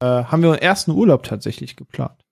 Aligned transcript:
äh, 0.00 0.04
haben 0.04 0.42
wir 0.42 0.50
einen 0.50 0.62
ersten 0.62 0.90
Urlaub 0.90 1.22
tatsächlich 1.22 1.76
geplant. 1.76 2.24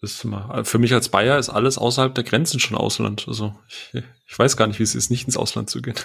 Das 0.00 0.12
ist 0.12 0.24
immer, 0.24 0.64
für 0.64 0.78
mich 0.78 0.94
als 0.94 1.10
Bayer 1.10 1.38
ist 1.38 1.50
alles 1.50 1.76
außerhalb 1.76 2.14
der 2.14 2.24
Grenzen 2.24 2.58
schon 2.58 2.76
Ausland. 2.76 3.26
Also 3.28 3.54
ich, 3.68 4.02
ich 4.26 4.38
weiß 4.38 4.56
gar 4.56 4.66
nicht, 4.66 4.78
wie 4.78 4.84
es 4.84 4.94
ist, 4.94 5.10
nicht 5.10 5.26
ins 5.26 5.36
Ausland 5.36 5.70
zu 5.70 5.82
gehen. 5.82 5.96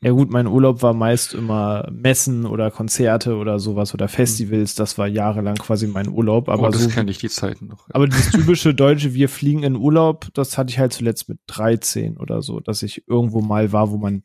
Ja 0.00 0.10
gut, 0.10 0.30
mein 0.30 0.46
Urlaub 0.46 0.82
war 0.82 0.92
meist 0.92 1.32
immer 1.32 1.88
Messen 1.90 2.44
oder 2.44 2.70
Konzerte 2.70 3.36
oder 3.36 3.58
sowas 3.58 3.94
oder 3.94 4.06
Festivals. 4.06 4.74
Das 4.74 4.98
war 4.98 5.06
jahrelang 5.06 5.54
quasi 5.54 5.86
mein 5.86 6.10
Urlaub. 6.10 6.50
Aber 6.50 6.68
oh, 6.68 6.70
das 6.70 6.82
so, 6.82 6.90
kenne 6.90 7.10
ich 7.10 7.16
die 7.16 7.30
Zeiten 7.30 7.68
noch. 7.68 7.88
Aber 7.88 8.06
das 8.06 8.30
typische 8.30 8.74
deutsche, 8.74 9.14
wir 9.14 9.30
fliegen 9.30 9.62
in 9.62 9.76
Urlaub, 9.76 10.28
das 10.34 10.58
hatte 10.58 10.70
ich 10.70 10.78
halt 10.78 10.92
zuletzt 10.92 11.30
mit 11.30 11.38
13 11.46 12.18
oder 12.18 12.42
so, 12.42 12.60
dass 12.60 12.82
ich 12.82 13.08
irgendwo 13.08 13.40
mal 13.40 13.72
war, 13.72 13.90
wo 13.90 13.96
man 13.96 14.24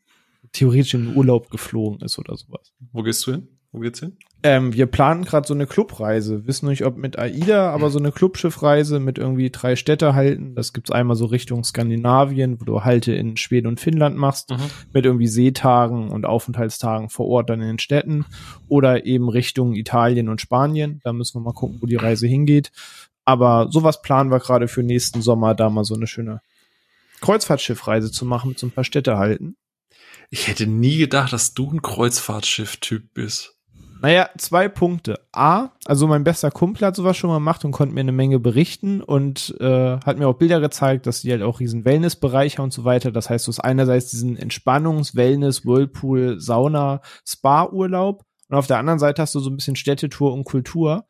theoretisch 0.52 0.92
in 0.92 1.06
den 1.06 1.16
Urlaub 1.16 1.48
geflogen 1.48 2.02
ist 2.02 2.18
oder 2.18 2.36
sowas. 2.36 2.74
Wo 2.92 3.02
gehst 3.02 3.26
du 3.26 3.32
hin? 3.32 3.48
Wo 3.72 3.78
geht's 3.80 4.00
hin? 4.00 4.16
Ähm, 4.42 4.72
wir 4.72 4.86
planen 4.86 5.24
gerade 5.24 5.46
so 5.46 5.54
eine 5.54 5.66
Clubreise. 5.66 6.46
Wissen 6.46 6.68
nicht, 6.68 6.84
ob 6.84 6.96
mit 6.96 7.18
AIDA, 7.18 7.70
aber 7.70 7.90
so 7.90 7.98
eine 8.00 8.10
Clubschiffreise 8.10 8.98
mit 8.98 9.16
irgendwie 9.18 9.50
drei 9.50 9.76
Städte 9.76 10.14
halten. 10.14 10.54
Das 10.56 10.72
gibt's 10.72 10.90
einmal 10.90 11.14
so 11.14 11.26
Richtung 11.26 11.62
Skandinavien, 11.62 12.60
wo 12.60 12.64
du 12.64 12.82
Halte 12.82 13.12
in 13.12 13.36
Schweden 13.36 13.68
und 13.68 13.78
Finnland 13.78 14.16
machst, 14.16 14.50
Mhm. 14.50 14.56
mit 14.92 15.04
irgendwie 15.04 15.28
Seetagen 15.28 16.10
und 16.10 16.26
Aufenthaltstagen 16.26 17.10
vor 17.10 17.26
Ort 17.28 17.50
dann 17.50 17.60
in 17.60 17.68
den 17.68 17.78
Städten. 17.78 18.24
Oder 18.66 19.06
eben 19.06 19.28
Richtung 19.28 19.74
Italien 19.76 20.28
und 20.28 20.40
Spanien. 20.40 21.00
Da 21.04 21.12
müssen 21.12 21.36
wir 21.36 21.44
mal 21.44 21.52
gucken, 21.52 21.78
wo 21.80 21.86
die 21.86 21.96
Reise 21.96 22.26
hingeht. 22.26 22.72
Aber 23.24 23.68
sowas 23.70 24.02
planen 24.02 24.30
wir 24.32 24.40
gerade 24.40 24.66
für 24.66 24.82
nächsten 24.82 25.22
Sommer, 25.22 25.54
da 25.54 25.70
mal 25.70 25.84
so 25.84 25.94
eine 25.94 26.06
schöne 26.08 26.40
Kreuzfahrtschiffreise 27.20 28.10
zu 28.10 28.24
machen 28.24 28.48
mit 28.48 28.58
so 28.58 28.66
ein 28.66 28.70
paar 28.72 28.84
Städte 28.84 29.18
halten. 29.18 29.56
Ich 30.30 30.48
hätte 30.48 30.66
nie 30.66 30.96
gedacht, 30.98 31.32
dass 31.32 31.54
du 31.54 31.70
ein 31.70 31.82
Kreuzfahrtschiff-Typ 31.82 33.12
bist. 33.14 33.56
Naja, 34.02 34.30
zwei 34.38 34.68
Punkte. 34.68 35.20
A, 35.32 35.70
also 35.84 36.06
mein 36.06 36.24
bester 36.24 36.50
Kumpel 36.50 36.86
hat 36.86 36.96
sowas 36.96 37.16
schon 37.16 37.28
mal 37.28 37.36
gemacht 37.36 37.64
und 37.64 37.72
konnte 37.72 37.94
mir 37.94 38.00
eine 38.00 38.12
Menge 38.12 38.38
berichten 38.38 39.02
und 39.02 39.54
äh, 39.60 39.98
hat 39.98 40.18
mir 40.18 40.26
auch 40.26 40.38
Bilder 40.38 40.60
gezeigt, 40.60 41.06
dass 41.06 41.20
die 41.20 41.30
halt 41.30 41.42
auch 41.42 41.60
riesen 41.60 41.84
Wellnessbereiche 41.84 42.62
und 42.62 42.72
so 42.72 42.84
weiter. 42.84 43.12
Das 43.12 43.28
heißt, 43.28 43.46
du 43.46 43.50
hast 43.50 43.60
einerseits 43.60 44.10
diesen 44.10 44.38
Entspannungs-, 44.38 45.16
Wellness-, 45.16 45.66
Whirlpool-, 45.66 46.40
Sauna-, 46.40 47.02
Spa-Urlaub 47.26 48.24
und 48.48 48.56
auf 48.56 48.66
der 48.66 48.78
anderen 48.78 48.98
Seite 48.98 49.20
hast 49.20 49.34
du 49.34 49.40
so 49.40 49.50
ein 49.50 49.56
bisschen 49.56 49.76
Städtetour 49.76 50.32
und 50.32 50.44
Kultur. 50.44 51.06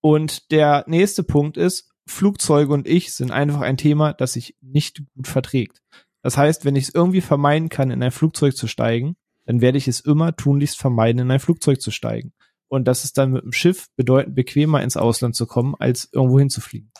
Und 0.00 0.50
der 0.50 0.84
nächste 0.86 1.22
Punkt 1.22 1.58
ist, 1.58 1.92
Flugzeuge 2.06 2.72
und 2.72 2.88
ich 2.88 3.14
sind 3.14 3.30
einfach 3.30 3.60
ein 3.60 3.76
Thema, 3.76 4.14
das 4.14 4.32
sich 4.32 4.56
nicht 4.62 5.02
gut 5.14 5.28
verträgt. 5.28 5.82
Das 6.22 6.36
heißt, 6.36 6.64
wenn 6.64 6.74
ich 6.74 6.84
es 6.84 6.94
irgendwie 6.94 7.20
vermeiden 7.20 7.68
kann, 7.68 7.90
in 7.90 8.02
ein 8.02 8.10
Flugzeug 8.10 8.56
zu 8.56 8.66
steigen, 8.66 9.16
dann 9.44 9.60
werde 9.60 9.78
ich 9.78 9.88
es 9.88 10.00
immer 10.00 10.36
tunlichst 10.36 10.78
vermeiden, 10.78 11.22
in 11.22 11.30
ein 11.30 11.40
Flugzeug 11.40 11.80
zu 11.80 11.90
steigen. 11.90 12.32
Und 12.68 12.86
das 12.86 13.04
ist 13.04 13.18
dann 13.18 13.32
mit 13.32 13.42
dem 13.42 13.52
Schiff 13.52 13.88
bedeutend 13.96 14.36
bequemer 14.36 14.82
ins 14.82 14.96
Ausland 14.96 15.34
zu 15.34 15.46
kommen, 15.46 15.74
als 15.78 16.08
irgendwo 16.12 16.38
hinzufliegen. 16.38 16.92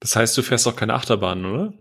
Das 0.00 0.14
heißt, 0.14 0.36
du 0.38 0.42
fährst 0.42 0.68
auch 0.68 0.76
keine 0.76 0.94
Achterbahn, 0.94 1.44
oder? 1.44 1.72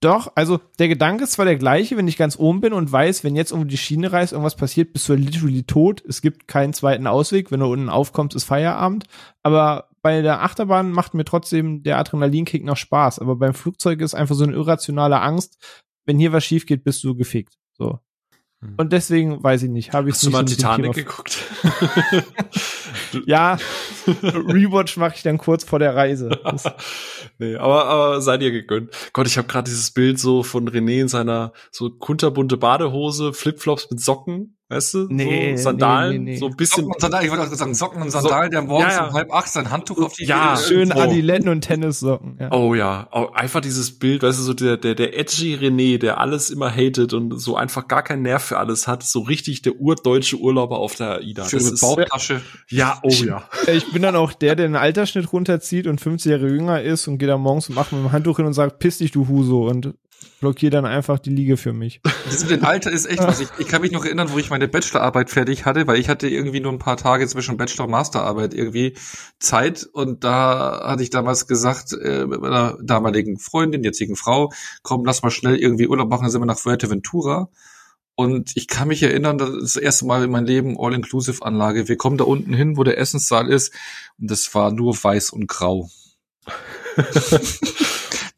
Doch, 0.00 0.30
also 0.34 0.60
der 0.78 0.88
Gedanke 0.88 1.24
ist 1.24 1.32
zwar 1.32 1.46
der 1.46 1.56
gleiche, 1.56 1.96
wenn 1.96 2.06
ich 2.06 2.18
ganz 2.18 2.38
oben 2.38 2.60
bin 2.60 2.72
und 2.74 2.92
weiß, 2.92 3.24
wenn 3.24 3.34
jetzt 3.34 3.50
irgendwo 3.50 3.68
die 3.68 3.78
Schiene 3.78 4.12
reißt, 4.12 4.32
irgendwas 4.32 4.56
passiert, 4.56 4.92
bist 4.92 5.08
du 5.08 5.14
literally 5.14 5.62
tot. 5.62 6.04
Es 6.06 6.20
gibt 6.20 6.46
keinen 6.48 6.74
zweiten 6.74 7.06
Ausweg. 7.06 7.50
Wenn 7.50 7.60
du 7.60 7.66
unten 7.66 7.88
aufkommst, 7.88 8.36
ist 8.36 8.44
Feierabend. 8.44 9.06
Aber 9.42 9.88
bei 10.02 10.20
der 10.20 10.42
Achterbahn 10.42 10.92
macht 10.92 11.14
mir 11.14 11.24
trotzdem 11.24 11.82
der 11.82 11.98
Adrenalinkick 11.98 12.62
noch 12.62 12.76
Spaß. 12.76 13.18
Aber 13.18 13.36
beim 13.36 13.54
Flugzeug 13.54 14.00
ist 14.02 14.14
einfach 14.14 14.34
so 14.34 14.44
eine 14.44 14.52
irrationale 14.52 15.20
Angst. 15.20 15.58
Wenn 16.04 16.18
hier 16.18 16.32
was 16.32 16.44
schief 16.44 16.66
geht, 16.66 16.84
bist 16.84 17.02
du 17.02 17.16
gefickt. 17.16 17.56
So. 17.76 18.00
Hm. 18.60 18.74
Und 18.76 18.92
deswegen 18.92 19.42
weiß 19.42 19.64
ich 19.64 19.70
nicht, 19.70 19.92
habe 19.92 20.08
ich 20.08 20.14
Hast 20.14 20.24
du 20.24 20.30
mal 20.30 20.44
Titanic 20.44 20.92
geguckt? 20.94 21.38
Ja, 23.26 23.58
Rewatch 24.06 24.96
mache 24.96 25.14
ich 25.16 25.22
dann 25.22 25.38
kurz 25.38 25.64
vor 25.64 25.78
der 25.78 25.94
Reise. 25.94 26.30
Nee, 27.38 27.56
aber, 27.56 27.84
aber 27.84 28.20
sei 28.22 28.38
dir 28.38 28.50
gegönnt. 28.50 28.90
Gott, 29.12 29.26
ich 29.26 29.36
habe 29.36 29.46
gerade 29.46 29.68
dieses 29.68 29.90
Bild 29.90 30.18
so 30.18 30.42
von 30.42 30.68
René 30.70 31.02
in 31.02 31.08
seiner 31.08 31.52
so 31.70 31.90
kunterbunte 31.90 32.56
Badehose, 32.56 33.34
Flipflops 33.34 33.90
mit 33.90 34.00
Socken, 34.00 34.56
weißt 34.70 34.94
du? 34.94 35.06
Nee, 35.10 35.54
so 35.56 35.64
Sandalen, 35.64 36.12
nee, 36.12 36.18
nee, 36.18 36.30
nee. 36.32 36.36
so 36.38 36.46
ein 36.46 36.56
bisschen. 36.56 36.84
Socken 36.84 36.94
und 36.94 37.00
Sandalen, 37.00 37.24
ich 37.26 37.30
wollte 37.30 37.44
auch 37.44 37.54
sagen, 37.54 37.74
Socken 37.74 38.00
und 38.00 38.10
Sandalen, 38.10 38.50
der 38.50 38.62
morgens 38.62 38.94
ja, 38.94 39.02
ja. 39.02 39.08
um 39.08 39.14
halb 39.14 39.32
acht 39.34 39.48
sein 39.48 39.70
Handtuch 39.70 39.98
auf 40.02 40.14
die 40.14 40.24
Ja, 40.24 40.56
schön 40.56 40.88
irgendwo. 40.88 41.00
Adiletten 41.00 41.48
und 41.50 41.60
Tennissocken. 41.60 42.38
Ja. 42.40 42.52
Oh 42.52 42.74
ja, 42.74 43.08
oh, 43.12 43.28
einfach 43.34 43.60
dieses 43.60 43.98
Bild, 43.98 44.22
weißt 44.22 44.38
du, 44.38 44.42
so 44.42 44.54
der, 44.54 44.78
der, 44.78 44.94
der 44.94 45.18
edgy 45.18 45.56
René, 45.56 45.98
der 45.98 46.18
alles 46.18 46.48
immer 46.48 46.70
hatet 46.70 47.12
und 47.12 47.38
so 47.38 47.54
einfach 47.56 47.86
gar 47.86 48.02
keinen 48.02 48.22
Nerv 48.22 48.42
für 48.42 48.56
alles 48.58 48.88
hat, 48.88 49.02
so 49.02 49.20
richtig 49.20 49.60
der 49.60 49.78
urdeutsche 49.78 50.36
Urlauber 50.36 50.78
auf 50.78 50.94
der 50.94 51.18
AIDA. 51.18 51.44
Schön 51.48 51.58
Das 51.58 51.64
mit 51.66 51.74
ist, 51.74 51.80
Bauchtasche. 51.82 52.40
ja, 52.70 52.75
oh 53.02 53.08
ja. 53.08 53.48
Ich 53.66 53.92
bin 53.92 54.02
dann 54.02 54.16
auch 54.16 54.32
der, 54.32 54.54
der 54.54 54.66
den 54.66 54.76
Altersschnitt 54.76 55.32
runterzieht 55.32 55.86
und 55.86 56.00
50 56.00 56.30
Jahre 56.30 56.48
jünger 56.48 56.82
ist 56.82 57.08
und 57.08 57.18
geht 57.18 57.28
dann 57.28 57.40
morgens 57.40 57.68
um 57.70 57.78
8 57.78 57.92
mit 57.92 58.02
dem 58.02 58.12
Handtuch 58.12 58.36
hin 58.36 58.46
und 58.46 58.52
sagt, 58.52 58.78
piss 58.78 58.98
dich, 58.98 59.12
du 59.12 59.28
Huso, 59.28 59.68
und 59.68 59.94
blockiert 60.40 60.74
dann 60.74 60.84
einfach 60.84 61.18
die 61.18 61.30
Liege 61.30 61.56
für 61.56 61.72
mich. 61.72 62.00
Das 62.02 62.42
mit 62.42 62.50
dem 62.60 62.64
Alter 62.64 62.90
ist 62.90 63.06
echt 63.06 63.22
was. 63.22 63.40
Ich, 63.40 63.48
ich 63.58 63.68
kann 63.68 63.82
mich 63.82 63.92
noch 63.92 64.04
erinnern, 64.04 64.28
wo 64.32 64.38
ich 64.38 64.50
meine 64.50 64.68
Bachelorarbeit 64.68 65.30
fertig 65.30 65.64
hatte, 65.64 65.86
weil 65.86 65.98
ich 65.98 66.08
hatte 66.08 66.28
irgendwie 66.28 66.60
nur 66.60 66.72
ein 66.72 66.78
paar 66.78 66.96
Tage 66.96 67.26
zwischen 67.26 67.56
Bachelor 67.56 67.84
und 67.84 67.90
Masterarbeit 67.90 68.52
irgendwie 68.52 68.96
Zeit 69.38 69.88
und 69.92 70.24
da 70.24 70.82
hatte 70.84 71.02
ich 71.02 71.10
damals 71.10 71.46
gesagt, 71.46 71.92
äh, 71.92 72.26
mit 72.26 72.40
meiner 72.40 72.76
damaligen 72.82 73.38
Freundin, 73.38 73.84
jetzigen 73.84 74.16
Frau, 74.16 74.52
komm, 74.82 75.04
lass 75.04 75.22
mal 75.22 75.30
schnell 75.30 75.56
irgendwie 75.56 75.88
Urlaub 75.88 76.08
machen, 76.08 76.22
dann 76.22 76.30
sind 76.30 76.42
wir 76.42 76.46
nach 76.46 76.58
Fuerteventura. 76.58 77.48
Und 78.16 78.52
ich 78.56 78.66
kann 78.66 78.88
mich 78.88 79.02
erinnern, 79.02 79.36
das 79.38 79.50
ist 79.50 79.76
das 79.76 79.82
erste 79.82 80.06
Mal 80.06 80.24
in 80.24 80.30
meinem 80.30 80.46
Leben 80.46 80.76
All-Inclusive-Anlage. 80.78 81.86
Wir 81.86 81.96
kommen 81.96 82.16
da 82.16 82.24
unten 82.24 82.54
hin, 82.54 82.76
wo 82.78 82.82
der 82.82 82.96
Essenssaal 82.98 83.48
ist, 83.50 83.72
und 84.18 84.30
das 84.30 84.54
war 84.54 84.72
nur 84.72 84.94
weiß 84.94 85.30
und 85.30 85.46
grau. 85.48 85.90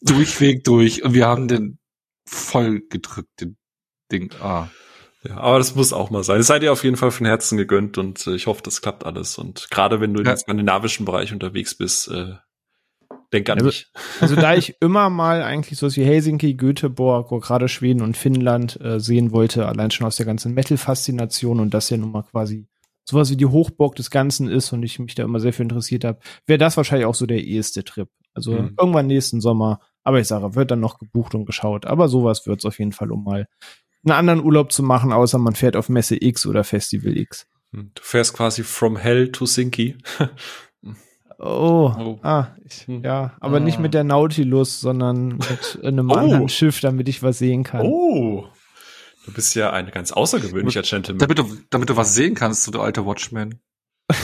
Durchweg 0.01 0.65
durch. 0.65 1.05
Und 1.05 1.15
wir 1.15 1.27
haben 1.27 1.49
den 1.49 1.79
voll 2.27 2.81
gedrückt, 2.89 3.41
den 3.41 3.57
Ding. 4.11 4.33
Ah. 4.41 4.69
Ja, 5.25 5.39
aber 5.39 5.59
das 5.59 5.75
muss 5.75 5.93
auch 5.93 6.11
mal 6.11 6.23
sein. 6.23 6.41
Es 6.41 6.47
sei 6.47 6.59
dir 6.59 6.73
auf 6.73 6.85
jeden 6.85 6.97
Fall 6.97 7.11
von 7.11 7.27
Herzen 7.27 7.59
gegönnt 7.59 7.99
und 7.99 8.27
äh, 8.27 8.35
ich 8.35 8.47
hoffe, 8.47 8.63
das 8.63 8.81
klappt 8.81 9.05
alles. 9.05 9.37
Und 9.37 9.69
gerade 9.71 10.01
wenn 10.01 10.15
du 10.15 10.23
Ja. 10.23 10.33
im 10.33 10.37
skandinavischen 10.37 11.05
Bereich 11.05 11.33
unterwegs 11.33 11.77
bist, 11.77 12.09
äh, 12.09 12.35
denk 13.33 13.49
an 13.51 13.59
Also- 13.59 13.67
mich. 13.67 13.87
Also 14.21 14.37
da 14.37 14.55
ich 14.55 14.77
immer 14.81 15.11
mal 15.11 15.43
eigentlich 15.43 15.79
so 15.79 15.95
wie 15.95 16.05
Helsinki, 16.05 16.55
Göteborg 16.55 17.29
gerade 17.43 17.69
Schweden 17.69 18.03
und 18.03 18.17
Finnland 18.17 18.81
äh, 18.81 18.99
sehen 19.01 19.33
wollte, 19.33 19.67
allein 19.67 19.91
schon 19.91 20.07
aus 20.07 20.17
der 20.17 20.27
ganzen 20.27 20.55
Metal-Faszination 20.55 21.61
und 21.61 21.75
das 21.75 21.91
ja 21.91 21.97
nun 21.97 22.13
mal 22.13 22.23
quasi 22.23 22.67
sowas 23.05 23.31
wie 23.31 23.37
die 23.37 23.47
Hochburg 23.47 23.97
des 23.97 24.11
Ganzen 24.11 24.49
ist 24.49 24.73
und 24.73 24.83
ich 24.83 24.99
mich 24.99 25.15
da 25.15 25.23
immer 25.25 25.41
sehr 25.41 25.53
für 25.55 25.63
interessiert 25.63 26.05
habe, 26.05 26.19
wäre 26.47 26.59
das 26.59 26.77
wahrscheinlich 26.77 27.07
auch 27.07 27.15
so 27.15 27.25
der 27.27 27.43
eheste 27.43 27.83
Trip. 27.85 28.09
Also 28.35 28.53
Mhm. 28.53 28.75
irgendwann 28.79 29.07
nächsten 29.07 29.41
Sommer. 29.41 29.81
Aber 30.05 30.21
ich 30.21 30.27
sage, 30.27 30.55
wird 30.55 30.71
dann 30.71 30.81
noch 30.81 30.99
gebucht 30.99 31.35
und 31.35 31.45
geschaut. 31.47 31.87
Aber 31.87 32.09
sowas 32.09 32.47
wird's 32.47 32.65
auf 32.67 32.79
jeden 32.79 32.93
Fall, 32.93 33.11
um 33.11 33.25
mal 33.25 33.47
einen 34.05 34.13
anderen 34.13 34.43
Urlaub 34.45 34.73
zu 34.73 34.83
machen, 34.83 35.13
außer 35.13 35.39
man 35.39 35.55
fährt 35.55 35.77
auf 35.77 35.89
Messe 35.89 36.17
X 36.23 36.47
oder 36.47 36.65
Festival 36.65 37.17
X. 37.17 37.47
Du 37.73 37.85
fährst 38.01 38.33
quasi 38.35 38.63
from 38.63 38.97
hell 38.97 39.31
to 39.33 39.45
Sinky. 39.47 39.97
Oh, 41.41 41.93
Oh. 41.97 42.19
ah, 42.23 42.49
ich, 42.65 42.87
Hm. 42.89 43.03
ja, 43.05 43.33
aber 43.41 43.61
nicht 43.61 43.79
Ah. 43.79 43.83
mit 43.83 43.95
der 43.95 44.03
Nautilus, 44.05 44.81
sondern 44.81 45.37
mit 45.39 45.79
einem 45.85 46.11
Oh. 46.11 46.15
anderen 46.15 46.49
Schiff, 46.49 46.81
damit 46.81 47.09
ich 47.09 47.23
was 47.23 47.39
sehen 47.39 47.63
kann. 47.63 47.83
Oh, 47.87 48.47
du 49.25 49.33
bist 49.33 49.55
ja 49.55 49.71
ein 49.73 49.91
ganz 49.91 50.11
außergewöhnlicher 50.11 50.83
Gentleman. 50.83 51.19
Damit 51.21 51.39
du, 51.39 51.57
damit 51.71 51.91
du 51.91 51.97
was 51.97 52.15
sehen 52.15 52.35
kannst, 52.35 52.73
du 52.75 52.81
alter 52.81 53.07
Watchman. 53.07 53.55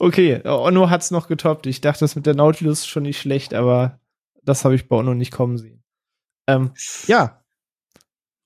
Okay, 0.00 0.40
Onno 0.44 0.90
hat's 0.90 1.10
noch 1.10 1.26
getoppt. 1.28 1.66
Ich 1.66 1.80
dachte, 1.80 2.00
das 2.00 2.14
mit 2.16 2.24
der 2.26 2.34
Nautilus 2.34 2.80
ist 2.80 2.86
schon 2.86 3.02
nicht 3.04 3.20
schlecht, 3.20 3.52
aber 3.54 3.98
das 4.44 4.64
habe 4.64 4.74
ich 4.76 4.88
bei 4.88 4.96
Onno 4.96 5.14
nicht 5.14 5.32
kommen 5.32 5.58
sehen. 5.58 5.82
Ähm, 6.46 6.70
ja, 7.06 7.42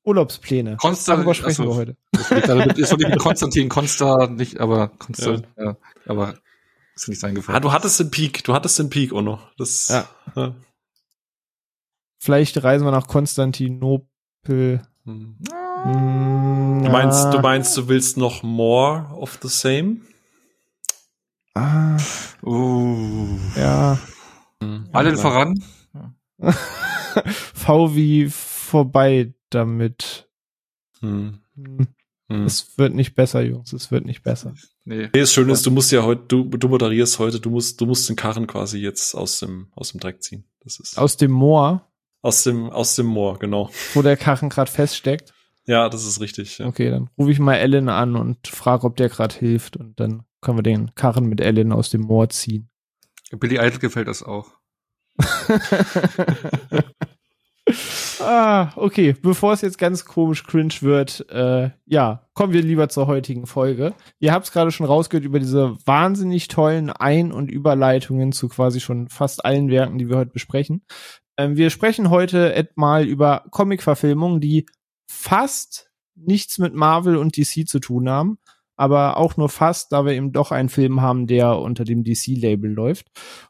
Urlaubspläne. 0.05 0.77
Konstant, 0.79 1.19
Darüber 1.19 1.35
sprechen 1.35 1.62
achso. 1.62 1.71
wir 1.73 1.77
heute. 1.77 1.97
Das 2.12 2.31
liegt 2.31 2.49
also 2.51 2.67
mit, 2.67 2.79
ist 2.79 2.91
doch 2.93 2.97
nicht 2.99 3.11
mit 3.11 3.19
Konstantin 3.21 3.69
Konsta, 3.69 4.27
nicht, 4.29 4.59
aber 4.61 4.89
Konsta, 4.89 5.43
ja. 5.59 5.76
aber 6.06 6.35
ist 6.94 7.09
nicht 7.09 7.21
sein 7.21 7.33
Ah, 7.33 7.35
Gefallen. 7.35 7.62
du 7.62 7.73
hattest 7.73 7.99
den 8.00 8.11
Peak, 8.11 8.44
du 8.44 8.55
hattest 8.55 8.79
den 8.79 8.91
Peak, 8.91 9.12
Ono. 9.12 9.41
Das, 9.59 9.89
Ja. 9.89 10.09
ja. 10.37 10.55
Vielleicht 12.19 12.62
reisen 12.62 12.85
wir 12.87 12.93
nach 12.93 13.09
Konstantinopel. 13.09 14.87
Hm. 15.05 15.37
Hm, 15.85 16.83
Du 16.85 16.91
meinst, 16.91 17.25
ja. 17.25 17.31
du 17.31 17.41
meinst, 17.41 17.77
du 17.77 17.89
willst 17.89 18.17
noch 18.17 18.43
more 18.44 19.09
of 19.17 19.39
the 19.43 19.49
same? 19.49 19.97
Ah, 21.55 21.97
Uh. 22.44 23.38
ja. 23.56 23.99
Allen 24.93 25.17
voran. 25.17 25.62
V 27.55 27.95
wie 27.95 28.29
vorbei 28.31 29.35
damit. 29.50 30.29
Hm. 31.00 31.41
Hm. 32.32 32.40
Hm. 32.40 32.46
Es 32.46 32.79
wird 32.79 32.94
nicht 32.94 33.14
besser, 33.14 33.43
Jungs. 33.43 33.73
Es 33.73 33.90
wird 33.90 34.05
nicht 34.05 34.23
besser. 34.23 34.55
Nee. 34.84 35.08
Nee, 35.12 35.20
das 35.20 35.32
Schöne 35.32 35.52
ist, 35.52 35.67
du 35.67 35.70
musst 35.70 35.93
ja 35.93 36.02
heute, 36.02 36.23
du, 36.29 36.44
du 36.44 36.69
moderierst 36.69 37.19
heute, 37.19 37.40
du 37.40 37.50
musst, 37.50 37.81
du 37.81 37.87
musst 37.87 38.08
den 38.08 38.17
Karren 38.17 38.46
quasi 38.46 38.79
jetzt 38.79 39.14
aus 39.14 39.38
dem, 39.38 39.69
aus 39.75 39.93
dem 39.93 40.00
Dreck 40.00 40.23
ziehen. 40.23 40.44
Das 40.61 40.81
ist 40.81 40.99
Aus 40.99 41.17
dem 41.17 41.31
Moor, 41.31 41.88
aus 42.23 42.44
dem, 42.44 42.70
aus 42.70 42.96
dem 42.96 43.06
Moor, 43.06 43.38
genau. 43.38 43.70
wo 43.94 44.02
der 44.02 44.17
Karren 44.17 44.49
gerade 44.49 44.70
feststeckt. 44.70 45.32
Ja, 45.67 45.88
das 45.88 46.05
ist 46.05 46.20
richtig. 46.20 46.58
Ja. 46.58 46.67
Okay, 46.67 46.90
dann 46.90 47.08
rufe 47.17 47.31
ich 47.31 47.38
mal 47.38 47.55
Ellen 47.55 47.88
an 47.88 48.17
und 48.17 48.49
frage, 48.49 48.85
ob 48.85 48.96
der 48.96 49.08
gerade 49.08 49.35
hilft 49.35 49.76
und 49.76 49.99
dann 50.00 50.25
können 50.40 50.58
wir 50.58 50.62
den 50.62 50.94
Karren 50.94 51.26
mit 51.26 51.40
Ellen 51.40 51.73
aus 51.73 51.90
dem 51.90 52.02
Moor 52.02 52.28
ziehen. 52.31 52.69
Billy 53.31 53.56
Idol 53.56 53.78
gefällt 53.78 54.08
das 54.08 54.23
auch. 54.23 54.50
ah, 58.20 58.73
okay. 58.76 59.14
Bevor 59.20 59.53
es 59.53 59.61
jetzt 59.61 59.79
ganz 59.79 60.05
komisch 60.05 60.44
cringe 60.44 60.75
wird, 60.81 61.29
äh, 61.31 61.70
ja, 61.87 62.26
kommen 62.35 62.53
wir 62.53 62.62
lieber 62.62 62.88
zur 62.88 63.06
heutigen 63.06 63.47
Folge. 63.47 63.94
Ihr 64.19 64.32
habt 64.32 64.47
es 64.47 64.53
gerade 64.53 64.70
schon 64.70 64.87
rausgehört 64.87 65.25
über 65.25 65.38
diese 65.38 65.76
wahnsinnig 65.87 66.49
tollen 66.49 66.91
Ein- 66.91 67.32
und 67.32 67.50
Überleitungen 67.50 68.32
zu 68.32 68.49
quasi 68.49 68.81
schon 68.81 69.09
fast 69.09 69.44
allen 69.44 69.70
Werken, 69.70 69.99
die 69.99 70.09
wir 70.09 70.17
heute 70.17 70.32
besprechen. 70.32 70.85
Ähm, 71.37 71.56
wir 71.56 71.70
sprechen 71.70 72.11
heute 72.11 72.69
mal 72.75 73.06
über 73.06 73.44
Comic-Verfilmungen, 73.50 74.41
die 74.41 74.67
fast 75.06 75.91
nichts 76.14 76.59
mit 76.59 76.75
Marvel 76.75 77.17
und 77.17 77.37
DC 77.37 77.67
zu 77.67 77.79
tun 77.79 78.09
haben, 78.09 78.38
aber 78.76 79.17
auch 79.17 79.37
nur 79.37 79.49
fast, 79.49 79.93
da 79.93 80.05
wir 80.05 80.12
eben 80.12 80.32
doch 80.32 80.50
einen 80.50 80.69
Film 80.69 81.00
haben, 81.00 81.26
der 81.26 81.59
unter 81.59 81.85
dem 81.85 82.03
DC-Label 82.05 82.73
läuft. 82.73 83.06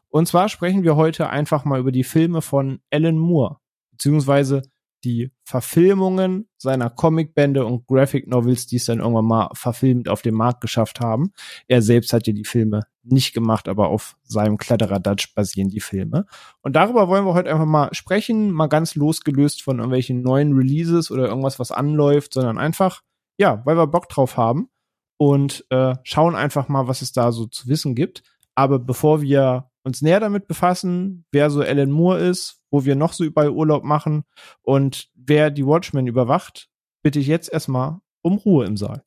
Und 0.09 0.27
zwar 0.27 0.49
sprechen 0.49 0.83
wir 0.83 0.95
heute 0.95 1.29
einfach 1.29 1.65
mal 1.65 1.79
über 1.79 1.91
die 1.91 2.03
Filme 2.03 2.41
von 2.41 2.79
Alan 2.91 3.17
Moore 3.17 3.57
beziehungsweise 4.03 4.63
die 5.05 5.31
Verfilmungen 5.45 6.49
seiner 6.57 6.89
Comicbände 6.89 7.65
und 7.65 7.87
Graphic 7.87 8.27
Novels, 8.27 8.67
die 8.67 8.77
es 8.77 8.85
dann 8.85 8.99
irgendwann 8.99 9.25
mal 9.25 9.49
verfilmt 9.53 10.09
auf 10.09 10.21
den 10.21 10.35
Markt 10.35 10.59
geschafft 10.59 10.99
haben. 10.99 11.31
Er 11.67 11.81
selbst 11.81 12.11
hat 12.11 12.27
ja 12.27 12.33
die 12.33 12.45
Filme 12.45 12.81
nicht 13.03 13.33
gemacht, 13.33 13.69
aber 13.69 13.87
auf 13.89 14.15
seinem 14.23 14.57
Kletterer-Dutch 14.57 15.35
basieren 15.35 15.69
die 15.69 15.81
Filme. 15.81 16.25
Und 16.61 16.75
darüber 16.75 17.07
wollen 17.07 17.25
wir 17.25 17.33
heute 17.33 17.49
einfach 17.49 17.65
mal 17.65 17.93
sprechen, 17.93 18.51
mal 18.51 18.67
ganz 18.67 18.95
losgelöst 18.95 19.61
von 19.61 19.77
irgendwelchen 19.77 20.21
neuen 20.21 20.53
Releases 20.53 21.11
oder 21.11 21.27
irgendwas, 21.27 21.59
was 21.59 21.71
anläuft, 21.71 22.33
sondern 22.33 22.57
einfach, 22.57 23.01
ja, 23.37 23.61
weil 23.65 23.77
wir 23.77 23.87
Bock 23.87 24.09
drauf 24.09 24.35
haben 24.35 24.69
und 25.17 25.65
äh, 25.69 25.95
schauen 26.03 26.35
einfach 26.35 26.67
mal, 26.67 26.87
was 26.87 27.01
es 27.01 27.13
da 27.13 27.31
so 27.31 27.45
zu 27.45 27.67
wissen 27.67 27.95
gibt. 27.95 28.23
Aber 28.55 28.79
bevor 28.79 29.21
wir 29.21 29.69
uns 29.83 30.01
näher 30.01 30.19
damit 30.19 30.47
befassen, 30.47 31.25
wer 31.31 31.49
so 31.49 31.61
Alan 31.61 31.91
Moore 31.91 32.19
ist, 32.19 32.61
wo 32.71 32.85
wir 32.85 32.95
noch 32.95 33.13
so 33.13 33.23
überall 33.23 33.49
Urlaub 33.49 33.83
machen 33.83 34.23
und 34.61 35.09
wer 35.13 35.51
die 35.51 35.65
Watchmen 35.65 36.07
überwacht, 36.07 36.69
bitte 37.01 37.19
ich 37.19 37.27
jetzt 37.27 37.51
erstmal 37.51 37.99
um 38.21 38.37
Ruhe 38.37 38.65
im 38.65 38.77
Saal. 38.77 39.03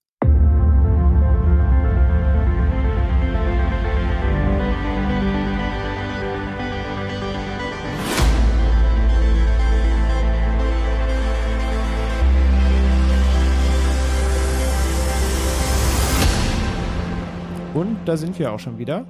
Und 17.75 17.99
da 18.07 18.17
sind 18.17 18.39
wir 18.39 18.53
auch 18.53 18.59
schon 18.59 18.79
wieder. 18.79 19.05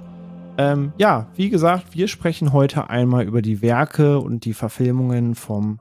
Ähm, 0.57 0.93
ja, 0.97 1.31
wie 1.35 1.49
gesagt, 1.49 1.95
wir 1.95 2.07
sprechen 2.07 2.51
heute 2.51 2.89
einmal 2.89 3.25
über 3.25 3.43
die 3.43 3.61
Werke 3.61 4.19
und 4.19 4.45
die 4.45 4.55
Verfilmungen 4.55 5.35
vom 5.35 5.79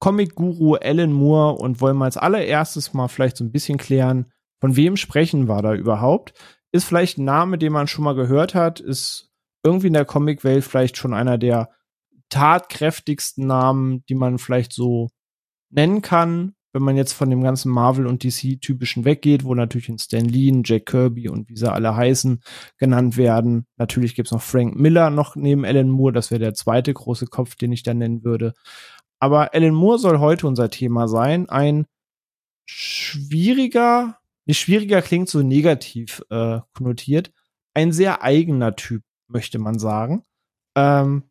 Comic-Guru 0.00 0.74
Alan 0.74 1.12
Moore 1.12 1.54
und 1.54 1.80
wollen 1.80 1.96
mal 1.96 2.06
als 2.06 2.16
allererstes 2.16 2.92
mal 2.92 3.06
vielleicht 3.06 3.36
so 3.36 3.44
ein 3.44 3.52
bisschen 3.52 3.78
klären, 3.78 4.32
von 4.60 4.74
wem 4.74 4.96
sprechen 4.96 5.48
wir 5.48 5.62
da 5.62 5.74
überhaupt? 5.74 6.34
Ist 6.72 6.84
vielleicht 6.84 7.18
ein 7.18 7.24
Name, 7.24 7.56
den 7.56 7.72
man 7.72 7.86
schon 7.86 8.04
mal 8.04 8.16
gehört 8.16 8.54
hat, 8.54 8.80
ist 8.80 9.30
irgendwie 9.62 9.86
in 9.86 9.92
der 9.92 10.04
Comic-Welt 10.04 10.64
vielleicht 10.64 10.96
schon 10.96 11.14
einer 11.14 11.38
der 11.38 11.70
tatkräftigsten 12.28 13.46
Namen, 13.46 14.04
die 14.08 14.16
man 14.16 14.38
vielleicht 14.38 14.72
so 14.72 15.08
nennen 15.70 16.02
kann 16.02 16.55
wenn 16.76 16.82
man 16.82 16.96
jetzt 16.98 17.14
von 17.14 17.30
dem 17.30 17.42
ganzen 17.42 17.72
Marvel 17.72 18.06
und 18.06 18.22
DC 18.22 18.60
typischen 18.60 19.06
weggeht, 19.06 19.44
wo 19.44 19.54
natürlich 19.54 19.88
ein 19.88 19.98
Stan 19.98 20.26
Lee, 20.26 20.52
Jack 20.62 20.84
Kirby 20.84 21.30
und 21.30 21.48
wie 21.48 21.56
sie 21.56 21.72
alle 21.72 21.96
heißen 21.96 22.42
genannt 22.76 23.16
werden. 23.16 23.66
Natürlich 23.78 24.14
gibt's 24.14 24.30
noch 24.30 24.42
Frank 24.42 24.76
Miller 24.76 25.08
noch 25.08 25.36
neben 25.36 25.64
Alan 25.64 25.88
Moore, 25.88 26.12
das 26.12 26.30
wäre 26.30 26.38
der 26.38 26.52
zweite 26.52 26.92
große 26.92 27.28
Kopf, 27.28 27.54
den 27.54 27.72
ich 27.72 27.82
da 27.82 27.94
nennen 27.94 28.24
würde. 28.24 28.52
Aber 29.18 29.54
Alan 29.54 29.72
Moore 29.72 29.98
soll 29.98 30.18
heute 30.18 30.46
unser 30.46 30.68
Thema 30.68 31.08
sein. 31.08 31.48
Ein 31.48 31.86
schwieriger, 32.66 34.18
nicht 34.44 34.60
schwieriger 34.60 35.00
klingt 35.00 35.30
so 35.30 35.42
negativ 35.42 36.22
äh, 36.28 36.60
konnotiert, 36.74 37.32
ein 37.72 37.90
sehr 37.90 38.22
eigener 38.22 38.76
Typ, 38.76 39.02
möchte 39.28 39.58
man 39.58 39.78
sagen. 39.78 40.24
Ähm, 40.76 41.22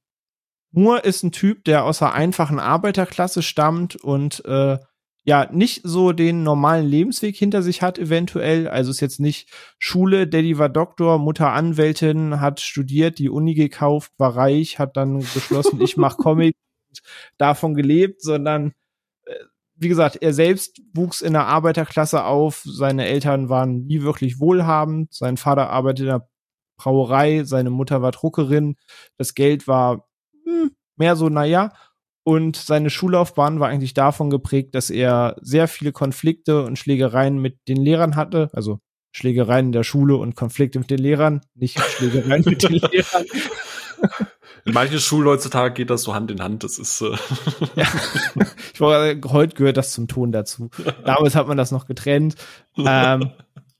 Moore 0.71 1.01
ist 1.01 1.21
ein 1.21 1.31
Typ, 1.31 1.63
der 1.65 1.83
aus 1.83 1.99
der 1.99 2.13
einfachen 2.13 2.57
Arbeiterklasse 2.57 3.43
stammt 3.43 3.95
und 3.95 4.43
äh, 4.45 4.79
ja 5.25 5.49
nicht 5.51 5.81
so 5.83 6.11
den 6.11 6.43
normalen 6.43 6.87
Lebensweg 6.87 7.35
hinter 7.35 7.63
sich 7.63 7.81
hat, 7.81 7.97
eventuell. 7.97 8.67
Also 8.67 8.91
ist 8.91 9.01
jetzt 9.01 9.19
nicht 9.19 9.49
Schule, 9.79 10.27
Daddy 10.27 10.59
war 10.59 10.69
Doktor, 10.69 11.17
Mutter 11.17 11.51
Anwältin, 11.51 12.39
hat 12.39 12.61
studiert, 12.61 13.17
die 13.17 13.29
Uni 13.29 13.55
gekauft, 13.55 14.11
war 14.17 14.35
reich, 14.35 14.77
hat 14.77 14.95
dann 14.95 15.19
beschlossen, 15.19 15.81
ich 15.81 15.97
mach 15.97 16.17
Comic, 16.17 16.55
davon 17.37 17.73
gelebt, 17.73 18.21
sondern 18.21 18.73
äh, 19.25 19.33
wie 19.75 19.89
gesagt, 19.89 20.17
er 20.21 20.33
selbst 20.33 20.81
wuchs 20.93 21.21
in 21.21 21.33
der 21.33 21.47
Arbeiterklasse 21.47 22.23
auf, 22.23 22.63
seine 22.63 23.07
Eltern 23.07 23.49
waren 23.49 23.87
nie 23.87 24.03
wirklich 24.03 24.39
wohlhabend, 24.39 25.13
sein 25.13 25.37
Vater 25.37 25.69
arbeitete 25.69 26.03
in 26.03 26.09
der 26.19 26.29
Brauerei, 26.77 27.43
seine 27.45 27.71
Mutter 27.71 28.01
war 28.01 28.11
Druckerin, 28.11 28.75
das 29.17 29.33
Geld 29.33 29.67
war 29.67 30.07
hm, 30.45 30.71
mehr 30.97 31.15
so, 31.15 31.29
naja, 31.29 31.73
und 32.27 32.55
seine 32.55 32.89
Schullaufbahn 32.89 33.59
war 33.59 33.69
eigentlich 33.69 33.93
davon 33.93 34.31
geprägt, 34.31 34.73
dass 34.73 34.89
er 34.89 35.35
sehr 35.41 35.67
viele 35.67 35.91
Konflikte 35.91 36.63
und 36.63 36.79
Schlägereien 36.79 37.37
mit 37.37 37.59
den 37.67 37.77
Lehrern 37.77 38.15
hatte. 38.15 38.49
Also 38.51 38.79
Schlägereien 39.11 39.67
in 39.67 39.71
der 39.71 39.83
Schule 39.83 40.15
und 40.15 40.35
Konflikte 40.35 40.79
mit 40.79 40.89
den 40.89 40.97
Lehrern, 40.97 41.41
nicht 41.53 41.79
Schlägereien 41.97 42.43
mit 42.43 42.63
den 42.63 42.73
Lehrern. 42.73 43.25
In 44.65 44.73
manchen 44.73 44.99
Schulen 44.99 45.27
heutzutage 45.27 45.75
geht 45.75 45.91
das 45.91 46.01
so 46.01 46.15
Hand 46.15 46.31
in 46.31 46.41
Hand. 46.41 46.63
Das 46.63 46.79
ist. 46.79 46.99
Äh 47.01 47.15
ja. 47.75 47.85
Ich 48.73 48.81
wollte, 48.81 49.29
heute 49.29 49.55
gehört 49.55 49.77
das 49.77 49.93
zum 49.93 50.07
Ton 50.07 50.31
dazu. 50.31 50.71
Damals 51.05 51.35
hat 51.35 51.47
man 51.47 51.57
das 51.57 51.69
noch 51.69 51.85
getrennt. 51.85 52.35
Ähm, 52.75 53.29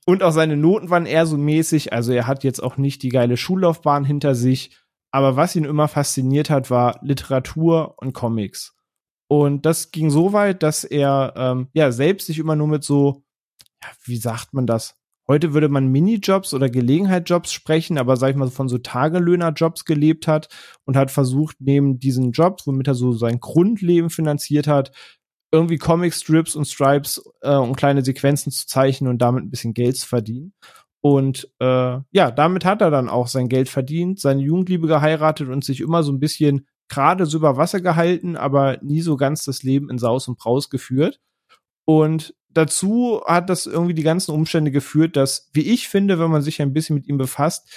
und 0.04 0.22
auch 0.22 0.30
seine 0.30 0.56
Noten 0.56 0.88
waren 0.88 1.04
eher 1.04 1.26
so 1.26 1.36
mäßig. 1.36 1.92
Also 1.92 2.12
er 2.12 2.28
hat 2.28 2.44
jetzt 2.44 2.62
auch 2.62 2.76
nicht 2.76 3.02
die 3.02 3.08
geile 3.08 3.36
Schullaufbahn 3.36 4.04
hinter 4.04 4.36
sich. 4.36 4.70
Aber 5.16 5.34
was 5.34 5.56
ihn 5.56 5.64
immer 5.64 5.88
fasziniert 5.88 6.50
hat, 6.50 6.68
war 6.68 6.98
Literatur 7.00 7.94
und 7.96 8.12
Comics. 8.12 8.76
Und 9.28 9.64
das 9.64 9.90
ging 9.90 10.10
so 10.10 10.34
weit, 10.34 10.62
dass 10.62 10.84
er 10.84 11.32
ähm, 11.38 11.68
ja 11.72 11.90
selbst 11.90 12.26
sich 12.26 12.38
immer 12.38 12.54
nur 12.54 12.68
mit 12.68 12.84
so, 12.84 13.24
ja, 13.82 13.88
wie 14.04 14.18
sagt 14.18 14.52
man 14.52 14.66
das? 14.66 14.94
Heute 15.26 15.54
würde 15.54 15.70
man 15.70 15.88
Minijobs 15.88 16.52
oder 16.52 16.68
Gelegenheitsjobs 16.68 17.50
sprechen, 17.50 17.96
aber 17.96 18.18
sag 18.18 18.28
ich 18.28 18.36
mal 18.36 18.50
von 18.50 18.68
so 18.68 18.76
Tagelöhnerjobs 18.76 19.86
gelebt 19.86 20.28
hat 20.28 20.50
und 20.84 20.98
hat 20.98 21.10
versucht, 21.10 21.56
neben 21.60 21.98
diesen 21.98 22.32
Jobs, 22.32 22.66
womit 22.66 22.86
er 22.86 22.94
so 22.94 23.12
sein 23.12 23.40
Grundleben 23.40 24.10
finanziert 24.10 24.66
hat, 24.66 24.92
irgendwie 25.50 25.78
Comicstrips 25.78 26.54
und 26.54 26.66
Stripes 26.66 27.24
äh, 27.40 27.56
und 27.56 27.74
kleine 27.74 28.04
Sequenzen 28.04 28.52
zu 28.52 28.66
zeichnen 28.66 29.08
und 29.08 29.22
damit 29.22 29.44
ein 29.44 29.50
bisschen 29.50 29.72
Geld 29.72 29.96
zu 29.96 30.06
verdienen. 30.06 30.52
Und 31.06 31.48
äh, 31.60 32.00
ja, 32.10 32.32
damit 32.32 32.64
hat 32.64 32.80
er 32.80 32.90
dann 32.90 33.08
auch 33.08 33.28
sein 33.28 33.48
Geld 33.48 33.68
verdient, 33.68 34.18
seine 34.18 34.42
Jugendliebe 34.42 34.88
geheiratet 34.88 35.48
und 35.48 35.64
sich 35.64 35.80
immer 35.80 36.02
so 36.02 36.10
ein 36.10 36.18
bisschen 36.18 36.66
gerade 36.88 37.26
so 37.26 37.38
über 37.38 37.56
Wasser 37.56 37.80
gehalten, 37.80 38.36
aber 38.36 38.78
nie 38.82 39.02
so 39.02 39.16
ganz 39.16 39.44
das 39.44 39.62
Leben 39.62 39.88
in 39.88 39.98
Saus 39.98 40.26
und 40.26 40.36
Braus 40.36 40.68
geführt. 40.68 41.20
Und 41.84 42.34
dazu 42.48 43.22
hat 43.24 43.50
das 43.50 43.66
irgendwie 43.66 43.94
die 43.94 44.02
ganzen 44.02 44.32
Umstände 44.32 44.72
geführt, 44.72 45.14
dass, 45.14 45.48
wie 45.52 45.72
ich 45.72 45.88
finde, 45.88 46.18
wenn 46.18 46.32
man 46.32 46.42
sich 46.42 46.60
ein 46.60 46.72
bisschen 46.72 46.96
mit 46.96 47.06
ihm 47.06 47.18
befasst, 47.18 47.72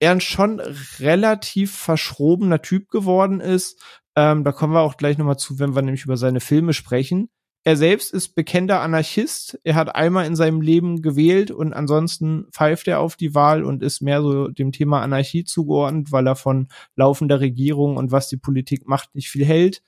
er 0.00 0.12
ein 0.12 0.22
schon 0.22 0.58
relativ 0.98 1.76
verschrobener 1.76 2.62
Typ 2.62 2.88
geworden 2.88 3.40
ist. 3.40 3.82
Ähm, 4.16 4.44
da 4.44 4.52
kommen 4.52 4.72
wir 4.72 4.80
auch 4.80 4.96
gleich 4.96 5.18
nochmal 5.18 5.38
zu, 5.38 5.58
wenn 5.58 5.74
wir 5.74 5.82
nämlich 5.82 6.04
über 6.04 6.16
seine 6.16 6.40
Filme 6.40 6.72
sprechen. 6.72 7.28
Er 7.66 7.76
selbst 7.76 8.14
ist 8.14 8.36
bekennender 8.36 8.80
Anarchist. 8.80 9.58
Er 9.64 9.74
hat 9.74 9.96
einmal 9.96 10.24
in 10.26 10.36
seinem 10.36 10.60
Leben 10.60 11.02
gewählt 11.02 11.50
und 11.50 11.72
ansonsten 11.72 12.46
pfeift 12.52 12.86
er 12.86 13.00
auf 13.00 13.16
die 13.16 13.34
Wahl 13.34 13.64
und 13.64 13.82
ist 13.82 14.00
mehr 14.00 14.22
so 14.22 14.46
dem 14.46 14.70
Thema 14.70 15.02
Anarchie 15.02 15.42
zugeordnet, 15.42 16.12
weil 16.12 16.28
er 16.28 16.36
von 16.36 16.68
laufender 16.94 17.40
Regierung 17.40 17.96
und 17.96 18.12
was 18.12 18.28
die 18.28 18.36
Politik 18.36 18.86
macht 18.86 19.16
nicht 19.16 19.30
viel 19.30 19.44
hält. 19.44 19.82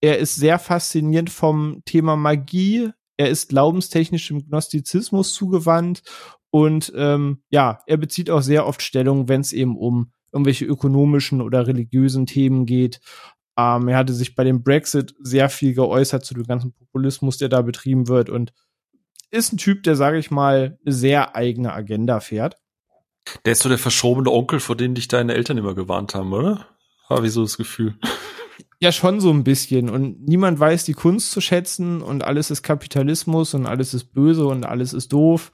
Er 0.00 0.18
ist 0.18 0.34
sehr 0.34 0.58
fasziniert 0.58 1.30
vom 1.30 1.82
Thema 1.84 2.16
Magie. 2.16 2.90
Er 3.16 3.30
ist 3.30 3.50
glaubenstechnisch 3.50 4.26
dem 4.26 4.44
Gnostizismus 4.48 5.32
zugewandt 5.32 6.02
und 6.50 6.92
ähm, 6.96 7.44
ja, 7.50 7.78
er 7.86 7.98
bezieht 7.98 8.30
auch 8.30 8.42
sehr 8.42 8.66
oft 8.66 8.82
Stellung, 8.82 9.28
wenn 9.28 9.42
es 9.42 9.52
eben 9.52 9.76
um 9.76 10.10
irgendwelche 10.32 10.64
ökonomischen 10.64 11.40
oder 11.40 11.66
religiösen 11.66 12.26
Themen 12.26 12.66
geht. 12.66 13.00
Ähm, 13.56 13.88
er 13.88 13.98
hatte 13.98 14.14
sich 14.14 14.34
bei 14.34 14.44
dem 14.44 14.62
Brexit 14.62 15.14
sehr 15.20 15.48
viel 15.48 15.74
geäußert 15.74 16.24
zu 16.24 16.34
dem 16.34 16.44
ganzen 16.44 16.72
Populismus, 16.72 17.38
der 17.38 17.48
da 17.48 17.62
betrieben 17.62 18.08
wird 18.08 18.30
und 18.30 18.52
ist 19.30 19.52
ein 19.52 19.58
Typ, 19.58 19.82
der, 19.82 19.96
sage 19.96 20.18
ich 20.18 20.30
mal, 20.30 20.78
eine 20.84 20.94
sehr 20.94 21.34
eigene 21.34 21.72
Agenda 21.72 22.20
fährt. 22.20 22.58
Der 23.44 23.52
ist 23.52 23.62
so 23.62 23.68
der 23.68 23.78
verschobene 23.78 24.30
Onkel, 24.30 24.60
vor 24.60 24.76
dem 24.76 24.94
dich 24.94 25.08
deine 25.08 25.34
Eltern 25.34 25.58
immer 25.58 25.74
gewarnt 25.74 26.14
haben, 26.14 26.32
oder? 26.32 26.66
Habe 27.08 27.26
ich 27.26 27.32
so 27.32 27.42
das 27.42 27.56
Gefühl. 27.56 27.96
Ja, 28.80 28.90
schon 28.92 29.20
so 29.20 29.30
ein 29.30 29.44
bisschen. 29.44 29.88
Und 29.88 30.28
niemand 30.28 30.58
weiß 30.58 30.84
die 30.84 30.94
Kunst 30.94 31.30
zu 31.30 31.40
schätzen 31.40 32.02
und 32.02 32.24
alles 32.24 32.50
ist 32.50 32.62
Kapitalismus 32.62 33.54
und 33.54 33.66
alles 33.66 33.94
ist 33.94 34.12
böse 34.12 34.46
und 34.46 34.64
alles 34.64 34.92
ist 34.92 35.12
doof. 35.12 35.52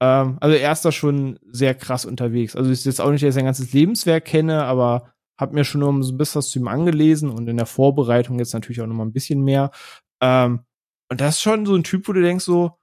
Ähm, 0.00 0.38
also 0.40 0.56
er 0.56 0.72
ist 0.72 0.84
da 0.84 0.92
schon 0.92 1.38
sehr 1.50 1.74
krass 1.74 2.04
unterwegs. 2.04 2.56
Also 2.56 2.70
ich 2.70 2.80
ist 2.80 2.84
jetzt 2.84 3.00
auch 3.00 3.10
nicht, 3.10 3.22
dass 3.22 3.28
ich 3.28 3.34
sein 3.34 3.44
ganzes 3.44 3.72
Lebenswerk 3.72 4.24
kenne, 4.24 4.64
aber 4.64 5.13
habe 5.36 5.54
mir 5.54 5.64
schon 5.64 5.80
noch 5.80 5.92
ein 5.92 6.16
bisschen 6.16 6.38
was 6.38 6.50
zu 6.50 6.58
ihm 6.58 6.68
angelesen 6.68 7.30
und 7.30 7.48
in 7.48 7.56
der 7.56 7.66
Vorbereitung 7.66 8.38
jetzt 8.38 8.54
natürlich 8.54 8.80
auch 8.80 8.86
noch 8.86 8.94
mal 8.94 9.04
ein 9.04 9.12
bisschen 9.12 9.42
mehr. 9.42 9.70
Ähm, 10.20 10.64
und 11.08 11.20
das 11.20 11.36
ist 11.36 11.42
schon 11.42 11.66
so 11.66 11.74
ein 11.74 11.84
Typ, 11.84 12.08
wo 12.08 12.12
du 12.12 12.22
denkst 12.22 12.44
so, 12.44 12.78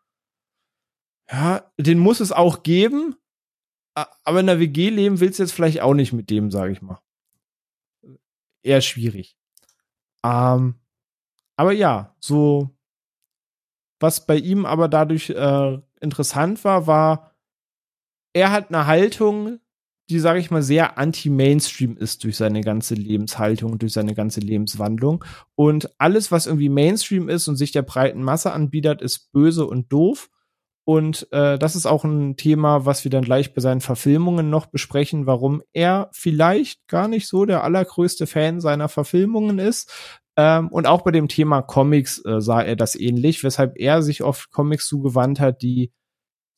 ja, 1.29 1.72
den 1.77 2.00
muss 2.00 2.20
es 2.20 2.31
auch 2.31 2.63
geben, 2.63 3.15
aber 3.93 4.39
in 4.39 4.48
der 4.48 4.60
WG 4.60 4.89
leben 4.89 5.20
willst 5.20 5.39
du 5.39 5.43
jetzt 5.43 5.53
vielleicht 5.53 5.81
auch 5.81 5.93
nicht 5.93 6.13
mit 6.13 6.29
dem, 6.29 6.51
sage 6.51 6.72
ich 6.72 6.81
mal. 6.81 7.01
Eher 8.63 8.81
schwierig. 8.81 9.38
Ähm, 10.24 10.75
aber 11.55 11.72
ja, 11.72 12.15
so 12.20 12.75
was 14.01 14.25
bei 14.25 14.36
ihm 14.36 14.65
aber 14.65 14.88
dadurch 14.88 15.29
äh, 15.29 15.79
interessant 16.01 16.63
war, 16.63 16.88
war, 16.88 17.36
er 18.34 18.51
hat 18.51 18.70
eine 18.70 18.88
Haltung, 18.88 19.60
die, 20.12 20.20
sage 20.20 20.39
ich 20.39 20.51
mal, 20.51 20.62
sehr 20.62 20.98
anti-Mainstream 20.98 21.98
ist 21.98 22.24
durch 22.24 22.38
seine 22.38 22.62
ganze 22.62 22.96
Lebenshaltung, 22.96 23.80
durch 23.80 23.94
seine 23.94 24.13
ganze 24.13 24.41
Lebenswandlung. 24.41 25.24
Und 25.56 25.89
alles, 25.98 26.32
was 26.32 26.46
irgendwie 26.46 26.70
Mainstream 26.70 27.30
ist 27.30 27.48
und 27.48 27.56
sich 27.56 27.72
der 27.72 27.82
breiten 27.82 28.22
Masse 28.22 28.51
anbietet, 28.51 29.01
ist 29.01 29.32
böse 29.32 29.65
und 29.65 29.91
doof. 29.91 30.30
Und 30.84 31.27
äh, 31.32 31.58
das 31.58 31.75
ist 31.75 31.86
auch 31.86 32.03
ein 32.03 32.36
Thema, 32.36 32.86
was 32.86 33.03
wir 33.03 33.12
dann 33.12 33.24
gleich 33.24 33.53
bei 33.53 33.62
seinen 33.62 33.82
Verfilmungen 33.82 34.50
noch 34.50 34.65
besprechen, 34.65 35.27
warum 35.27 35.62
er 35.74 36.10
vielleicht 36.12 36.88
gar 36.88 37.08
nicht 37.08 37.27
so 37.27 37.46
der 37.46 37.63
allergrößte 37.63 38.27
Fan 38.27 38.60
seiner 38.60 38.89
Verfilmungen 38.89 39.60
ist. 39.60 39.91
Ähm, 40.36 40.70
und 40.70 40.88
auch 40.88 41.03
bei 41.03 41.12
dem 41.12 41.27
Thema 41.27 41.62
Comics 41.62 42.24
äh, 42.25 42.41
sah 42.41 42.62
er 42.62 42.75
das 42.75 42.96
ähnlich, 42.96 43.44
weshalb 43.44 43.74
er 43.77 44.01
sich 44.01 44.24
oft 44.24 44.51
Comics 44.51 44.88
zugewandt 44.88 45.39
hat, 45.39 45.62
die 45.62 45.91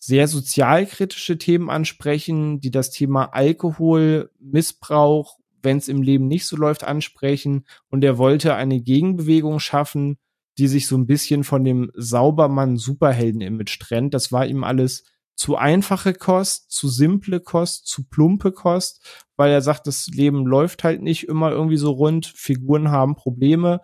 sehr 0.06 0.28
sozialkritische 0.28 1.38
Themen 1.38 1.70
ansprechen, 1.70 2.60
die 2.60 2.72
das 2.72 2.92
Thema 2.92 3.34
Alkohol, 3.34 4.32
Missbrauch, 4.38 5.40
wenn 5.62 5.78
es 5.78 5.88
im 5.88 6.02
Leben 6.02 6.28
nicht 6.28 6.46
so 6.46 6.58
läuft, 6.58 6.84
ansprechen. 6.84 7.66
Und 7.90 8.04
er 8.04 8.18
wollte 8.18 8.56
eine 8.56 8.82
Gegenbewegung 8.82 9.60
schaffen, 9.60 10.18
die 10.58 10.68
sich 10.68 10.88
so 10.88 10.98
ein 10.98 11.08
bisschen 11.08 11.46
von 11.46 11.64
dem 11.64 11.90
Saubermann-Superhelden-Image 11.96 13.80
trennt. 13.80 14.14
Das 14.14 14.34
war 14.34 14.46
ihm 14.46 14.66
alles 14.66 15.06
zu 15.36 15.56
einfache 15.56 16.14
Kost, 16.14 16.70
zu 16.70 16.90
simple 16.90 17.40
Kost, 17.40 17.88
zu 17.88 18.04
plumpe 18.04 18.52
Kost, 18.52 19.24
weil 19.38 19.52
er 19.52 19.62
sagt, 19.62 19.88
das 19.88 20.08
Leben 20.08 20.46
läuft 20.46 20.84
halt 20.84 21.02
nicht 21.02 21.30
immer 21.30 21.52
irgendwie 21.52 21.78
so 21.78 21.92
rund, 21.92 22.26
Figuren 22.26 22.92
haben 22.92 23.16
Probleme. 23.16 23.80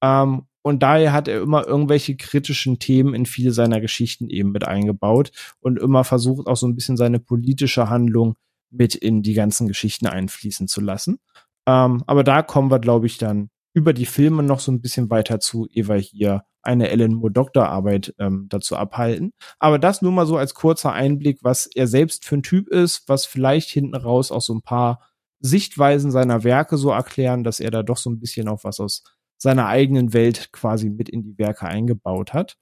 Ähm, 0.00 0.46
und 0.68 0.82
daher 0.82 1.14
hat 1.14 1.28
er 1.28 1.40
immer 1.40 1.66
irgendwelche 1.66 2.14
kritischen 2.14 2.78
Themen 2.78 3.14
in 3.14 3.24
viele 3.24 3.52
seiner 3.52 3.80
Geschichten 3.80 4.28
eben 4.28 4.52
mit 4.52 4.68
eingebaut 4.68 5.30
und 5.60 5.78
immer 5.78 6.04
versucht 6.04 6.46
auch 6.46 6.58
so 6.58 6.66
ein 6.66 6.74
bisschen 6.74 6.98
seine 6.98 7.20
politische 7.20 7.88
Handlung 7.88 8.36
mit 8.70 8.94
in 8.94 9.22
die 9.22 9.32
ganzen 9.32 9.66
Geschichten 9.66 10.06
einfließen 10.06 10.68
zu 10.68 10.82
lassen. 10.82 11.20
Ähm, 11.66 12.04
aber 12.06 12.22
da 12.22 12.42
kommen 12.42 12.70
wir, 12.70 12.80
glaube 12.80 13.06
ich, 13.06 13.16
dann 13.16 13.48
über 13.72 13.94
die 13.94 14.04
Filme 14.04 14.42
noch 14.42 14.60
so 14.60 14.70
ein 14.70 14.82
bisschen 14.82 15.08
weiter 15.08 15.40
zu 15.40 15.68
Eva 15.72 15.94
hier 15.94 16.44
eine 16.60 16.90
Ellen 16.90 17.14
Moore 17.14 17.32
Doktorarbeit 17.32 18.14
ähm, 18.18 18.44
dazu 18.50 18.76
abhalten. 18.76 19.32
Aber 19.58 19.78
das 19.78 20.02
nur 20.02 20.12
mal 20.12 20.26
so 20.26 20.36
als 20.36 20.52
kurzer 20.52 20.92
Einblick, 20.92 21.38
was 21.40 21.66
er 21.66 21.86
selbst 21.86 22.26
für 22.26 22.36
ein 22.36 22.42
Typ 22.42 22.68
ist, 22.68 23.08
was 23.08 23.24
vielleicht 23.24 23.70
hinten 23.70 23.94
raus 23.94 24.30
auch 24.30 24.42
so 24.42 24.52
ein 24.52 24.60
paar 24.60 25.00
Sichtweisen 25.40 26.10
seiner 26.10 26.44
Werke 26.44 26.76
so 26.76 26.90
erklären, 26.90 27.42
dass 27.42 27.58
er 27.58 27.70
da 27.70 27.82
doch 27.82 27.96
so 27.96 28.10
ein 28.10 28.20
bisschen 28.20 28.48
auch 28.48 28.64
was 28.64 28.80
aus 28.80 29.02
seiner 29.38 29.66
eigenen 29.66 30.12
Welt 30.12 30.50
quasi 30.52 30.90
mit 30.90 31.08
in 31.08 31.22
die 31.22 31.38
Werke 31.38 31.66
eingebaut 31.66 32.34
hat. 32.34 32.56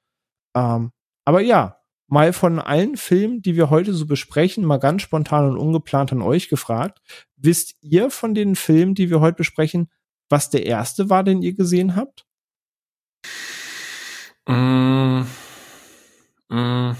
Ähm, 0.54 0.92
aber 1.24 1.40
ja, 1.40 1.80
mal 2.06 2.32
von 2.32 2.60
allen 2.60 2.96
Filmen, 2.96 3.42
die 3.42 3.56
wir 3.56 3.70
heute 3.70 3.92
so 3.92 4.06
besprechen, 4.06 4.64
mal 4.64 4.78
ganz 4.78 5.02
spontan 5.02 5.50
und 5.50 5.58
ungeplant 5.58 6.12
an 6.12 6.22
euch 6.22 6.48
gefragt. 6.48 7.00
Wisst 7.36 7.74
ihr 7.80 8.10
von 8.10 8.34
den 8.34 8.56
Filmen, 8.56 8.94
die 8.94 9.10
wir 9.10 9.20
heute 9.20 9.36
besprechen, 9.36 9.90
was 10.28 10.50
der 10.50 10.66
erste 10.66 11.10
war, 11.10 11.24
den 11.24 11.42
ihr 11.42 11.54
gesehen 11.54 11.96
habt? 11.96 12.26
Mm, 14.46 15.22
mm, 16.48 16.92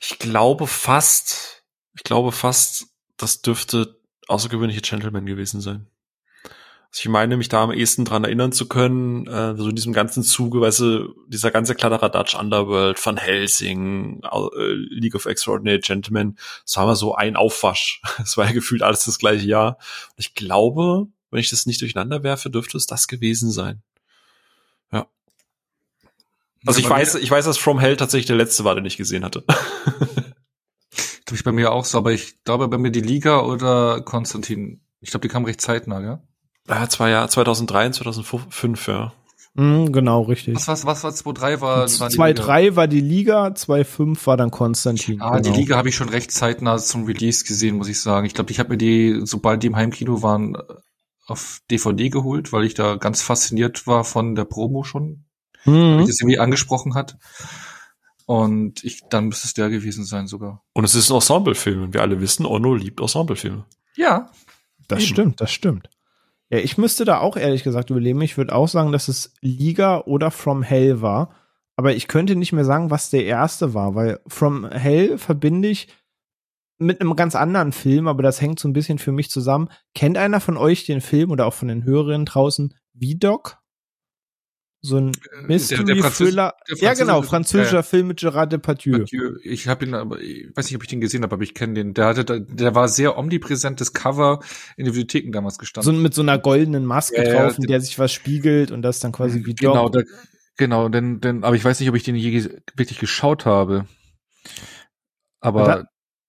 ich 0.00 0.18
glaube 0.18 0.66
fast, 0.66 1.64
ich 1.94 2.04
glaube 2.04 2.32
fast, 2.32 2.86
das 3.16 3.42
dürfte 3.42 4.00
außergewöhnliche 4.28 4.82
Gentleman 4.82 5.26
gewesen 5.26 5.60
sein. 5.60 5.88
Also 6.90 7.02
ich 7.02 7.08
meine, 7.10 7.36
mich 7.36 7.50
da 7.50 7.64
am 7.64 7.72
ehesten 7.72 8.06
dran 8.06 8.24
erinnern 8.24 8.52
zu 8.52 8.66
können, 8.66 9.26
äh, 9.26 9.54
so 9.56 9.68
in 9.68 9.76
diesem 9.76 9.92
ganzen 9.92 10.22
Zuge, 10.22 10.62
weißt 10.62 10.80
du, 10.80 11.14
dieser 11.28 11.50
ganze 11.50 11.74
Kladderadatsch 11.74 12.34
Underworld, 12.34 13.04
Van 13.04 13.18
Helsing, 13.18 14.22
äh, 14.22 14.72
League 14.72 15.14
of 15.14 15.26
Extraordinary 15.26 15.80
Gentlemen, 15.80 16.38
das 16.64 16.76
war 16.78 16.86
mal 16.86 16.96
so 16.96 17.14
ein 17.14 17.36
Aufwasch. 17.36 18.00
Es 18.22 18.36
war 18.38 18.46
ja 18.46 18.52
gefühlt 18.52 18.82
alles 18.82 19.04
das 19.04 19.18
gleiche 19.18 19.46
Jahr. 19.46 19.76
Und 19.76 20.18
ich 20.18 20.34
glaube, 20.34 21.08
wenn 21.30 21.40
ich 21.40 21.50
das 21.50 21.66
nicht 21.66 21.80
durcheinander 21.82 22.22
werfe, 22.22 22.48
dürfte 22.48 22.78
es 22.78 22.86
das 22.86 23.06
gewesen 23.06 23.50
sein. 23.50 23.82
Ja. 24.90 25.06
Also 26.64 26.80
ich 26.80 26.88
weiß, 26.88 27.16
ich 27.16 27.30
weiß, 27.30 27.44
dass 27.44 27.58
From 27.58 27.78
Hell 27.78 27.98
tatsächlich 27.98 28.26
der 28.26 28.36
letzte 28.36 28.64
war, 28.64 28.74
den 28.74 28.86
ich 28.86 28.96
gesehen 28.96 29.24
hatte. 29.24 29.44
Tue 31.26 31.36
ich 31.36 31.44
bei 31.44 31.52
mir 31.52 31.72
auch 31.72 31.84
so, 31.84 31.98
aber 31.98 32.12
ich 32.12 32.42
glaube 32.44 32.66
bei 32.68 32.78
mir 32.78 32.90
die 32.90 33.02
Liga 33.02 33.42
oder 33.42 34.00
Konstantin. 34.00 34.80
Ich 35.00 35.10
glaube, 35.10 35.28
die 35.28 35.32
kam 35.32 35.44
recht 35.44 35.60
zeitnah, 35.60 36.00
ja? 36.00 36.22
Ja, 36.68 36.88
zwei 36.88 37.10
Jahre, 37.10 37.28
2003 37.28 37.86
und 37.86 37.92
2005, 37.94 38.88
ja. 38.88 39.12
Mm, 39.54 39.90
genau, 39.90 40.22
richtig. 40.22 40.54
Was, 40.54 40.68
was, 40.68 40.84
was 40.84 41.02
war 41.02 41.10
2-3 41.10 41.60
war? 41.60 41.86
2-3 41.86 42.76
war 42.76 42.86
die 42.86 43.00
Liga, 43.00 43.48
2-5 43.48 44.26
war 44.26 44.36
dann 44.36 44.50
Konstantin. 44.50 45.20
Ah, 45.20 45.38
genau. 45.38 45.42
die 45.42 45.60
Liga 45.60 45.76
habe 45.76 45.88
ich 45.88 45.96
schon 45.96 46.08
recht 46.08 46.30
zeitnah 46.30 46.78
zum 46.78 47.04
Release 47.06 47.44
gesehen, 47.44 47.76
muss 47.76 47.88
ich 47.88 48.00
sagen. 48.00 48.26
Ich 48.26 48.34
glaube, 48.34 48.52
ich 48.52 48.60
habe 48.60 48.70
mir 48.70 48.76
die, 48.76 49.20
sobald 49.24 49.62
die 49.62 49.66
im 49.66 49.76
Heimkino 49.76 50.22
waren, 50.22 50.56
auf 51.26 51.60
DVD 51.70 52.08
geholt, 52.08 52.52
weil 52.52 52.64
ich 52.64 52.74
da 52.74 52.96
ganz 52.96 53.20
fasziniert 53.20 53.86
war 53.86 54.04
von 54.04 54.34
der 54.34 54.44
Promo 54.44 54.84
schon, 54.84 55.24
mhm. 55.64 56.00
wie 56.00 56.06
das 56.06 56.20
irgendwie 56.20 56.38
angesprochen 56.38 56.94
hat. 56.94 57.16
Und 58.26 58.84
ich, 58.84 59.02
dann 59.08 59.26
müsste 59.26 59.46
es 59.46 59.54
der 59.54 59.70
gewesen 59.70 60.04
sein 60.04 60.26
sogar. 60.26 60.62
Und 60.72 60.84
es 60.84 60.94
ist 60.94 61.10
ein 61.10 61.16
Ensemblefilm. 61.16 61.82
Und 61.82 61.94
wir 61.94 62.02
alle 62.02 62.20
wissen, 62.20 62.46
Ono 62.46 62.74
liebt 62.74 63.00
Ensemblefilme. 63.00 63.64
Ja. 63.96 64.30
Das 64.86 65.00
eben. 65.00 65.08
stimmt, 65.08 65.40
das 65.40 65.50
stimmt. 65.50 65.88
Ja, 66.50 66.58
ich 66.58 66.78
müsste 66.78 67.04
da 67.04 67.20
auch 67.20 67.36
ehrlich 67.36 67.62
gesagt 67.62 67.90
überleben. 67.90 68.22
Ich 68.22 68.36
würde 68.36 68.54
auch 68.54 68.68
sagen, 68.68 68.92
dass 68.92 69.08
es 69.08 69.34
Liga 69.40 70.00
oder 70.00 70.30
From 70.30 70.62
Hell 70.62 71.02
war. 71.02 71.34
Aber 71.76 71.94
ich 71.94 72.08
könnte 72.08 72.34
nicht 72.34 72.52
mehr 72.52 72.64
sagen, 72.64 72.90
was 72.90 73.10
der 73.10 73.24
erste 73.24 73.74
war, 73.74 73.94
weil 73.94 74.18
From 74.26 74.68
Hell 74.68 75.18
verbinde 75.18 75.68
ich 75.68 75.88
mit 76.78 77.00
einem 77.00 77.16
ganz 77.16 77.34
anderen 77.34 77.72
Film, 77.72 78.08
aber 78.08 78.22
das 78.22 78.40
hängt 78.40 78.58
so 78.58 78.68
ein 78.68 78.72
bisschen 78.72 78.98
für 78.98 79.12
mich 79.12 79.30
zusammen. 79.30 79.68
Kennt 79.94 80.16
einer 80.16 80.40
von 80.40 80.56
euch 80.56 80.86
den 80.86 81.00
Film 81.00 81.30
oder 81.30 81.46
auch 81.46 81.54
von 81.54 81.68
den 81.68 81.84
Hörerinnen 81.84 82.26
draußen 82.26 82.74
V-Doc? 83.00 83.58
So 84.80 84.96
ein 84.96 85.12
Mystery-Thriller. 85.46 86.54
Ja, 86.76 86.94
genau, 86.94 87.22
französischer 87.22 87.80
äh, 87.80 87.82
Film 87.82 88.08
mit 88.08 88.20
Gerard 88.20 88.52
Depardieu. 88.52 89.04
Ich 89.42 89.66
habe 89.66 89.84
ihn, 89.84 89.94
aber 89.94 90.20
ich 90.20 90.50
weiß 90.54 90.66
nicht, 90.66 90.76
ob 90.76 90.82
ich 90.82 90.88
den 90.88 91.00
gesehen 91.00 91.24
habe, 91.24 91.34
aber 91.34 91.42
ich 91.42 91.54
kenne 91.54 91.74
den. 91.74 91.94
Der 91.94 92.06
hatte, 92.06 92.40
der 92.40 92.74
war 92.76 92.86
sehr 92.88 93.18
omnipräsentes 93.18 93.92
Cover 93.92 94.40
in 94.76 94.84
den 94.84 94.94
Bibliotheken 94.94 95.32
damals 95.32 95.58
gestanden. 95.58 95.92
So 95.92 96.00
mit 96.00 96.14
so 96.14 96.22
einer 96.22 96.38
goldenen 96.38 96.86
Maske 96.86 97.24
ja, 97.24 97.32
drauf, 97.32 97.58
in 97.58 97.64
der 97.64 97.80
sich 97.80 97.98
was 97.98 98.12
spiegelt 98.12 98.70
und 98.70 98.82
das 98.82 99.00
dann 99.00 99.10
quasi 99.10 99.44
wie 99.44 99.54
Genau, 99.54 99.88
der, 99.88 100.04
genau, 100.56 100.88
denn, 100.88 101.20
denn, 101.20 101.42
aber 101.42 101.56
ich 101.56 101.64
weiß 101.64 101.80
nicht, 101.80 101.88
ob 101.88 101.96
ich 101.96 102.04
den 102.04 102.14
je 102.14 102.48
wirklich 102.76 103.00
geschaut 103.00 103.46
habe. 103.46 103.86
Aber 105.40 105.88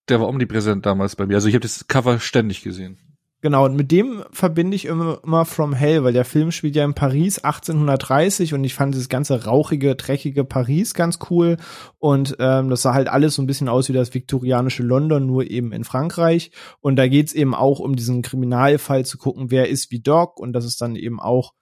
der 0.09 0.19
war 0.19 0.27
omnipräsent 0.27 0.87
damals 0.87 1.15
bei 1.15 1.27
mir. 1.27 1.35
Also 1.35 1.47
ich 1.47 1.53
habe 1.53 1.61
das 1.61 1.87
Cover 1.87 2.19
ständig 2.19 2.63
gesehen. 2.63 3.08
Genau, 3.41 3.63
und 3.63 3.77
mit 3.77 3.89
dem 3.91 4.23
verbinde 4.31 4.75
ich 4.75 4.83
immer, 4.83 5.19
immer 5.23 5.45
From 5.45 5.73
Hell, 5.73 6.03
weil 6.03 6.11
der 6.11 6.25
Film 6.25 6.51
spielt 6.51 6.75
ja 6.75 6.83
in 6.83 6.93
Paris 6.93 7.39
1830 7.39 8.53
und 8.53 8.65
ich 8.65 8.73
fand 8.73 8.93
dieses 8.93 9.07
ganze 9.07 9.45
rauchige, 9.45 9.95
dreckige 9.95 10.43
Paris 10.43 10.93
ganz 10.93 11.19
cool. 11.29 11.55
Und 11.99 12.35
ähm, 12.39 12.69
das 12.69 12.81
sah 12.81 12.93
halt 12.93 13.07
alles 13.07 13.35
so 13.35 13.41
ein 13.41 13.47
bisschen 13.47 13.69
aus 13.69 13.87
wie 13.87 13.93
das 13.93 14.13
viktorianische 14.13 14.83
London, 14.83 15.25
nur 15.25 15.49
eben 15.49 15.71
in 15.71 15.85
Frankreich. 15.85 16.51
Und 16.81 16.97
da 16.97 17.07
geht's 17.07 17.31
eben 17.31 17.55
auch 17.55 17.79
um 17.79 17.95
diesen 17.95 18.23
Kriminalfall 18.23 19.05
zu 19.05 19.17
gucken, 19.17 19.51
wer 19.51 19.69
ist 19.69 19.89
wie 19.89 20.01
Doc 20.01 20.37
und 20.37 20.51
das 20.51 20.65
ist 20.65 20.81
dann 20.81 20.97
eben 20.97 21.21
auch 21.21 21.53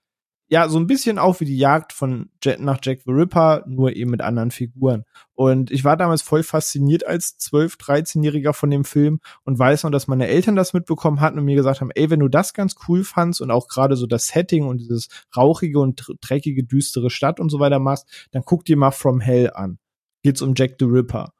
ja, 0.49 0.69
so 0.69 0.79
ein 0.79 0.87
bisschen 0.87 1.19
auch 1.19 1.39
wie 1.41 1.45
die 1.45 1.57
Jagd 1.57 1.91
von 1.91 2.29
Jet 2.41 2.61
nach 2.61 2.79
Jack 2.81 3.01
the 3.05 3.11
Ripper, 3.11 3.63
nur 3.67 3.95
eben 3.95 4.11
mit 4.11 4.21
anderen 4.21 4.51
Figuren. 4.51 5.03
Und 5.33 5.71
ich 5.71 5.83
war 5.83 5.97
damals 5.97 6.21
voll 6.21 6.41
fasziniert 6.41 7.05
als 7.05 7.37
12-, 7.39 7.77
13-Jähriger 7.77 8.53
von 8.53 8.69
dem 8.69 8.85
Film 8.85 9.19
und 9.43 9.59
weiß 9.59 9.83
noch, 9.83 9.91
dass 9.91 10.07
meine 10.07 10.27
Eltern 10.27 10.55
das 10.55 10.73
mitbekommen 10.73 11.19
hatten 11.19 11.37
und 11.37 11.45
mir 11.45 11.55
gesagt 11.55 11.81
haben, 11.81 11.91
ey, 11.93 12.09
wenn 12.09 12.21
du 12.21 12.29
das 12.29 12.53
ganz 12.53 12.75
cool 12.87 13.03
fandst 13.03 13.41
und 13.41 13.51
auch 13.51 13.67
gerade 13.67 13.97
so 13.97 14.07
das 14.07 14.27
Setting 14.27 14.65
und 14.65 14.77
dieses 14.77 15.09
rauchige 15.35 15.79
und 15.79 16.05
dreckige, 16.21 16.63
düstere 16.63 17.09
Stadt 17.09 17.39
und 17.41 17.49
so 17.49 17.59
weiter 17.59 17.79
machst, 17.79 18.27
dann 18.31 18.43
guck 18.45 18.63
dir 18.63 18.77
mal 18.77 18.91
From 18.91 19.19
Hell 19.19 19.51
an. 19.53 19.79
Geht's 20.23 20.41
um 20.41 20.53
Jack 20.55 20.75
the 20.79 20.85
Ripper. 20.85 21.33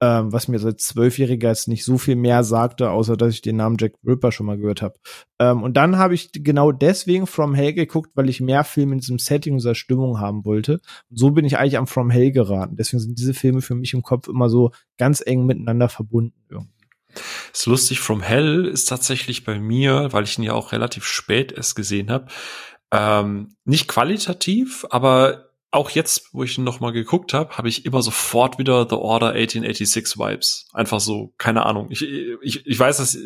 Ähm, 0.00 0.32
was 0.32 0.48
mir 0.48 0.58
seit 0.58 0.80
Zwölfjähriger 0.80 1.48
jetzt 1.48 1.68
nicht 1.68 1.84
so 1.84 1.98
viel 1.98 2.16
mehr 2.16 2.44
sagte, 2.44 2.90
außer 2.90 3.16
dass 3.16 3.34
ich 3.34 3.42
den 3.42 3.56
Namen 3.56 3.76
Jack 3.78 3.94
Ripper 4.06 4.32
schon 4.32 4.46
mal 4.46 4.58
gehört 4.58 4.82
habe. 4.82 4.94
Ähm, 5.38 5.62
und 5.62 5.76
dann 5.76 5.96
habe 5.96 6.14
ich 6.14 6.30
genau 6.32 6.72
deswegen 6.72 7.26
From 7.26 7.54
Hell 7.54 7.72
geguckt, 7.72 8.10
weil 8.14 8.28
ich 8.28 8.40
mehr 8.40 8.64
Filme 8.64 8.94
in 8.94 9.00
diesem 9.00 9.18
Setting, 9.18 9.56
dieser 9.56 9.74
Stimmung 9.74 10.20
haben 10.20 10.44
wollte. 10.44 10.80
Und 11.10 11.18
so 11.18 11.30
bin 11.30 11.44
ich 11.44 11.58
eigentlich 11.58 11.78
am 11.78 11.86
From 11.86 12.10
Hell 12.10 12.32
geraten. 12.32 12.76
Deswegen 12.76 13.00
sind 13.00 13.18
diese 13.18 13.34
Filme 13.34 13.62
für 13.62 13.74
mich 13.74 13.94
im 13.94 14.02
Kopf 14.02 14.28
immer 14.28 14.48
so 14.48 14.72
ganz 14.98 15.22
eng 15.24 15.46
miteinander 15.46 15.88
verbunden. 15.88 16.34
Irgendwie. 16.50 16.70
Ist 17.52 17.66
lustig, 17.66 18.00
From 18.00 18.20
Hell 18.20 18.66
ist 18.66 18.86
tatsächlich 18.86 19.44
bei 19.44 19.58
mir, 19.58 20.08
weil 20.12 20.24
ich 20.24 20.36
ihn 20.38 20.44
ja 20.44 20.52
auch 20.52 20.72
relativ 20.72 21.04
spät 21.04 21.52
erst 21.52 21.76
gesehen 21.76 22.10
habe, 22.10 22.26
ähm, 22.92 23.56
nicht 23.64 23.88
qualitativ, 23.88 24.84
aber 24.90 25.50
auch 25.74 25.90
jetzt, 25.90 26.30
wo 26.32 26.44
ich 26.44 26.56
ihn 26.56 26.64
noch 26.64 26.80
mal 26.80 26.92
geguckt 26.92 27.34
habe, 27.34 27.56
habe 27.58 27.68
ich 27.68 27.84
immer 27.84 28.02
sofort 28.02 28.58
wieder 28.58 28.86
The 28.88 28.96
Order 28.96 29.30
1886 29.30 30.18
Vibes. 30.18 30.68
Einfach 30.72 31.00
so, 31.00 31.34
keine 31.38 31.66
Ahnung. 31.66 31.88
Ich, 31.90 32.02
ich, 32.02 32.66
ich 32.66 32.78
weiß, 32.78 32.98
dass 32.98 33.18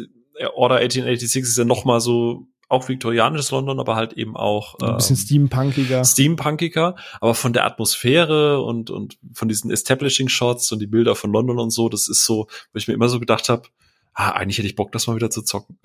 Order 0.54 0.76
1886 0.76 1.42
ist 1.42 1.58
ja 1.58 1.64
noch 1.64 1.84
mal 1.84 2.00
so 2.00 2.46
auch 2.68 2.88
viktorianisches 2.88 3.50
London, 3.50 3.80
aber 3.80 3.96
halt 3.96 4.12
eben 4.12 4.36
auch 4.36 4.78
ein 4.78 4.96
bisschen 4.96 5.16
ähm, 5.16 5.22
steampunkiger. 5.22 6.04
Steampunkiger, 6.04 6.96
aber 7.20 7.34
von 7.34 7.52
der 7.52 7.64
Atmosphäre 7.64 8.62
und 8.62 8.90
und 8.90 9.18
von 9.32 9.48
diesen 9.48 9.70
Establishing 9.70 10.28
Shots 10.28 10.70
und 10.70 10.78
die 10.78 10.86
Bilder 10.86 11.14
von 11.14 11.32
London 11.32 11.58
und 11.58 11.70
so, 11.70 11.88
das 11.88 12.08
ist 12.08 12.24
so, 12.26 12.46
wo 12.72 12.76
ich 12.78 12.86
mir 12.86 12.94
immer 12.94 13.08
so 13.08 13.20
gedacht 13.20 13.48
habe, 13.48 13.68
ah, 14.12 14.32
eigentlich 14.32 14.58
hätte 14.58 14.68
ich 14.68 14.76
Bock, 14.76 14.92
das 14.92 15.06
mal 15.06 15.16
wieder 15.16 15.30
zu 15.30 15.42
zocken. 15.42 15.78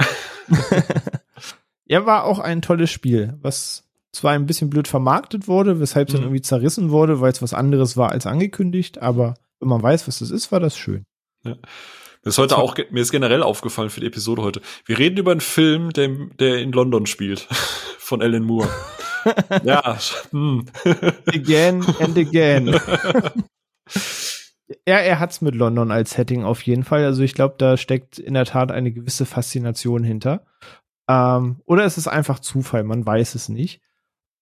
ja, 1.85 2.05
war 2.05 2.25
auch 2.25 2.39
ein 2.39 2.61
tolles 2.61 2.91
Spiel, 2.91 3.37
was 3.41 3.85
zwar 4.13 4.33
ein 4.33 4.45
bisschen 4.45 4.69
blöd 4.69 4.87
vermarktet 4.87 5.47
wurde, 5.47 5.79
weshalb 5.79 6.07
es 6.07 6.13
mhm. 6.13 6.17
dann 6.17 6.25
irgendwie 6.27 6.41
zerrissen 6.41 6.91
wurde, 6.91 7.19
weil 7.19 7.31
es 7.31 7.41
was 7.41 7.53
anderes 7.53 7.97
war 7.97 8.11
als 8.11 8.25
angekündigt, 8.25 9.01
aber 9.01 9.33
wenn 9.59 9.69
man 9.69 9.83
weiß, 9.83 10.07
was 10.07 10.19
das 10.19 10.31
ist, 10.31 10.51
war 10.51 10.59
das 10.59 10.77
schön. 10.77 11.05
Ja. 11.43 11.55
Mir 12.23 12.29
ist 12.29 12.37
heute 12.37 12.57
auch, 12.57 12.77
mir 12.91 13.01
ist 13.01 13.11
generell 13.11 13.43
aufgefallen 13.43 13.89
für 13.89 13.99
die 13.99 14.07
Episode 14.07 14.43
heute. 14.43 14.61
Wir 14.85 14.97
reden 14.97 15.17
über 15.17 15.31
einen 15.31 15.41
Film, 15.41 15.89
der, 15.91 16.09
der 16.39 16.59
in 16.59 16.71
London 16.71 17.05
spielt. 17.05 17.41
Von 17.97 18.21
Alan 18.21 18.43
Moore. 18.43 18.69
ja. 19.63 19.97
Hm. 20.31 20.65
Again 21.27 21.85
and 21.99 22.17
again. 22.17 22.67
ja, 24.87 24.97
er 24.97 25.19
hat's 25.19 25.41
mit 25.41 25.55
London 25.55 25.91
als 25.91 26.11
Setting 26.11 26.43
auf 26.43 26.61
jeden 26.61 26.83
Fall. 26.83 27.03
Also 27.03 27.23
ich 27.23 27.33
glaube, 27.33 27.55
da 27.57 27.75
steckt 27.75 28.19
in 28.19 28.35
der 28.35 28.45
Tat 28.45 28.71
eine 28.71 28.91
gewisse 28.91 29.25
Faszination 29.25 30.03
hinter. 30.03 30.45
Ähm, 31.09 31.61
oder 31.65 31.83
es 31.83 31.97
ist 31.97 32.07
einfach 32.07 32.39
Zufall, 32.39 32.83
man 32.83 33.05
weiß 33.05 33.35
es 33.35 33.49
nicht. 33.49 33.81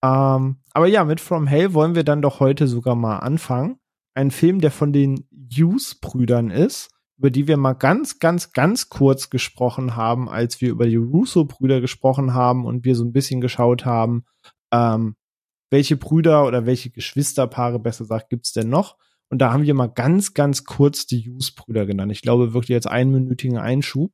Ähm, 0.04 0.58
aber 0.74 0.88
ja, 0.88 1.04
mit 1.04 1.20
From 1.20 1.48
Hell 1.48 1.74
wollen 1.74 1.96
wir 1.96 2.04
dann 2.04 2.22
doch 2.22 2.40
heute 2.40 2.68
sogar 2.68 2.96
mal 2.96 3.20
anfangen. 3.20 3.78
Ein 4.14 4.32
Film, 4.32 4.62
der 4.62 4.72
von 4.72 4.94
den 4.94 5.28
Hughes-Brüdern 5.32 6.50
ist, 6.50 6.90
über 7.18 7.30
die 7.30 7.48
wir 7.48 7.58
mal 7.58 7.74
ganz, 7.74 8.20
ganz, 8.20 8.52
ganz 8.52 8.90
kurz 8.90 9.30
gesprochen 9.30 9.96
haben, 9.96 10.28
als 10.28 10.60
wir 10.60 10.70
über 10.70 10.88
die 10.88 10.96
Russo-Brüder 10.96 11.82
gesprochen 11.82 12.34
haben 12.34 12.66
und 12.66 12.84
wir 12.84 12.96
so 12.96 13.04
ein 13.04 13.14
bisschen 13.14 13.42
geschaut 13.42 13.86
haben, 13.86 14.26
ähm, 14.74 15.16
welche 15.70 15.98
Brüder 15.98 16.46
oder 16.46 16.66
welche 16.66 16.90
Geschwisterpaare, 16.90 17.80
besser 17.80 18.06
gesagt, 18.06 18.30
gibt's 18.30 18.54
denn 18.54 18.70
noch? 18.70 18.98
Und 19.30 19.40
da 19.40 19.54
haben 19.54 19.64
wir 19.64 19.74
mal 19.74 19.88
ganz, 19.88 20.34
ganz 20.34 20.66
kurz 20.66 21.06
die 21.06 21.22
Hughes-Brüder 21.30 21.86
genannt. 21.86 22.12
Ich 22.12 22.22
glaube 22.22 22.54
wirklich 22.54 22.70
jetzt 22.70 22.88
einminütigen 22.88 23.58
Einschub. 23.58 24.12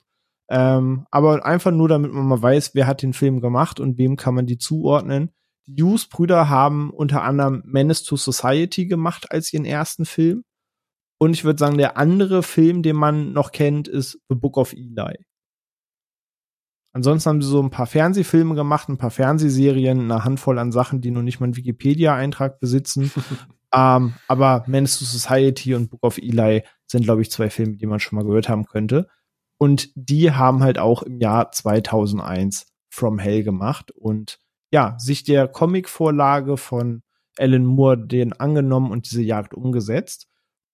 Ähm, 0.49 1.07
aber 1.09 1.45
einfach 1.45 1.71
nur, 1.71 1.89
damit 1.89 2.13
man 2.13 2.27
mal 2.27 2.41
weiß, 2.41 2.75
wer 2.75 2.87
hat 2.87 3.01
den 3.01 3.13
Film 3.13 3.41
gemacht 3.41 3.79
und 3.79 3.97
wem 3.97 4.15
kann 4.15 4.35
man 4.35 4.45
die 4.45 4.59
zuordnen. 4.59 5.31
Die 5.67 5.83
Hughes-Brüder 5.83 6.49
haben 6.49 6.91
unter 6.91 7.23
anderem 7.23 7.61
Menace 7.65 8.03
to 8.03 8.15
Society 8.15 8.85
gemacht 8.85 9.31
als 9.31 9.51
ihren 9.51 9.65
ersten 9.65 10.05
Film. 10.05 10.43
Und 11.19 11.33
ich 11.33 11.43
würde 11.43 11.59
sagen, 11.59 11.77
der 11.77 11.97
andere 11.97 12.41
Film, 12.41 12.83
den 12.83 12.95
man 12.95 13.33
noch 13.33 13.51
kennt, 13.51 13.87
ist 13.87 14.19
The 14.29 14.35
Book 14.35 14.57
of 14.57 14.73
Eli. 14.73 15.25
Ansonsten 16.93 17.29
haben 17.29 17.41
sie 17.41 17.49
so 17.49 17.61
ein 17.61 17.69
paar 17.69 17.85
Fernsehfilme 17.85 18.55
gemacht, 18.55 18.89
ein 18.89 18.97
paar 18.97 19.11
Fernsehserien, 19.11 19.99
eine 19.99 20.23
Handvoll 20.23 20.57
an 20.57 20.71
Sachen, 20.71 21.01
die 21.01 21.11
noch 21.11 21.21
nicht 21.21 21.39
mal 21.39 21.45
einen 21.45 21.57
Wikipedia-Eintrag 21.57 22.59
besitzen. 22.59 23.11
ähm, 23.73 24.13
aber 24.27 24.63
Menace 24.67 24.99
to 24.99 25.05
Society 25.05 25.75
und 25.75 25.89
Book 25.89 26.03
of 26.03 26.17
Eli 26.17 26.63
sind, 26.87 27.03
glaube 27.03 27.21
ich, 27.21 27.29
zwei 27.29 27.49
Filme, 27.49 27.77
die 27.77 27.85
man 27.85 27.99
schon 27.99 28.17
mal 28.17 28.25
gehört 28.25 28.47
haben 28.49 28.65
könnte. 28.65 29.07
Und 29.59 29.91
die 29.95 30.31
haben 30.31 30.63
halt 30.63 30.79
auch 30.79 31.03
im 31.03 31.19
Jahr 31.19 31.51
2001 31.51 32.67
From 32.89 33.19
Hell 33.19 33.43
gemacht 33.43 33.91
und 33.91 34.39
ja, 34.71 34.95
sich 34.99 35.23
der 35.23 35.47
Comicvorlage 35.47 36.57
von 36.57 37.03
Alan 37.37 37.65
Moore 37.65 37.97
den 38.07 38.33
angenommen 38.33 38.91
und 38.91 39.09
diese 39.09 39.21
Jagd 39.21 39.53
umgesetzt. 39.53 40.27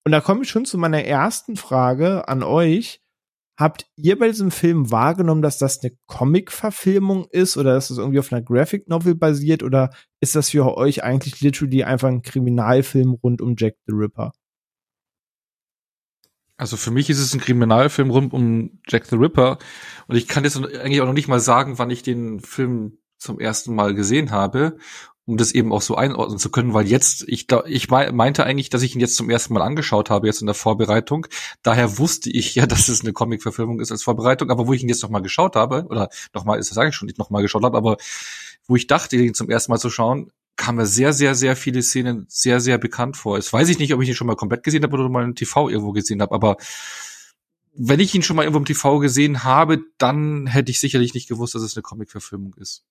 Und 0.06 0.12
da 0.12 0.22
komme 0.22 0.44
ich 0.44 0.50
schon 0.50 0.66
zu 0.66 0.78
meiner 0.78 1.04
ersten 1.04 1.56
Frage 1.56 2.28
an 2.28 2.44
euch. 2.44 3.02
Habt 3.58 3.86
ihr 3.96 4.18
bei 4.18 4.28
diesem 4.28 4.50
Film 4.50 4.90
wahrgenommen, 4.90 5.44
dass 5.44 5.60
das 5.60 5.82
eine 5.82 5.96
Comic-Verfilmung 6.08 7.28
ist 7.30 7.56
oder 7.56 7.76
dass 7.76 7.90
das 7.90 8.00
irgendwie 8.00 8.20
auf 8.20 8.34
einer 8.34 8.42
Graphic 8.42 8.90
Novel 8.90 9.14
basiert 9.14 9.62
oder 9.62 9.92
ist 10.22 10.36
das 10.36 10.50
für 10.50 10.76
euch 10.76 11.04
eigentlich 11.04 11.40
literally 11.42 11.84
einfach 11.84 12.08
ein 12.08 12.24
Kriminalfilm 12.24 13.12
rund 13.12 13.42
um 13.42 13.56
Jack 13.58 13.76
the 13.86 13.94
Ripper? 13.94 14.32
Also 16.58 16.78
für 16.78 16.92
mich 16.92 17.10
ist 17.10 17.20
es 17.20 17.34
ein 17.34 17.42
Kriminalfilm 17.42 18.10
rund 18.10 18.34
um 18.34 18.80
Jack 18.88 19.06
the 19.06 19.18
Ripper 19.18 19.60
und 20.08 20.16
ich 20.16 20.28
kann 20.28 20.44
jetzt 20.44 20.58
eigentlich 20.58 21.02
auch 21.02 21.06
noch 21.08 21.14
nicht 21.14 21.28
mal 21.28 21.40
sagen, 21.40 21.78
wann 21.78 21.92
ich 21.92 22.02
den 22.02 22.40
Film 22.40 22.98
zum 23.24 23.40
ersten 23.40 23.74
Mal 23.74 23.94
gesehen 23.96 24.32
habe, 24.32 24.78
um 25.26 25.38
das 25.38 25.54
eben 25.54 25.72
auch 25.72 25.82
so 25.82 25.96
einordnen 25.96 26.38
zu 26.38 26.52
können, 26.52 26.74
weil 26.74 26.86
jetzt, 26.86 27.24
ich 27.28 27.48
glaube, 27.48 27.70
ich 27.70 27.90
meinte 27.90 28.46
eigentlich, 28.46 28.70
dass 28.70 28.82
ich 28.82 28.94
ihn 28.94 29.00
jetzt 29.00 29.16
zum 29.16 29.30
ersten 29.30 29.54
Mal 29.54 29.62
angeschaut 29.62 30.10
habe, 30.10 30.28
jetzt 30.28 30.42
in 30.42 30.48
der 30.48 30.54
Vorbereitung. 30.54 31.28
Daher 31.62 31.98
wusste 31.98 32.30
ich 32.30 32.56
ja, 32.56 32.66
dass 32.68 32.90
es 32.90 33.02
eine 33.02 33.14
Comic-Verfilmung 33.14 33.80
ist 33.80 33.92
als 33.92 34.04
Vorbereitung, 34.04 34.52
aber 34.52 34.68
wo 34.68 34.74
ich 34.74 34.84
ihn 34.84 34.90
jetzt 34.90 35.04
nochmal 35.04 35.22
geschaut 35.22 35.56
habe, 35.56 35.86
oder 35.90 36.10
nochmal, 36.34 36.60
ist 36.60 36.72
das 36.72 36.78
eigentlich 36.78 36.96
schon 36.96 37.06
nicht 37.06 37.18
nochmal 37.18 37.42
geschaut 37.42 37.64
habe, 37.64 37.78
aber 37.78 37.98
wo 38.68 38.76
ich 38.76 38.88
dachte, 38.88 39.16
ihn 39.16 39.34
zum 39.34 39.50
ersten 39.50 39.72
Mal 39.72 39.80
zu 39.80 39.90
schauen, 39.90 40.32
kam 40.56 40.76
mir 40.76 40.86
sehr, 40.86 41.14
sehr, 41.14 41.36
sehr 41.36 41.56
viele 41.56 41.82
Szenen 41.82 42.26
sehr, 42.30 42.60
sehr 42.60 42.78
bekannt 42.78 43.18
vor. 43.18 43.38
Jetzt 43.38 43.52
weiß 43.52 43.70
ich 43.70 43.80
nicht, 43.80 43.94
ob 43.94 44.02
ich 44.02 44.10
ihn 44.10 44.16
schon 44.16 44.28
mal 44.28 44.36
komplett 44.36 44.64
gesehen 44.64 44.84
habe 44.84 44.94
oder 44.94 45.10
mal 45.10 45.24
im 45.24 45.36
TV 45.36 45.70
irgendwo 45.70 45.94
gesehen 45.94 46.22
habe, 46.22 46.36
aber 46.36 46.58
wenn 47.76 48.00
ich 48.00 48.14
ihn 48.14 48.22
schon 48.22 48.36
mal 48.36 48.44
irgendwo 48.44 48.60
im 48.60 48.66
TV 48.66 49.00
gesehen 49.00 49.44
habe, 49.44 49.80
dann 49.98 50.46
hätte 50.46 50.70
ich 50.70 50.80
sicherlich 50.80 51.14
nicht 51.14 51.28
gewusst, 51.28 51.56
dass 51.56 51.64
es 51.64 51.76
eine 51.76 51.82
Comic-Verfilmung 51.82 52.54
ist. 52.56 52.84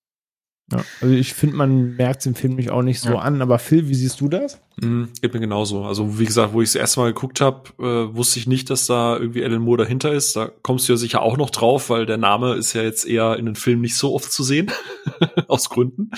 Ja, 0.73 0.85
also 1.01 1.15
ich 1.15 1.35
finde, 1.35 1.57
man 1.57 1.97
merkt 1.97 2.25
den 2.25 2.35
Film 2.35 2.57
mich 2.57 2.71
auch 2.71 2.83
nicht 2.83 3.01
so 3.01 3.11
ja. 3.11 3.19
an, 3.19 3.43
aber 3.43 3.59
Phil, 3.59 3.89
wie 3.89 3.95
siehst 3.95 4.21
du 4.21 4.29
das? 4.29 4.61
Mhm, 4.81 5.11
geht 5.21 5.35
mir 5.35 5.41
genauso. 5.41 5.85
Also 5.85 6.19
wie 6.19 6.25
gesagt, 6.25 6.53
wo 6.53 6.63
ich 6.63 6.71
das 6.71 6.77
erste 6.77 7.01
Mal 7.01 7.13
geguckt 7.13 7.41
habe, 7.41 7.71
äh, 7.79 8.17
wusste 8.17 8.39
ich 8.39 8.47
nicht, 8.47 8.71
dass 8.71 8.87
da 8.87 9.17
irgendwie 9.17 9.45
Alan 9.45 9.63
Moore 9.63 9.79
dahinter 9.79 10.13
ist. 10.13 10.35
Da 10.35 10.51
kommst 10.63 10.89
du 10.89 10.95
ja 10.95 10.97
sicher 10.97 11.23
auch 11.23 11.37
noch 11.37 11.51
drauf, 11.51 11.91
weil 11.91 12.07
der 12.07 12.17
Name 12.17 12.55
ist 12.55 12.73
ja 12.73 12.83
jetzt 12.83 13.07
eher 13.07 13.37
in 13.37 13.47
den 13.47 13.55
Filmen 13.55 13.83
nicht 13.83 13.97
so 13.97 14.15
oft 14.15 14.33
zu 14.33 14.43
sehen, 14.43 14.71
aus 15.49 15.69
Gründen. 15.69 16.05
Mhm. 16.05 16.11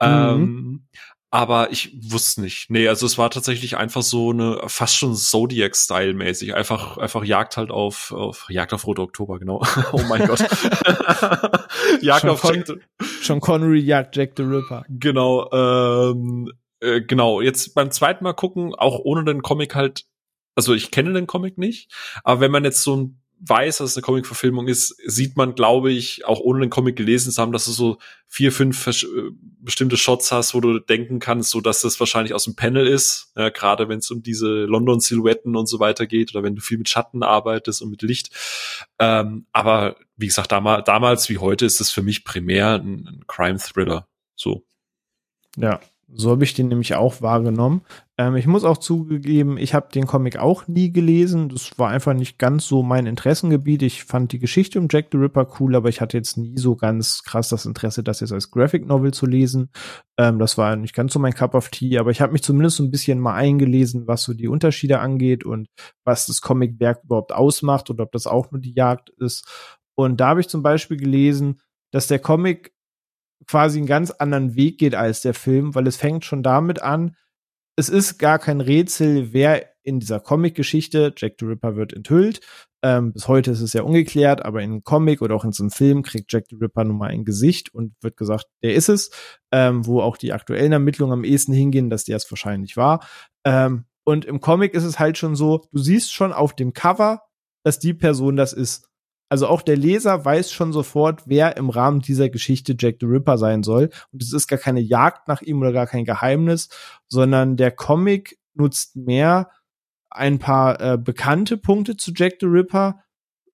Ähm, 0.00 0.86
aber 1.32 1.72
ich 1.72 1.96
wusste 1.98 2.42
nicht. 2.42 2.68
Nee, 2.68 2.86
also 2.88 3.06
es 3.06 3.16
war 3.16 3.30
tatsächlich 3.30 3.78
einfach 3.78 4.02
so 4.02 4.30
eine 4.30 4.60
fast 4.66 4.98
schon 4.98 5.14
Zodiac-Style 5.14 6.12
mäßig. 6.12 6.54
Einfach, 6.54 6.98
einfach 6.98 7.24
Jagd 7.24 7.56
halt 7.56 7.70
auf, 7.70 8.12
auf 8.12 8.46
Jagd 8.50 8.74
auf 8.74 8.86
Rote 8.86 9.00
Oktober, 9.00 9.38
genau. 9.38 9.62
oh 9.92 10.02
mein 10.08 10.26
Gott. 10.26 10.40
Jagd 12.02 12.20
schon 12.20 12.30
auf 12.30 12.42
Con 12.42 12.54
Jack 12.54 12.78
Schon 13.22 13.40
Connery 13.40 13.80
jagt 13.80 14.14
Jack 14.14 14.32
the 14.36 14.42
Ripper. 14.42 14.84
Genau, 14.90 15.50
ähm, 15.52 16.52
äh, 16.80 17.00
genau. 17.00 17.40
Jetzt 17.40 17.74
beim 17.74 17.90
zweiten 17.90 18.24
Mal 18.24 18.34
gucken, 18.34 18.74
auch 18.74 18.98
ohne 18.98 19.24
den 19.24 19.40
Comic 19.40 19.74
halt, 19.74 20.04
also 20.54 20.74
ich 20.74 20.90
kenne 20.90 21.14
den 21.14 21.26
Comic 21.26 21.56
nicht, 21.56 21.90
aber 22.24 22.40
wenn 22.40 22.50
man 22.50 22.64
jetzt 22.64 22.82
so 22.82 22.94
ein 22.94 23.21
weiß, 23.44 23.78
dass 23.78 23.90
es 23.90 23.96
eine 23.96 24.02
Comic-Verfilmung 24.02 24.68
ist, 24.68 24.96
sieht 25.04 25.36
man, 25.36 25.54
glaube 25.54 25.90
ich, 25.90 26.24
auch 26.24 26.38
ohne 26.40 26.60
den 26.60 26.70
Comic 26.70 26.94
gelesen 26.94 27.32
zu 27.32 27.42
haben, 27.42 27.52
dass 27.52 27.64
du 27.64 27.72
so 27.72 27.98
vier, 28.28 28.52
fünf 28.52 28.86
äh, 28.86 28.92
bestimmte 29.58 29.96
Shots 29.96 30.30
hast, 30.30 30.54
wo 30.54 30.60
du 30.60 30.78
denken 30.78 31.18
kannst, 31.18 31.50
so 31.50 31.60
dass 31.60 31.80
das 31.80 31.98
wahrscheinlich 31.98 32.34
aus 32.34 32.44
dem 32.44 32.54
Panel 32.54 32.86
ist, 32.86 33.32
ja, 33.36 33.48
gerade 33.48 33.88
wenn 33.88 33.98
es 33.98 34.10
um 34.10 34.22
diese 34.22 34.64
London-Silhouetten 34.64 35.56
und 35.56 35.66
so 35.66 35.80
weiter 35.80 36.06
geht 36.06 36.34
oder 36.34 36.44
wenn 36.44 36.54
du 36.54 36.62
viel 36.62 36.78
mit 36.78 36.88
Schatten 36.88 37.22
arbeitest 37.22 37.82
und 37.82 37.90
mit 37.90 38.02
Licht. 38.02 38.30
Ähm, 39.00 39.46
aber 39.52 39.96
wie 40.16 40.28
gesagt, 40.28 40.52
damals, 40.52 40.84
damals 40.84 41.28
wie 41.28 41.38
heute 41.38 41.66
ist 41.66 41.80
es 41.80 41.90
für 41.90 42.02
mich 42.02 42.24
primär 42.24 42.74
ein, 42.74 43.08
ein 43.08 43.24
Crime-Thriller. 43.26 44.06
So. 44.36 44.64
Ja, 45.56 45.80
so 46.14 46.30
habe 46.30 46.44
ich 46.44 46.52
den 46.52 46.68
nämlich 46.68 46.94
auch 46.94 47.22
wahrgenommen. 47.22 47.82
Ähm, 48.18 48.36
ich 48.36 48.46
muss 48.46 48.64
auch 48.64 48.76
zugegeben, 48.76 49.56
ich 49.56 49.72
habe 49.72 49.88
den 49.94 50.06
Comic 50.06 50.36
auch 50.36 50.68
nie 50.68 50.92
gelesen. 50.92 51.48
Das 51.48 51.78
war 51.78 51.88
einfach 51.88 52.12
nicht 52.12 52.38
ganz 52.38 52.66
so 52.66 52.82
mein 52.82 53.06
Interessengebiet. 53.06 53.82
Ich 53.82 54.04
fand 54.04 54.32
die 54.32 54.38
Geschichte 54.38 54.78
um 54.78 54.88
Jack 54.90 55.06
the 55.10 55.18
Ripper 55.18 55.48
cool, 55.58 55.74
aber 55.74 55.88
ich 55.88 56.00
hatte 56.02 56.18
jetzt 56.18 56.36
nie 56.36 56.58
so 56.58 56.76
ganz 56.76 57.22
krass 57.22 57.48
das 57.48 57.64
Interesse, 57.64 58.02
das 58.02 58.20
jetzt 58.20 58.32
als 58.32 58.50
Graphic 58.50 58.86
Novel 58.86 59.14
zu 59.14 59.26
lesen. 59.26 59.70
Ähm, 60.18 60.38
das 60.38 60.58
war 60.58 60.76
nicht 60.76 60.94
ganz 60.94 61.14
so 61.14 61.18
mein 61.18 61.32
Cup 61.32 61.54
of 61.54 61.70
Tea, 61.70 61.98
aber 61.98 62.10
ich 62.10 62.20
habe 62.20 62.32
mich 62.32 62.42
zumindest 62.42 62.76
so 62.76 62.84
ein 62.84 62.90
bisschen 62.90 63.18
mal 63.18 63.34
eingelesen, 63.34 64.06
was 64.06 64.24
so 64.24 64.34
die 64.34 64.48
Unterschiede 64.48 65.00
angeht 65.00 65.44
und 65.44 65.68
was 66.04 66.26
das 66.26 66.42
Comicwerk 66.42 67.04
überhaupt 67.04 67.32
ausmacht 67.32 67.88
und 67.88 68.00
ob 68.00 68.12
das 68.12 68.26
auch 68.26 68.50
nur 68.50 68.60
die 68.60 68.74
Jagd 68.74 69.10
ist. 69.18 69.48
Und 69.94 70.20
da 70.20 70.28
habe 70.28 70.40
ich 70.40 70.48
zum 70.48 70.62
Beispiel 70.62 70.98
gelesen, 70.98 71.60
dass 71.90 72.06
der 72.06 72.18
Comic 72.18 72.71
quasi 73.52 73.76
einen 73.78 73.86
ganz 73.86 74.10
anderen 74.10 74.54
Weg 74.54 74.78
geht 74.78 74.94
als 74.94 75.20
der 75.20 75.34
Film, 75.34 75.74
weil 75.74 75.86
es 75.86 75.98
fängt 75.98 76.24
schon 76.24 76.42
damit 76.42 76.80
an, 76.80 77.16
es 77.76 77.90
ist 77.90 78.16
gar 78.16 78.38
kein 78.38 78.62
Rätsel, 78.62 79.34
wer 79.34 79.66
in 79.82 80.00
dieser 80.00 80.20
Comic-Geschichte, 80.20 81.12
Jack 81.14 81.34
the 81.38 81.44
Ripper 81.44 81.76
wird 81.76 81.92
enthüllt. 81.92 82.40
Ähm, 82.82 83.12
bis 83.12 83.28
heute 83.28 83.50
ist 83.50 83.60
es 83.60 83.74
ja 83.74 83.82
ungeklärt, 83.82 84.42
aber 84.42 84.62
in 84.62 84.70
einem 84.70 84.84
Comic 84.84 85.20
oder 85.20 85.34
auch 85.34 85.44
in 85.44 85.52
so 85.52 85.64
einem 85.64 85.70
Film 85.70 86.02
kriegt 86.02 86.32
Jack 86.32 86.46
the 86.48 86.56
Ripper 86.56 86.84
nun 86.84 86.96
mal 86.96 87.10
ein 87.10 87.26
Gesicht 87.26 87.74
und 87.74 87.92
wird 88.00 88.16
gesagt, 88.16 88.46
der 88.62 88.72
ist 88.72 88.88
es, 88.88 89.10
ähm, 89.52 89.84
wo 89.84 90.00
auch 90.00 90.16
die 90.16 90.32
aktuellen 90.32 90.72
Ermittlungen 90.72 91.12
am 91.12 91.24
ehesten 91.24 91.52
hingehen, 91.52 91.90
dass 91.90 92.04
der 92.04 92.16
es 92.16 92.30
wahrscheinlich 92.30 92.78
war. 92.78 93.06
Ähm, 93.44 93.84
und 94.04 94.24
im 94.24 94.40
Comic 94.40 94.72
ist 94.72 94.84
es 94.84 94.98
halt 94.98 95.18
schon 95.18 95.36
so, 95.36 95.66
du 95.72 95.78
siehst 95.78 96.10
schon 96.10 96.32
auf 96.32 96.56
dem 96.56 96.72
Cover, 96.72 97.22
dass 97.64 97.78
die 97.78 97.92
Person 97.92 98.36
das 98.36 98.54
ist. 98.54 98.88
Also 99.32 99.46
auch 99.46 99.62
der 99.62 99.78
Leser 99.78 100.26
weiß 100.26 100.52
schon 100.52 100.74
sofort, 100.74 101.22
wer 101.24 101.56
im 101.56 101.70
Rahmen 101.70 102.00
dieser 102.00 102.28
Geschichte 102.28 102.76
Jack 102.78 102.96
the 103.00 103.06
Ripper 103.06 103.38
sein 103.38 103.62
soll. 103.62 103.88
Und 104.12 104.22
es 104.22 104.34
ist 104.34 104.46
gar 104.46 104.58
keine 104.58 104.80
Jagd 104.80 105.26
nach 105.26 105.40
ihm 105.40 105.58
oder 105.62 105.72
gar 105.72 105.86
kein 105.86 106.04
Geheimnis, 106.04 106.68
sondern 107.08 107.56
der 107.56 107.70
Comic 107.70 108.38
nutzt 108.52 108.94
mehr 108.94 109.50
ein 110.10 110.38
paar 110.38 110.78
äh, 110.82 110.98
bekannte 110.98 111.56
Punkte 111.56 111.96
zu 111.96 112.12
Jack 112.14 112.34
the 112.40 112.46
Ripper, 112.46 113.02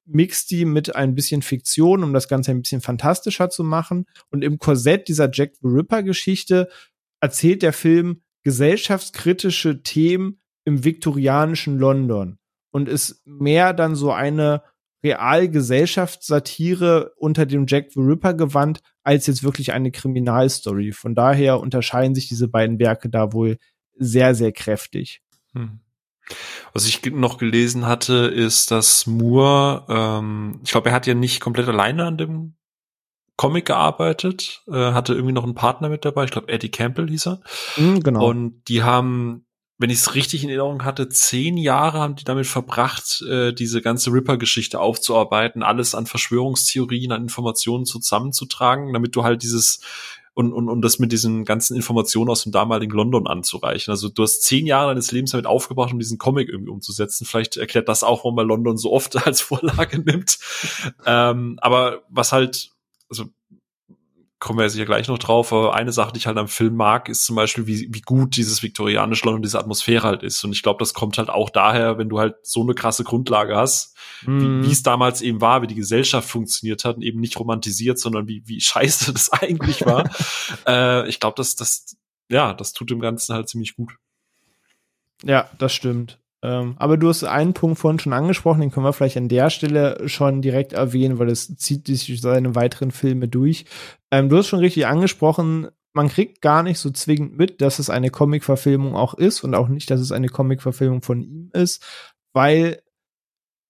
mixt 0.05 0.51
die 0.51 0.65
mit 0.65 0.97
ein 0.97 1.15
bisschen 1.15 1.43
Fiktion, 1.43 2.03
um 2.03 2.13
das 2.13 2.27
Ganze 2.27 2.51
ein 2.51 2.63
bisschen 2.63 2.81
fantastischer 2.81 3.49
zu 3.49 3.63
machen. 3.63 4.07
Und 4.33 4.43
im 4.43 4.59
Korsett 4.59 5.07
dieser 5.07 5.31
Jack 5.33 5.53
the 5.63 5.69
Ripper 5.69 6.03
Geschichte 6.03 6.69
erzählt 7.21 7.63
der 7.63 7.73
Film 7.73 8.23
gesellschaftskritische 8.43 9.85
Themen 9.85 10.41
im 10.65 10.83
viktorianischen 10.83 11.79
London 11.79 12.41
und 12.73 12.89
ist 12.89 13.23
mehr 13.25 13.73
dann 13.75 13.95
so 13.95 14.11
eine 14.11 14.65
Realgesellschaftssatire 15.05 17.13
unter 17.17 17.47
dem 17.47 17.67
Jack 17.67 17.93
the 17.93 18.01
Ripper 18.01 18.35
gewandt, 18.35 18.81
als 19.03 19.27
jetzt 19.27 19.43
wirklich 19.43 19.73
eine 19.73 19.91
Kriminalstory. 19.91 20.93
Von 20.93 21.15
daher 21.15 21.61
unterscheiden 21.61 22.15
sich 22.15 22.29
diese 22.29 22.49
beiden 22.49 22.79
Werke 22.79 23.09
da 23.09 23.33
wohl 23.33 23.59
sehr, 23.95 24.35
sehr 24.35 24.53
kräftig. 24.53 25.23
Hm. 25.53 25.81
Was 26.73 26.87
ich 26.87 27.05
noch 27.13 27.39
gelesen 27.39 27.87
hatte, 27.87 28.27
ist, 28.27 28.71
dass 28.71 29.07
Moore, 29.07 29.87
ähm, 29.89 30.61
ich 30.63 30.71
glaube, 30.71 30.91
er 30.91 30.95
hat 30.95 31.07
ja 31.07 31.15
nicht 31.15 31.41
komplett 31.41 31.69
alleine 31.69 32.05
an 32.05 32.19
dem 32.19 32.55
Comic 33.37 33.67
gearbeitet, 33.67 34.63
äh, 34.67 34.93
hatte 34.93 35.15
irgendwie 35.15 35.33
noch 35.33 35.45
einen 35.45 35.55
Partner 35.55 35.89
mit 35.89 36.05
dabei, 36.05 36.25
ich 36.25 36.31
glaube 36.31 36.53
Eddie 36.53 36.71
Campbell 36.71 37.09
hieß 37.09 37.29
er. 37.29 37.41
Mm, 37.77 38.01
genau. 38.01 38.29
Und 38.29 38.69
die 38.69 38.83
haben 38.83 39.47
wenn 39.79 39.91
ich 39.91 39.99
es 39.99 40.15
richtig 40.17 40.43
in 40.43 40.51
Erinnerung 40.51 40.85
hatte, 40.85 41.09
zehn 41.09 41.57
Jahre 41.57 42.01
haben 42.01 42.17
die 42.17 42.25
damit 42.25 42.47
verbracht, 42.47 43.23
äh, 43.23 43.53
diese 43.53 43.81
ganze 43.81 44.13
Ripper-Geschichte 44.13 44.81
aufzuarbeiten, 44.81 45.63
alles 45.63 45.95
an 45.95 46.07
Verschwörungstheorien, 46.07 47.13
an 47.13 47.23
Informationen 47.23 47.87
zusammenzutragen, 47.87 48.93
damit 48.93 49.15
du 49.15 49.23
halt 49.23 49.43
dieses 49.43 49.81
und, 50.35 50.53
und, 50.53 50.69
und 50.69 50.83
das 50.83 51.01
mit 51.01 51.11
diesen 51.11 51.45
ganzen 51.45 51.75
Informationen 51.75 52.31
aus 52.31 52.45
dem 52.45 52.53
damaligen 52.53 52.93
London 52.93 53.27
anzureichen. 53.27 53.91
Also 53.91 54.09
du 54.09 54.23
hast 54.23 54.43
zehn 54.43 54.67
Jahre 54.67 54.91
deines 54.91 55.11
Lebens 55.11 55.33
damit 55.33 55.47
aufgebracht, 55.47 55.93
um 55.93 55.99
diesen 55.99 56.17
Comic 56.17 56.49
irgendwie 56.49 56.71
umzusetzen. 56.71 57.25
Vielleicht 57.25 57.57
erklärt 57.57 57.89
das 57.89 58.05
auch, 58.05 58.19
warum 58.19 58.37
man 58.37 58.47
London 58.47 58.77
so 58.79 58.93
oft 58.93 59.17
als 59.27 59.41
Vorlage 59.41 59.99
nimmt. 59.99 60.39
ähm, 61.07 61.59
aber 61.61 62.03
was 62.09 62.31
halt, 62.31 62.71
also 63.11 63.25
kommen 64.41 64.59
wir 64.59 64.65
ja 64.65 64.69
sicher 64.69 64.85
gleich 64.85 65.09
noch 65.09 65.19
drauf, 65.19 65.53
aber 65.53 65.75
eine 65.75 65.93
Sache, 65.93 66.13
die 66.13 66.19
ich 66.19 66.27
halt 66.29 66.39
am 66.39 66.47
Film 66.47 66.77
mag, 66.77 67.09
ist 67.09 67.25
zum 67.25 67.35
Beispiel, 67.35 67.67
wie, 67.67 67.89
wie 67.91 68.01
gut 68.01 68.37
dieses 68.37 68.63
viktorianische 68.63 69.25
London, 69.25 69.43
diese 69.43 69.59
Atmosphäre 69.59 70.07
halt 70.07 70.23
ist. 70.23 70.45
Und 70.45 70.53
ich 70.53 70.63
glaube, 70.63 70.79
das 70.79 70.95
kommt 70.95 71.19
halt 71.19 71.29
auch 71.29 71.51
daher, 71.51 71.99
wenn 71.99 72.09
du 72.09 72.21
halt 72.21 72.37
so 72.43 72.63
eine 72.63 72.75
krasse 72.75 73.03
Grundlage 73.03 73.57
hast, 73.57 73.97
mm. 74.27 74.63
wie 74.63 74.71
es 74.71 74.85
damals 74.85 75.23
eben 75.23 75.41
war, 75.41 75.63
wie 75.63 75.67
die 75.67 75.75
Gesellschaft 75.75 76.29
funktioniert 76.29 76.85
hat 76.85 76.97
und 76.97 77.03
eben 77.03 77.19
nicht 77.19 77.39
romantisiert, 77.39 77.99
sondern 77.99 78.29
wie, 78.29 78.43
wie 78.47 78.61
scheiße 78.61 79.13
das 79.13 79.33
eigentlich 79.33 79.85
war. 79.85 80.09
äh, 80.67 81.09
ich 81.09 81.19
glaube, 81.19 81.35
das, 81.37 81.57
das, 81.57 81.97
ja, 82.29 82.55
das 82.55 82.73
tut 82.73 82.91
dem 82.91 83.01
Ganzen 83.01 83.35
halt 83.35 83.49
ziemlich 83.49 83.75
gut. 83.75 83.93
Ja, 85.25 85.51
das 85.59 85.75
stimmt. 85.75 86.21
Ähm, 86.43 86.77
aber 86.79 86.97
du 86.97 87.09
hast 87.09 87.25
einen 87.25 87.53
Punkt 87.53 87.79
vorhin 87.79 87.99
schon 87.99 88.13
angesprochen, 88.13 88.61
den 88.61 88.71
können 88.71 88.87
wir 88.87 88.93
vielleicht 88.93 89.17
an 89.17 89.29
der 89.29 89.51
Stelle 89.51 90.09
schon 90.09 90.41
direkt 90.41 90.73
erwähnen, 90.73 91.19
weil 91.19 91.29
es 91.29 91.57
zieht 91.57 91.87
sich 91.87 92.21
seine 92.21 92.55
weiteren 92.55 92.93
Filme 92.93 93.29
durch. 93.29 93.65
Ähm, 94.11 94.29
du 94.29 94.37
hast 94.37 94.47
schon 94.47 94.61
richtig 94.61 94.87
angesprochen, 94.87 95.69
man 95.93 96.09
kriegt 96.09 96.43
gar 96.43 96.63
nicht 96.63 96.79
so 96.79 96.91
zwingend 96.91 97.37
mit, 97.37 97.61
dass 97.61 97.81
es 97.81 97.91
eine 97.91 98.11
Comic-Verfilmung 98.11 98.95
auch 98.95 99.15
ist 99.15 99.43
und 99.43 99.55
auch 99.55 99.69
nicht, 99.69 99.91
dass 99.91 100.01
es 100.01 100.13
eine 100.13 100.29
Comic-Verfilmung 100.29 101.03
von 101.03 101.23
ihm 101.23 101.51
ist, 101.53 101.85
weil 102.33 102.83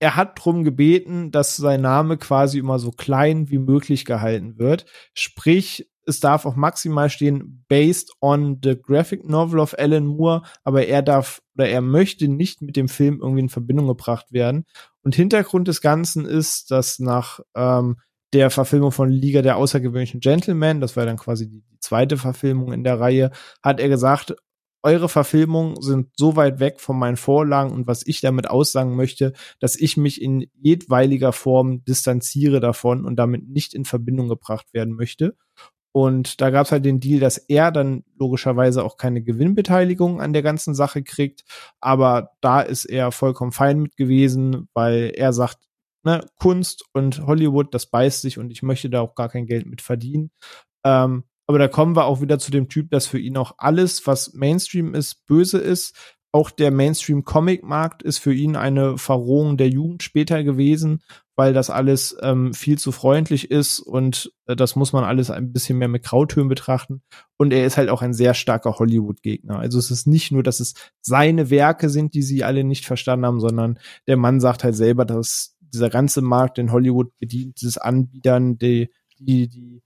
er 0.01 0.15
hat 0.15 0.39
drum 0.39 0.63
gebeten, 0.63 1.31
dass 1.31 1.57
sein 1.57 1.81
Name 1.81 2.19
quasi 2.19 2.59
immer 2.59 2.79
so 2.79 2.91
klein 2.91 3.51
wie 3.51 3.59
möglich 3.59 4.05
gehalten 4.05 4.59
wird. 4.59 4.85
Sprich, 5.15 5.91
es 6.09 6.21
darf 6.21 6.47
auch 6.47 6.57
maximal 6.57 7.11
stehen, 7.11 7.65
based 7.69 8.13
on 8.21 8.59
the 8.63 8.77
graphic 8.81 9.29
novel 9.29 9.61
of 9.61 9.75
Alan 9.79 10.07
Moore, 10.07 10.43
aber 10.65 10.87
er 10.87 11.03
darf 11.03 11.43
oder 11.55 11.69
er 11.69 11.81
möchte 11.81 12.29
nicht 12.29 12.63
mit 12.63 12.77
dem 12.77 12.89
Film 12.89 13.19
irgendwie 13.21 13.41
in 13.41 13.49
Verbindung 13.49 13.89
gebracht 13.89 14.33
werden. 14.33 14.65
Und 15.03 15.15
Hintergrund 15.15 15.69
des 15.69 15.81
Ganzen 15.81 16.25
ist, 16.25 16.71
dass 16.71 16.99
nach 16.99 17.41
ähm, 17.55 17.97
der 18.33 18.51
Verfilmung 18.51 18.93
von 18.93 19.11
Liga 19.11 19.43
der 19.43 19.57
außergewöhnlichen 19.57 20.21
Gentlemen, 20.21 20.81
das 20.81 20.97
war 20.97 21.07
dann 21.07 21.17
quasi 21.17 21.49
die, 21.49 21.63
zweite 21.81 22.17
Verfilmung 22.17 22.73
in 22.73 22.83
der 22.83 22.99
Reihe, 22.99 23.31
hat 23.63 23.79
er 23.79 23.89
gesagt, 23.89 24.35
eure 24.83 25.09
Verfilmungen 25.09 25.81
sind 25.81 26.09
so 26.17 26.37
weit 26.37 26.61
weg 26.61 26.81
von 26.81 26.99
meinen 26.99 27.17
Vorlagen 27.17 27.73
und 27.73 27.87
was 27.87 28.07
ich 28.07 28.21
damit 28.21 28.49
aussagen 28.49 28.97
möchte, 28.97 29.33
dass 29.61 29.77
ich 29.77 29.97
mich 29.97 30.23
in 30.23 30.47
jedweiliger 30.55 31.33
Form 31.33 31.85
distanziere 31.85 32.61
davon 32.61 33.05
und 33.05 33.17
damit 33.17 33.49
nicht 33.49 33.75
in 33.75 33.85
Verbindung 33.85 34.29
gebracht 34.29 34.67
werden 34.73 34.95
möchte. 34.95 35.37
Und 35.93 36.41
da 36.41 36.51
gab 36.51 36.67
es 36.67 36.73
halt 36.73 36.85
den 36.85 37.01
Deal, 37.01 37.21
dass 37.21 37.39
er 37.39 37.73
dann 37.73 38.05
logischerweise 38.19 38.85
auch 38.85 38.97
keine 38.97 39.23
Gewinnbeteiligung 39.23 40.21
an 40.21 40.33
der 40.33 40.43
ganzen 40.43 40.75
Sache 40.75 41.03
kriegt. 41.03 41.45
Aber 41.81 42.33
da 42.41 42.61
ist 42.61 42.85
er 42.85 43.11
vollkommen 43.11 43.53
fein 43.53 43.81
mit 43.81 43.97
gewesen, 43.97 44.69
weil 44.75 45.13
er 45.15 45.33
sagt, 45.33 45.59
ne, 46.05 46.25
Kunst 46.37 46.85
und 46.93 47.27
Hollywood, 47.27 47.75
das 47.75 47.87
beißt 47.87 48.23
sich 48.23 48.39
und 48.39 48.51
ich 48.51 48.63
möchte 48.63 48.91
da 48.91 49.01
auch 49.01 49.15
gar 49.15 49.29
kein 49.29 49.47
Geld 49.47 49.67
mit 49.67 49.83
verdienen. 49.83 50.31
Ähm, 50.85 51.25
aber 51.47 51.59
da 51.59 51.67
kommen 51.67 51.97
wir 51.97 52.05
auch 52.05 52.21
wieder 52.21 52.39
zu 52.39 52.51
dem 52.51 52.69
Typ, 52.69 52.91
dass 52.91 53.07
für 53.07 53.19
ihn 53.19 53.39
auch 53.39 53.55
alles, 53.57 54.07
was 54.07 54.35
Mainstream 54.35 54.95
ist, 54.95 55.27
böse 55.27 55.59
ist. 55.59 56.17
Auch 56.31 56.51
der 56.51 56.71
Mainstream-Comic-Markt 56.71 58.03
ist 58.03 58.19
für 58.19 58.35
ihn 58.35 58.55
eine 58.55 58.99
Verrohung 58.99 59.57
der 59.57 59.69
Jugend 59.69 60.03
später 60.03 60.45
gewesen, 60.45 61.01
weil 61.37 61.55
das 61.55 61.71
alles 61.71 62.17
ähm, 62.21 62.53
viel 62.53 62.79
zu 62.79 62.93
freundlich 62.93 63.51
ist 63.51 63.81
und 63.81 64.33
äh, 64.47 64.57
das 64.57 64.77
muss 64.77 64.93
man 64.93 65.05
alles 65.05 65.31
ein 65.31 65.53
bisschen 65.53 65.79
mehr 65.79 65.89
mit 65.89 66.03
Grautönen 66.03 66.49
betrachten. 66.49 67.03
Und 67.37 67.53
er 67.53 67.65
ist 67.65 67.77
halt 67.77 67.89
auch 67.89 68.03
ein 68.03 68.13
sehr 68.13 68.35
starker 68.35 68.79
Hollywood-Gegner. 68.79 69.59
Also 69.59 69.79
es 69.79 69.91
ist 69.91 70.07
nicht 70.07 70.33
nur, 70.33 70.43
dass 70.43 70.61
es 70.61 70.75
seine 71.01 71.49
Werke 71.49 71.89
sind, 71.89 72.15
die 72.15 72.23
sie 72.23 72.45
alle 72.45 72.65
nicht 72.65 72.85
verstanden 72.85 73.25
haben, 73.25 73.41
sondern 73.41 73.79
der 74.07 74.17
Mann 74.17 74.41
sagt 74.41 74.65
halt 74.65 74.75
selber, 74.75 75.05
dass 75.05 75.57
dieser 75.61 75.91
ganze 75.91 76.23
Markt 76.23 76.59
in 76.59 76.73
Hollywood 76.73 77.17
bedient, 77.19 77.61
dieses 77.61 77.79
Anbietern, 77.79 78.59
die, 78.59 78.91
die, 79.19 79.49
die 79.49 79.83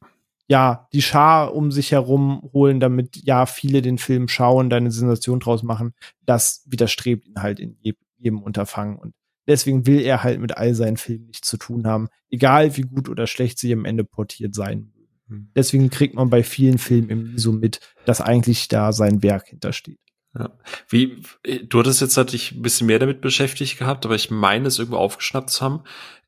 ja, 0.49 0.89
die 0.93 1.03
Schar 1.03 1.55
um 1.55 1.71
sich 1.73 1.93
herum 1.93 2.51
holen, 2.53 2.81
damit 2.81 3.17
ja 3.17 3.47
viele 3.47 3.83
den 3.83 3.99
Film 3.99 4.29
schauen, 4.29 4.71
da 4.71 4.77
eine 4.77 4.91
Sensation 4.91 5.41
draus 5.41 5.63
machen, 5.63 5.95
das 6.27 6.65
widerstrebt 6.67 7.27
ihn 7.27 7.43
halt 7.43 7.61
in 7.61 7.77
jedem 7.81 8.43
Unterfangen. 8.43 8.97
Und 8.97 9.15
Deswegen 9.47 9.87
will 9.87 10.01
er 10.01 10.23
halt 10.23 10.41
mit 10.41 10.57
all 10.57 10.75
seinen 10.75 10.97
Filmen 10.97 11.27
nichts 11.27 11.49
zu 11.49 11.57
tun 11.57 11.87
haben, 11.87 12.09
egal 12.31 12.77
wie 12.77 12.83
gut 12.83 13.09
oder 13.09 13.27
schlecht 13.27 13.59
sie 13.59 13.73
am 13.73 13.85
Ende 13.85 14.05
portiert 14.05 14.55
sein 14.55 14.93
mögen. 14.95 15.09
Hm. 15.29 15.49
Deswegen 15.57 15.91
kriegt 15.91 16.15
man 16.15 16.31
bei 16.31 16.43
vielen 16.43 16.79
Filmen 16.79 17.11
eben 17.11 17.39
so 17.39 17.53
mit, 17.53 17.81
dass 18.05 18.21
eigentlich 18.21 18.69
da 18.69 18.93
sein 18.93 19.23
Werk 19.23 19.49
hintersteht. 19.49 19.99
Ja. 20.39 20.57
Wie, 20.89 21.23
du 21.69 21.79
hattest 21.79 22.01
jetzt 22.01 22.17
halt 22.17 22.33
dich 22.33 22.53
ein 22.53 22.63
bisschen 22.63 22.87
mehr 22.87 22.99
damit 22.99 23.21
beschäftigt 23.21 23.79
gehabt, 23.79 24.07
aber 24.07 24.15
ich 24.15 24.31
meine 24.31 24.69
es 24.69 24.79
irgendwo 24.79 24.97
aufgeschnappt 24.97 25.51
zu 25.51 25.65
haben. 25.65 25.81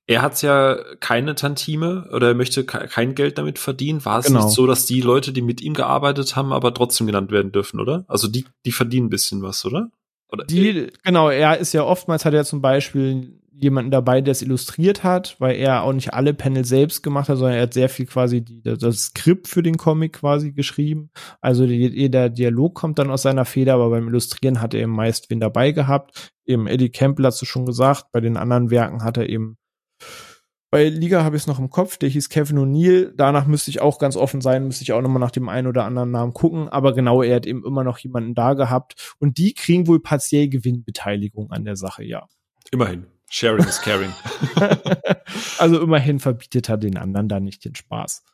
Er 0.07 0.21
hat 0.21 0.43
ja 0.43 0.77
keine 1.01 1.35
Tantime 1.35 2.09
oder 2.12 2.29
er 2.29 2.35
möchte 2.35 2.64
kein 2.64 3.14
Geld 3.14 3.38
damit 3.38 3.59
verdienen. 3.59 4.05
War 4.05 4.19
es 4.19 4.27
genau. 4.27 4.45
nicht 4.45 4.55
so, 4.55 4.67
dass 4.67 4.85
die 4.85 5.01
Leute, 5.01 5.33
die 5.33 5.40
mit 5.40 5.62
ihm 5.62 5.73
gearbeitet 5.73 6.37
haben, 6.37 6.53
aber 6.53 6.75
trotzdem 6.75 7.07
genannt 7.07 7.31
werden 7.31 7.53
dürfen, 7.53 7.81
oder? 7.81 8.05
Also 8.07 8.29
die, 8.29 8.45
die 8.67 8.73
verdienen 8.73 9.07
ein 9.07 9.11
bisschen 9.11 9.43
was, 9.43 9.64
oder? 9.64 9.90
Oder 10.31 10.45
die, 10.45 10.88
genau, 11.05 11.31
er 11.31 11.59
ist 11.59 11.73
ja 11.73 11.85
oftmals 11.85 12.25
hat 12.25 12.35
er 12.35 12.45
zum 12.45 12.61
Beispiel 12.61 13.40
jemanden 13.57 13.90
dabei, 13.90 14.21
der 14.21 14.33
es 14.33 14.43
illustriert 14.43 15.05
hat, 15.05 15.37
weil 15.38 15.57
er 15.57 15.83
auch 15.83 15.93
nicht 15.93 16.12
alle 16.12 16.35
Panel 16.35 16.64
selbst 16.64 17.03
gemacht 17.03 17.29
hat, 17.29 17.38
sondern 17.38 17.57
er 17.57 17.62
hat 17.62 17.75
sehr 17.75 17.88
viel 17.88 18.07
quasi 18.07 18.43
die, 18.43 18.62
das 18.62 19.07
Skript 19.07 19.49
für 19.49 19.62
den 19.62 19.77
Comic 19.77 20.14
quasi 20.14 20.53
geschrieben. 20.53 21.11
Also 21.40 21.64
jeder 21.64 22.29
Dialog 22.29 22.75
kommt 22.75 22.99
dann 22.99 23.11
aus 23.11 23.23
seiner 23.23 23.45
Feder, 23.45 23.75
aber 23.75 23.90
beim 23.90 24.09
Illustrieren 24.09 24.61
hat 24.61 24.75
er 24.75 24.83
eben 24.83 24.93
meist 24.93 25.31
wen 25.31 25.40
dabei 25.40 25.71
gehabt. 25.71 26.33
Eben 26.45 26.67
Eddie 26.67 26.90
Campbell 26.90 27.27
hast 27.27 27.40
du 27.40 27.47
schon 27.47 27.64
gesagt, 27.64 28.07
bei 28.12 28.21
den 28.21 28.37
anderen 28.37 28.71
Werken 28.71 29.05
hat 29.05 29.17
er 29.17 29.29
eben 29.29 29.57
bei 30.74 30.88
Liga 30.88 31.22
habe 31.22 31.37
ich 31.37 31.42
es 31.44 31.46
noch 31.46 31.60
im 31.60 31.70
Kopf, 31.70 31.98
der 31.98 32.08
hieß 32.08 32.30
Kevin 32.30 32.58
O'Neill. 32.58 33.12
Danach 33.14 33.46
müsste 33.46 33.70
ich 33.70 33.80
auch 33.80 34.00
ganz 34.00 34.16
offen 34.16 34.40
sein, 34.40 34.66
müsste 34.66 34.82
ich 34.82 34.92
auch 34.92 35.02
nochmal 35.02 35.20
nach 35.20 35.30
dem 35.30 35.48
einen 35.48 35.68
oder 35.68 35.84
anderen 35.84 36.10
Namen 36.10 36.32
gucken. 36.32 36.68
Aber 36.68 36.94
genau, 36.94 37.22
er 37.22 37.37
hat 37.37 37.46
eben 37.46 37.64
immer 37.64 37.84
noch 37.84 37.98
jemanden 37.98 38.34
da 38.34 38.54
gehabt. 38.54 39.14
Und 39.20 39.38
die 39.38 39.54
kriegen 39.54 39.87
wohl 39.87 40.00
partiell 40.00 40.48
Gewinnbeteiligung 40.48 41.52
an 41.52 41.64
der 41.64 41.76
Sache, 41.76 42.02
ja. 42.02 42.26
Immerhin. 42.72 43.06
Sharing 43.30 43.64
is 43.64 43.80
caring. 43.82 44.10
also 45.58 45.80
immerhin 45.80 46.18
verbietet 46.18 46.68
er 46.68 46.76
den 46.76 46.98
anderen 46.98 47.28
da 47.28 47.38
nicht 47.38 47.64
den 47.64 47.76
Spaß. 47.76 48.24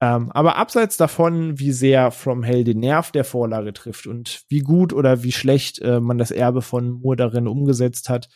Ähm, 0.00 0.30
aber 0.30 0.58
abseits 0.58 0.96
davon, 0.96 1.58
wie 1.58 1.72
sehr 1.72 2.12
From 2.12 2.44
Hell 2.44 2.62
den 2.62 2.78
Nerv 2.78 3.10
der 3.10 3.24
Vorlage 3.24 3.72
trifft 3.72 4.06
und 4.06 4.44
wie 4.48 4.60
gut 4.60 4.92
oder 4.92 5.24
wie 5.24 5.32
schlecht 5.32 5.80
äh, 5.80 5.98
man 5.98 6.18
das 6.18 6.30
Erbe 6.30 6.62
von 6.62 7.00
Moore 7.00 7.16
darin 7.16 7.48
umgesetzt 7.48 8.08
hat, 8.08 8.28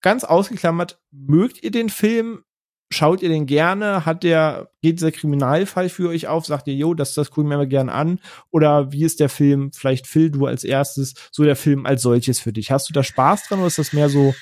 ganz 0.00 0.24
ausgeklammert, 0.24 1.00
mögt 1.10 1.62
ihr 1.62 1.70
den 1.70 1.88
Film? 1.88 2.44
Schaut 2.92 3.22
ihr 3.22 3.28
den 3.28 3.46
gerne? 3.46 4.04
Hat 4.04 4.24
der, 4.24 4.72
geht 4.82 4.98
dieser 4.98 5.12
Kriminalfall 5.12 5.88
für 5.88 6.08
euch 6.08 6.26
auf? 6.26 6.46
Sagt 6.46 6.66
ihr, 6.66 6.74
jo, 6.74 6.94
das, 6.94 7.14
das 7.14 7.30
gucken 7.30 7.48
wir 7.50 7.58
mir 7.58 7.68
gerne 7.68 7.92
an? 7.92 8.18
Oder 8.50 8.90
wie 8.90 9.04
ist 9.04 9.20
der 9.20 9.28
Film, 9.28 9.72
vielleicht 9.72 10.08
Phil, 10.08 10.30
du 10.30 10.46
als 10.46 10.64
erstes, 10.64 11.14
so 11.30 11.44
der 11.44 11.54
Film 11.54 11.86
als 11.86 12.02
solches 12.02 12.40
für 12.40 12.52
dich? 12.52 12.72
Hast 12.72 12.88
du 12.88 12.92
da 12.92 13.04
Spaß 13.04 13.46
dran 13.46 13.60
oder 13.60 13.68
ist 13.68 13.78
das 13.78 13.92
mehr 13.92 14.08
so, 14.08 14.34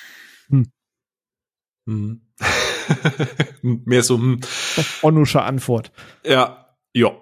hm? 0.49 0.71
Hm. 1.87 2.23
mehr 3.63 4.03
so, 4.03 4.17
hm. 4.17 4.41
Onusche 5.03 5.43
Antwort. 5.43 5.93
Ja, 6.25 6.75
ja. 6.95 7.13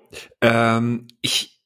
Ähm, 0.40 1.09
ich 1.22 1.61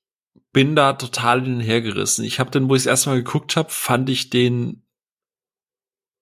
bin 0.53 0.75
da 0.75 0.95
total 0.95 1.43
hinhergerissen. 1.45 2.25
Ich 2.25 2.41
habe 2.41 2.51
den, 2.51 2.69
wo 2.69 2.75
ich 2.75 2.83
es 2.83 2.87
erstmal 2.87 3.17
geguckt 3.17 3.57
habe, 3.57 3.71
fand 3.71 4.09
ich 4.09 4.31
den 4.31 4.87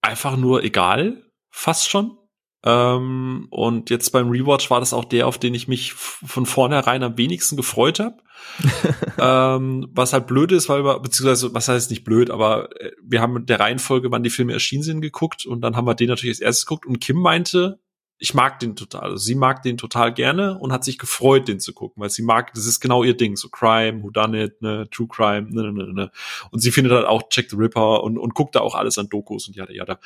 einfach 0.03 0.37
nur 0.37 0.65
egal, 0.65 1.23
fast 1.51 1.89
schon. 1.89 2.17
Ähm, 2.65 3.47
und 3.51 3.89
jetzt 3.91 4.11
beim 4.11 4.31
Rewatch 4.31 4.71
war 4.71 4.81
das 4.81 4.93
auch 4.93 5.05
der, 5.05 5.27
auf 5.27 5.39
den 5.39 5.55
ich 5.55 5.69
mich 5.69 5.93
von 5.93 6.45
vornherein 6.45 7.03
am 7.03 7.17
wenigsten 7.17 7.57
gefreut 7.57 8.01
habe. 8.01 8.17
ähm, 9.19 9.89
was 9.93 10.13
halt 10.13 10.27
blöd 10.27 10.53
ist, 10.53 10.69
weil 10.69 10.85
wir, 10.85 11.01
beziehungsweise, 11.01 11.55
was 11.55 11.69
heißt 11.69 11.91
nicht 11.91 12.05
blöd, 12.05 12.31
aber 12.31 12.71
äh, 12.81 12.93
wir 13.03 13.21
haben 13.21 13.33
mit 13.33 13.49
der 13.49 13.61
Reihenfolge, 13.61 14.11
wann 14.11 14.23
die 14.23 14.31
Filme 14.31 14.53
erschienen 14.53 14.83
sind, 14.83 15.01
geguckt 15.01 15.45
und 15.45 15.61
dann 15.61 15.77
haben 15.77 15.87
wir 15.87 15.95
den 15.95 16.09
natürlich 16.09 16.37
als 16.37 16.41
erstes 16.41 16.67
geguckt 16.67 16.87
und 16.87 17.01
Kim 17.01 17.17
meinte, 17.17 17.81
ich 18.19 18.35
mag 18.35 18.59
den 18.59 18.75
total. 18.75 19.03
Also 19.03 19.17
sie 19.17 19.37
mag 19.37 19.63
den 19.63 19.77
total 19.77 20.13
gerne 20.13 20.59
und 20.59 20.73
hat 20.73 20.85
sich 20.85 20.99
gefreut, 20.99 21.47
den 21.47 21.61
zu 21.61 21.73
gucken, 21.73 22.03
weil 22.03 22.11
sie 22.11 22.23
mag, 22.23 22.53
das 22.55 22.67
ist 22.67 22.81
genau 22.81 23.05
ihr 23.05 23.17
Ding, 23.17 23.37
so 23.37 23.49
Crime, 23.49 24.03
Who 24.03 24.11
Done 24.11 24.43
It, 24.43 24.61
ne, 24.61 24.89
True 24.91 25.07
Crime, 25.09 25.49
ne, 25.51 25.63
ne, 25.63 25.73
ne, 25.73 25.93
ne. 25.93 26.11
Und 26.51 26.61
sie 26.61 26.73
findet 26.73 26.93
halt 26.93 27.07
auch 27.07 27.23
Jack 27.31 27.51
the 27.51 27.57
Ripper 27.57 28.03
und, 28.03 28.19
und 28.19 28.35
guckt 28.35 28.57
da 28.57 28.61
auch 28.61 28.75
alles 28.75 28.99
an 28.99 29.09
Dokus 29.09 29.47
und 29.47 29.55
jada, 29.55 29.73
jada. 29.73 30.01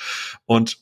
Und 0.45 0.79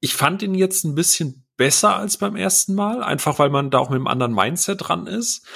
ich 0.00 0.14
fand 0.14 0.42
ihn 0.42 0.54
jetzt 0.54 0.84
ein 0.84 0.94
bisschen 0.94 1.44
besser 1.56 1.96
als 1.96 2.16
beim 2.16 2.36
ersten 2.36 2.74
Mal, 2.74 3.02
einfach 3.02 3.38
weil 3.38 3.50
man 3.50 3.70
da 3.70 3.78
auch 3.78 3.90
mit 3.90 3.96
einem 3.96 4.06
anderen 4.06 4.34
Mindset 4.34 4.88
dran 4.88 5.06
ist. 5.06 5.46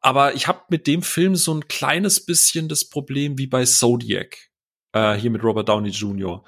Aber 0.00 0.34
ich 0.34 0.46
habe 0.46 0.62
mit 0.70 0.86
dem 0.86 1.02
Film 1.02 1.36
so 1.36 1.52
ein 1.52 1.68
kleines 1.68 2.24
bisschen 2.24 2.68
das 2.68 2.88
Problem 2.88 3.36
wie 3.36 3.48
bei 3.48 3.64
Zodiac, 3.64 4.38
äh, 4.92 5.14
hier 5.14 5.30
mit 5.30 5.42
Robert 5.42 5.68
Downey 5.68 5.90
Jr. 5.90 6.44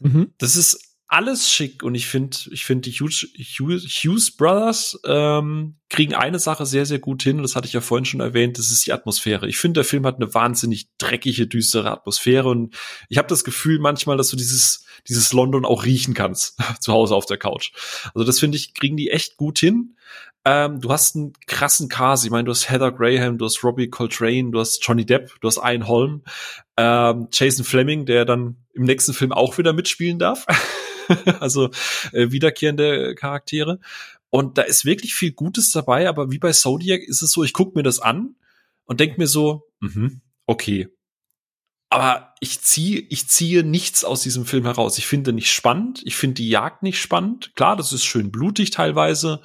Mhm. 0.00 0.32
Das 0.38 0.56
ist 0.56 0.85
alles 1.08 1.50
schick 1.50 1.84
und 1.84 1.94
ich 1.94 2.06
finde, 2.06 2.36
ich 2.50 2.64
finde 2.64 2.90
die 2.90 2.92
Hughes, 2.92 3.28
Hughes 3.38 4.36
Brothers 4.36 4.98
ähm, 5.06 5.76
kriegen 5.88 6.14
eine 6.14 6.40
Sache 6.40 6.66
sehr, 6.66 6.84
sehr 6.84 6.98
gut 6.98 7.22
hin 7.22 7.36
und 7.36 7.44
das 7.44 7.54
hatte 7.54 7.68
ich 7.68 7.72
ja 7.72 7.80
vorhin 7.80 8.04
schon 8.04 8.20
erwähnt, 8.20 8.58
das 8.58 8.72
ist 8.72 8.86
die 8.86 8.92
Atmosphäre. 8.92 9.48
Ich 9.48 9.56
finde, 9.56 9.78
der 9.78 9.84
Film 9.84 10.04
hat 10.04 10.16
eine 10.16 10.34
wahnsinnig 10.34 10.88
dreckige, 10.98 11.46
düstere 11.46 11.92
Atmosphäre 11.92 12.48
und 12.48 12.74
ich 13.08 13.18
habe 13.18 13.28
das 13.28 13.44
Gefühl 13.44 13.78
manchmal, 13.78 14.16
dass 14.16 14.30
du 14.30 14.36
dieses, 14.36 14.84
dieses 15.08 15.32
London 15.32 15.64
auch 15.64 15.84
riechen 15.84 16.12
kannst, 16.12 16.58
zu 16.80 16.92
Hause 16.92 17.14
auf 17.14 17.26
der 17.26 17.38
Couch. 17.38 17.70
Also 18.12 18.24
das 18.24 18.40
finde 18.40 18.56
ich, 18.56 18.74
kriegen 18.74 18.96
die 18.96 19.10
echt 19.10 19.36
gut 19.36 19.60
hin. 19.60 19.96
Ähm, 20.44 20.80
du 20.80 20.90
hast 20.90 21.14
einen 21.14 21.32
krassen 21.46 21.88
Cast. 21.88 22.24
Ich 22.24 22.30
meine, 22.30 22.44
du 22.44 22.50
hast 22.50 22.68
Heather 22.68 22.92
Graham, 22.92 23.38
du 23.38 23.44
hast 23.44 23.62
Robbie 23.62 23.90
Coltrane, 23.90 24.50
du 24.50 24.60
hast 24.60 24.84
Johnny 24.84 25.04
Depp, 25.04 25.34
du 25.40 25.48
hast 25.48 25.58
Ian 25.58 25.86
Holm, 25.86 26.22
ähm, 26.76 27.28
Jason 27.32 27.64
Fleming, 27.64 28.06
der 28.06 28.24
dann 28.24 28.56
im 28.72 28.84
nächsten 28.84 29.12
Film 29.12 29.32
auch 29.32 29.56
wieder 29.58 29.72
mitspielen 29.72 30.18
darf. 30.18 30.46
also 31.40 31.70
äh, 32.12 32.30
wiederkehrende 32.30 33.14
Charaktere. 33.14 33.80
Und 34.30 34.58
da 34.58 34.62
ist 34.62 34.84
wirklich 34.84 35.14
viel 35.14 35.32
Gutes 35.32 35.70
dabei, 35.70 36.08
aber 36.08 36.30
wie 36.30 36.38
bei 36.38 36.52
Zodiac 36.52 37.02
ist 37.02 37.22
es 37.22 37.32
so, 37.32 37.44
ich 37.44 37.52
gucke 37.52 37.78
mir 37.78 37.82
das 37.82 37.98
an 38.00 38.34
und 38.84 39.00
denk 39.00 39.18
mir 39.18 39.26
so, 39.26 39.68
mh, 39.80 40.10
okay, 40.46 40.88
aber 41.88 42.34
ich 42.40 42.60
ziehe, 42.62 42.98
ich 42.98 43.28
ziehe 43.28 43.62
nichts 43.62 44.04
aus 44.04 44.20
diesem 44.20 44.44
Film 44.44 44.64
heraus. 44.64 44.98
Ich 44.98 45.06
finde 45.06 45.32
nicht 45.32 45.52
spannend. 45.52 46.02
Ich 46.04 46.16
finde 46.16 46.34
die 46.34 46.48
Jagd 46.48 46.82
nicht 46.82 47.00
spannend. 47.00 47.52
Klar, 47.54 47.76
das 47.76 47.92
ist 47.92 48.04
schön 48.04 48.32
blutig 48.32 48.70
teilweise. 48.70 49.40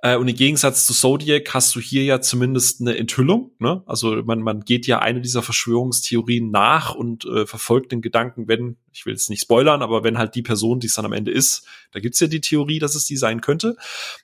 Äh, 0.00 0.16
und 0.16 0.28
im 0.28 0.36
Gegensatz 0.36 0.86
zu 0.86 0.94
Zodiac 0.94 1.52
hast 1.52 1.74
du 1.74 1.80
hier 1.80 2.04
ja 2.04 2.20
zumindest 2.20 2.80
eine 2.80 2.96
Enthüllung. 2.96 3.50
Ne? 3.58 3.82
Also 3.86 4.22
man, 4.22 4.40
man 4.40 4.60
geht 4.60 4.86
ja 4.86 5.00
eine 5.00 5.20
dieser 5.20 5.42
Verschwörungstheorien 5.42 6.52
nach 6.52 6.94
und 6.94 7.24
äh, 7.24 7.44
verfolgt 7.44 7.90
den 7.90 8.02
Gedanken, 8.02 8.46
wenn, 8.46 8.76
ich 8.92 9.04
will 9.04 9.14
es 9.14 9.28
nicht 9.28 9.42
spoilern, 9.42 9.82
aber 9.82 10.04
wenn 10.04 10.16
halt 10.16 10.36
die 10.36 10.42
Person, 10.42 10.78
die 10.78 10.86
es 10.86 10.94
dann 10.94 11.06
am 11.06 11.12
Ende 11.12 11.32
ist, 11.32 11.66
da 11.90 11.98
gibt's 11.98 12.20
ja 12.20 12.28
die 12.28 12.40
Theorie, 12.40 12.78
dass 12.78 12.94
es 12.94 13.04
die 13.04 13.16
sein 13.16 13.40
könnte. 13.40 13.76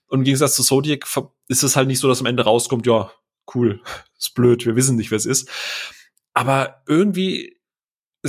Und 0.06 0.20
im 0.20 0.24
Gegensatz 0.24 0.54
zu 0.54 0.62
Zodiac 0.62 1.04
ist 1.48 1.64
es 1.64 1.74
halt 1.74 1.88
nicht 1.88 1.98
so, 1.98 2.06
dass 2.06 2.20
am 2.20 2.26
Ende 2.26 2.44
rauskommt, 2.44 2.86
ja, 2.86 3.10
cool, 3.56 3.82
ist 4.18 4.36
blöd, 4.36 4.64
wir 4.66 4.76
wissen 4.76 4.96
nicht, 4.96 5.10
wer 5.10 5.18
es 5.18 5.26
ist. 5.26 5.50
Aber 6.32 6.82
irgendwie 6.86 7.55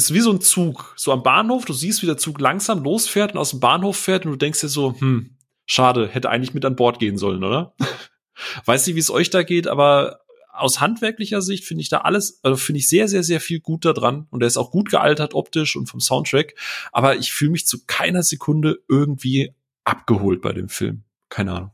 ist 0.04 0.14
wie 0.14 0.20
so 0.20 0.32
ein 0.32 0.42
Zug, 0.42 0.94
so 0.98 1.12
am 1.12 1.24
Bahnhof, 1.24 1.66
du 1.66 1.74
siehst, 1.74 2.02
wie 2.02 2.08
der 2.08 2.18
Zug 2.18 2.40
langsam 2.40 2.84
losfährt 2.84 3.34
und 3.34 3.38
aus 3.38 3.52
dem 3.52 3.60
Bahnhof 3.60 3.98
fährt 3.98 4.26
und 4.26 4.32
du 4.32 4.38
denkst 4.38 4.62
dir 4.62 4.70
so, 4.70 5.00
hm, 5.00 5.38
schade, 5.66 6.08
hätte 6.08 6.30
eigentlich 6.30 6.54
mit 6.54 6.66
an 6.66 6.76
Bord 6.76 7.00
gehen 7.00 7.18
sollen, 7.18 7.44
oder? 7.44 7.74
Weiß 8.66 8.86
nicht, 8.86 8.96
wie 8.96 9.00
es 9.00 9.10
euch 9.10 9.30
da 9.30 9.44
geht, 9.44 9.68
aber 9.68 10.22
aus 10.52 10.82
handwerklicher 10.82 11.42
Sicht 11.42 11.66
finde 11.66 11.82
ich 11.82 11.90
da 11.90 12.00
alles, 12.00 12.40
also 12.44 12.58
finde 12.58 12.80
ich 12.80 12.90
sehr, 12.90 13.08
sehr, 13.08 13.24
sehr 13.24 13.40
viel 13.40 13.60
gut 13.60 13.86
da 13.86 13.94
dran 13.94 14.28
und 14.30 14.42
er 14.42 14.48
ist 14.48 14.58
auch 14.58 14.72
gut 14.72 14.90
gealtert 14.90 15.34
optisch 15.34 15.76
und 15.76 15.88
vom 15.88 16.00
Soundtrack, 16.00 16.56
aber 16.92 17.16
ich 17.16 17.32
fühle 17.32 17.52
mich 17.52 17.68
zu 17.68 17.86
keiner 17.86 18.24
Sekunde 18.24 18.80
irgendwie 18.88 19.54
abgeholt 19.84 20.42
bei 20.42 20.54
dem 20.54 20.70
Film. 20.70 21.04
Keine 21.30 21.54
Ahnung. 21.54 21.72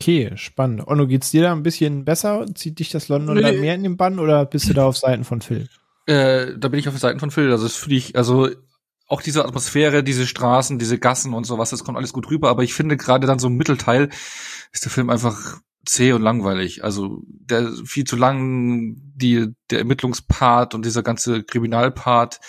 Okay, 0.00 0.30
spannend. 0.36 0.86
Onno, 0.86 1.06
geht's 1.08 1.32
dir 1.32 1.42
da 1.42 1.52
ein 1.52 1.64
bisschen 1.64 2.04
besser? 2.04 2.46
Zieht 2.54 2.78
dich 2.78 2.90
das 2.90 3.08
London 3.08 3.36
nee. 3.36 3.52
mehr 3.52 3.74
in 3.74 3.82
den 3.82 3.96
Bann 3.96 4.20
oder 4.20 4.46
bist 4.46 4.68
du 4.68 4.74
da 4.74 4.86
auf 4.86 4.96
Seiten 4.96 5.24
von 5.24 5.40
Phil? 5.40 5.68
Äh, 6.08 6.58
da 6.58 6.68
bin 6.68 6.80
ich 6.80 6.88
auf 6.88 6.94
den 6.94 7.00
Seiten 7.00 7.20
von 7.20 7.30
Phil. 7.30 7.50
Also 7.50 7.64
das 7.64 7.76
finde 7.76 7.96
ich, 7.96 8.16
also 8.16 8.48
auch 9.08 9.20
diese 9.20 9.44
Atmosphäre, 9.44 10.02
diese 10.02 10.26
Straßen, 10.26 10.78
diese 10.78 10.98
Gassen 10.98 11.34
und 11.34 11.44
sowas, 11.44 11.68
das 11.70 11.84
kommt 11.84 11.98
alles 11.98 12.14
gut 12.14 12.30
rüber. 12.30 12.48
Aber 12.48 12.62
ich 12.62 12.72
finde 12.72 12.96
gerade 12.96 13.26
dann 13.26 13.38
so 13.38 13.48
im 13.48 13.56
Mittelteil 13.56 14.08
ist 14.72 14.84
der 14.84 14.90
Film 14.90 15.10
einfach 15.10 15.60
zäh 15.84 16.12
und 16.12 16.22
langweilig. 16.22 16.82
Also 16.82 17.22
der 17.26 17.70
viel 17.84 18.04
zu 18.04 18.16
lang, 18.16 18.96
die 19.14 19.48
der 19.70 19.80
Ermittlungspart 19.80 20.74
und 20.74 20.86
dieser 20.86 21.02
ganze 21.02 21.42
Kriminalpart 21.42 22.40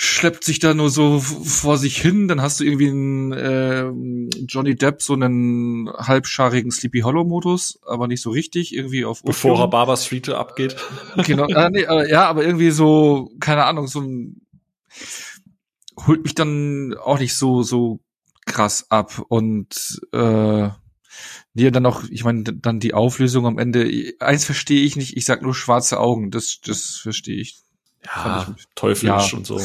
schleppt 0.00 0.44
sich 0.44 0.60
da 0.60 0.74
nur 0.74 0.90
so 0.90 1.18
vor 1.18 1.76
sich 1.76 2.00
hin, 2.00 2.28
dann 2.28 2.40
hast 2.40 2.60
du 2.60 2.64
irgendwie 2.64 2.88
einen 2.88 3.32
äh, 3.32 3.88
Johnny 4.46 4.76
Depp 4.76 5.02
so 5.02 5.14
einen 5.14 5.90
halbscharigen 5.90 6.70
Sleepy 6.70 7.00
Hollow 7.00 7.24
Modus, 7.24 7.80
aber 7.84 8.06
nicht 8.06 8.22
so 8.22 8.30
richtig 8.30 8.72
irgendwie 8.72 9.04
auf 9.04 9.24
bevor 9.24 9.58
er 9.58 9.66
Barber 9.66 9.96
Street 9.96 10.28
abgeht. 10.28 10.76
Genau, 11.26 11.48
äh, 11.48 11.70
nee, 11.70 11.80
äh, 11.80 12.08
ja, 12.08 12.28
aber 12.28 12.44
irgendwie 12.44 12.70
so 12.70 13.32
keine 13.40 13.64
Ahnung, 13.64 13.88
so 13.88 14.00
ein 14.00 14.40
holt 16.06 16.22
mich 16.22 16.36
dann 16.36 16.94
auch 16.94 17.18
nicht 17.18 17.34
so 17.34 17.64
so 17.64 17.98
krass 18.46 18.86
ab 18.90 19.20
und 19.28 20.00
äh 20.12 20.68
Nee, 21.54 21.72
dann 21.72 21.82
noch, 21.82 22.04
ich 22.08 22.22
meine, 22.22 22.44
dann 22.44 22.78
die 22.78 22.94
Auflösung 22.94 23.44
am 23.44 23.58
Ende. 23.58 23.90
Eins 24.20 24.44
verstehe 24.44 24.84
ich 24.84 24.94
nicht, 24.94 25.16
ich 25.16 25.24
sag 25.24 25.42
nur 25.42 25.56
schwarze 25.56 25.98
Augen, 25.98 26.30
das, 26.30 26.60
das 26.64 26.98
verstehe 27.02 27.40
ich 27.40 27.58
ja, 28.14 28.54
teuflisch 28.74 29.32
ja, 29.32 29.38
und 29.38 29.46
so. 29.46 29.60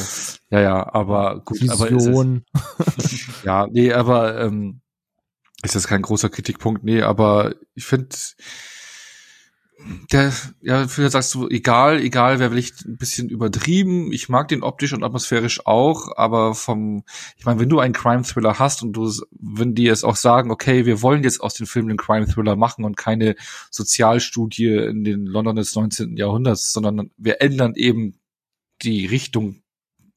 Ja, 0.50 0.60
ja, 0.60 0.94
aber 0.94 1.40
gut, 1.40 1.60
Vision. 1.60 2.44
aber 2.54 2.96
es, 2.98 3.26
ja, 3.44 3.66
nee, 3.70 3.92
aber 3.92 4.40
ähm, 4.40 4.80
ist 5.62 5.74
das 5.74 5.86
kein 5.86 6.02
großer 6.02 6.28
Kritikpunkt, 6.28 6.84
nee, 6.84 7.02
aber 7.02 7.54
ich 7.74 7.84
finde 7.84 8.08
der, 10.12 10.32
ja, 10.62 10.88
vielleicht 10.88 11.12
sagst 11.12 11.34
du, 11.34 11.48
egal, 11.48 12.00
egal, 12.00 12.38
wer 12.38 12.50
vielleicht 12.50 12.86
ein 12.86 12.96
bisschen 12.96 13.28
übertrieben. 13.28 14.12
Ich 14.12 14.28
mag 14.28 14.48
den 14.48 14.62
optisch 14.62 14.92
und 14.92 15.02
atmosphärisch 15.02 15.66
auch, 15.66 16.16
aber 16.16 16.54
vom, 16.54 17.04
ich 17.36 17.44
meine, 17.44 17.60
wenn 17.60 17.68
du 17.68 17.80
einen 17.80 17.92
Crime-Thriller 17.92 18.58
hast 18.58 18.82
und 18.82 18.92
du, 18.94 19.12
wenn 19.30 19.74
die 19.74 19.88
es 19.88 20.04
auch 20.04 20.16
sagen, 20.16 20.50
okay, 20.50 20.86
wir 20.86 21.02
wollen 21.02 21.22
jetzt 21.22 21.40
aus 21.40 21.54
den 21.54 21.66
Filmen 21.66 21.90
einen 21.90 21.98
Crime-Thriller 21.98 22.56
machen 22.56 22.84
und 22.84 22.96
keine 22.96 23.36
Sozialstudie 23.70 24.68
in 24.68 25.04
den 25.04 25.26
London 25.26 25.56
des 25.56 25.74
19. 25.74 26.16
Jahrhunderts, 26.16 26.72
sondern 26.72 27.10
wir 27.16 27.42
ändern 27.42 27.74
eben 27.74 28.18
die 28.84 29.06
Richtung 29.06 29.64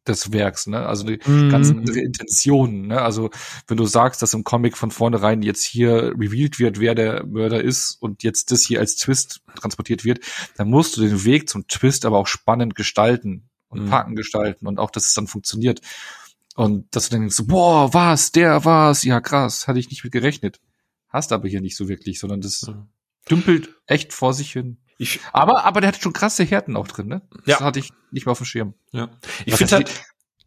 des 0.08 0.32
Werks, 0.32 0.68
ne? 0.68 0.86
Also 0.86 1.06
die 1.06 1.18
mm. 1.18 1.50
ganz 1.50 1.70
andere 1.70 2.00
Intentionen, 2.00 2.88
ne? 2.88 3.02
Also 3.02 3.30
wenn 3.68 3.78
du 3.78 3.86
sagst, 3.86 4.22
dass 4.22 4.34
im 4.34 4.44
Comic 4.44 4.78
von 4.78 4.92
vornherein 4.92 5.42
jetzt 5.42 5.64
hier 5.64 6.14
revealed 6.18 6.60
wird, 6.60 6.80
wer 6.80 6.96
der 6.96 7.26
Mörder 7.26 7.62
ist 7.64 7.98
und 8.02 8.24
jetzt 8.24 8.52
das 8.52 8.64
hier 8.64 8.80
als 8.80 8.96
Twist 8.96 9.42
transportiert 9.56 10.06
wird, 10.06 10.20
dann 10.56 10.70
musst 10.70 10.98
du 10.98 11.02
den 11.02 11.24
Weg 11.26 11.50
zum 11.50 11.68
Twist 11.68 12.06
aber 12.06 12.18
auch 12.18 12.28
spannend 12.28 12.76
gestalten 12.76 13.50
und 13.70 13.86
mm. 13.86 13.90
packen 13.90 14.16
gestalten 14.16 14.68
und 14.68 14.80
auch, 14.80 14.92
dass 14.92 15.06
es 15.06 15.14
dann 15.14 15.28
funktioniert. 15.28 15.82
Und 16.56 16.88
dass 16.96 17.10
du 17.10 17.12
dann 17.12 17.22
denkst, 17.22 17.44
boah, 17.46 17.94
was, 17.94 18.32
der 18.32 18.66
war's, 18.66 19.04
ja 19.04 19.22
krass, 19.22 19.68
hatte 19.68 19.80
ich 19.80 19.90
nicht 19.90 20.04
mit 20.04 20.12
gerechnet. 20.14 20.60
Hast 21.08 21.32
aber 21.32 21.48
hier 21.48 21.62
nicht 21.62 21.76
so 21.76 21.88
wirklich, 21.88 22.20
sondern 22.20 22.42
das 22.42 22.64
mm. 22.64 23.30
dümpelt 23.30 23.70
echt 23.86 24.14
vor 24.14 24.34
sich 24.34 24.52
hin. 24.54 24.78
Ich, 24.98 25.20
aber, 25.32 25.64
aber 25.64 25.82
der 25.82 25.90
hat 25.90 26.02
schon 26.02 26.14
krasse 26.14 26.44
Härten 26.44 26.76
auch 26.76 26.88
drin, 26.88 27.08
ne? 27.08 27.22
Das 27.46 27.60
ja. 27.60 27.66
hatte 27.66 27.80
ich 27.80 27.92
nicht 28.12 28.26
mehr 28.26 28.32
auf 28.32 28.40
dem 28.40 28.46
Schirm. 28.46 28.74
Ja. 28.92 29.10
Ich 29.46 29.56
finde 29.56 29.76
halt, 29.76 29.92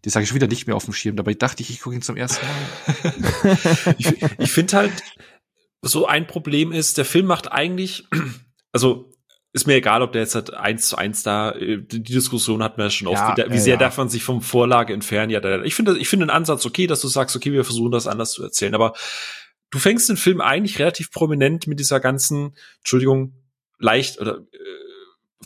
das 0.02 0.12
sage 0.12 0.24
ich 0.24 0.28
schon 0.28 0.36
wieder 0.36 0.48
nicht 0.48 0.66
mehr 0.66 0.76
auf 0.76 0.84
dem 0.84 0.94
Schirm, 0.94 1.16
dabei 1.16 1.34
dachte 1.34 1.62
ich, 1.62 1.70
ich 1.70 1.80
gucke 1.80 1.94
ihn 1.94 2.02
zum 2.02 2.16
ersten 2.16 2.44
Mal. 2.44 3.94
ich 3.98 4.22
ich 4.38 4.52
finde 4.52 4.76
halt, 4.76 4.92
so 5.82 6.06
ein 6.06 6.26
Problem 6.26 6.72
ist, 6.72 6.98
der 6.98 7.04
Film 7.04 7.26
macht 7.26 7.50
eigentlich, 7.52 8.06
also 8.72 9.10
ist 9.52 9.66
mir 9.66 9.74
egal, 9.74 10.02
ob 10.02 10.12
der 10.12 10.22
jetzt 10.22 10.36
halt 10.36 10.54
eins 10.54 10.88
zu 10.88 10.96
eins 10.96 11.22
da, 11.22 11.52
äh, 11.52 11.78
die 11.82 12.02
Diskussion 12.02 12.62
hat 12.62 12.78
man 12.78 12.86
ja 12.86 12.90
schon 12.90 13.08
oft, 13.08 13.38
Ja, 13.38 13.46
wie, 13.46 13.52
wie 13.52 13.56
äh, 13.56 13.60
sehr 13.60 13.74
ja. 13.74 13.80
darf 13.80 13.96
man 13.96 14.08
sich 14.08 14.22
vom 14.22 14.42
Vorlage 14.42 14.92
entfernen, 14.92 15.30
ja, 15.30 15.62
ich 15.62 15.74
finde, 15.74 15.98
ich 15.98 16.08
finde 16.08 16.26
den 16.26 16.30
Ansatz 16.30 16.66
okay, 16.66 16.86
dass 16.86 17.00
du 17.00 17.08
sagst, 17.08 17.34
okay, 17.34 17.52
wir 17.52 17.64
versuchen 17.64 17.90
das 17.90 18.06
anders 18.06 18.32
zu 18.32 18.42
erzählen, 18.42 18.74
aber 18.74 18.94
du 19.70 19.78
fängst 19.78 20.08
den 20.08 20.16
Film 20.16 20.40
eigentlich 20.40 20.78
relativ 20.78 21.10
prominent 21.10 21.66
mit 21.66 21.80
dieser 21.80 22.00
ganzen, 22.00 22.54
Entschuldigung, 22.78 23.34
leicht 23.80 24.20
oder 24.20 24.38
äh, 24.38 24.56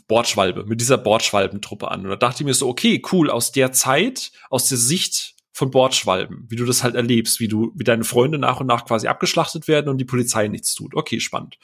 Bordschwalbe, 0.07 0.65
mit 0.65 0.81
dieser 0.81 0.97
Bordschwalbentruppe 0.99 1.89
an. 1.89 2.01
Und 2.03 2.09
da 2.09 2.15
dachte 2.15 2.43
ich 2.43 2.45
mir 2.45 2.53
so, 2.53 2.67
okay, 2.67 3.01
cool, 3.11 3.29
aus 3.31 3.51
der 3.51 3.71
Zeit, 3.71 4.31
aus 4.49 4.67
der 4.67 4.77
Sicht 4.77 5.33
von 5.51 5.71
Bordschwalben, 5.71 6.45
wie 6.49 6.57
du 6.57 6.65
das 6.65 6.83
halt 6.83 6.95
erlebst, 6.95 7.39
wie 7.39 7.47
du, 7.47 7.71
wie 7.75 7.85
deine 7.85 8.03
Freunde 8.03 8.37
nach 8.37 8.59
und 8.59 8.67
nach 8.67 8.85
quasi 8.85 9.07
abgeschlachtet 9.07 9.69
werden 9.69 9.87
und 9.87 9.97
die 9.99 10.05
Polizei 10.05 10.49
nichts 10.49 10.75
tut. 10.75 10.93
Okay, 10.93 11.21
spannend. 11.21 11.57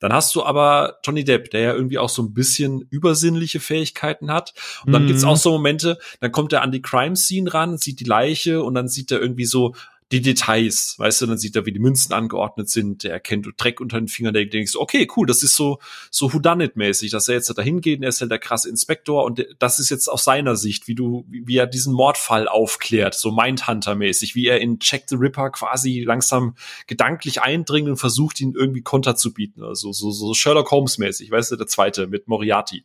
Dann 0.00 0.12
hast 0.12 0.34
du 0.34 0.44
aber 0.44 0.98
Johnny 1.02 1.24
Depp, 1.24 1.50
der 1.50 1.60
ja 1.62 1.72
irgendwie 1.72 1.96
auch 1.96 2.10
so 2.10 2.22
ein 2.22 2.34
bisschen 2.34 2.82
übersinnliche 2.90 3.58
Fähigkeiten 3.58 4.30
hat. 4.30 4.52
Und 4.84 4.92
dann 4.92 5.04
Mhm. 5.04 5.06
gibt's 5.06 5.24
auch 5.24 5.38
so 5.38 5.50
Momente, 5.52 5.98
dann 6.20 6.30
kommt 6.30 6.52
er 6.52 6.60
an 6.60 6.72
die 6.72 6.82
Crime-Scene 6.82 7.52
ran, 7.54 7.78
sieht 7.78 8.00
die 8.00 8.04
Leiche 8.04 8.62
und 8.62 8.74
dann 8.74 8.86
sieht 8.86 9.10
er 9.10 9.20
irgendwie 9.20 9.46
so 9.46 9.74
die 10.10 10.22
Details, 10.22 10.94
weißt 10.98 11.20
du, 11.20 11.26
dann 11.26 11.36
sieht 11.36 11.54
er, 11.54 11.66
wie 11.66 11.72
die 11.72 11.78
Münzen 11.78 12.14
angeordnet 12.14 12.70
sind, 12.70 13.04
der 13.04 13.12
erkennt 13.12 13.46
Dreck 13.58 13.78
unter 13.80 14.00
den 14.00 14.08
Fingern, 14.08 14.32
der 14.32 14.46
denkt 14.46 14.70
so, 14.70 14.80
okay, 14.80 15.06
cool, 15.16 15.26
das 15.26 15.42
ist 15.42 15.54
so, 15.54 15.80
so 16.10 16.28
Whodunit-mäßig, 16.28 17.10
dass 17.10 17.28
er 17.28 17.34
jetzt 17.34 17.48
da 17.56 17.62
hingeht 17.62 18.02
er 18.02 18.08
ist 18.08 18.20
halt 18.20 18.30
der 18.30 18.38
krasse 18.38 18.70
Inspektor 18.70 19.24
und 19.24 19.46
das 19.58 19.78
ist 19.78 19.90
jetzt 19.90 20.08
aus 20.08 20.24
seiner 20.24 20.56
Sicht, 20.56 20.88
wie 20.88 20.94
du, 20.94 21.26
wie 21.28 21.56
er 21.56 21.66
diesen 21.66 21.92
Mordfall 21.92 22.48
aufklärt, 22.48 23.14
so 23.14 23.30
Mindhunter-mäßig, 23.30 24.34
wie 24.34 24.46
er 24.46 24.60
in 24.60 24.78
Check 24.78 25.04
the 25.08 25.16
Ripper 25.16 25.50
quasi 25.50 26.04
langsam 26.04 26.54
gedanklich 26.86 27.42
eindringt 27.42 27.88
und 27.88 27.96
versucht, 27.98 28.40
ihn 28.40 28.54
irgendwie 28.54 28.82
Konter 28.82 29.14
zu 29.14 29.34
bieten, 29.34 29.62
also 29.62 29.92
so, 29.92 30.10
so 30.10 30.32
Sherlock 30.32 30.70
Holmes-mäßig, 30.70 31.30
weißt 31.30 31.50
du, 31.52 31.56
der 31.56 31.66
zweite 31.66 32.06
mit 32.06 32.28
Moriarty. 32.28 32.84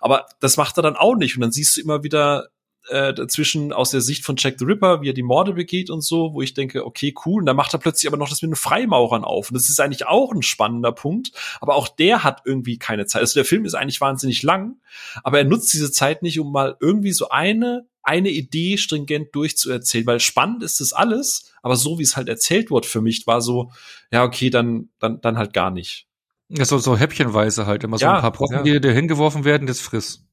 Aber 0.00 0.26
das 0.40 0.58
macht 0.58 0.76
er 0.78 0.82
dann 0.82 0.96
auch 0.96 1.14
nicht 1.14 1.34
und 1.34 1.40
dann 1.40 1.52
siehst 1.52 1.76
du 1.76 1.80
immer 1.80 2.02
wieder 2.02 2.50
äh, 2.88 3.14
dazwischen 3.14 3.72
aus 3.72 3.90
der 3.90 4.00
Sicht 4.00 4.24
von 4.24 4.36
Jack 4.38 4.56
the 4.58 4.64
Ripper, 4.64 5.02
wie 5.02 5.10
er 5.10 5.14
die 5.14 5.22
Morde 5.22 5.52
begeht 5.52 5.90
und 5.90 6.02
so, 6.02 6.34
wo 6.34 6.42
ich 6.42 6.54
denke, 6.54 6.84
okay, 6.84 7.14
cool. 7.24 7.42
Und 7.42 7.46
dann 7.46 7.56
macht 7.56 7.72
er 7.74 7.78
plötzlich 7.78 8.08
aber 8.08 8.16
noch 8.16 8.28
das 8.28 8.42
mit 8.42 8.50
den 8.50 8.56
Freimaurern 8.56 9.24
auf. 9.24 9.50
Und 9.50 9.54
das 9.54 9.68
ist 9.68 9.80
eigentlich 9.80 10.06
auch 10.06 10.32
ein 10.32 10.42
spannender 10.42 10.92
Punkt. 10.92 11.32
Aber 11.60 11.74
auch 11.74 11.88
der 11.88 12.24
hat 12.24 12.42
irgendwie 12.44 12.78
keine 12.78 13.06
Zeit. 13.06 13.20
Also 13.20 13.34
der 13.34 13.44
Film 13.44 13.64
ist 13.64 13.74
eigentlich 13.74 14.00
wahnsinnig 14.00 14.42
lang, 14.42 14.76
aber 15.22 15.38
er 15.38 15.44
nutzt 15.44 15.72
diese 15.72 15.92
Zeit 15.92 16.22
nicht, 16.22 16.38
um 16.40 16.52
mal 16.52 16.76
irgendwie 16.80 17.12
so 17.12 17.28
eine, 17.28 17.86
eine 18.02 18.30
Idee 18.30 18.78
stringent 18.78 19.34
durchzuerzählen, 19.34 20.06
weil 20.06 20.20
spannend 20.20 20.62
ist 20.62 20.80
das 20.80 20.92
alles, 20.92 21.52
aber 21.62 21.76
so 21.76 21.98
wie 21.98 22.04
es 22.04 22.16
halt 22.16 22.28
erzählt 22.28 22.70
wird 22.70 22.86
für 22.86 23.00
mich, 23.00 23.26
war 23.26 23.40
so, 23.40 23.70
ja, 24.10 24.24
okay, 24.24 24.50
dann, 24.50 24.88
dann, 24.98 25.20
dann 25.20 25.36
halt 25.36 25.52
gar 25.52 25.70
nicht. 25.70 26.06
Ja, 26.48 26.64
so, 26.64 26.78
so 26.78 26.96
häppchenweise 26.96 27.66
halt. 27.66 27.84
Immer 27.84 27.98
so 27.98 28.06
Ja, 28.06 28.14
ein 28.16 28.20
paar 28.22 28.32
Brocken, 28.32 28.56
ja. 28.56 28.62
die 28.62 28.80
dir 28.80 28.92
hingeworfen 28.92 29.44
werden, 29.44 29.66
das 29.66 29.80
friss. 29.80 30.24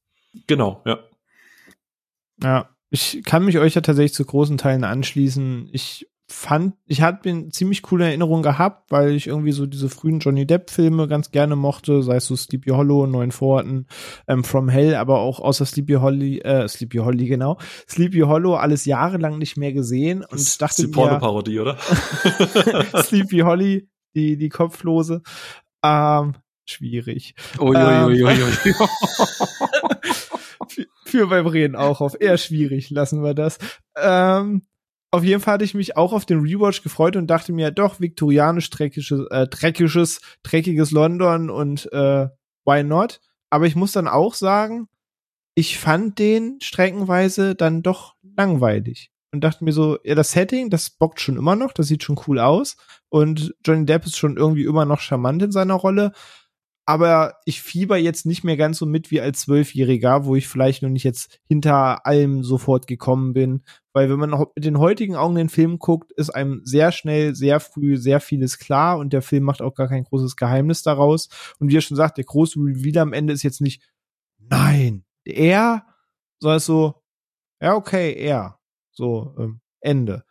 Genau, 0.47 0.81
ja. 0.85 0.99
Ja, 2.41 2.69
ich 2.89 3.23
kann 3.25 3.45
mich 3.45 3.57
euch 3.57 3.75
ja 3.75 3.81
tatsächlich 3.81 4.13
zu 4.13 4.25
großen 4.25 4.57
Teilen 4.57 4.83
anschließen. 4.83 5.69
Ich 5.71 6.07
fand, 6.27 6.73
ich 6.87 7.01
hatte 7.01 7.29
eine 7.29 7.49
ziemlich 7.49 7.83
coole 7.83 8.05
Erinnerung 8.05 8.41
gehabt, 8.41 8.91
weil 8.91 9.11
ich 9.11 9.27
irgendwie 9.27 9.51
so 9.51 9.67
diese 9.67 9.89
frühen 9.89 10.19
Johnny 10.19 10.47
Depp-Filme 10.47 11.07
ganz 11.07 11.29
gerne 11.29 11.55
mochte, 11.55 12.01
sei 12.01 12.15
es 12.15 12.25
so 12.25 12.35
Sleepy 12.35 12.71
Hollow, 12.71 13.05
Neuen 13.05 13.31
Vororten, 13.31 13.87
ähm, 14.27 14.43
From 14.43 14.67
Hell, 14.67 14.95
aber 14.95 15.19
auch 15.19 15.39
außer 15.39 15.65
Sleepy 15.65 15.93
Holly, 15.93 16.39
äh, 16.39 16.67
Sleepy 16.67 16.97
Holly, 16.97 17.27
genau, 17.27 17.59
Sleepy 17.87 18.21
Hollow 18.21 18.55
alles 18.55 18.85
jahrelang 18.85 19.37
nicht 19.37 19.55
mehr 19.55 19.71
gesehen 19.71 20.23
und 20.23 20.33
Das 20.33 20.41
ist 20.41 20.61
dachte 20.61 20.81
die 20.81 20.87
mir, 20.87 20.93
Pornoparodie, 20.93 21.59
oder? 21.59 21.77
Sleepy 23.03 23.39
Holly, 23.39 23.87
die, 24.15 24.37
die 24.37 24.49
Kopflose, 24.49 25.21
ähm, 25.83 26.33
schwierig. 26.65 27.35
Ui, 27.59 27.75
Ähm. 27.75 28.27
für, 30.69 30.85
für 31.05 31.27
beim 31.27 31.47
Reden 31.47 31.75
auch 31.75 32.01
auf. 32.01 32.15
Eher 32.19 32.37
schwierig, 32.37 32.89
lassen 32.89 33.23
wir 33.23 33.33
das. 33.33 33.57
Ähm, 33.95 34.63
auf 35.11 35.23
jeden 35.23 35.41
Fall 35.41 35.55
hatte 35.55 35.63
ich 35.63 35.73
mich 35.73 35.95
auch 35.95 36.11
auf 36.11 36.25
den 36.25 36.41
Rewatch 36.41 36.83
gefreut 36.83 37.15
und 37.15 37.27
dachte 37.27 37.53
mir, 37.53 37.71
doch, 37.71 37.99
viktorianisch 37.99 38.69
dreckiges, 38.69 39.11
äh, 39.29 39.47
dreckiges, 39.47 40.19
dreckiges 40.43 40.91
London 40.91 41.49
und 41.49 41.91
äh, 41.93 42.27
why 42.65 42.83
not? 42.83 43.21
Aber 43.49 43.65
ich 43.65 43.75
muss 43.75 43.93
dann 43.93 44.07
auch 44.07 44.33
sagen, 44.33 44.89
ich 45.53 45.79
fand 45.79 46.19
den 46.19 46.59
streckenweise 46.61 47.55
dann 47.55 47.81
doch 47.81 48.15
langweilig. 48.35 49.11
Und 49.31 49.41
dachte 49.41 49.63
mir 49.63 49.71
so, 49.71 49.97
ja, 50.03 50.15
das 50.15 50.31
Setting, 50.31 50.69
das 50.69 50.89
bockt 50.89 51.19
schon 51.19 51.37
immer 51.37 51.55
noch, 51.55 51.73
das 51.73 51.87
sieht 51.87 52.03
schon 52.03 52.19
cool 52.27 52.39
aus. 52.39 52.77
Und 53.09 53.53
Johnny 53.65 53.85
Depp 53.85 54.05
ist 54.05 54.17
schon 54.17 54.37
irgendwie 54.37 54.63
immer 54.63 54.85
noch 54.85 54.99
charmant 54.99 55.41
in 55.43 55.51
seiner 55.51 55.75
Rolle 55.75 56.11
aber 56.85 57.39
ich 57.45 57.61
fieber 57.61 57.97
jetzt 57.97 58.25
nicht 58.25 58.43
mehr 58.43 58.57
ganz 58.57 58.77
so 58.77 58.85
mit 58.85 59.09
wie 59.09 59.19
als 59.19 59.41
Zwölfjähriger, 59.41 60.25
wo 60.25 60.35
ich 60.35 60.47
vielleicht 60.47 60.83
noch 60.83 60.89
nicht 60.89 61.03
jetzt 61.03 61.39
hinter 61.47 62.05
allem 62.05 62.43
sofort 62.43 62.85
gekommen 62.85 63.33
bin. 63.33 63.63
Weil 63.91 64.09
wenn 64.09 64.19
man 64.19 64.45
mit 64.55 64.65
den 64.65 64.77
heutigen 64.77 65.15
Augen 65.15 65.35
den 65.35 65.49
Film 65.49 65.79
guckt, 65.79 66.11
ist 66.11 66.29
einem 66.29 66.61
sehr 66.63 66.91
schnell, 66.91 67.33
sehr 67.33 67.59
früh 67.59 67.97
sehr 67.97 68.19
vieles 68.19 68.59
klar 68.59 68.99
und 68.99 69.13
der 69.13 69.23
Film 69.23 69.43
macht 69.43 69.61
auch 69.61 69.73
gar 69.73 69.87
kein 69.87 70.03
großes 70.03 70.35
Geheimnis 70.35 70.83
daraus. 70.83 71.29
Und 71.59 71.69
wie 71.69 71.77
er 71.77 71.81
schon 71.81 71.97
sagt, 71.97 72.17
der 72.17 72.25
große 72.25 72.59
Reveal 72.59 73.01
am 73.01 73.13
Ende 73.13 73.33
ist 73.33 73.43
jetzt 73.43 73.61
nicht, 73.61 73.81
nein, 74.37 75.05
er, 75.23 75.87
sondern 76.39 76.59
so, 76.59 77.01
ja, 77.61 77.73
okay, 77.75 78.13
er. 78.13 78.59
So, 78.91 79.33
ähm, 79.39 79.61
Ende. 79.81 80.23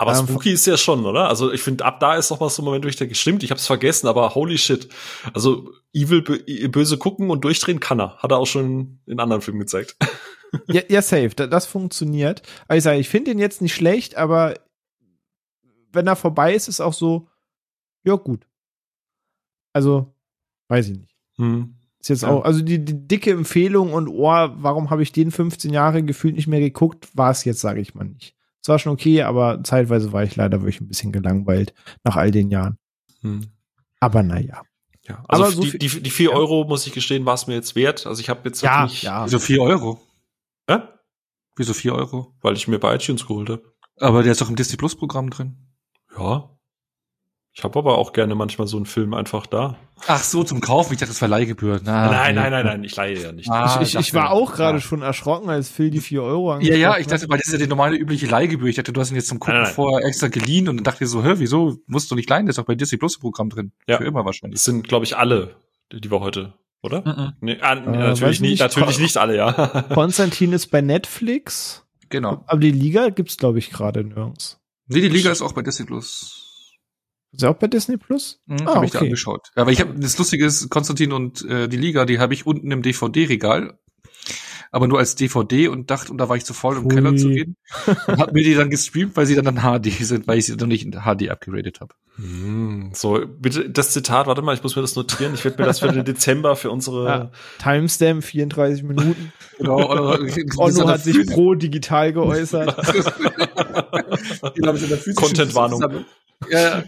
Aber 0.00 0.12
Ähm, 0.16 0.26
spooky 0.28 0.52
ist 0.52 0.64
ja 0.66 0.76
schon, 0.76 1.04
oder? 1.04 1.28
Also 1.28 1.52
ich 1.52 1.60
finde, 1.60 1.84
ab 1.84 1.98
da 1.98 2.14
ist 2.16 2.30
noch 2.30 2.38
mal 2.38 2.48
so 2.48 2.62
ein 2.62 2.64
Moment, 2.64 2.84
wo 2.84 2.88
ich 2.88 2.94
denke, 2.96 3.16
stimmt, 3.16 3.42
ich 3.42 3.50
hab's 3.50 3.66
vergessen, 3.66 4.06
aber 4.06 4.34
holy 4.36 4.56
shit. 4.56 4.88
Also 5.34 5.72
evil, 5.92 6.20
bö- 6.20 6.68
böse 6.68 6.98
gucken 6.98 7.30
und 7.30 7.42
durchdrehen 7.44 7.80
kann 7.80 8.00
er. 8.00 8.16
Hat 8.18 8.30
er 8.30 8.38
auch 8.38 8.46
schon 8.46 9.00
in 9.06 9.18
anderen 9.20 9.42
Filmen 9.42 9.60
gezeigt. 9.60 9.96
Ja, 10.66 10.80
ja 10.88 11.02
safe, 11.02 11.28
da, 11.36 11.46
das 11.46 11.66
funktioniert. 11.66 12.40
Aber 12.68 12.78
ich 12.78 12.82
sage, 12.82 12.98
ich 12.98 13.08
finde 13.10 13.32
ihn 13.32 13.38
jetzt 13.38 13.60
nicht 13.60 13.74
schlecht, 13.74 14.16
aber 14.16 14.54
wenn 15.92 16.06
er 16.06 16.16
vorbei 16.16 16.54
ist, 16.54 16.68
ist 16.68 16.80
auch 16.80 16.94
so, 16.94 17.28
ja, 18.02 18.14
gut. 18.14 18.46
Also, 19.74 20.14
weiß 20.68 20.88
ich 20.88 20.98
nicht. 21.00 21.14
Hm. 21.36 21.74
Ist 22.00 22.08
jetzt 22.08 22.22
Ja. 22.22 22.30
auch, 22.30 22.44
also 22.46 22.62
die, 22.62 22.82
die 22.82 23.06
dicke 23.06 23.30
Empfehlung 23.30 23.92
und 23.92 24.08
oh, 24.08 24.24
warum 24.24 24.88
habe 24.88 25.02
ich 25.02 25.12
den 25.12 25.30
15 25.30 25.70
Jahre 25.70 26.02
gefühlt 26.02 26.36
nicht 26.36 26.46
mehr 26.48 26.60
geguckt, 26.60 27.14
war 27.14 27.30
es 27.30 27.44
jetzt, 27.44 27.60
sage 27.60 27.82
ich 27.82 27.94
mal 27.94 28.04
nicht. 28.04 28.34
Es 28.68 28.70
war 28.70 28.78
schon 28.78 28.92
okay, 28.92 29.22
aber 29.22 29.64
zeitweise 29.64 30.12
war 30.12 30.24
ich 30.24 30.36
leider 30.36 30.60
wirklich 30.60 30.82
ein 30.82 30.88
bisschen 30.88 31.10
gelangweilt 31.10 31.72
nach 32.04 32.16
all 32.16 32.30
den 32.30 32.50
Jahren. 32.50 32.76
Hm. 33.22 33.46
Aber 33.98 34.22
naja. 34.22 34.60
Ja, 35.08 35.24
also 35.26 35.44
Aber 35.44 35.52
so 35.52 35.62
die, 35.62 35.78
die, 35.78 36.02
die 36.02 36.10
vier 36.10 36.32
Euro, 36.32 36.66
muss 36.68 36.86
ich 36.86 36.92
gestehen, 36.92 37.24
war 37.24 37.32
es 37.32 37.46
mir 37.46 37.54
jetzt 37.54 37.76
wert. 37.76 38.06
Also 38.06 38.20
ich 38.20 38.28
habe 38.28 38.40
jetzt 38.44 38.60
Ja, 38.60 38.82
nicht, 38.82 39.04
ja. 39.04 39.24
Wieso 39.24 39.38
vier 39.38 39.62
Euro? 39.62 40.02
Hä? 40.68 40.80
Wieso 41.56 41.72
vier 41.72 41.94
Euro? 41.94 42.34
weil 42.42 42.56
ich 42.56 42.68
mir 42.68 42.78
bei 42.78 42.94
iTunes 42.94 43.26
geholt 43.26 43.48
habe. 43.48 43.62
Aber 44.00 44.22
der 44.22 44.32
ist 44.32 44.42
doch 44.42 44.50
im 44.50 44.56
Disney 44.56 44.76
Plus 44.76 44.94
Programm 44.94 45.30
drin. 45.30 45.56
Ja. 46.18 46.50
Ich 47.58 47.64
habe 47.64 47.76
aber 47.76 47.98
auch 47.98 48.12
gerne 48.12 48.36
manchmal 48.36 48.68
so 48.68 48.76
einen 48.76 48.86
Film 48.86 49.14
einfach 49.14 49.44
da. 49.46 49.76
Ach 50.06 50.22
so, 50.22 50.44
zum 50.44 50.60
Kaufen. 50.60 50.92
Ich 50.92 51.00
dachte, 51.00 51.10
das 51.10 51.20
war 51.20 51.26
Leihgebühr. 51.28 51.80
Na, 51.82 52.08
nein, 52.08 52.36
nee. 52.36 52.40
nein, 52.40 52.52
nein, 52.52 52.64
nein, 52.66 52.84
ich 52.84 52.94
leihe 52.94 53.20
ja 53.20 53.32
nicht. 53.32 53.50
Ah, 53.50 53.80
ich, 53.82 53.94
ich, 53.94 54.00
ich 54.00 54.14
war 54.14 54.30
auch 54.30 54.52
gerade 54.52 54.78
ja. 54.78 54.80
schon 54.80 55.02
erschrocken, 55.02 55.50
als 55.50 55.68
Phil 55.68 55.90
die 55.90 55.98
4 56.00 56.22
Euro 56.22 56.50
Ja, 56.50 56.54
angesprochen 56.54 56.80
ja, 56.80 56.96
ich 56.98 57.06
hat. 57.06 57.12
dachte, 57.14 57.28
weil 57.28 57.38
das 57.38 57.48
ist 57.48 57.52
ja 57.54 57.58
die 57.58 57.66
normale 57.66 57.96
übliche 57.96 58.26
Leihgebühr. 58.26 58.68
Ich 58.68 58.76
dachte, 58.76 58.92
du 58.92 59.00
hast 59.00 59.10
ihn 59.10 59.16
jetzt 59.16 59.26
zum 59.26 59.40
Gucken 59.40 59.54
Nein, 59.54 59.62
nein, 59.64 59.68
nein. 59.70 59.74
vorher 59.74 60.06
extra 60.06 60.28
geliehen 60.28 60.68
und 60.68 60.76
dann 60.76 60.84
dachte 60.84 61.02
ich 61.02 61.10
so, 61.10 61.24
hä, 61.24 61.32
wieso 61.38 61.78
musst 61.88 62.08
du 62.12 62.14
nicht 62.14 62.30
leihen? 62.30 62.46
Der 62.46 62.50
ist 62.50 62.58
doch 62.58 62.64
bei 62.64 62.76
Disney 62.76 62.96
Plus 62.96 63.18
Programm 63.18 63.50
drin. 63.50 63.72
Ja. 63.88 63.96
Für 63.96 64.04
immer 64.04 64.24
wahrscheinlich. 64.24 64.58
Das 64.60 64.64
sind, 64.64 64.86
glaube 64.86 65.04
ich, 65.04 65.16
alle, 65.16 65.56
die 65.92 66.12
wir 66.12 66.20
heute, 66.20 66.54
oder? 66.80 67.00
Mhm. 67.04 67.32
Nee, 67.40 67.58
ah, 67.60 67.74
nee, 67.74 67.86
Äh, 67.96 67.98
natürlich 67.98 68.34
ich 68.36 68.40
nicht, 68.40 68.50
nicht. 68.52 68.60
natürlich 68.60 69.00
nicht 69.00 69.16
alle, 69.16 69.36
ja. 69.36 69.50
Konstantin 69.94 70.52
ist 70.52 70.68
bei 70.68 70.80
Netflix, 70.80 71.84
Genau. 72.08 72.44
aber 72.46 72.60
die 72.60 72.70
Liga 72.70 73.08
gibt's 73.08 73.36
glaube 73.36 73.58
ich 73.58 73.70
gerade 73.70 74.04
nirgends. 74.04 74.60
Nee, 74.86 75.00
die 75.00 75.08
Liga 75.08 75.32
ist 75.32 75.42
auch 75.42 75.54
bei 75.54 75.62
Disney 75.62 75.86
Plus. 75.86 76.44
Ist 77.32 77.42
er 77.42 77.50
auch 77.50 77.56
bei 77.56 77.66
Disney 77.66 77.96
Plus? 77.96 78.40
Mhm, 78.46 78.66
Ah, 78.66 78.76
habe 78.76 78.86
ich 78.86 78.92
da 78.92 78.98
okay. 78.98 79.06
angeschaut. 79.06 79.50
Ja, 79.56 79.62
aber 79.62 79.70
ich 79.72 79.80
habe 79.80 79.98
das 79.98 80.16
Lustige 80.18 80.46
ist, 80.46 80.70
Konstantin 80.70 81.12
und 81.12 81.44
äh, 81.44 81.68
die 81.68 81.76
Liga, 81.76 82.04
die 82.04 82.18
habe 82.18 82.34
ich 82.34 82.46
unten 82.46 82.70
im 82.70 82.82
DVD-Regal, 82.82 83.78
aber 84.70 84.88
nur 84.88 84.98
als 84.98 85.14
DVD 85.14 85.68
und 85.68 85.90
dachte, 85.90 86.12
und 86.12 86.18
da 86.18 86.28
war 86.28 86.36
ich 86.36 86.44
zu 86.44 86.54
faul, 86.54 86.76
um 86.76 86.84
Pfui. 86.84 86.94
Keller 86.94 87.16
zu 87.16 87.30
gehen. 87.30 87.56
Und 88.06 88.18
hab 88.18 88.32
mir 88.32 88.42
die 88.42 88.54
dann 88.54 88.70
gestreamt, 88.70 89.16
weil 89.16 89.26
sie 89.26 89.34
dann 89.34 89.46
in 89.46 89.62
HD 89.62 89.92
sind, 90.04 90.26
weil 90.26 90.38
ich 90.38 90.46
sie 90.46 90.56
dann 90.56 90.68
nicht 90.68 90.84
in 90.84 90.92
HD 90.92 91.30
abgeradet 91.30 91.80
habe. 91.80 91.94
Hm, 92.16 92.90
so, 92.94 93.20
bitte, 93.38 93.70
das 93.70 93.92
Zitat, 93.92 94.26
warte 94.26 94.42
mal, 94.42 94.54
ich 94.54 94.62
muss 94.62 94.74
mir 94.74 94.82
das 94.82 94.96
notieren. 94.96 95.34
Ich 95.34 95.44
werde 95.44 95.62
mir 95.62 95.66
das 95.66 95.78
für 95.78 95.92
den 95.92 96.04
Dezember 96.04 96.56
für 96.56 96.70
unsere, 96.70 97.06
Ja. 97.06 97.30
Timestamp 97.62 98.24
34 98.24 98.82
Minuten. 98.82 99.32
Genau. 99.58 99.78
Onno 100.56 100.88
hat 100.88 101.02
sich 101.02 101.26
pro 101.28 101.54
digital 101.54 102.12
geäußert. 102.12 102.76
Content-Warnung. 105.16 106.04
Ja, 106.50 106.60
ja. 106.60 106.84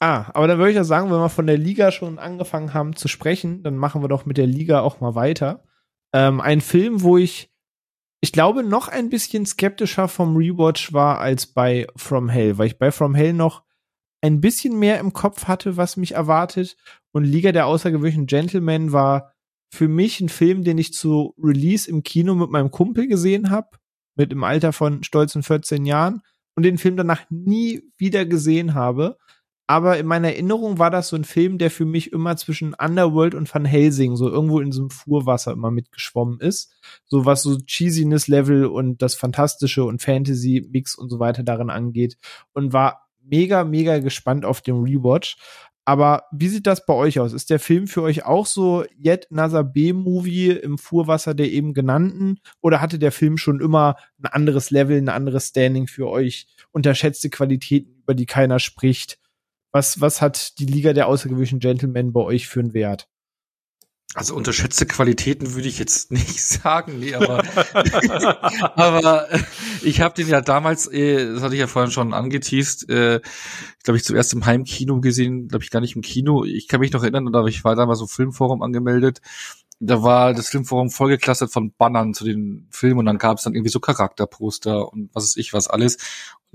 ah, 0.00 0.26
aber 0.32 0.46
dann 0.46 0.58
würde 0.58 0.70
ich 0.70 0.76
ja 0.76 0.84
sagen, 0.84 1.10
wenn 1.10 1.18
wir 1.18 1.28
von 1.28 1.46
der 1.46 1.58
Liga 1.58 1.92
schon 1.92 2.18
angefangen 2.18 2.74
haben 2.74 2.96
zu 2.96 3.08
sprechen, 3.08 3.62
dann 3.62 3.76
machen 3.76 4.02
wir 4.02 4.08
doch 4.08 4.26
mit 4.26 4.36
der 4.36 4.46
Liga 4.46 4.80
auch 4.80 5.00
mal 5.00 5.14
weiter. 5.14 5.62
Ähm, 6.14 6.40
ein 6.40 6.60
Film, 6.60 7.02
wo 7.02 7.18
ich, 7.18 7.50
ich 8.20 8.32
glaube, 8.32 8.62
noch 8.62 8.88
ein 8.88 9.10
bisschen 9.10 9.44
skeptischer 9.44 10.06
vom 10.06 10.36
Rewatch 10.36 10.92
war 10.92 11.18
als 11.18 11.46
bei 11.46 11.88
From 11.96 12.28
Hell, 12.28 12.56
weil 12.56 12.68
ich 12.68 12.78
bei 12.78 12.92
From 12.92 13.14
Hell 13.16 13.32
noch 13.32 13.64
ein 14.22 14.40
bisschen 14.40 14.78
mehr 14.78 15.00
im 15.00 15.12
Kopf 15.12 15.46
hatte, 15.46 15.76
was 15.76 15.96
mich 15.96 16.12
erwartet. 16.12 16.76
Und 17.12 17.24
Liga 17.24 17.52
der 17.52 17.66
außergewöhnlichen 17.66 18.26
Gentlemen 18.26 18.92
war 18.92 19.32
für 19.74 19.88
mich 19.88 20.20
ein 20.20 20.28
Film, 20.28 20.62
den 20.62 20.78
ich 20.78 20.94
zu 20.94 21.34
Release 21.36 21.90
im 21.90 22.04
Kino 22.04 22.34
mit 22.34 22.48
meinem 22.48 22.70
Kumpel 22.70 23.08
gesehen 23.08 23.50
habe, 23.50 23.76
mit 24.16 24.32
im 24.32 24.44
Alter 24.44 24.72
von 24.72 25.02
stolzen 25.02 25.42
14 25.42 25.84
Jahren 25.84 26.22
und 26.54 26.62
den 26.62 26.78
Film 26.78 26.96
danach 26.96 27.28
nie 27.28 27.82
wieder 27.98 28.24
gesehen 28.24 28.74
habe. 28.74 29.18
Aber 29.66 29.98
in 29.98 30.06
meiner 30.06 30.28
Erinnerung 30.28 30.78
war 30.78 30.90
das 30.90 31.08
so 31.08 31.16
ein 31.16 31.24
Film, 31.24 31.56
der 31.56 31.70
für 31.70 31.86
mich 31.86 32.12
immer 32.12 32.36
zwischen 32.36 32.74
Underworld 32.74 33.34
und 33.34 33.52
Van 33.52 33.64
Helsing 33.64 34.14
so 34.14 34.28
irgendwo 34.28 34.60
in 34.60 34.72
so 34.72 34.82
einem 34.82 34.90
Fuhrwasser 34.90 35.52
immer 35.52 35.70
mitgeschwommen 35.70 36.38
ist. 36.40 36.76
So 37.06 37.24
was 37.24 37.42
so 37.42 37.56
Cheesiness-Level 37.58 38.66
und 38.66 39.00
das 39.00 39.14
Fantastische 39.14 39.84
und 39.84 40.02
Fantasy-Mix 40.02 40.96
und 40.96 41.08
so 41.08 41.18
weiter 41.18 41.42
darin 41.42 41.70
angeht. 41.70 42.18
Und 42.52 42.74
war 42.74 43.08
mega, 43.22 43.64
mega 43.64 44.00
gespannt 44.00 44.44
auf 44.44 44.60
den 44.60 44.82
Rewatch. 44.82 45.38
Aber 45.86 46.24
wie 46.32 46.48
sieht 46.48 46.66
das 46.66 46.86
bei 46.86 46.94
euch 46.94 47.20
aus? 47.20 47.34
Ist 47.34 47.50
der 47.50 47.60
Film 47.60 47.86
für 47.86 48.02
euch 48.02 48.24
auch 48.24 48.46
so 48.46 48.84
yet 49.02 49.28
another 49.30 49.64
B-Movie 49.64 50.50
im 50.50 50.78
Fuhrwasser 50.78 51.34
der 51.34 51.50
eben 51.50 51.74
genannten? 51.74 52.38
Oder 52.62 52.80
hatte 52.80 52.98
der 52.98 53.12
Film 53.12 53.36
schon 53.36 53.60
immer 53.60 53.96
ein 54.22 54.26
anderes 54.26 54.70
Level, 54.70 54.96
ein 54.96 55.10
anderes 55.10 55.48
Standing 55.48 55.86
für 55.86 56.08
euch? 56.08 56.46
Unterschätzte 56.72 57.28
Qualitäten, 57.28 57.96
über 58.02 58.14
die 58.14 58.26
keiner 58.26 58.60
spricht? 58.60 59.18
Was, 59.74 60.00
was 60.00 60.22
hat 60.22 60.60
die 60.60 60.66
Liga 60.66 60.92
der 60.92 61.08
außergewöhnlichen 61.08 61.58
Gentlemen 61.58 62.12
bei 62.12 62.20
euch 62.20 62.46
für 62.46 62.60
einen 62.60 62.74
Wert? 62.74 63.08
Also 64.14 64.36
unterschätzte 64.36 64.86
Qualitäten 64.86 65.54
würde 65.54 65.66
ich 65.66 65.80
jetzt 65.80 66.12
nicht 66.12 66.40
sagen, 66.40 67.00
nee, 67.00 67.12
aber, 67.16 67.42
aber 68.76 69.32
äh, 69.32 69.40
ich 69.82 70.00
habe 70.00 70.14
den 70.14 70.28
ja 70.28 70.40
damals, 70.42 70.86
äh, 70.86 71.26
das 71.26 71.42
hatte 71.42 71.54
ich 71.54 71.60
ja 71.60 71.66
vorhin 71.66 71.90
schon 71.90 72.14
angeteased, 72.14 72.88
äh, 72.88 73.20
glaube 73.82 73.96
ich 73.96 74.04
zuerst 74.04 74.32
im 74.34 74.46
Heimkino 74.46 75.00
gesehen, 75.00 75.48
glaube 75.48 75.64
ich 75.64 75.70
gar 75.70 75.80
nicht 75.80 75.96
im 75.96 76.02
Kino. 76.02 76.44
Ich 76.44 76.68
kann 76.68 76.78
mich 76.78 76.92
noch 76.92 77.02
erinnern, 77.02 77.26
oder 77.26 77.44
ich 77.46 77.64
war 77.64 77.74
damals 77.74 77.98
so 77.98 78.06
Filmforum 78.06 78.62
angemeldet. 78.62 79.22
Da 79.86 80.02
war 80.02 80.34
das 80.34 80.48
Filmforum 80.48 80.90
vollgeklastert 80.90 81.52
von 81.52 81.72
Bannern 81.76 82.14
zu 82.14 82.24
den 82.24 82.68
Filmen 82.70 83.00
und 83.00 83.06
dann 83.06 83.18
gab 83.18 83.38
es 83.38 83.44
dann 83.44 83.54
irgendwie 83.54 83.70
so 83.70 83.80
Charakterposter 83.80 84.92
und 84.92 85.10
was 85.14 85.24
weiß 85.24 85.36
ich 85.36 85.52
was 85.52 85.68
alles 85.68 85.98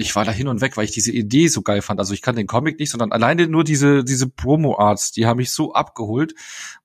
ich 0.02 0.16
war 0.16 0.24
da 0.24 0.32
hin 0.32 0.48
und 0.48 0.62
weg, 0.62 0.78
weil 0.78 0.86
ich 0.86 0.92
diese 0.92 1.12
Idee 1.12 1.50
so 1.50 1.62
geil 1.62 1.82
fand. 1.82 2.00
Also 2.00 2.14
ich 2.14 2.22
kann 2.22 2.38
den 2.38 2.48
Comic 2.48 2.80
nicht, 2.80 2.90
sondern 2.90 3.12
alleine 3.12 3.48
nur 3.48 3.66
diese, 3.66 4.06
diese 4.06 4.30
Promo-Arts, 4.30 5.12
die 5.12 5.26
haben 5.26 5.38
mich 5.38 5.52
so 5.52 5.74
abgeholt 5.74 6.36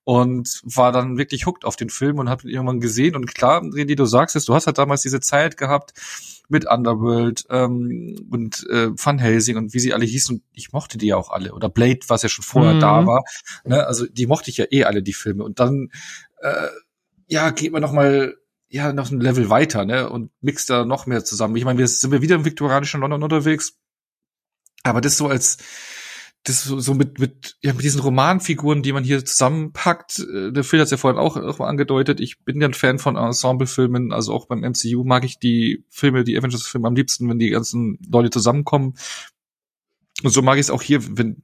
und 0.03 0.61
war 0.65 0.91
dann 0.91 1.17
wirklich 1.17 1.47
hooked 1.47 1.65
auf 1.65 1.77
den 1.77 1.91
Film 1.91 2.19
und 2.19 2.29
hab 2.29 2.43
ihn 2.43 2.51
irgendwann 2.51 2.81
gesehen. 2.81 3.15
Und 3.15 3.33
klar, 3.33 3.63
wie 3.63 3.95
du 3.95 4.05
sagst, 4.05 4.35
ist, 4.35 4.49
du 4.49 4.55
hast 4.55 4.67
halt 4.67 4.79
damals 4.79 5.03
diese 5.03 5.21
Zeit 5.21 5.57
gehabt 5.57 5.93
mit 6.49 6.67
Underworld 6.69 7.47
ähm, 7.51 8.17
und 8.31 8.67
äh, 8.69 8.89
Van 8.91 9.21
Helsing 9.21 9.59
und 9.59 9.75
wie 9.75 9.79
sie 9.79 9.95
alle 9.95 10.05
hießen. 10.05 10.37
Und 10.37 10.43
ich 10.53 10.73
mochte 10.73 10.99
die 10.99 11.07
ja 11.07 11.17
auch 11.17 11.31
alle. 11.31 11.55
Oder 11.55 11.69
Blade, 11.69 12.01
was 12.09 12.23
ja 12.23 12.29
schon 12.29 12.45
vorher 12.45 12.75
mhm. 12.75 12.81
da 12.81 13.07
war. 13.07 13.25
Ne? 13.65 13.87
Also 13.87 14.07
die 14.07 14.27
mochte 14.27 14.51
ich 14.51 14.57
ja 14.57 14.67
eh 14.71 14.85
alle, 14.85 15.05
die 15.05 15.15
Filme. 15.15 15.45
Und 15.45 15.61
dann 15.61 15.91
äh, 16.45 16.69
ja, 17.29 17.51
geht 17.51 17.73
man 17.73 17.83
noch 17.83 17.93
mal 17.93 18.37
ja 18.69 18.93
noch 18.93 19.11
ein 19.11 19.21
Level 19.21 19.51
weiter, 19.51 19.85
ne? 19.85 20.09
Und 20.11 20.31
mixt 20.41 20.69
da 20.71 20.85
noch 20.85 21.07
mehr 21.07 21.25
zusammen. 21.25 21.57
Ich 21.57 21.65
meine, 21.65 21.79
wir 21.79 21.89
sind 21.89 22.11
wir 22.11 22.23
wieder 22.23 22.37
im 22.37 22.45
viktorianischen 22.45 23.01
London 23.01 23.23
unterwegs. 23.23 23.79
Aber 24.83 25.01
das 25.01 25.17
so 25.17 25.29
als 25.29 25.59
das 26.47 26.65
so, 26.65 26.93
mit, 26.93 27.19
mit, 27.19 27.57
ja, 27.63 27.73
mit 27.73 27.83
diesen 27.83 28.03
Romanfiguren, 28.03 28.83
die 28.83 28.93
man 28.93 29.03
hier 29.03 29.25
zusammenpackt, 29.25 30.19
äh, 30.19 30.53
der 30.53 30.63
Phil 30.63 30.79
hat 30.79 30.85
es 30.85 30.91
ja 30.91 30.99
vorhin 30.99 31.19
auch, 31.19 31.39
auch 31.39 31.59
mal 31.59 31.69
angedeutet, 31.69 32.21
ich 32.21 32.45
bin 32.45 32.61
ja 32.61 32.69
ein 32.69 32.75
Fan 32.75 32.99
von 32.99 33.17
Ensemble-Filmen, 33.17 34.13
also 34.13 34.35
auch 34.35 34.47
beim 34.47 34.61
MCU 34.61 35.05
mag 35.05 35.25
ich 35.25 35.39
die 35.39 35.87
Filme, 35.89 36.23
die 36.23 36.37
Avengers-Filme 36.37 36.87
am 36.87 36.97
liebsten, 36.97 37.31
wenn 37.31 37.39
die 37.39 37.49
ganzen 37.49 37.99
Leute 38.07 38.29
zusammenkommen. 38.29 38.95
Und 40.23 40.33
so 40.33 40.43
mag 40.43 40.57
ich 40.57 40.63
es 40.63 40.71
auch 40.71 40.83
hier, 40.83 41.01
wenn 41.17 41.43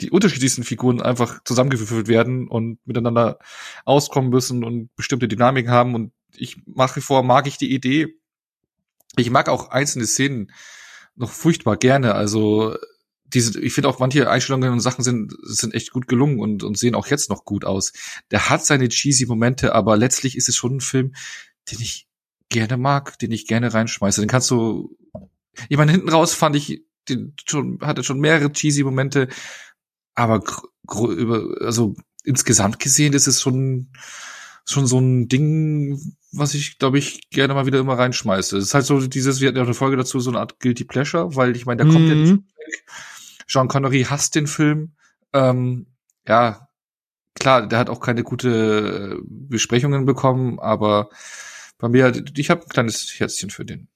die 0.00 0.10
unterschiedlichsten 0.10 0.64
Figuren 0.64 1.02
einfach 1.02 1.42
zusammengewürfelt 1.44 2.08
werden 2.08 2.48
und 2.48 2.78
miteinander 2.86 3.38
auskommen 3.84 4.30
müssen 4.30 4.64
und 4.64 4.94
bestimmte 4.96 5.28
Dynamiken 5.28 5.70
haben 5.70 5.94
und 5.94 6.12
ich 6.36 6.56
nach 6.66 6.94
wie 6.96 7.00
vor 7.00 7.22
mag 7.22 7.46
ich 7.46 7.58
die 7.58 7.72
Idee. 7.72 8.14
Ich 9.16 9.30
mag 9.30 9.48
auch 9.48 9.70
einzelne 9.70 10.06
Szenen 10.06 10.52
noch 11.16 11.30
furchtbar 11.30 11.76
gerne. 11.76 12.14
Also 12.14 12.76
diese, 13.24 13.60
ich 13.60 13.72
finde 13.72 13.88
auch 13.88 13.98
manche 13.98 14.30
Einstellungen 14.30 14.72
und 14.72 14.80
Sachen 14.80 15.04
sind, 15.04 15.34
sind 15.42 15.74
echt 15.74 15.90
gut 15.90 16.08
gelungen 16.08 16.38
und, 16.38 16.62
und 16.62 16.78
sehen 16.78 16.94
auch 16.94 17.08
jetzt 17.08 17.28
noch 17.28 17.44
gut 17.44 17.64
aus. 17.64 17.92
Der 18.30 18.48
hat 18.48 18.64
seine 18.64 18.88
cheesy 18.88 19.26
Momente, 19.26 19.74
aber 19.74 19.96
letztlich 19.96 20.36
ist 20.36 20.48
es 20.48 20.56
schon 20.56 20.76
ein 20.76 20.80
Film, 20.80 21.14
den 21.70 21.80
ich 21.80 22.08
gerne 22.48 22.76
mag, 22.76 23.18
den 23.18 23.32
ich 23.32 23.46
gerne 23.46 23.74
reinschmeiße. 23.74 24.20
Den 24.20 24.28
kannst 24.28 24.50
du, 24.50 24.96
ich 25.68 25.76
meine, 25.76 25.92
hinten 25.92 26.08
raus 26.08 26.34
fand 26.34 26.56
ich, 26.56 26.84
den 27.08 27.34
schon, 27.46 27.80
hatte 27.82 28.04
schon 28.04 28.20
mehrere 28.20 28.52
cheesy 28.52 28.82
Momente, 28.84 29.28
aber 30.18 30.42
also 31.60 31.94
insgesamt 32.24 32.80
gesehen 32.80 33.12
ist 33.12 33.28
es 33.28 33.40
schon, 33.40 33.92
schon 34.64 34.86
so 34.88 34.98
ein 34.98 35.28
Ding, 35.28 36.16
was 36.32 36.54
ich, 36.54 36.78
glaube 36.78 36.98
ich, 36.98 37.30
gerne 37.30 37.54
mal 37.54 37.66
wieder 37.66 37.78
immer 37.78 37.96
reinschmeiße. 37.96 38.58
Es 38.58 38.64
ist 38.64 38.74
halt 38.74 38.84
so 38.84 39.00
dieses, 39.06 39.40
wir 39.40 39.48
hatten 39.48 39.58
ja 39.58 39.62
eine 39.62 39.74
Folge 39.74 39.96
dazu, 39.96 40.18
so 40.18 40.30
eine 40.30 40.40
Art 40.40 40.58
Guilty 40.58 40.84
Pleasure, 40.84 41.36
weil 41.36 41.54
ich 41.54 41.66
meine, 41.66 41.78
der 41.78 41.86
mhm. 41.86 41.92
kommt 41.92 42.08
ja 42.08 42.14
nicht 42.16 42.32
mhm. 42.32 42.44
weg. 42.56 42.84
Sean 43.46 43.68
Connery 43.68 44.06
hasst 44.10 44.34
den 44.34 44.48
Film. 44.48 44.92
Ähm, 45.32 45.86
ja, 46.26 46.68
klar, 47.34 47.68
der 47.68 47.78
hat 47.78 47.88
auch 47.88 48.00
keine 48.00 48.24
gute 48.24 49.18
äh, 49.18 49.22
Besprechungen 49.24 50.04
bekommen, 50.04 50.58
aber 50.58 51.10
bei 51.78 51.88
mir, 51.88 52.12
ich 52.36 52.50
habe 52.50 52.62
ein 52.62 52.68
kleines 52.68 53.08
Herzchen 53.18 53.50
für 53.50 53.64
den. 53.64 53.86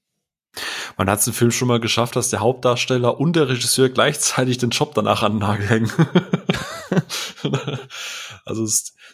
Man 0.96 1.08
hat 1.08 1.20
es 1.20 1.26
im 1.26 1.32
Film 1.32 1.50
schon 1.50 1.68
mal 1.68 1.80
geschafft, 1.80 2.16
dass 2.16 2.30
der 2.30 2.40
Hauptdarsteller 2.40 3.18
und 3.18 3.36
der 3.36 3.48
Regisseur 3.48 3.88
gleichzeitig 3.88 4.58
den 4.58 4.70
Job 4.70 4.94
danach 4.94 5.22
an 5.22 5.32
den 5.32 5.38
Nagel 5.38 5.66
hängen. 5.66 5.92
also 8.44 8.66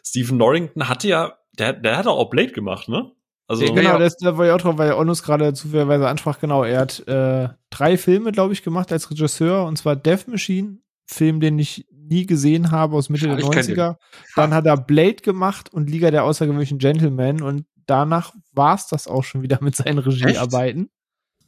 Stephen 0.02 0.36
Norrington 0.36 0.88
hatte 0.88 1.08
ja 1.08 1.38
der, 1.58 1.72
der 1.72 1.96
hat 1.96 2.06
auch 2.06 2.30
Blade 2.30 2.52
gemacht, 2.52 2.88
ne? 2.88 3.12
Also, 3.46 3.64
ja, 3.64 3.72
genau, 3.72 3.98
das, 3.98 4.16
da 4.18 4.36
war 4.36 4.44
ja 4.44 4.54
auch 4.54 4.60
drauf, 4.60 4.76
weil 4.76 4.92
Onus 4.92 5.22
gerade 5.22 5.54
zufälligerweise 5.54 6.06
ansprach, 6.06 6.38
genau, 6.38 6.64
er 6.64 6.80
hat 6.80 7.08
äh, 7.08 7.48
drei 7.70 7.96
Filme, 7.96 8.30
glaube 8.30 8.52
ich, 8.52 8.62
gemacht 8.62 8.92
als 8.92 9.10
Regisseur, 9.10 9.64
und 9.64 9.78
zwar 9.78 9.96
Death 9.96 10.28
Machine, 10.28 10.78
Film, 11.06 11.40
den 11.40 11.58
ich 11.58 11.86
nie 11.90 12.26
gesehen 12.26 12.70
habe, 12.70 12.94
aus 12.94 13.08
Mitte 13.08 13.28
ja, 13.28 13.36
der 13.36 13.46
90er. 13.46 13.96
Dann 14.36 14.52
hat 14.52 14.66
er 14.66 14.76
Blade 14.76 15.16
gemacht 15.16 15.72
und 15.72 15.88
Liga 15.88 16.10
der 16.10 16.24
außergewöhnlichen 16.24 16.78
Gentlemen 16.78 17.42
und 17.42 17.64
danach 17.86 18.34
war 18.52 18.74
es 18.74 18.86
das 18.86 19.08
auch 19.08 19.24
schon 19.24 19.40
wieder 19.40 19.58
mit 19.62 19.76
seinen 19.76 19.98
Regiearbeiten. 19.98 20.90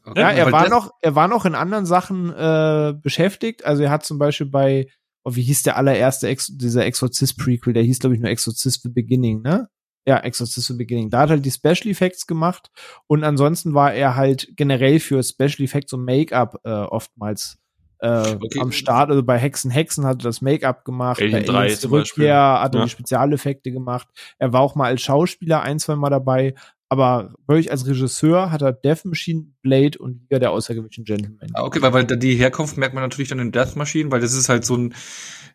Okay. 0.05 0.21
Ja, 0.21 0.31
er 0.31 0.51
war 0.51 0.69
noch, 0.69 0.91
er 1.03 1.15
war 1.15 1.29
noch 1.29 1.45
in 1.45 1.55
anderen 1.55 1.87
Sachen 1.87 2.33
äh, 2.33 2.95
beschäftigt. 3.01 3.65
Also 3.65 3.83
er 3.83 3.91
hat 3.91 4.05
zum 4.05 4.19
Beispiel 4.19 4.47
bei, 4.47 4.89
oh, 5.25 5.35
wie 5.35 5.43
hieß 5.43 5.63
der 5.63 5.77
allererste 5.77 6.29
Ex 6.29 6.49
dieser 6.57 6.87
Exorzist-Prequel, 6.87 7.75
der 7.75 7.83
hieß, 7.83 7.99
glaube 7.99 8.15
ich, 8.15 8.21
nur 8.21 8.31
Exorzist 8.31 8.83
The 8.83 8.89
Beginning, 8.89 9.43
ne? 9.43 9.69
Ja, 10.07 10.19
Exorcist 10.19 10.69
the 10.69 10.75
Beginning. 10.75 11.11
Da 11.11 11.21
hat 11.21 11.29
er 11.29 11.37
halt 11.37 11.45
die 11.45 11.51
Special 11.51 11.89
Effects 11.89 12.27
gemacht 12.27 12.71
und 13.07 13.23
ansonsten 13.23 13.75
war 13.75 13.93
er 13.93 14.17
halt 14.17 14.49
generell 14.57 14.99
für 14.99 15.23
Special 15.23 15.61
Effects 15.61 15.93
und 15.93 16.05
Make-up 16.05 16.59
äh, 16.65 16.71
oftmals 16.71 17.59
äh, 17.99 18.35
okay. 18.35 18.61
am 18.61 18.73
Start. 18.73 19.11
Also 19.11 19.23
bei 19.23 19.39
Hexen 19.39 19.71
Hexen 19.71 20.07
hat 20.07 20.23
er 20.23 20.25
das 20.25 20.41
Make-up 20.41 20.85
gemacht. 20.85 21.21
Alien 21.21 21.45
bei 21.47 21.53
3 21.69 21.75
zum 21.75 21.93
Rückkehr 21.93 22.61
hat 22.61 22.75
er 22.75 22.79
ja. 22.79 22.85
die 22.87 22.91
Spezialeffekte 22.91 23.71
gemacht. 23.71 24.09
Er 24.39 24.53
war 24.53 24.63
auch 24.63 24.75
mal 24.75 24.87
als 24.87 25.03
Schauspieler 25.03 25.63
ein, 25.63 25.79
zwei 25.79 25.97
Mal 25.97 26.11
dabei. 26.11 26.55
Aber 26.91 27.35
wirklich 27.47 27.71
als 27.71 27.87
Regisseur 27.87 28.51
hat 28.51 28.63
er 28.63 28.73
Death 28.73 29.05
Machine, 29.05 29.47
Blade 29.63 29.99
und 29.99 30.21
Liga 30.23 30.39
der 30.41 30.51
außergewöhnlichen 30.51 31.05
Gentlemen. 31.05 31.39
Ah, 31.55 31.63
okay, 31.63 31.81
weil, 31.81 31.93
weil 31.93 32.05
die 32.05 32.35
Herkunft 32.35 32.77
merkt 32.77 32.95
man 32.95 33.05
natürlich 33.05 33.29
dann 33.29 33.39
in 33.39 33.53
Death 33.53 33.77
Machine, 33.77 34.11
weil 34.11 34.21
das 34.21 34.35
ist 34.35 34.49
halt 34.49 34.65
so 34.65 34.77
ein 34.77 34.95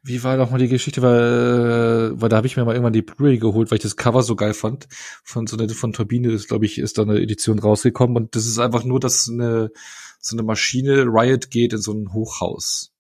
wie 0.08 0.24
war 0.24 0.38
doch 0.38 0.52
mal 0.52 0.60
die 0.60 0.68
Geschichte, 0.68 1.02
weil, 1.02 2.22
weil 2.22 2.30
da 2.30 2.38
habe 2.38 2.46
ich 2.46 2.56
mir 2.56 2.64
mal 2.64 2.74
irgendwann 2.74 2.94
die 2.94 3.02
Blu-ray 3.02 3.40
geholt, 3.40 3.72
weil 3.72 3.78
ich 3.78 3.84
das 3.84 3.96
Cover 3.96 4.22
so 4.22 4.36
geil 4.36 4.54
fand. 4.54 4.88
Von 5.24 5.48
so 5.48 5.58
eine 5.58 5.68
von 5.70 5.94
Turbine 5.94 6.32
ist, 6.32 6.48
glaube 6.48 6.66
ich, 6.66 6.78
ist 6.78 7.00
da 7.00 7.02
eine 7.02 7.20
Edition 7.20 7.58
rausgekommen 7.58 8.16
und 8.16 8.36
das 8.36 8.46
ist 8.46 8.60
einfach 8.60 8.84
nur, 8.84 9.00
dass 9.00 9.28
eine 9.28 9.72
so 10.20 10.36
eine 10.36 10.44
Maschine 10.44 11.06
Riot 11.06 11.50
geht 11.50 11.74
in 11.74 11.82
so 11.82 11.92
ein 11.92 12.14
Hochhaus. 12.14 12.94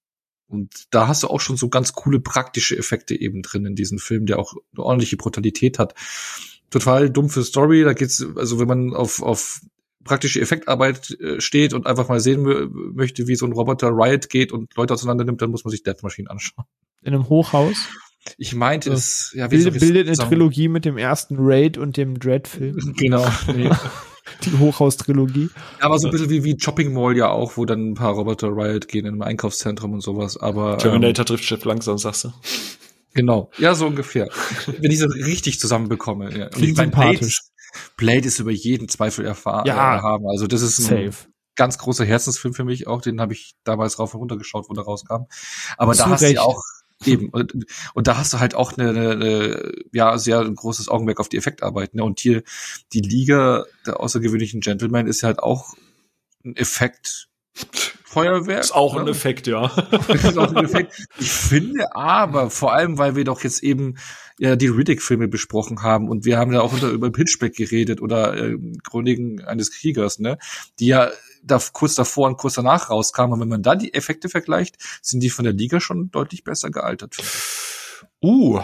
Und 0.47 0.85
da 0.89 1.07
hast 1.07 1.21
du 1.21 1.27
auch 1.27 1.41
schon 1.41 1.57
so 1.57 1.69
ganz 1.69 1.93
coole 1.93 2.19
praktische 2.19 2.75
Effekte 2.75 3.19
eben 3.19 3.43
drin 3.43 3.65
in 3.65 3.75
diesem 3.75 3.99
Film, 3.99 4.25
der 4.25 4.39
auch 4.39 4.53
eine 4.73 4.83
ordentliche 4.83 5.17
Brutalität 5.17 5.77
hat. 5.77 5.93
Total 6.69 7.09
dumpfe 7.09 7.43
Story, 7.43 7.83
da 7.83 7.93
geht's, 7.93 8.25
also 8.35 8.59
wenn 8.59 8.67
man 8.67 8.93
auf, 8.93 9.21
auf 9.21 9.61
praktische 10.03 10.41
Effektarbeit 10.41 11.11
äh, 11.19 11.39
steht 11.41 11.73
und 11.73 11.87
einfach 11.87 12.09
mal 12.09 12.19
sehen 12.19 12.43
möchte, 12.93 13.27
wie 13.27 13.35
so 13.35 13.45
ein 13.45 13.53
Roboter 13.53 13.89
Riot 13.89 14.29
geht 14.29 14.51
und 14.51 14.75
Leute 14.75 14.93
auseinander 14.93 15.23
nimmt, 15.23 15.41
dann 15.41 15.51
muss 15.51 15.63
man 15.63 15.71
sich 15.71 15.83
Death 15.83 16.03
Machine 16.03 16.29
anschauen 16.29 16.65
in 17.05 17.13
einem 17.13 17.29
Hochhaus. 17.29 17.87
Ich 18.37 18.55
meinte 18.55 18.89
also, 18.89 18.99
es, 18.99 19.31
ja, 19.35 19.51
wie 19.51 19.57
bildet, 19.57 19.79
bildet 19.79 20.07
eine 20.07 20.17
Trilogie 20.17 20.67
mit 20.67 20.83
dem 20.83 20.97
ersten 20.97 21.35
Raid 21.39 21.77
und 21.77 21.95
dem 21.95 22.19
Dread-Film. 22.19 22.93
Genau. 22.97 23.25
Nee. 23.55 23.69
Die 24.43 24.57
Hochhaus-Trilogie. 24.57 25.51
Aber 25.79 25.99
so 25.99 26.07
ein 26.07 26.11
bisschen 26.11 26.31
wie, 26.31 26.43
wie 26.43 26.57
Chopping 26.57 26.91
Mall 26.91 27.15
ja 27.15 27.29
auch, 27.29 27.57
wo 27.57 27.65
dann 27.65 27.91
ein 27.91 27.93
paar 27.93 28.13
Roboter 28.13 28.47
Riot 28.47 28.87
gehen 28.87 29.05
in 29.05 29.13
einem 29.13 29.21
Einkaufszentrum 29.21 29.93
und 29.93 30.01
sowas. 30.01 30.35
Aber 30.35 30.79
Terminator 30.79 31.21
ähm, 31.21 31.27
trifft 31.27 31.43
Chef 31.43 31.63
langsam, 31.63 31.99
sagst 31.99 32.23
du. 32.23 32.33
Genau, 33.15 33.49
ja, 33.57 33.73
so 33.73 33.87
ungefähr. 33.87 34.27
Wenn 34.67 34.91
ich 34.91 34.99
so 34.99 35.07
richtig 35.07 35.59
zusammenbekomme. 35.59 36.37
Ja. 36.37 36.49
Klingt 36.49 36.75
sympathisch. 36.75 37.39
Blade, 37.97 38.17
Blade 38.17 38.27
ist 38.27 38.39
über 38.39 38.51
jeden 38.51 38.89
Zweifel 38.89 39.25
erfahren 39.25 39.65
ja, 39.65 39.97
äh, 39.97 40.01
haben. 40.01 40.27
Also 40.27 40.47
das 40.47 40.61
ist 40.61 40.79
ein, 40.79 41.11
safe. 41.11 41.27
ganz 41.55 41.77
großer 41.77 42.05
Herzensfilm 42.05 42.53
für 42.53 42.65
mich 42.65 42.87
auch. 42.87 43.01
Den 43.01 43.21
habe 43.21 43.31
ich 43.31 43.55
damals 43.63 43.99
rauf 43.99 44.13
und 44.13 44.19
runter 44.19 44.37
geschaut, 44.37 44.65
wo 44.69 44.73
der 44.73 44.83
rauskam. 44.83 45.23
Aber 45.77 45.93
Zu 45.93 46.03
da 46.03 46.09
hast 46.09 46.21
du 46.21 46.25
Recht. 46.25 46.35
ja 46.35 46.41
auch 46.41 46.61
eben 47.05 47.29
und, 47.29 47.53
und 47.93 48.07
da 48.07 48.17
hast 48.17 48.33
du 48.33 48.39
halt 48.39 48.53
auch 48.53 48.77
eine, 48.77 48.89
eine, 48.89 49.11
eine 49.11 49.71
ja 49.93 50.17
sehr 50.17 50.39
ein 50.41 50.55
großes 50.55 50.89
Augenmerk 50.89 51.21
auf 51.21 51.29
die 51.29 51.37
Effektarbeit. 51.37 51.93
Ne? 51.95 52.03
Und 52.03 52.19
hier 52.19 52.43
die 52.91 53.01
Liga 53.01 53.65
der 53.85 54.01
außergewöhnlichen 54.01 54.59
Gentlemen 54.59 55.07
ist 55.07 55.21
ja 55.21 55.27
halt 55.27 55.39
auch 55.39 55.73
ein 56.43 56.55
Effekt. 56.57 57.29
Feuerwerk. 58.15 58.61
Ist 58.61 58.73
auch 58.73 58.95
ein? 58.95 59.07
Effekt, 59.09 59.45
ja. 59.45 59.65
Ist 60.07 60.37
auch 60.37 60.55
ein 60.55 60.63
Effekt. 60.63 60.93
Ich 61.19 61.31
finde 61.31 61.93
aber, 61.95 62.49
vor 62.49 62.73
allem, 62.73 62.97
weil 62.97 63.17
wir 63.17 63.25
doch 63.25 63.43
jetzt 63.43 63.61
eben 63.61 63.95
ja, 64.39 64.55
die 64.55 64.67
Riddick-Filme 64.67 65.27
besprochen 65.27 65.83
haben 65.83 66.07
und 66.07 66.23
wir 66.23 66.37
haben 66.37 66.53
ja 66.53 66.61
auch 66.61 66.71
unter, 66.71 66.89
über 66.89 67.11
Pitchback 67.11 67.55
geredet 67.55 68.01
oder 68.01 68.33
äh, 68.37 68.57
Chroniken 68.83 69.41
eines 69.41 69.69
Kriegers, 69.71 70.19
ne, 70.19 70.37
die 70.79 70.87
ja 70.87 71.11
da 71.43 71.59
kurz 71.73 71.95
davor 71.95 72.27
und 72.27 72.37
kurz 72.37 72.53
danach 72.53 72.89
rauskamen. 72.89 73.33
Und 73.33 73.41
wenn 73.41 73.49
man 73.49 73.63
da 73.63 73.75
die 73.75 73.93
Effekte 73.93 74.29
vergleicht, 74.29 74.77
sind 75.01 75.21
die 75.21 75.29
von 75.29 75.43
der 75.43 75.53
Liga 75.53 75.81
schon 75.81 76.09
deutlich 76.09 76.45
besser 76.45 76.71
gealtert. 76.71 77.17
Uh, 78.23 78.61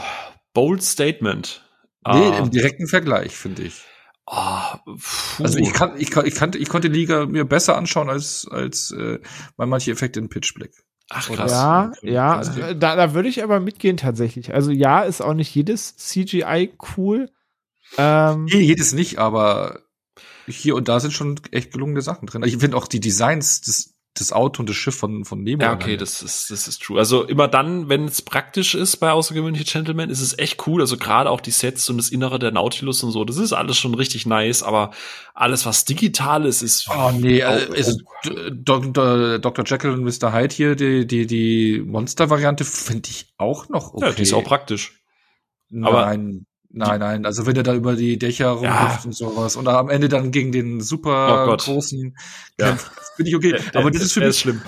bold 0.54 0.82
statement. 0.82 1.62
Nee, 2.08 2.14
Ah, 2.14 2.38
im 2.40 2.52
direkten 2.52 2.88
Vergleich, 2.88 3.36
finde 3.36 3.64
ich. 3.64 3.84
Ah, 4.28 4.78
puh. 4.86 5.44
Also 5.44 5.58
ich 5.60 5.74
kann, 5.74 5.94
ich 6.00 6.12
kann, 6.12 6.26
ich 6.26 6.36
kannte, 6.36 6.58
ich 6.58 6.70
konnte 6.70 6.90
die 6.90 7.00
Liga 7.00 7.26
mir 7.26 7.46
besser 7.46 7.78
anschauen 7.78 8.10
als, 8.10 8.48
als 8.50 8.92
äh, 8.92 9.20
bei 9.58 9.66
manche 9.66 9.92
Effekte 9.92 10.20
in 10.20 10.30
Pitchblack. 10.30 10.72
Ach, 11.10 11.30
oder- 11.30 11.38
krass. 11.46 11.52
Ja, 11.52 11.92
ja, 12.04 12.36
Also- 12.38 12.60
äh, 12.62 12.76
da, 12.76 12.96
da 12.96 13.14
würde 13.14 13.28
ich 13.30 13.44
aber 13.44 13.60
mitgehen 13.60 13.98
tatsächlich. 13.98 14.54
Also 14.54 14.72
ja, 14.72 15.02
ist 15.02 15.22
auch 15.22 15.34
nicht 15.34 15.54
jedes 15.54 15.98
CGI 15.98 16.72
cool. 16.96 17.30
Ähm, 17.98 18.46
Nee, 18.46 18.62
jedes 18.62 18.94
nicht, 18.94 19.18
aber 19.20 19.82
hier 20.48 20.76
und 20.76 20.88
da 20.88 21.00
sind 21.00 21.12
schon 21.12 21.40
echt 21.52 21.72
gelungene 21.74 22.02
Sachen 22.02 22.26
drin. 22.28 22.44
Ich 22.44 22.58
finde 22.58 22.78
auch 22.78 22.88
die 22.88 23.00
Designs, 23.02 23.62
das, 23.62 23.91
das 24.16 24.34
Auto 24.34 24.62
und 24.62 24.68
das 24.70 24.76
Schiff 24.76 24.96
von, 24.96 25.24
von 25.24 25.42
Nemo. 25.42 25.64
Ja, 25.64 25.72
okay, 25.74 25.96
das 25.96 26.22
ist, 26.22 26.52
das 26.52 26.68
ist 26.68 26.82
true. 26.84 27.00
Also 27.00 27.24
immer 27.24 27.48
dann, 27.48 27.88
wenn 27.88 28.06
es 28.06 28.22
praktisch 28.22 28.76
ist 28.76 28.98
bei 28.98 29.12
außergewöhnliche 29.12 29.64
Gentlemen, 29.64 30.10
ist 30.10 30.20
es 30.20 30.38
echt 30.38 30.68
cool. 30.68 30.82
Also 30.82 30.98
gerade 30.98 31.30
auch 31.30 31.40
die 31.40 31.52
Sets 31.52 31.90
und 31.90 31.96
das 31.98 32.10
Innere 32.10 32.38
der 32.38 32.52
Nautilus 32.52 33.04
und 33.04 33.12
so, 33.12 33.24
das 33.24 33.38
ist 33.38 33.54
alles 33.54 33.78
schon 33.78 33.96
richtig 33.96 34.26
nice, 34.26 34.64
aber 34.64 34.92
alles, 35.34 35.66
was 35.66 35.86
digital 35.86 36.46
ist, 36.46 36.62
ist. 36.62 36.90
Oh 36.90 37.12
nee, 37.12 37.40
äh, 37.40 37.68
Oh, 37.70 37.74
ist 37.74 38.04
Dr. 38.52 39.40
Dr. 39.40 39.66
Jekyll 39.66 39.92
und 39.92 40.04
Mr. 40.04 40.34
Hyde 40.34 40.54
hier, 40.56 40.76
die, 40.76 41.08
die, 41.08 41.26
die 41.26 41.82
Monster-Variante 41.86 42.66
finde 42.66 43.10
ich 43.10 43.34
auch 43.38 43.70
noch 43.70 43.94
okay. 43.94 44.08
Ja, 44.08 44.12
die 44.12 44.24
ist 44.24 44.34
auch 44.34 44.44
praktisch. 44.44 45.02
Nein, 45.70 45.86
aber- 45.94 46.18
nein, 46.74 47.00
nein. 47.00 47.26
Also 47.26 47.46
wenn 47.46 47.56
er 47.56 47.64
da 47.64 47.74
über 47.74 47.96
die 47.96 48.18
Dächer 48.18 48.58
Ja. 48.62 48.84
rumhüpft 48.84 49.06
und 49.06 49.14
sowas 49.16 49.56
und 49.56 49.68
am 49.68 49.90
Ende 49.90 50.10
dann 50.10 50.32
gegen 50.32 50.52
den 50.52 50.82
super 50.82 51.48
Oh 51.52 51.58
großen 51.58 52.16
Ja. 52.60 52.68
kämpft, 52.68 52.92
finde 53.16 53.30
ich 53.30 53.36
okay. 53.36 53.52
Der- 53.74 53.82
aber 53.82 53.92
das 53.92 54.02
ist 54.02 54.14
für 54.14 54.20
mich, 54.22 54.30
ist 54.30 54.40
schlimm. 54.40 54.62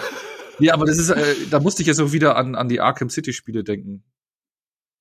ja, 0.60 0.74
aber 0.74 0.86
das 0.86 0.98
ist, 0.98 1.10
äh, 1.10 1.36
da 1.50 1.60
musste 1.60 1.82
ich 1.82 1.88
ja 1.88 1.94
so 1.94 2.12
wieder 2.14 2.36
an, 2.36 2.56
an 2.56 2.70
die 2.70 2.82
Arkham 2.82 3.10
City 3.10 3.34
Spiele 3.34 3.64
denken. 3.64 4.04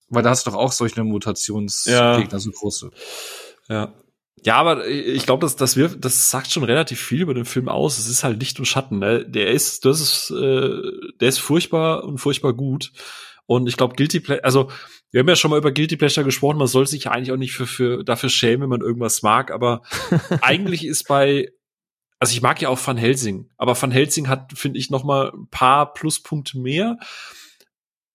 Weil 0.08 0.22
da 0.22 0.30
hast 0.30 0.46
du 0.46 0.50
doch 0.50 0.58
auch 0.58 0.72
solche 0.72 1.02
Mutationsgegner, 1.04 2.28
Ja. 2.32 2.38
so 2.38 2.50
große. 2.50 2.90
Ja. 3.68 3.94
Ja, 4.44 4.56
aber 4.56 4.86
ich 4.88 5.24
glaube, 5.24 5.42
dass 5.42 5.54
das 5.56 5.76
wir, 5.76 5.88
das 5.88 6.30
sagt 6.30 6.50
schon 6.50 6.64
relativ 6.64 7.00
viel 7.00 7.20
über 7.22 7.32
den 7.32 7.44
Film 7.44 7.68
aus. 7.68 7.98
Es 7.98 8.08
ist 8.08 8.24
halt 8.24 8.40
Licht 8.40 8.58
und 8.58 8.64
Schatten. 8.66 8.98
Ne? 8.98 9.24
Der 9.24 9.50
ist, 9.52 9.84
das 9.84 10.00
ist, 10.00 10.30
äh, 10.30 10.68
der 11.20 11.28
ist 11.28 11.38
furchtbar 11.38 12.02
und 12.04 12.18
furchtbar 12.18 12.52
gut. 12.52 12.92
Und 13.46 13.68
ich 13.68 13.76
glaube, 13.76 13.96
Guilty 13.96 14.20
Pleasure, 14.20 14.44
also 14.44 14.70
wir 15.10 15.20
haben 15.20 15.28
ja 15.28 15.36
schon 15.36 15.50
mal 15.50 15.58
über 15.58 15.72
Guilty 15.72 15.96
Pleasure 15.96 16.24
gesprochen. 16.24 16.58
Man 16.58 16.66
soll 16.66 16.86
sich 16.86 17.04
ja 17.04 17.10
eigentlich 17.10 17.32
auch 17.32 17.36
nicht 17.36 17.52
für, 17.52 17.66
für 17.66 18.04
dafür 18.04 18.30
schämen, 18.30 18.62
wenn 18.62 18.70
man 18.70 18.80
irgendwas 18.80 19.22
mag. 19.22 19.50
Aber 19.50 19.82
eigentlich 20.40 20.86
ist 20.86 21.06
bei, 21.06 21.50
also 22.18 22.32
ich 22.32 22.42
mag 22.42 22.60
ja 22.62 22.68
auch 22.68 22.84
Van 22.84 22.96
Helsing, 22.96 23.50
aber 23.56 23.80
Van 23.80 23.90
Helsing 23.90 24.28
hat, 24.28 24.52
finde 24.54 24.78
ich, 24.78 24.90
noch 24.90 25.04
mal 25.04 25.32
ein 25.34 25.48
paar 25.50 25.92
Pluspunkte 25.92 26.58
mehr. 26.58 26.98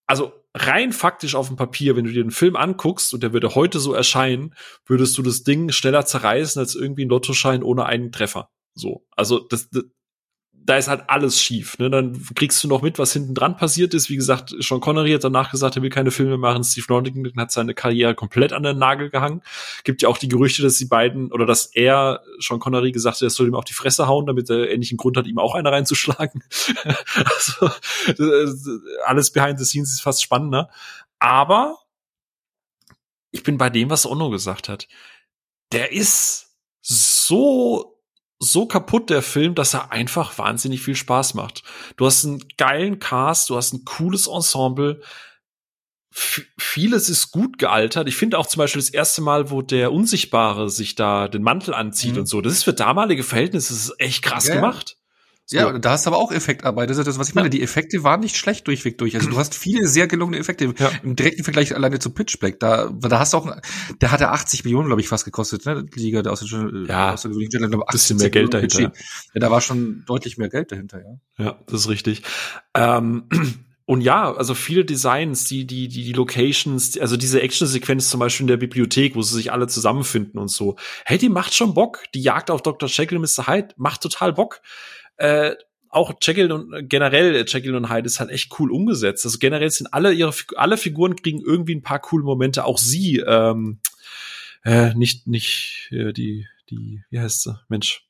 Also 0.08 0.34
rein 0.56 0.92
faktisch 0.92 1.36
auf 1.36 1.48
dem 1.48 1.58
Papier, 1.58 1.96
wenn 1.96 2.06
du 2.06 2.12
dir 2.12 2.24
den 2.24 2.32
Film 2.32 2.56
anguckst 2.56 3.14
und 3.14 3.22
der 3.22 3.34
würde 3.34 3.54
heute 3.54 3.80
so 3.80 3.94
erscheinen, 3.94 4.56
würdest 4.86 5.18
du 5.18 5.22
das 5.22 5.44
Ding 5.44 5.72
schneller 5.72 6.06
zerreißen 6.06 6.60
als 6.60 6.74
irgendwie 6.74 7.06
ein 7.06 7.10
Lottoschein 7.10 7.64
ohne 7.64 7.86
einen 7.86 8.12
Treffer. 8.12 8.50
So. 8.74 9.06
Also 9.12 9.40
das, 9.40 9.70
das 9.70 9.84
da 10.68 10.76
ist 10.76 10.90
halt 10.90 11.06
alles 11.08 11.42
schief. 11.42 11.80
Ne? 11.80 11.90
Dann 11.90 12.22
kriegst 12.36 12.62
du 12.62 12.68
noch 12.68 12.82
mit, 12.82 13.00
was 13.00 13.14
hinten 13.14 13.34
dran 13.34 13.56
passiert 13.56 13.94
ist. 13.94 14.10
Wie 14.10 14.18
gesagt, 14.18 14.54
Sean 14.60 14.82
Connery 14.82 15.14
hat 15.14 15.24
danach 15.24 15.50
gesagt, 15.50 15.78
er 15.78 15.82
will 15.82 15.90
keine 15.90 16.12
Filme 16.12 16.38
machen. 16.38 16.62
Steve 16.66 16.86
Norrington 16.90 17.32
hat 17.38 17.52
seine 17.54 17.74
Karriere 17.74 18.16
komplett 18.16 18.52
an 18.52 18.64
den 18.64 18.78
Nagel 18.78 19.10
gehangen. 19.10 19.42
Gibt 19.86 20.02
ja 20.02 20.10
auch 20.10 20.18
die 20.18 20.28
Gerüchte, 20.28 20.62
dass 20.62 20.76
die 20.78 20.86
beiden 20.86 21.32
oder 21.32 21.46
dass 21.46 21.68
er 21.68 22.22
Sean 22.40 22.60
Connery 22.60 22.92
gesagt 22.92 23.16
hat, 23.16 23.22
er 23.22 23.30
soll 23.30 23.48
ihm 23.48 23.56
auf 23.56 23.64
die 23.64 23.74
Fresse 23.74 24.08
hauen, 24.08 24.26
damit 24.26 24.50
er 24.50 24.70
endlich 24.70 24.92
einen 24.92 24.98
Grund 24.98 25.16
hat, 25.16 25.26
ihm 25.26 25.40
auch 25.40 25.56
eine 25.56 25.72
reinzuschlagen. 25.72 26.44
also 27.16 27.72
das- 28.18 28.68
alles 29.06 29.32
behind 29.32 29.60
the 29.60 29.66
scenes 29.66 29.94
ist 29.94 30.02
fast 30.02 30.22
spannender. 30.22 30.70
Aber 31.20 31.78
ich 33.32 33.44
bin 33.44 33.58
bei 33.58 33.70
dem, 33.70 33.90
was 33.90 34.06
Onno 34.06 34.30
gesagt 34.30 34.68
hat. 34.68 34.90
Der 35.72 35.94
ist 35.94 36.58
so 36.82 37.97
so 38.40 38.68
kaputt 38.68 39.10
der 39.10 39.22
Film, 39.22 39.56
dass 39.56 39.74
er 39.74 39.92
einfach 39.92 40.38
wahnsinnig 40.38 40.82
viel 40.82 40.96
Spaß 40.96 41.34
macht. 41.34 41.64
Du 41.96 42.06
hast 42.06 42.26
einen 42.26 42.44
geilen 42.58 43.00
Cast, 43.00 43.50
du 43.50 43.56
hast 43.58 43.74
ein 43.74 43.84
cooles 43.86 44.28
Ensemble. 44.28 45.02
V 46.12 46.42
vieles 46.58 47.10
ist 47.10 47.32
gut 47.32 47.58
gealtert. 47.58 48.08
Ich 48.08 48.16
finde 48.16 48.38
auch 48.40 48.48
zum 48.48 48.60
Beispiel 48.60 48.82
das 48.82 48.90
erste 48.90 49.22
Mal, 49.22 49.52
wo 49.52 49.62
der 49.62 49.92
Unsichtbare 49.92 50.70
sich 50.70 50.96
da 50.96 51.28
den 51.28 51.44
Mantel 51.44 51.74
anzieht 51.74 52.14
Mhm. 52.14 52.20
und 52.20 52.26
so. 52.28 52.42
Das 52.42 52.54
ist 52.54 52.64
für 52.64 52.74
damalige 52.74 53.24
Verhältnisse 53.24 53.94
echt 54.00 54.24
krass 54.24 54.48
ja. 54.48 54.56
gemacht. 54.56 54.98
So. 55.50 55.56
Ja, 55.56 55.80
da 55.80 55.92
hast 55.92 56.06
du 56.06 56.10
aber 56.10 56.18
auch 56.18 56.34
Effektarbeit. 56.34 56.90
Das 56.90 56.98
ist 56.98 57.08
das, 57.08 57.18
was 57.18 57.30
ich 57.30 57.36
meine. 57.36 57.50
Die 57.50 57.62
Effekte 57.62 58.04
waren 58.04 58.20
nicht 58.20 58.36
schlecht 58.36 58.68
durchweg 58.68 58.98
durch. 58.98 59.16
Also 59.16 59.30
du 59.30 59.38
hast 59.38 59.56
viele 59.56 59.88
sehr 59.88 60.06
gelungene 60.06 60.38
Effekte. 60.38 60.74
Ja. 60.78 60.92
Im 61.04 61.16
direkten 61.16 61.46
Vergleich 61.46 61.74
alleine 61.74 62.00
zu 62.00 62.10
Pitchback. 62.10 62.60
Da, 62.60 62.90
da 62.92 63.20
hast 63.20 63.32
du 63.32 63.38
auch, 63.38 63.56
der 64.02 64.12
hatte 64.12 64.28
80 64.28 64.66
Millionen, 64.66 64.88
glaube 64.88 65.00
ich, 65.00 65.08
fast 65.08 65.24
gekostet, 65.24 65.66
ne? 65.66 65.86
Liga 65.96 66.22
der 66.22 66.34
außergewöhnlichen 66.34 66.90
Ja. 66.90 67.14
außergewöhnlichen 67.14 67.52
Gentlemen, 67.52 67.72
glaube, 67.72 67.86
Bisschen 67.94 68.18
80 68.18 68.24
mehr 68.24 68.30
Geld 68.30 68.54
dahinter, 68.54 68.78
Budget. 68.90 69.06
Ja, 69.36 69.40
da 69.40 69.50
war 69.50 69.62
schon 69.62 70.04
deutlich 70.06 70.38
mehr 70.38 70.50
Geld 70.50 70.74
dahinter, 70.74 71.00
ja. 71.00 71.46
Ja, 71.46 71.60
das 71.68 71.80
ist 71.80 71.88
richtig. 71.90 72.24
Ähm, 72.74 73.30
und 73.86 74.02
ja, 74.02 74.34
also 74.34 74.54
viele 74.54 74.84
Designs, 74.84 75.46
die, 75.46 75.66
die, 75.66 75.88
die, 75.88 76.04
die 76.04 76.12
Locations, 76.12 76.98
also 77.00 77.16
diese 77.16 77.42
Action-Sequenz 77.42 78.10
zum 78.10 78.20
Beispiel 78.20 78.44
in 78.44 78.48
der 78.50 78.58
Bibliothek, 78.58 79.16
wo 79.16 79.22
sie 79.22 79.36
sich 79.36 79.54
alle 79.54 79.68
zusammenfinden 79.68 80.42
und 80.42 80.50
so. 80.50 80.76
Hey, 81.06 81.18
die 81.18 81.30
macht 81.30 81.54
schon 81.54 81.74
Bock. 81.74 82.04
Die 82.14 82.22
Jagd 82.22 82.52
auf 82.52 82.64
Dr. 82.64 82.90
Jekyll 82.90 83.18
und 83.18 83.22
Mr. 83.24 83.48
Hyde 83.48 83.70
macht 83.78 84.02
total 84.02 84.34
Bock. 84.34 84.60
Äh, 85.18 85.56
auch 85.90 86.14
Jekyll 86.22 86.52
und 86.52 86.74
äh, 86.74 86.84
generell 86.84 87.46
Jekyll 87.48 87.76
und 87.76 87.90
Hyde 87.90 88.08
ist 88.08 88.20
halt 88.20 88.30
echt 88.30 88.60
cool 88.60 88.72
umgesetzt. 88.72 89.26
Also 89.26 89.38
generell 89.40 89.70
sind 89.70 89.94
alle 89.94 90.14
ihre 90.14 90.34
alle 90.56 90.78
Figuren 90.78 91.16
kriegen 91.16 91.42
irgendwie 91.42 91.76
ein 91.76 91.84
paar 91.84 92.00
coole 92.00 92.24
Momente. 92.24 92.66
Auch 92.66 92.78
sie, 92.78 93.18
ähm, 93.18 93.80
äh, 94.64 94.94
nicht 94.94 95.28
nicht 95.28 95.90
äh, 95.92 96.14
die 96.14 96.48
die 96.70 97.04
wie 97.10 97.20
heißt 97.20 97.44
sie 97.44 97.60
Mensch 97.70 98.07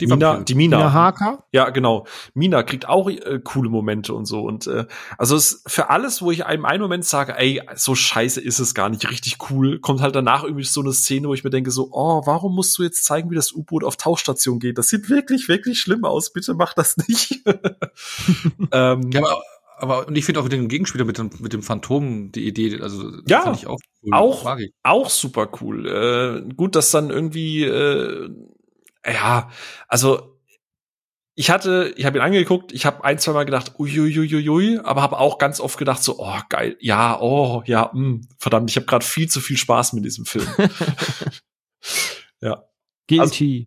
Die 0.00 0.06
Mina, 0.08 0.40
die 0.40 0.54
Mina. 0.56 0.76
Mina 0.78 0.92
Harker. 0.92 1.44
Ja, 1.52 1.70
genau. 1.70 2.06
Mina 2.34 2.62
kriegt 2.64 2.88
auch 2.88 3.08
äh, 3.08 3.40
coole 3.44 3.70
Momente 3.70 4.12
und 4.12 4.26
so. 4.26 4.40
Und 4.42 4.66
äh, 4.66 4.86
also 5.18 5.36
es 5.36 5.62
für 5.68 5.88
alles, 5.90 6.20
wo 6.20 6.32
ich 6.32 6.44
einem 6.46 6.64
einen 6.64 6.82
Moment 6.82 7.04
sage, 7.04 7.38
ey, 7.38 7.62
so 7.76 7.94
scheiße 7.94 8.40
ist 8.40 8.58
es 8.58 8.74
gar 8.74 8.88
nicht 8.88 9.08
richtig 9.08 9.38
cool, 9.50 9.78
kommt 9.78 10.00
halt 10.00 10.16
danach 10.16 10.42
irgendwie 10.42 10.64
so 10.64 10.80
eine 10.80 10.92
Szene, 10.92 11.28
wo 11.28 11.34
ich 11.34 11.44
mir 11.44 11.50
denke, 11.50 11.70
so, 11.70 11.90
oh, 11.92 12.22
warum 12.26 12.54
musst 12.56 12.76
du 12.76 12.82
jetzt 12.82 13.04
zeigen, 13.04 13.30
wie 13.30 13.36
das 13.36 13.52
U-Boot 13.52 13.84
auf 13.84 13.96
Tauchstation 13.96 14.58
geht? 14.58 14.78
Das 14.78 14.88
sieht 14.88 15.08
wirklich, 15.10 15.48
wirklich 15.48 15.80
schlimm 15.80 16.04
aus. 16.04 16.32
Bitte 16.32 16.54
mach 16.54 16.74
das 16.74 16.96
nicht. 16.96 17.42
ähm, 18.72 19.10
Ja, 19.12 19.20
aber, 19.20 19.42
aber 19.78 20.08
und 20.08 20.16
ich 20.16 20.24
finde 20.24 20.40
auch 20.40 20.48
den 20.48 20.68
Gegenspieler 20.68 21.04
mit 21.04 21.18
dem, 21.18 21.30
mit 21.38 21.52
dem 21.52 21.62
Phantom 21.62 22.32
die 22.32 22.46
Idee, 22.46 22.80
also 22.80 23.10
Ja, 23.28 23.42
finde 23.42 23.58
ich 23.58 23.66
auch 23.66 23.78
cool. 24.02 24.12
auch- 24.12 24.56
auch 24.82 25.10
super 25.10 25.48
cool. 25.60 25.86
Äh, 26.48 26.54
gut, 26.54 26.74
dass 26.74 26.90
dann 26.90 27.10
irgendwie, 27.10 27.64
äh, 27.64 28.28
ja, 29.06 29.50
also 29.88 30.34
ich 31.36 31.50
hatte, 31.50 31.92
ich 31.96 32.04
habe 32.04 32.18
ihn 32.18 32.22
angeguckt, 32.22 32.72
ich 32.72 32.86
habe 32.86 33.02
ein, 33.04 33.18
zwei 33.18 33.32
Mal 33.32 33.44
gedacht, 33.44 33.72
uiuiuiui, 33.78 34.78
aber 34.84 35.02
habe 35.02 35.18
auch 35.18 35.38
ganz 35.38 35.58
oft 35.58 35.78
gedacht, 35.78 36.02
so, 36.02 36.18
oh 36.18 36.38
geil, 36.48 36.76
ja, 36.80 37.20
oh, 37.20 37.62
ja, 37.66 37.90
mh, 37.92 38.20
verdammt, 38.38 38.70
ich 38.70 38.76
habe 38.76 38.86
gerade 38.86 39.04
viel 39.04 39.28
zu 39.28 39.40
viel 39.40 39.56
Spaß 39.56 39.94
mit 39.94 40.04
diesem 40.04 40.26
Film. 40.26 40.46
ja, 42.40 42.64
Guilty. 43.06 43.66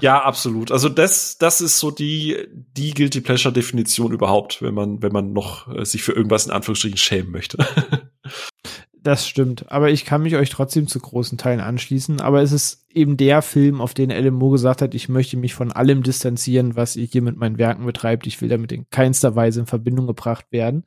ja, 0.00 0.22
absolut. 0.22 0.70
Also 0.70 0.88
das, 0.88 1.38
das 1.38 1.60
ist 1.60 1.78
so 1.78 1.90
die 1.90 2.46
die 2.52 2.94
guilty 2.94 3.20
pleasure 3.20 3.52
Definition 3.52 4.12
überhaupt, 4.12 4.62
wenn 4.62 4.74
man 4.74 5.02
wenn 5.02 5.12
man 5.12 5.32
noch 5.32 5.66
äh, 5.74 5.84
sich 5.84 6.02
für 6.02 6.12
irgendwas 6.12 6.46
in 6.46 6.52
Anführungsstrichen 6.52 6.98
schämen 6.98 7.32
möchte. 7.32 7.58
Das 9.02 9.26
stimmt. 9.26 9.70
Aber 9.70 9.90
ich 9.90 10.04
kann 10.04 10.22
mich 10.22 10.36
euch 10.36 10.50
trotzdem 10.50 10.86
zu 10.86 10.98
großen 10.98 11.38
Teilen 11.38 11.60
anschließen. 11.60 12.20
Aber 12.20 12.42
es 12.42 12.52
ist 12.52 12.84
eben 12.92 13.16
der 13.16 13.42
Film, 13.42 13.80
auf 13.80 13.94
den 13.94 14.10
LMO 14.10 14.50
gesagt 14.50 14.82
hat, 14.82 14.94
ich 14.94 15.08
möchte 15.08 15.36
mich 15.36 15.54
von 15.54 15.72
allem 15.72 16.02
distanzieren, 16.02 16.76
was 16.76 16.96
ihr 16.96 17.06
hier 17.06 17.22
mit 17.22 17.36
meinen 17.36 17.58
Werken 17.58 17.86
betreibt. 17.86 18.26
Ich 18.26 18.40
will 18.40 18.48
damit 18.48 18.72
in 18.72 18.88
keinster 18.90 19.36
Weise 19.36 19.60
in 19.60 19.66
Verbindung 19.66 20.06
gebracht 20.06 20.46
werden. 20.50 20.84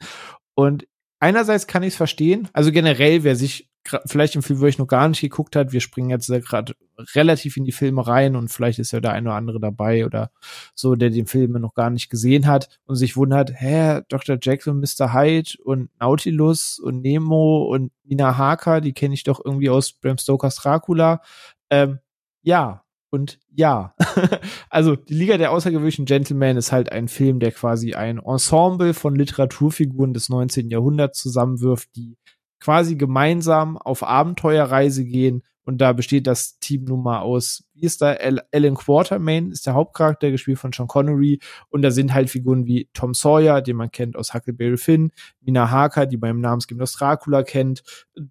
Und 0.55 0.88
einerseits 1.20 1.68
kann 1.68 1.84
ich 1.84 1.89
es 1.89 1.95
verstehen. 1.95 2.49
Also 2.53 2.72
generell, 2.72 3.24
wer 3.24 3.36
sich 3.36 3.70
vielleicht 4.05 4.36
im 4.36 4.43
Film, 4.43 4.59
wo 4.61 4.65
ich 4.65 4.77
noch 4.77 4.88
gar 4.88 5.07
nicht 5.07 5.21
geguckt 5.21 5.55
hat, 5.55 5.71
wir 5.71 5.82
springen 5.82 6.09
jetzt 6.09 6.27
gerade 6.27 6.75
relativ 7.15 7.57
in 7.57 7.65
die 7.65 7.71
Filme 7.71 8.05
rein 8.05 8.36
und 8.36 8.49
vielleicht 8.49 8.79
ist 8.79 8.91
ja 8.91 8.99
der 8.99 9.13
eine 9.13 9.29
oder 9.29 9.38
andere 9.38 9.59
dabei 9.59 10.05
oder 10.05 10.32
so, 10.75 10.95
der 10.95 11.09
den 11.09 11.25
Film 11.25 11.53
noch 11.53 11.73
gar 11.73 11.89
nicht 11.89 12.09
gesehen 12.09 12.47
hat 12.47 12.79
und 12.86 12.95
sich 12.95 13.17
wundert, 13.17 13.51
hä, 13.55 14.01
Dr. 14.09 14.38
Jekyll, 14.41 14.73
Mr. 14.73 15.13
Hyde 15.13 15.51
und 15.63 15.89
Nautilus 15.99 16.79
und 16.79 17.01
Nemo 17.01 17.63
und 17.63 17.91
Nina 18.03 18.38
Harker, 18.38 18.82
die 18.82 18.93
kenne 18.93 19.13
ich 19.13 19.23
doch 19.23 19.43
irgendwie 19.43 19.69
aus 19.69 19.93
Bram 19.93 20.17
Stokers 20.17 20.57
Dracula. 20.57 21.21
Ähm, 21.69 21.99
ja, 22.43 22.84
und 23.11 23.39
ja. 23.53 23.93
also 24.69 24.95
die 24.95 25.13
Liga 25.13 25.38
der 25.38 25.51
außergewöhnlichen 25.51 26.05
Gentlemen 26.05 26.57
ist 26.57 26.71
halt 26.71 26.91
ein 26.91 27.07
Film, 27.07 27.39
der 27.39 27.51
quasi 27.51 27.93
ein 27.93 28.19
Ensemble 28.19 28.93
von 28.93 29.15
Literaturfiguren 29.15 30.13
des 30.13 30.29
19. 30.29 30.69
Jahrhunderts 30.69 31.19
zusammenwirft, 31.19 31.89
die 31.95 32.17
quasi 32.62 32.95
gemeinsam 32.95 33.78
auf 33.78 34.03
Abenteuerreise 34.03 35.03
gehen. 35.03 35.43
Und 35.64 35.80
da 35.80 35.93
besteht 35.93 36.26
das 36.26 36.57
Team 36.59 36.86
nun 36.86 37.03
mal 37.03 37.20
aus, 37.20 37.64
wie 37.74 37.82
ist 37.82 38.01
da, 38.01 38.18
Alan 38.51 38.76
Quartermain 38.76 39.51
ist 39.51 39.68
der 39.68 39.74
Hauptcharakter, 39.74 40.32
gespielt 40.32 40.57
von 40.57 40.72
Sean 40.74 40.88
Connery. 40.88 41.39
Und 41.70 41.82
da 41.82 41.91
sind 41.91 42.14
halt 42.14 42.30
Figuren 42.30 42.66
wie 42.66 42.89
Tom 42.93 43.14
Sawyer, 43.14 43.62
den 43.62 43.76
man 43.76 43.91
kennt 43.91 44.16
aus 44.16 44.34
Huckleberry 44.34 44.78
Finn, 44.78 45.12
Mina 45.39 45.70
Harker, 45.70 46.07
die 46.07 46.18
beim 46.18 46.39
Namensgebenden 46.39 46.84
aus 46.84 46.93
Dracula 46.93 47.43
kennt, 47.43 47.84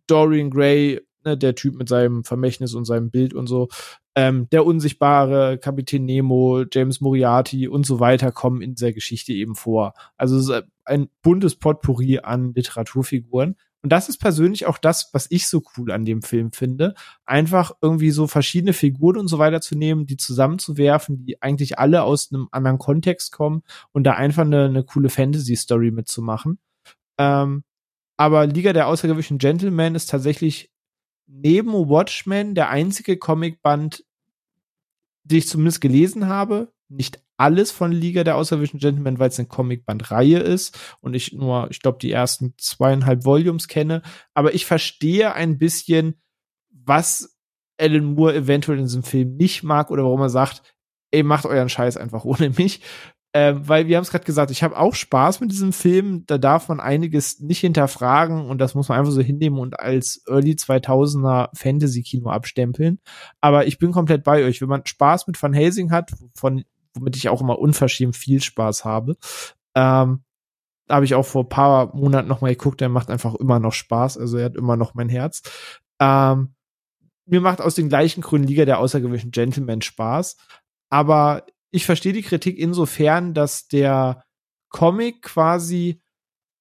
Dorian 0.07 0.51
Gray, 0.51 1.01
ne, 1.25 1.37
der 1.37 1.55
Typ 1.55 1.77
mit 1.77 1.89
seinem 1.89 2.25
Vermächtnis 2.25 2.75
und 2.75 2.85
seinem 2.85 3.11
Bild 3.11 3.33
und 3.35 3.47
so, 3.47 3.69
ähm, 4.17 4.49
der 4.51 4.67
unsichtbare 4.67 5.59
Kapitän 5.59 6.05
Nemo, 6.05 6.65
James 6.71 7.01
Moriarty 7.01 7.69
und 7.69 7.87
so 7.87 8.01
weiter 8.01 8.33
kommen 8.33 8.61
in 8.61 8.75
dieser 8.75 8.93
Geschichte 8.93 9.33
eben 9.33 9.55
vor. 9.55 9.95
Also 10.17 10.37
es 10.37 10.49
ist 10.49 10.65
ein 10.85 11.09
buntes 11.23 11.55
Potpourri 11.55 12.19
an 12.19 12.53
Literaturfiguren. 12.55 13.57
Und 13.83 13.91
das 13.91 14.09
ist 14.09 14.19
persönlich 14.19 14.67
auch 14.67 14.79
das, 14.79 15.09
was 15.13 15.27
ich 15.31 15.49
so 15.49 15.63
cool 15.77 15.91
an 15.91 16.05
dem 16.05 16.23
Film 16.23 16.53
finde. 16.53 16.95
Einfach 17.25 17.73
irgendwie 17.81 18.11
so 18.11 18.27
verschiedene 18.27 18.75
Figuren 18.75 19.17
und 19.17 19.29
so 19.29 19.39
weiter 19.39 19.61
zu 19.61 19.75
nehmen, 19.77 20.07
die 20.07 20.19
zusammenzuwerfen, 20.19 21.25
die 21.25 21.41
eigentlich 21.41 21.79
alle 21.79 22.03
aus 22.03 22.31
einem 22.31 22.49
anderen 22.53 22.79
Kontext 22.79 23.33
kommen 23.33 23.63
und 23.93 24.05
da 24.05 24.13
einfach 24.13 24.43
eine, 24.43 24.67
eine 24.67 24.85
coole 24.85 25.09
Fantasy-Story 25.09 25.93
mitzumachen. 25.93 26.59
Ähm, 27.19 27.65
aber 28.19 28.47
Liga 28.47 28.75
der 28.75 28.87
außergewöhnlichen 28.87 29.39
Gentlemen 29.39 29.95
ist 29.95 30.11
tatsächlich 30.11 30.71
neben 31.27 31.73
Watchmen 31.73 32.55
der 32.55 32.69
einzige 32.69 33.17
Comicband, 33.17 34.05
den 35.25 35.39
ich 35.39 35.49
zumindest 35.49 35.81
gelesen 35.81 36.27
habe. 36.27 36.71
Nicht 36.89 37.23
alles 37.41 37.71
von 37.71 37.91
Liga 37.91 38.23
der 38.23 38.37
außergewöhnlichen 38.37 38.81
Gentlemen, 38.81 39.19
weil 39.19 39.31
es 39.31 39.39
eine 39.39 39.49
Comicbandreihe 39.49 40.39
ist 40.41 40.79
und 41.01 41.15
ich 41.15 41.33
nur, 41.33 41.71
ich 41.71 41.81
glaube, 41.81 41.97
die 41.99 42.13
ersten 42.13 42.53
zweieinhalb 42.59 43.25
Volumes 43.25 43.67
kenne. 43.67 44.03
Aber 44.35 44.55
ich 44.55 44.67
verstehe 44.67 45.33
ein 45.33 45.57
bisschen, 45.57 46.21
was 46.71 47.39
Alan 47.81 48.15
Moore 48.15 48.35
eventuell 48.35 48.79
in 48.79 48.85
diesem 48.85 49.03
Film 49.03 49.37
nicht 49.37 49.63
mag 49.63 49.91
oder 49.91 50.05
warum 50.05 50.21
er 50.21 50.29
sagt, 50.29 50.63
ey, 51.13 51.23
macht 51.23 51.47
euren 51.47 51.71
Scheiß 51.71 51.97
einfach 51.97 52.25
ohne 52.27 52.51
mich. 52.51 52.83
Ähm, 53.33 53.67
weil 53.67 53.87
wir 53.87 53.97
haben 53.97 54.03
es 54.03 54.11
gerade 54.11 54.25
gesagt, 54.25 54.51
ich 54.51 54.63
habe 54.63 54.77
auch 54.77 54.95
Spaß 54.95 55.41
mit 55.41 55.51
diesem 55.51 55.73
Film. 55.73 56.25
Da 56.27 56.37
darf 56.37 56.69
man 56.69 56.79
einiges 56.79 57.41
nicht 57.41 57.61
hinterfragen 57.61 58.45
und 58.51 58.59
das 58.59 58.75
muss 58.75 58.91
man 58.91 58.99
einfach 58.99 59.13
so 59.13 59.23
hinnehmen 59.23 59.59
und 59.59 59.81
als 59.81 60.23
Early 60.29 60.53
2000er 60.53 61.49
Fantasy-Kino 61.55 62.29
abstempeln. 62.29 62.99
Aber 63.41 63.67
ich 63.67 63.79
bin 63.79 63.93
komplett 63.93 64.25
bei 64.25 64.45
euch. 64.45 64.61
Wenn 64.61 64.69
man 64.69 64.85
Spaß 64.85 65.27
mit 65.27 65.41
Van 65.43 65.55
Helsing 65.55 65.91
hat, 65.91 66.11
von 66.35 66.65
womit 67.01 67.17
ich 67.17 67.29
auch 67.29 67.41
immer 67.41 67.59
unverschämt 67.59 68.17
viel 68.17 68.43
Spaß 68.43 68.85
habe, 68.85 69.17
ähm, 69.75 70.23
habe 70.89 71.05
ich 71.05 71.15
auch 71.15 71.27
vor 71.27 71.49
paar 71.49 71.95
Monaten 71.95 72.29
noch 72.29 72.41
mal 72.41 72.51
geguckt. 72.51 72.81
Der 72.81 72.89
macht 72.89 73.11
einfach 73.11 73.35
immer 73.37 73.61
noch 73.61 73.73
Spaß. 73.73 74.19
Also 74.19 74.39
er 74.39 74.47
hat 74.47 74.57
immer 74.57 74.77
noch 74.77 74.95
mein 74.95 75.09
Herz. 75.09 75.43
Ähm, 76.01 76.55
mir 77.27 77.41
macht 77.41 77.61
aus 77.61 77.77
den 77.77 77.89
gleichen 77.89 78.23
Gründen 78.23 78.49
Liga 78.49 78.65
der 78.65 78.81
außergewöhnlichen 78.81 79.31
Gentleman 79.31 79.83
Spaß. 79.83 80.37
Aber 80.89 81.47
ich 81.71 81.87
verstehe 81.87 82.13
die 82.13 82.23
Kritik 82.23 82.59
insofern, 82.59 83.35
dass 83.35 83.69
der 83.69 84.25
Comic 84.69 85.23
quasi 85.23 86.03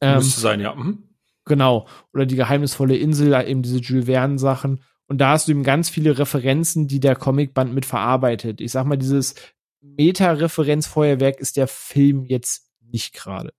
Ähm, 0.01 0.15
Müsste 0.15 0.41
sein, 0.41 0.59
ja. 0.59 0.75
Mhm. 0.75 1.03
Genau. 1.45 1.87
Oder 2.13 2.25
die 2.25 2.35
geheimnisvolle 2.35 2.97
Insel, 2.97 3.33
eben 3.47 3.61
diese 3.61 3.79
Jules 3.79 4.05
Verne 4.05 4.37
Sachen. 4.39 4.83
Und 5.07 5.19
da 5.19 5.31
hast 5.31 5.47
du 5.47 5.51
eben 5.51 5.63
ganz 5.63 5.89
viele 5.89 6.17
Referenzen, 6.17 6.87
die 6.87 6.99
der 6.99 7.15
Comicband 7.15 7.73
mit 7.73 7.85
verarbeitet. 7.85 8.61
Ich 8.61 8.71
sag 8.71 8.85
mal, 8.85 8.97
dieses 8.97 9.35
Meta-Referenzfeuerwerk 9.81 11.39
ist 11.39 11.57
der 11.57 11.67
Film 11.67 12.25
jetzt 12.25 12.69
nicht 12.81 13.13
gerade 13.13 13.53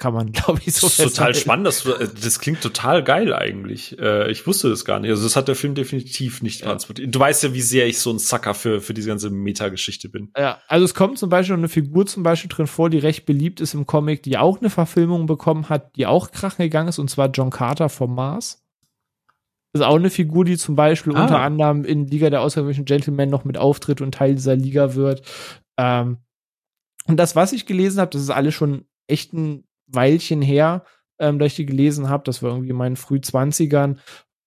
kann 0.00 0.14
man, 0.14 0.32
glaube 0.32 0.60
ich, 0.64 0.74
so 0.74 0.88
Das 0.88 0.98
ist 0.98 1.16
total 1.16 1.34
spannend. 1.34 1.66
Das, 1.66 1.86
äh, 1.86 2.08
das 2.20 2.40
klingt 2.40 2.60
total 2.60 3.04
geil 3.04 3.32
eigentlich. 3.32 3.96
Äh, 4.00 4.30
ich 4.32 4.46
wusste 4.46 4.68
das 4.68 4.84
gar 4.84 4.98
nicht. 4.98 5.10
Also 5.10 5.22
das 5.22 5.36
hat 5.36 5.46
der 5.46 5.54
Film 5.54 5.76
definitiv 5.76 6.42
nicht 6.42 6.60
ja. 6.60 6.66
transportiert. 6.66 7.14
Du 7.14 7.20
weißt 7.20 7.44
ja, 7.44 7.54
wie 7.54 7.60
sehr 7.60 7.86
ich 7.86 7.98
so 8.00 8.10
ein 8.10 8.18
Sucker 8.18 8.54
für, 8.54 8.80
für 8.80 8.94
diese 8.94 9.08
ganze 9.08 9.30
Meta-Geschichte 9.30 10.08
bin. 10.08 10.32
Ja, 10.36 10.60
also 10.66 10.84
es 10.84 10.94
kommt 10.94 11.18
zum 11.18 11.28
Beispiel 11.28 11.54
eine 11.54 11.68
Figur 11.68 12.06
zum 12.06 12.24
Beispiel 12.24 12.48
drin 12.48 12.66
vor, 12.66 12.90
die 12.90 12.98
recht 12.98 13.26
beliebt 13.26 13.60
ist 13.60 13.74
im 13.74 13.86
Comic, 13.86 14.24
die 14.24 14.38
auch 14.38 14.58
eine 14.58 14.70
Verfilmung 14.70 15.26
bekommen 15.26 15.68
hat, 15.68 15.94
die 15.96 16.06
auch 16.06 16.32
krachen 16.32 16.62
gegangen 16.62 16.88
ist, 16.88 16.98
und 16.98 17.10
zwar 17.10 17.30
John 17.30 17.50
Carter 17.50 17.88
vom 17.88 18.14
Mars. 18.14 18.64
Das 19.72 19.82
ist 19.82 19.86
auch 19.86 19.96
eine 19.96 20.10
Figur, 20.10 20.44
die 20.44 20.56
zum 20.56 20.74
Beispiel 20.74 21.14
ah. 21.14 21.22
unter 21.22 21.38
anderem 21.38 21.84
in 21.84 22.06
Liga 22.06 22.30
der 22.30 22.40
außergewöhnlichen 22.40 22.86
Gentlemen 22.86 23.30
noch 23.30 23.44
mit 23.44 23.56
auftritt 23.56 24.00
und 24.00 24.14
Teil 24.14 24.34
dieser 24.34 24.56
Liga 24.56 24.94
wird. 24.94 25.22
Ähm, 25.78 26.18
und 27.06 27.18
das, 27.18 27.36
was 27.36 27.52
ich 27.52 27.66
gelesen 27.66 28.00
habe, 28.00 28.10
das 28.10 28.22
ist 28.22 28.30
alles 28.30 28.54
schon 28.54 28.84
echt 29.06 29.32
ein 29.32 29.64
Weilchen 29.92 30.42
her, 30.42 30.84
ähm, 31.18 31.38
dass 31.38 31.48
ich 31.48 31.56
die 31.56 31.66
gelesen 31.66 32.08
habe. 32.08 32.24
Das 32.24 32.42
war 32.42 32.50
irgendwie 32.50 32.70
in 32.70 32.76
meinen 32.76 32.96
Frühzwanzigern. 32.96 34.00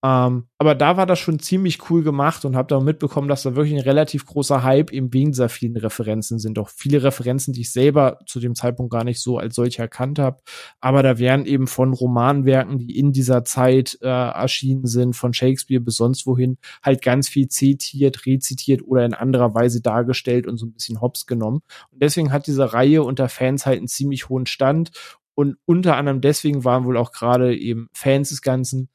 Ähm, 0.06 0.48
aber 0.58 0.76
da 0.76 0.98
war 0.98 1.06
das 1.06 1.20
schon 1.20 1.40
ziemlich 1.40 1.90
cool 1.90 2.04
gemacht 2.04 2.44
und 2.44 2.58
habe 2.58 2.68
da 2.68 2.82
mitbekommen, 2.82 3.30
dass 3.30 3.44
da 3.44 3.56
wirklich 3.56 3.74
ein 3.74 3.86
relativ 3.86 4.26
großer 4.26 4.62
Hype 4.62 4.92
eben 4.92 5.14
wegen 5.14 5.32
dieser 5.32 5.48
vielen 5.48 5.78
Referenzen 5.78 6.40
sind. 6.40 6.60
Auch 6.60 6.68
viele 6.68 7.04
Referenzen, 7.04 7.54
die 7.54 7.62
ich 7.62 7.72
selber 7.72 8.20
zu 8.26 8.42
dem 8.42 8.54
Zeitpunkt 8.54 8.92
gar 8.92 9.06
nicht 9.06 9.22
so 9.22 9.38
als 9.38 9.56
solche 9.56 9.82
erkannt 9.82 10.20
habe. 10.20 10.42
Aber 10.82 11.04
da 11.04 11.20
wären 11.20 11.46
eben 11.46 11.68
von 11.68 11.94
Romanwerken, 11.94 12.80
die 12.80 13.00
in 13.00 13.14
dieser 13.14 13.46
Zeit 13.46 13.98
äh, 14.02 14.08
erschienen 14.08 14.88
sind, 14.88 15.16
von 15.16 15.34
Shakespeare 15.34 15.80
bis 15.80 15.96
sonst 15.96 16.28
wohin, 16.28 16.58
halt 16.84 17.02
ganz 17.02 17.30
viel 17.30 17.48
zitiert, 17.48 18.26
rezitiert 18.26 18.82
oder 18.86 19.06
in 19.06 19.14
anderer 19.14 19.56
Weise 19.56 19.80
dargestellt 19.82 20.48
und 20.48 20.58
so 20.58 20.66
ein 20.66 20.74
bisschen 20.74 21.00
hops 21.00 21.28
genommen. 21.28 21.62
Und 21.92 22.04
deswegen 22.04 22.34
hat 22.34 22.48
diese 22.48 22.74
Reihe 22.74 23.04
unter 23.04 23.30
Fans 23.30 23.66
halt 23.66 23.78
einen 23.78 23.88
ziemlich 23.88 24.28
hohen 24.28 24.48
Stand 24.48 24.92
und 25.36 25.58
unter 25.66 25.98
anderem 25.98 26.22
deswegen 26.22 26.64
waren 26.64 26.86
wohl 26.86 26.98
auch 26.98 27.12
gerade 27.12 27.56
eben 27.56 27.88
Fans 27.94 28.30
des 28.30 28.42
Ganzen 28.42 28.90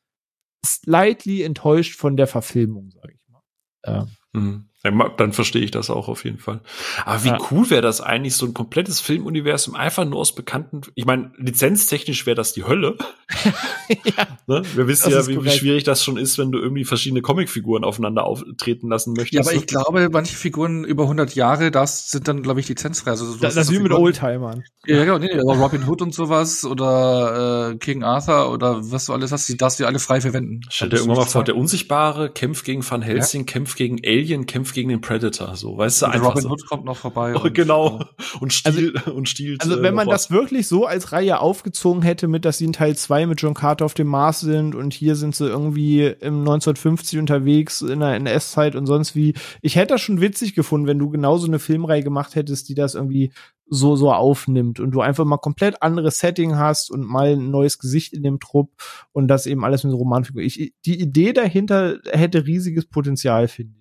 slightly 0.65 1.43
enttäuscht 1.43 1.99
von 1.99 2.17
der 2.17 2.27
Verfilmung, 2.27 2.91
sage 2.91 3.15
ich 3.15 3.29
mal. 3.29 3.43
Ähm. 3.85 4.07
Mhm. 4.33 4.69
Dann 4.91 5.33
verstehe 5.33 5.63
ich 5.63 5.71
das 5.71 5.91
auch 5.91 6.09
auf 6.09 6.25
jeden 6.25 6.39
Fall. 6.39 6.61
Aber 7.05 7.25
wie 7.25 7.29
ja. 7.29 7.39
cool 7.51 7.71
wäre 7.71 7.83
das 7.83 8.01
eigentlich, 8.01 8.35
so 8.35 8.47
ein 8.47 8.55
komplettes 8.55 9.01
Filmuniversum 9.01 9.75
einfach 9.75 10.05
nur 10.05 10.21
aus 10.21 10.35
bekannten, 10.35 10.83
ich 10.95 11.05
meine, 11.05 11.33
lizenztechnisch 11.37 12.27
wäre 12.27 12.35
das 12.35 12.53
die 12.53 12.65
Hölle. 12.65 12.97
ja, 13.89 14.27
ne? 14.47 14.63
Wir 14.75 14.89
wissen 14.89 15.11
ja, 15.11 15.27
wie, 15.27 15.43
wie, 15.45 15.51
schwierig 15.51 15.85
das 15.85 16.05
schon 16.05 16.17
ist, 16.17 16.39
wenn 16.39 16.51
du 16.51 16.59
irgendwie 16.59 16.85
verschiedene 16.85 17.23
Comicfiguren 17.23 17.85
aufeinander 17.85 18.25
auftreten 18.25 18.89
lassen 18.89 19.13
möchtest. 19.13 19.33
Ja, 19.35 19.41
aber 19.41 19.53
ich 19.53 19.67
glaube, 19.67 20.09
manche 20.11 20.37
Figuren 20.37 20.85
über 20.85 21.05
100 21.05 21.35
Jahre, 21.35 21.71
das 21.71 22.11
sind 22.11 22.29
dann, 22.29 22.43
glaube 22.43 22.61
ich, 22.61 22.69
lizenzfrei. 22.69 23.11
Also, 23.11 23.35
das, 23.35 23.55
das 23.55 23.67
ist 23.67 23.73
wie 23.73 23.81
mit 23.81 23.93
Oldtimern. 23.93 24.65
Ja, 24.87 25.05
genau, 25.05 25.19
nee, 25.19 25.29
nee, 25.33 25.41
Robin 25.41 25.87
Hood 25.87 26.03
und 26.03 26.15
sowas 26.15 26.65
oder 26.65 27.73
äh, 27.73 27.77
King 27.77 28.03
Arthur 28.03 28.51
oder 28.51 28.91
was 28.91 29.07
du 29.07 29.13
alles 29.13 29.33
hast, 29.33 29.49
die 29.49 29.57
darfst 29.57 29.81
du 29.81 29.87
alle 29.87 29.99
frei 29.99 30.21
verwenden. 30.21 30.61
Stellt 30.71 30.93
dir 30.93 30.97
irgendwann 30.97 31.19
mal 31.19 31.27
vor, 31.27 31.45
der 31.45 31.57
Unsichtbare 31.57 32.31
kämpft 32.31 32.65
gegen 32.65 32.89
Van 32.89 33.03
Helsing, 33.03 33.43
ja? 33.43 33.47
kämpft 33.47 33.77
gegen 33.77 33.99
Alien, 34.05 34.47
kämpft 34.47 34.75
gegen 34.79 34.91
den 34.91 35.01
Predator, 35.01 35.57
so, 35.57 35.77
weißt 35.77 36.03
du, 36.03 36.07
Und 36.07 36.13
einfach 36.13 36.29
Robin 36.29 36.43
so. 36.43 36.51
Hood 36.51 36.67
kommt 36.69 36.85
noch 36.85 36.97
vorbei. 36.97 37.35
Oh, 37.35 37.41
und, 37.45 37.55
genau. 37.55 37.99
Und 38.39 38.53
stiehlt, 38.53 39.07
und 39.09 39.29
stiehlt. 39.29 39.61
Also 39.61 39.77
äh, 39.77 39.83
wenn 39.83 39.95
man 39.95 40.07
das 40.07 40.31
wirklich 40.31 40.69
so 40.69 40.87
als 40.87 41.11
Reihe 41.11 41.41
aufgezogen 41.41 42.03
hätte, 42.03 42.29
mit 42.29 42.45
dass 42.45 42.59
sie 42.59 42.65
in 42.65 42.73
Teil 42.73 42.95
2 42.95 43.27
mit 43.27 43.43
John 43.43 43.55
Carter 43.55 43.85
auf 43.85 43.95
dem 43.95 44.07
Mars 44.07 44.39
sind 44.39 44.77
und 44.77 44.95
hier 44.95 45.17
sind 45.17 45.35
sie 45.35 45.49
irgendwie 45.49 46.05
im 46.07 46.39
1950 46.41 47.19
unterwegs 47.19 47.83
in 47.83 47.99
der 47.99 48.15
NS-Zeit 48.15 48.77
und 48.77 48.87
sonst 48.87 49.17
wie. 49.17 49.35
Ich 49.63 49.75
hätte 49.75 49.95
das 49.95 50.01
schon 50.01 50.21
witzig 50.21 50.55
gefunden, 50.55 50.87
wenn 50.87 51.01
du 51.01 51.11
genauso 51.11 51.49
eine 51.49 51.59
Filmreihe 51.59 52.05
gemacht 52.05 52.37
hättest, 52.37 52.69
die 52.69 52.77
das 52.77 52.95
irgendwie 52.95 53.33
so 53.67 53.97
so 53.97 54.13
aufnimmt 54.13 54.79
und 54.79 54.93
du 54.93 55.01
einfach 55.01 55.25
mal 55.25 55.39
komplett 55.39 55.83
anderes 55.83 56.21
Setting 56.21 56.57
hast 56.57 56.91
und 56.91 57.03
mal 57.03 57.33
ein 57.33 57.51
neues 57.51 57.79
Gesicht 57.79 58.13
in 58.13 58.23
dem 58.23 58.39
Trupp 58.39 58.71
und 59.11 59.27
das 59.27 59.47
eben 59.47 59.65
alles 59.65 59.83
mit 59.83 59.93
Romanfigur. 59.93 60.41
Ich, 60.41 60.73
die 60.87 61.01
Idee 61.01 61.33
dahinter 61.33 61.99
hätte 62.11 62.47
riesiges 62.47 62.87
Potenzial, 62.87 63.49
finde 63.49 63.75
ich. 63.75 63.78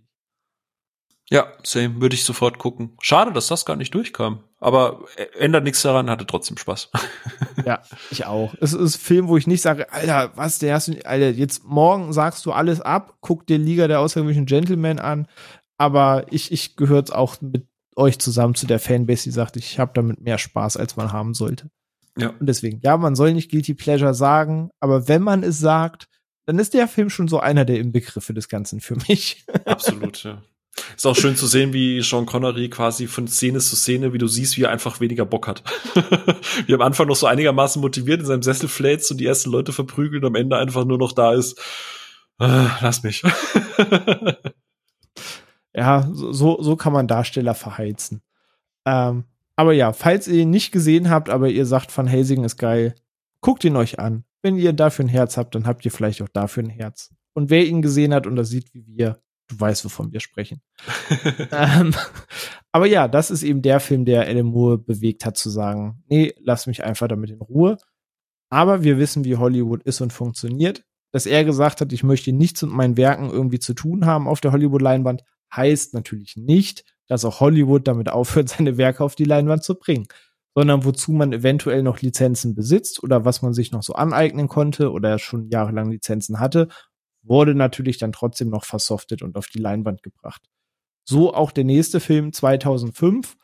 Ja, 1.29 1.51
same, 1.63 1.99
würde 1.99 2.15
ich 2.15 2.23
sofort 2.23 2.57
gucken. 2.57 2.95
Schade, 3.01 3.33
dass 3.33 3.47
das 3.47 3.65
gar 3.65 3.75
nicht 3.75 3.93
durchkam. 3.93 4.43
Aber 4.59 5.05
äh, 5.17 5.25
ändert 5.37 5.65
nichts 5.65 5.81
daran, 5.81 6.09
hatte 6.09 6.25
trotzdem 6.25 6.57
Spaß. 6.57 6.89
Ja, 7.65 7.81
ich 8.11 8.25
auch. 8.25 8.53
Es 8.61 8.71
ist 8.71 8.95
ein 8.95 8.99
Film, 8.99 9.27
wo 9.27 9.35
ich 9.35 9.47
nicht 9.47 9.61
sage, 9.61 9.91
Alter, 9.91 10.31
was, 10.35 10.59
der 10.59 10.75
hast 10.75 10.89
du, 10.89 11.05
Alter, 11.05 11.31
jetzt 11.31 11.65
morgen 11.65 12.13
sagst 12.13 12.45
du 12.45 12.51
alles 12.51 12.79
ab, 12.79 13.17
guck 13.19 13.47
dir 13.47 13.57
Liga 13.57 13.87
der 13.87 13.99
außergewöhnlichen 13.99 14.45
Gentlemen 14.45 14.99
an, 14.99 15.27
aber 15.77 16.27
ich, 16.29 16.51
ich 16.51 16.75
gehöre 16.75 17.03
auch 17.11 17.41
mit 17.41 17.67
euch 17.95 18.19
zusammen 18.19 18.53
zu 18.55 18.67
der 18.67 18.79
Fanbase, 18.79 19.23
die 19.23 19.31
sagt, 19.31 19.57
ich 19.57 19.79
habe 19.79 19.91
damit 19.95 20.21
mehr 20.21 20.37
Spaß, 20.37 20.77
als 20.77 20.95
man 20.95 21.11
haben 21.11 21.33
sollte. 21.33 21.69
Ja. 22.17 22.29
Und 22.29 22.45
deswegen, 22.47 22.79
ja, 22.83 22.95
man 22.95 23.15
soll 23.15 23.33
nicht 23.33 23.51
Guilty 23.51 23.73
Pleasure 23.73 24.13
sagen, 24.13 24.69
aber 24.79 25.07
wenn 25.07 25.23
man 25.23 25.43
es 25.43 25.59
sagt, 25.59 26.07
dann 26.45 26.59
ist 26.59 26.73
der 26.73 26.87
Film 26.87 27.09
schon 27.09 27.27
so 27.27 27.39
einer 27.39 27.65
der 27.65 27.79
Inbegriffe 27.79 28.33
des 28.33 28.47
Ganzen 28.47 28.79
für 28.79 28.95
mich. 29.07 29.45
Absolut, 29.65 30.23
ja. 30.23 30.41
Ist 30.95 31.05
auch 31.05 31.15
schön 31.15 31.35
zu 31.35 31.47
sehen, 31.47 31.73
wie 31.73 32.01
Sean 32.01 32.25
Connery 32.25 32.69
quasi 32.69 33.07
von 33.07 33.27
Szene 33.27 33.59
zu 33.59 33.75
Szene, 33.75 34.13
wie 34.13 34.17
du 34.17 34.27
siehst, 34.27 34.57
wie 34.57 34.63
er 34.63 34.71
einfach 34.71 34.99
weniger 34.99 35.25
Bock 35.25 35.47
hat. 35.47 35.63
wie 36.65 36.73
am 36.73 36.81
Anfang 36.81 37.07
noch 37.07 37.15
so 37.15 37.27
einigermaßen 37.27 37.81
motiviert 37.81 38.19
in 38.19 38.25
seinem 38.25 38.43
Sessel 38.43 38.69
fläzt 38.69 39.11
und 39.11 39.17
die 39.17 39.25
ersten 39.25 39.51
Leute 39.51 39.73
verprügelt 39.73 40.23
und 40.23 40.29
am 40.29 40.35
Ende 40.35 40.57
einfach 40.57 40.85
nur 40.85 40.97
noch 40.97 41.13
da 41.13 41.33
ist. 41.33 41.59
Äh, 42.39 42.67
lass 42.81 43.03
mich. 43.03 43.23
Ja, 45.77 46.09
so, 46.11 46.33
so 46.33 46.59
so 46.59 46.75
kann 46.75 46.91
man 46.91 47.07
Darsteller 47.07 47.53
verheizen. 47.53 48.23
Ähm, 48.85 49.25
aber 49.55 49.73
ja, 49.73 49.93
falls 49.93 50.27
ihr 50.27 50.41
ihn 50.41 50.49
nicht 50.49 50.71
gesehen 50.71 51.11
habt, 51.11 51.29
aber 51.29 51.49
ihr 51.49 51.67
sagt, 51.67 51.95
Van 51.95 52.07
Helsing 52.07 52.43
ist 52.43 52.57
geil, 52.57 52.95
guckt 53.41 53.63
ihn 53.63 53.75
euch 53.75 53.99
an. 53.99 54.23
Wenn 54.41 54.57
ihr 54.57 54.73
dafür 54.73 55.05
ein 55.05 55.09
Herz 55.09 55.37
habt, 55.37 55.53
dann 55.53 55.67
habt 55.67 55.85
ihr 55.85 55.91
vielleicht 55.91 56.23
auch 56.23 56.29
dafür 56.29 56.63
ein 56.63 56.69
Herz. 56.71 57.13
Und 57.33 57.51
wer 57.51 57.63
ihn 57.63 57.83
gesehen 57.83 58.11
hat 58.11 58.25
und 58.25 58.35
das 58.35 58.49
sieht 58.49 58.73
wie 58.73 58.87
wir, 58.87 59.21
du 59.47 59.59
weißt, 59.59 59.85
wovon 59.85 60.11
wir 60.11 60.19
sprechen. 60.19 60.61
ähm, 61.51 61.93
aber 62.71 62.85
ja, 62.85 63.07
das 63.07 63.31
ist 63.31 63.43
eben 63.43 63.61
der 63.61 63.79
Film, 63.79 64.05
der 64.05 64.27
Alan 64.27 64.47
Moore 64.47 64.77
bewegt 64.77 65.25
hat 65.25 65.37
zu 65.37 65.49
sagen, 65.49 66.03
nee, 66.07 66.33
lass 66.39 66.67
mich 66.67 66.83
einfach 66.83 67.07
damit 67.07 67.29
in 67.29 67.41
Ruhe. 67.41 67.77
Aber 68.49 68.83
wir 68.83 68.97
wissen, 68.97 69.25
wie 69.25 69.37
Hollywood 69.37 69.83
ist 69.83 70.01
und 70.01 70.13
funktioniert. 70.13 70.83
Dass 71.11 71.25
er 71.25 71.45
gesagt 71.45 71.79
hat, 71.79 71.93
ich 71.93 72.03
möchte 72.03 72.33
nichts 72.33 72.61
mit 72.61 72.71
meinen 72.71 72.97
Werken 72.97 73.29
irgendwie 73.29 73.59
zu 73.59 73.73
tun 73.73 74.05
haben 74.05 74.27
auf 74.27 74.41
der 74.41 74.51
Hollywood-Leinwand, 74.51 75.23
heißt 75.55 75.93
natürlich 75.93 76.35
nicht, 76.35 76.83
dass 77.07 77.23
auch 77.23 77.39
Hollywood 77.39 77.87
damit 77.87 78.09
aufhört, 78.09 78.49
seine 78.57 78.77
Werke 78.77 79.03
auf 79.03 79.15
die 79.15 79.23
Leinwand 79.23 79.63
zu 79.63 79.75
bringen, 79.75 80.07
sondern 80.53 80.83
wozu 80.83 81.11
man 81.13 81.33
eventuell 81.33 81.83
noch 81.83 82.01
Lizenzen 82.01 82.55
besitzt 82.55 83.01
oder 83.03 83.25
was 83.25 83.41
man 83.41 83.53
sich 83.53 83.71
noch 83.71 83.83
so 83.83 83.93
aneignen 83.93 84.47
konnte 84.47 84.91
oder 84.91 85.17
schon 85.17 85.49
jahrelang 85.49 85.89
Lizenzen 85.89 86.39
hatte, 86.39 86.67
wurde 87.27 87.55
natürlich 87.55 87.97
dann 87.97 88.11
trotzdem 88.11 88.49
noch 88.49 88.65
versoftet 88.65 89.21
und 89.21 89.37
auf 89.37 89.47
die 89.47 89.59
Leinwand 89.59 90.03
gebracht. 90.03 90.41
So 91.03 91.33
auch 91.33 91.51
der 91.51 91.63
nächste 91.63 91.99
Film 91.99 92.33
2005, 92.33 93.37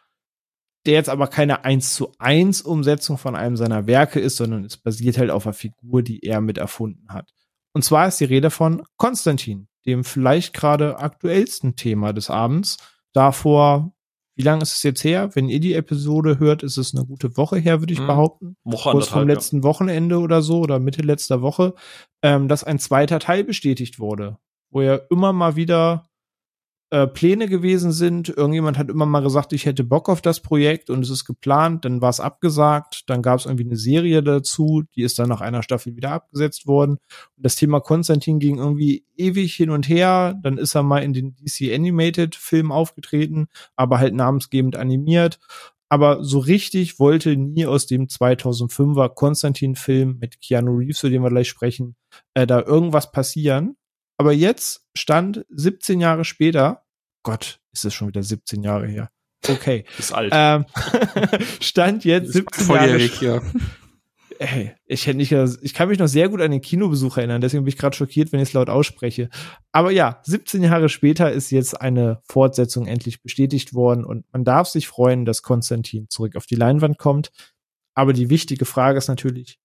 der 0.86 0.94
jetzt 0.94 1.10
aber 1.10 1.28
keine 1.28 1.64
1 1.64 1.96
zu 1.96 2.12
1 2.20 2.62
Umsetzung 2.62 3.18
von 3.18 3.36
einem 3.36 3.56
seiner 3.56 3.88
Werke 3.88 4.20
ist, 4.20 4.36
sondern 4.36 4.66
es 4.66 4.78
basiert 4.78 5.18
halt 5.18 5.32
auf 5.32 5.46
einer 5.46 5.54
Figur, 5.54 6.04
die 6.04 6.24
er 6.24 6.42
mit 6.42 6.58
erfunden 6.58 7.14
hat. 7.14 7.32
Und 7.74 7.84
zwar 7.84 8.08
ist 8.08 8.20
die 8.20 8.26
Rede 8.26 8.52
von 8.52 8.84
Konstantin, 8.98 9.68
dem 9.86 10.04
vielleicht 10.04 10.54
gerade 10.54 11.00
aktuellsten 11.00 11.76
Thema 11.76 12.14
des 12.14 12.30
Abends. 12.30 12.78
Davor, 13.14 13.94
wie 14.36 14.42
lange 14.44 14.62
ist 14.64 14.74
es 14.74 14.84
jetzt 14.84 15.04
her? 15.04 15.30
Wenn 15.34 15.50
ihr 15.50 15.60
die 15.60 15.74
Episode 15.74 16.40
hört, 16.40 16.64
ist 16.64 16.78
es 16.78 16.96
eine 16.96 17.06
gute 17.06 17.36
Woche 17.38 17.58
her, 17.58 17.82
würde 17.82 17.94
ich 17.94 18.00
Mhm. 18.00 18.08
behaupten. 18.08 18.56
Woche 18.64 18.92
Kurz 18.92 19.08
vom 19.08 19.20
anderthalb, 19.20 19.28
ja. 19.30 19.34
letzten 19.36 19.64
Wochenende 19.64 20.20
oder 20.20 20.42
so 20.42 20.60
oder 20.60 20.80
Mitte 20.80 21.02
letzter 21.02 21.42
Woche, 21.42 21.74
ähm, 22.22 22.48
dass 22.48 22.64
ein 22.64 22.80
zweiter 22.80 23.20
Teil 23.20 23.44
bestätigt 23.44 24.00
wurde, 24.00 24.38
wo 24.72 24.82
ja 24.82 25.00
immer 25.10 25.34
mal 25.34 25.56
wieder 25.56 26.06
äh, 26.94 27.08
Pläne 27.08 27.48
gewesen 27.48 27.92
sind. 27.92 28.30
Irgendjemand 28.30 28.78
hat 28.78 28.92
immer 28.92 29.08
mal 29.08 29.24
gesagt, 29.24 29.52
ich 29.52 29.66
hätte 29.66 29.84
Bock 29.84 30.10
auf 30.10 30.22
das 30.22 30.42
Projekt 30.42 30.92
und 30.92 31.04
es 31.04 31.10
ist 31.10 31.26
geplant, 31.26 31.86
dann 31.86 32.02
war 32.02 32.12
es 32.12 32.20
abgesagt, 32.20 33.10
dann 33.10 33.24
gab 33.24 33.40
es 33.40 33.48
irgendwie 33.48 33.66
eine 33.66 33.78
Serie 33.78 34.22
dazu, 34.22 34.84
die 34.96 35.02
ist 35.02 35.18
dann 35.18 35.28
nach 35.28 35.42
einer 35.42 35.64
Staffel 35.64 35.96
wieder 35.96 36.12
abgesetzt 36.12 36.68
worden. 36.68 37.00
Und 37.36 37.46
das 37.46 37.56
Thema 37.56 37.80
Konstantin 37.80 38.38
ging 38.38 38.60
irgendwie 38.60 39.08
ewig 39.18 39.56
hin 39.56 39.72
und 39.72 39.90
her. 39.90 40.40
Dann 40.44 40.60
ist 40.60 40.76
er 40.76 40.84
mal 40.84 41.00
in 41.00 41.14
den 41.14 41.36
DC 41.36 41.74
Animated 41.74 42.36
Film 42.36 42.72
aufgetreten, 42.72 43.48
aber 43.76 43.98
halt 43.98 44.14
namensgebend 44.14 44.76
animiert. 44.76 45.40
Aber 45.90 46.24
so 46.24 46.38
richtig 46.38 47.00
wollte 47.00 47.36
nie 47.36 47.66
aus 47.66 47.88
dem 47.88 48.06
2005er 48.06 49.10
Konstantin-Film 49.10 50.20
mit 50.20 50.42
Keanu 50.42 50.78
Reeves, 50.78 51.00
zu 51.00 51.10
dem 51.10 51.24
wir 51.24 51.32
gleich 51.32 51.50
sprechen, 51.50 51.96
äh, 52.36 52.46
da 52.46 52.62
irgendwas 52.62 53.12
passieren. 53.12 53.78
Aber 54.18 54.32
jetzt 54.32 54.86
stand 54.96 55.44
17 55.50 56.00
Jahre 56.00 56.24
später, 56.24 56.83
Gott, 57.24 57.60
ist 57.72 57.86
es 57.86 57.94
schon 57.94 58.10
wieder 58.10 58.24
17 58.24 58.64
Jahre 58.64 58.88
her. 58.88 59.10
Okay. 59.48 59.86
Ist 59.98 60.14
alt. 60.14 60.32
Ähm, 60.34 60.66
stand 61.60 62.06
jetzt 62.06 62.34
17 62.34 62.68
Jahre 62.68 62.88
Volljährig, 62.88 63.22
ja. 63.22 63.42
Ey, 64.40 64.74
ich 64.86 65.06
hätte 65.06 65.18
nicht, 65.18 65.32
ich 65.32 65.74
kann 65.74 65.90
mich 65.90 66.00
noch 66.00 66.08
sehr 66.08 66.28
gut 66.28 66.42
an 66.42 66.52
den 66.52 66.60
Kinobesuch 66.60 67.18
erinnern, 67.18 67.40
deswegen 67.40 67.64
bin 67.64 67.70
ich 67.70 67.78
gerade 67.78 67.96
schockiert, 67.96 68.32
wenn 68.32 68.40
ich 68.40 68.50
es 68.50 68.54
laut 68.54 68.68
ausspreche. 68.68 69.30
Aber 69.72 69.92
ja, 69.92 70.22
17 70.24 70.64
Jahre 70.64 70.90
später 70.90 71.32
ist 71.32 71.52
jetzt 71.52 71.80
eine 71.80 72.20
Fortsetzung 72.28 72.88
endlich 72.88 73.22
bestätigt 73.22 73.74
worden 73.74 74.04
und 74.04 74.26
man 74.34 74.44
darf 74.44 74.68
sich 74.68 74.88
freuen, 74.88 75.26
dass 75.26 75.44
Konstantin 75.44 76.10
zurück 76.10 76.36
auf 76.36 76.46
die 76.46 76.56
Leinwand 76.56 76.98
kommt. 76.98 77.32
Aber 77.94 78.12
die 78.12 78.30
wichtige 78.30 78.66
Frage 78.66 78.98
ist 78.98 79.08
natürlich, 79.08 79.60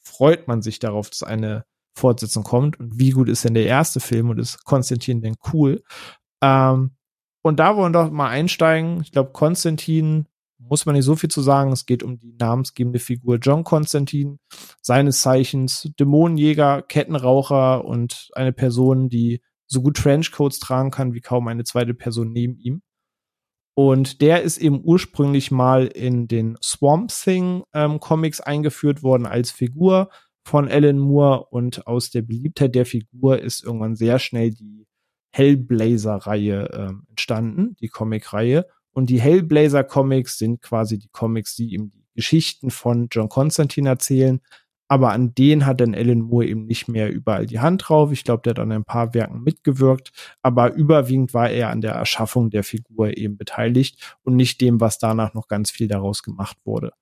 freut 0.00 0.48
man 0.48 0.62
sich 0.62 0.78
darauf, 0.78 1.08
dass 1.10 1.22
eine 1.22 1.64
Fortsetzung 1.94 2.44
kommt 2.44 2.78
und 2.78 2.98
wie 2.98 3.10
gut 3.10 3.28
ist 3.28 3.44
denn 3.44 3.54
der 3.54 3.66
erste 3.66 4.00
Film 4.00 4.30
und 4.30 4.38
ist 4.38 4.64
Konstantin 4.64 5.22
denn 5.22 5.36
cool? 5.52 5.82
Ähm, 6.42 6.97
und 7.48 7.58
da 7.58 7.76
wollen 7.76 7.94
wir 7.94 8.04
doch 8.04 8.10
mal 8.10 8.28
einsteigen. 8.28 9.00
Ich 9.02 9.12
glaube, 9.12 9.32
Konstantin 9.32 10.26
muss 10.58 10.86
man 10.86 10.94
nicht 10.94 11.04
so 11.04 11.16
viel 11.16 11.30
zu 11.30 11.40
sagen. 11.40 11.72
Es 11.72 11.86
geht 11.86 12.02
um 12.02 12.18
die 12.18 12.34
namensgebende 12.38 12.98
Figur 12.98 13.36
John 13.36 13.64
Konstantin, 13.64 14.38
seines 14.82 15.20
Zeichens 15.20 15.90
Dämonenjäger, 15.98 16.82
Kettenraucher 16.82 17.84
und 17.84 18.28
eine 18.34 18.52
Person, 18.52 19.08
die 19.08 19.40
so 19.66 19.82
gut 19.82 19.96
Trenchcoats 19.96 20.58
tragen 20.58 20.90
kann 20.90 21.14
wie 21.14 21.20
kaum 21.20 21.48
eine 21.48 21.64
zweite 21.64 21.94
Person 21.94 22.32
neben 22.32 22.58
ihm. 22.58 22.82
Und 23.74 24.22
der 24.22 24.42
ist 24.42 24.58
eben 24.58 24.82
ursprünglich 24.82 25.50
mal 25.50 25.86
in 25.86 26.26
den 26.26 26.58
Swamp 26.62 27.12
Thing 27.12 27.62
ähm, 27.72 28.00
Comics 28.00 28.40
eingeführt 28.40 29.04
worden 29.04 29.24
als 29.24 29.52
Figur 29.52 30.10
von 30.44 30.66
Alan 30.66 30.98
Moore 30.98 31.46
und 31.50 31.86
aus 31.86 32.10
der 32.10 32.22
Beliebtheit 32.22 32.74
der 32.74 32.86
Figur 32.86 33.38
ist 33.38 33.62
irgendwann 33.62 33.94
sehr 33.94 34.18
schnell 34.18 34.50
die 34.50 34.87
Hellblazer-Reihe 35.38 36.68
ähm, 36.72 37.04
entstanden, 37.08 37.76
die 37.80 37.88
Comic-Reihe. 37.88 38.66
Und 38.90 39.08
die 39.08 39.20
Hellblazer-Comics 39.20 40.38
sind 40.38 40.60
quasi 40.60 40.98
die 40.98 41.08
Comics, 41.08 41.54
die 41.54 41.74
ihm 41.74 41.90
die 41.90 42.04
Geschichten 42.16 42.70
von 42.70 43.06
John 43.10 43.28
Constantine 43.28 43.88
erzählen. 43.88 44.40
Aber 44.88 45.12
an 45.12 45.34
denen 45.34 45.66
hat 45.66 45.80
dann 45.80 45.94
Alan 45.94 46.22
Moore 46.22 46.46
eben 46.46 46.64
nicht 46.64 46.88
mehr 46.88 47.12
überall 47.12 47.46
die 47.46 47.60
Hand 47.60 47.84
drauf. 47.86 48.10
Ich 48.10 48.24
glaube, 48.24 48.42
der 48.42 48.52
hat 48.52 48.58
an 48.58 48.72
ein 48.72 48.84
paar 48.84 49.14
Werken 49.14 49.42
mitgewirkt. 49.42 50.10
Aber 50.42 50.72
überwiegend 50.72 51.34
war 51.34 51.50
er 51.50 51.70
an 51.70 51.82
der 51.82 51.92
Erschaffung 51.92 52.50
der 52.50 52.64
Figur 52.64 53.16
eben 53.16 53.36
beteiligt 53.36 54.16
und 54.22 54.34
nicht 54.34 54.60
dem, 54.60 54.80
was 54.80 54.98
danach 54.98 55.34
noch 55.34 55.46
ganz 55.46 55.70
viel 55.70 55.88
daraus 55.88 56.22
gemacht 56.22 56.56
wurde. 56.64 56.92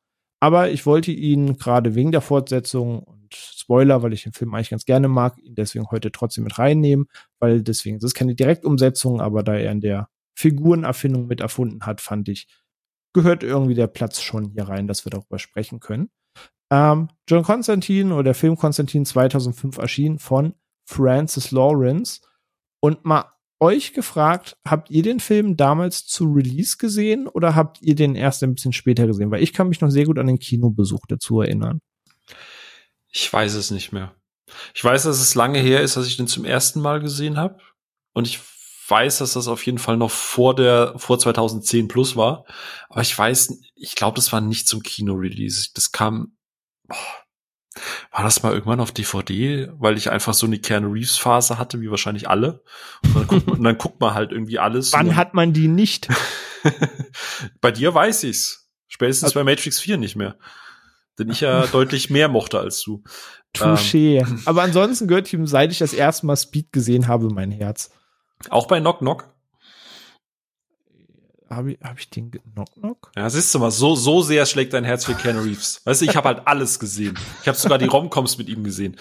Aber 0.40 0.70
ich 0.70 0.84
wollte 0.84 1.12
ihn 1.12 1.56
gerade 1.56 1.94
wegen 1.94 2.12
der 2.12 2.20
Fortsetzung 2.20 3.06
und 3.26 3.34
Spoiler, 3.34 4.02
weil 4.02 4.12
ich 4.12 4.22
den 4.22 4.32
Film 4.32 4.54
eigentlich 4.54 4.70
ganz 4.70 4.84
gerne 4.84 5.08
mag, 5.08 5.36
ihn 5.38 5.54
deswegen 5.54 5.90
heute 5.90 6.12
trotzdem 6.12 6.44
mit 6.44 6.58
reinnehmen, 6.58 7.06
weil 7.40 7.62
deswegen, 7.62 7.96
es 7.96 8.04
ist 8.04 8.14
keine 8.14 8.34
Direktumsetzung, 8.34 9.20
aber 9.20 9.42
da 9.42 9.54
er 9.54 9.72
in 9.72 9.80
der 9.80 10.08
Figurenerfindung 10.36 11.26
mit 11.26 11.40
erfunden 11.40 11.84
hat, 11.86 12.00
fand 12.00 12.28
ich, 12.28 12.46
gehört 13.12 13.42
irgendwie 13.42 13.74
der 13.74 13.86
Platz 13.88 14.20
schon 14.20 14.50
hier 14.50 14.68
rein, 14.68 14.86
dass 14.86 15.04
wir 15.04 15.10
darüber 15.10 15.38
sprechen 15.38 15.80
können. 15.80 16.10
Ähm, 16.70 17.08
John 17.28 17.42
Constantine 17.42 18.14
oder 18.14 18.24
der 18.24 18.34
Film 18.34 18.56
Constantine 18.56 19.04
2005 19.04 19.78
erschien 19.78 20.18
von 20.18 20.54
Francis 20.88 21.50
Lawrence 21.50 22.20
und 22.80 23.04
mal 23.04 23.24
euch 23.58 23.94
gefragt, 23.94 24.58
habt 24.66 24.90
ihr 24.90 25.02
den 25.02 25.18
Film 25.18 25.56
damals 25.56 26.06
zu 26.06 26.26
Release 26.26 26.76
gesehen 26.76 27.26
oder 27.26 27.54
habt 27.54 27.80
ihr 27.80 27.94
den 27.94 28.14
erst 28.14 28.42
ein 28.42 28.54
bisschen 28.54 28.74
später 28.74 29.06
gesehen? 29.06 29.30
Weil 29.30 29.42
ich 29.42 29.52
kann 29.52 29.68
mich 29.68 29.80
noch 29.80 29.90
sehr 29.90 30.04
gut 30.04 30.18
an 30.18 30.26
den 30.26 30.38
Kinobesuch 30.38 31.06
dazu 31.08 31.40
erinnern. 31.40 31.80
Ich 33.16 33.32
weiß 33.32 33.54
es 33.54 33.70
nicht 33.70 33.92
mehr. 33.92 34.14
Ich 34.74 34.84
weiß, 34.84 35.04
dass 35.04 35.20
es 35.20 35.34
lange 35.34 35.58
her 35.58 35.80
ist, 35.80 35.96
dass 35.96 36.06
ich 36.06 36.18
den 36.18 36.28
zum 36.28 36.44
ersten 36.44 36.82
Mal 36.82 37.00
gesehen 37.00 37.38
habe. 37.38 37.58
Und 38.12 38.26
ich 38.26 38.40
weiß, 38.88 39.18
dass 39.18 39.32
das 39.32 39.48
auf 39.48 39.64
jeden 39.64 39.78
Fall 39.78 39.96
noch 39.96 40.10
vor 40.10 40.54
der, 40.54 40.92
vor 40.98 41.18
2010 41.18 41.88
plus 41.88 42.14
war. 42.14 42.44
Aber 42.90 43.00
ich 43.00 43.16
weiß, 43.16 43.58
ich 43.74 43.94
glaube, 43.94 44.16
das 44.16 44.32
war 44.32 44.42
nicht 44.42 44.68
zum 44.68 44.82
Kino-Release. 44.82 45.70
Das 45.72 45.92
kam, 45.92 46.36
boah, 46.86 46.96
war 48.10 48.22
das 48.22 48.42
mal 48.42 48.52
irgendwann 48.52 48.80
auf 48.80 48.92
DVD, 48.92 49.70
weil 49.72 49.96
ich 49.96 50.10
einfach 50.10 50.34
so 50.34 50.44
eine 50.44 50.58
Keanu 50.58 50.90
Reeves 50.90 51.16
Phase 51.16 51.58
hatte, 51.58 51.80
wie 51.80 51.90
wahrscheinlich 51.90 52.28
alle. 52.28 52.62
Und 53.02 53.16
dann 53.16 53.26
guckt 53.26 53.46
man, 53.46 53.62
dann 53.62 53.78
guckt 53.78 53.98
man 53.98 54.12
halt 54.12 54.30
irgendwie 54.30 54.58
alles. 54.58 54.92
Wann 54.92 55.16
hat 55.16 55.32
man 55.32 55.54
die 55.54 55.68
nicht? 55.68 56.08
bei 57.62 57.70
dir 57.72 57.94
weiß 57.94 58.24
ich's. 58.24 58.68
Spätestens 58.88 59.24
also, 59.24 59.40
bei 59.40 59.44
Matrix 59.44 59.80
4 59.80 59.96
nicht 59.96 60.16
mehr. 60.16 60.38
Den 61.18 61.30
ich 61.30 61.40
ja 61.40 61.66
deutlich 61.72 62.10
mehr 62.10 62.28
mochte 62.28 62.58
als 62.58 62.82
du. 62.82 63.02
Touché. 63.54 64.20
Ähm. 64.20 64.42
Aber 64.44 64.62
ansonsten 64.62 65.08
gehört 65.08 65.32
ihm, 65.32 65.46
seit 65.46 65.72
ich 65.72 65.78
das 65.78 65.92
erste 65.92 66.26
Mal 66.26 66.36
Speed 66.36 66.72
gesehen 66.72 67.08
habe, 67.08 67.28
mein 67.28 67.50
Herz. 67.50 67.90
Auch 68.50 68.66
bei 68.66 68.80
Knock 68.80 68.98
Knock? 68.98 69.32
Habe 71.48 71.72
ich, 71.72 71.80
hab 71.80 71.98
ich 71.98 72.10
den 72.10 72.30
Knock 72.30 72.72
Knock? 72.74 73.12
Ja, 73.16 73.30
siehst 73.30 73.54
du 73.54 73.60
mal, 73.60 73.70
so, 73.70 73.94
so 73.94 74.20
sehr 74.20 74.46
schlägt 74.46 74.72
dein 74.72 74.84
Herz 74.84 75.04
für 75.04 75.14
Ken 75.14 75.38
Reeves. 75.38 75.80
Weißt 75.84 76.02
du, 76.02 76.06
ich 76.06 76.16
habe 76.16 76.28
halt 76.28 76.42
alles 76.46 76.78
gesehen. 76.80 77.16
Ich 77.42 77.48
habe 77.48 77.56
sogar 77.56 77.78
die 77.78 77.86
Romcoms 77.86 78.36
mit 78.36 78.48
ihm 78.48 78.64
gesehen. 78.64 78.96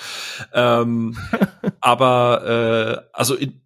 Ähm, 0.53 1.18
aber 1.82 3.07
äh, 3.11 3.18
also 3.18 3.34
in, 3.34 3.61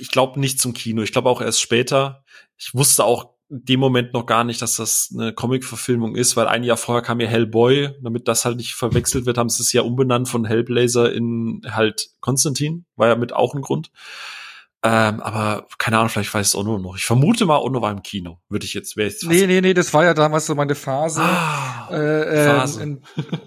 ich 0.00 0.10
glaube 0.10 0.40
nicht 0.40 0.60
zum 0.60 0.72
Kino. 0.72 1.02
Ich 1.02 1.12
glaube 1.12 1.30
auch 1.30 1.40
erst 1.40 1.60
später. 1.60 2.24
Ich 2.56 2.74
wusste 2.74 3.04
auch 3.04 3.37
dem 3.50 3.80
Moment 3.80 4.12
noch 4.12 4.26
gar 4.26 4.44
nicht, 4.44 4.60
dass 4.60 4.76
das 4.76 5.10
eine 5.12 5.32
Comic-Verfilmung 5.32 6.16
ist, 6.16 6.36
weil 6.36 6.46
ein 6.46 6.64
Jahr 6.64 6.76
vorher 6.76 7.02
kam 7.02 7.20
ja 7.20 7.26
Hellboy. 7.26 7.90
Damit 8.02 8.28
das 8.28 8.44
halt 8.44 8.58
nicht 8.58 8.74
verwechselt 8.74 9.26
wird, 9.26 9.38
haben 9.38 9.48
sie 9.48 9.62
es 9.62 9.72
ja 9.72 9.82
umbenannt 9.82 10.28
von 10.28 10.44
Hellblazer 10.44 11.12
in 11.12 11.62
halt 11.66 12.10
Konstantin. 12.20 12.84
War 12.96 13.08
ja 13.08 13.16
mit 13.16 13.32
auch 13.32 13.54
ein 13.54 13.62
Grund. 13.62 13.90
Ähm, 14.84 15.18
aber 15.20 15.66
keine 15.78 15.98
Ahnung, 15.98 16.08
vielleicht 16.08 16.32
weiß 16.32 16.46
es 16.46 16.54
Ono 16.54 16.78
noch. 16.78 16.96
Ich 16.96 17.04
vermute 17.04 17.46
mal, 17.46 17.56
Ono 17.56 17.82
war 17.82 17.90
im 17.90 18.02
Kino. 18.02 18.38
Würde 18.48 18.64
ich 18.64 18.74
jetzt, 18.74 18.96
wäre 18.96 19.08
jetzt 19.08 19.24
Nee, 19.24 19.48
nee, 19.48 19.60
nee, 19.60 19.74
das 19.74 19.92
war 19.92 20.04
ja 20.04 20.14
damals 20.14 20.46
so 20.46 20.54
meine 20.54 20.76
Phase. 20.76 21.20
Ah, 21.20 21.88
äh, 21.90 22.46
Phase. 22.46 22.82
Äh, 22.84 22.96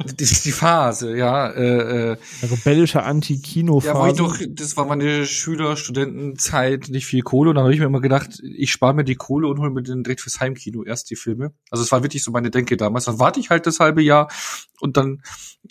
die, 0.07 0.25
die, 0.25 0.51
Phase, 0.51 1.15
ja. 1.15 1.49
Äh, 1.49 2.11
äh, 2.11 2.17
rebellische 2.43 3.03
Anti-Kino-Phase. 3.03 3.87
Ja, 3.87 4.03
wo 4.03 4.07
ich 4.07 4.17
doch, 4.17 4.45
das 4.49 4.75
war 4.75 4.85
meine 4.85 5.25
Schüler-Studentenzeit, 5.25 6.89
nicht 6.89 7.05
viel 7.05 7.21
Kohle. 7.21 7.51
Und 7.51 7.55
dann 7.55 7.63
habe 7.63 7.73
ich 7.73 7.79
mir 7.79 7.85
immer 7.85 8.01
gedacht, 8.01 8.41
ich 8.43 8.69
spare 8.69 8.93
mir 8.93 9.05
die 9.05 9.15
Kohle 9.15 9.47
und 9.47 9.57
hole 9.59 9.71
mir 9.71 9.83
den 9.83 10.03
direkt 10.03 10.19
fürs 10.19 10.41
Heimkino 10.41 10.83
erst 10.83 11.11
die 11.11 11.15
Filme. 11.15 11.53
Also 11.69 11.81
es 11.81 11.93
war 11.93 12.03
wirklich 12.03 12.25
so 12.25 12.31
meine 12.31 12.51
Denke 12.51 12.75
damals. 12.75 13.05
Dann 13.05 13.19
warte 13.19 13.39
ich 13.39 13.49
halt 13.49 13.65
das 13.65 13.79
halbe 13.79 14.01
Jahr 14.01 14.29
und 14.81 14.97
dann 14.97 15.21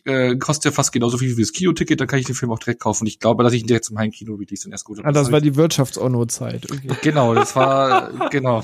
äh, 0.04 0.36
kostet 0.36 0.66
ja 0.66 0.70
fast 0.70 0.92
genauso 0.92 1.18
viel 1.18 1.36
wie 1.36 1.42
das 1.42 1.52
Kinoticket, 1.52 2.00
dann 2.00 2.06
kann 2.06 2.18
ich 2.18 2.26
den 2.26 2.34
Film 2.34 2.52
auch 2.52 2.58
direkt 2.58 2.80
kaufen. 2.80 3.02
Und 3.02 3.08
ich 3.08 3.18
glaube, 3.18 3.42
dass 3.42 3.52
ich 3.52 3.62
ihn 3.62 3.66
direkt 3.66 3.84
zum 3.84 3.98
Heimkino 3.98 4.34
release 4.34 4.66
und 4.66 4.72
erst 4.72 4.84
gut. 4.84 5.00
Ah, 5.02 5.12
das 5.12 5.32
war 5.32 5.40
die 5.40 5.49
Wirtschafts-Onno-Zeit. 5.56 6.70
Okay. 6.70 6.96
Genau, 7.02 7.34
das 7.34 7.56
war, 7.56 8.28
genau. 8.30 8.62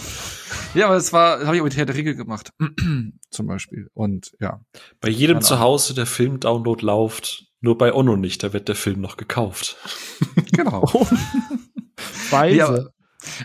Ja, 0.74 0.86
aber 0.86 0.94
das 0.94 1.12
war, 1.12 1.44
habe 1.44 1.56
ich 1.56 1.60
auch 1.60 1.64
mit 1.64 1.76
Herr 1.76 1.86
der 1.86 1.96
Ringe 1.96 2.14
gemacht. 2.14 2.52
zum 3.30 3.46
Beispiel. 3.46 3.88
Und 3.94 4.32
ja. 4.40 4.60
Bei 5.00 5.08
jedem 5.08 5.40
Zuhause 5.40 5.94
der 5.94 6.06
Film-Download 6.06 6.84
läuft, 6.84 7.46
nur 7.60 7.78
bei 7.78 7.92
Onno 7.92 8.16
nicht, 8.16 8.42
da 8.42 8.52
wird 8.52 8.68
der 8.68 8.76
Film 8.76 9.00
noch 9.00 9.16
gekauft. 9.16 9.76
genau. 10.52 10.82
Weise. 12.30 12.54
Nee 12.54 12.60
aber, 12.60 12.90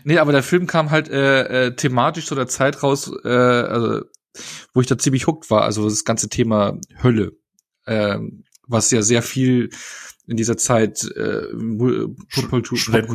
nee, 0.04 0.18
aber 0.18 0.32
der 0.32 0.44
Film 0.44 0.68
kam 0.68 0.92
halt 0.92 1.10
äh, 1.10 1.68
äh, 1.68 1.76
thematisch 1.76 2.26
zu 2.26 2.36
der 2.36 2.48
Zeit 2.48 2.84
raus, 2.84 3.12
äh, 3.24 3.30
also 3.30 4.02
wo 4.74 4.82
ich 4.82 4.88
da 4.88 4.98
ziemlich 4.98 5.28
hooked 5.28 5.50
war, 5.50 5.64
also 5.64 5.90
das 5.90 6.06
ganze 6.06 6.30
Thema 6.30 6.78
Hölle 7.04 7.34
ähm, 7.88 8.44
was 8.68 8.92
ja 8.92 9.02
sehr 9.02 9.22
viel 9.22 9.70
in 10.28 10.38
dieser 10.38 10.58
Zeit 10.58 11.04
äh, 11.16 11.48
popkulturell 12.34 13.08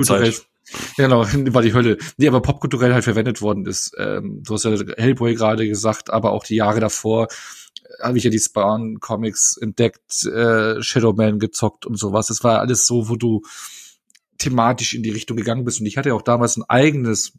Genau, 0.96 1.24
war 1.54 1.62
die 1.62 1.74
Hölle. 1.74 1.98
Nee, 2.16 2.28
aber 2.28 2.42
popkulturell 2.42 2.92
halt 2.92 3.04
verwendet 3.04 3.40
worden 3.40 3.66
ist. 3.66 3.92
Ähm, 3.98 4.42
du 4.42 4.54
hast 4.54 4.64
ja 4.64 4.72
Hellboy 4.96 5.34
gerade 5.34 5.66
gesagt, 5.68 6.10
aber 6.10 6.32
auch 6.32 6.44
die 6.44 6.56
Jahre 6.56 6.80
davor 6.80 7.28
äh, 7.28 8.02
habe 8.02 8.18
ich 8.18 8.24
ja 8.24 8.30
die 8.30 8.38
Spawn-Comics 8.38 9.58
entdeckt, 9.58 10.24
äh, 10.24 10.82
Shadowman 10.82 11.38
gezockt 11.38 11.86
und 11.86 11.98
sowas. 11.98 12.26
Das 12.26 12.42
war 12.42 12.60
alles 12.60 12.86
so, 12.86 13.08
wo 13.08 13.16
du 13.16 13.42
thematisch 14.38 14.94
in 14.94 15.02
die 15.02 15.10
Richtung 15.10 15.36
gegangen 15.36 15.64
bist. 15.64 15.80
Und 15.80 15.86
ich 15.86 15.96
hatte 15.96 16.10
ja 16.10 16.14
auch 16.14 16.22
damals 16.22 16.56
ein 16.56 16.64
eigenes 16.64 17.32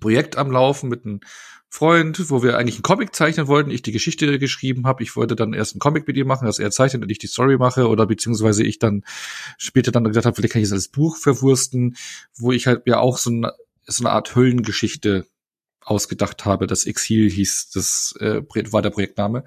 Projekt 0.00 0.36
am 0.36 0.50
Laufen 0.50 0.88
mit 0.88 1.04
einem 1.04 1.20
Freund, 1.68 2.30
wo 2.30 2.42
wir 2.42 2.56
eigentlich 2.56 2.76
einen 2.76 2.82
Comic 2.82 3.14
zeichnen 3.14 3.48
wollten, 3.48 3.70
ich 3.70 3.82
die 3.82 3.92
Geschichte 3.92 4.38
geschrieben 4.38 4.86
habe. 4.86 5.02
Ich 5.02 5.16
wollte 5.16 5.36
dann 5.36 5.52
erst 5.52 5.74
einen 5.74 5.80
Comic 5.80 6.06
mit 6.06 6.16
ihm 6.16 6.26
machen, 6.26 6.46
dass 6.46 6.58
er 6.58 6.70
zeichnet 6.70 7.02
und 7.02 7.10
ich 7.10 7.18
die 7.18 7.26
Story 7.26 7.58
mache 7.58 7.88
oder 7.88 8.06
beziehungsweise 8.06 8.62
ich 8.62 8.78
dann 8.78 9.04
später 9.58 9.92
dann 9.92 10.04
gedacht 10.04 10.26
habe, 10.26 10.36
vielleicht 10.36 10.52
kann 10.52 10.62
ich 10.62 10.68
das 10.68 10.76
als 10.76 10.88
Buch 10.88 11.16
verwursten, 11.16 11.96
wo 12.36 12.52
ich 12.52 12.66
halt 12.66 12.86
mir 12.86 13.00
auch 13.00 13.18
so, 13.18 13.30
eine, 13.30 13.52
so 13.86 14.04
eine 14.04 14.12
Art 14.12 14.34
Höllengeschichte 14.36 15.26
ausgedacht 15.80 16.44
habe. 16.44 16.66
Das 16.66 16.86
Exil 16.86 17.30
hieß, 17.30 17.70
das 17.70 18.14
äh, 18.20 18.42
war 18.72 18.82
der 18.82 18.90
Projektname. 18.90 19.44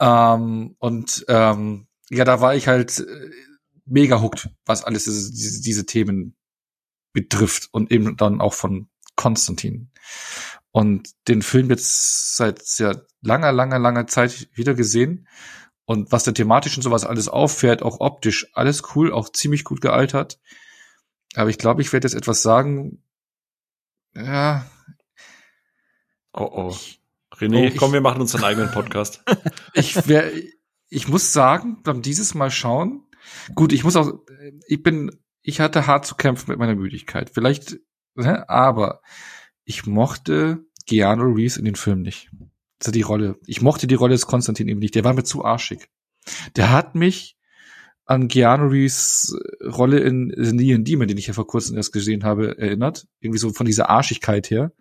Ähm, 0.00 0.74
und 0.78 1.24
ähm, 1.28 1.86
ja, 2.10 2.24
da 2.24 2.40
war 2.40 2.54
ich 2.54 2.68
halt 2.68 2.98
äh, 2.98 3.30
mega 3.86 4.20
hooked, 4.20 4.48
was 4.66 4.84
alles 4.84 5.04
diese, 5.04 5.62
diese 5.62 5.86
Themen 5.86 6.34
betrifft 7.12 7.68
und 7.72 7.90
eben 7.90 8.16
dann 8.16 8.40
auch 8.40 8.54
von 8.54 8.88
Konstantin. 9.16 9.90
Und 10.72 11.10
den 11.28 11.42
Film 11.42 11.68
jetzt 11.68 12.36
seit 12.36 12.64
sehr 12.64 13.06
langer, 13.20 13.52
langer, 13.52 13.78
langer 13.78 14.06
Zeit 14.06 14.48
wieder 14.54 14.74
gesehen. 14.74 15.28
Und 15.84 16.12
was 16.12 16.24
der 16.24 16.34
thematisch 16.34 16.76
und 16.76 16.82
sowas 16.82 17.04
alles 17.04 17.28
auffährt, 17.28 17.82
auch 17.82 18.00
optisch, 18.00 18.48
alles 18.54 18.82
cool, 18.94 19.12
auch 19.12 19.28
ziemlich 19.28 19.64
gut 19.64 19.80
gealtert. 19.80 20.40
Aber 21.34 21.50
ich 21.50 21.58
glaube, 21.58 21.82
ich 21.82 21.92
werde 21.92 22.06
jetzt 22.06 22.14
etwas 22.14 22.42
sagen. 22.42 23.02
Ja. 24.14 24.66
Oh 26.32 26.48
oh. 26.50 26.76
René, 27.34 27.72
oh, 27.72 27.76
komm, 27.76 27.92
wir 27.92 28.00
machen 28.00 28.20
uns 28.20 28.34
einen 28.34 28.44
eigenen 28.44 28.70
Podcast. 28.70 29.22
ich 29.74 30.08
wär, 30.08 30.30
ich 30.88 31.08
muss 31.08 31.32
sagen, 31.32 31.82
beim 31.82 32.02
dieses 32.02 32.34
Mal 32.34 32.50
schauen. 32.50 33.06
Gut, 33.54 33.72
ich 33.72 33.84
muss 33.84 33.96
auch, 33.96 34.12
ich 34.66 34.82
bin, 34.82 35.10
ich 35.42 35.60
hatte 35.60 35.86
hart 35.86 36.06
zu 36.06 36.14
kämpfen 36.14 36.50
mit 36.50 36.58
meiner 36.58 36.74
Müdigkeit. 36.74 37.30
Vielleicht, 37.30 37.76
ne, 38.14 38.48
aber 38.48 39.02
ich 39.64 39.86
mochte 39.86 40.64
Keanu 40.86 41.32
Reeves 41.32 41.56
in 41.56 41.64
den 41.64 41.76
Filmen 41.76 42.02
nicht. 42.02 42.30
Also 42.80 42.90
die 42.92 43.02
Rolle. 43.02 43.38
Ich 43.46 43.62
mochte 43.62 43.86
die 43.86 43.94
Rolle 43.94 44.14
des 44.14 44.26
Konstantin 44.26 44.68
eben 44.68 44.80
nicht. 44.80 44.94
Der 44.94 45.04
war 45.04 45.14
mir 45.14 45.24
zu 45.24 45.44
arschig. 45.44 45.88
Der 46.56 46.70
hat 46.70 46.94
mich 46.94 47.36
an 48.04 48.28
Keanu 48.28 48.68
Reeves 48.68 49.36
Rolle 49.64 50.00
in 50.00 50.32
The 50.36 50.52
Neon 50.52 50.84
Demon, 50.84 51.06
den 51.06 51.18
ich 51.18 51.28
ja 51.28 51.34
vor 51.34 51.46
kurzem 51.46 51.76
erst 51.76 51.92
gesehen 51.92 52.24
habe, 52.24 52.58
erinnert. 52.58 53.06
Irgendwie 53.20 53.38
so 53.38 53.52
von 53.52 53.66
dieser 53.66 53.88
Arschigkeit 53.88 54.50
her. 54.50 54.72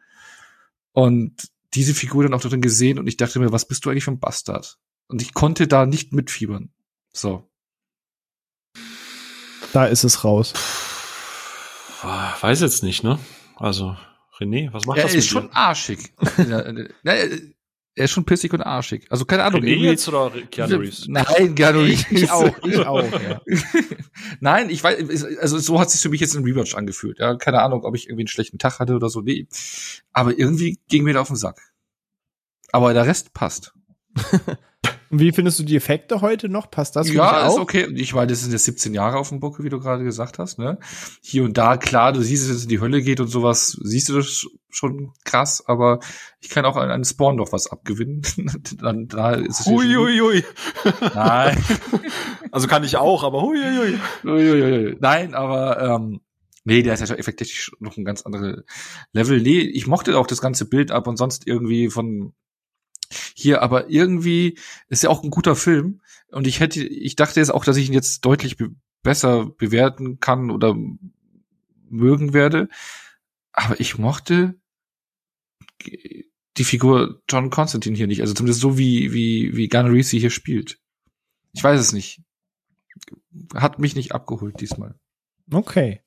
Und 0.93 1.49
diese 1.73 1.93
Figur 1.93 2.23
dann 2.23 2.33
auch 2.33 2.41
drin 2.41 2.61
gesehen 2.61 2.99
und 2.99 3.07
ich 3.07 3.17
dachte 3.17 3.39
mir, 3.39 3.51
was 3.51 3.67
bist 3.67 3.85
du 3.85 3.89
eigentlich 3.89 4.03
für 4.03 4.11
ein 4.11 4.19
Bastard? 4.19 4.77
Und 5.07 5.21
ich 5.21 5.33
konnte 5.33 5.67
da 5.67 5.85
nicht 5.85 6.13
mitfiebern. 6.13 6.71
So. 7.13 7.49
Da 9.73 9.85
ist 9.85 10.03
es 10.03 10.23
raus. 10.23 10.53
Weiß 12.01 12.61
jetzt 12.61 12.83
nicht, 12.83 13.03
ne? 13.03 13.19
Also, 13.55 13.95
René, 14.41 14.73
was 14.73 14.85
macht 14.85 14.97
er 14.97 15.03
das 15.03 15.13
Er 15.13 15.19
ist 15.19 15.27
schon 15.27 15.47
dir? 15.47 15.55
arschig. 15.55 16.13
er 17.93 18.05
ist 18.05 18.11
schon 18.11 18.25
pissig 18.25 18.53
und 18.53 18.61
arschig. 18.61 19.05
Also 19.09 19.25
keine 19.25 19.43
Ahnung. 19.43 19.61
René 19.61 19.83
jetzt 19.91 20.07
oder 20.07 20.31
Keanu 20.49 20.77
Reeves? 20.77 21.07
Nein, 21.07 21.55
Keanu 21.55 21.79
Reeves. 21.81 22.05
Ich, 22.11 22.31
auch, 22.31 22.57
ich 22.63 22.77
auch. 22.85 23.03
Ja. 23.21 23.41
Nein, 24.39 24.69
ich 24.69 24.83
weiß, 24.83 25.23
also 25.39 25.59
so 25.59 25.79
hat 25.79 25.91
sich 25.91 26.01
für 26.01 26.09
mich 26.09 26.21
jetzt 26.21 26.35
im 26.35 26.43
Rewatch 26.43 26.75
angefühlt. 26.75 27.19
Ja, 27.19 27.35
keine 27.35 27.61
Ahnung, 27.61 27.83
ob 27.83 27.95
ich 27.95 28.07
irgendwie 28.07 28.21
einen 28.23 28.27
schlechten 28.27 28.57
Tag 28.59 28.79
hatte 28.79 28.95
oder 28.95 29.09
so. 29.09 29.21
Nee. 29.21 29.47
Aber 30.13 30.37
irgendwie 30.37 30.79
ging 30.87 31.03
mir 31.03 31.13
da 31.13 31.21
auf 31.21 31.27
den 31.27 31.35
Sack. 31.35 31.61
Aber 32.71 32.93
der 32.93 33.05
Rest 33.05 33.33
passt. 33.33 33.73
Und 35.11 35.19
wie 35.19 35.33
findest 35.33 35.59
du 35.59 35.63
die 35.63 35.75
Effekte 35.75 36.21
heute 36.21 36.47
noch? 36.47 36.71
Passt 36.71 36.95
das? 36.95 37.11
Ja, 37.11 37.45
ist 37.45 37.59
okay. 37.59 37.87
Ich 37.95 38.13
meine, 38.13 38.27
das 38.27 38.41
sind 38.41 38.53
jetzt 38.53 38.63
17 38.63 38.93
Jahre 38.93 39.17
auf 39.17 39.29
dem 39.29 39.41
Buckel, 39.41 39.65
wie 39.65 39.69
du 39.69 39.79
gerade 39.79 40.05
gesagt 40.05 40.39
hast. 40.39 40.57
Ne? 40.57 40.79
Hier 41.21 41.43
und 41.43 41.57
da, 41.57 41.75
klar, 41.75 42.13
du 42.13 42.21
siehst, 42.21 42.49
dass 42.49 42.55
es 42.55 42.63
in 42.63 42.69
die 42.69 42.79
Hölle 42.79 43.01
geht 43.01 43.19
und 43.19 43.27
sowas, 43.27 43.77
siehst 43.83 44.07
du 44.07 44.13
das 44.13 44.47
schon 44.69 45.11
krass, 45.25 45.63
aber 45.67 45.99
ich 46.39 46.47
kann 46.47 46.63
auch 46.63 46.77
an, 46.77 46.89
an 46.89 47.03
Spawn 47.03 47.35
doch 47.35 47.51
was 47.51 47.67
abgewinnen. 47.67 48.21
Dann, 48.79 49.09
da 49.09 49.33
ist 49.33 49.59
es 49.59 49.65
hui, 49.65 49.93
hui, 49.93 50.17
hui. 50.19 50.43
Nein. 51.13 51.61
also 52.51 52.67
kann 52.67 52.85
ich 52.85 52.95
auch, 52.95 53.25
aber 53.25 53.41
hui, 53.41 53.59
hui, 53.59 53.99
hui. 54.23 54.49
hui, 54.49 54.97
Nein, 54.99 55.35
aber 55.35 55.81
ähm, 55.81 56.21
Nee, 56.63 56.83
der 56.83 56.93
ist 56.93 57.09
ja 57.09 57.15
effektisch 57.15 57.71
noch 57.79 57.97
ein 57.97 58.05
ganz 58.05 58.21
anderes 58.21 58.63
Level. 59.13 59.41
Nee, 59.41 59.61
ich 59.61 59.87
mochte 59.87 60.17
auch 60.17 60.27
das 60.27 60.41
ganze 60.41 60.65
Bild 60.65 60.91
ab 60.91 61.07
und 61.07 61.17
sonst 61.17 61.47
irgendwie 61.47 61.89
von 61.89 62.33
hier, 63.35 63.61
aber 63.61 63.89
irgendwie 63.89 64.57
ist 64.89 65.03
ja 65.03 65.09
auch 65.09 65.23
ein 65.23 65.29
guter 65.29 65.55
Film 65.55 66.01
und 66.29 66.47
ich 66.47 66.59
hätte, 66.59 66.83
ich 66.83 67.15
dachte 67.15 67.39
jetzt 67.39 67.53
auch, 67.53 67.65
dass 67.65 67.77
ich 67.77 67.87
ihn 67.87 67.93
jetzt 67.93 68.21
deutlich 68.25 68.57
be 68.57 68.69
besser 69.03 69.47
bewerten 69.57 70.19
kann 70.19 70.51
oder 70.51 70.75
mögen 71.89 72.33
werde, 72.33 72.69
aber 73.51 73.79
ich 73.79 73.97
mochte 73.97 74.59
die 76.57 76.63
Figur 76.63 77.21
John 77.27 77.49
Constantine 77.49 77.97
hier 77.97 78.05
nicht, 78.07 78.21
also 78.21 78.33
zumindest 78.33 78.61
so 78.61 78.77
wie 78.77 79.11
wie 79.11 79.55
wie 79.55 79.67
Gunnar 79.67 79.91
Reese 79.91 80.17
hier 80.17 80.29
spielt. 80.29 80.77
Ich 81.53 81.63
weiß 81.63 81.79
es 81.79 81.93
nicht. 81.93 82.21
Hat 83.55 83.79
mich 83.79 83.95
nicht 83.95 84.13
abgeholt 84.13 84.61
diesmal. 84.61 84.95
Okay. 85.51 86.01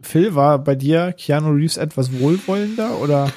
Phil, 0.00 0.34
war 0.34 0.62
bei 0.62 0.74
dir 0.74 1.12
Keanu 1.12 1.50
Reeves 1.50 1.78
etwas 1.78 2.18
wohlwollender 2.18 2.98
oder? 2.98 3.32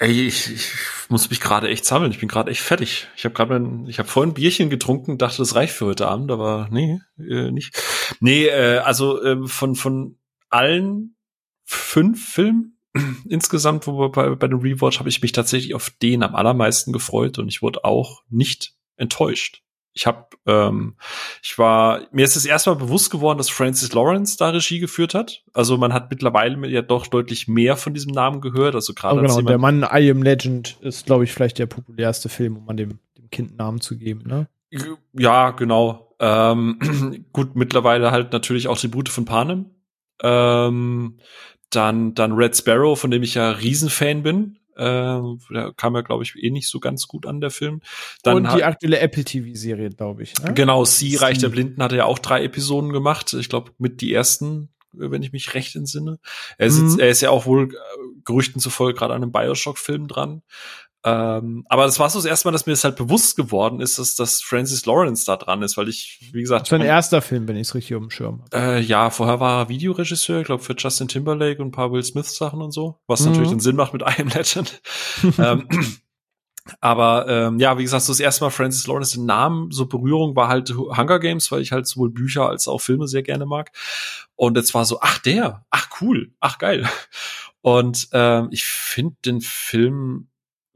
Ey, 0.00 0.28
ich, 0.28 0.52
ich 0.52 0.70
muss 1.08 1.28
mich 1.28 1.40
gerade 1.40 1.68
echt 1.68 1.84
sammeln. 1.84 2.12
Ich 2.12 2.20
bin 2.20 2.28
gerade 2.28 2.52
echt 2.52 2.60
fertig. 2.60 3.08
Ich 3.16 3.24
habe 3.24 3.34
gerade 3.34 3.84
ich 3.88 3.98
habe 3.98 4.08
vorhin 4.08 4.30
ein 4.30 4.34
Bierchen 4.34 4.70
getrunken, 4.70 5.18
dachte, 5.18 5.38
das 5.38 5.56
reicht 5.56 5.72
für 5.72 5.86
heute 5.86 6.06
Abend, 6.06 6.30
aber 6.30 6.68
nee, 6.70 7.00
äh, 7.18 7.50
nicht. 7.50 7.76
Nee, 8.20 8.46
äh, 8.46 8.78
also 8.78 9.20
äh, 9.22 9.48
von 9.48 9.74
von 9.74 10.16
allen 10.50 11.16
fünf 11.64 12.32
Filmen 12.32 12.78
insgesamt, 13.28 13.88
wo 13.88 13.98
wir 13.98 14.10
bei, 14.10 14.30
bei 14.36 14.46
dem 14.46 14.60
Rewatch 14.60 15.00
habe 15.00 15.08
ich 15.08 15.20
mich 15.20 15.32
tatsächlich 15.32 15.74
auf 15.74 15.90
den 15.90 16.22
am 16.22 16.36
allermeisten 16.36 16.92
gefreut 16.92 17.38
und 17.38 17.48
ich 17.48 17.60
wurde 17.60 17.84
auch 17.84 18.22
nicht 18.28 18.74
enttäuscht. 18.96 19.64
Ich 19.98 20.06
habe, 20.06 20.28
ähm, 20.46 20.94
ich 21.42 21.58
war, 21.58 22.02
mir 22.12 22.24
ist 22.24 22.36
es 22.36 22.44
erstmal 22.44 22.76
bewusst 22.76 23.10
geworden, 23.10 23.36
dass 23.36 23.50
Francis 23.50 23.92
Lawrence 23.92 24.36
da 24.36 24.50
Regie 24.50 24.78
geführt 24.78 25.12
hat. 25.12 25.42
Also 25.52 25.76
man 25.76 25.92
hat 25.92 26.08
mittlerweile 26.08 26.68
ja 26.68 26.82
doch 26.82 27.08
deutlich 27.08 27.48
mehr 27.48 27.76
von 27.76 27.94
diesem 27.94 28.12
Namen 28.12 28.40
gehört. 28.40 28.76
Also 28.76 28.94
gerade 28.94 29.18
oh, 29.18 29.22
genau, 29.22 29.40
der 29.40 29.58
Mann 29.58 29.82
I 29.82 30.08
Am 30.08 30.22
Legend 30.22 30.78
ist, 30.82 31.06
glaube 31.06 31.24
ich, 31.24 31.32
vielleicht 31.32 31.58
der 31.58 31.66
populärste 31.66 32.28
Film, 32.28 32.58
um 32.58 32.68
an 32.68 32.76
dem, 32.76 33.00
dem 33.16 33.28
Kind 33.30 33.58
Namen 33.58 33.80
zu 33.80 33.98
geben, 33.98 34.22
ne? 34.24 34.46
Ja, 35.14 35.50
genau. 35.50 36.14
Ähm, 36.20 37.24
gut, 37.32 37.56
mittlerweile 37.56 38.12
halt 38.12 38.32
natürlich 38.32 38.68
auch 38.68 38.78
Tribute 38.78 39.08
von 39.08 39.24
Panem. 39.24 39.66
Ähm, 40.22 41.18
dann, 41.70 42.14
dann 42.14 42.32
Red 42.32 42.56
Sparrow, 42.56 42.98
von 42.98 43.10
dem 43.10 43.24
ich 43.24 43.34
ja 43.34 43.50
Riesenfan 43.50 44.22
bin. 44.22 44.58
Äh, 44.78 45.20
da 45.50 45.72
kam 45.76 45.96
ja, 45.96 46.02
glaube 46.02 46.22
ich, 46.22 46.36
eh 46.36 46.50
nicht 46.50 46.68
so 46.68 46.78
ganz 46.78 47.08
gut 47.08 47.26
an, 47.26 47.40
der 47.40 47.50
Film. 47.50 47.80
Dann 48.22 48.36
Und 48.36 48.54
die 48.54 48.64
aktuelle 48.64 49.00
Apple 49.00 49.24
TV-Serie, 49.24 49.90
glaube 49.90 50.22
ich. 50.22 50.34
Ne? 50.42 50.54
Genau, 50.54 50.84
Sie, 50.84 51.16
Reich 51.16 51.38
der 51.38 51.48
Blinden, 51.48 51.82
hatte 51.82 51.96
ja 51.96 52.04
auch 52.04 52.20
drei 52.20 52.44
Episoden 52.44 52.92
gemacht. 52.92 53.32
Ich 53.32 53.48
glaube, 53.48 53.72
mit 53.78 54.00
die 54.00 54.12
ersten, 54.12 54.68
wenn 54.92 55.22
ich 55.22 55.32
mich 55.32 55.54
recht 55.54 55.74
entsinne. 55.74 56.20
Er, 56.58 56.70
sitzt, 56.70 56.94
mhm. 56.94 57.00
er 57.00 57.08
ist 57.08 57.20
ja 57.20 57.30
auch 57.30 57.44
wohl 57.44 57.74
äh, 57.74 57.76
Gerüchten 58.24 58.60
zufolge 58.60 58.98
gerade 58.98 59.14
an 59.14 59.22
einem 59.22 59.32
Bioshock-Film 59.32 60.06
dran. 60.06 60.42
Ähm, 61.04 61.64
aber 61.68 61.84
das 61.84 62.00
war 62.00 62.10
so 62.10 62.18
das 62.18 62.24
erste 62.24 62.48
Mal, 62.48 62.52
dass 62.52 62.66
mir 62.66 62.72
das 62.72 62.82
halt 62.82 62.96
bewusst 62.96 63.36
geworden 63.36 63.80
ist, 63.80 63.98
dass, 63.98 64.16
dass 64.16 64.42
Francis 64.42 64.84
Lawrence 64.84 65.24
da 65.24 65.36
dran 65.36 65.62
ist, 65.62 65.76
weil 65.76 65.88
ich, 65.88 66.28
wie 66.32 66.40
gesagt. 66.40 66.66
Das 66.66 66.72
war 66.72 66.80
ein 66.80 66.84
erster 66.84 67.22
Film, 67.22 67.46
wenn 67.46 67.56
ich 67.56 67.68
es 67.68 67.74
richtig 67.74 67.94
auf 67.96 68.02
dem 68.02 68.10
Schirm 68.10 68.42
habe. 68.42 68.56
Äh, 68.56 68.80
ja, 68.80 69.10
vorher 69.10 69.38
war 69.38 69.62
er 69.62 69.68
Videoregisseur, 69.68 70.40
ich 70.40 70.46
glaube, 70.46 70.62
für 70.62 70.74
Justin 70.76 71.08
Timberlake 71.08 71.62
und 71.62 71.68
ein 71.68 71.72
paar 71.72 71.92
Will 71.92 72.02
Smith-Sachen 72.02 72.60
und 72.60 72.72
so, 72.72 73.00
was 73.06 73.20
mhm. 73.20 73.26
natürlich 73.28 73.50
den 73.50 73.60
Sinn 73.60 73.76
macht 73.76 73.92
mit 73.92 74.02
I 74.06 74.22
Am 74.22 74.28
Legend. 74.28 74.82
ähm, 75.38 75.68
aber 76.80 77.26
ähm, 77.28 77.58
ja, 77.58 77.78
wie 77.78 77.84
gesagt, 77.84 78.04
so 78.04 78.12
das 78.12 78.20
erste 78.20 78.44
Mal 78.44 78.50
Francis 78.50 78.86
Lawrence 78.86 79.16
den 79.16 79.26
Namen, 79.26 79.70
so 79.70 79.86
Berührung 79.86 80.36
war 80.36 80.48
halt 80.48 80.70
Hunger 80.70 81.18
Games, 81.18 81.50
weil 81.50 81.62
ich 81.62 81.72
halt 81.72 81.86
sowohl 81.86 82.10
Bücher 82.10 82.48
als 82.48 82.68
auch 82.68 82.80
Filme 82.80 83.08
sehr 83.08 83.22
gerne 83.22 83.46
mag. 83.46 83.70
Und 84.36 84.56
jetzt 84.56 84.74
war 84.74 84.84
so, 84.84 84.98
ach 85.00 85.18
der, 85.18 85.64
ach 85.70 85.88
cool, 86.00 86.32
ach 86.40 86.58
geil. 86.58 86.88
Und 87.60 88.08
ähm, 88.12 88.48
ich 88.50 88.64
finde 88.64 89.16
den 89.24 89.40
Film 89.40 90.28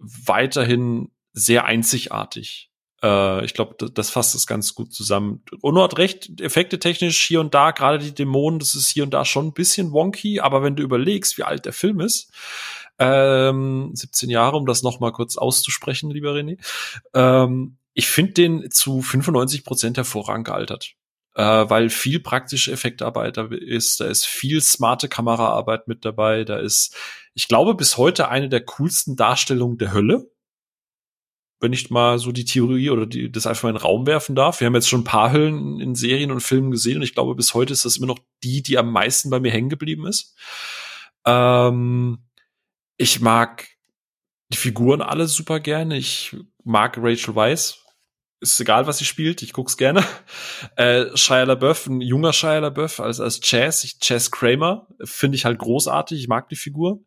weiterhin 0.03 1.11
sehr 1.33 1.65
einzigartig. 1.65 2.71
Äh, 3.03 3.45
ich 3.45 3.55
glaube, 3.55 3.75
das, 3.79 3.95
das 3.95 4.11
fasst 4.11 4.35
es 4.35 4.47
ganz 4.47 4.75
gut 4.75 4.93
zusammen. 4.93 5.43
Ono 5.63 5.83
hat 5.83 5.99
recht, 5.99 6.41
Effekte 6.41 6.79
technisch 6.79 7.21
hier 7.23 7.41
und 7.41 7.55
da, 7.55 7.71
gerade 7.71 7.99
die 7.99 8.15
Dämonen, 8.15 8.59
das 8.59 8.75
ist 8.75 8.89
hier 8.91 9.05
und 9.05 9.15
da 9.15 9.25
schon 9.25 9.49
ein 9.49 9.55
bisschen 9.55 9.93
wonky, 9.93 10.41
aber 10.41 10.63
wenn 10.63 10.77
du 10.77 10.83
überlegst, 10.83 11.39
wie 11.39 11.45
alt 11.45 11.65
der 11.65 11.73
Film 11.73 12.01
ist, 12.01 12.33
ähm, 12.99 13.91
17 13.95 14.31
Jahre, 14.31 14.57
um 14.57 14.67
das 14.67 14.83
noch 14.83 15.01
mal 15.01 15.13
kurz 15.13 15.37
auszusprechen, 15.37 16.11
lieber 16.11 16.33
René, 16.33 16.59
ähm, 17.15 17.79
ich 17.95 18.09
finde 18.09 18.33
den 18.33 18.71
zu 18.71 19.03
95 19.03 19.65
Prozent 19.65 19.97
hervorragend 19.97 20.47
gealtert 20.47 20.95
äh, 21.35 21.43
weil 21.43 21.89
viel 21.91 22.21
praktische 22.21 22.73
Effektarbeit 22.73 23.37
da 23.37 23.47
ist, 23.47 24.01
da 24.01 24.07
ist 24.07 24.27
viel 24.27 24.61
smarte 24.61 25.09
Kameraarbeit 25.09 25.89
mit 25.89 26.05
dabei, 26.05 26.45
da 26.45 26.59
ist, 26.59 26.95
ich 27.35 27.49
glaube, 27.49 27.75
bis 27.75 27.97
heute 27.97 28.29
eine 28.29 28.49
der 28.49 28.65
coolsten 28.65 29.17
Darstellungen 29.17 29.79
der 29.79 29.93
Hölle. 29.93 30.31
Wenn 31.61 31.73
ich 31.73 31.91
mal 31.91 32.19
so 32.19 32.33
die 32.33 32.45
Theorie 32.45 32.91
oder 32.91 33.07
die, 33.07 33.31
das 33.31 33.47
einfach 33.47 33.65
mal 33.65 33.71
in 33.71 33.77
den 33.77 33.83
Raum 33.83 34.07
werfen 34.07 34.35
darf. 34.35 34.61
Wir 34.61 34.67
haben 34.67 34.75
jetzt 34.75 34.89
schon 34.89 35.03
ein 35.03 35.05
paar 35.05 35.33
Höllen 35.33 35.81
in 35.81 35.95
Serien 35.95 36.33
und 36.33 36.41
Filmen 36.41 36.73
gesehen 36.73 36.97
und 36.97 37.03
ich 37.03 37.15
glaube, 37.15 37.37
bis 37.37 37.55
heute 37.55 37.73
ist 37.73 37.85
das 37.85 37.97
immer 37.97 38.09
noch 38.09 38.19
die, 38.43 38.63
die 38.63 38.79
am 38.79 38.91
meisten 38.91 39.31
bei 39.31 39.39
mir 39.39 39.53
hängen 39.53 39.69
geblieben 39.69 40.07
ist. 40.07 40.37
Ähm, 41.25 42.19
ich 42.97 43.21
mag 43.21 43.69
die 44.53 44.59
Figuren 44.59 45.03
alle 45.03 45.29
super 45.29 45.61
gerne. 45.61 45.97
Ich 45.97 46.37
mag 46.65 46.99
Rachel 46.99 47.35
Weisz, 47.37 47.82
ist 48.43 48.61
egal, 48.61 48.87
was 48.87 48.99
sie 48.99 49.05
spielt, 49.05 49.43
ich 49.43 49.53
guck's 49.53 49.77
gerne. 49.77 50.05
Äh, 50.77 51.17
Shia 51.17 51.45
LaBeouf, 51.45 51.87
ein 51.87 52.01
junger 52.01 52.33
Shia 52.33 52.59
LaBeouf 52.59 53.01
als, 53.01 53.21
als 53.21 53.41
Chaz, 53.41 53.85
ich, 53.85 53.99
Chaz 54.01 54.31
Kramer, 54.31 54.87
finde 55.03 55.37
ich 55.37 55.45
halt 55.45 55.59
großartig, 55.59 56.21
ich 56.21 56.29
mag 56.29 56.49
die 56.49 56.57
Figur. 56.57 57.01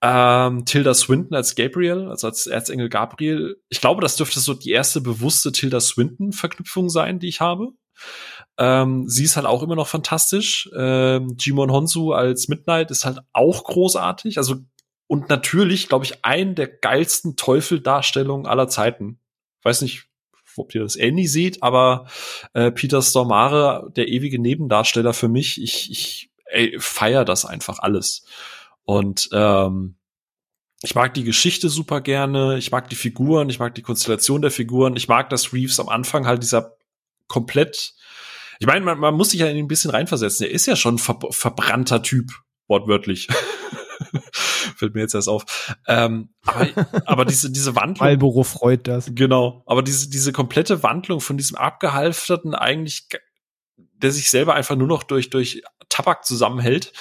Ähm, 0.00 0.64
Tilda 0.64 0.94
Swinton 0.94 1.34
als 1.34 1.54
Gabriel, 1.56 2.08
also 2.08 2.28
als 2.28 2.46
Erzengel 2.46 2.88
Gabriel. 2.88 3.56
Ich 3.68 3.80
glaube, 3.80 4.00
das 4.00 4.16
dürfte 4.16 4.40
so 4.40 4.54
die 4.54 4.70
erste 4.70 5.00
bewusste 5.00 5.50
Tilda 5.50 5.80
Swinton-Verknüpfung 5.80 6.88
sein, 6.88 7.18
die 7.18 7.28
ich 7.28 7.40
habe. 7.40 7.72
Ähm, 8.58 9.08
sie 9.08 9.24
ist 9.24 9.36
halt 9.36 9.46
auch 9.46 9.62
immer 9.62 9.76
noch 9.76 9.88
fantastisch. 9.88 10.70
Ähm, 10.76 11.36
Jimon 11.38 11.72
Honsu 11.72 12.12
als 12.12 12.48
Midnight 12.48 12.90
ist 12.90 13.04
halt 13.04 13.18
auch 13.32 13.64
großartig. 13.64 14.38
Also, 14.38 14.56
und 15.08 15.28
natürlich, 15.28 15.88
glaube 15.88 16.04
ich, 16.04 16.24
ein 16.24 16.54
der 16.54 16.68
geilsten 16.68 17.36
Teufeldarstellungen 17.36 18.46
aller 18.46 18.68
Zeiten. 18.68 19.18
Weiß 19.62 19.82
nicht, 19.82 20.08
ob 20.58 20.74
ihr 20.74 20.82
das 20.82 20.96
ähnlich 20.96 21.30
seht, 21.30 21.62
aber 21.62 22.06
äh, 22.54 22.70
Peter 22.70 23.02
Stormare, 23.02 23.90
der 23.96 24.08
ewige 24.08 24.38
Nebendarsteller 24.38 25.12
für 25.12 25.28
mich, 25.28 25.62
ich, 25.62 25.90
ich 25.90 26.30
feier 26.78 27.24
das 27.24 27.44
einfach 27.44 27.78
alles. 27.78 28.24
Und 28.84 29.28
ähm, 29.32 29.96
ich 30.82 30.94
mag 30.94 31.12
die 31.14 31.24
Geschichte 31.24 31.68
super 31.68 32.00
gerne, 32.00 32.56
ich 32.56 32.70
mag 32.70 32.88
die 32.88 32.96
Figuren, 32.96 33.50
ich 33.50 33.58
mag 33.58 33.74
die 33.74 33.82
Konstellation 33.82 34.42
der 34.42 34.50
Figuren, 34.50 34.96
ich 34.96 35.08
mag, 35.08 35.28
dass 35.30 35.52
Reeves 35.52 35.80
am 35.80 35.88
Anfang 35.88 36.26
halt 36.26 36.42
dieser 36.42 36.76
komplett, 37.26 37.94
ich 38.60 38.66
meine, 38.66 38.84
man, 38.84 38.98
man 38.98 39.14
muss 39.14 39.30
sich 39.30 39.40
ja 39.40 39.46
ein 39.46 39.68
bisschen 39.68 39.90
reinversetzen. 39.90 40.46
Er 40.46 40.52
ist 40.52 40.66
ja 40.66 40.76
schon 40.76 40.94
ein 40.94 40.98
ver 40.98 41.18
verbrannter 41.30 42.02
Typ, 42.02 42.30
wortwörtlich. 42.68 43.28
Fällt 44.32 44.94
mir 44.94 45.00
jetzt 45.00 45.14
erst 45.14 45.28
auf. 45.28 45.76
Ähm, 45.86 46.30
aber, 46.44 46.68
aber 47.06 47.24
diese, 47.24 47.50
diese 47.50 47.74
Wandlung. 47.74 48.06
Marlboro 48.06 48.42
freut 48.42 48.86
das. 48.86 49.10
Genau. 49.14 49.62
Aber 49.66 49.82
diese, 49.82 50.10
diese 50.10 50.32
komplette 50.32 50.82
Wandlung 50.82 51.20
von 51.20 51.36
diesem 51.36 51.56
abgehalfterten 51.56 52.54
eigentlich, 52.54 53.08
der 53.76 54.12
sich 54.12 54.30
selber 54.30 54.54
einfach 54.54 54.76
nur 54.76 54.88
noch 54.88 55.02
durch, 55.02 55.30
durch 55.30 55.62
Tabak 55.88 56.24
zusammenhält, 56.24 56.92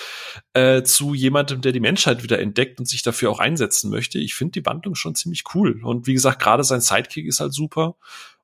äh, 0.54 0.84
zu 0.84 1.14
jemandem, 1.14 1.62
der 1.62 1.72
die 1.72 1.80
Menschheit 1.80 2.24
wieder 2.24 2.40
entdeckt 2.40 2.80
und 2.80 2.88
sich 2.88 3.04
dafür 3.04 3.30
auch 3.30 3.40
einsetzen 3.40 3.90
möchte. 3.90 4.20
Ich 4.20 4.34
finde 4.34 4.54
die 4.54 4.66
Wandlung 4.66 4.96
schon 4.96 5.16
ziemlich 5.16 5.44
cool. 5.54 5.82
Und 5.84 6.08
wie 6.08 6.14
gesagt, 6.14 6.42
gerade 6.42 6.64
sein 6.64 6.82
Sidekick 6.82 7.26
ist 7.28 7.40
halt 7.40 7.54
super. 7.54 7.98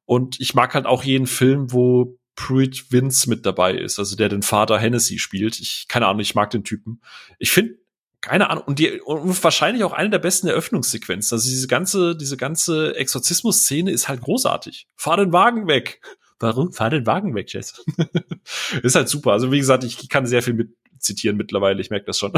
Und 0.05 0.39
ich 0.39 0.53
mag 0.53 0.74
halt 0.74 0.86
auch 0.86 1.03
jeden 1.03 1.28
Film, 1.28 1.72
wo 1.72 2.18
Pruitt 2.36 2.91
Vince 2.91 3.30
mit 3.30 3.45
dabei 3.45 3.74
ist, 3.76 3.99
also 3.99 4.16
der 4.16 4.30
den 4.30 4.41
Vater 4.41 4.80
Hennessy 4.80 5.20
spielt. 5.20 5.59
Ich, 5.59 5.86
keine 5.88 6.07
Ahnung, 6.07 6.20
ich 6.20 6.36
mag 6.36 6.49
den 6.49 6.64
Typen. 6.64 7.01
Ich 7.38 7.51
finde 7.51 7.76
keine 8.24 8.50
Ahnung, 8.50 8.64
und 8.66 8.80
die, 8.80 9.02
und 9.02 9.44
wahrscheinlich 9.44 9.84
auch 9.84 9.92
eine 9.92 10.10
der 10.10 10.20
besten 10.20 10.48
Eröffnungssequenzen. 10.48 11.36
Also 11.36 11.50
diese 11.50 11.68
ganze, 11.68 12.16
diese 12.16 12.38
ganze 12.38 12.96
Exorzismus-Szene 12.96 13.92
ist 13.92 14.08
halt 14.08 14.22
großartig. 14.22 14.88
Fahr 14.96 15.18
den 15.18 15.34
Wagen 15.34 15.68
weg. 15.68 16.00
Warum? 16.40 16.72
Fahr 16.72 16.90
den 16.90 17.06
Wagen 17.06 17.36
weg, 17.36 17.52
Jess. 17.52 17.84
ist 18.82 18.96
halt 18.96 19.10
super. 19.10 19.34
Also 19.34 19.52
wie 19.52 19.60
gesagt, 19.60 19.84
ich 19.84 20.08
kann 20.08 20.26
sehr 20.26 20.42
viel 20.42 20.54
mit 20.54 20.70
zitieren 21.00 21.36
mittlerweile. 21.36 21.82
Ich 21.82 21.90
merke 21.90 22.06
das 22.06 22.18
schon. 22.18 22.32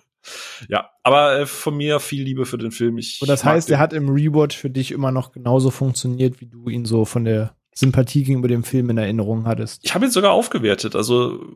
ja, 0.68 0.90
aber 1.04 1.38
äh, 1.38 1.46
von 1.46 1.76
mir 1.76 2.00
viel 2.00 2.24
Liebe 2.24 2.44
für 2.44 2.58
den 2.58 2.72
Film. 2.72 2.98
Ich 2.98 3.20
und 3.22 3.28
das 3.28 3.44
heißt, 3.44 3.70
er 3.70 3.78
hat 3.78 3.92
im 3.92 4.08
Rewatch 4.08 4.56
für 4.56 4.70
dich 4.70 4.90
immer 4.90 5.12
noch 5.12 5.30
genauso 5.30 5.70
funktioniert, 5.70 6.40
wie 6.40 6.46
du 6.46 6.68
ihn 6.68 6.84
so 6.84 7.04
von 7.04 7.24
der 7.24 7.54
Sympathie 7.72 8.24
gegenüber 8.24 8.48
dem 8.48 8.64
Film 8.64 8.90
in 8.90 8.98
Erinnerung 8.98 9.46
hattest. 9.46 9.84
Ich 9.84 9.94
habe 9.94 10.04
ihn 10.04 10.10
sogar 10.10 10.32
aufgewertet. 10.32 10.96
Also 10.96 11.46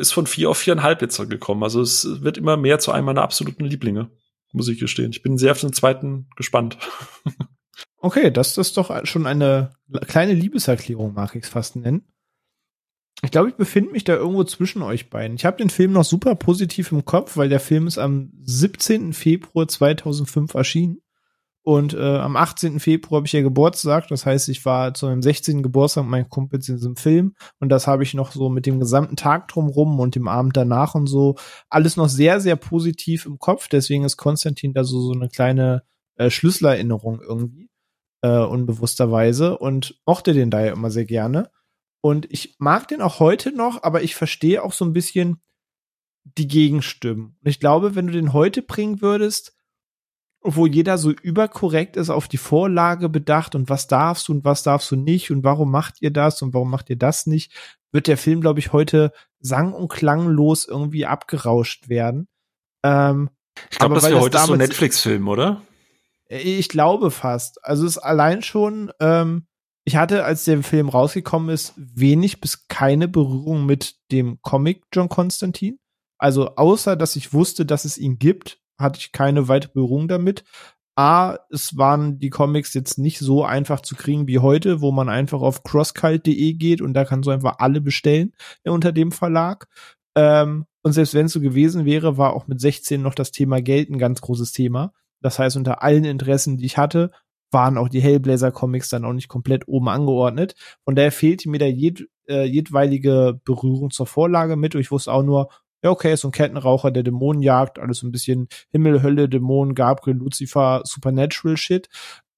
ist 0.00 0.12
von 0.12 0.26
vier 0.26 0.50
auf 0.50 0.58
viereinhalb 0.58 1.02
jetzt 1.02 1.16
gekommen. 1.28 1.62
Also 1.62 1.80
es 1.80 2.22
wird 2.22 2.38
immer 2.38 2.56
mehr 2.56 2.78
zu 2.78 2.92
einem 2.92 3.06
meiner 3.06 3.22
absoluten 3.22 3.64
Lieblinge, 3.64 4.10
muss 4.52 4.68
ich 4.68 4.80
gestehen. 4.80 5.10
Ich 5.12 5.22
bin 5.22 5.38
sehr 5.38 5.52
auf 5.52 5.60
den 5.60 5.72
zweiten 5.72 6.28
gespannt. 6.36 6.78
okay, 7.98 8.30
das 8.30 8.58
ist 8.58 8.76
doch 8.76 9.06
schon 9.06 9.26
eine 9.26 9.70
kleine 10.06 10.34
Liebeserklärung, 10.34 11.14
mag 11.14 11.34
ich 11.36 11.44
es 11.44 11.48
fast 11.48 11.76
nennen. 11.76 12.04
Ich 13.22 13.30
glaube, 13.30 13.50
ich 13.50 13.56
befinde 13.56 13.92
mich 13.92 14.04
da 14.04 14.14
irgendwo 14.14 14.44
zwischen 14.44 14.82
euch 14.82 15.10
beiden. 15.10 15.36
Ich 15.36 15.44
habe 15.44 15.58
den 15.58 15.68
Film 15.68 15.92
noch 15.92 16.04
super 16.04 16.34
positiv 16.34 16.90
im 16.90 17.04
Kopf, 17.04 17.36
weil 17.36 17.50
der 17.50 17.60
Film 17.60 17.86
ist 17.86 17.98
am 17.98 18.32
17. 18.40 19.12
Februar 19.12 19.68
2005 19.68 20.54
erschienen. 20.54 20.99
Und 21.62 21.92
äh, 21.92 22.16
am 22.16 22.36
18. 22.36 22.80
Februar 22.80 23.18
habe 23.18 23.26
ich 23.26 23.32
ja 23.32 23.42
Geburtstag. 23.42 24.08
Das 24.08 24.24
heißt, 24.24 24.48
ich 24.48 24.64
war 24.64 24.94
zu 24.94 25.06
meinem 25.06 25.20
16. 25.20 25.62
Geburtstag 25.62 26.04
mit 26.04 26.10
meinen 26.10 26.28
Kumpels 26.30 26.68
in 26.68 26.76
diesem 26.76 26.96
Film. 26.96 27.34
Und 27.58 27.68
das 27.68 27.86
habe 27.86 28.02
ich 28.02 28.14
noch 28.14 28.32
so 28.32 28.48
mit 28.48 28.64
dem 28.64 28.80
gesamten 28.80 29.16
Tag 29.16 29.48
drumrum 29.48 30.00
und 30.00 30.14
dem 30.14 30.26
Abend 30.26 30.56
danach 30.56 30.94
und 30.94 31.06
so 31.06 31.36
alles 31.68 31.96
noch 31.96 32.08
sehr, 32.08 32.40
sehr 32.40 32.56
positiv 32.56 33.26
im 33.26 33.38
Kopf. 33.38 33.68
Deswegen 33.68 34.04
ist 34.04 34.16
Konstantin 34.16 34.72
da 34.72 34.84
so, 34.84 35.00
so 35.02 35.12
eine 35.12 35.28
kleine 35.28 35.82
äh, 36.16 36.30
Schlüsselerinnerung 36.30 37.20
irgendwie, 37.20 37.68
äh, 38.22 38.38
unbewussterweise. 38.38 39.58
Und 39.58 40.00
mochte 40.06 40.32
den 40.32 40.50
da 40.50 40.64
ja 40.64 40.72
immer 40.72 40.90
sehr 40.90 41.04
gerne. 41.04 41.50
Und 42.00 42.26
ich 42.30 42.56
mag 42.58 42.88
den 42.88 43.02
auch 43.02 43.20
heute 43.20 43.52
noch, 43.54 43.82
aber 43.82 44.02
ich 44.02 44.14
verstehe 44.14 44.62
auch 44.62 44.72
so 44.72 44.86
ein 44.86 44.94
bisschen, 44.94 45.42
die 46.24 46.48
Gegenstimmen. 46.48 47.36
Und 47.42 47.48
ich 47.48 47.60
glaube, 47.60 47.94
wenn 47.94 48.06
du 48.06 48.12
den 48.12 48.32
heute 48.32 48.62
bringen 48.62 49.00
würdest, 49.00 49.56
wo 50.42 50.66
jeder 50.66 50.96
so 50.96 51.10
überkorrekt 51.10 51.96
ist 51.96 52.10
auf 52.10 52.26
die 52.26 52.38
Vorlage 52.38 53.08
bedacht 53.08 53.54
und 53.54 53.68
was 53.68 53.86
darfst 53.86 54.28
du 54.28 54.32
und 54.32 54.44
was 54.44 54.62
darfst 54.62 54.90
du 54.90 54.96
nicht 54.96 55.30
und 55.30 55.44
warum 55.44 55.70
macht 55.70 56.00
ihr 56.00 56.10
das 56.10 56.40
und 56.42 56.54
warum 56.54 56.70
macht 56.70 56.88
ihr 56.88 56.96
das 56.96 57.26
nicht, 57.26 57.52
wird 57.92 58.06
der 58.06 58.16
Film, 58.16 58.40
glaube 58.40 58.60
ich, 58.60 58.72
heute 58.72 59.12
sang- 59.40 59.72
und 59.72 59.88
klanglos 59.88 60.66
irgendwie 60.66 61.06
abgerauscht 61.06 61.88
werden. 61.88 62.28
Ähm, 62.82 63.30
ich 63.70 63.78
glaube, 63.78 63.96
das 63.96 64.04
wäre 64.04 64.20
heute 64.20 64.38
so 64.38 64.52
ein 64.52 64.58
Netflix-Film, 64.58 65.28
oder? 65.28 65.62
Ich 66.28 66.68
glaube 66.68 67.10
fast. 67.10 67.62
Also 67.64 67.84
es 67.84 67.96
ist 67.96 68.02
allein 68.02 68.42
schon, 68.42 68.92
ähm, 69.00 69.46
ich 69.84 69.96
hatte, 69.96 70.24
als 70.24 70.44
der 70.44 70.62
Film 70.62 70.88
rausgekommen 70.88 71.50
ist, 71.50 71.74
wenig 71.76 72.40
bis 72.40 72.68
keine 72.68 73.08
Berührung 73.08 73.66
mit 73.66 73.96
dem 74.12 74.40
Comic 74.40 74.84
John 74.92 75.08
Constantine. 75.08 75.76
Also 76.18 76.54
außer, 76.54 76.96
dass 76.96 77.16
ich 77.16 77.32
wusste, 77.32 77.66
dass 77.66 77.84
es 77.84 77.98
ihn 77.98 78.18
gibt, 78.18 78.60
hatte 78.80 78.98
ich 78.98 79.12
keine 79.12 79.48
weitere 79.48 79.72
Berührung 79.72 80.08
damit. 80.08 80.44
A, 80.96 81.38
es 81.50 81.76
waren 81.76 82.18
die 82.18 82.30
Comics 82.30 82.74
jetzt 82.74 82.98
nicht 82.98 83.18
so 83.20 83.44
einfach 83.44 83.80
zu 83.80 83.94
kriegen 83.94 84.26
wie 84.26 84.38
heute, 84.40 84.80
wo 84.80 84.92
man 84.92 85.08
einfach 85.08 85.40
auf 85.40 85.62
crosskalt.de 85.62 86.52
geht 86.54 86.82
und 86.82 86.94
da 86.94 87.04
kannst 87.04 87.26
du 87.26 87.30
einfach 87.30 87.56
alle 87.58 87.80
bestellen 87.80 88.32
äh, 88.64 88.70
unter 88.70 88.92
dem 88.92 89.12
Verlag. 89.12 89.68
Ähm, 90.14 90.66
und 90.82 90.92
selbst 90.92 91.14
wenn 91.14 91.26
es 91.26 91.32
so 91.32 91.40
gewesen 91.40 91.84
wäre, 91.84 92.18
war 92.18 92.34
auch 92.34 92.48
mit 92.48 92.60
16 92.60 93.00
noch 93.00 93.14
das 93.14 93.30
Thema 93.30 93.62
Geld 93.62 93.90
ein 93.90 93.98
ganz 93.98 94.20
großes 94.20 94.52
Thema. 94.52 94.92
Das 95.22 95.38
heißt, 95.38 95.56
unter 95.56 95.82
allen 95.82 96.04
Interessen, 96.04 96.56
die 96.56 96.66
ich 96.66 96.78
hatte, 96.78 97.10
waren 97.50 97.78
auch 97.78 97.88
die 97.88 98.00
Hellblazer-Comics 98.00 98.88
dann 98.90 99.04
auch 99.04 99.12
nicht 99.12 99.28
komplett 99.28 99.68
oben 99.68 99.88
angeordnet. 99.88 100.54
Von 100.84 100.94
daher 100.94 101.12
fehlte 101.12 101.48
mir 101.50 101.58
da 101.58 101.66
jed, 101.66 102.08
äh, 102.28 102.44
jedweilige 102.44 103.40
Berührung 103.44 103.90
zur 103.90 104.06
Vorlage 104.06 104.56
mit. 104.56 104.74
Und 104.74 104.80
ich 104.80 104.90
wusste 104.90 105.12
auch 105.12 105.22
nur, 105.22 105.50
ja, 105.82 105.90
okay, 105.90 106.14
so 106.16 106.28
ein 106.28 106.32
Kettenraucher, 106.32 106.90
der 106.90 107.02
Dämonen 107.02 107.42
jagt, 107.42 107.78
alles 107.78 107.98
so 107.98 108.06
ein 108.06 108.12
bisschen 108.12 108.48
Himmel, 108.70 109.02
Hölle, 109.02 109.28
Dämonen, 109.28 109.74
Gabriel, 109.74 110.16
Lucifer, 110.16 110.82
Supernatural 110.84 111.56
Shit. 111.56 111.88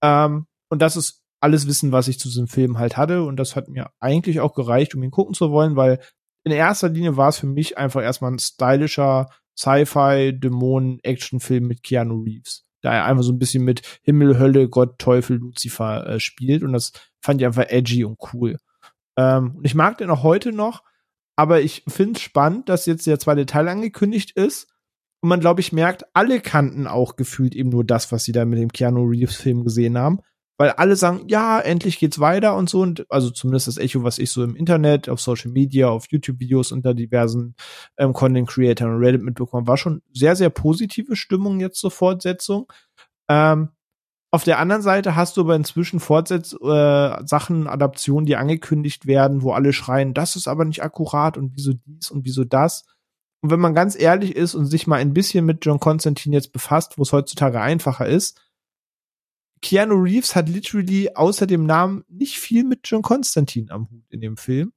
Ähm, 0.00 0.46
und 0.68 0.80
das 0.80 0.96
ist 0.96 1.22
alles 1.40 1.66
Wissen, 1.66 1.90
was 1.92 2.08
ich 2.08 2.20
zu 2.20 2.28
diesem 2.28 2.46
Film 2.46 2.78
halt 2.78 2.96
hatte. 2.96 3.24
Und 3.24 3.36
das 3.36 3.56
hat 3.56 3.68
mir 3.68 3.90
eigentlich 3.98 4.40
auch 4.40 4.54
gereicht, 4.54 4.94
um 4.94 5.02
ihn 5.02 5.10
gucken 5.10 5.34
zu 5.34 5.50
wollen, 5.50 5.76
weil 5.76 6.00
in 6.44 6.52
erster 6.52 6.88
Linie 6.88 7.16
war 7.16 7.28
es 7.28 7.38
für 7.38 7.46
mich 7.46 7.78
einfach 7.78 8.02
erstmal 8.02 8.32
ein 8.32 8.38
stylischer 8.38 9.28
Sci-Fi, 9.56 10.38
Dämonen-Action-Film 10.38 11.66
mit 11.66 11.82
Keanu 11.82 12.22
Reeves. 12.22 12.64
Da 12.80 12.94
er 12.94 13.04
einfach 13.04 13.22
so 13.22 13.32
ein 13.32 13.38
bisschen 13.38 13.64
mit 13.64 13.82
Himmel, 14.02 14.38
Hölle, 14.38 14.68
Gott, 14.68 14.98
Teufel, 14.98 15.36
Lucifer 15.36 16.06
äh, 16.06 16.20
spielt. 16.20 16.62
Und 16.62 16.72
das 16.72 16.92
fand 17.20 17.40
ich 17.40 17.46
einfach 17.46 17.66
edgy 17.68 18.04
und 18.04 18.18
cool. 18.32 18.56
Ähm, 19.16 19.56
und 19.56 19.64
ich 19.64 19.74
mag 19.74 19.98
den 19.98 20.10
auch 20.10 20.22
heute 20.22 20.52
noch, 20.52 20.82
aber 21.36 21.62
ich 21.62 21.84
finde 21.88 22.18
es 22.18 22.22
spannend, 22.22 22.68
dass 22.68 22.86
jetzt 22.86 23.06
der 23.06 23.18
zweite 23.18 23.46
Teil 23.46 23.68
angekündigt 23.68 24.32
ist. 24.32 24.68
Und 25.20 25.28
man, 25.28 25.40
glaube 25.40 25.60
ich, 25.60 25.72
merkt, 25.72 26.04
alle 26.14 26.40
kannten 26.40 26.86
auch 26.86 27.16
gefühlt 27.16 27.54
eben 27.54 27.70
nur 27.70 27.84
das, 27.84 28.10
was 28.10 28.24
sie 28.24 28.32
da 28.32 28.44
mit 28.44 28.58
dem 28.58 28.72
Keanu 28.72 29.04
Reeves-Film 29.04 29.64
gesehen 29.64 29.96
haben. 29.96 30.20
Weil 30.58 30.70
alle 30.70 30.96
sagen, 30.96 31.28
ja, 31.28 31.60
endlich 31.60 31.98
geht's 31.98 32.18
weiter 32.18 32.56
und 32.56 32.68
so. 32.68 32.82
Und 32.82 33.06
also 33.08 33.30
zumindest 33.30 33.68
das 33.68 33.78
Echo, 33.78 34.02
was 34.02 34.18
ich 34.18 34.30
so 34.30 34.44
im 34.44 34.56
Internet, 34.56 35.08
auf 35.08 35.20
Social 35.20 35.50
Media, 35.50 35.88
auf 35.88 36.06
YouTube-Videos 36.10 36.72
unter 36.72 36.92
diversen 36.92 37.54
ähm, 37.96 38.12
Content-Creatern 38.12 38.94
und 38.94 39.00
Reddit 39.00 39.22
mitbekommen, 39.22 39.66
war 39.66 39.76
schon 39.76 40.02
sehr, 40.12 40.36
sehr 40.36 40.50
positive 40.50 41.16
Stimmung 41.16 41.60
jetzt 41.60 41.78
zur 41.78 41.90
Fortsetzung. 41.90 42.70
Ähm, 43.28 43.70
auf 44.32 44.44
der 44.44 44.58
anderen 44.58 44.80
Seite 44.80 45.14
hast 45.14 45.36
du 45.36 45.42
aber 45.42 45.54
inzwischen 45.54 46.00
Fortsetz 46.00 46.54
äh, 46.54 47.26
Sachen, 47.26 47.66
Adaptionen, 47.66 48.24
die 48.24 48.36
angekündigt 48.36 49.06
werden, 49.06 49.42
wo 49.42 49.52
alle 49.52 49.74
schreien, 49.74 50.14
das 50.14 50.36
ist 50.36 50.48
aber 50.48 50.64
nicht 50.64 50.82
akkurat 50.82 51.36
und 51.36 51.54
wieso 51.54 51.74
dies 51.84 52.10
und 52.10 52.24
wieso 52.24 52.44
das. 52.44 52.86
Und 53.42 53.50
wenn 53.50 53.60
man 53.60 53.74
ganz 53.74 53.98
ehrlich 53.98 54.34
ist 54.34 54.54
und 54.54 54.64
sich 54.66 54.86
mal 54.86 54.96
ein 54.96 55.12
bisschen 55.12 55.44
mit 55.44 55.66
John 55.66 55.80
Constantine 55.80 56.34
jetzt 56.34 56.52
befasst, 56.52 56.96
wo 56.96 57.02
es 57.02 57.12
heutzutage 57.12 57.60
einfacher 57.60 58.06
ist, 58.06 58.40
Keanu 59.60 59.96
Reeves 59.96 60.34
hat 60.34 60.48
literally 60.48 61.10
außer 61.14 61.46
dem 61.46 61.66
Namen 61.66 62.04
nicht 62.08 62.38
viel 62.38 62.64
mit 62.64 62.80
John 62.84 63.02
Constantine 63.02 63.70
am 63.70 63.90
Hut 63.90 64.04
in 64.08 64.22
dem 64.22 64.38
Film. 64.38 64.72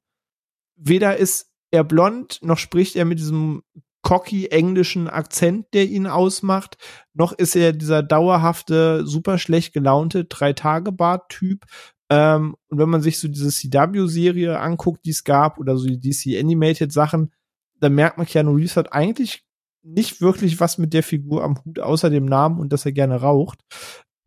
Weder 0.76 1.16
ist 1.16 1.50
er 1.72 1.86
blond, 1.86 2.40
noch 2.42 2.58
spricht 2.58 2.98
er 2.98 3.06
mit 3.06 3.20
diesem 3.20 3.64
cocky 4.06 4.46
englischen 4.52 5.10
Akzent, 5.10 5.66
der 5.74 5.88
ihn 5.88 6.06
ausmacht, 6.06 6.78
noch 7.16 7.34
ist 7.34 7.56
er 7.56 7.74
dieser 7.74 8.04
dauerhafte, 8.04 9.06
super 9.06 9.40
schlecht 9.40 9.74
gelaunte 9.74 10.26
Drei-Tage-Bart-Typ. 10.26 11.66
Ähm, 12.12 12.56
und 12.70 12.78
wenn 12.78 12.90
man 12.90 13.02
sich 13.02 13.20
so 13.20 13.28
diese 13.28 13.50
CW-Serie 13.50 14.60
anguckt, 14.60 15.06
die 15.06 15.10
es 15.10 15.24
gab, 15.24 15.58
oder 15.58 15.76
so 15.76 15.88
die 15.88 16.00
DC 16.00 16.40
Animated 16.40 16.94
Sachen, 16.94 17.34
dann 17.80 17.96
merkt 17.96 18.20
man, 18.20 18.28
Keanu 18.28 18.54
Reeves 18.54 18.78
hat 18.78 18.94
eigentlich 18.94 19.44
nicht 19.82 20.22
wirklich 20.22 20.60
was 20.60 20.78
mit 20.78 20.94
der 20.94 21.04
Figur 21.04 21.44
am 21.44 21.58
Hut, 21.66 21.80
außer 21.80 22.12
dem 22.12 22.26
Namen 22.26 22.60
und 22.60 22.72
dass 22.72 22.86
er 22.86 22.92
gerne 22.92 23.22
raucht. 23.22 23.60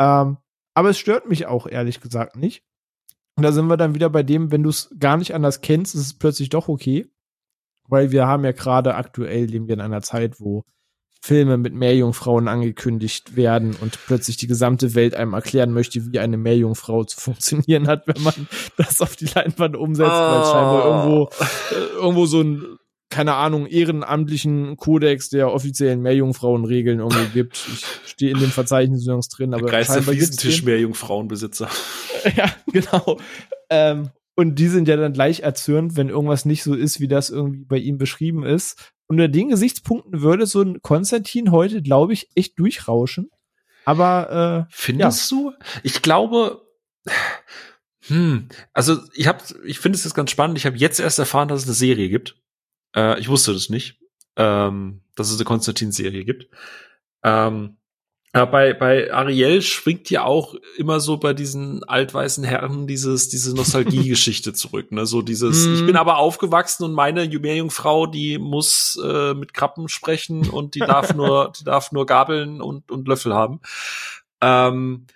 Ähm, 0.01 0.39
aber 0.75 0.91
es 0.91 0.99
stört 0.99 1.29
mich 1.29 1.47
auch 1.47 1.69
ehrlich 1.69 2.01
gesagt 2.01 2.35
nicht. 2.35 2.65
Und 3.37 3.45
da 3.45 3.53
sind 3.53 3.69
wir 3.69 3.77
dann 3.77 3.95
wieder 3.95 4.11
bei 4.11 4.25
dem, 4.25 4.51
wenn 4.51 4.65
du 4.65 4.71
es 4.71 4.93
gar 4.99 5.17
nicht 5.17 5.37
anders 5.37 5.61
kennst, 5.61 5.95
ist 5.95 6.01
es 6.01 6.19
plötzlich 6.19 6.49
doch 6.49 6.67
okay 6.67 7.09
weil 7.89 8.13
wir 8.13 8.27
haben 8.27 8.45
ja 8.45 8.53
gerade 8.53 8.95
aktuell 8.95 9.47
leben 9.47 9.67
wir 9.67 9.75
in 9.75 9.81
einer 9.81 10.03
Zeit, 10.03 10.41
wo 10.41 10.65
Filme 11.21 11.57
mit 11.57 11.75
Meerjungfrauen 11.75 12.49
angekündigt 12.49 13.37
werden 13.37 13.77
und 13.81 13.99
plötzlich 14.07 14.37
die 14.37 14.47
gesamte 14.47 14.95
Welt 14.95 15.15
einem 15.15 15.35
erklären 15.35 15.73
möchte, 15.73 16.13
wie 16.13 16.19
eine 16.21 16.37
Meerjungfrau 16.37 17.05
zu 17.05 17.21
funktionieren 17.21 17.89
hat, 17.89 18.07
wenn 18.07 18.23
man 18.23 18.49
das 18.77 19.01
auf 19.03 19.17
die 19.17 19.27
Leinwand 19.27 19.77
umsetzt, 19.77 20.11
oh. 20.11 20.15
weil 20.15 20.43
es 20.43 20.49
scheinbar 20.49 20.87
irgendwo, 20.87 21.31
äh, 21.41 21.97
irgendwo 21.97 22.27
so 22.27 22.41
ein, 22.41 22.79
keine 23.11 23.35
Ahnung, 23.35 23.67
ehrenamtlichen 23.67 24.77
Kodex 24.77 25.29
der 25.31 25.53
offiziellen 25.53 26.03
Meerjungfrauenregeln 26.03 27.01
irgendwie 27.01 27.33
gibt. 27.33 27.69
Ich 27.73 27.85
stehe 28.11 28.31
in 28.31 28.39
dem 28.39 28.51
Verzeichnis 28.51 29.05
nirgends 29.05 29.29
drin, 29.29 29.55
aber 29.55 29.71
der 29.71 29.85
scheinbar 29.85 30.15
Fliesentisch 30.15 30.63
Meerjungfrauenbesitzer. 30.63 31.69
ja, 32.37 32.51
genau. 32.71 33.19
Ähm, 33.71 34.11
und 34.39 34.55
die 34.55 34.69
sind 34.69 34.87
ja 34.87 34.97
dann 34.97 35.15
gleich 35.15 35.41
erzürnt, 35.41 35.97
wenn 35.97 36.11
irgendwas 36.11 36.45
nicht 36.45 36.63
so 36.63 36.73
ist, 36.73 37.01
wie 37.01 37.09
das 37.09 37.29
irgendwie 37.29 37.65
bei 37.65 37.79
ihm 37.79 37.99
beschrieben 37.99 38.45
ist. 38.45 38.93
Unter 39.09 39.27
den 39.27 39.49
Gesichtspunkten 39.49 40.23
würde 40.23 40.47
so 40.47 40.63
ein 40.63 40.81
Konstantin 40.81 41.51
heute, 41.51 41.83
glaube 41.83 42.13
ich, 42.13 42.29
echt 42.37 42.57
durchrauschen. 42.57 43.33
Aber 43.85 44.69
äh, 44.69 44.71
findest 44.71 45.33
ja. 45.33 45.37
du? 45.37 45.53
Ich 45.83 46.03
glaube, 46.03 46.63
hm, 48.07 48.49
also 48.73 49.01
ich 49.13 49.27
habe, 49.27 49.43
ich 49.65 49.81
finde 49.81 49.97
es 49.97 50.05
jetzt 50.05 50.15
ganz 50.15 50.31
spannend. 50.31 50.57
Ich 50.57 50.67
habe 50.67 50.77
jetzt 50.77 51.01
erst 51.01 51.19
erfahren, 51.19 51.49
dass 51.49 51.63
es 51.63 51.67
eine 51.67 51.75
Serie 51.75 52.09
gibt. 52.09 52.41
Äh, 52.95 53.19
ich 53.19 53.29
wusste 53.29 53.53
das 53.53 53.71
nicht, 53.71 53.99
ähm, 54.37 55.01
dass 55.17 55.33
es 55.33 55.37
eine 55.37 55.47
Konstantin-Serie 55.47 56.25
gibt. 56.25 56.47
Ähm, 57.25 57.78
ja, 58.35 58.45
bei, 58.45 58.75
bei 58.75 59.13
Ariel 59.13 59.63
schwingt 59.63 60.11
ja 60.11 60.25
auch 60.25 60.55
immer 60.77 61.01
so 61.01 61.17
bei 61.17 61.33
diesen 61.33 61.83
altweißen 61.85 62.45
Herren 62.45 62.87
dieses, 62.87 63.31
diese 63.31 63.55
Nostalgie-Geschichte 63.55 64.53
zurück, 64.55 64.93
ne? 64.93 65.07
So 65.07 65.23
dieses, 65.23 65.67
mm. 65.67 65.75
ich 65.75 65.87
bin 65.87 65.97
aber 65.97 66.19
aufgewachsen 66.19 66.85
und 66.85 66.93
meine 66.93 67.27
Meerjungfrau, 67.27 68.07
die 68.07 68.39
muss 68.39 69.01
äh, 69.03 69.33
mit 69.33 69.55
Krabben 69.55 69.89
sprechen 69.89 70.51
und 70.51 70.75
die 70.75 70.81
darf 70.81 71.15
nur, 71.15 71.53
die 71.59 71.65
darf 71.65 71.91
nur 71.91 72.05
Gabeln 72.05 72.61
und, 72.61 72.91
und 72.91 73.09
Löffel 73.09 73.33
haben. 73.33 73.61
Ähm, 74.43 75.07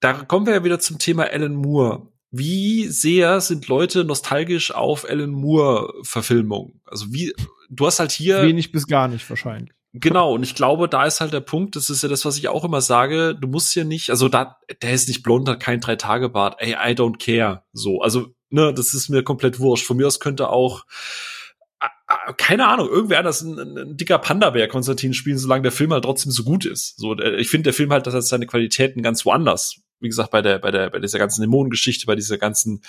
da 0.00 0.14
kommen 0.14 0.46
wir 0.46 0.54
ja 0.54 0.64
wieder 0.64 0.80
zum 0.80 0.98
Thema 0.98 1.24
Alan 1.24 1.54
Moore. 1.54 2.08
Wie 2.30 2.88
sehr 2.88 3.42
sind 3.42 3.68
Leute 3.68 4.04
nostalgisch 4.04 4.74
auf 4.74 5.06
Alan 5.08 5.32
Moore-Verfilmungen? 5.32 6.80
Also 6.86 7.12
wie, 7.12 7.34
du 7.68 7.86
hast 7.86 8.00
halt 8.00 8.10
hier. 8.10 8.42
Wenig 8.42 8.72
bis 8.72 8.86
gar 8.86 9.06
nicht 9.06 9.28
wahrscheinlich. 9.28 9.74
Genau, 9.94 10.34
und 10.34 10.42
ich 10.42 10.54
glaube, 10.54 10.88
da 10.88 11.04
ist 11.04 11.20
halt 11.20 11.34
der 11.34 11.40
Punkt, 11.40 11.76
das 11.76 11.90
ist 11.90 12.02
ja 12.02 12.08
das, 12.08 12.24
was 12.24 12.38
ich 12.38 12.48
auch 12.48 12.64
immer 12.64 12.80
sage, 12.80 13.34
du 13.38 13.46
musst 13.46 13.74
ja 13.74 13.84
nicht, 13.84 14.08
also 14.08 14.28
da, 14.28 14.56
der 14.80 14.92
ist 14.92 15.06
nicht 15.08 15.22
blond, 15.22 15.48
hat 15.48 15.60
kein 15.60 15.80
Drei-Tage-Bart, 15.80 16.56
ey, 16.58 16.72
I 16.72 16.94
don't 16.94 17.18
care, 17.18 17.62
so, 17.74 18.00
also, 18.00 18.28
ne, 18.48 18.72
das 18.72 18.94
ist 18.94 19.10
mir 19.10 19.22
komplett 19.22 19.58
wurscht. 19.60 19.84
Von 19.84 19.98
mir 19.98 20.06
aus 20.06 20.18
könnte 20.18 20.48
auch, 20.48 20.86
keine 22.36 22.68
Ahnung, 22.68 22.88
irgendwer 22.88 23.18
anders 23.18 23.42
ein, 23.42 23.58
ein, 23.58 23.78
ein 23.78 23.96
dicker 23.96 24.18
Panda-Bär 24.18 24.68
Konstantin 24.68 25.14
spielen, 25.14 25.38
solange 25.38 25.62
der 25.62 25.72
Film 25.72 25.92
halt 25.92 26.04
trotzdem 26.04 26.32
so 26.32 26.44
gut 26.44 26.64
ist. 26.64 26.98
So, 26.98 27.18
ich 27.18 27.48
finde, 27.48 27.64
der 27.64 27.74
Film 27.74 27.92
halt, 27.92 28.06
das 28.06 28.14
hat 28.14 28.24
seine 28.24 28.46
Qualitäten 28.46 29.02
ganz 29.02 29.24
woanders. 29.24 29.80
Wie 30.00 30.08
gesagt, 30.08 30.30
bei 30.30 30.42
der, 30.42 30.58
bei 30.58 30.70
der, 30.70 30.90
bei 30.90 30.98
dieser 30.98 31.18
ganzen 31.18 31.42
Dämonengeschichte, 31.42 32.06
bei 32.06 32.16
dieser 32.16 32.38
ganzen, 32.38 32.82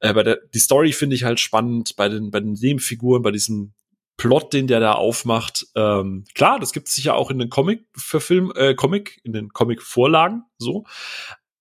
äh, 0.00 0.12
bei 0.12 0.22
der, 0.22 0.38
die 0.54 0.58
Story 0.58 0.92
finde 0.92 1.14
ich 1.14 1.24
halt 1.24 1.40
spannend, 1.40 1.94
bei 1.96 2.08
den, 2.08 2.30
bei 2.30 2.40
den 2.40 2.54
Nebenfiguren, 2.54 3.22
bei 3.22 3.30
diesem 3.30 3.74
Plot, 4.16 4.52
den 4.52 4.66
der 4.66 4.80
da 4.80 4.92
aufmacht. 4.92 5.66
Ähm, 5.74 6.24
klar, 6.34 6.60
das 6.60 6.72
gibt 6.72 6.88
es 6.88 6.94
sicher 6.94 7.14
auch 7.16 7.30
in 7.30 7.38
den 7.38 7.50
Comic 7.50 7.86
für 7.96 8.20
Film, 8.20 8.52
äh, 8.54 8.74
Comic, 8.74 9.20
in 9.24 9.32
den 9.32 9.50
Comic-Vorlagen, 9.50 10.44
so. 10.58 10.84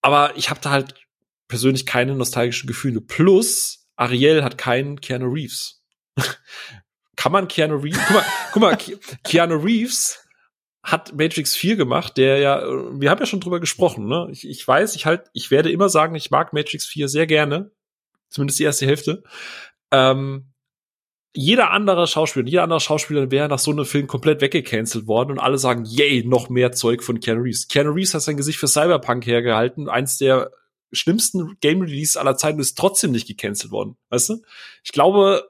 Aber 0.02 0.36
ich 0.38 0.50
habe 0.50 0.60
da 0.62 0.70
halt 0.70 0.96
persönlich 1.48 1.86
keine 1.86 2.16
nostalgischen 2.16 2.68
Gefühle. 2.68 3.02
Plus, 3.02 3.88
Ariel 3.96 4.44
hat 4.44 4.58
keinen 4.58 5.02
Keanu 5.02 5.32
Reeves. 5.32 5.84
Kann 7.16 7.32
man 7.32 7.48
Keanu 7.48 7.78
Reeves, 7.78 8.00
guck 8.08 8.16
mal, 8.16 8.26
guck 8.52 8.62
mal, 8.62 8.78
Keanu 9.24 9.56
Reeves 9.56 10.24
hat 10.84 11.14
Matrix 11.14 11.56
4 11.56 11.78
gemacht, 11.78 12.18
der 12.18 12.40
ja, 12.40 12.62
wir 12.62 13.10
haben 13.10 13.20
ja 13.20 13.26
schon 13.26 13.40
drüber 13.40 13.62
gesprochen, 13.62 14.08
ne? 14.08 14.28
Ich, 14.32 14.48
ich 14.48 14.68
weiß, 14.68 14.96
ich 14.96 15.06
halt, 15.06 15.30
ich 15.32 15.50
werde 15.50 15.72
immer 15.72 15.88
sagen, 15.88 16.14
ich 16.16 16.30
mag 16.30 16.52
Matrix 16.52 16.86
4 16.86 17.08
sehr 17.08 17.26
gerne. 17.26 17.72
Zumindest 18.30 18.60
die 18.60 18.64
erste 18.64 18.86
Hälfte. 18.86 19.24
Ähm, 19.92 20.53
jeder 21.36 21.72
andere 21.72 22.08
Schauspieler, 22.08 22.46
jeder 22.46 22.64
andere 22.64 22.80
Schauspieler 22.80 23.32
wäre 23.32 23.50
nach 23.50 23.60
so 23.60 23.72
einem 23.72 23.86
Film 23.86 24.08
komplett 24.08 24.42
weggecancelt 24.42 25.08
worden 25.08 25.32
und 25.32 25.40
alle 25.40 25.58
sagen, 25.58 25.84
yay, 25.86 26.24
noch 26.24 26.50
mehr 26.50 26.72
Zeug 26.72 27.04
von 27.04 27.20
Keanu 27.20 27.42
Reeves. 27.42 27.68
Keanu 27.68 27.92
Reeves 27.92 28.14
hat 28.14 28.22
sein 28.22 28.38
Gesicht 28.38 28.60
für 28.60 28.68
Cyberpunk 28.68 29.26
hergehalten, 29.26 29.90
eins 29.90 30.18
der 30.18 30.52
schlimmsten 30.92 31.58
Game 31.60 31.82
Release 31.82 32.20
aller 32.20 32.38
Zeiten 32.38 32.60
ist 32.60 32.78
trotzdem 32.78 33.12
nicht 33.12 33.28
gecancelt 33.28 33.72
worden, 33.72 33.98
weißt 34.10 34.30
du? 34.30 34.42
Ich 34.84 34.92
glaube, 34.92 35.50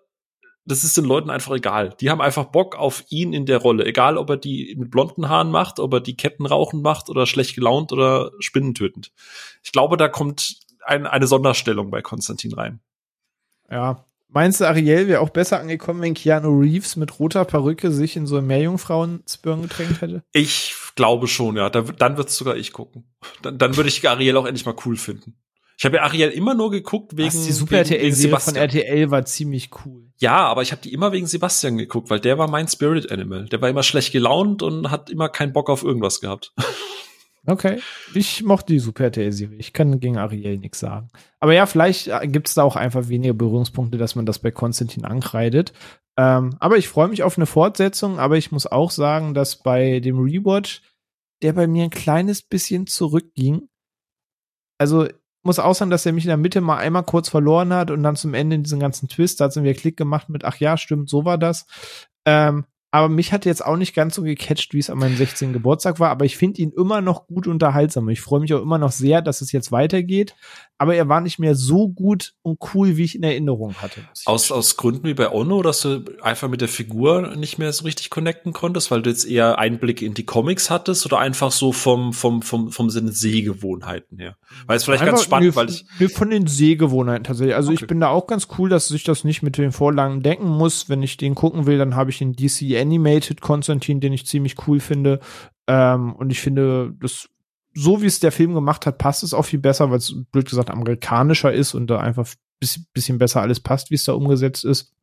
das 0.66 0.86
ist 0.86 0.96
den 0.96 1.04
Leuten 1.04 1.30
einfach 1.30 1.54
egal. 1.54 1.94
Die 2.00 2.10
haben 2.10 2.22
einfach 2.22 2.46
Bock 2.46 2.78
auf 2.78 3.04
ihn 3.10 3.34
in 3.34 3.46
der 3.46 3.58
Rolle. 3.58 3.86
Egal, 3.86 4.18
ob 4.18 4.30
er 4.30 4.38
die 4.38 4.74
mit 4.78 4.92
blonden 4.92 5.28
Haaren 5.28 5.52
macht, 5.52 5.80
ob 5.80 5.94
er 5.94 6.00
die 6.00 6.16
Ketten 6.16 6.46
rauchen 6.46 6.82
macht 6.82 7.10
oder 7.10 7.26
schlecht 7.26 7.56
gelaunt 7.56 7.92
oder 7.92 8.32
spinnentötend. 8.40 9.12
Ich 9.62 9.74
glaube, 9.74 9.98
da 9.98 10.08
kommt 10.08 10.56
ein, 10.86 11.06
eine 11.06 11.28
Sonderstellung 11.28 11.92
bei 11.92 12.02
Konstantin 12.02 12.54
rein. 12.54 12.80
Ja. 13.70 14.06
Meinst 14.34 14.62
du, 14.62 14.66
Ariel 14.66 15.08
wäre 15.08 15.22
auch 15.22 15.30
besser 15.30 15.60
angekommen, 15.60 16.02
wenn 16.02 16.16
Keanu 16.16 16.60
Reeves 16.60 16.96
mit 16.96 17.20
roter 17.20 17.46
Perücke 17.46 17.92
sich 17.92 18.16
in 18.16 18.26
so 18.26 18.38
ein 18.38 18.48
Meerjungfrauen-Spürn 18.48 19.62
getränkt 19.62 20.02
hätte? 20.02 20.24
Ich 20.32 20.74
glaube 20.96 21.28
schon, 21.28 21.56
ja. 21.56 21.70
Da, 21.70 21.82
dann 21.82 22.18
wird's 22.18 22.36
sogar 22.36 22.58
ich 22.58 22.74
gucken. 22.74 23.04
Dann, 23.44 23.60
dann 23.60 23.78
würde 23.78 23.90
ich 23.90 24.08
Ariel 24.10 24.36
auch 24.38 24.46
endlich 24.46 24.66
mal 24.66 24.76
cool 24.86 24.98
finden. 24.98 25.36
Ich 25.78 25.86
habe 25.86 25.98
ja 25.98 26.04
Ariel 26.04 26.30
immer 26.30 26.56
nur 26.56 26.72
geguckt 26.72 27.16
wegen 27.16 27.28
Was, 27.28 27.46
die 27.46 27.52
Super 27.52 27.78
RTL-Serie 27.78 28.40
von 28.40 28.56
RTL 28.56 29.12
war 29.12 29.26
ziemlich 29.26 29.70
cool. 29.86 30.12
Ja, 30.18 30.38
aber 30.46 30.62
ich 30.62 30.72
habe 30.72 30.82
die 30.82 30.94
immer 30.94 31.12
wegen 31.12 31.28
Sebastian 31.28 31.78
geguckt, 31.78 32.10
weil 32.10 32.20
der 32.20 32.38
war 32.38 32.48
mein 32.48 32.68
Spirit 32.68 33.12
Animal. 33.12 33.46
Der 33.46 33.62
war 33.62 33.70
immer 33.70 33.84
schlecht 33.84 34.14
gelaunt 34.14 34.64
und 34.64 34.90
hat 34.90 35.10
immer 35.10 35.30
keinen 35.30 35.54
Bock 35.54 35.70
auf 35.70 35.84
irgendwas 35.84 36.22
gehabt. 36.22 36.54
Okay, 37.46 37.82
ich 38.14 38.44
mochte 38.44 38.72
die 38.72 38.80
Super 38.80 39.06
RTL-Serie. 39.06 39.58
Ich 39.58 39.74
kann 39.74 40.00
gegen 40.00 40.18
Ariel 40.18 40.58
nichts 40.58 40.80
sagen. 40.80 41.10
Aber 41.42 41.54
ja, 41.54 41.66
vielleicht 41.66 42.08
äh, 42.08 42.28
gibt 42.28 42.48
es 42.48 42.54
da 42.54 42.64
auch 42.64 42.78
einfach 42.78 43.10
weniger 43.10 43.34
Berührungspunkte, 43.34 43.98
dass 43.98 44.16
man 44.16 44.26
das 44.26 44.40
bei 44.40 44.52
Konstantin 44.52 45.04
ankreidet. 45.04 45.74
Ähm, 46.18 46.56
aber 46.60 46.78
ich 46.78 46.88
freue 46.88 47.10
mich 47.10 47.24
auf 47.24 47.38
eine 47.38 47.46
Fortsetzung. 47.46 48.18
Aber 48.18 48.38
ich 48.38 48.54
muss 48.54 48.66
auch 48.66 48.92
sagen, 48.92 49.34
dass 49.34 49.58
bei 49.58 50.00
dem 50.00 50.20
Rewatch 50.20 50.82
der 51.44 51.54
bei 51.54 51.68
mir 51.68 51.84
ein 51.84 51.90
kleines 51.90 52.42
bisschen 52.42 52.88
zurückging. 52.88 53.70
Also 54.80 55.08
muss 55.44 55.60
auch 55.60 55.76
sagen, 55.76 55.92
dass 55.92 56.06
er 56.06 56.14
mich 56.14 56.24
in 56.24 56.30
der 56.30 56.38
Mitte 56.38 56.62
mal 56.62 56.78
einmal 56.78 57.04
kurz 57.04 57.30
verloren 57.30 57.74
hat 57.74 57.92
und 57.92 58.02
dann 58.02 58.16
zum 58.16 58.34
Ende 58.34 58.60
diesen 58.60 58.80
ganzen 58.80 59.10
Twist, 59.10 59.40
da 59.40 59.46
hat 59.46 59.52
es 59.52 59.62
mir 59.62 59.74
Klick 59.74 59.98
gemacht 59.98 60.30
mit, 60.30 60.46
ach 60.46 60.58
ja, 60.58 60.78
stimmt, 60.78 61.10
so 61.10 61.26
war 61.26 61.38
das. 61.38 61.66
Ähm, 62.26 62.66
aber 62.94 63.10
mich 63.10 63.34
hat 63.34 63.46
jetzt 63.46 63.66
auch 63.66 63.76
nicht 63.76 63.96
ganz 63.96 64.14
so 64.14 64.22
gecatcht, 64.22 64.76
wie 64.76 64.78
es 64.78 64.92
an 64.92 65.00
meinem 65.00 65.18
16. 65.18 65.52
Geburtstag 65.52 66.00
war, 66.00 66.12
aber 66.12 66.26
ich 66.26 66.38
finde 66.38 66.62
ihn 66.62 66.72
immer 66.78 67.02
noch 67.02 67.26
gut 67.26 67.48
unterhaltsam. 67.48 68.08
Ich 68.10 68.22
freue 68.22 68.40
mich 68.40 68.54
auch 68.54 68.62
immer 68.62 68.78
noch 68.78 68.92
sehr, 68.92 69.24
dass 69.24 69.42
es 69.42 69.52
jetzt 69.52 69.72
weitergeht, 69.72 70.36
aber 70.78 70.94
er 70.94 71.10
war 71.10 71.20
nicht 71.20 71.40
mehr 71.40 71.56
so 71.56 71.88
gut 71.88 72.36
und 72.44 72.60
cool, 72.76 72.96
wie 72.96 73.04
ich 73.04 73.16
in 73.16 73.24
Erinnerung 73.24 73.74
hatte. 73.76 74.02
Aus, 74.26 74.52
aus 74.52 74.78
Gründen 74.78 75.08
wie 75.08 75.16
bei 75.16 75.32
Ono, 75.32 75.64
dass 75.64 75.82
du 75.82 76.06
einfach 76.22 76.50
mit 76.50 76.62
der 76.62 76.68
Figur 76.68 77.36
nicht 77.36 77.58
mehr 77.58 77.74
so 77.74 77.86
richtig 77.86 78.12
connecten 78.12 78.54
konntest, 78.54 78.92
weil 78.92 79.02
du 79.02 79.10
jetzt 79.10 79.26
eher 79.26 79.58
Einblick 79.58 80.04
in 80.04 80.14
die 80.14 80.26
Comics 80.26 80.70
hattest 80.70 81.04
oder 81.08 81.18
einfach 81.18 81.52
so 81.52 81.72
vom, 81.72 82.14
vom, 82.14 82.44
vom, 82.44 82.72
vom 82.72 82.92
Sinne 82.92 83.12
Sehgewohnheiten 83.12 84.20
her? 84.20 84.38
Weil 84.68 84.78
es 84.78 84.84
vielleicht 84.84 85.02
einfach, 85.02 85.16
ganz 85.16 85.26
spannend, 85.26 85.50
nee, 85.50 85.56
weil 85.56 85.70
ich. 85.70 85.86
Nee, 85.98 86.10
von 86.10 86.30
den 86.30 86.46
Sehgewohnheiten 86.46 87.24
tatsächlich. 87.24 87.56
Also 87.56 87.72
okay. 87.72 87.80
ich 87.82 87.88
bin 87.88 88.00
da 88.00 88.10
auch 88.10 88.28
ganz 88.28 88.50
cool, 88.60 88.70
dass 88.70 88.88
sich 88.88 89.04
das 89.04 89.24
nicht 89.24 89.42
mit 89.42 89.58
den 89.58 89.72
Vorlagen 89.72 90.22
denken 90.22 90.48
muss. 90.48 90.90
Wenn 90.90 91.02
ich 91.02 91.18
den 91.18 91.34
gucken 91.34 91.66
will, 91.66 91.80
dann 91.80 91.96
habe 91.96 92.12
ich 92.12 92.20
den 92.20 92.34
DC 92.34 92.62
Animated 92.84 93.42
Konstantin, 93.42 94.00
den 94.00 94.14
ich 94.14 94.26
ziemlich 94.26 94.68
cool 94.68 94.80
finde. 94.80 95.20
Ähm, 95.68 96.14
und 96.14 96.32
ich 96.32 96.42
finde, 96.42 96.94
das 97.00 97.30
so 97.76 98.02
wie 98.02 98.06
es 98.06 98.20
der 98.20 98.32
Film 98.32 98.54
gemacht 98.54 98.86
hat, 98.86 98.98
passt 98.98 99.24
es 99.24 99.34
auch 99.34 99.46
viel 99.46 99.60
besser, 99.60 99.90
weil 99.90 99.98
es 99.98 100.14
blöd 100.32 100.48
gesagt 100.48 100.70
amerikanischer 100.70 101.52
ist 101.52 101.74
und 101.74 101.88
da 101.88 102.00
einfach 102.00 102.28
bisschen, 102.60 102.86
bisschen 102.94 103.18
besser 103.18 103.42
alles 103.42 103.60
passt, 103.60 103.90
wie 103.90 103.96
es 103.96 104.06
da 104.06 104.14
umgesetzt 104.14 104.64
ist 104.64 104.94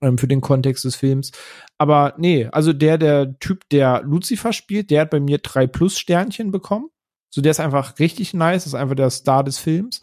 ähm, 0.00 0.18
für 0.18 0.28
den 0.28 0.40
Kontext 0.40 0.84
des 0.84 0.96
Films. 0.96 1.32
Aber 1.78 2.14
nee, 2.18 2.46
also 2.52 2.72
der, 2.72 2.98
der 2.98 3.38
Typ, 3.38 3.68
der 3.70 4.02
Lucifer 4.02 4.52
spielt, 4.52 4.90
der 4.90 5.02
hat 5.02 5.10
bei 5.10 5.20
mir 5.20 5.38
drei 5.38 5.66
Plus 5.66 5.98
Sternchen 5.98 6.50
bekommen. 6.50 6.88
So, 7.30 7.40
der 7.40 7.50
ist 7.50 7.60
einfach 7.60 7.98
richtig 7.98 8.34
nice, 8.34 8.66
ist 8.66 8.74
einfach 8.74 8.94
der 8.94 9.10
Star 9.10 9.44
des 9.44 9.58
Films. 9.58 10.00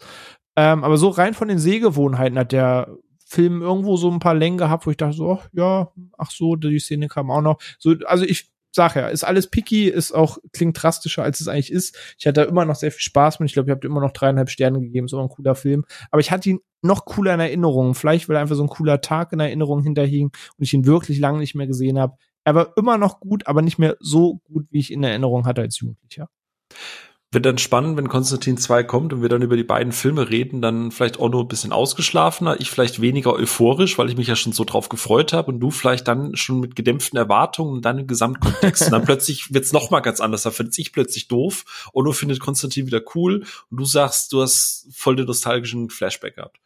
Ähm, 0.56 0.84
aber 0.84 0.96
so 0.96 1.08
rein 1.08 1.34
von 1.34 1.48
den 1.48 1.58
Sehgewohnheiten 1.58 2.38
hat 2.38 2.52
der 2.52 2.96
Film 3.34 3.62
irgendwo 3.62 3.96
so 3.96 4.10
ein 4.10 4.20
paar 4.20 4.34
Längen 4.34 4.58
gehabt, 4.58 4.86
wo 4.86 4.90
ich 4.90 4.96
dachte 4.96 5.16
so, 5.16 5.32
ach, 5.32 5.48
ja, 5.52 5.92
ach 6.16 6.30
so, 6.30 6.56
die 6.56 6.78
Szene 6.78 7.08
kam 7.08 7.30
auch 7.30 7.42
noch. 7.42 7.58
So, 7.78 7.94
also 8.06 8.24
ich 8.24 8.50
sag 8.74 8.96
ja, 8.96 9.08
ist 9.08 9.24
alles 9.24 9.48
picky, 9.48 9.88
ist 9.88 10.12
auch, 10.12 10.38
klingt 10.52 10.80
drastischer, 10.82 11.22
als 11.22 11.40
es 11.40 11.48
eigentlich 11.48 11.70
ist. 11.72 11.96
Ich 12.18 12.26
hatte 12.26 12.42
da 12.42 12.44
immer 12.44 12.64
noch 12.64 12.74
sehr 12.74 12.90
viel 12.90 13.00
Spaß 13.00 13.40
mit. 13.40 13.48
Ich 13.48 13.54
glaube, 13.54 13.70
ich 13.70 13.74
habe 13.74 13.86
immer 13.86 14.00
noch 14.00 14.12
dreieinhalb 14.12 14.50
Sterne 14.50 14.80
gegeben, 14.80 15.06
so 15.08 15.20
ein 15.20 15.28
cooler 15.28 15.54
Film. 15.54 15.84
Aber 16.10 16.20
ich 16.20 16.30
hatte 16.30 16.50
ihn 16.50 16.60
noch 16.82 17.04
cooler 17.04 17.34
in 17.34 17.40
Erinnerung. 17.40 17.94
Vielleicht, 17.94 18.28
weil 18.28 18.36
einfach 18.36 18.56
so 18.56 18.64
ein 18.64 18.68
cooler 18.68 19.00
Tag 19.00 19.32
in 19.32 19.40
Erinnerung 19.40 19.82
hinterhing 19.82 20.26
und 20.26 20.64
ich 20.64 20.74
ihn 20.74 20.86
wirklich 20.86 21.18
lange 21.18 21.38
nicht 21.38 21.54
mehr 21.54 21.66
gesehen 21.66 21.98
habe. 21.98 22.16
Er 22.44 22.54
war 22.54 22.76
immer 22.76 22.98
noch 22.98 23.20
gut, 23.20 23.46
aber 23.46 23.62
nicht 23.62 23.78
mehr 23.78 23.96
so 24.00 24.40
gut, 24.44 24.66
wie 24.70 24.80
ich 24.80 24.92
in 24.92 25.04
Erinnerung 25.04 25.46
hatte 25.46 25.62
als 25.62 25.78
Jugendlicher. 25.78 26.28
Wird 27.34 27.46
dann 27.46 27.58
spannend, 27.58 27.96
wenn 27.96 28.08
Konstantin 28.08 28.56
2 28.56 28.84
kommt 28.84 29.12
und 29.12 29.20
wir 29.20 29.28
dann 29.28 29.42
über 29.42 29.56
die 29.56 29.64
beiden 29.64 29.92
Filme 29.92 30.30
reden, 30.30 30.62
dann 30.62 30.92
vielleicht 30.92 31.18
nur 31.18 31.34
ein 31.34 31.48
bisschen 31.48 31.72
ausgeschlafener, 31.72 32.60
ich 32.60 32.70
vielleicht 32.70 33.00
weniger 33.00 33.32
euphorisch, 33.32 33.98
weil 33.98 34.08
ich 34.08 34.16
mich 34.16 34.28
ja 34.28 34.36
schon 34.36 34.52
so 34.52 34.62
drauf 34.62 34.88
gefreut 34.88 35.32
habe 35.32 35.50
und 35.50 35.58
du 35.58 35.72
vielleicht 35.72 36.06
dann 36.06 36.36
schon 36.36 36.60
mit 36.60 36.76
gedämpften 36.76 37.18
Erwartungen 37.18 37.72
und 37.72 37.84
dann 37.84 37.98
im 37.98 38.06
Gesamtkontext. 38.06 38.86
und 38.86 38.92
dann 38.92 39.04
plötzlich 39.04 39.52
wird's 39.52 39.72
noch 39.72 39.90
mal 39.90 39.98
ganz 39.98 40.20
anders. 40.20 40.44
Da 40.44 40.52
find's 40.52 40.78
ich 40.78 40.92
plötzlich 40.92 41.26
doof. 41.26 41.90
Ono 41.92 42.12
findet 42.12 42.38
Konstantin 42.38 42.86
wieder 42.86 43.02
cool 43.16 43.44
und 43.68 43.76
du 43.76 43.84
sagst, 43.84 44.32
du 44.32 44.40
hast 44.40 44.86
voll 44.94 45.16
den 45.16 45.26
nostalgischen 45.26 45.90
Flashback 45.90 46.36
gehabt. 46.36 46.60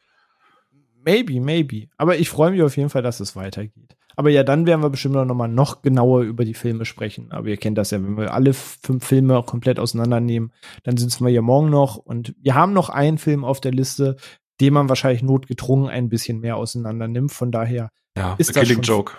Maybe, 1.02 1.40
maybe. 1.40 1.88
Aber 1.96 2.18
ich 2.18 2.28
freue 2.28 2.50
mich 2.50 2.62
auf 2.62 2.76
jeden 2.76 2.90
Fall, 2.90 3.02
dass 3.02 3.20
es 3.20 3.34
weitergeht. 3.34 3.97
Aber 4.18 4.30
ja, 4.30 4.42
dann 4.42 4.66
werden 4.66 4.82
wir 4.82 4.90
bestimmt 4.90 5.14
noch 5.14 5.24
mal 5.32 5.46
noch 5.46 5.80
genauer 5.80 6.22
über 6.22 6.44
die 6.44 6.54
Filme 6.54 6.84
sprechen. 6.84 7.30
Aber 7.30 7.46
ihr 7.46 7.56
kennt 7.56 7.78
das 7.78 7.92
ja, 7.92 8.02
wenn 8.02 8.16
wir 8.16 8.34
alle 8.34 8.52
fünf 8.52 9.06
Filme 9.06 9.40
komplett 9.44 9.78
auseinandernehmen, 9.78 10.52
dann 10.82 10.96
sitzen 10.96 11.24
wir 11.24 11.30
ja 11.30 11.40
morgen 11.40 11.70
noch. 11.70 11.98
Und 11.98 12.34
wir 12.42 12.56
haben 12.56 12.72
noch 12.72 12.88
einen 12.88 13.18
Film 13.18 13.44
auf 13.44 13.60
der 13.60 13.70
Liste, 13.70 14.16
den 14.60 14.74
man 14.74 14.88
wahrscheinlich 14.88 15.22
notgedrungen 15.22 15.88
ein 15.88 16.08
bisschen 16.08 16.40
mehr 16.40 16.56
auseinander 16.56 17.06
nimmt. 17.06 17.30
Von 17.30 17.52
daher 17.52 17.90
ja, 18.16 18.34
ist 18.38 18.56
das 18.56 18.66
Killing 18.66 18.82
Joke. 18.82 19.12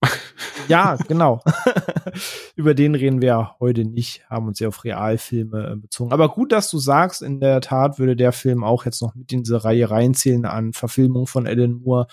ja, 0.68 0.94
genau. 1.08 1.42
Über 2.54 2.74
den 2.74 2.94
reden 2.94 3.20
wir 3.20 3.56
heute 3.58 3.84
nicht, 3.84 4.30
haben 4.30 4.46
uns 4.46 4.60
ja 4.60 4.68
auf 4.68 4.84
Realfilme 4.84 5.72
äh, 5.72 5.74
bezogen. 5.74 6.12
Aber 6.12 6.28
gut, 6.28 6.52
dass 6.52 6.70
du 6.70 6.78
sagst, 6.78 7.20
in 7.20 7.40
der 7.40 7.60
Tat 7.62 7.98
würde 7.98 8.14
der 8.14 8.30
Film 8.30 8.62
auch 8.62 8.84
jetzt 8.84 9.02
noch 9.02 9.16
mit 9.16 9.32
in 9.32 9.42
diese 9.42 9.64
Reihe 9.64 9.90
reinzählen 9.90 10.44
an 10.44 10.72
Verfilmung 10.72 11.26
von 11.26 11.48
Alan 11.48 11.80
Moore. 11.82 12.06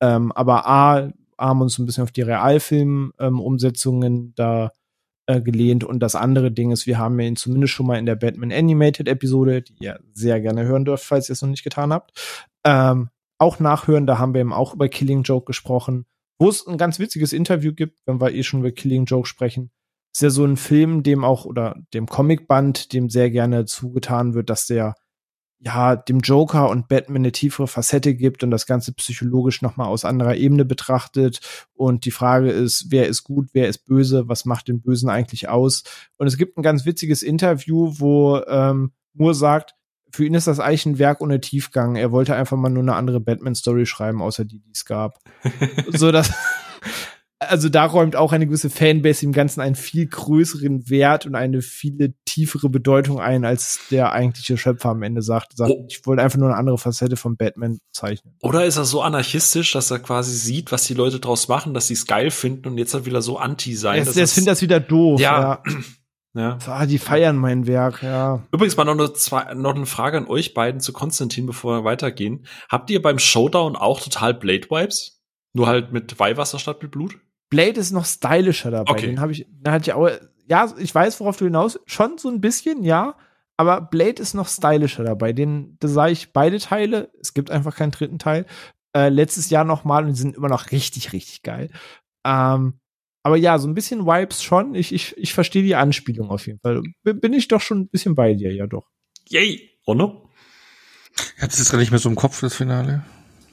Ähm, 0.00 0.30
aber 0.30 0.68
A, 0.68 1.10
haben 1.40 1.62
uns 1.62 1.78
ein 1.78 1.86
bisschen 1.86 2.04
auf 2.04 2.12
die 2.12 2.22
Realfilm-Umsetzungen 2.22 4.14
ähm, 4.14 4.32
da 4.36 4.70
äh, 5.26 5.40
gelehnt. 5.40 5.84
Und 5.84 6.00
das 6.00 6.14
andere 6.14 6.50
Ding 6.52 6.70
ist, 6.70 6.86
wir 6.86 6.98
haben 6.98 7.18
ihn 7.20 7.36
zumindest 7.36 7.72
schon 7.72 7.86
mal 7.86 7.98
in 7.98 8.06
der 8.06 8.16
Batman 8.16 8.52
Animated 8.52 9.08
Episode, 9.08 9.62
die 9.62 9.84
ihr 9.84 10.00
sehr 10.12 10.40
gerne 10.40 10.64
hören 10.64 10.84
dürft, 10.84 11.04
falls 11.04 11.28
ihr 11.28 11.34
es 11.34 11.42
noch 11.42 11.48
nicht 11.48 11.64
getan 11.64 11.92
habt, 11.92 12.12
ähm, 12.64 13.10
auch 13.38 13.58
nachhören. 13.58 14.06
Da 14.06 14.18
haben 14.18 14.34
wir 14.34 14.40
eben 14.40 14.52
auch 14.52 14.74
über 14.74 14.88
Killing 14.88 15.22
Joke 15.22 15.46
gesprochen, 15.46 16.06
wo 16.38 16.48
es 16.48 16.66
ein 16.66 16.78
ganz 16.78 16.98
witziges 16.98 17.32
Interview 17.32 17.72
gibt, 17.72 18.00
wenn 18.06 18.20
wir 18.20 18.32
eh 18.32 18.42
schon 18.42 18.60
über 18.60 18.70
Killing 18.72 19.04
Joke 19.04 19.28
sprechen. 19.28 19.70
Ist 20.12 20.22
ja 20.22 20.30
so 20.30 20.44
ein 20.44 20.56
Film, 20.56 21.02
dem 21.02 21.24
auch, 21.24 21.44
oder 21.44 21.76
dem 21.94 22.06
Comicband, 22.06 22.92
dem 22.92 23.08
sehr 23.08 23.30
gerne 23.30 23.64
zugetan 23.66 24.34
wird, 24.34 24.50
dass 24.50 24.66
der 24.66 24.96
ja, 25.62 25.94
dem 25.94 26.20
Joker 26.20 26.70
und 26.70 26.88
Batman 26.88 27.22
eine 27.22 27.32
tiefere 27.32 27.68
Facette 27.68 28.14
gibt 28.14 28.42
und 28.42 28.50
das 28.50 28.66
Ganze 28.66 28.92
psychologisch 28.94 29.60
nochmal 29.60 29.88
aus 29.88 30.06
anderer 30.06 30.34
Ebene 30.36 30.64
betrachtet. 30.64 31.40
Und 31.74 32.06
die 32.06 32.10
Frage 32.10 32.50
ist, 32.50 32.86
wer 32.88 33.06
ist 33.06 33.24
gut, 33.24 33.50
wer 33.52 33.68
ist 33.68 33.84
böse, 33.84 34.26
was 34.26 34.46
macht 34.46 34.68
den 34.68 34.80
Bösen 34.80 35.10
eigentlich 35.10 35.48
aus? 35.48 35.84
Und 36.16 36.26
es 36.26 36.38
gibt 36.38 36.56
ein 36.56 36.62
ganz 36.62 36.86
witziges 36.86 37.22
Interview, 37.22 37.92
wo 37.98 38.40
ähm, 38.48 38.92
Moore 39.12 39.34
sagt, 39.34 39.74
für 40.12 40.24
ihn 40.24 40.34
ist 40.34 40.46
das 40.46 40.60
eigentlich 40.60 40.86
ein 40.86 40.98
Werk 40.98 41.20
ohne 41.20 41.40
Tiefgang. 41.40 41.96
Er 41.96 42.10
wollte 42.10 42.34
einfach 42.34 42.56
mal 42.56 42.70
nur 42.70 42.82
eine 42.82 42.94
andere 42.94 43.20
Batman-Story 43.20 43.86
schreiben, 43.86 44.22
außer 44.22 44.44
die, 44.44 44.60
die 44.60 44.72
es 44.72 44.84
gab. 44.84 45.18
so 45.92 46.10
dass 46.10 46.32
also 47.40 47.70
da 47.70 47.86
räumt 47.86 48.16
auch 48.16 48.32
eine 48.32 48.46
gewisse 48.46 48.68
Fanbase 48.68 49.24
im 49.24 49.32
Ganzen 49.32 49.62
einen 49.62 49.74
viel 49.74 50.06
größeren 50.06 50.90
Wert 50.90 51.24
und 51.24 51.34
eine 51.34 51.62
viele 51.62 52.12
tiefere 52.26 52.68
Bedeutung 52.68 53.18
ein, 53.18 53.46
als 53.46 53.80
der 53.90 54.12
eigentliche 54.12 54.58
Schöpfer 54.58 54.90
am 54.90 55.02
Ende 55.02 55.22
sagt. 55.22 55.56
sagt 55.56 55.70
oh. 55.70 55.86
Ich 55.88 56.06
wollte 56.06 56.22
einfach 56.22 56.38
nur 56.38 56.48
eine 56.48 56.58
andere 56.58 56.76
Facette 56.76 57.16
von 57.16 57.36
Batman 57.36 57.78
zeichnen. 57.92 58.34
Oder 58.42 58.66
ist 58.66 58.76
er 58.76 58.84
so 58.84 59.00
anarchistisch, 59.00 59.72
dass 59.72 59.90
er 59.90 60.00
quasi 60.00 60.32
sieht, 60.32 60.70
was 60.70 60.84
die 60.84 60.94
Leute 60.94 61.18
draus 61.18 61.48
machen, 61.48 61.72
dass 61.72 61.86
sie 61.86 61.94
es 61.94 62.06
geil 62.06 62.30
finden 62.30 62.68
und 62.68 62.78
jetzt 62.78 62.92
halt 62.92 63.06
wieder 63.06 63.22
so 63.22 63.38
anti 63.38 63.74
sein? 63.74 63.98
Er, 63.98 64.04
findet 64.04 64.46
das 64.46 64.60
wieder 64.60 64.78
doof. 64.78 65.18
Ja. 65.18 65.62
ja. 65.66 65.74
Ja. 66.32 66.58
Ah, 66.66 66.86
die 66.86 67.00
feiern 67.00 67.34
mein 67.34 67.66
Werk, 67.66 68.04
ja. 68.04 68.46
Übrigens 68.52 68.76
mal 68.76 68.84
noch 68.84 68.92
eine, 68.92 69.12
zwei, 69.14 69.52
noch 69.54 69.74
eine 69.74 69.84
Frage 69.84 70.16
an 70.16 70.28
euch 70.28 70.54
beiden 70.54 70.80
zu 70.80 70.92
Konstantin, 70.92 71.44
bevor 71.44 71.78
wir 71.78 71.84
weitergehen. 71.84 72.46
Habt 72.68 72.88
ihr 72.90 73.02
beim 73.02 73.18
Showdown 73.18 73.74
auch 73.74 74.00
total 74.00 74.34
Blade 74.34 74.70
Wipes? 74.70 75.24
Nur 75.54 75.66
halt 75.66 75.90
mit 75.90 76.20
Weihwasser 76.20 76.60
statt 76.60 76.84
mit 76.84 76.92
Blut? 76.92 77.18
Blade 77.50 77.78
ist 77.80 77.90
noch 77.90 78.06
stylischer 78.06 78.70
dabei. 78.70 78.92
Okay. 78.92 79.06
Den 79.06 79.20
habe 79.20 79.32
ich, 79.32 79.46
da 79.50 79.72
hatte 79.72 79.90
ich 79.90 79.92
auch, 79.92 80.08
ja, 80.46 80.72
ich 80.78 80.94
weiß, 80.94 81.20
worauf 81.20 81.36
du 81.36 81.44
hinaus, 81.44 81.78
schon 81.86 82.16
so 82.16 82.28
ein 82.28 82.40
bisschen, 82.40 82.82
ja, 82.84 83.16
aber 83.56 83.82
Blade 83.82 84.22
ist 84.22 84.32
noch 84.34 84.48
stylischer 84.48 85.04
dabei. 85.04 85.32
Den, 85.32 85.76
da 85.80 85.88
sah 85.88 86.08
ich 86.08 86.32
beide 86.32 86.58
Teile. 86.58 87.12
Es 87.20 87.34
gibt 87.34 87.50
einfach 87.50 87.76
keinen 87.76 87.90
dritten 87.90 88.18
Teil. 88.18 88.46
äh, 88.94 89.08
letztes 89.08 89.50
Jahr 89.50 89.64
nochmal 89.64 90.04
und 90.04 90.12
die 90.12 90.18
sind 90.18 90.36
immer 90.36 90.48
noch 90.48 90.70
richtig, 90.70 91.12
richtig 91.12 91.42
geil. 91.42 91.70
Ähm, 92.24 92.80
aber 93.22 93.36
ja, 93.36 93.58
so 93.58 93.68
ein 93.68 93.74
bisschen 93.74 94.06
Vibes 94.06 94.42
schon. 94.42 94.74
Ich, 94.74 94.92
ich, 94.92 95.16
ich 95.16 95.34
verstehe 95.34 95.62
die 95.62 95.74
Anspielung 95.74 96.30
auf 96.30 96.46
jeden 96.46 96.60
Fall. 96.60 96.82
Bin 97.02 97.32
ich 97.32 97.48
doch 97.48 97.60
schon 97.60 97.80
ein 97.80 97.88
bisschen 97.88 98.14
bei 98.14 98.34
dir, 98.34 98.52
ja 98.54 98.66
doch. 98.66 98.88
Yay! 99.28 99.70
Onno? 99.86 100.30
Ich 101.36 101.42
hab's 101.42 101.58
jetzt 101.58 101.70
gar 101.70 101.78
nicht 101.78 101.90
mehr 101.90 102.00
so 102.00 102.08
im 102.08 102.16
Kopf, 102.16 102.40
das 102.40 102.54
Finale. 102.54 103.04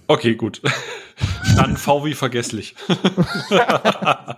Okay, 0.08 0.36
gut. 0.36 0.62
Dann 1.56 1.78
V 1.78 2.06
wie 2.06 2.14
vergesslich. 2.14 2.76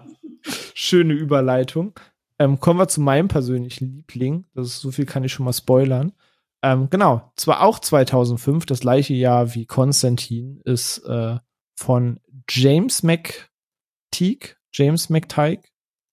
Schöne 0.74 1.14
Überleitung. 1.14 2.00
Ähm, 2.40 2.60
kommen 2.60 2.80
wir 2.80 2.88
zu 2.88 3.02
meinem 3.02 3.28
persönlichen 3.28 3.98
Liebling. 3.98 4.46
Das 4.54 4.68
ist, 4.68 4.80
so 4.80 4.92
viel 4.92 5.06
kann 5.06 5.24
ich 5.24 5.34
schon 5.34 5.46
mal 5.46 5.54
spoilern. 5.54 6.14
Ähm, 6.62 6.90
genau, 6.90 7.32
zwar 7.36 7.62
auch 7.62 7.80
2005, 7.80 8.66
das 8.66 8.82
gleiche 8.82 9.14
Jahr 9.14 9.54
wie 9.56 9.66
Konstantin, 9.66 10.62
ist 10.64 11.00
äh, 11.00 11.38
von 11.76 12.20
James 12.50 13.04
McTeague, 13.04 14.58
James 14.74 15.10
McTeague. 15.10 15.64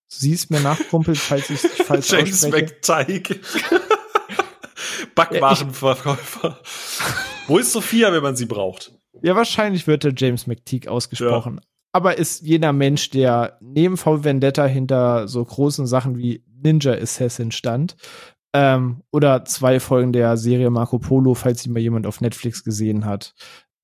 Sieh's 0.09 0.51
mir 0.51 0.61
nach, 0.61 0.79
Kumpel, 0.89 1.17
falls 1.17 1.51
ich 1.51 1.61
falsch 1.61 2.11
James 2.11 2.45
ausspreche. 2.45 2.75
McTeague. 2.75 3.41
Backwarenverkäufer. 5.15 6.61
Wo 7.47 7.59
ist 7.59 7.73
Sophia, 7.73 8.13
wenn 8.13 8.23
man 8.23 8.37
sie 8.37 8.47
braucht? 8.47 8.93
Ja, 9.23 9.37
wahrscheinlich 9.37 9.87
wird 9.87 10.05
der 10.05 10.15
James 10.17 10.47
McTeague 10.47 10.89
ausgesprochen. 10.89 11.61
Ja. 11.63 11.69
Aber 11.93 12.19
ist 12.19 12.43
jener 12.43 12.73
Mensch, 12.73 13.11
der 13.11 13.59
neben 13.61 13.97
V 13.97 14.25
Vendetta 14.25 14.67
hinter 14.67 15.29
so 15.29 15.45
großen 15.45 15.87
Sachen 15.87 16.19
wie 16.19 16.45
Ninja 16.63 16.93
Assassin 16.93 17.51
stand, 17.53 17.97
ähm, 18.53 19.03
oder 19.13 19.45
zwei 19.45 19.81
Folgen 19.81 20.13
der 20.13 20.37
Serie 20.37 20.71
Marco 20.71 20.99
Polo, 20.99 21.35
falls 21.35 21.63
sie 21.63 21.71
mal 21.71 21.81
jemand 21.81 22.07
auf 22.07 22.21
Netflix 22.21 22.65
gesehen 22.65 23.05
hat. 23.05 23.35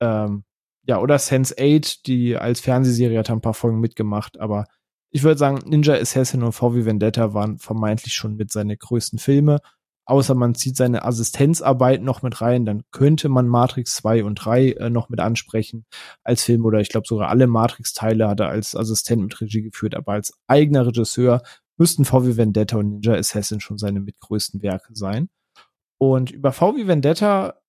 Ähm, 0.00 0.44
ja, 0.86 0.98
oder 0.98 1.18
Sense 1.18 1.54
8, 1.58 2.06
die 2.06 2.36
als 2.36 2.60
Fernsehserie 2.60 3.18
hat 3.18 3.30
ein 3.30 3.40
paar 3.40 3.54
Folgen 3.54 3.80
mitgemacht, 3.80 4.40
aber 4.40 4.66
ich 5.10 5.22
würde 5.22 5.38
sagen, 5.38 5.60
Ninja 5.68 5.94
Assassin 5.94 6.42
und 6.42 6.52
VW 6.52 6.86
Vendetta 6.86 7.34
waren 7.34 7.58
vermeintlich 7.58 8.14
schon 8.14 8.36
mit 8.36 8.50
seine 8.50 8.76
größten 8.76 9.18
Filme. 9.18 9.60
Außer 10.04 10.34
man 10.34 10.54
zieht 10.54 10.76
seine 10.76 11.04
Assistenzarbeit 11.04 12.02
noch 12.02 12.22
mit 12.22 12.40
rein, 12.40 12.64
dann 12.64 12.82
könnte 12.90 13.28
man 13.28 13.46
Matrix 13.46 13.94
2 13.96 14.24
und 14.24 14.34
3 14.34 14.72
äh, 14.72 14.90
noch 14.90 15.08
mit 15.08 15.20
ansprechen 15.20 15.86
als 16.24 16.42
Film 16.42 16.64
oder 16.64 16.80
ich 16.80 16.88
glaube 16.88 17.06
sogar 17.06 17.28
alle 17.28 17.46
Matrix-Teile 17.46 18.28
hat 18.28 18.40
er 18.40 18.48
als 18.48 18.74
Assistent 18.74 19.22
mit 19.22 19.40
Regie 19.40 19.62
geführt, 19.62 19.94
aber 19.94 20.12
als 20.12 20.32
eigener 20.48 20.86
Regisseur 20.86 21.42
müssten 21.78 22.04
VW 22.04 22.36
Vendetta 22.36 22.76
und 22.76 22.90
Ninja 22.90 23.14
Assassin 23.14 23.60
schon 23.60 23.78
seine 23.78 24.00
mitgrößten 24.00 24.62
Werke 24.62 24.94
sein. 24.94 25.28
Und 25.98 26.32
über 26.32 26.52
VW 26.52 26.88
Vendetta, 26.88 27.60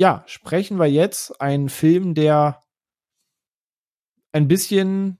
ja, 0.00 0.24
sprechen 0.26 0.78
wir 0.78 0.86
jetzt. 0.86 1.40
Ein 1.40 1.68
Film, 1.68 2.14
der 2.14 2.62
ein 4.32 4.48
bisschen 4.48 5.18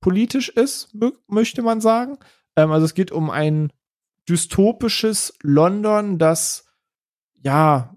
politisch 0.00 0.48
ist, 0.48 0.96
möchte 1.26 1.62
man 1.62 1.80
sagen. 1.80 2.18
Ähm, 2.56 2.70
also 2.70 2.84
es 2.84 2.94
geht 2.94 3.10
um 3.10 3.30
ein 3.30 3.72
dystopisches 4.28 5.34
London, 5.42 6.18
das 6.18 6.66
ja 7.42 7.94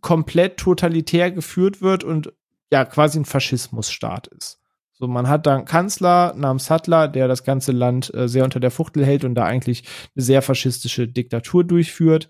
komplett 0.00 0.56
totalitär 0.56 1.30
geführt 1.30 1.80
wird 1.80 2.04
und 2.04 2.32
ja 2.70 2.84
quasi 2.84 3.20
ein 3.20 3.24
Faschismusstaat 3.24 4.26
ist. 4.28 4.60
So, 4.92 5.08
man 5.08 5.28
hat 5.28 5.46
da 5.46 5.56
einen 5.56 5.64
Kanzler 5.64 6.34
namens 6.34 6.66
Sattler, 6.66 7.08
der 7.08 7.26
das 7.26 7.44
ganze 7.44 7.72
Land 7.72 8.14
äh, 8.14 8.28
sehr 8.28 8.44
unter 8.44 8.60
der 8.60 8.70
Fuchtel 8.70 9.04
hält 9.04 9.24
und 9.24 9.34
da 9.34 9.44
eigentlich 9.44 9.84
eine 10.14 10.22
sehr 10.22 10.40
faschistische 10.40 11.08
Diktatur 11.08 11.64
durchführt. 11.64 12.28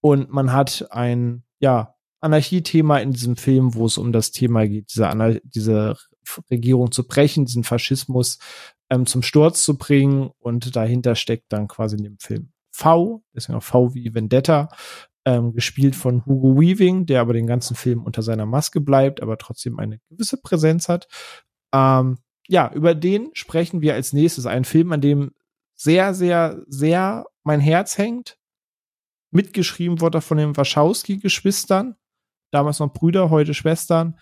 Und 0.00 0.30
man 0.30 0.52
hat 0.52 0.88
ein, 0.90 1.44
ja, 1.60 1.94
Anarchie-Thema 2.20 2.98
in 2.98 3.12
diesem 3.12 3.36
Film, 3.36 3.74
wo 3.74 3.86
es 3.86 3.98
um 3.98 4.12
das 4.12 4.30
Thema 4.30 4.66
geht, 4.66 4.90
diese, 4.94 5.08
Anar 5.08 5.34
diese 5.42 5.96
Regierung 6.50 6.92
zu 6.92 7.06
brechen, 7.06 7.44
diesen 7.44 7.64
Faschismus 7.64 8.38
ähm, 8.92 9.06
zum 9.06 9.22
Sturz 9.22 9.64
zu 9.64 9.78
bringen. 9.78 10.30
Und 10.38 10.76
dahinter 10.76 11.14
steckt 11.14 11.52
dann 11.52 11.66
quasi 11.66 11.96
in 11.96 12.04
dem 12.04 12.18
Film 12.18 12.52
V, 12.70 13.22
deswegen 13.34 13.58
auch 13.58 13.62
V 13.62 13.94
wie 13.94 14.14
Vendetta, 14.14 14.68
ähm, 15.24 15.54
gespielt 15.54 15.96
von 15.96 16.26
Hugo 16.26 16.60
Weaving, 16.60 17.06
der 17.06 17.20
aber 17.20 17.32
den 17.32 17.46
ganzen 17.46 17.74
Film 17.74 18.04
unter 18.04 18.22
seiner 18.22 18.44
Maske 18.44 18.80
bleibt, 18.80 19.22
aber 19.22 19.38
trotzdem 19.38 19.78
eine 19.78 19.98
gewisse 20.10 20.36
Präsenz 20.36 20.88
hat. 20.88 21.08
Ähm, 21.72 22.18
ja, 22.48 22.70
über 22.72 22.94
den 22.94 23.30
sprechen 23.32 23.80
wir 23.80 23.94
als 23.94 24.12
nächstes. 24.12 24.46
Ein 24.46 24.64
Film, 24.64 24.92
an 24.92 25.00
dem 25.00 25.32
sehr, 25.74 26.12
sehr, 26.12 26.62
sehr 26.66 27.26
mein 27.44 27.60
Herz 27.60 27.96
hängt. 27.96 28.36
Mitgeschrieben 29.30 30.00
wurde 30.00 30.18
er 30.18 30.22
von 30.22 30.36
den 30.36 30.56
Wachowski-Geschwistern. 30.56 31.96
Damals 32.50 32.80
noch 32.80 32.92
Brüder, 32.92 33.30
heute 33.30 33.54
Schwestern. 33.54 34.18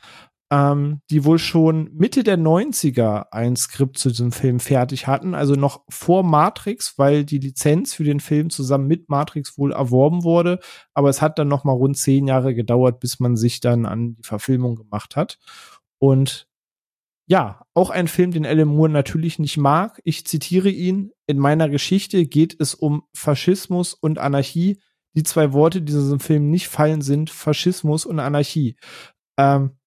Ähm, 0.52 1.01
die 1.10 1.24
wohl 1.24 1.39
schon 1.39 1.90
Mitte 1.93 2.24
der 2.24 2.36
90er 2.36 3.27
ein 3.31 3.55
Skript 3.55 3.98
zu 3.98 4.09
diesem 4.09 4.32
Film 4.32 4.59
fertig 4.59 5.06
hatten. 5.06 5.35
Also 5.35 5.55
noch 5.55 5.85
vor 5.89 6.24
Matrix, 6.24 6.98
weil 6.98 7.24
die 7.24 7.39
Lizenz 7.39 7.94
für 7.94 8.02
den 8.02 8.18
Film 8.18 8.51
zusammen 8.51 8.89
mit 8.89 9.09
Matrix 9.09 9.56
wohl 9.56 9.72
erworben 9.72 10.24
wurde. 10.24 10.59
Aber 10.93 11.09
es 11.09 11.22
hat 11.22 11.39
dann 11.39 11.47
noch 11.47 11.62
mal 11.62 11.72
rund 11.72 11.97
zehn 11.97 12.27
Jahre 12.27 12.55
gedauert, 12.55 12.98
bis 12.98 13.20
man 13.20 13.36
sich 13.36 13.60
dann 13.60 13.86
an 13.86 14.16
die 14.16 14.24
Verfilmung 14.24 14.74
gemacht 14.74 15.14
hat. 15.14 15.39
Und 15.98 16.48
ja, 17.31 17.64
auch 17.74 17.90
ein 17.90 18.09
Film, 18.09 18.32
den 18.32 18.44
Alan 18.44 18.66
Moore 18.66 18.89
natürlich 18.89 19.39
nicht 19.39 19.56
mag. 19.56 20.01
Ich 20.02 20.27
zitiere 20.27 20.68
ihn. 20.68 21.12
In 21.28 21.39
meiner 21.39 21.68
Geschichte 21.68 22.27
geht 22.27 22.56
es 22.59 22.74
um 22.74 23.05
Faschismus 23.14 23.94
und 23.94 24.18
Anarchie. 24.18 24.81
Die 25.14 25.22
zwei 25.22 25.52
Worte, 25.52 25.81
die 25.81 25.93
in 25.93 25.98
diesem 26.01 26.18
Film 26.18 26.51
nicht 26.51 26.66
fallen, 26.66 27.02
sind 27.02 27.31
Faschismus 27.31 28.05
und 28.05 28.18
Anarchie. 28.18 28.74
Ähm, 29.39 29.78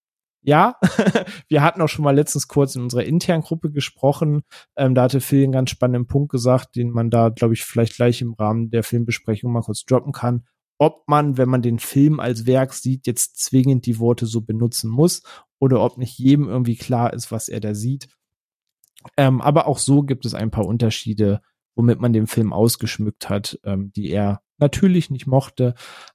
ja, 0.44 0.76
wir 1.48 1.64
hatten 1.64 1.82
auch 1.82 1.88
schon 1.88 2.04
mal 2.04 2.16
letztens 2.16 2.48
kurz 2.48 2.76
in 2.76 2.84
unserer 2.84 3.06
internen 3.06 3.44
Gruppe 3.44 3.72
gesprochen. 3.72 4.44
Ähm, 4.76 4.94
da 4.94 5.04
hatte 5.04 5.22
Phil 5.22 5.44
einen 5.44 5.54
ganz 5.54 5.70
spannenden 5.70 6.08
Punkt 6.08 6.32
gesagt, 6.32 6.76
den 6.76 6.92
man 6.92 7.10
da, 7.10 7.30
glaube 7.30 7.54
ich, 7.54 7.64
vielleicht 7.64 7.96
gleich 7.96 8.22
im 8.22 8.34
Rahmen 8.34 8.70
der 8.70 8.84
Filmbesprechung 8.84 9.52
mal 9.52 9.62
kurz 9.62 9.86
droppen 9.86 10.12
kann. 10.12 10.46
Ob 10.78 11.08
man, 11.08 11.38
wenn 11.38 11.50
man 11.50 11.62
den 11.62 11.80
Film 11.80 12.20
als 12.20 12.46
Werk 12.46 12.74
sieht, 12.74 13.08
jetzt 13.08 13.42
zwingend 13.42 13.86
die 13.86 14.00
Worte 14.00 14.26
so 14.26 14.42
benutzen 14.42 14.90
muss 14.90 15.24
oder 15.60 15.82
ob 15.82 15.98
nicht 15.98 16.20
jedem 16.20 16.50
irgendwie 16.50 16.76
klar 16.76 17.14
ist, 17.14 17.32
was 17.32 17.48
er 17.48 17.62
da 17.62 17.74
sieht. 17.74 18.10
Ähm, 19.18 19.42
aber 19.42 19.68
auch 19.68 19.78
so 19.78 20.04
gibt 20.04 20.26
es 20.26 20.34
ein 20.34 20.52
paar 20.52 20.66
Unterschiede, 20.66 21.42
womit 21.76 22.00
man 22.00 22.14
den 22.14 22.28
Film 22.28 22.52
ausgeschmückt 22.52 23.30
hat, 23.30 23.60
ähm, 23.64 23.92
die 23.96 24.10
er 24.10 24.43
natürlich 24.58 25.10
nicht 25.10 25.28
mochte. 25.28 25.74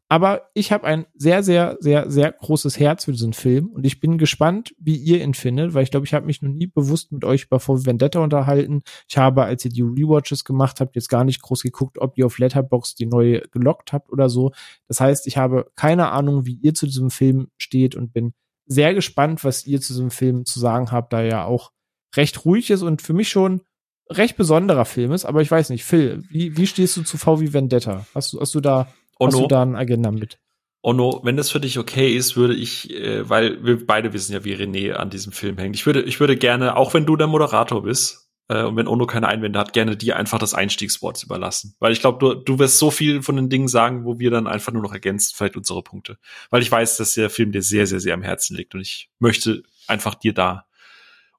Aber 0.08 0.48
ich 0.54 0.72
habe 0.72 0.86
ein 0.86 1.06
sehr, 1.14 1.42
sehr, 1.42 1.76
sehr, 1.80 2.10
sehr 2.10 2.32
großes 2.32 2.78
Herz 2.78 3.04
für 3.04 3.12
diesen 3.12 3.34
Film 3.34 3.68
und 3.68 3.84
ich 3.84 4.00
bin 4.00 4.16
gespannt, 4.16 4.74
wie 4.78 4.96
ihr 4.96 5.22
ihn 5.22 5.34
findet, 5.34 5.74
weil 5.74 5.82
ich 5.82 5.90
glaube, 5.90 6.06
ich 6.06 6.14
habe 6.14 6.26
mich 6.26 6.40
noch 6.40 6.50
nie 6.50 6.66
bewusst 6.66 7.12
mit 7.12 7.24
euch 7.24 7.44
über 7.44 7.60
V 7.60 7.84
Vendetta 7.84 8.20
unterhalten. 8.20 8.82
Ich 9.08 9.18
habe, 9.18 9.44
als 9.44 9.64
ihr 9.64 9.70
die 9.70 9.82
Rewatches 9.82 10.44
gemacht 10.44 10.80
habt, 10.80 10.96
jetzt 10.96 11.10
gar 11.10 11.24
nicht 11.24 11.42
groß 11.42 11.62
geguckt, 11.62 11.98
ob 11.98 12.16
ihr 12.16 12.26
auf 12.26 12.38
Letterbox 12.38 12.94
die 12.94 13.06
neue 13.06 13.42
gelockt 13.50 13.92
habt 13.92 14.10
oder 14.10 14.30
so. 14.30 14.52
Das 14.86 15.00
heißt, 15.00 15.26
ich 15.26 15.36
habe 15.36 15.70
keine 15.74 16.10
Ahnung, 16.10 16.46
wie 16.46 16.58
ihr 16.62 16.74
zu 16.74 16.86
diesem 16.86 17.10
Film 17.10 17.48
steht 17.58 17.94
und 17.94 18.12
bin 18.12 18.32
sehr 18.66 18.94
gespannt, 18.94 19.44
was 19.44 19.66
ihr 19.66 19.80
zu 19.80 19.92
diesem 19.92 20.10
Film 20.10 20.44
zu 20.44 20.60
sagen 20.60 20.90
habt, 20.90 21.12
da 21.12 21.20
er 21.20 21.28
ja 21.28 21.44
auch 21.44 21.72
recht 22.16 22.44
ruhig 22.44 22.70
ist 22.70 22.82
und 22.82 23.02
für 23.02 23.12
mich 23.12 23.28
schon 23.28 23.62
recht 24.10 24.36
besonderer 24.36 24.84
Film 24.84 25.12
ist. 25.12 25.24
Aber 25.24 25.42
ich 25.42 25.50
weiß 25.50 25.70
nicht, 25.70 25.84
Phil, 25.84 26.24
wie, 26.30 26.56
wie 26.56 26.66
stehst 26.66 26.96
du 26.96 27.02
zu 27.02 27.18
VW 27.18 27.52
Vendetta? 27.52 28.06
Hast 28.14 28.32
du, 28.32 28.40
hast 28.40 28.54
du 28.54 28.60
da, 28.60 28.88
hast 29.20 29.38
du 29.38 29.46
da 29.46 29.62
eine 29.62 29.78
Agenda 29.78 30.10
mit? 30.10 30.38
Onno, 30.82 31.20
wenn 31.24 31.36
das 31.36 31.50
für 31.50 31.60
dich 31.60 31.78
okay 31.78 32.14
ist, 32.14 32.36
würde 32.36 32.54
ich, 32.54 32.90
äh, 32.90 33.28
weil 33.28 33.64
wir 33.64 33.84
beide 33.84 34.12
wissen 34.12 34.32
ja, 34.32 34.44
wie 34.44 34.54
René 34.54 34.92
an 34.92 35.10
diesem 35.10 35.32
Film 35.32 35.58
hängt. 35.58 35.74
Ich 35.74 35.86
würde, 35.86 36.02
ich 36.02 36.20
würde 36.20 36.36
gerne, 36.36 36.76
auch 36.76 36.94
wenn 36.94 37.04
du 37.04 37.16
der 37.16 37.26
Moderator 37.26 37.82
bist, 37.82 38.28
äh, 38.48 38.62
und 38.62 38.76
wenn 38.76 38.88
Ono 38.88 39.06
keine 39.06 39.28
Einwände 39.28 39.58
hat, 39.58 39.72
gerne 39.72 39.96
dir 39.96 40.16
einfach 40.16 40.38
das 40.38 40.54
Einstiegswort 40.54 41.22
überlassen. 41.22 41.74
Weil 41.78 41.92
ich 41.92 42.00
glaube, 42.00 42.18
du, 42.18 42.40
du 42.40 42.58
wirst 42.58 42.78
so 42.78 42.90
viel 42.90 43.22
von 43.22 43.36
den 43.36 43.50
Dingen 43.50 43.68
sagen, 43.68 44.04
wo 44.04 44.18
wir 44.18 44.30
dann 44.30 44.46
einfach 44.46 44.72
nur 44.72 44.82
noch 44.82 44.92
ergänzen, 44.92 45.34
vielleicht 45.36 45.56
unsere 45.56 45.82
Punkte. 45.82 46.18
Weil 46.50 46.62
ich 46.62 46.70
weiß, 46.70 46.96
dass 46.96 47.14
der 47.14 47.30
Film 47.30 47.52
dir 47.52 47.62
sehr, 47.62 47.86
sehr, 47.86 48.00
sehr 48.00 48.14
am 48.14 48.22
Herzen 48.22 48.56
liegt 48.56 48.74
und 48.74 48.80
ich 48.80 49.10
möchte 49.18 49.62
einfach 49.86 50.14
dir 50.14 50.32
da 50.32 50.66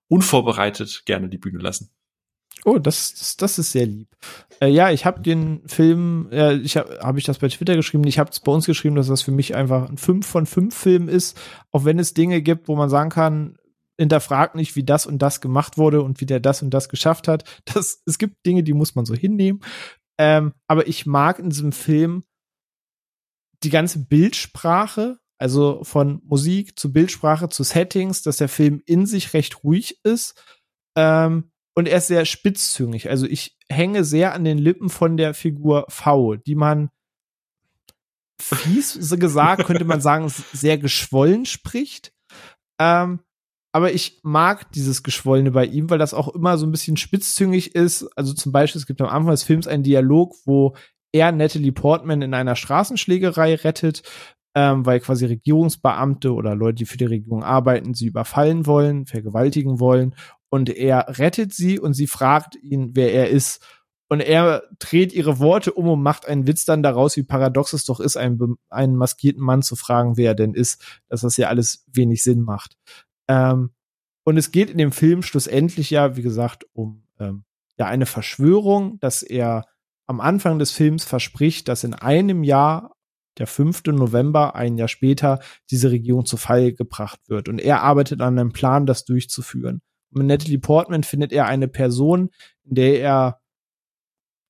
unvorbereitet 0.08 1.04
gerne 1.06 1.30
die 1.30 1.38
Bühne 1.38 1.60
lassen. 1.60 1.92
Oh, 2.66 2.78
das, 2.78 3.14
das, 3.14 3.38
das 3.38 3.60
ist 3.60 3.72
sehr 3.72 3.86
lieb. 3.86 4.10
Äh, 4.62 4.68
ja, 4.68 4.92
ich 4.92 5.06
habe 5.06 5.22
den 5.22 5.62
Film, 5.68 6.28
äh, 6.32 6.56
ich 6.56 6.78
habe 6.78 7.00
hab 7.02 7.18
ich 7.18 7.24
das 7.24 7.40
bei 7.40 7.48
Twitter 7.48 7.76
geschrieben, 7.76 8.04
ich 8.06 8.20
habe 8.20 8.32
es 8.32 8.40
bei 8.40 8.52
uns 8.52 8.66
geschrieben, 8.66 8.96
dass 8.96 9.08
das 9.08 9.22
für 9.22 9.32
mich 9.32 9.56
einfach 9.56 9.90
ein 9.90 9.98
5 9.98 10.26
von 10.26 10.46
5 10.46 10.76
Film 10.76 11.10
ist, 11.10 11.40
auch 11.72 11.86
wenn 11.86 12.00
es 12.00 12.14
Dinge 12.14 12.42
gibt, 12.42 12.68
wo 12.68 12.76
man 12.76 12.90
sagen 12.90 13.10
kann, 13.10 13.58
hinterfragt 13.98 14.56
nicht, 14.56 14.76
wie 14.76 14.84
das 14.84 15.06
und 15.06 15.22
das 15.22 15.42
gemacht 15.42 15.78
wurde 15.78 16.02
und 16.02 16.22
wie 16.22 16.26
der 16.26 16.40
das 16.40 16.62
und 16.62 16.72
das 16.72 16.90
geschafft 16.90 17.28
hat. 17.28 17.44
Das, 17.66 18.02
es 18.06 18.18
gibt 18.18 18.46
Dinge, 18.46 18.64
die 18.64 18.74
muss 18.74 18.96
man 18.96 19.06
so 19.06 19.14
hinnehmen. 19.14 19.62
Ähm, 20.18 20.54
aber 20.68 20.88
ich 20.88 21.06
mag 21.06 21.40
in 21.40 21.50
diesem 21.50 21.72
Film 21.72 22.24
die 23.64 23.70
ganze 23.70 24.00
Bildsprache, 24.00 25.20
also 25.38 25.84
von 25.84 26.22
Musik 26.26 26.80
zu 26.80 26.92
Bildsprache 26.92 27.50
zu 27.50 27.64
Settings, 27.64 28.22
dass 28.22 28.38
der 28.38 28.50
Film 28.50 28.82
in 28.86 29.06
sich 29.06 29.34
recht 29.34 29.64
ruhig 29.64 30.00
ist. 30.04 30.42
Ähm, 30.98 31.52
und 31.80 31.88
er 31.88 32.00
ist 32.00 32.08
sehr 32.08 32.26
spitzzüngig. 32.26 33.10
Also 33.10 33.26
ich 33.26 33.58
hänge 33.70 34.04
sehr 34.04 34.34
an 34.34 34.44
den 34.44 34.58
Lippen 34.58 34.90
von 34.90 35.16
der 35.16 35.34
Figur 35.34 35.86
V, 35.88 36.36
die 36.36 36.56
man 36.56 36.90
fies 38.42 39.16
gesagt, 39.18 39.66
könnte 39.66 39.86
man 39.86 40.02
sagen, 40.02 40.28
sehr 40.28 40.78
geschwollen 40.78 41.46
spricht. 41.46 42.12
Ähm, 42.82 43.22
aber 43.72 43.94
ich 43.94 44.20
mag 44.24 44.72
dieses 44.74 45.04
Geschwollene 45.04 45.52
bei 45.52 45.66
ihm, 45.66 45.90
weil 45.90 46.00
das 46.00 46.14
auch 46.14 46.28
immer 46.28 46.58
so 46.58 46.66
ein 46.66 46.72
bisschen 46.72 46.98
spitzzüngig 46.98 47.76
ist. 47.76 48.10
Also 48.18 48.34
zum 48.34 48.52
Beispiel, 48.52 48.80
es 48.80 48.88
gibt 48.88 49.00
am 49.00 49.08
Anfang 49.08 49.32
des 49.32 49.44
Films 49.44 49.66
einen 49.66 49.84
Dialog, 49.84 50.36
wo 50.46 50.76
er 51.14 51.32
Natalie 51.32 51.72
Portman 51.72 52.22
in 52.22 52.34
einer 52.34 52.58
Straßenschlägerei 52.58 53.56
rettet, 53.56 54.04
ähm, 54.54 54.86
weil 54.86 55.00
quasi 55.00 55.26
Regierungsbeamte 55.26 56.34
oder 56.34 56.56
Leute, 56.56 56.76
die 56.76 56.86
für 56.86 56.98
die 56.98 57.06
Regierung 57.06 57.44
arbeiten, 57.44 57.94
sie 57.94 58.08
überfallen 58.08 58.66
wollen, 58.66 59.06
vergewaltigen 59.06 59.80
wollen. 59.80 60.14
Und 60.50 60.70
er 60.70 61.18
rettet 61.20 61.54
sie 61.54 61.80
und 61.80 61.94
sie 61.94 62.08
fragt 62.08 62.56
ihn, 62.56 62.92
wer 62.96 63.14
er 63.14 63.30
ist. 63.30 63.64
Und 64.10 64.22
er 64.22 64.64
dreht 64.80 65.14
ihre 65.14 65.38
Worte 65.38 65.72
um 65.72 65.88
und 65.88 66.02
macht 66.02 66.28
einen 66.28 66.48
Witz 66.48 66.66
dann 66.66 66.82
daraus, 66.82 67.16
wie 67.16 67.24
paradox 67.24 67.74
es 67.74 67.86
doch 67.86 68.00
ist, 68.00 68.18
einen, 68.18 68.56
einen 68.70 68.96
maskierten 68.96 69.44
Mann 69.44 69.62
zu 69.62 69.76
fragen, 69.76 70.18
wer 70.18 70.32
er 70.32 70.36
denn 70.36 70.56
ist, 70.56 70.84
dass 71.10 71.22
das 71.22 71.38
ja 71.38 71.48
alles 71.48 71.86
wenig 71.92 72.24
Sinn 72.24 72.42
macht. 72.42 72.76
Ähm, 73.28 73.70
und 74.24 74.38
es 74.38 74.52
geht 74.52 74.72
in 74.72 74.80
dem 74.80 74.92
Film 74.92 75.22
schlussendlich 75.22 75.92
ja, 75.92 76.16
wie 76.16 76.24
gesagt, 76.24 76.66
um 76.74 77.04
ähm, 77.20 77.44
ja 77.78 77.86
eine 77.86 78.08
Verschwörung, 78.08 79.00
dass 79.00 79.22
er 79.22 79.66
am 80.08 80.20
Anfang 80.20 80.58
des 80.58 80.72
Films 80.72 81.06
verspricht, 81.06 81.68
dass 81.68 81.84
in 81.84 81.94
einem 81.94 82.44
Jahr, 82.44 82.96
der 83.38 83.46
5. 83.46 83.84
November, 83.86 84.56
ein 84.56 84.76
Jahr 84.76 84.88
später, 84.88 85.40
diese 85.70 85.92
Regierung 85.92 86.26
zu 86.26 86.36
Fall 86.36 86.74
gebracht 86.74 87.20
wird. 87.28 87.48
Und 87.48 87.60
er 87.60 87.84
arbeitet 87.84 88.22
an 88.22 88.40
einem 88.40 88.52
Plan, 88.52 88.88
das 88.88 89.06
durchzuführen. 89.06 89.82
Und 90.12 90.20
mit 90.20 90.28
Natalie 90.28 90.60
Portman 90.60 91.04
findet 91.04 91.32
er 91.32 91.46
eine 91.46 91.68
Person, 91.68 92.30
in 92.64 92.76
der 92.76 93.02
er 93.02 93.40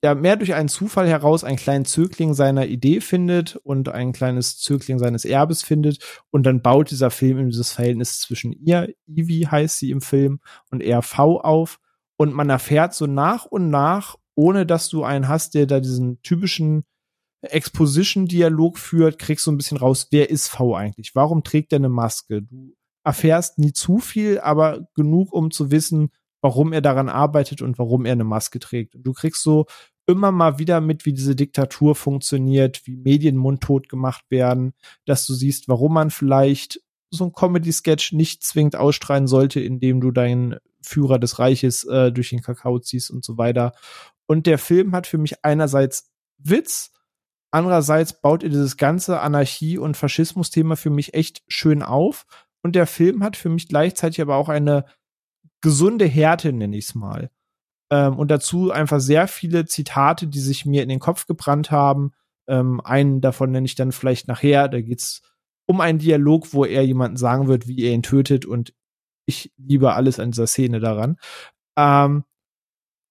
ja 0.04 0.16
mehr 0.16 0.38
durch 0.38 0.54
einen 0.54 0.70
Zufall 0.70 1.08
heraus 1.08 1.44
einen 1.44 1.58
kleinen 1.58 1.86
Zögling 1.86 2.34
seiner 2.34 2.68
Idee 2.68 3.02
findet 3.02 3.58
und 3.58 3.90
ein 3.90 4.14
kleines 4.14 4.58
Zögling 4.58 4.98
seines 4.98 5.26
Erbes 5.26 5.62
findet 5.62 6.00
und 6.32 6.44
dann 6.44 6.62
baut 6.62 6.92
dieser 6.92 7.12
Film 7.12 7.38
in 7.40 7.50
dieses 7.50 7.74
Verhältnis 7.74 8.20
zwischen 8.20 8.54
ihr, 8.54 8.94
Ivy 9.08 9.48
heißt 9.52 9.78
sie 9.78 9.92
im 9.92 10.02
Film, 10.02 10.40
und 10.72 10.82
er 10.82 11.02
V 11.02 11.42
auf 11.42 11.80
und 12.18 12.34
man 12.34 12.50
erfährt 12.50 12.94
so 12.94 13.08
nach 13.08 13.46
und 13.46 13.70
nach, 13.70 14.16
ohne 14.36 14.66
dass 14.66 14.88
du 14.88 15.04
einen 15.04 15.28
hast, 15.28 15.54
der 15.54 15.66
da 15.66 15.80
diesen 15.82 16.22
typischen 16.22 16.86
Exposition-Dialog 17.42 18.78
führt, 18.78 19.20
kriegst 19.20 19.48
du 19.48 19.52
ein 19.52 19.58
bisschen 19.58 19.78
raus, 19.78 20.08
wer 20.12 20.30
ist 20.30 20.50
V 20.50 20.76
eigentlich? 20.76 21.16
Warum 21.16 21.44
trägt 21.44 21.72
er 21.74 21.78
eine 21.78 21.90
Maske? 21.90 22.42
Du 22.42 22.74
erfährst 23.04 23.58
nie 23.60 23.74
zu 23.74 24.00
viel, 24.00 24.40
aber 24.40 24.88
genug, 24.96 25.34
um 25.34 25.52
zu 25.52 25.72
wissen, 25.72 26.12
warum 26.42 26.74
er 26.74 26.82
daran 26.82 27.10
arbeitet 27.10 27.62
und 27.62 27.78
warum 27.78 28.06
er 28.06 28.14
eine 28.14 28.24
Maske 28.24 28.60
trägt. 28.60 28.96
Und 28.96 29.04
du 29.04 29.14
kriegst 29.14 29.44
so 29.44 29.66
immer 30.08 30.32
mal 30.32 30.58
wieder 30.58 30.82
mit, 30.82 31.06
wie 31.06 31.14
diese 31.14 31.36
Diktatur 31.36 31.96
funktioniert, 31.96 32.82
wie 32.86 32.98
Medien 32.98 33.38
mundtot 33.38 33.90
gemacht 33.90 34.26
werden, 34.30 34.74
dass 35.06 35.28
du 35.28 35.34
siehst, 35.34 35.68
warum 35.68 35.94
man 35.94 36.10
vielleicht 36.10 36.82
so 37.12 37.26
ein 37.26 37.34
Comedy-Sketch 37.34 38.14
nicht 38.14 38.44
zwingend 38.44 38.76
ausstrahlen 38.76 39.28
sollte, 39.28 39.60
indem 39.60 40.02
du 40.02 40.12
deinen 40.12 40.58
Führer 40.82 41.20
des 41.20 41.40
Reiches 41.40 41.84
äh, 41.86 42.12
durch 42.12 42.30
den 42.30 42.42
Kakao 42.42 42.80
ziehst 42.80 43.12
und 43.12 43.24
so 43.24 43.38
weiter. 43.38 43.74
Und 44.28 44.46
der 44.48 44.58
Film 44.58 44.96
hat 44.96 45.08
für 45.08 45.18
mich 45.18 45.44
einerseits 45.44 46.12
Witz, 46.38 46.92
andererseits 47.52 48.22
baut 48.22 48.44
er 48.44 48.50
dieses 48.50 48.78
ganze 48.78 49.20
Anarchie- 49.20 49.78
und 49.78 49.98
Faschismus-Thema 49.98 50.76
für 50.76 50.90
mich 50.90 51.14
echt 51.14 51.44
schön 51.48 51.84
auf. 51.84 52.26
Und 52.64 52.76
der 52.76 52.88
Film 52.88 53.24
hat 53.24 53.38
für 53.38 53.50
mich 53.50 53.68
gleichzeitig 53.68 54.22
aber 54.22 54.36
auch 54.36 54.50
eine 54.50 54.86
gesunde 55.62 56.06
Härte, 56.06 56.54
nenne 56.54 56.78
ich 56.78 56.86
es 56.86 56.96
mal. 56.96 57.30
Ähm, 57.92 58.18
und 58.18 58.30
dazu 58.30 58.72
einfach 58.72 59.00
sehr 59.00 59.28
viele 59.28 59.66
Zitate, 59.66 60.28
die 60.28 60.40
sich 60.40 60.66
mir 60.66 60.84
in 60.84 60.90
den 60.90 61.00
Kopf 61.00 61.26
gebrannt 61.26 61.72
haben. 61.72 62.12
Ähm, 62.48 62.82
einen 62.82 63.22
davon 63.22 63.52
nenne 63.52 63.66
ich 63.66 63.76
dann 63.76 63.92
vielleicht 63.92 64.28
nachher. 64.28 64.68
Da 64.68 64.82
geht's 64.82 65.22
um 65.68 65.82
einen 65.82 66.00
Dialog, 66.00 66.54
wo 66.54 66.66
er 66.66 66.86
jemanden 66.86 67.18
sagen 67.18 67.48
wird, 67.48 67.68
wie 67.68 67.84
er 67.84 67.94
ihn 67.94 68.04
tötet. 68.04 68.46
Und 68.46 68.74
ich 69.26 69.52
liebe 69.58 69.94
alles 69.94 70.20
an 70.20 70.32
dieser 70.32 70.48
Szene 70.48 70.80
daran. 70.80 71.18
Ähm, 71.78 72.24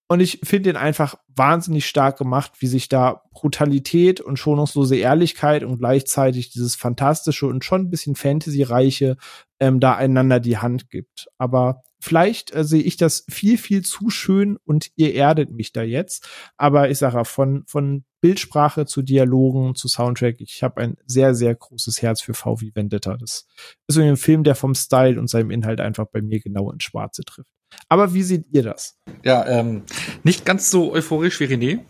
und 0.09 0.21
ich 0.21 0.41
finde 0.43 0.71
ihn 0.71 0.77
einfach 0.77 1.17
wahnsinnig 1.29 1.87
stark 1.87 2.17
gemacht, 2.17 2.53
wie 2.61 2.67
sich 2.67 2.89
da 2.89 3.23
Brutalität 3.31 4.23
und 4.23 4.39
schonungslose 4.39 4.97
Ehrlichkeit 4.97 5.63
und 5.63 5.79
gleichzeitig 5.79 6.51
dieses 6.51 6.77
fantastische 6.77 7.47
und 7.47 7.63
schon 7.63 7.83
ein 7.83 7.91
bisschen 7.91 8.17
Fantasy-reiche 8.17 9.19
ähm, 9.61 9.81
da 9.81 9.97
einander 9.97 10.41
die 10.41 10.57
Hand 10.57 10.89
gibt. 10.89 11.29
Aber 11.37 11.83
vielleicht 12.01 12.55
äh, 12.55 12.65
sehe 12.65 12.83
ich 12.83 12.97
das 12.97 13.27
viel, 13.29 13.59
viel 13.59 13.83
zu 13.83 14.09
schön 14.09 14.57
und 14.65 14.91
ihr 14.97 15.15
erdet 15.15 15.51
mich 15.51 15.73
da 15.73 15.83
jetzt. 15.83 16.27
Aber 16.57 16.89
ich 16.89 16.97
sage 16.97 17.27
von, 17.27 17.65
von 17.67 18.05
Bildsprache 18.23 18.87
zu 18.87 19.03
Dialogen 19.03 19.75
zu 19.75 19.89
Soundtrack, 19.89 20.41
ich 20.41 20.63
habe 20.63 20.81
ein 20.81 20.97
sehr, 21.05 21.35
sehr 21.35 21.55
großes 21.55 22.01
Herz 22.01 22.23
für 22.23 22.33
VW 22.33 22.71
Vendetta. 22.75 23.19
Das 23.19 23.47
ist 23.87 23.95
so 23.95 24.01
ein 24.01 24.17
Film, 24.17 24.43
der 24.43 24.55
vom 24.55 24.75
Style 24.75 25.21
und 25.21 25.29
seinem 25.29 25.51
Inhalt 25.51 25.81
einfach 25.81 26.07
bei 26.07 26.23
mir 26.23 26.41
genau 26.41 26.71
ins 26.71 26.85
Schwarze 26.85 27.25
trifft. 27.25 27.58
Aber 27.89 28.15
wie 28.15 28.23
seht 28.23 28.47
ihr 28.53 28.63
das? 28.63 28.99
Ja, 29.25 29.47
ähm, 29.47 29.85
nicht 30.23 30.45
ganz 30.45 30.71
so 30.71 30.93
euphorisch 30.93 31.41
wie 31.41 31.45
René. 31.45 31.81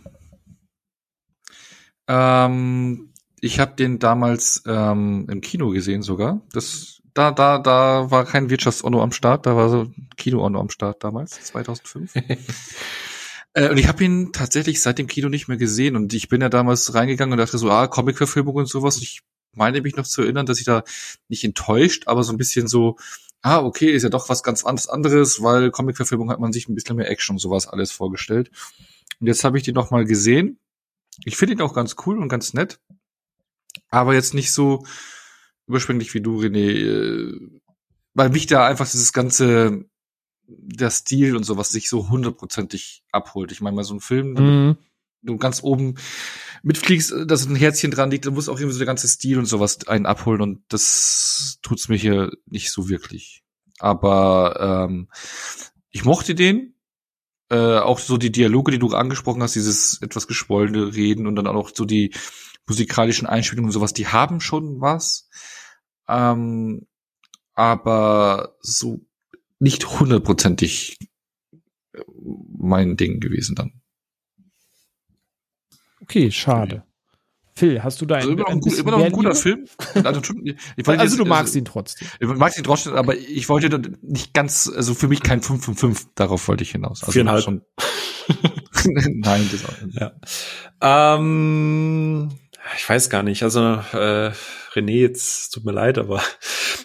Ähm, 2.09 3.13
ich 3.41 3.61
habe 3.61 3.75
den 3.77 3.99
damals 3.99 4.63
ähm, 4.67 5.27
im 5.31 5.41
Kino 5.41 5.71
gesehen 5.71 6.03
sogar. 6.03 6.41
Das, 6.53 7.01
da, 7.15 7.31
da, 7.31 7.59
da 7.59 8.11
war 8.11 8.25
kein 8.25 8.51
Wirtschafts-Onno 8.51 9.03
am 9.03 9.13
Start, 9.13 9.47
da 9.47 9.57
war 9.57 9.69
so 9.69 9.91
Kino-Onno 10.17 10.61
am 10.61 10.71
Start 10.71 11.05
damals, 11.05 11.41
2005. 11.45 12.15
äh, 13.55 13.71
und 13.71 13.79
ich 13.79 13.89
habe 13.89 14.05
ihn 14.05 14.33
tatsächlich 14.33 14.81
seit 14.81 14.99
dem 14.99 15.07
Kino 15.07 15.29
nicht 15.29 15.49
mehr 15.49 15.57
gesehen. 15.57 15.97
Und 15.97 16.15
ich 16.15 16.29
bin 16.29 16.41
ja 16.41 16.49
damals 16.49 16.95
reingegangen 16.95 17.33
und 17.33 17.39
dachte 17.39 17.59
so, 17.59 17.71
ah, 17.71 17.87
Comic-Verfilmung 17.87 18.57
und 18.57 18.69
sowas. 18.69 18.99
Ich 18.99 19.21
meine 19.55 19.81
mich 19.81 19.97
noch 19.97 20.07
zu 20.07 20.23
erinnern, 20.23 20.47
dass 20.47 20.59
ich 20.59 20.65
da 20.65 20.85
nicht 21.29 21.45
enttäuscht, 21.45 22.05
aber 22.07 22.23
so 22.25 22.33
ein 22.33 22.39
bisschen 22.39 22.69
so, 22.69 22.97
ah, 23.43 23.63
okay, 23.63 23.91
ist 23.91 24.03
ja 24.03 24.09
doch 24.09 24.29
was 24.29 24.43
ganz 24.43 24.65
anderes, 24.65 25.43
weil 25.43 25.71
Comic-Verfilmung 25.71 26.31
hat 26.31 26.41
man 26.41 26.53
sich 26.53 26.69
ein 26.69 26.75
bisschen 26.75 26.97
mehr 26.97 27.11
Action 27.11 27.35
und 27.35 27.39
sowas 27.39 27.67
alles 27.67 27.93
vorgestellt. 27.93 28.51
Und 29.21 29.27
jetzt 29.27 29.45
habe 29.45 29.59
ich 29.59 29.65
den 29.65 29.75
noch 29.75 29.91
mal 29.91 30.05
gesehen. 30.05 30.59
Ich 31.25 31.37
finde 31.37 31.55
ihn 31.55 31.61
auch 31.61 31.75
ganz 31.75 31.97
cool 32.07 32.19
und 32.19 32.29
ganz 32.29 32.55
nett, 32.55 32.81
aber 33.91 34.15
jetzt 34.15 34.35
nicht 34.35 34.53
so 34.53 34.85
überschwänglich 35.67 36.15
wie 36.15 36.21
du, 36.21 36.41
René, 36.41 36.71
äh, 36.71 37.61
weil 38.15 38.31
mich 38.31 38.47
da 38.47 38.67
einfach 38.67 38.89
dieses 38.89 39.13
ganze 39.13 39.85
der 40.49 40.91
Stil 40.91 41.37
und 41.37 41.45
sowas 41.45 41.71
sich 41.71 41.89
so 41.89 42.09
hundertprozentig 42.09 43.05
abholt. 43.13 43.53
Ich 43.53 43.61
meine, 43.61 43.77
mal 43.77 43.85
so 43.85 43.95
ein 43.95 44.01
Film, 44.01 44.33
mhm. 44.33 44.77
Du 45.23 45.37
ganz 45.37 45.63
oben 45.63 45.97
mitfliegst, 46.63 47.15
dass 47.27 47.47
ein 47.47 47.57
Herzchen 47.57 47.91
dran 47.91 48.11
liegt, 48.11 48.27
dann 48.27 48.35
muss 48.35 48.49
auch 48.49 48.59
irgendwie 48.59 48.73
so 48.73 48.79
der 48.79 48.87
ganze 48.87 49.09
Stil 49.09 49.39
und 49.39 49.47
sowas 49.47 49.87
einen 49.89 50.07
abholen 50.07 50.41
und 50.41 50.63
das 50.69 51.59
tut's 51.63 51.89
mir 51.89 51.97
hier 51.97 52.33
nicht 52.47 52.71
so 52.71 52.89
wirklich. 52.89 53.43
Aber 53.79 54.87
ähm, 54.89 55.09
ich 55.91 56.05
mochte 56.05 56.35
den. 56.35 56.75
Äh, 57.51 57.79
auch 57.79 57.99
so 57.99 58.19
die 58.19 58.31
Dialoge, 58.31 58.73
die 58.73 58.79
du 58.79 58.89
angesprochen 58.89 59.43
hast, 59.43 59.55
dieses 59.55 60.03
etwas 60.03 60.27
geschwollene 60.27 60.95
Reden 60.95 61.27
und 61.27 61.35
dann 61.35 61.47
auch 61.47 61.71
so 61.75 61.87
die 61.87 62.13
musikalischen 62.67 63.27
Einspielungen 63.27 63.71
und 63.71 63.73
sowas, 63.73 63.95
die 63.95 64.07
haben 64.07 64.41
schon 64.43 64.83
was. 64.83 65.31
Ähm, 66.09 66.87
aber 67.55 68.57
so 68.61 69.01
nicht 69.59 69.99
hundertprozentig 69.99 70.99
mein 72.59 72.97
Ding 72.97 73.21
gewesen 73.21 73.55
dann. 73.57 73.78
Okay, 76.09 76.31
schade. 76.31 76.85
Phil, 77.55 77.83
hast 77.83 78.01
du 78.01 78.07
da 78.07 78.17
also 78.17 78.31
immer, 78.31 78.43
noch 78.43 78.49
ein, 78.49 78.61
ein 78.65 78.75
immer 78.79 78.91
noch 78.93 79.05
ein 79.05 79.13
guter 79.13 79.35
Film? 79.35 79.67
Also, 79.95 80.21
also 80.21 81.03
jetzt, 81.03 81.19
du 81.19 81.25
magst 81.25 81.51
also, 81.51 81.59
ihn 81.59 81.65
trotzdem. 81.65 82.09
Ich 82.21 82.29
mag 82.29 82.57
ihn 82.57 82.65
trotzdem, 82.65 82.95
aber 82.95 83.17
ich 83.17 83.49
wollte 83.49 83.81
nicht 84.01 84.33
ganz, 84.33 84.71
also 84.75 84.95
für 84.95 85.09
mich 85.09 85.23
kein 85.23 85.43
5 85.43 85.65
von 85.65 85.75
5, 85.75 86.07
darauf 86.15 86.47
wollte 86.47 86.63
ich 86.63 86.71
hinaus. 86.71 87.03
Also 87.03 87.13
Viereinhalb. 87.13 87.43
Schon, 87.43 87.63
Nein, 88.85 89.49
das 89.51 89.65
auch 89.65 89.83
nicht. 89.83 89.99
Ja. 90.01 91.17
Ähm, 91.17 92.31
ich 92.77 92.89
weiß 92.89 93.11
gar 93.11 93.23
nicht, 93.23 93.43
also 93.43 93.61
äh, 93.61 94.33
René, 94.75 95.01
jetzt 95.01 95.51
tut 95.51 95.65
mir 95.65 95.73
leid, 95.73 95.99
aber 95.99 96.23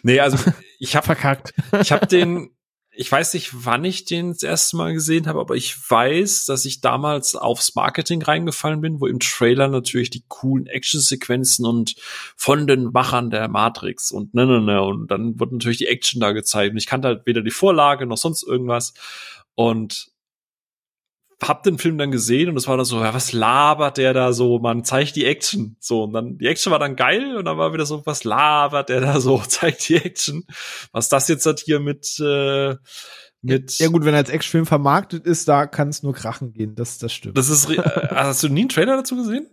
nee, 0.02 0.20
also 0.20 0.38
ich 0.80 0.96
habe 0.96 1.06
verkackt. 1.06 1.54
Ich 1.82 1.92
habe 1.92 2.08
den 2.08 2.50
ich 2.96 3.12
weiß 3.12 3.34
nicht, 3.34 3.52
wann 3.54 3.84
ich 3.86 4.06
den 4.06 4.30
das 4.30 4.44
erste 4.44 4.78
Mal 4.78 4.94
gesehen 4.94 5.28
habe, 5.28 5.40
aber 5.40 5.56
ich 5.56 5.76
weiß, 5.90 6.46
dass 6.46 6.66
ich 6.66 6.80
damals 6.80 7.36
aufs 7.36 7.74
Marketing 7.74 8.22
reingefallen 8.22 8.82
bin, 8.82 9.02
wo 9.02 9.08
im 9.08 9.20
Trailer 9.20 9.68
natürlich 9.68 10.12
die 10.12 10.24
coolen 10.28 10.68
Actionsequenzen 10.68 11.66
und 11.66 11.96
von 12.36 12.68
den 12.68 12.92
Machern 12.92 13.32
der 13.32 13.48
Matrix 13.48 14.12
und 14.12 14.34
ne, 14.36 14.46
ne, 14.46 14.62
ne. 14.62 14.82
Und 14.84 15.10
dann 15.10 15.40
wird 15.40 15.52
natürlich 15.52 15.80
die 15.80 15.88
Action 15.88 16.22
da 16.22 16.34
gezeigt. 16.34 16.72
Und 16.72 16.78
ich 16.78 16.86
kannte 16.86 17.08
halt 17.08 17.26
weder 17.26 17.42
die 17.42 17.52
Vorlage 17.52 18.06
noch 18.06 18.18
sonst 18.18 18.44
irgendwas. 18.44 18.94
Und 19.56 20.13
hab 21.48 21.64
den 21.64 21.78
Film 21.78 21.98
dann 21.98 22.12
gesehen 22.12 22.50
und 22.50 22.58
es 22.58 22.68
war 22.68 22.78
dann 22.78 22.86
so, 22.86 23.00
ja, 23.02 23.14
was 23.14 23.34
labert 23.34 23.98
der 23.98 24.14
da 24.14 24.34
so? 24.34 24.60
Man 24.60 24.84
zeigt 24.84 25.16
die 25.16 25.26
Action. 25.26 25.76
So, 25.80 26.04
und 26.04 26.14
dann, 26.14 26.38
die 26.38 26.48
Action 26.48 26.72
war 26.72 26.80
dann 26.80 26.96
geil 26.96 27.38
und 27.38 27.46
dann 27.46 27.58
war 27.58 27.74
wieder 27.74 27.86
so, 27.86 28.06
was 28.06 28.24
labert 28.24 28.90
der 28.90 29.02
da 29.02 29.20
so? 29.20 29.38
Zeigt 29.48 29.88
die 29.90 29.96
Action. 29.96 30.46
Was 30.92 31.10
das 31.10 31.28
jetzt 31.28 31.46
hat 31.46 31.60
hier 31.60 31.80
mit, 31.80 32.20
äh, 32.20 32.76
mit. 33.42 33.78
Ja 33.80 33.88
gut, 33.88 34.06
wenn 34.06 34.14
er 34.14 34.20
als 34.20 34.30
Actionfilm 34.30 34.66
vermarktet 34.66 35.26
ist, 35.26 35.48
da 35.48 35.68
kann 35.68 35.90
es 35.90 36.04
nur 36.04 36.14
krachen 36.14 36.54
gehen. 36.54 36.76
Das, 36.76 36.98
das 36.98 37.14
stimmt. 37.14 37.38
Das 37.38 37.50
ist, 37.50 37.70
äh, 37.70 37.78
hast 38.12 38.44
du 38.44 38.50
nie 38.50 38.62
einen 38.62 38.70
Trailer 38.70 38.98
dazu 38.98 39.16
gesehen? 39.16 39.48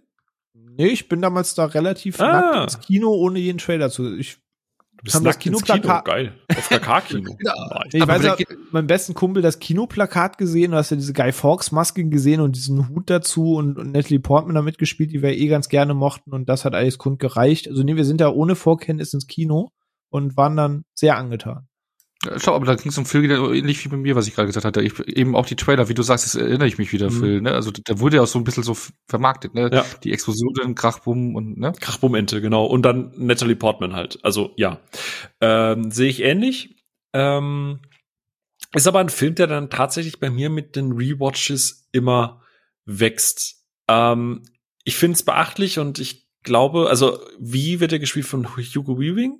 Nee, 0.52 0.88
ich 0.88 1.08
bin 1.08 1.20
damals 1.20 1.54
da 1.54 1.66
relativ 1.66 2.20
ah. 2.20 2.32
nackt 2.32 2.74
ins 2.74 2.86
Kino, 2.86 3.10
ohne 3.10 3.38
jeden 3.38 3.58
Trailer 3.58 3.90
zu. 3.90 4.16
Ich 4.16 4.38
Du 5.00 5.04
bist 5.04 5.16
haben 5.16 5.24
das 5.24 5.38
Kinoplakat. 5.38 6.04
Kino. 6.04 6.14
Geil. 6.14 6.34
Auf 6.54 6.68
KK-Kino. 6.68 7.38
ja, 7.42 7.54
ich 7.90 8.06
weiß 8.06 8.22
ja, 8.22 8.36
meinem 8.70 8.86
besten 8.86 9.14
Kumpel 9.14 9.42
das 9.42 9.58
Kinoplakat 9.58 10.36
gesehen. 10.36 10.72
Du 10.72 10.76
hast 10.76 10.90
ja 10.90 10.96
diese 10.96 11.14
Guy 11.14 11.32
Fawkes-Maske 11.32 12.04
gesehen 12.04 12.42
und 12.42 12.54
diesen 12.54 12.90
Hut 12.90 13.08
dazu 13.08 13.54
und, 13.54 13.78
und 13.78 13.92
Natalie 13.92 14.20
Portman 14.20 14.56
da 14.56 14.60
mitgespielt, 14.60 15.10
die 15.10 15.22
wir 15.22 15.30
eh 15.30 15.48
ganz 15.48 15.70
gerne 15.70 15.94
mochten. 15.94 16.32
Und 16.32 16.50
das 16.50 16.66
hat 16.66 16.74
alles 16.74 16.98
kund 16.98 17.18
gereicht. 17.18 17.66
Also 17.66 17.82
nee, 17.82 17.96
wir 17.96 18.04
sind 18.04 18.20
da 18.20 18.28
ohne 18.28 18.56
Vorkenntnis 18.56 19.14
ins 19.14 19.26
Kino 19.26 19.70
und 20.10 20.36
waren 20.36 20.56
dann 20.58 20.84
sehr 20.94 21.16
angetan. 21.16 21.69
Schau, 22.36 22.54
aber 22.54 22.66
da 22.66 22.74
ging 22.74 22.90
es 22.90 22.98
um 22.98 23.06
Phil 23.06 23.30
ähnlich 23.30 23.82
wie 23.82 23.88
bei 23.88 23.96
mir, 23.96 24.14
was 24.14 24.26
ich 24.26 24.34
gerade 24.34 24.46
gesagt 24.46 24.66
hatte. 24.66 24.82
Ich, 24.82 24.98
eben 25.08 25.34
auch 25.34 25.46
die 25.46 25.56
Trailer, 25.56 25.88
wie 25.88 25.94
du 25.94 26.02
sagst, 26.02 26.26
das 26.26 26.34
erinnere 26.34 26.68
ich 26.68 26.76
mich 26.76 26.92
wieder, 26.92 27.10
mhm. 27.10 27.18
Phil. 27.18 27.40
Ne? 27.40 27.52
Also 27.52 27.70
da 27.70 27.98
wurde 27.98 28.16
ja 28.16 28.22
auch 28.22 28.26
so 28.26 28.38
ein 28.38 28.44
bisschen 28.44 28.62
so 28.62 28.76
vermarktet, 29.08 29.54
ne? 29.54 29.70
Ja. 29.72 29.86
Die 30.04 30.12
Explosionen, 30.12 30.74
Krachbumm 30.74 31.34
und 31.34 31.56
ne? 31.56 31.72
Krachbumm-Ente, 31.80 32.42
genau. 32.42 32.66
Und 32.66 32.82
dann 32.82 33.12
Natalie 33.16 33.56
Portman 33.56 33.94
halt. 33.94 34.18
Also 34.22 34.52
ja. 34.56 34.80
Ähm, 35.40 35.90
Sehe 35.90 36.10
ich 36.10 36.20
ähnlich. 36.20 36.76
Ähm, 37.14 37.80
ist 38.74 38.86
aber 38.86 39.00
ein 39.00 39.08
Film, 39.08 39.34
der 39.34 39.46
dann 39.46 39.70
tatsächlich 39.70 40.20
bei 40.20 40.28
mir 40.28 40.50
mit 40.50 40.76
den 40.76 40.92
Rewatches 40.92 41.88
immer 41.90 42.42
wächst. 42.84 43.64
Ähm, 43.88 44.42
ich 44.84 44.96
finde 44.96 45.14
es 45.14 45.22
beachtlich 45.22 45.78
und 45.78 45.98
ich 45.98 46.29
glaube, 46.42 46.88
also 46.88 47.18
wie 47.38 47.80
wird 47.80 47.92
er 47.92 47.98
gespielt 47.98 48.26
von 48.26 48.46
Hugo 48.56 48.98
Weaving? 48.98 49.38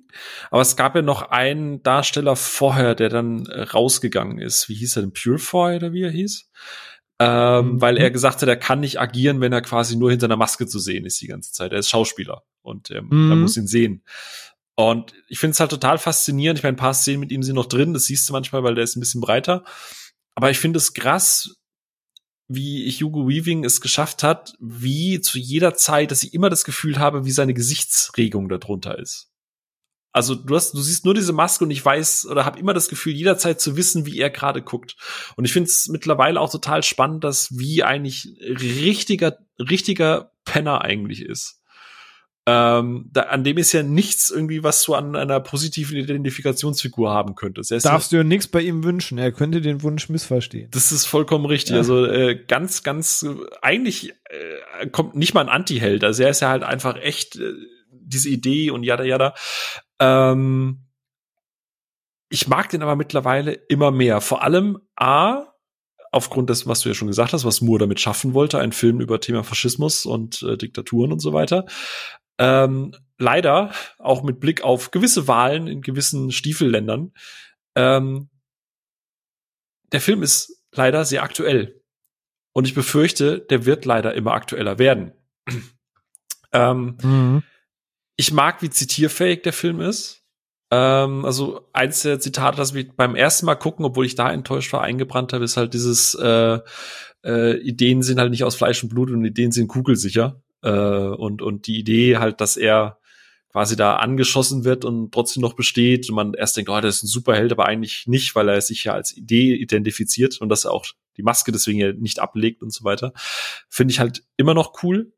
Aber 0.49 0.61
es 0.61 0.75
gab 0.75 0.95
ja 0.95 1.01
noch 1.01 1.23
einen 1.23 1.81
Darsteller 1.83 2.35
vorher, 2.35 2.95
der 2.95 3.09
dann 3.09 3.45
äh, 3.47 3.63
rausgegangen 3.63 4.39
ist. 4.39 4.69
Wie 4.69 4.75
hieß 4.75 4.97
er 4.97 5.03
denn? 5.03 5.13
Purify 5.13 5.75
oder 5.75 5.93
wie 5.93 6.03
er 6.03 6.11
hieß? 6.11 6.49
Ähm, 7.19 7.73
mhm. 7.73 7.81
Weil 7.81 7.97
er 7.97 8.11
gesagt 8.11 8.41
hat, 8.41 8.49
er 8.49 8.57
kann 8.57 8.79
nicht 8.79 8.99
agieren, 8.99 9.41
wenn 9.41 9.53
er 9.53 9.61
quasi 9.61 9.95
nur 9.95 10.09
hinter 10.09 10.25
einer 10.25 10.37
Maske 10.37 10.65
zu 10.67 10.79
sehen 10.79 11.05
ist 11.05 11.21
die 11.21 11.27
ganze 11.27 11.51
Zeit. 11.51 11.71
Er 11.71 11.79
ist 11.79 11.89
Schauspieler 11.89 12.43
und 12.61 12.91
ähm, 12.91 13.07
mhm. 13.09 13.29
man 13.29 13.41
muss 13.41 13.57
ihn 13.57 13.67
sehen. 13.67 14.03
Und 14.75 15.13
ich 15.27 15.37
finde 15.37 15.51
es 15.51 15.59
halt 15.59 15.69
total 15.69 15.97
faszinierend. 15.97 16.59
Ich 16.59 16.63
meine, 16.63 16.73
ein 16.73 16.79
paar 16.79 16.93
Szenen 16.93 17.19
mit 17.19 17.31
ihm 17.31 17.43
sind 17.43 17.55
noch 17.55 17.67
drin, 17.67 17.93
das 17.93 18.05
siehst 18.05 18.27
du 18.27 18.33
manchmal, 18.33 18.63
weil 18.63 18.75
der 18.75 18.83
ist 18.83 18.95
ein 18.95 19.01
bisschen 19.01 19.21
breiter. 19.21 19.63
Aber 20.33 20.49
ich 20.49 20.57
finde 20.57 20.77
es 20.77 20.93
krass, 20.93 21.55
wie 22.53 22.89
Hugo 22.91 23.27
Weaving 23.27 23.63
es 23.63 23.81
geschafft 23.81 24.23
hat, 24.23 24.53
wie 24.59 25.21
zu 25.21 25.37
jeder 25.37 25.73
Zeit, 25.73 26.11
dass 26.11 26.23
ich 26.23 26.33
immer 26.33 26.49
das 26.49 26.63
Gefühl 26.63 26.99
habe, 26.99 27.25
wie 27.25 27.31
seine 27.31 27.53
Gesichtsregung 27.53 28.49
darunter 28.49 28.97
ist. 28.97 29.31
Also 30.13 30.35
du 30.35 30.55
hast, 30.55 30.73
du 30.73 30.81
siehst 30.81 31.05
nur 31.05 31.13
diese 31.13 31.31
Maske 31.31 31.63
und 31.63 31.71
ich 31.71 31.83
weiß 31.83 32.25
oder 32.25 32.43
habe 32.43 32.59
immer 32.59 32.73
das 32.73 32.89
Gefühl, 32.89 33.13
jederzeit 33.13 33.61
zu 33.61 33.77
wissen, 33.77 34.05
wie 34.05 34.19
er 34.19 34.29
gerade 34.29 34.61
guckt. 34.61 34.97
Und 35.37 35.45
ich 35.45 35.53
finde 35.53 35.69
es 35.69 35.87
mittlerweile 35.87 36.39
auch 36.39 36.51
total 36.51 36.83
spannend, 36.83 37.23
dass 37.23 37.57
wie 37.57 37.83
eigentlich 37.83 38.27
richtiger, 38.41 39.37
richtiger 39.57 40.33
Penner 40.43 40.81
eigentlich 40.81 41.21
ist. 41.21 41.60
Ähm, 42.53 43.05
da, 43.13 43.21
an 43.21 43.45
dem 43.45 43.57
ist 43.57 43.71
ja 43.71 43.81
nichts 43.81 44.29
irgendwie, 44.29 44.61
was 44.61 44.83
du 44.83 44.93
an 44.93 45.15
einer 45.15 45.39
positiven 45.39 45.95
Identifikationsfigur 45.95 47.09
haben 47.09 47.35
könntest. 47.35 47.71
Darfst 47.85 48.11
du 48.11 48.17
ja 48.17 48.23
nichts 48.23 48.47
bei 48.47 48.61
ihm 48.61 48.83
wünschen. 48.83 49.17
Er 49.17 49.31
könnte 49.31 49.61
den 49.61 49.83
Wunsch 49.83 50.09
missverstehen. 50.09 50.69
Das 50.71 50.91
ist 50.91 51.05
vollkommen 51.05 51.45
richtig. 51.45 51.73
Ja. 51.73 51.77
Also 51.77 52.05
äh, 52.05 52.35
ganz, 52.35 52.83
ganz, 52.83 53.25
eigentlich 53.61 54.13
äh, 54.29 54.87
kommt 54.87 55.15
nicht 55.15 55.33
mal 55.33 55.41
ein 55.41 55.49
Anti-Held. 55.49 56.03
Also 56.03 56.23
er 56.23 56.29
ist 56.29 56.41
ja 56.41 56.49
halt 56.49 56.63
einfach 56.63 56.97
echt 56.97 57.37
äh, 57.37 57.53
diese 57.89 58.29
Idee 58.29 58.71
und 58.71 58.83
jada 58.83 59.05
jada. 59.05 59.33
Ähm, 59.99 60.87
ich 62.29 62.47
mag 62.47 62.69
den 62.69 62.81
aber 62.81 62.97
mittlerweile 62.97 63.53
immer 63.53 63.91
mehr. 63.91 64.19
Vor 64.19 64.43
allem 64.43 64.79
A, 64.95 65.45
aufgrund 66.11 66.49
des, 66.49 66.67
was 66.67 66.81
du 66.81 66.89
ja 66.89 66.95
schon 66.95 67.07
gesagt 67.07 67.31
hast, 67.33 67.45
was 67.45 67.61
Moore 67.61 67.79
damit 67.79 67.99
schaffen 67.99 68.33
wollte, 68.33 68.59
ein 68.59 68.73
Film 68.73 68.99
über 68.99 69.21
Thema 69.21 69.43
Faschismus 69.43 70.05
und 70.05 70.43
äh, 70.43 70.57
Diktaturen 70.57 71.13
und 71.13 71.19
so 71.19 71.33
weiter. 71.33 71.65
Ähm, 72.41 72.95
leider, 73.19 73.71
auch 73.99 74.23
mit 74.23 74.39
Blick 74.39 74.63
auf 74.63 74.89
gewisse 74.89 75.27
Wahlen 75.27 75.67
in 75.67 75.81
gewissen 75.81 76.31
Stiefelländern, 76.31 77.13
ähm, 77.75 78.29
der 79.91 80.01
Film 80.01 80.23
ist 80.23 80.65
leider 80.71 81.05
sehr 81.05 81.21
aktuell. 81.21 81.81
Und 82.53 82.67
ich 82.67 82.73
befürchte, 82.73 83.39
der 83.39 83.65
wird 83.65 83.85
leider 83.85 84.15
immer 84.15 84.31
aktueller 84.31 84.79
werden. 84.79 85.13
ähm, 86.51 86.97
mhm. 87.01 87.43
Ich 88.17 88.33
mag, 88.33 88.63
wie 88.63 88.71
zitierfähig 88.71 89.43
der 89.43 89.53
Film 89.53 89.79
ist. 89.79 90.23
Ähm, 90.71 91.23
also 91.23 91.69
eins 91.73 92.01
der 92.01 92.19
Zitate, 92.19 92.57
das 92.57 92.73
wir 92.73 92.91
beim 92.91 93.15
ersten 93.15 93.45
Mal 93.45 93.55
gucken, 93.55 93.85
obwohl 93.85 94.05
ich 94.05 94.15
da 94.15 94.31
enttäuscht 94.31 94.73
war, 94.73 94.81
eingebrannt 94.81 95.31
habe, 95.33 95.43
ist 95.43 95.57
halt 95.57 95.75
dieses 95.75 96.15
äh, 96.15 96.59
äh, 97.23 97.57
Ideen 97.59 98.01
sind 98.01 98.19
halt 98.19 98.31
nicht 98.31 98.43
aus 98.43 98.55
Fleisch 98.55 98.81
und 98.81 98.89
Blut 98.89 99.11
und 99.11 99.23
Ideen 99.23 99.51
sind 99.51 99.67
kugelsicher. 99.67 100.41
Äh, 100.63 100.69
und, 100.69 101.41
und 101.41 101.67
die 101.67 101.79
Idee 101.79 102.17
halt, 102.17 102.41
dass 102.41 102.57
er 102.57 102.99
quasi 103.51 103.75
da 103.75 103.97
angeschossen 103.97 104.63
wird 104.63 104.85
und 104.85 105.11
trotzdem 105.11 105.41
noch 105.41 105.53
besteht 105.53 106.09
und 106.09 106.15
man 106.15 106.33
erst 106.33 106.55
denkt, 106.55 106.69
oh, 106.69 106.79
das 106.79 106.97
ist 106.97 107.03
ein 107.03 107.07
Superheld, 107.07 107.51
aber 107.51 107.65
eigentlich 107.65 108.07
nicht, 108.07 108.33
weil 108.33 108.47
er 108.47 108.61
sich 108.61 108.85
ja 108.85 108.93
als 108.93 109.15
Idee 109.15 109.55
identifiziert 109.55 110.39
und 110.39 110.49
dass 110.49 110.65
er 110.65 110.71
auch 110.71 110.85
die 111.17 111.23
Maske 111.23 111.51
deswegen 111.51 111.79
ja 111.79 111.91
nicht 111.91 112.19
ablegt 112.19 112.63
und 112.63 112.73
so 112.73 112.85
weiter. 112.85 113.11
Finde 113.69 113.91
ich 113.91 113.99
halt 113.99 114.23
immer 114.37 114.53
noch 114.53 114.83
cool. 114.83 115.11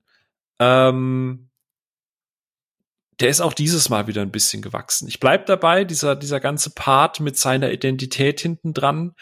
Ähm, 0.60 1.49
der 3.20 3.30
ist 3.30 3.41
auch 3.41 3.53
dieses 3.53 3.90
Mal 3.90 4.07
wieder 4.07 4.24
ein 4.24 4.32
bisschen 4.32 4.64
gewachsen. 4.64 5.07
Ich 5.07 5.20
bleib 5.20 5.45
dabei, 5.45 5.84
dieser, 5.84 6.15
dieser 6.15 6.40
ganze 6.40 6.72
Part 6.72 7.20
mit 7.20 7.38
seiner 7.38 7.72
Identität 7.72 8.40
hinten 8.40 8.74
dran 8.74 9.14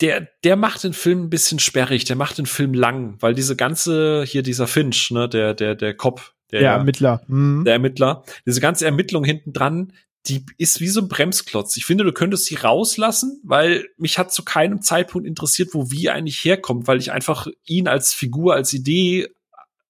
der, 0.00 0.28
der 0.44 0.56
macht 0.56 0.84
den 0.84 0.92
Film 0.92 1.24
ein 1.24 1.30
bisschen 1.30 1.58
sperrig, 1.58 2.04
der 2.04 2.16
macht 2.16 2.38
den 2.38 2.46
Film 2.46 2.74
lang, 2.74 3.16
weil 3.20 3.34
diese 3.34 3.56
ganze, 3.56 4.24
hier 4.24 4.42
dieser 4.42 4.66
Finch, 4.66 5.10
ne, 5.10 5.28
der, 5.28 5.54
der, 5.54 5.74
der 5.74 5.94
Cop, 5.94 6.34
der, 6.50 6.60
der 6.60 6.72
Ermittler, 6.72 7.22
mhm. 7.28 7.64
der 7.64 7.74
Ermittler, 7.74 8.24
diese 8.46 8.60
ganze 8.60 8.84
Ermittlung 8.84 9.24
hinten 9.24 9.52
dran, 9.52 9.92
die 10.26 10.46
ist 10.56 10.80
wie 10.80 10.88
so 10.88 11.00
ein 11.00 11.08
Bremsklotz. 11.08 11.76
Ich 11.76 11.84
finde, 11.84 12.04
du 12.04 12.12
könntest 12.12 12.44
sie 12.44 12.54
rauslassen, 12.54 13.40
weil 13.42 13.88
mich 13.96 14.18
hat 14.18 14.32
zu 14.32 14.44
keinem 14.44 14.80
Zeitpunkt 14.80 15.26
interessiert, 15.26 15.70
wo 15.72 15.90
wie 15.90 16.10
eigentlich 16.10 16.44
herkommt, 16.44 16.86
weil 16.86 16.98
ich 16.98 17.10
einfach 17.10 17.48
ihn 17.64 17.88
als 17.88 18.14
Figur, 18.14 18.54
als 18.54 18.72
Idee 18.72 19.28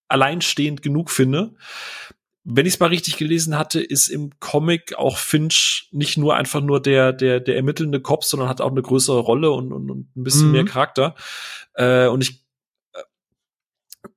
alleinstehend 0.09 0.82
genug 0.82 1.10
finde 1.10 1.55
wenn 2.44 2.66
ich 2.66 2.74
es 2.74 2.81
mal 2.81 2.86
richtig 2.86 3.16
gelesen 3.16 3.56
hatte, 3.56 3.81
ist 3.81 4.09
im 4.09 4.31
Comic 4.40 4.94
auch 4.94 5.19
Finch 5.19 5.89
nicht 5.93 6.16
nur 6.16 6.35
einfach 6.35 6.60
nur 6.60 6.82
der 6.82 7.12
der 7.12 7.40
der 7.40 7.56
ermittelnde 7.56 8.01
Kopf, 8.01 8.24
sondern 8.24 8.48
hat 8.48 8.60
auch 8.60 8.70
eine 8.70 8.82
größere 8.82 9.20
Rolle 9.20 9.52
und, 9.52 9.73
und, 9.73 9.90
und 9.90 10.16
ein 10.16 10.24
bisschen 10.24 10.47
mhm. 10.47 10.52
mehr 10.52 10.64
Charakter. 10.64 11.14
Äh, 11.74 12.09
und 12.09 12.23
ich 12.23 12.44
äh, 12.94 13.02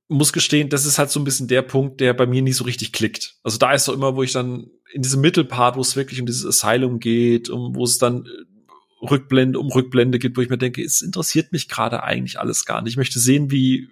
muss 0.08 0.32
gestehen, 0.32 0.70
das 0.70 0.86
ist 0.86 0.98
halt 0.98 1.10
so 1.10 1.20
ein 1.20 1.24
bisschen 1.24 1.46
der 1.46 1.62
Punkt, 1.62 2.00
der 2.00 2.14
bei 2.14 2.26
mir 2.26 2.42
nicht 2.42 2.56
so 2.56 2.64
richtig 2.64 2.92
klickt. 2.92 3.36
Also 3.44 3.58
da 3.58 3.72
ist 3.72 3.84
so 3.84 3.94
immer, 3.94 4.16
wo 4.16 4.24
ich 4.24 4.32
dann 4.32 4.70
in 4.92 5.02
diesem 5.02 5.20
Mittelpart, 5.20 5.76
wo 5.76 5.80
es 5.80 5.94
wirklich 5.94 6.20
um 6.20 6.26
dieses 6.26 6.46
Asylum 6.46 6.98
geht, 6.98 7.48
um 7.48 7.76
wo 7.76 7.84
es 7.84 7.98
dann 7.98 8.26
äh, 8.26 9.06
Rückblende 9.06 9.60
um 9.60 9.68
Rückblende 9.68 10.18
geht, 10.18 10.36
wo 10.36 10.40
ich 10.40 10.48
mir 10.48 10.58
denke, 10.58 10.82
es 10.82 11.00
interessiert 11.00 11.52
mich 11.52 11.68
gerade 11.68 12.02
eigentlich 12.02 12.40
alles 12.40 12.64
gar 12.64 12.82
nicht. 12.82 12.94
Ich 12.94 12.96
möchte 12.96 13.20
sehen, 13.20 13.52
wie 13.52 13.88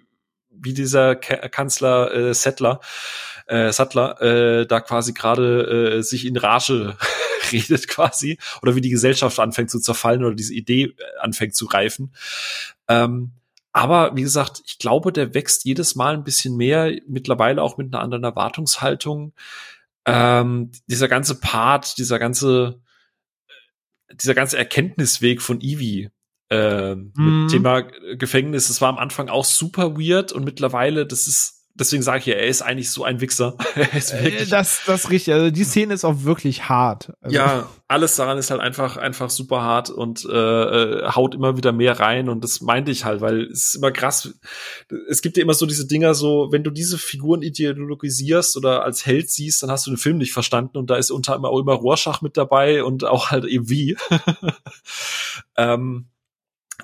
wie 0.49 0.73
dieser 0.73 1.15
Kanzler 1.15 2.13
äh, 2.13 2.33
Settler 2.33 2.79
äh, 3.47 3.71
Sattler 3.71 4.21
äh, 4.21 4.65
da 4.65 4.81
quasi 4.81 5.13
gerade 5.13 5.97
äh, 5.97 6.01
sich 6.01 6.25
in 6.25 6.37
Rage 6.37 6.97
redet 7.51 7.87
quasi 7.87 8.37
oder 8.61 8.75
wie 8.75 8.81
die 8.81 8.89
Gesellschaft 8.89 9.39
anfängt 9.39 9.69
zu 9.69 9.79
zerfallen 9.79 10.23
oder 10.23 10.35
diese 10.35 10.53
Idee 10.53 10.83
äh, 10.83 10.93
anfängt 11.19 11.55
zu 11.55 11.65
reifen. 11.65 12.13
Ähm, 12.87 13.31
aber 13.71 14.15
wie 14.15 14.21
gesagt, 14.21 14.61
ich 14.65 14.79
glaube, 14.79 15.11
der 15.11 15.33
wächst 15.33 15.65
jedes 15.65 15.95
Mal 15.95 16.13
ein 16.13 16.23
bisschen 16.23 16.55
mehr, 16.55 16.95
mittlerweile 17.07 17.61
auch 17.61 17.77
mit 17.77 17.93
einer 17.93 18.01
anderen 18.01 18.23
Erwartungshaltung. 18.23 19.33
Ähm, 20.05 20.71
dieser 20.87 21.09
ganze 21.09 21.39
Part, 21.41 21.97
dieser 21.97 22.17
ganze, 22.17 22.79
dieser 24.13 24.33
ganze 24.33 24.57
Erkenntnisweg 24.57 25.41
von 25.41 25.59
Ivy, 25.59 26.09
äh, 26.49 26.95
mhm. 26.95 27.11
mit 27.15 27.51
Thema 27.51 27.81
Gefängnis, 28.15 28.69
das 28.69 28.79
war 28.79 28.89
am 28.89 28.97
Anfang 28.97 29.29
auch 29.29 29.45
super 29.45 29.97
weird 29.97 30.31
und 30.31 30.45
mittlerweile, 30.45 31.05
das 31.05 31.27
ist 31.27 31.54
deswegen 31.75 32.03
sage 32.03 32.19
ich 32.19 32.25
ja, 32.25 32.35
er 32.35 32.47
ist 32.47 32.61
eigentlich 32.61 32.89
so 32.89 33.03
ein 33.03 33.21
Wichser. 33.21 33.57
Äh, 33.75 34.45
das, 34.45 34.81
das 34.85 35.09
richtig. 35.09 35.33
Also 35.33 35.51
die 35.51 35.63
Szene 35.63 35.93
ist 35.93 36.05
auch 36.05 36.23
wirklich 36.23 36.69
hart. 36.69 37.13
Also. 37.21 37.35
Ja, 37.35 37.69
alles 37.87 38.15
daran 38.15 38.37
ist 38.37 38.51
halt 38.51 38.61
einfach, 38.61 38.97
einfach 38.97 39.29
super 39.29 39.61
hart 39.61 39.89
und 39.89 40.25
äh, 40.25 40.33
äh, 40.33 41.11
haut 41.11 41.35
immer 41.35 41.57
wieder 41.57 41.71
mehr 41.71 41.99
rein. 41.99 42.29
Und 42.29 42.43
das 42.43 42.61
meinte 42.61 42.91
ich 42.91 43.05
halt, 43.05 43.21
weil 43.21 43.43
es 43.43 43.67
ist 43.67 43.75
immer 43.75 43.91
krass. 43.91 44.33
Es 45.09 45.21
gibt 45.21 45.37
ja 45.37 45.43
immer 45.43 45.53
so 45.53 45.65
diese 45.65 45.87
Dinger, 45.87 46.13
so 46.13 46.49
wenn 46.51 46.63
du 46.63 46.71
diese 46.71 46.97
Figuren 46.97 47.41
ideologisierst 47.41 48.57
oder 48.57 48.83
als 48.83 49.05
Held 49.05 49.29
siehst, 49.29 49.63
dann 49.63 49.71
hast 49.71 49.85
du 49.85 49.91
den 49.91 49.97
Film 49.97 50.17
nicht 50.17 50.33
verstanden. 50.33 50.77
Und 50.77 50.89
da 50.89 50.95
ist 50.95 51.11
unter 51.11 51.35
anderem 51.35 51.53
auch 51.53 51.59
immer 51.59 51.73
Rorschach 51.73 52.21
mit 52.21 52.37
dabei 52.37 52.83
und 52.83 53.03
auch 53.03 53.31
halt 53.31 53.45
eben 53.45 53.69
wie. 53.69 53.97
ähm, 55.57 56.07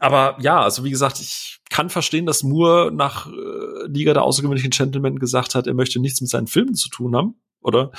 aber 0.01 0.35
ja, 0.41 0.59
also 0.59 0.83
wie 0.83 0.89
gesagt, 0.89 1.19
ich 1.19 1.59
kann 1.69 1.91
verstehen, 1.91 2.25
dass 2.25 2.41
Moore 2.41 2.91
nach 2.91 3.27
äh, 3.27 3.85
Liga 3.85 4.13
der 4.13 4.23
außergewöhnlichen 4.23 4.71
Gentlemen 4.71 5.19
gesagt 5.19 5.53
hat, 5.53 5.67
er 5.67 5.75
möchte 5.75 5.99
nichts 5.99 6.21
mit 6.21 6.29
seinen 6.29 6.47
Filmen 6.47 6.73
zu 6.73 6.89
tun 6.89 7.15
haben, 7.15 7.35
oder? 7.61 7.91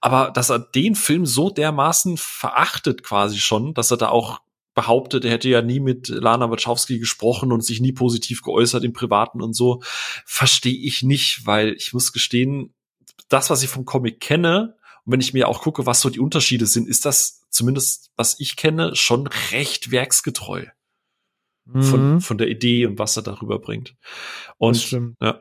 Aber 0.00 0.30
dass 0.30 0.50
er 0.50 0.60
den 0.60 0.94
Film 0.94 1.26
so 1.26 1.50
dermaßen 1.50 2.16
verachtet 2.16 3.02
quasi 3.02 3.38
schon, 3.38 3.74
dass 3.74 3.90
er 3.90 3.96
da 3.96 4.08
auch 4.10 4.38
behauptet, 4.74 5.24
er 5.24 5.32
hätte 5.32 5.48
ja 5.48 5.60
nie 5.60 5.80
mit 5.80 6.06
Lana 6.06 6.48
Wachowski 6.48 7.00
gesprochen 7.00 7.50
und 7.50 7.64
sich 7.64 7.80
nie 7.80 7.90
positiv 7.90 8.42
geäußert 8.42 8.84
im 8.84 8.92
Privaten 8.92 9.42
und 9.42 9.52
so, 9.54 9.82
verstehe 10.24 10.78
ich 10.78 11.02
nicht, 11.02 11.44
weil 11.44 11.72
ich 11.72 11.92
muss 11.92 12.12
gestehen, 12.12 12.72
das, 13.28 13.50
was 13.50 13.64
ich 13.64 13.68
vom 13.68 13.84
Comic 13.84 14.20
kenne, 14.20 14.76
Und 15.04 15.12
wenn 15.12 15.20
ich 15.20 15.32
mir 15.34 15.48
auch 15.48 15.62
gucke, 15.62 15.86
was 15.86 16.00
so 16.00 16.08
die 16.08 16.20
Unterschiede 16.20 16.66
sind, 16.66 16.88
ist 16.88 17.04
das 17.04 17.42
zumindest, 17.50 18.12
was 18.14 18.38
ich 18.38 18.54
kenne, 18.54 18.94
schon 18.94 19.26
recht 19.50 19.90
werksgetreu. 19.90 20.66
Mhm. 21.72 21.82
Von, 21.82 22.20
von 22.20 22.38
der 22.38 22.48
Idee 22.48 22.86
und 22.86 22.98
was 22.98 23.16
er 23.16 23.22
darüber 23.22 23.58
bringt. 23.58 23.94
Und 24.56 24.90
ja. 25.20 25.40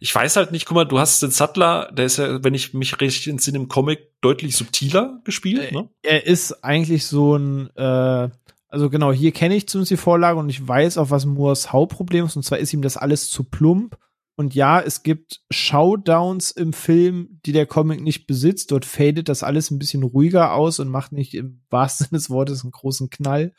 Ich 0.00 0.12
weiß 0.12 0.36
halt 0.36 0.50
nicht, 0.50 0.66
guck 0.66 0.74
mal, 0.74 0.84
du 0.84 0.98
hast 0.98 1.22
den 1.22 1.30
Sattler, 1.30 1.90
der 1.92 2.06
ist 2.06 2.18
ja, 2.18 2.42
wenn 2.42 2.54
ich 2.54 2.74
mich 2.74 3.00
richtig 3.00 3.28
entsinne, 3.28 3.58
im 3.58 3.68
Comic 3.68 4.20
deutlich 4.20 4.56
subtiler 4.56 5.20
gespielt. 5.24 5.72
Ne? 5.72 5.88
Er 6.02 6.26
ist 6.26 6.64
eigentlich 6.64 7.06
so 7.06 7.36
ein, 7.36 7.70
äh, 7.76 8.28
also 8.68 8.90
genau, 8.90 9.12
hier 9.12 9.32
kenne 9.32 9.56
ich 9.56 9.68
zumindest 9.68 9.92
die 9.92 9.96
Vorlage 9.96 10.38
und 10.38 10.48
ich 10.48 10.66
weiß 10.66 10.98
auch, 10.98 11.10
was 11.10 11.26
Moores 11.26 11.72
Hauptproblem 11.72 12.26
ist, 12.26 12.36
und 12.36 12.42
zwar 12.42 12.58
ist 12.58 12.72
ihm 12.72 12.82
das 12.82 12.96
alles 12.96 13.30
zu 13.30 13.44
plump. 13.44 13.96
Und 14.38 14.54
ja, 14.54 14.80
es 14.80 15.02
gibt 15.02 15.40
Showdowns 15.50 16.52
im 16.52 16.72
Film, 16.72 17.40
die 17.44 17.50
der 17.50 17.66
Comic 17.66 18.00
nicht 18.00 18.28
besitzt. 18.28 18.70
Dort 18.70 18.84
fadet 18.84 19.28
das 19.28 19.42
alles 19.42 19.72
ein 19.72 19.80
bisschen 19.80 20.04
ruhiger 20.04 20.52
aus 20.54 20.78
und 20.78 20.88
macht 20.88 21.10
nicht 21.10 21.34
im 21.34 21.60
wahrsten 21.70 22.06
Sinne 22.06 22.18
des 22.18 22.30
Wortes 22.30 22.62
einen 22.62 22.70
großen 22.70 23.10
Knall. 23.10 23.52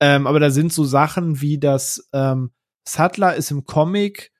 Ähm, 0.00 0.26
aber 0.26 0.40
da 0.40 0.48
sind 0.48 0.72
so 0.72 0.84
Sachen 0.84 1.42
wie 1.42 1.58
das 1.58 2.08
ähm, 2.14 2.50
Sattler 2.88 3.36
ist 3.36 3.50
im 3.50 3.66
Comic 3.66 4.32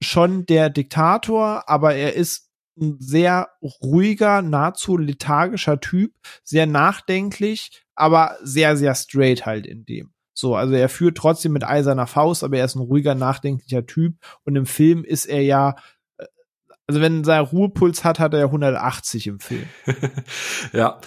schon 0.00 0.46
der 0.46 0.70
Diktator, 0.70 1.68
aber 1.68 1.96
er 1.96 2.14
ist 2.14 2.48
ein 2.80 2.98
sehr 3.00 3.48
ruhiger, 3.82 4.42
nahezu 4.42 4.96
lethargischer 4.96 5.80
Typ, 5.80 6.14
sehr 6.44 6.66
nachdenklich, 6.66 7.82
aber 7.96 8.38
sehr, 8.40 8.76
sehr 8.76 8.94
straight 8.94 9.46
halt 9.46 9.66
in 9.66 9.84
dem. 9.84 10.14
So, 10.40 10.56
also 10.56 10.74
er 10.74 10.88
führt 10.88 11.18
trotzdem 11.18 11.52
mit 11.52 11.64
eiserner 11.64 12.06
Faust, 12.06 12.42
aber 12.42 12.56
er 12.56 12.64
ist 12.64 12.74
ein 12.74 12.80
ruhiger, 12.80 13.14
nachdenklicher 13.14 13.86
Typ. 13.86 14.16
Und 14.44 14.56
im 14.56 14.66
Film 14.66 15.04
ist 15.04 15.26
er 15.26 15.42
ja, 15.42 15.76
äh, 16.16 16.26
also 16.86 17.00
wenn 17.00 17.22
er 17.24 17.40
Ruhepuls 17.42 18.04
hat, 18.04 18.18
hat 18.18 18.32
er 18.32 18.40
ja 18.40 18.46
180 18.46 19.26
im 19.26 19.40
Film. 19.40 19.68
ja, 20.72 20.98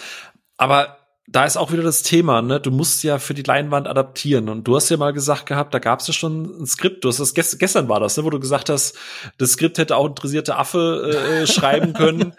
aber 0.58 1.03
da 1.28 1.46
ist 1.46 1.56
auch 1.56 1.72
wieder 1.72 1.84
das 1.84 2.04
Thema, 2.04 2.42
ne? 2.42 2.60
Du 2.60 2.70
musst 2.70 3.02
ja 3.02 3.18
für 3.18 3.34
die 3.34 3.44
Leinwand 3.44 3.88
adaptieren. 3.88 4.50
Und 4.50 4.68
du 4.68 4.76
hast 4.76 4.90
ja 4.90 4.98
mal 4.98 5.14
gesagt 5.14 5.46
gehabt, 5.46 5.74
da 5.74 5.80
gab 5.80 6.02
es 6.02 6.08
ja 6.08 6.14
schon 6.14 6.62
ein 6.62 6.66
Skript. 6.66 7.04
Du 7.04 7.08
hast 7.08 7.20
das 7.20 7.34
gest 7.34 7.58
gestern 7.60 7.88
war 7.88 8.02
das, 8.02 8.18
ne? 8.18 8.26
wo 8.26 8.30
du 8.30 8.42
gesagt 8.42 8.70
hast, 8.70 8.98
das 9.38 9.54
Skript 9.54 9.78
hätte 9.78 9.96
auch 9.96 10.06
interessierte 10.06 10.58
Affe 10.58 11.12
äh, 11.14 11.44
äh 11.44 11.48
schreiben 11.48 11.94
können. 11.94 12.34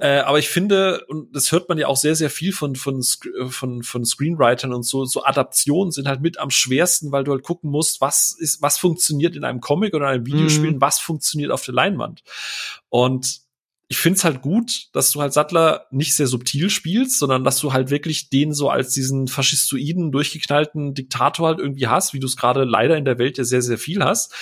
äh, 0.00 0.20
aber 0.20 0.38
ich 0.38 0.48
finde, 0.48 1.04
und 1.08 1.36
das 1.36 1.52
hört 1.52 1.68
man 1.68 1.76
ja 1.76 1.86
auch 1.86 1.98
sehr, 1.98 2.16
sehr 2.16 2.30
viel 2.30 2.54
von 2.54 2.76
von 2.76 3.02
von 3.50 3.82
von 3.82 4.04
Screenwritern 4.06 4.72
und 4.72 4.84
so. 4.84 5.04
So 5.04 5.22
Adaptionen 5.22 5.92
sind 5.92 6.08
halt 6.08 6.22
mit 6.22 6.38
am 6.38 6.48
schwersten, 6.48 7.12
weil 7.12 7.24
du 7.24 7.32
halt 7.32 7.42
gucken 7.42 7.70
musst, 7.70 8.00
was 8.00 8.34
ist, 8.38 8.62
was 8.62 8.78
funktioniert 8.78 9.36
in 9.36 9.44
einem 9.44 9.60
Comic 9.60 9.92
oder 9.92 10.08
einem 10.08 10.24
Videospiel, 10.24 10.72
mhm. 10.72 10.80
was 10.80 10.98
funktioniert 10.98 11.50
auf 11.50 11.62
der 11.66 11.74
Leinwand. 11.74 12.22
Und 12.88 13.49
ich 13.90 13.98
find's 13.98 14.22
halt 14.22 14.40
gut, 14.40 14.86
dass 14.92 15.10
du 15.10 15.20
halt 15.20 15.32
Sattler 15.32 15.86
nicht 15.90 16.14
sehr 16.14 16.28
subtil 16.28 16.70
spielst, 16.70 17.18
sondern 17.18 17.42
dass 17.42 17.58
du 17.58 17.72
halt 17.72 17.90
wirklich 17.90 18.30
den 18.30 18.54
so 18.54 18.70
als 18.70 18.94
diesen 18.94 19.26
faschistoiden, 19.26 20.12
durchgeknallten 20.12 20.94
Diktator 20.94 21.48
halt 21.48 21.58
irgendwie 21.58 21.88
hast, 21.88 22.14
wie 22.14 22.20
du 22.20 22.28
es 22.28 22.36
gerade 22.36 22.62
leider 22.62 22.96
in 22.96 23.04
der 23.04 23.18
Welt 23.18 23.36
ja 23.36 23.42
sehr, 23.42 23.62
sehr 23.62 23.78
viel 23.78 24.04
hast. 24.04 24.32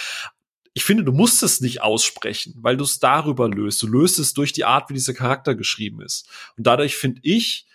Ich 0.75 0.85
finde, 0.85 1.03
du 1.03 1.13
musst 1.13 1.43
es 1.43 1.63
nicht 1.63 1.81
aussprechen, 1.81 2.57
weil 2.59 2.77
du 2.77 2.85
es 2.85 2.99
darüber 2.99 3.49
löst. 3.49 3.83
Du 3.83 3.87
löst 3.87 4.19
es 4.19 4.35
durch 4.35 4.53
die 4.53 4.67
Art, 4.67 4.91
wie 4.91 4.95
dieser 4.95 5.15
Charakter 5.15 5.55
geschrieben 5.55 6.03
ist. 6.03 6.29
Und 6.59 6.67
dadurch 6.67 6.97
finde 6.97 7.23
ich, 7.25 7.67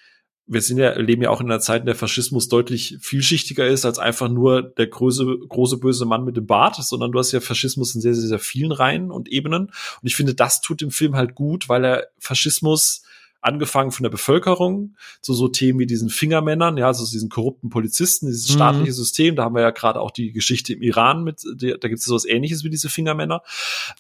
wir 0.45 0.61
sind 0.61 0.77
ja, 0.77 0.97
leben 0.99 1.21
ja 1.21 1.29
auch 1.29 1.39
in 1.39 1.47
einer 1.47 1.61
Zeit, 1.61 1.81
in 1.81 1.85
der 1.85 1.95
Faschismus 1.95 2.49
deutlich 2.49 2.97
vielschichtiger 2.99 3.65
ist 3.65 3.85
als 3.85 3.97
einfach 3.97 4.29
nur 4.29 4.61
der 4.61 4.87
große, 4.87 5.25
große 5.47 5.77
böse 5.77 6.05
Mann 6.05 6.25
mit 6.25 6.35
dem 6.35 6.45
Bart, 6.45 6.75
sondern 6.75 7.11
du 7.11 7.19
hast 7.19 7.31
ja 7.31 7.39
Faschismus 7.39 7.95
in 7.95 8.01
sehr, 8.01 8.13
sehr, 8.13 8.27
sehr 8.27 8.39
vielen 8.39 8.73
Reihen 8.73 9.09
und 9.09 9.29
Ebenen. 9.29 9.67
Und 9.67 10.03
ich 10.03 10.15
finde, 10.15 10.35
das 10.35 10.61
tut 10.61 10.81
dem 10.81 10.91
Film 10.91 11.15
halt 11.15 11.35
gut, 11.35 11.69
weil 11.69 11.85
er 11.85 12.07
Faschismus 12.19 13.03
angefangen 13.43 13.91
von 13.91 14.03
der 14.03 14.09
Bevölkerung 14.09 14.95
zu 15.21 15.33
so 15.33 15.47
Themen 15.49 15.79
wie 15.79 15.85
diesen 15.85 16.09
Fingermännern, 16.09 16.77
ja, 16.77 16.87
also 16.87 17.05
diesen 17.05 17.29
korrupten 17.29 17.69
Polizisten, 17.69 18.27
dieses 18.27 18.49
mhm. 18.49 18.53
staatliche 18.53 18.93
System. 18.93 19.35
Da 19.35 19.43
haben 19.43 19.55
wir 19.55 19.61
ja 19.61 19.71
gerade 19.71 19.99
auch 19.99 20.11
die 20.11 20.31
Geschichte 20.31 20.73
im 20.73 20.81
Iran 20.81 21.23
mit, 21.23 21.43
da 21.43 21.87
gibt 21.87 21.99
es 21.99 22.05
sowas 22.05 22.25
ähnliches 22.25 22.63
wie 22.63 22.69
diese 22.69 22.89
Fingermänner. 22.89 23.43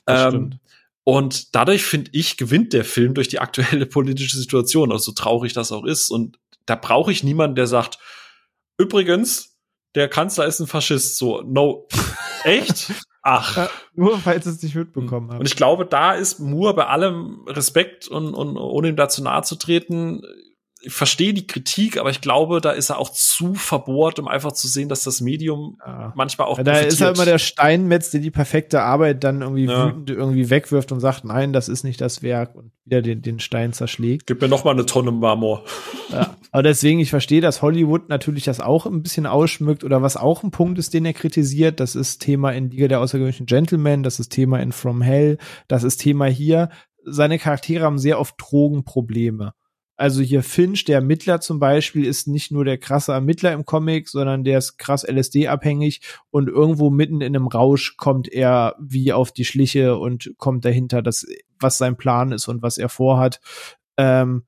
Ähm, 0.07 0.59
und 1.03 1.53
dadurch, 1.55 1.83
finde 1.83 2.11
ich, 2.13 2.37
gewinnt 2.37 2.73
der 2.73 2.85
Film 2.85 3.13
durch 3.13 3.27
die 3.27 3.39
aktuelle 3.39 3.85
politische 3.87 4.37
Situation, 4.37 4.91
also 4.91 5.05
so 5.05 5.11
traurig 5.13 5.53
das 5.53 5.71
auch 5.71 5.85
ist. 5.85 6.09
Und 6.09 6.39
da 6.65 6.75
brauche 6.75 7.11
ich 7.11 7.23
niemanden, 7.23 7.55
der 7.55 7.67
sagt, 7.67 7.99
übrigens, 8.77 9.57
der 9.95 10.07
Kanzler 10.07 10.45
ist 10.45 10.59
ein 10.59 10.67
Faschist. 10.67 11.17
So, 11.17 11.41
no. 11.41 11.87
Echt? 12.43 12.91
Ach. 13.21 13.55
Ja, 13.55 13.69
nur 13.93 14.17
falls 14.19 14.45
es 14.45 14.61
nicht 14.61 14.75
mitbekommen 14.75 15.31
hat. 15.31 15.39
Und 15.39 15.45
ich 15.45 15.55
glaube, 15.55 15.85
da 15.85 16.13
ist 16.13 16.39
Moore 16.39 16.73
bei 16.73 16.87
allem 16.87 17.45
Respekt 17.47 18.07
und, 18.07 18.33
und 18.33 18.57
ohne 18.57 18.89
ihm 18.89 18.95
dazu 18.95 19.21
nahe 19.23 19.43
zu 19.43 19.55
treten, 19.55 20.21
ich 20.85 20.93
verstehe 20.93 21.33
die 21.33 21.47
Kritik, 21.47 21.97
aber 21.97 22.09
ich 22.09 22.19
glaube, 22.19 22.59
da 22.59 22.71
ist 22.71 22.89
er 22.89 22.99
auch 22.99 23.09
zu 23.09 23.53
verbohrt, 23.53 24.19
um 24.19 24.27
einfach 24.27 24.51
zu 24.51 24.67
sehen, 24.67 24.89
dass 24.89 25.03
das 25.03 25.21
Medium 25.21 25.77
ja. 25.85 26.11
manchmal 26.15 26.47
auch. 26.47 26.57
Ja, 26.57 26.63
da 26.63 26.79
ist 26.79 26.99
halt 26.99 27.15
immer 27.15 27.25
der 27.25 27.39
Steinmetz, 27.39 28.11
der 28.11 28.19
die 28.19 28.31
perfekte 28.31 28.81
Arbeit 28.81 29.23
dann 29.23 29.41
irgendwie 29.41 29.65
ja. 29.65 29.87
wütend 29.87 30.09
irgendwie 30.09 30.49
wegwirft 30.49 30.91
und 30.91 30.99
sagt, 30.99 31.23
nein, 31.23 31.53
das 31.53 31.69
ist 31.69 31.83
nicht 31.83 32.01
das 32.01 32.21
Werk 32.21 32.55
und 32.55 32.71
wieder 32.85 33.01
den, 33.01 33.21
den 33.21 33.39
Stein 33.39 33.71
zerschlägt. 33.71 34.27
Gib 34.27 34.41
mir 34.41 34.49
noch 34.49 34.65
mal 34.65 34.71
eine 34.71 34.85
Tonne 34.85 35.11
Marmor. 35.11 35.63
Ja. 36.11 36.35
Aber 36.51 36.63
deswegen, 36.63 36.99
ich 36.99 37.09
verstehe, 37.09 37.41
dass 37.41 37.61
Hollywood 37.61 38.09
natürlich 38.09 38.43
das 38.43 38.59
auch 38.59 38.85
ein 38.85 39.01
bisschen 39.01 39.25
ausschmückt 39.25 39.83
oder 39.83 40.01
was 40.01 40.17
auch 40.17 40.43
ein 40.43 40.51
Punkt 40.51 40.77
ist, 40.79 40.93
den 40.93 41.05
er 41.05 41.13
kritisiert. 41.13 41.79
Das 41.79 41.95
ist 41.95 42.19
Thema 42.19 42.51
in 42.51 42.69
Liga 42.69 42.89
der 42.89 42.99
außergewöhnlichen 42.99 43.45
Gentlemen, 43.45 44.03
das 44.03 44.19
ist 44.19 44.29
Thema 44.29 44.59
in 44.59 44.73
From 44.73 45.01
Hell, 45.01 45.37
das 45.67 45.83
ist 45.83 45.97
Thema 45.97 46.25
hier. 46.25 46.69
Seine 47.05 47.39
Charaktere 47.39 47.85
haben 47.85 47.97
sehr 47.97 48.19
oft 48.19 48.35
Drogenprobleme. 48.37 49.53
Also 50.03 50.21
hier 50.21 50.43
Finch, 50.43 50.83
der 50.83 50.95
Ermittler 50.95 51.39
zum 51.39 51.59
Beispiel, 51.59 52.05
ist 52.05 52.27
nicht 52.27 52.51
nur 52.51 52.65
der 52.65 52.77
krasse 52.77 53.13
Ermittler 53.13 53.53
im 53.53 53.63
Comic, 53.63 54.09
sondern 54.09 54.43
der 54.43 54.57
ist 54.57 54.77
krass 54.77 55.07
LSD-abhängig 55.09 56.01
und 56.29 56.49
irgendwo 56.49 56.89
mitten 56.89 57.21
in 57.21 57.33
einem 57.33 57.47
Rausch 57.47 57.95
kommt 57.95 58.27
er 58.27 58.75
wie 58.81 59.13
auf 59.13 59.31
die 59.31 59.45
Schliche 59.45 59.97
und 59.97 60.33
kommt 60.37 60.65
dahinter, 60.65 61.01
dass, 61.01 61.25
was 61.57 61.77
sein 61.77 61.95
Plan 61.95 62.33
ist 62.33 62.49
und 62.49 62.61
was 62.61 62.77
er 62.77 62.89
vorhat. 62.89 63.39
Ähm, 63.95 64.43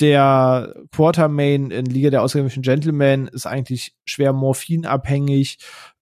der 0.00 0.74
Quartermain 0.90 1.70
in 1.70 1.86
Liga 1.86 2.10
der 2.10 2.22
ausgewöhnlichen 2.22 2.64
Gentlemen 2.64 3.28
ist 3.28 3.46
eigentlich 3.46 3.94
schwer 4.06 4.32
morphinabhängig 4.32 5.58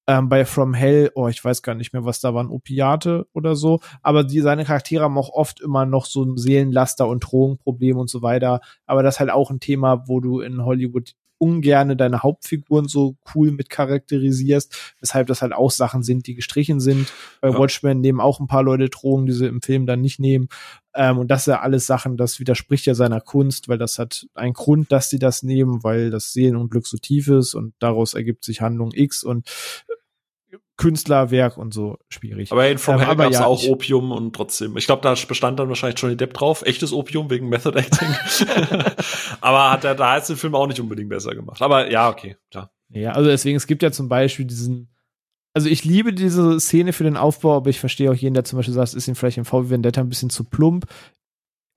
ähm, 0.06 0.28
bei 0.28 0.44
From 0.44 0.74
Hell, 0.74 1.10
oh, 1.14 1.28
ich 1.28 1.42
weiß 1.44 1.62
gar 1.62 1.74
nicht 1.74 1.92
mehr, 1.92 2.04
was 2.04 2.20
da 2.20 2.34
waren, 2.34 2.50
Opiate 2.50 3.26
oder 3.32 3.56
so. 3.56 3.80
Aber 4.02 4.24
die, 4.24 4.40
seine 4.40 4.64
Charaktere 4.64 5.04
haben 5.04 5.18
auch 5.18 5.30
oft 5.30 5.60
immer 5.60 5.86
noch 5.86 6.06
so 6.06 6.24
ein 6.24 6.36
Seelenlaster 6.36 7.08
und 7.08 7.20
Drogenproblem 7.20 7.96
und 7.96 8.10
so 8.10 8.22
weiter. 8.22 8.60
Aber 8.86 9.02
das 9.02 9.16
ist 9.16 9.20
halt 9.20 9.30
auch 9.30 9.50
ein 9.50 9.60
Thema, 9.60 10.06
wo 10.06 10.20
du 10.20 10.40
in 10.40 10.64
Hollywood 10.64 11.14
ungerne 11.38 11.96
deine 11.96 12.22
Hauptfiguren 12.22 12.88
so 12.88 13.16
cool 13.34 13.50
mit 13.50 13.70
charakterisierst, 13.70 14.94
weshalb 15.00 15.26
das 15.26 15.42
halt 15.42 15.52
auch 15.52 15.70
Sachen 15.70 16.02
sind, 16.02 16.26
die 16.26 16.34
gestrichen 16.34 16.80
sind. 16.80 17.12
Bei 17.40 17.50
ja. 17.50 17.58
Watchmen 17.58 18.00
nehmen 18.00 18.20
auch 18.20 18.40
ein 18.40 18.46
paar 18.46 18.62
Leute 18.62 18.88
Drogen, 18.88 19.26
die 19.26 19.32
sie 19.32 19.46
im 19.46 19.60
Film 19.60 19.86
dann 19.86 20.00
nicht 20.00 20.20
nehmen. 20.20 20.48
Ähm, 20.94 21.18
und 21.18 21.28
das 21.28 21.44
sind 21.44 21.54
ja 21.54 21.60
alles 21.60 21.86
Sachen, 21.86 22.16
das 22.16 22.38
widerspricht 22.38 22.86
ja 22.86 22.94
seiner 22.94 23.20
Kunst, 23.20 23.68
weil 23.68 23.78
das 23.78 23.98
hat 23.98 24.26
einen 24.34 24.52
Grund, 24.52 24.92
dass 24.92 25.10
sie 25.10 25.18
das 25.18 25.42
nehmen, 25.42 25.82
weil 25.82 26.10
das 26.10 26.32
Seelenunglück 26.32 26.86
so 26.86 26.96
tief 26.96 27.28
ist 27.28 27.54
und 27.54 27.74
daraus 27.80 28.14
ergibt 28.14 28.44
sich 28.44 28.60
Handlung 28.60 28.92
X 28.92 29.24
und 29.24 29.48
Künstlerwerk 30.76 31.56
und 31.56 31.72
so 31.72 31.98
schwierig. 32.08 32.50
Aber 32.50 32.68
in 32.68 32.78
From 32.78 32.96
ähm, 32.96 33.06
Hell 33.06 33.16
gab's 33.16 33.34
ja, 33.36 33.46
auch 33.46 33.62
Opium 33.64 34.10
und 34.10 34.34
trotzdem. 34.34 34.76
Ich 34.76 34.86
glaube, 34.86 35.02
da 35.02 35.14
bestand 35.28 35.58
dann 35.58 35.68
wahrscheinlich 35.68 36.00
Johnny 36.00 36.16
Depp 36.16 36.34
drauf. 36.34 36.62
Echtes 36.62 36.92
Opium 36.92 37.30
wegen 37.30 37.48
Method 37.48 37.78
Acting. 37.78 38.08
Aber 39.40 39.70
hat 39.70 39.84
er 39.84 39.94
da 39.94 40.16
jetzt 40.16 40.30
den 40.30 40.36
Film 40.36 40.54
auch 40.54 40.66
nicht 40.66 40.80
unbedingt 40.80 41.10
besser 41.10 41.34
gemacht. 41.34 41.62
Aber 41.62 41.90
ja, 41.90 42.08
okay, 42.08 42.36
klar. 42.50 42.72
Ja, 42.88 43.12
also 43.12 43.30
deswegen, 43.30 43.56
es 43.56 43.66
gibt 43.66 43.82
ja 43.82 43.92
zum 43.92 44.08
Beispiel 44.08 44.46
diesen, 44.46 44.92
also 45.52 45.68
ich 45.68 45.84
liebe 45.84 46.12
diese 46.12 46.58
Szene 46.58 46.92
für 46.92 47.04
den 47.04 47.16
Aufbau, 47.16 47.56
aber 47.56 47.70
ich 47.70 47.78
verstehe 47.78 48.10
auch 48.10 48.14
jeden, 48.14 48.34
der 48.34 48.44
zum 48.44 48.56
Beispiel 48.56 48.74
sagt, 48.74 48.88
es 48.88 48.94
ist 48.94 49.06
ihm 49.06 49.14
vielleicht 49.14 49.38
im 49.38 49.44
VW 49.44 49.70
Vendetta 49.70 50.00
ein 50.00 50.08
bisschen 50.08 50.30
zu 50.30 50.44
plump. 50.44 50.86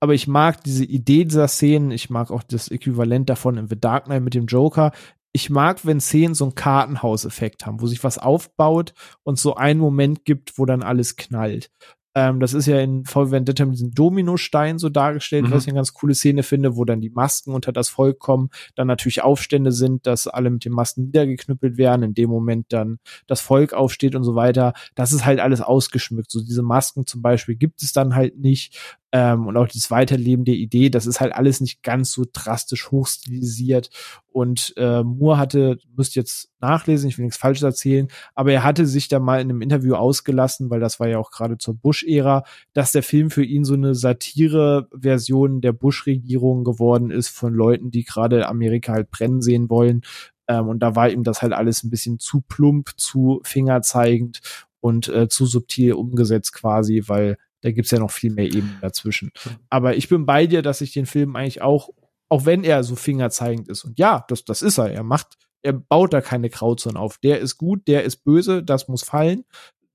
Aber 0.00 0.14
ich 0.14 0.28
mag 0.28 0.62
diese 0.62 0.84
Idee 0.84 1.24
dieser 1.24 1.48
Szenen, 1.48 1.90
ich 1.90 2.10
mag 2.10 2.30
auch 2.30 2.42
das 2.42 2.68
Äquivalent 2.68 3.28
davon 3.28 3.56
in 3.56 3.68
The 3.68 3.80
Dark 3.80 4.04
Knight 4.04 4.22
mit 4.22 4.34
dem 4.34 4.46
Joker 4.46 4.92
ich 5.32 5.50
mag, 5.50 5.84
wenn 5.84 6.00
Szenen 6.00 6.34
so 6.34 6.44
einen 6.44 6.54
Kartenhauseffekt 6.54 7.66
haben, 7.66 7.80
wo 7.80 7.86
sich 7.86 8.02
was 8.02 8.18
aufbaut 8.18 8.94
und 9.22 9.38
so 9.38 9.54
einen 9.54 9.80
Moment 9.80 10.24
gibt, 10.24 10.58
wo 10.58 10.64
dann 10.64 10.82
alles 10.82 11.16
knallt. 11.16 11.70
Ähm, 12.18 12.40
das 12.40 12.54
ist 12.54 12.66
ja 12.66 12.80
in 12.80 13.04
VW 13.04 13.30
Vendetta 13.30 13.64
mit 13.64 13.74
diesem 13.74 13.92
Dominostein 13.92 14.78
so 14.78 14.88
dargestellt, 14.88 15.46
mhm. 15.46 15.50
was 15.52 15.62
ich 15.64 15.68
eine 15.68 15.76
ganz 15.76 15.92
coole 15.92 16.14
Szene 16.14 16.42
finde, 16.42 16.76
wo 16.76 16.84
dann 16.84 17.00
die 17.00 17.10
Masken 17.10 17.52
unter 17.52 17.70
das 17.70 17.88
Volk 17.88 18.18
kommen, 18.18 18.50
dann 18.74 18.88
natürlich 18.88 19.22
Aufstände 19.22 19.70
sind, 19.70 20.06
dass 20.06 20.26
alle 20.26 20.50
mit 20.50 20.64
den 20.64 20.72
Masken 20.72 21.04
niedergeknüppelt 21.04 21.76
werden, 21.76 22.02
in 22.02 22.14
dem 22.14 22.30
Moment 22.30 22.72
dann 22.72 22.98
das 23.26 23.40
Volk 23.40 23.72
aufsteht 23.72 24.16
und 24.16 24.24
so 24.24 24.34
weiter. 24.34 24.72
Das 24.96 25.12
ist 25.12 25.24
halt 25.24 25.38
alles 25.38 25.60
ausgeschmückt. 25.60 26.30
So 26.30 26.40
diese 26.40 26.62
Masken 26.62 27.06
zum 27.06 27.22
Beispiel 27.22 27.54
gibt 27.54 27.82
es 27.82 27.92
dann 27.92 28.16
halt 28.16 28.38
nicht. 28.38 28.98
Ähm, 29.10 29.46
und 29.46 29.56
auch 29.56 29.68
das 29.68 29.90
Weiterleben 29.90 30.44
der 30.44 30.56
Idee, 30.56 30.90
das 30.90 31.06
ist 31.06 31.20
halt 31.20 31.32
alles 31.32 31.62
nicht 31.62 31.82
ganz 31.82 32.12
so 32.12 32.26
drastisch 32.30 32.90
hochstilisiert. 32.90 33.88
Und 34.30 34.74
äh, 34.76 35.02
Moore 35.02 35.38
hatte, 35.38 35.78
müsst 35.96 36.14
jetzt 36.14 36.50
nachlesen, 36.60 37.08
ich 37.08 37.16
will 37.16 37.24
nichts 37.24 37.38
Falsches 37.38 37.62
erzählen, 37.62 38.08
aber 38.34 38.52
er 38.52 38.64
hatte 38.64 38.86
sich 38.86 39.08
da 39.08 39.18
mal 39.18 39.40
in 39.40 39.48
einem 39.48 39.62
Interview 39.62 39.94
ausgelassen, 39.94 40.68
weil 40.68 40.80
das 40.80 41.00
war 41.00 41.08
ja 41.08 41.18
auch 41.18 41.30
gerade 41.30 41.56
zur 41.56 41.74
Bush-Ära, 41.74 42.44
dass 42.74 42.92
der 42.92 43.02
Film 43.02 43.30
für 43.30 43.44
ihn 43.44 43.64
so 43.64 43.74
eine 43.74 43.94
Satire-Version 43.94 45.62
der 45.62 45.72
Bush-Regierung 45.72 46.64
geworden 46.64 47.10
ist 47.10 47.28
von 47.28 47.54
Leuten, 47.54 47.90
die 47.90 48.04
gerade 48.04 48.46
Amerika 48.46 48.92
halt 48.92 49.10
brennen 49.10 49.40
sehen 49.40 49.70
wollen. 49.70 50.02
Ähm, 50.48 50.68
und 50.68 50.80
da 50.80 50.96
war 50.96 51.08
ihm 51.08 51.22
das 51.24 51.40
halt 51.40 51.54
alles 51.54 51.82
ein 51.82 51.90
bisschen 51.90 52.18
zu 52.18 52.42
plump, 52.42 52.90
zu 52.98 53.40
fingerzeigend 53.42 54.40
und 54.80 55.08
äh, 55.08 55.28
zu 55.28 55.46
subtil 55.46 55.94
umgesetzt 55.94 56.52
quasi, 56.52 57.04
weil 57.06 57.38
da 57.62 57.70
gibt's 57.70 57.90
ja 57.90 57.98
noch 57.98 58.10
viel 58.10 58.32
mehr 58.32 58.46
Ebenen 58.46 58.78
dazwischen. 58.80 59.30
Aber 59.70 59.96
ich 59.96 60.08
bin 60.08 60.26
bei 60.26 60.46
dir, 60.46 60.62
dass 60.62 60.80
ich 60.80 60.92
den 60.92 61.06
Film 61.06 61.36
eigentlich 61.36 61.62
auch, 61.62 61.90
auch 62.28 62.44
wenn 62.44 62.64
er 62.64 62.84
so 62.84 62.96
fingerzeigend 62.96 63.68
ist, 63.68 63.84
und 63.84 63.98
ja, 63.98 64.24
das, 64.28 64.44
das 64.44 64.62
ist 64.62 64.78
er, 64.78 64.90
er 64.90 65.02
macht, 65.02 65.36
er 65.62 65.72
baut 65.72 66.12
da 66.12 66.20
keine 66.20 66.50
Grauzone 66.50 66.98
auf. 66.98 67.18
Der 67.18 67.40
ist 67.40 67.56
gut, 67.58 67.88
der 67.88 68.04
ist 68.04 68.24
böse, 68.24 68.62
das 68.62 68.88
muss 68.88 69.02
fallen. 69.02 69.44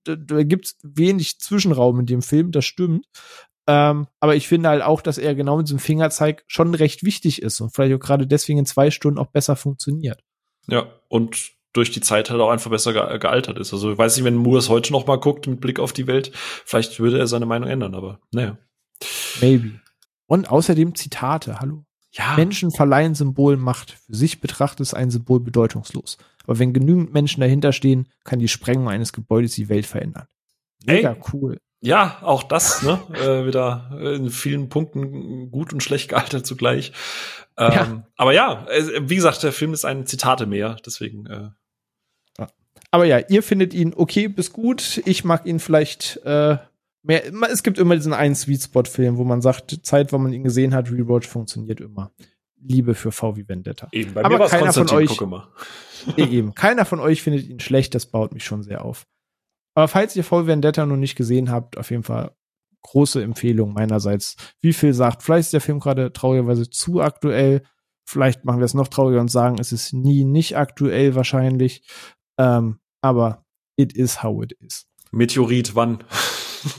Da, 0.03 0.15
da 0.15 0.44
gibt's 0.44 0.77
wenig 0.84 1.40
Zwischenraum 1.40 2.02
in 2.02 2.06
dem 2.06 2.22
Film, 2.22 2.52
das 2.52 2.65
stimmt. 2.65 3.06
Ähm, 3.65 4.07
aber 4.19 4.35
ich 4.35 4.48
finde 4.48 4.69
halt 4.69 4.81
auch, 4.81 5.02
dass 5.02 5.18
er 5.18 5.35
genau 5.35 5.57
mit 5.57 5.68
diesem 5.68 5.80
Fingerzeig 5.80 6.44
schon 6.48 6.76
recht 6.76 7.03
wichtig 7.03 7.41
ist 7.41 7.61
und 7.61 7.73
vielleicht 7.73 7.95
auch 7.95 8.06
gerade 8.06 8.27
deswegen 8.27 8.60
in 8.60 8.65
zwei 8.65 8.91
Stunden 8.91 9.19
auch 9.19 9.27
besser 9.27 9.56
funktioniert. 9.56 10.22
Ja, 10.68 10.88
und 11.07 11.53
durch 11.73 11.91
die 11.91 12.01
Zeit 12.01 12.29
halt 12.29 12.39
auch 12.39 12.49
einfach 12.49 12.71
besser 12.71 12.93
ge 12.93 13.19
gealtert 13.19 13.57
ist. 13.57 13.73
Also 13.73 13.91
ich 13.91 13.97
weiß 13.97 14.15
nicht, 14.15 14.25
wenn 14.25 14.35
Moore 14.35 14.59
es 14.59 14.69
heute 14.69 14.93
noch 14.93 15.07
mal 15.07 15.19
guckt 15.19 15.47
mit 15.47 15.59
Blick 15.59 15.79
auf 15.79 15.91
die 15.91 16.07
Welt, 16.07 16.31
vielleicht 16.65 16.99
würde 16.99 17.19
er 17.19 17.27
seine 17.27 17.45
Meinung 17.45 17.69
ändern, 17.69 17.95
aber 17.95 18.19
naja. 18.31 18.57
Maybe. 19.41 19.79
Und 20.27 20.49
außerdem 20.49 20.95
Zitate, 20.95 21.59
hallo. 21.59 21.83
Ja. 22.11 22.35
Menschen 22.35 22.71
verleihen 22.71 23.15
Symbolen 23.15 23.59
Macht. 23.59 23.97
Für 24.05 24.15
sich 24.15 24.39
betrachtet 24.39 24.81
ist 24.81 24.93
ein 24.93 25.09
Symbol 25.09 25.39
bedeutungslos. 25.39 26.19
Aber 26.43 26.59
wenn 26.59 26.73
genügend 26.73 27.11
Menschen 27.11 27.41
dahinter 27.41 27.73
stehen, 27.73 28.07
kann 28.23 28.39
die 28.39 28.47
Sprengung 28.47 28.87
eines 28.87 29.13
Gebäudes 29.13 29.55
die 29.55 29.67
Welt 29.67 29.87
verändern. 29.87 30.27
Mega 30.85 31.13
Ey, 31.13 31.21
cool. 31.33 31.57
Ja, 31.81 32.19
auch 32.21 32.43
das, 32.43 32.83
ne? 32.83 32.99
äh, 33.13 33.47
wieder 33.47 33.97
in 33.99 34.29
vielen 34.29 34.69
Punkten 34.69 35.49
gut 35.49 35.73
und 35.73 35.81
schlecht 35.81 36.09
gealtert 36.09 36.45
zugleich. 36.45 36.93
Ähm, 37.57 37.71
ja. 37.71 38.07
Aber 38.15 38.33
ja, 38.33 38.67
wie 39.01 39.15
gesagt, 39.15 39.41
der 39.41 39.51
Film 39.51 39.73
ist 39.73 39.83
ein 39.83 40.05
Zitate 40.05 40.45
mehr, 40.45 40.77
deswegen. 40.85 41.25
Äh 41.25 41.49
aber 42.94 43.06
ja, 43.06 43.18
ihr 43.18 43.41
findet 43.41 43.74
ihn 43.74 43.91
okay 43.95 44.28
bis 44.28 44.53
gut. 44.53 45.02
Ich 45.06 45.24
mag 45.24 45.48
ihn 45.48 45.60
vielleicht 45.60 46.22
äh, 46.26 46.57
mehr. 47.02 47.24
Es 47.52 47.64
gibt 47.64 47.80
immer 47.80 47.95
diesen 47.95 48.14
einen 48.14 48.36
Sweet 48.36 48.61
Spot-Film, 48.61 49.18
wo 49.18 49.24
man 49.24 49.41
sagt, 49.41 49.80
Zeit, 49.82 50.14
wo 50.14 50.20
man 50.20 50.32
ihn 50.32 50.44
gesehen 50.44 50.76
hat, 50.76 50.91
Rewatch 50.91 51.28
funktioniert 51.28 51.82
immer. 51.82 52.11
Liebe 52.61 52.94
für 52.94 53.11
VW 53.11 53.45
Vendetta. 53.48 53.88
Eben, 53.91 54.14
bei 54.14 54.24
Aber 54.24 54.38
mir 54.38 54.45
keiner 54.45 54.72
von 54.72 54.88
euch, 54.91 55.20
eben, 56.18 56.53
keiner 56.53 56.86
von 56.86 56.99
euch 56.99 57.24
findet 57.24 57.49
ihn 57.49 57.60
schlecht. 57.60 57.95
Das 57.95 58.06
baut 58.06 58.32
mich 58.32 58.45
schon 58.45 58.61
sehr 58.61 58.86
auf. 58.86 59.07
Aber 59.74 59.88
falls 59.88 60.15
ihr 60.15 60.24
VW 60.24 60.45
Vendetta 60.45 60.86
noch 60.86 60.95
nicht 60.95 61.15
gesehen 61.15 61.49
habt, 61.49 61.80
auf 61.80 61.90
jeden 61.90 62.03
Fall 62.03 62.36
große 62.84 63.24
Empfehlung 63.24 63.74
meinerseits. 63.74 64.36
Wie 64.61 64.74
viel 64.74 64.94
sagt, 64.94 65.24
vielleicht 65.24 65.45
ist 65.48 65.53
der 65.53 65.61
Film 65.61 65.80
gerade 65.80 66.14
traurigerweise 66.14 66.70
zu 66.70 67.02
aktuell. 67.02 67.64
Vielleicht 68.06 68.45
machen 68.45 68.60
wir 68.60 68.65
es 68.65 68.76
noch 68.76 68.88
trauriger 68.88 69.20
und 69.20 69.32
sagen, 69.32 69.57
es 69.60 69.72
ist 69.72 69.94
nie 69.94 70.26
nicht 70.26 70.57
aktuell 70.57 71.15
wahrscheinlich. 71.15 71.82
Ähm, 72.38 72.78
aber 73.03 73.45
it 73.75 73.93
is 73.93 74.23
how 74.23 74.41
it 74.41 74.53
is. 74.59 74.88
Meteorit, 75.11 75.75
wann? 75.75 76.03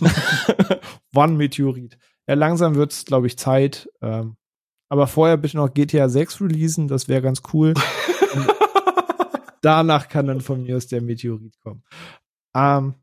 wann 1.13 1.37
Meteorit? 1.37 1.99
Ja, 2.27 2.35
langsam 2.35 2.75
wird's, 2.75 3.05
glaube 3.05 3.27
ich, 3.27 3.39
Zeit. 3.39 3.89
Ähm, 4.03 4.37
aber 4.89 5.07
vorher 5.07 5.37
bitte 5.37 5.57
noch 5.57 5.73
GTA 5.73 6.09
6 6.09 6.41
releasen, 6.41 6.89
das 6.89 7.09
wäre 7.09 7.23
ganz 7.23 7.43
cool. 7.53 7.75
danach 9.63 10.09
kann 10.09 10.27
dann 10.27 10.41
von 10.41 10.63
mir 10.63 10.77
aus 10.77 10.87
der 10.87 11.01
Meteorit 11.01 11.59
kommen. 11.61 11.83
Ähm, 12.55 12.95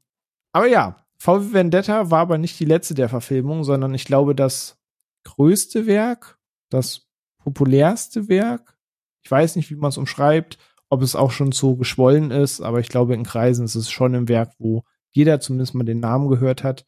aber 0.53 0.67
ja, 0.67 1.05
VW 1.17 1.53
Vendetta 1.53 2.11
war 2.11 2.19
aber 2.19 2.37
nicht 2.37 2.59
die 2.59 2.65
letzte 2.65 2.93
der 2.93 3.09
Verfilmung, 3.09 3.63
sondern 3.63 3.93
ich 3.93 4.05
glaube, 4.05 4.35
das 4.35 4.79
größte 5.23 5.85
Werk, 5.85 6.39
das 6.69 7.07
populärste 7.39 8.27
Werk, 8.27 8.77
ich 9.23 9.29
weiß 9.29 9.55
nicht, 9.55 9.69
wie 9.69 9.75
man 9.75 9.89
es 9.89 9.97
umschreibt, 9.97 10.57
ob 10.91 11.01
es 11.01 11.15
auch 11.15 11.31
schon 11.31 11.53
so 11.53 11.75
geschwollen 11.77 12.31
ist, 12.31 12.59
aber 12.59 12.81
ich 12.81 12.89
glaube, 12.89 13.13
in 13.13 13.23
Kreisen 13.23 13.63
ist 13.63 13.75
es 13.75 13.89
schon 13.89 14.13
im 14.13 14.27
Werk, 14.27 14.51
wo 14.59 14.83
jeder 15.13 15.39
zumindest 15.39 15.73
mal 15.73 15.85
den 15.85 16.01
Namen 16.01 16.27
gehört 16.27 16.63
hat. 16.63 16.85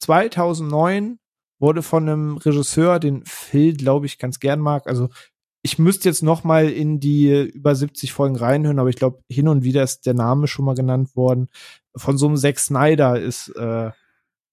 2009 0.00 1.18
wurde 1.60 1.82
von 1.82 2.08
einem 2.08 2.36
Regisseur, 2.38 2.98
den 2.98 3.22
Phil, 3.26 3.76
glaube 3.76 4.06
ich, 4.06 4.18
ganz 4.18 4.40
gern 4.40 4.60
mag. 4.60 4.86
Also 4.86 5.10
ich 5.60 5.78
müsste 5.78 6.08
jetzt 6.08 6.22
noch 6.22 6.42
mal 6.42 6.70
in 6.70 7.00
die 7.00 7.50
über 7.52 7.74
70 7.74 8.12
Folgen 8.14 8.36
reinhören, 8.36 8.78
aber 8.78 8.88
ich 8.88 8.96
glaube, 8.96 9.22
hin 9.28 9.48
und 9.48 9.62
wieder 9.62 9.82
ist 9.82 10.06
der 10.06 10.14
Name 10.14 10.46
schon 10.46 10.64
mal 10.64 10.74
genannt 10.74 11.14
worden. 11.14 11.48
Von 11.94 12.16
so 12.16 12.26
einem 12.26 12.38
Zack 12.38 12.58
Snyder 12.58 13.20
ist 13.20 13.48
äh, 13.56 13.90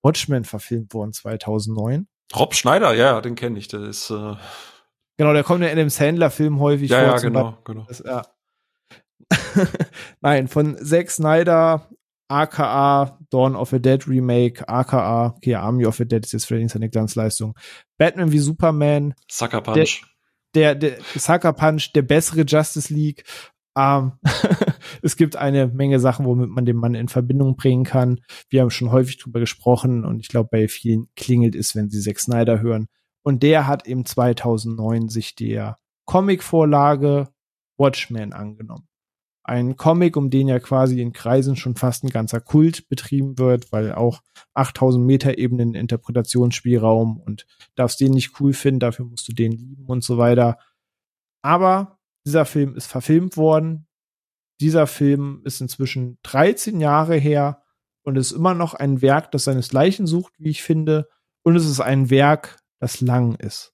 Watchmen 0.04 0.44
verfilmt 0.44 0.94
worden 0.94 1.14
2009. 1.14 2.08
Rob 2.36 2.56
Schneider, 2.56 2.94
ja, 2.94 3.22
den 3.22 3.36
kenne 3.36 3.58
ich. 3.58 3.70
Der 3.70 3.84
ist 3.84 4.10
äh 4.10 4.36
genau, 5.18 5.34
der 5.34 5.44
kommt 5.46 5.64
in 5.64 5.78
dem 5.78 5.90
Sandler-Film 5.90 6.60
häufig 6.60 6.90
ja, 6.90 7.00
vor. 7.00 7.08
Ja, 7.08 7.22
genau, 7.22 7.58
genau. 7.64 7.86
Das, 7.88 8.04
ja. 8.06 8.24
Nein, 10.22 10.48
von 10.48 10.78
Zack 10.84 11.10
Snyder, 11.10 11.88
aka 12.28 13.18
Dawn 13.30 13.56
of 13.56 13.70
the 13.70 13.82
Dead 13.82 14.08
Remake, 14.08 14.64
aka, 14.68 15.34
okay, 15.38 15.56
Army 15.56 15.86
of 15.86 15.96
the 15.96 16.08
Dead 16.08 16.26
ist 16.26 16.34
jetzt 16.34 16.46
vielleicht 16.46 16.70
seine 16.70 16.90
Glanzleistung. 16.90 17.56
Batman 17.98 18.32
wie 18.32 18.40
Superman. 18.40 19.14
Sucker 19.30 19.62
Punch. 19.62 20.04
Der, 20.56 20.76
der, 20.76 20.98
der 20.98 21.04
Sucker 21.16 21.54
Punch, 21.54 21.94
der 21.94 22.02
bessere 22.02 22.42
Justice 22.42 22.94
League. 22.94 23.24
Ähm, 23.78 24.14
es 25.02 25.16
gibt 25.16 25.36
eine 25.36 25.68
Menge 25.68 26.00
Sachen, 26.00 26.26
womit 26.26 26.50
man 26.50 26.66
den 26.66 26.78
Mann 26.78 26.96
in 26.96 27.08
Verbindung 27.08 27.56
bringen 27.56 27.86
kann. 27.86 28.20
Wir 28.50 28.62
haben 28.62 28.70
schon 28.70 28.92
häufig 28.92 29.18
drüber 29.18 29.40
gesprochen 29.40 30.04
und 30.04 30.20
ich 30.20 30.28
glaube, 30.28 30.50
bei 30.52 30.68
vielen 30.68 31.08
klingelt 31.16 31.56
es, 31.56 31.76
wenn 31.76 31.90
sie 31.90 32.02
Zack 32.02 32.20
Snyder 32.20 32.62
hören. 32.62 32.88
Und 33.24 33.44
der 33.44 33.68
hat 33.68 33.88
im 33.88 34.06
2009 34.06 35.10
sich 35.10 35.36
der 35.36 35.78
Comic-Vorlage 36.06 37.30
Watchmen 37.78 38.34
angenommen 38.34 38.91
ein 39.52 39.76
Comic, 39.76 40.16
um 40.16 40.30
den 40.30 40.48
ja 40.48 40.60
quasi 40.60 41.02
in 41.02 41.12
Kreisen 41.12 41.58
schon 41.58 41.76
fast 41.76 42.06
ein 42.06 42.10
ganzer 42.10 42.40
Kult 42.40 42.88
betrieben 42.88 43.38
wird, 43.38 43.74
weil 43.74 43.92
auch 43.92 44.22
8000 44.54 45.06
Meter 45.06 45.38
Ebenen 45.38 45.76
Interpretationsspielraum 45.76 47.20
und 47.20 47.46
darfst 47.76 48.00
den 48.00 48.14
nicht 48.14 48.40
cool 48.40 48.54
finden, 48.54 48.80
dafür 48.80 49.04
musst 49.04 49.28
du 49.28 49.34
den 49.34 49.52
lieben 49.52 49.88
und 49.88 50.06
so 50.06 50.18
weiter. 50.18 50.58
Aber 51.42 52.00
dieser 52.26 52.46
Film 52.46 52.78
ist 52.78 52.88
verfilmt 52.88 53.36
worden. 53.36 53.88
Dieser 54.62 54.88
Film 54.88 55.42
ist 55.44 55.60
inzwischen 55.60 56.18
13 56.24 56.80
Jahre 56.80 57.18
her 57.18 57.62
und 58.04 58.18
ist 58.18 58.32
immer 58.32 58.54
noch 58.54 58.74
ein 58.74 59.02
Werk, 59.02 59.32
das 59.32 59.44
seinesgleichen 59.44 60.08
sucht, 60.08 60.32
wie 60.38 60.52
ich 60.52 60.64
finde. 60.64 61.10
Und 61.44 61.58
es 61.58 61.66
ist 61.66 61.82
ein 61.82 62.10
Werk, 62.10 62.58
das 62.80 63.02
lang 63.02 63.36
ist. 63.36 63.74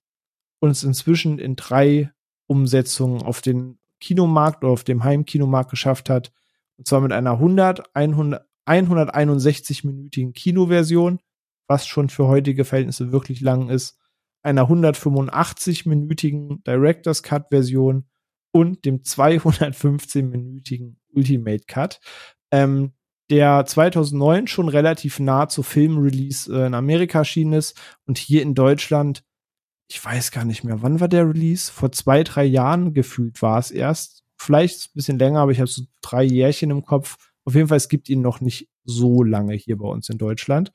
Und 0.59 0.71
es 0.71 0.83
inzwischen 0.83 1.37
in 1.37 1.55
drei 1.55 2.11
Umsetzungen 2.47 3.21
auf 3.21 3.41
den 3.41 3.76
Kinomarkt 3.99 4.63
oder 4.63 4.73
auf 4.73 4.83
dem 4.83 5.03
Heimkinomarkt 5.03 5.69
geschafft 5.69 6.09
hat. 6.09 6.31
Und 6.77 6.87
zwar 6.87 7.01
mit 7.01 7.11
einer 7.11 7.31
100, 7.31 7.95
100 7.95 8.47
161-minütigen 8.67 10.33
Kinoversion, 10.33 11.19
was 11.67 11.87
schon 11.87 12.09
für 12.09 12.27
heutige 12.27 12.65
Verhältnisse 12.65 13.13
wirklich 13.13 13.39
lang 13.41 13.69
ist, 13.69 13.97
einer 14.43 14.69
185-minütigen 14.69 16.63
Director's 16.65 17.23
Cut 17.23 17.47
Version 17.49 18.05
und 18.51 18.85
dem 18.85 19.01
215-minütigen 19.01 20.97
Ultimate 21.13 21.63
Cut, 21.67 21.99
ähm, 22.51 22.93
der 23.29 23.65
2009 23.65 24.47
schon 24.47 24.69
relativ 24.69 25.19
nah 25.19 25.49
zu 25.49 25.63
Filmrelease 25.63 26.49
äh, 26.53 26.67
in 26.67 26.73
Amerika 26.73 27.19
erschienen 27.19 27.51
ist 27.53 27.77
und 28.05 28.17
hier 28.17 28.41
in 28.41 28.55
Deutschland 28.55 29.25
ich 29.87 30.03
weiß 30.03 30.31
gar 30.31 30.45
nicht 30.45 30.63
mehr, 30.63 30.81
wann 30.81 30.99
war 30.99 31.07
der 31.07 31.27
Release? 31.27 31.71
Vor 31.71 31.91
zwei, 31.91 32.23
drei 32.23 32.43
Jahren 32.43 32.93
gefühlt 32.93 33.41
war 33.41 33.59
es 33.59 33.71
erst. 33.71 34.23
Vielleicht 34.35 34.87
ein 34.87 34.91
bisschen 34.93 35.19
länger, 35.19 35.39
aber 35.39 35.51
ich 35.51 35.59
habe 35.59 35.69
so 35.69 35.83
drei 36.01 36.23
Jährchen 36.23 36.69
im 36.69 36.83
Kopf. 36.83 37.17
Auf 37.45 37.55
jeden 37.55 37.69
Fall, 37.69 37.77
es 37.77 37.89
gibt 37.89 38.09
ihn 38.09 38.21
noch 38.21 38.41
nicht 38.41 38.69
so 38.83 39.23
lange 39.23 39.53
hier 39.53 39.77
bei 39.77 39.87
uns 39.87 40.09
in 40.09 40.17
Deutschland. 40.17 40.71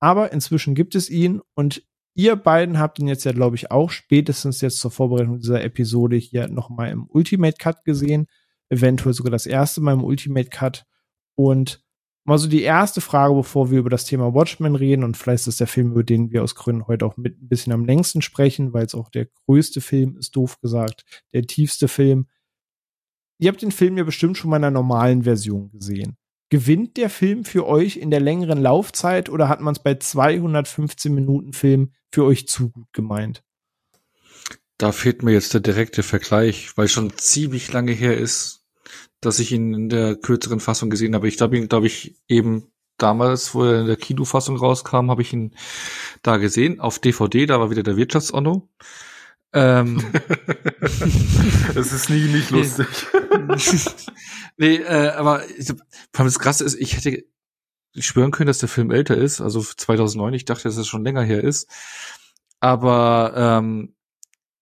Aber 0.00 0.32
inzwischen 0.32 0.74
gibt 0.74 0.94
es 0.94 1.08
ihn 1.08 1.40
und 1.54 1.82
ihr 2.14 2.36
beiden 2.36 2.78
habt 2.78 2.98
ihn 2.98 3.08
jetzt 3.08 3.24
ja, 3.24 3.32
glaube 3.32 3.56
ich, 3.56 3.70
auch 3.70 3.90
spätestens 3.90 4.60
jetzt 4.60 4.78
zur 4.78 4.90
Vorbereitung 4.90 5.38
dieser 5.38 5.62
Episode 5.64 6.16
hier 6.16 6.48
nochmal 6.48 6.90
im 6.90 7.06
Ultimate 7.08 7.56
Cut 7.58 7.84
gesehen. 7.84 8.26
Eventuell 8.68 9.14
sogar 9.14 9.30
das 9.30 9.46
erste 9.46 9.80
Mal 9.80 9.94
im 9.94 10.04
Ultimate 10.04 10.50
Cut. 10.50 10.84
Und 11.34 11.82
Mal 12.24 12.38
so 12.38 12.48
die 12.48 12.62
erste 12.62 13.00
Frage, 13.00 13.34
bevor 13.34 13.70
wir 13.72 13.80
über 13.80 13.90
das 13.90 14.04
Thema 14.04 14.32
Watchmen 14.32 14.76
reden 14.76 15.02
und 15.02 15.16
vielleicht 15.16 15.48
ist 15.48 15.58
der 15.58 15.66
Film, 15.66 15.90
über 15.90 16.04
den 16.04 16.30
wir 16.30 16.44
aus 16.44 16.54
Gründen 16.54 16.86
heute 16.86 17.04
auch 17.04 17.16
mit 17.16 17.42
ein 17.42 17.48
bisschen 17.48 17.72
am 17.72 17.84
längsten 17.84 18.22
sprechen, 18.22 18.72
weil 18.72 18.86
es 18.86 18.94
auch 18.94 19.08
der 19.08 19.26
größte 19.26 19.80
Film 19.80 20.16
ist, 20.16 20.36
doof 20.36 20.60
gesagt, 20.60 21.04
der 21.32 21.42
tiefste 21.42 21.88
Film. 21.88 22.28
Ihr 23.38 23.50
habt 23.50 23.60
den 23.60 23.72
Film 23.72 23.98
ja 23.98 24.04
bestimmt 24.04 24.38
schon 24.38 24.50
mal 24.50 24.58
in 24.58 24.64
einer 24.64 24.70
normalen 24.70 25.24
Version 25.24 25.72
gesehen. 25.72 26.16
gewinnt 26.48 26.98
der 26.98 27.08
Film 27.08 27.44
für 27.44 27.66
euch 27.66 27.96
in 27.96 28.10
der 28.10 28.20
längeren 28.20 28.60
Laufzeit 28.60 29.30
oder 29.30 29.48
hat 29.48 29.62
man 29.62 29.72
es 29.74 29.82
bei 29.82 29.94
215 29.94 31.12
Minuten 31.12 31.54
Film 31.54 31.92
für 32.12 32.24
euch 32.24 32.46
zu 32.46 32.68
gut 32.68 32.92
gemeint? 32.92 33.42
Da 34.76 34.92
fehlt 34.92 35.22
mir 35.22 35.32
jetzt 35.32 35.54
der 35.54 35.60
direkte 35.62 36.02
Vergleich, 36.02 36.76
weil 36.76 36.88
schon 36.88 37.16
ziemlich 37.16 37.72
lange 37.72 37.92
her 37.92 38.18
ist, 38.18 38.61
dass 39.22 39.38
ich 39.38 39.52
ihn 39.52 39.72
in 39.72 39.88
der 39.88 40.16
kürzeren 40.16 40.60
Fassung 40.60 40.90
gesehen 40.90 41.14
habe. 41.14 41.28
Ich 41.28 41.40
habe 41.40 41.56
ihn, 41.56 41.68
glaube 41.68 41.86
ich, 41.86 42.16
eben 42.28 42.72
damals, 42.98 43.54
wo 43.54 43.64
er 43.64 43.80
in 43.80 43.86
der 43.86 43.96
Kinofassung 43.96 44.56
rauskam, 44.56 45.10
habe 45.10 45.22
ich 45.22 45.32
ihn 45.32 45.54
da 46.22 46.36
gesehen. 46.36 46.80
Auf 46.80 46.98
DVD, 46.98 47.46
da 47.46 47.60
war 47.60 47.70
wieder 47.70 47.84
der 47.84 47.96
Wirtschaftsonno. 47.96 48.68
Ähm, 49.54 50.02
es 51.74 51.92
ist 51.92 52.10
nie 52.10 52.24
nicht 52.24 52.50
lustig. 52.50 52.86
nee, 54.56 54.76
äh, 54.76 55.10
aber 55.10 55.48
ich, 55.48 55.68
vor 55.68 55.76
allem 56.14 56.26
das 56.26 56.38
Krasse 56.38 56.64
ist, 56.64 56.74
ich 56.74 56.96
hätte 56.96 57.24
schwören 57.96 58.32
können, 58.32 58.48
dass 58.48 58.58
der 58.58 58.68
Film 58.68 58.90
älter 58.90 59.16
ist, 59.16 59.40
also 59.40 59.62
2009. 59.62 60.34
Ich 60.34 60.46
dachte, 60.46 60.64
dass 60.64 60.76
es 60.76 60.88
schon 60.88 61.04
länger 61.04 61.22
her 61.22 61.44
ist. 61.44 61.70
Aber 62.58 63.34
ähm, 63.36 63.94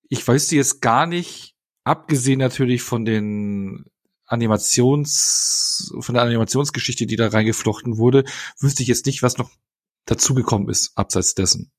ich 0.09 0.27
weiß 0.27 0.49
die 0.49 0.57
jetzt 0.57 0.83
gar 0.83 1.07
nicht, 1.07 1.55
abgesehen 1.85 2.41
natürlich 2.41 2.83
von 2.83 3.05
den 3.07 3.87
Animations, 4.31 5.93
von 6.01 6.15
der 6.15 6.25
Animationsgeschichte, 6.25 7.07
die 7.07 7.17
da 7.17 7.29
reingeflochten 7.29 7.99
wurde, 7.99 8.25
wüsste 8.59 8.83
ich 8.83 8.89
jetzt 8.89 9.07
nicht, 9.07 9.23
was 9.23 9.39
noch 9.39 9.51
dazugekommen 10.07 10.69
ist, 10.69 10.93
abseits 10.97 11.35
dessen. 11.35 11.71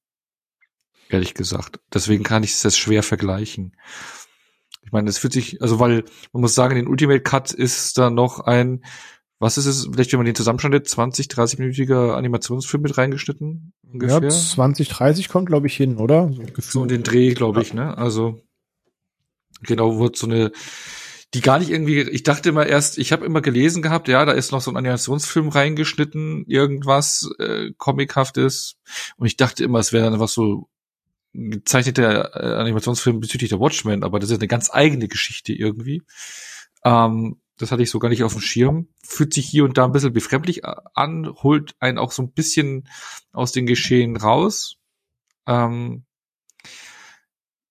Ehrlich 1.09 1.33
gesagt. 1.33 1.79
Deswegen 1.93 2.23
kann 2.23 2.43
ich 2.43 2.51
es 2.51 2.63
jetzt 2.63 2.79
schwer 2.79 3.03
vergleichen. 3.03 3.75
Ich 4.83 4.91
meine, 4.91 5.09
es 5.09 5.17
fühlt 5.17 5.33
sich, 5.33 5.61
also 5.61 5.79
weil, 5.79 6.03
man 6.31 6.41
muss 6.41 6.55
sagen, 6.55 6.75
in 6.75 6.85
den 6.85 6.87
Ultimate 6.87 7.21
Cut 7.21 7.51
ist 7.51 7.97
da 7.97 8.09
noch 8.09 8.39
ein, 8.39 8.83
was 9.39 9.57
ist 9.57 9.65
es, 9.65 9.87
vielleicht 9.91 10.11
wenn 10.11 10.19
man 10.19 10.25
den 10.25 10.35
zusammenschneidet, 10.35 10.87
20, 10.87 11.27
30-minütiger 11.27 12.15
Animationsfilm 12.15 12.83
mit 12.83 12.97
reingeschnitten? 12.97 13.73
Ungefähr? 13.83 14.21
Ja, 14.21 14.29
20, 14.29 14.89
30 14.89 15.29
kommt, 15.29 15.47
glaube 15.47 15.67
ich, 15.67 15.75
hin, 15.75 15.97
oder? 15.97 16.31
So, 16.31 16.61
so 16.61 16.83
in 16.83 16.89
den 16.89 17.03
Dreh, 17.03 17.33
glaube 17.33 17.61
ich, 17.61 17.73
ne? 17.73 17.97
Also, 17.97 18.41
genau, 19.61 19.99
wird 19.99 20.15
so 20.15 20.27
eine, 20.27 20.51
die 21.33 21.41
gar 21.41 21.59
nicht 21.59 21.69
irgendwie, 21.69 22.01
ich 22.01 22.23
dachte 22.23 22.49
immer 22.49 22.65
erst, 22.65 22.97
ich 22.97 23.11
habe 23.11 23.25
immer 23.25 23.41
gelesen 23.41 23.81
gehabt, 23.81 24.07
ja, 24.09 24.25
da 24.25 24.33
ist 24.33 24.51
noch 24.51 24.61
so 24.61 24.69
ein 24.71 24.77
Animationsfilm 24.77 25.49
reingeschnitten, 25.49 26.45
irgendwas 26.47 27.29
äh, 27.39 27.71
Comichaftes. 27.77 28.75
Und 29.15 29.27
ich 29.27 29.37
dachte 29.37 29.63
immer, 29.63 29.79
es 29.79 29.93
wäre 29.93 30.09
dann 30.09 30.19
was 30.19 30.33
so 30.33 30.67
gezeichneter 31.33 32.35
äh, 32.35 32.59
Animationsfilm 32.59 33.21
bezüglich 33.21 33.49
der 33.49 33.59
Watchmen, 33.59 34.03
aber 34.03 34.19
das 34.19 34.29
ist 34.29 34.39
eine 34.39 34.49
ganz 34.49 34.69
eigene 34.71 35.07
Geschichte 35.07 35.53
irgendwie. 35.53 36.03
Ähm, 36.83 37.39
das 37.57 37.71
hatte 37.71 37.83
ich 37.83 37.91
so 37.91 37.99
gar 37.99 38.09
nicht 38.09 38.23
auf 38.23 38.33
dem 38.33 38.41
Schirm. 38.41 38.89
Fühlt 39.01 39.33
sich 39.33 39.47
hier 39.47 39.63
und 39.63 39.77
da 39.77 39.85
ein 39.85 39.91
bisschen 39.91 40.13
befremdlich 40.13 40.65
an, 40.65 41.27
holt 41.43 41.75
einen 41.79 41.99
auch 41.99 42.11
so 42.11 42.23
ein 42.23 42.31
bisschen 42.33 42.89
aus 43.31 43.51
den 43.51 43.67
Geschehen 43.67 44.17
raus. 44.17 44.77
Ähm, 45.47 46.03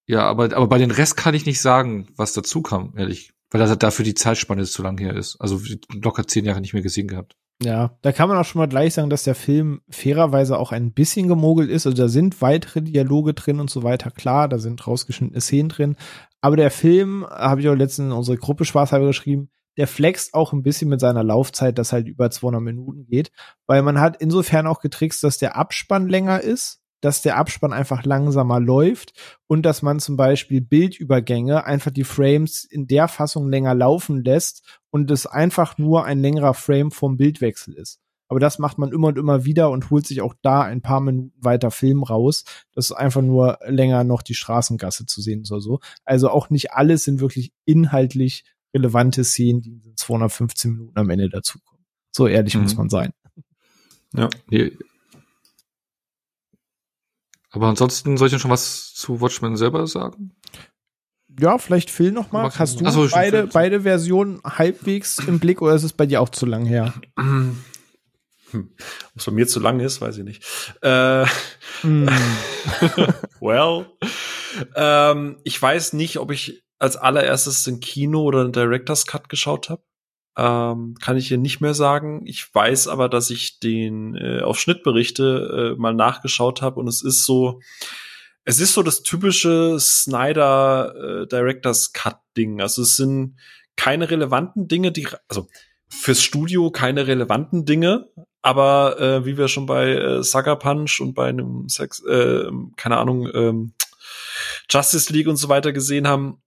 ja, 0.07 0.23
aber, 0.23 0.45
aber 0.57 0.69
bei 0.69 0.79
den 0.79 0.91
Rest 0.93 1.17
kann 1.17 1.35
ich 1.35 1.45
nicht 1.45 1.61
sagen, 1.61 2.09
was 2.17 2.33
dazu 2.33 2.63
kam, 2.63 2.95
ehrlich. 2.97 3.33
Weil 3.51 3.61
das 3.61 3.77
dafür 3.79 4.05
die 4.05 4.15
Zeitspanne 4.15 4.65
zu 4.65 4.83
lang 4.83 4.99
her 4.99 5.15
ist. 5.15 5.37
Also 5.41 5.61
locker 5.93 6.27
zehn 6.27 6.45
Jahre 6.45 6.61
nicht 6.61 6.73
mehr 6.73 6.83
gesehen 6.83 7.09
gehabt. 7.09 7.37
Ja, 7.63 7.99
da 8.01 8.13
kann 8.13 8.29
man 8.29 8.39
auch 8.39 8.45
schon 8.45 8.61
mal 8.61 8.69
gleich 8.69 8.95
sagen, 8.95 9.11
dass 9.11 9.25
der 9.25 9.35
Film 9.35 9.83
fairerweise 9.91 10.59
auch 10.59 10.73
ein 10.73 10.93
bisschen 10.93 11.29
gemogelt 11.29 11.69
ist. 11.69 11.87
Also 11.87 11.97
da 11.97 12.09
sind 12.09 12.41
weitere 12.41 12.81
Dialoge 12.81 13.35
drin 13.35 13.61
und 13.61 13.69
so 13.69 13.83
weiter. 13.83 14.11
Klar, 14.11 14.49
da 14.49 14.59
sind 14.59 14.87
rausgeschnittene 14.87 15.41
Szenen 15.43 15.69
drin. 15.69 15.97
Aber 16.41 16.57
der 16.57 16.71
Film, 16.71 17.27
habe 17.29 17.61
ich 17.61 17.69
auch 17.69 17.75
letztens 17.75 18.07
in 18.07 18.17
unsere 18.17 18.39
Gruppe 18.39 18.65
spaßhalber 18.65 19.09
geschrieben, 19.09 19.51
der 19.77 19.87
flext 19.87 20.33
auch 20.33 20.55
ein 20.55 20.63
bisschen 20.63 20.89
mit 20.89 21.01
seiner 21.01 21.23
Laufzeit, 21.23 21.77
das 21.77 21.93
halt 21.93 22.09
über 22.09 22.31
200 22.31 22.63
Minuten 22.63 23.07
geht. 23.07 23.31
Weil 23.67 23.83
man 23.83 24.01
hat 24.01 24.17
insofern 24.21 24.67
auch 24.67 24.81
getrickst, 24.81 25.23
dass 25.23 25.37
der 25.37 25.57
Abspann 25.57 26.09
länger 26.09 26.41
ist 26.41 26.80
dass 27.01 27.23
der 27.23 27.37
Abspann 27.37 27.73
einfach 27.73 28.05
langsamer 28.05 28.61
läuft 28.61 29.13
und 29.47 29.63
dass 29.63 29.83
man 29.83 30.01
zum 30.01 30.17
Beispiel 30.17 30.61
Bildübergänge 30.61 31.65
einfach 31.65 31.91
die 31.91 32.05
Frames 32.05 32.65
in 32.65 32.87
der 32.87 33.09
Fassung 33.09 33.49
länger 33.49 33.75
laufen 33.75 34.25
lässt 34.25 34.81
und 34.91 35.11
es 35.11 35.27
einfach 35.27 35.79
nur 35.79 36.05
ein 36.05 36.21
längerer 36.21 36.55
Frame 36.55 36.91
vom 36.91 37.17
Bildwechsel 37.17 37.75
ist. 37.75 38.01
Aber 38.29 38.39
das 38.39 38.61
macht 38.61 38.79
man 38.79 38.93
immer 38.93 39.09
und 39.09 39.19
immer 39.19 39.45
wieder 39.45 39.71
und 39.71 39.91
holt 39.91 40.07
sich 40.07 40.23
auch 40.23 40.35
da 40.41 40.63
ein 40.63 40.83
paar 40.83 41.01
Minuten 41.01 41.33
weiter 41.41 41.73
Film 41.73 42.05
raus. 42.05 42.45
Das 42.73 42.87
ist 42.87 42.93
einfach 42.93 43.23
nur 43.23 43.59
länger 43.67 44.05
noch 44.05 44.23
die 44.23 44.35
Straßengasse 44.35 45.05
zu 45.05 45.21
sehen 45.21 45.43
oder 45.51 45.61
so. 45.61 45.81
Also 46.05 46.31
auch 46.31 46.49
nicht 46.49 46.73
alles 46.73 47.03
sind 47.03 47.21
wirklich 47.21 47.53
inhaltlich 47.65 48.45
relevante 48.73 49.25
Szenen, 49.25 49.63
die 49.63 49.81
in 49.85 49.97
215 49.97 50.73
Minuten 50.73 50.99
am 50.99 51.11
Ende 51.11 51.29
dazukommen. 51.29 51.85
So 52.13 52.29
ehrlich 52.29 52.55
mhm. 52.55 52.63
muss 52.63 52.77
man 52.77 52.89
sein. 52.89 53.13
Ja, 54.15 54.29
aber 57.51 57.67
ansonsten 57.67 58.17
soll 58.17 58.27
ich 58.27 58.33
denn 58.33 58.41
schon 58.41 58.51
was 58.51 58.95
zu 58.95 59.21
Watchmen 59.21 59.57
selber 59.57 59.87
sagen? 59.87 60.33
Ja, 61.39 61.59
vielleicht 61.59 61.91
Phil 61.91 62.13
noch 62.13 62.33
mal. 62.33 62.51
Hast 62.51 62.81
du 62.81 62.87
Achso, 62.87 63.07
beide, 63.09 63.47
beide 63.47 63.83
Versionen 63.83 64.41
halbwegs 64.45 65.19
im 65.21 65.39
Blick 65.39 65.63
oder 65.63 65.75
ist 65.75 65.85
es 65.85 65.93
bei 65.93 66.07
dir 66.07 66.21
auch 66.21 66.29
zu 66.29 66.47
lang 66.47 66.67
her? 66.67 66.93
Hm. 67.17 67.57
Was 69.15 69.27
bei 69.27 69.33
mir 69.33 69.47
zu 69.47 69.61
lang 69.61 69.81
ist, 69.81 70.01
weiß 70.01 70.19
ich 70.19 70.25
nicht. 70.25 70.45
Äh, 70.83 71.25
mm. 71.85 72.09
well, 73.41 73.87
ähm, 74.75 75.39
ich 75.45 75.61
weiß 75.61 75.93
nicht, 75.93 76.19
ob 76.19 76.33
ich 76.33 76.65
als 76.79 76.97
allererstes 76.97 77.63
den 77.63 77.81
Kino 77.81 78.23
oder 78.23 78.43
den 78.45 78.53
Director's 78.53 79.07
Cut 79.07 79.29
geschaut 79.29 79.71
habe. 79.71 79.83
Ähm, 80.37 80.95
kann 81.01 81.17
ich 81.17 81.29
hier 81.29 81.39
nicht 81.39 81.61
mehr 81.61 81.75
sagen. 81.75 82.23
Ich 82.25 82.55
weiß 82.55 82.89
aber, 82.89 83.09
dass 83.09 83.31
ich 83.31 83.59
den 83.59 84.15
äh, 84.15 84.41
auf 84.43 84.59
Schnittberichte 84.59 85.75
äh, 85.77 85.81
mal 85.81 85.95
nachgeschaut 85.95 86.63
habe 86.63 86.81
und 86.81 86.89
es 86.89 87.03
ist 87.03 87.25
so, 87.25 87.61
es 88.45 88.61
ist 88.61 88.75
so 88.75 88.83
das 88.83 89.03
typische 89.03 89.79
Snyder 89.81 90.95
äh, 91.23 91.27
Directors 91.27 91.93
Cut 91.93 92.19
Ding. 92.37 92.61
Also 92.61 92.83
es 92.83 92.97
sind 92.97 93.37
keine 93.77 94.11
relevanten 94.11 94.69
Dinge, 94.69 94.93
die 94.93 95.09
also 95.29 95.49
fürs 95.89 96.23
Studio 96.23 96.71
keine 96.71 97.07
relevanten 97.07 97.65
Dinge, 97.65 98.09
aber 98.43 99.01
äh, 99.01 99.27
wie 99.27 99.37
wir 99.37 99.49
schon 99.49 99.67
bei 99.67 99.91
äh, 99.93 100.23
Sucker 100.23 100.57
Punch 100.57 101.01
und 101.01 101.15
bei 101.15 101.29
einem 101.29 101.69
Sex, 101.69 102.03
äh, 102.05 102.51
keine 102.77 102.99
Ahnung, 102.99 103.29
ähm, 103.35 103.75
Justice 104.71 105.13
League 105.13 105.27
und 105.27 105.37
so 105.37 105.49
weiter 105.49 105.73
gesehen 105.73 106.07
haben, 106.09 106.41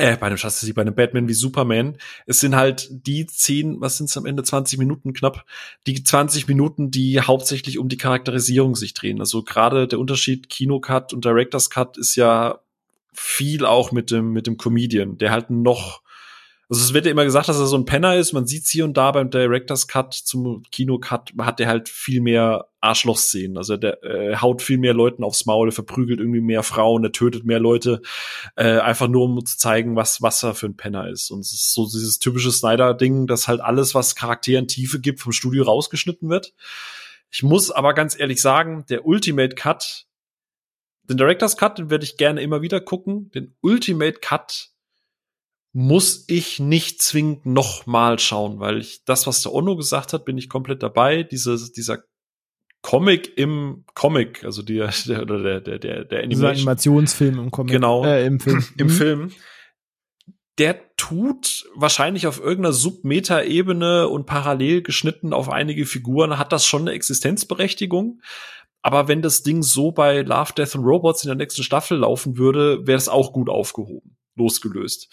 äh, 0.00 0.16
bei 0.16 0.26
einem 0.26 0.36
Justice 0.36 0.66
League, 0.66 0.74
bei 0.74 0.82
einem 0.82 0.94
Batman 0.94 1.28
wie 1.28 1.34
Superman. 1.34 1.96
Es 2.26 2.40
sind 2.40 2.56
halt 2.56 2.88
die 2.90 3.26
zehn, 3.26 3.80
was 3.80 3.98
sind 3.98 4.08
es 4.08 4.16
am 4.16 4.26
Ende, 4.26 4.42
20 4.42 4.78
Minuten 4.78 5.12
knapp, 5.12 5.44
die 5.86 6.02
20 6.02 6.48
Minuten, 6.48 6.90
die 6.90 7.20
hauptsächlich 7.20 7.78
um 7.78 7.88
die 7.88 7.98
Charakterisierung 7.98 8.74
sich 8.76 8.94
drehen. 8.94 9.20
Also 9.20 9.42
gerade 9.42 9.86
der 9.86 9.98
Unterschied 9.98 10.48
Kino-Cut 10.48 11.12
und 11.12 11.24
Director's 11.24 11.70
Cut 11.70 11.98
ist 11.98 12.16
ja 12.16 12.60
viel 13.12 13.66
auch 13.66 13.92
mit 13.92 14.10
dem, 14.10 14.32
mit 14.32 14.46
dem 14.46 14.56
Comedian, 14.56 15.18
der 15.18 15.30
halt 15.30 15.50
noch 15.50 16.02
also 16.70 16.84
es 16.84 16.94
wird 16.94 17.04
ja 17.04 17.10
immer 17.10 17.24
gesagt, 17.24 17.48
dass 17.48 17.58
er 17.58 17.66
so 17.66 17.76
ein 17.76 17.84
Penner 17.84 18.14
ist. 18.14 18.32
Man 18.32 18.46
sieht 18.46 18.64
hier 18.68 18.84
und 18.84 18.96
da 18.96 19.10
beim 19.10 19.28
Director's 19.28 19.88
Cut 19.88 20.14
zum 20.14 20.62
Kino-Cut 20.70 21.32
hat 21.40 21.58
der 21.58 21.66
halt 21.66 21.88
viel 21.88 22.20
mehr 22.20 22.69
Arschloch-Szenen. 22.80 23.56
Also 23.56 23.76
der 23.76 24.02
äh, 24.02 24.36
haut 24.36 24.62
viel 24.62 24.78
mehr 24.78 24.94
Leuten 24.94 25.24
aufs 25.24 25.46
Maul, 25.46 25.70
verprügelt 25.72 26.20
irgendwie 26.20 26.40
mehr 26.40 26.62
Frauen, 26.62 27.04
er 27.04 27.12
tötet 27.12 27.44
mehr 27.44 27.60
Leute, 27.60 28.00
äh, 28.56 28.78
einfach 28.78 29.08
nur 29.08 29.24
um 29.24 29.44
zu 29.44 29.58
zeigen, 29.58 29.96
was 29.96 30.22
was 30.22 30.42
er 30.42 30.54
für 30.54 30.66
ein 30.66 30.76
Penner 30.76 31.08
ist. 31.08 31.30
Und 31.30 31.40
es 31.40 31.52
ist 31.52 31.74
so 31.74 31.86
dieses 31.86 32.18
typische 32.18 32.50
Snyder-Ding, 32.50 33.26
dass 33.26 33.48
halt 33.48 33.60
alles, 33.60 33.94
was 33.94 34.16
Charakteren 34.16 34.68
Tiefe 34.68 35.00
gibt, 35.00 35.20
vom 35.20 35.32
Studio 35.32 35.64
rausgeschnitten 35.64 36.28
wird. 36.28 36.54
Ich 37.30 37.42
muss 37.42 37.70
aber 37.70 37.94
ganz 37.94 38.18
ehrlich 38.18 38.40
sagen, 38.40 38.84
der 38.88 39.06
Ultimate 39.06 39.54
Cut, 39.54 40.06
den 41.04 41.16
Director's 41.16 41.56
Cut, 41.56 41.78
den 41.78 41.90
werde 41.90 42.04
ich 42.04 42.16
gerne 42.16 42.40
immer 42.40 42.62
wieder 42.62 42.80
gucken. 42.80 43.30
Den 43.30 43.54
Ultimate 43.60 44.18
Cut 44.20 44.70
muss 45.72 46.24
ich 46.26 46.58
nicht 46.58 47.00
zwingend 47.00 47.46
noch 47.46 47.86
mal 47.86 48.18
schauen, 48.18 48.58
weil 48.58 48.78
ich 48.78 49.04
das, 49.04 49.26
was 49.26 49.42
der 49.42 49.54
Onno 49.54 49.76
gesagt 49.76 50.12
hat, 50.12 50.24
bin 50.24 50.36
ich 50.36 50.48
komplett 50.48 50.82
dabei. 50.82 51.22
Diese, 51.22 51.56
dieser 51.72 52.02
Comic 52.82 53.36
im 53.36 53.84
Comic, 53.94 54.44
also 54.44 54.62
die, 54.62 54.76
der, 55.06 55.22
oder 55.22 55.42
der, 55.42 55.60
der, 55.60 55.78
der, 55.78 56.04
der 56.04 56.18
Animation. 56.18 56.28
Dieser 56.28 56.48
Animationsfilm 56.48 57.38
im 57.38 57.50
Comic. 57.50 57.72
Genau. 57.72 58.04
Äh, 58.04 58.26
im 58.26 58.40
Film. 58.40 58.64
Im 58.76 58.86
mhm. 58.86 58.90
Film. 58.90 59.32
Der 60.58 60.94
tut 60.96 61.66
wahrscheinlich 61.74 62.26
auf 62.26 62.38
irgendeiner 62.38 62.72
Submeta-Ebene 62.72 64.08
und 64.08 64.26
parallel 64.26 64.82
geschnitten 64.82 65.32
auf 65.32 65.48
einige 65.48 65.86
Figuren, 65.86 66.38
hat 66.38 66.52
das 66.52 66.66
schon 66.66 66.82
eine 66.82 66.92
Existenzberechtigung. 66.92 68.20
Aber 68.82 69.08
wenn 69.08 69.22
das 69.22 69.42
Ding 69.42 69.62
so 69.62 69.92
bei 69.92 70.22
Love, 70.22 70.52
Death 70.56 70.76
and 70.76 70.84
Robots 70.84 71.22
in 71.24 71.28
der 71.28 71.36
nächsten 71.36 71.62
Staffel 71.62 71.98
laufen 71.98 72.38
würde, 72.38 72.86
wäre 72.86 72.98
es 72.98 73.08
auch 73.08 73.32
gut 73.32 73.48
aufgehoben, 73.48 74.16
losgelöst. 74.36 75.08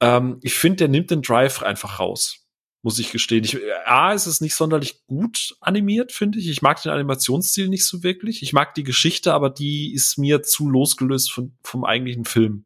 Ähm, 0.00 0.38
ich 0.42 0.54
finde, 0.54 0.76
der 0.78 0.88
nimmt 0.88 1.10
den 1.10 1.22
Drive 1.22 1.62
einfach 1.62 2.00
raus 2.00 2.47
muss 2.82 2.98
ich 2.98 3.10
gestehen. 3.10 3.44
Ich, 3.44 3.58
A, 3.86 4.12
ist 4.12 4.26
es 4.26 4.40
nicht 4.40 4.54
sonderlich 4.54 5.04
gut 5.06 5.56
animiert, 5.60 6.12
finde 6.12 6.38
ich. 6.38 6.48
Ich 6.48 6.62
mag 6.62 6.80
den 6.82 6.92
Animationsstil 6.92 7.68
nicht 7.68 7.84
so 7.84 8.02
wirklich. 8.02 8.42
Ich 8.42 8.52
mag 8.52 8.74
die 8.74 8.84
Geschichte, 8.84 9.34
aber 9.34 9.50
die 9.50 9.92
ist 9.92 10.16
mir 10.16 10.42
zu 10.42 10.68
losgelöst 10.68 11.32
von, 11.32 11.56
vom 11.62 11.84
eigentlichen 11.84 12.24
Film. 12.24 12.64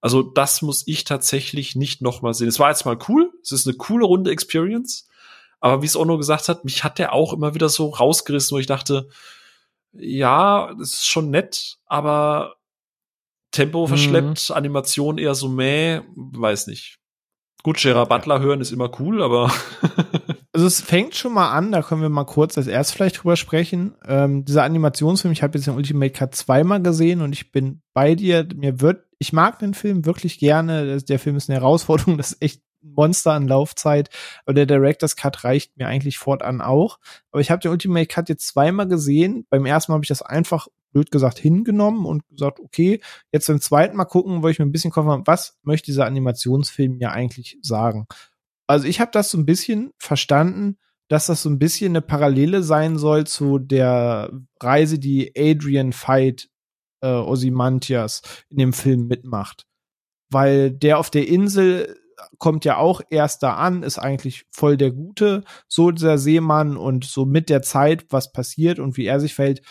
Also 0.00 0.22
das 0.22 0.62
muss 0.62 0.86
ich 0.86 1.04
tatsächlich 1.04 1.76
nicht 1.76 2.02
noch 2.02 2.22
mal 2.22 2.34
sehen. 2.34 2.48
Es 2.48 2.58
war 2.58 2.70
jetzt 2.70 2.86
mal 2.86 2.98
cool. 3.08 3.30
Es 3.42 3.52
ist 3.52 3.68
eine 3.68 3.76
coole 3.76 4.06
runde 4.06 4.30
Experience. 4.30 5.08
Aber 5.60 5.82
wie 5.82 5.86
es 5.86 5.96
Ono 5.96 6.16
gesagt 6.16 6.48
hat, 6.48 6.64
mich 6.64 6.84
hat 6.84 6.98
der 6.98 7.12
auch 7.12 7.32
immer 7.32 7.54
wieder 7.54 7.68
so 7.68 7.90
rausgerissen, 7.90 8.54
wo 8.54 8.58
ich 8.58 8.66
dachte, 8.66 9.08
ja, 9.92 10.74
das 10.78 10.94
ist 10.94 11.08
schon 11.08 11.30
nett, 11.30 11.78
aber 11.86 12.56
Tempo 13.50 13.82
mhm. 13.84 13.88
verschleppt, 13.88 14.50
mhm. 14.50 14.56
Animation 14.56 15.18
eher 15.18 15.34
so 15.34 15.48
mäh, 15.48 16.00
weiß 16.14 16.66
nicht. 16.68 16.99
Gut, 17.62 17.78
Gerard 17.78 18.08
Butler 18.08 18.36
ja. 18.36 18.42
hören 18.42 18.60
ist 18.60 18.72
immer 18.72 18.90
cool, 19.00 19.22
aber. 19.22 19.52
also 20.52 20.66
es 20.66 20.80
fängt 20.80 21.14
schon 21.14 21.34
mal 21.34 21.50
an, 21.50 21.72
da 21.72 21.82
können 21.82 22.02
wir 22.02 22.08
mal 22.08 22.24
kurz 22.24 22.56
als 22.56 22.66
erst 22.66 22.94
vielleicht 22.94 23.22
drüber 23.22 23.36
sprechen. 23.36 23.94
Ähm, 24.06 24.44
dieser 24.44 24.64
Animationsfilm, 24.64 25.32
ich 25.32 25.42
habe 25.42 25.58
jetzt 25.58 25.66
den 25.66 25.74
Ultimate 25.74 26.12
Cut 26.12 26.34
zweimal 26.34 26.82
gesehen 26.82 27.20
und 27.20 27.32
ich 27.32 27.52
bin 27.52 27.82
bei 27.92 28.14
dir. 28.14 28.46
Mir 28.54 28.80
wird, 28.80 29.04
ich 29.18 29.32
mag 29.32 29.58
den 29.58 29.74
Film 29.74 30.06
wirklich 30.06 30.38
gerne. 30.38 31.02
Der 31.02 31.18
Film 31.18 31.36
ist 31.36 31.50
eine 31.50 31.60
Herausforderung, 31.60 32.16
das 32.18 32.32
ist 32.32 32.42
echt 32.42 32.62
ein 32.82 32.92
Monster 32.94 33.32
an 33.32 33.46
Laufzeit. 33.46 34.08
Aber 34.46 34.54
der 34.54 34.66
Director's 34.66 35.16
Cut 35.16 35.44
reicht 35.44 35.76
mir 35.76 35.86
eigentlich 35.86 36.18
fortan 36.18 36.62
auch. 36.62 36.98
Aber 37.30 37.40
ich 37.40 37.50
habe 37.50 37.60
den 37.60 37.72
Ultimate 37.72 38.06
Cut 38.06 38.28
jetzt 38.30 38.46
zweimal 38.46 38.88
gesehen. 38.88 39.46
Beim 39.50 39.66
ersten 39.66 39.92
Mal 39.92 39.96
habe 39.96 40.04
ich 40.04 40.08
das 40.08 40.22
einfach 40.22 40.68
blöd 40.92 41.10
gesagt 41.10 41.38
hingenommen 41.38 42.06
und 42.06 42.26
gesagt, 42.28 42.60
okay, 42.60 43.00
jetzt 43.32 43.46
beim 43.46 43.60
zweiten 43.60 43.96
Mal 43.96 44.04
gucken, 44.04 44.42
wo 44.42 44.48
ich 44.48 44.58
mir 44.58 44.64
ein 44.64 44.72
bisschen 44.72 44.90
kaufen, 44.90 45.22
was 45.26 45.58
möchte 45.62 45.86
dieser 45.86 46.06
Animationsfilm 46.06 46.98
ja 46.98 47.10
eigentlich 47.10 47.58
sagen? 47.62 48.06
Also 48.66 48.86
ich 48.86 49.00
habe 49.00 49.10
das 49.12 49.30
so 49.30 49.38
ein 49.38 49.46
bisschen 49.46 49.92
verstanden, 49.98 50.78
dass 51.08 51.26
das 51.26 51.42
so 51.42 51.50
ein 51.50 51.58
bisschen 51.58 51.92
eine 51.92 52.02
Parallele 52.02 52.62
sein 52.62 52.96
soll 52.96 53.26
zu 53.26 53.58
der 53.58 54.30
Reise, 54.60 54.98
die 54.98 55.32
Adrian 55.36 55.92
Veidt 55.92 56.48
äh, 57.02 57.08
Ozymantias 57.08 58.22
in 58.48 58.58
dem 58.58 58.72
Film 58.72 59.08
mitmacht. 59.08 59.66
Weil 60.30 60.70
der 60.70 60.98
auf 60.98 61.10
der 61.10 61.26
Insel 61.26 61.96
kommt 62.38 62.64
ja 62.64 62.76
auch 62.76 63.00
erst 63.10 63.42
da 63.42 63.54
an, 63.54 63.82
ist 63.82 63.98
eigentlich 63.98 64.46
voll 64.50 64.76
der 64.76 64.92
Gute, 64.92 65.42
so 65.68 65.90
dieser 65.90 66.18
Seemann 66.18 66.76
und 66.76 67.04
so 67.04 67.26
mit 67.26 67.48
der 67.48 67.62
Zeit, 67.62 68.06
was 68.10 68.32
passiert 68.32 68.78
und 68.78 68.96
wie 68.96 69.06
er 69.06 69.20
sich 69.20 69.34
verhält, 69.34 69.62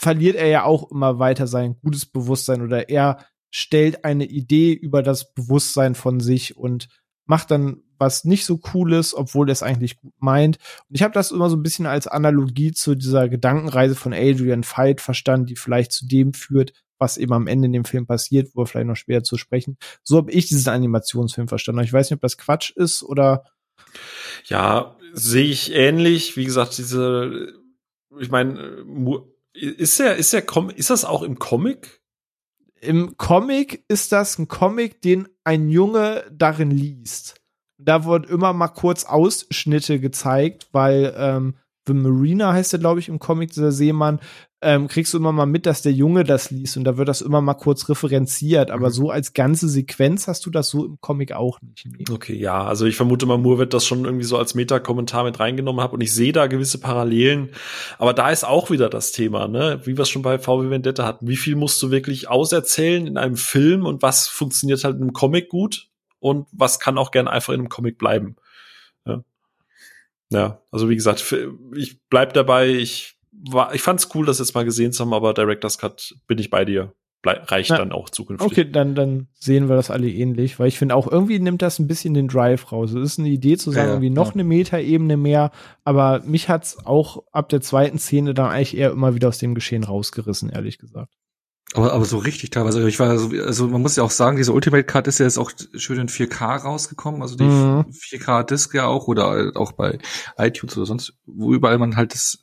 verliert 0.00 0.36
er 0.36 0.46
ja 0.46 0.64
auch 0.64 0.90
immer 0.90 1.18
weiter 1.18 1.46
sein 1.46 1.76
gutes 1.82 2.06
Bewusstsein 2.06 2.62
oder 2.62 2.88
er 2.88 3.26
stellt 3.50 4.02
eine 4.02 4.24
Idee 4.24 4.72
über 4.72 5.02
das 5.02 5.34
Bewusstsein 5.34 5.94
von 5.94 6.20
sich 6.20 6.56
und 6.56 6.88
macht 7.26 7.50
dann 7.50 7.82
was 7.98 8.24
nicht 8.24 8.46
so 8.46 8.56
cooles, 8.56 9.14
obwohl 9.14 9.50
er 9.50 9.52
es 9.52 9.62
eigentlich 9.62 9.98
gut 9.98 10.14
meint. 10.18 10.56
Und 10.88 10.94
ich 10.94 11.02
habe 11.02 11.12
das 11.12 11.32
immer 11.32 11.50
so 11.50 11.56
ein 11.56 11.62
bisschen 11.62 11.84
als 11.84 12.06
Analogie 12.06 12.72
zu 12.72 12.94
dieser 12.94 13.28
Gedankenreise 13.28 13.94
von 13.94 14.14
Adrian 14.14 14.64
Veidt 14.64 15.02
verstanden, 15.02 15.44
die 15.44 15.56
vielleicht 15.56 15.92
zu 15.92 16.06
dem 16.06 16.32
führt, 16.32 16.72
was 16.98 17.18
eben 17.18 17.34
am 17.34 17.46
Ende 17.46 17.66
in 17.66 17.74
dem 17.74 17.84
Film 17.84 18.06
passiert, 18.06 18.48
wo 18.54 18.62
wir 18.62 18.66
vielleicht 18.66 18.86
noch 18.86 18.96
später 18.96 19.22
zu 19.22 19.36
sprechen. 19.36 19.76
So 20.02 20.16
habe 20.16 20.32
ich 20.32 20.46
diesen 20.46 20.72
Animationsfilm 20.72 21.48
verstanden. 21.48 21.84
Ich 21.84 21.92
weiß 21.92 22.08
nicht, 22.08 22.16
ob 22.16 22.22
das 22.22 22.38
Quatsch 22.38 22.70
ist 22.70 23.02
oder 23.02 23.44
ja, 24.46 24.96
sehe 25.12 25.44
ich 25.44 25.74
ähnlich. 25.74 26.38
Wie 26.38 26.46
gesagt, 26.46 26.78
diese, 26.78 27.52
ich 28.18 28.30
meine, 28.30 28.82
ist 29.52 30.00
er, 30.00 30.16
ist 30.16 30.32
er, 30.32 30.44
ist 30.76 30.90
das 30.90 31.04
auch 31.04 31.22
im 31.22 31.38
Comic? 31.38 32.00
Im 32.80 33.16
Comic 33.16 33.84
ist 33.88 34.12
das 34.12 34.38
ein 34.38 34.48
Comic, 34.48 35.02
den 35.02 35.28
ein 35.44 35.68
Junge 35.68 36.24
darin 36.32 36.70
liest. 36.70 37.40
Da 37.78 38.04
wurden 38.04 38.30
immer 38.30 38.52
mal 38.52 38.68
kurz 38.68 39.04
Ausschnitte 39.04 40.00
gezeigt, 40.00 40.68
weil 40.72 41.14
ähm, 41.16 41.56
The 41.86 41.94
Marina 41.94 42.52
heißt 42.52 42.72
er, 42.74 42.78
glaube 42.78 43.00
ich, 43.00 43.08
im 43.08 43.18
Comic, 43.18 43.52
dieser 43.52 43.72
Seemann, 43.72 44.20
ähm, 44.62 44.88
kriegst 44.88 45.14
du 45.14 45.18
immer 45.18 45.32
mal 45.32 45.46
mit, 45.46 45.64
dass 45.64 45.80
der 45.80 45.92
Junge 45.92 46.22
das 46.22 46.50
liest 46.50 46.76
und 46.76 46.84
da 46.84 46.98
wird 46.98 47.08
das 47.08 47.22
immer 47.22 47.40
mal 47.40 47.54
kurz 47.54 47.88
referenziert, 47.88 48.70
aber 48.70 48.88
mhm. 48.88 48.92
so 48.92 49.10
als 49.10 49.32
ganze 49.32 49.68
Sequenz 49.68 50.28
hast 50.28 50.44
du 50.44 50.50
das 50.50 50.68
so 50.68 50.84
im 50.84 51.00
Comic 51.00 51.32
auch 51.32 51.60
nicht. 51.62 51.86
Nee. 51.86 52.04
Okay, 52.10 52.36
ja, 52.36 52.64
also 52.64 52.84
ich 52.84 52.96
vermute 52.96 53.24
mal, 53.24 53.38
Moore 53.38 53.58
wird 53.58 53.74
das 53.74 53.86
schon 53.86 54.04
irgendwie 54.04 54.26
so 54.26 54.36
als 54.36 54.54
Meta-Kommentar 54.54 55.24
mit 55.24 55.40
reingenommen 55.40 55.82
haben 55.82 55.94
und 55.94 56.02
ich 56.02 56.12
sehe 56.12 56.32
da 56.32 56.46
gewisse 56.46 56.78
Parallelen, 56.78 57.50
aber 57.98 58.12
da 58.12 58.30
ist 58.30 58.44
auch 58.44 58.70
wieder 58.70 58.90
das 58.90 59.12
Thema, 59.12 59.48
ne, 59.48 59.80
wie 59.84 59.96
wir 59.96 60.02
es 60.02 60.10
schon 60.10 60.22
bei 60.22 60.38
VW 60.38 60.68
Vendetta 60.68 61.06
hatten, 61.06 61.26
wie 61.26 61.36
viel 61.36 61.56
musst 61.56 61.82
du 61.82 61.90
wirklich 61.90 62.28
auserzählen 62.28 63.06
in 63.06 63.16
einem 63.16 63.36
Film 63.36 63.86
und 63.86 64.02
was 64.02 64.28
funktioniert 64.28 64.84
halt 64.84 64.96
in 64.96 65.02
einem 65.02 65.12
Comic 65.14 65.48
gut 65.48 65.88
und 66.18 66.46
was 66.52 66.78
kann 66.78 66.98
auch 66.98 67.12
gern 67.12 67.28
einfach 67.28 67.54
in 67.54 67.60
einem 67.60 67.70
Comic 67.70 67.96
bleiben. 67.96 68.36
Ja. 69.06 69.24
Ja, 70.30 70.60
also 70.70 70.90
wie 70.90 70.96
gesagt, 70.96 71.34
ich 71.74 71.98
bleib 72.10 72.34
dabei, 72.34 72.68
ich 72.68 73.16
war, 73.32 73.74
ich 73.74 73.82
fand's 73.82 74.08
cool, 74.14 74.26
das 74.26 74.38
jetzt 74.38 74.54
mal 74.54 74.64
gesehen 74.64 74.92
zu 74.92 75.04
haben, 75.04 75.14
aber 75.14 75.34
Director's 75.34 75.78
Cut 75.78 76.14
bin 76.26 76.38
ich 76.38 76.50
bei 76.50 76.64
dir. 76.64 76.92
Blei 77.22 77.34
reicht 77.34 77.70
Na, 77.70 77.76
dann 77.76 77.92
auch 77.92 78.08
zukünftig. 78.08 78.50
Okay, 78.50 78.70
dann, 78.70 78.94
dann 78.94 79.28
sehen 79.34 79.68
wir 79.68 79.76
das 79.76 79.90
alle 79.90 80.08
ähnlich, 80.08 80.58
weil 80.58 80.68
ich 80.68 80.78
finde 80.78 80.94
auch 80.94 81.06
irgendwie 81.06 81.38
nimmt 81.38 81.60
das 81.60 81.78
ein 81.78 81.86
bisschen 81.86 82.14
den 82.14 82.28
Drive 82.28 82.72
raus. 82.72 82.92
Es 82.92 83.12
ist 83.12 83.18
eine 83.18 83.28
Idee 83.28 83.58
zu 83.58 83.70
sagen, 83.70 83.88
ja, 83.88 83.92
irgendwie 83.94 84.10
noch 84.10 84.28
ja. 84.28 84.34
eine 84.34 84.44
Metaebene 84.44 85.18
mehr, 85.18 85.50
aber 85.84 86.22
mich 86.24 86.48
hat's 86.48 86.78
auch 86.86 87.24
ab 87.30 87.50
der 87.50 87.60
zweiten 87.60 87.98
Szene 87.98 88.32
dann 88.32 88.50
eigentlich 88.50 88.76
eher 88.76 88.90
immer 88.90 89.14
wieder 89.14 89.28
aus 89.28 89.38
dem 89.38 89.54
Geschehen 89.54 89.84
rausgerissen, 89.84 90.48
ehrlich 90.48 90.78
gesagt. 90.78 91.12
Aber, 91.74 91.92
aber 91.92 92.04
so 92.04 92.18
richtig 92.18 92.50
teilweise. 92.50 92.88
Ich 92.88 92.98
war 92.98 93.16
so, 93.16 93.30
also 93.44 93.68
man 93.68 93.80
muss 93.80 93.94
ja 93.94 94.02
auch 94.02 94.10
sagen, 94.10 94.36
diese 94.36 94.52
Ultimate 94.52 94.84
Card 94.84 95.06
ist 95.06 95.20
ja 95.20 95.26
jetzt 95.26 95.38
auch 95.38 95.52
schön 95.74 96.00
in 96.00 96.08
4K 96.08 96.62
rausgekommen, 96.62 97.22
also 97.22 97.36
die 97.36 97.44
mhm. 97.44 97.84
4K 97.90 98.42
Disc 98.42 98.74
ja 98.74 98.86
auch 98.86 99.06
oder 99.06 99.52
auch 99.54 99.72
bei 99.72 99.98
iTunes 100.36 100.76
oder 100.76 100.86
sonst, 100.86 101.14
wo 101.26 101.52
überall 101.52 101.78
man 101.78 101.94
halt 101.94 102.12
das 102.12 102.38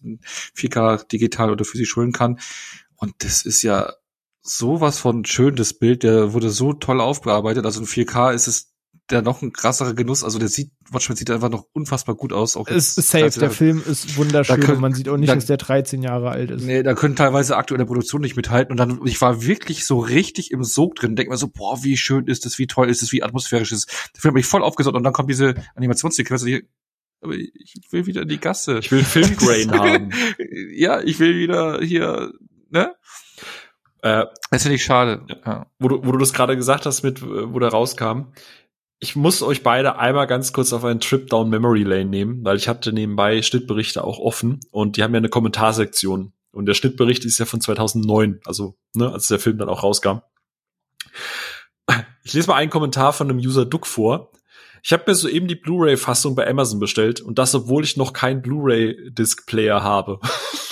4K 0.55 1.07
digital 1.07 1.51
oder 1.51 1.65
physisch 1.65 1.93
holen 1.97 2.13
kann. 2.13 2.39
Und 2.95 3.15
das 3.19 3.45
ist 3.45 3.63
ja 3.63 3.93
sowas 4.41 4.97
von 4.97 5.25
schön, 5.25 5.57
das 5.57 5.73
Bild, 5.73 6.03
der 6.03 6.31
wurde 6.31 6.49
so 6.49 6.71
toll 6.71 7.01
aufbearbeitet. 7.01 7.65
Also 7.65 7.81
in 7.81 7.85
4K 7.85 8.31
ist 8.31 8.47
es 8.47 8.76
der 9.09 9.21
noch 9.21 9.41
ein 9.41 9.53
krasserer 9.53 9.93
Genuss. 9.93 10.23
Also 10.23 10.39
der 10.39 10.49
sieht, 10.49 10.71
Watchmen 10.91 11.15
sieht 11.15 11.29
einfach 11.31 11.49
noch 11.49 11.65
unfassbar 11.73 12.15
gut 12.15 12.33
aus. 12.33 12.57
Auch 12.57 12.67
es 12.67 12.97
ist 12.97 13.09
safe, 13.09 13.39
der 13.39 13.51
Film 13.51 13.81
ist 13.85 14.17
wunderschön 14.17 14.59
können, 14.59 14.75
und 14.75 14.81
man 14.81 14.93
sieht 14.93 15.07
auch 15.09 15.17
nicht, 15.17 15.29
da, 15.29 15.35
dass 15.35 15.45
der 15.45 15.57
13 15.57 16.01
Jahre 16.01 16.29
alt 16.29 16.51
ist. 16.51 16.63
Nee, 16.63 16.83
da 16.83 16.93
können 16.93 17.15
teilweise 17.15 17.55
aktuelle 17.55 17.85
Produktionen 17.85 18.23
nicht 18.23 18.35
mithalten 18.35 18.71
und 18.71 18.77
dann, 18.77 18.99
ich 19.05 19.21
war 19.21 19.43
wirklich 19.45 19.85
so 19.85 19.99
richtig 19.99 20.51
im 20.51 20.63
Sog 20.63 20.95
drin, 20.95 21.15
denk 21.15 21.29
mir 21.29 21.37
so, 21.37 21.47
boah, 21.47 21.83
wie 21.83 21.97
schön 21.97 22.27
ist 22.27 22.45
das, 22.45 22.57
wie 22.57 22.67
toll 22.67 22.89
ist 22.89 23.01
das, 23.01 23.11
wie 23.11 23.23
atmosphärisch 23.23 23.71
ist. 23.71 23.87
Der 24.15 24.21
Film 24.21 24.33
hat 24.33 24.37
mich 24.37 24.45
voll 24.45 24.63
aufgesaugt 24.63 24.95
und 24.95 25.03
dann 25.03 25.13
kommt 25.13 25.29
diese 25.29 25.55
Animationssequenz 25.75 26.43
und 26.43 26.49
ich, 26.49 26.65
aber 27.21 27.33
ich 27.35 27.81
will 27.91 28.05
wieder 28.05 28.23
in 28.23 28.27
die 28.27 28.39
Gasse. 28.39 28.79
Ich 28.79 28.91
will 28.91 29.03
Filmgrain 29.03 29.71
haben. 29.79 30.11
ja, 30.73 31.01
ich 31.01 31.19
will 31.19 31.35
wieder 31.35 31.79
hier, 31.81 32.33
ne? 32.69 32.93
Äh, 34.01 34.25
das 34.51 34.63
finde 34.63 34.75
ich 34.75 34.83
schade. 34.83 35.25
Ja. 35.27 35.65
Wo, 35.79 35.87
du, 35.87 36.05
wo 36.05 36.11
du 36.11 36.17
das 36.19 36.33
gerade 36.33 36.55
gesagt 36.55 36.85
hast, 36.85 37.03
mit 37.03 37.21
wo 37.23 37.57
der 37.59 37.69
rauskam 37.69 38.33
ich 38.99 39.15
muss 39.15 39.41
euch 39.41 39.63
beide 39.63 39.99
einmal 39.99 40.27
ganz 40.27 40.53
kurz 40.53 40.73
auf 40.73 40.83
einen 40.83 40.99
Trip 40.99 41.29
down 41.29 41.49
Memory 41.49 41.83
Lane 41.83 42.05
nehmen, 42.05 42.43
weil 42.43 42.57
ich 42.57 42.67
hatte 42.67 42.91
nebenbei 42.91 43.41
Schnittberichte 43.41 44.03
auch 44.03 44.19
offen 44.19 44.59
und 44.71 44.97
die 44.97 45.03
haben 45.03 45.13
ja 45.13 45.19
eine 45.19 45.29
Kommentarsektion. 45.29 46.33
Und 46.51 46.65
der 46.65 46.73
Schnittbericht 46.73 47.23
ist 47.23 47.37
ja 47.37 47.45
von 47.45 47.61
2009, 47.61 48.39
also 48.45 48.75
ne, 48.95 49.11
als 49.11 49.27
der 49.27 49.37
Film 49.37 49.59
dann 49.59 49.69
auch 49.69 49.83
rauskam. 49.83 50.19
Ich 52.23 52.33
lese 52.33 52.47
mal 52.47 52.55
einen 52.55 52.71
Kommentar 52.71 53.13
von 53.13 53.29
einem 53.29 53.39
User 53.39 53.65
Duck 53.65 53.85
vor. 53.85 54.31
Ich 54.81 54.91
habe 54.91 55.03
mir 55.05 55.15
soeben 55.15 55.47
die 55.47 55.55
Blu-ray-Fassung 55.55 56.35
bei 56.35 56.47
Amazon 56.47 56.79
bestellt 56.79 57.21
und 57.21 57.37
das, 57.37 57.53
obwohl 57.53 57.83
ich 57.83 57.97
noch 57.97 58.13
keinen 58.13 58.41
Blu-ray-Disc-Player 58.41 59.83
habe. 59.83 60.19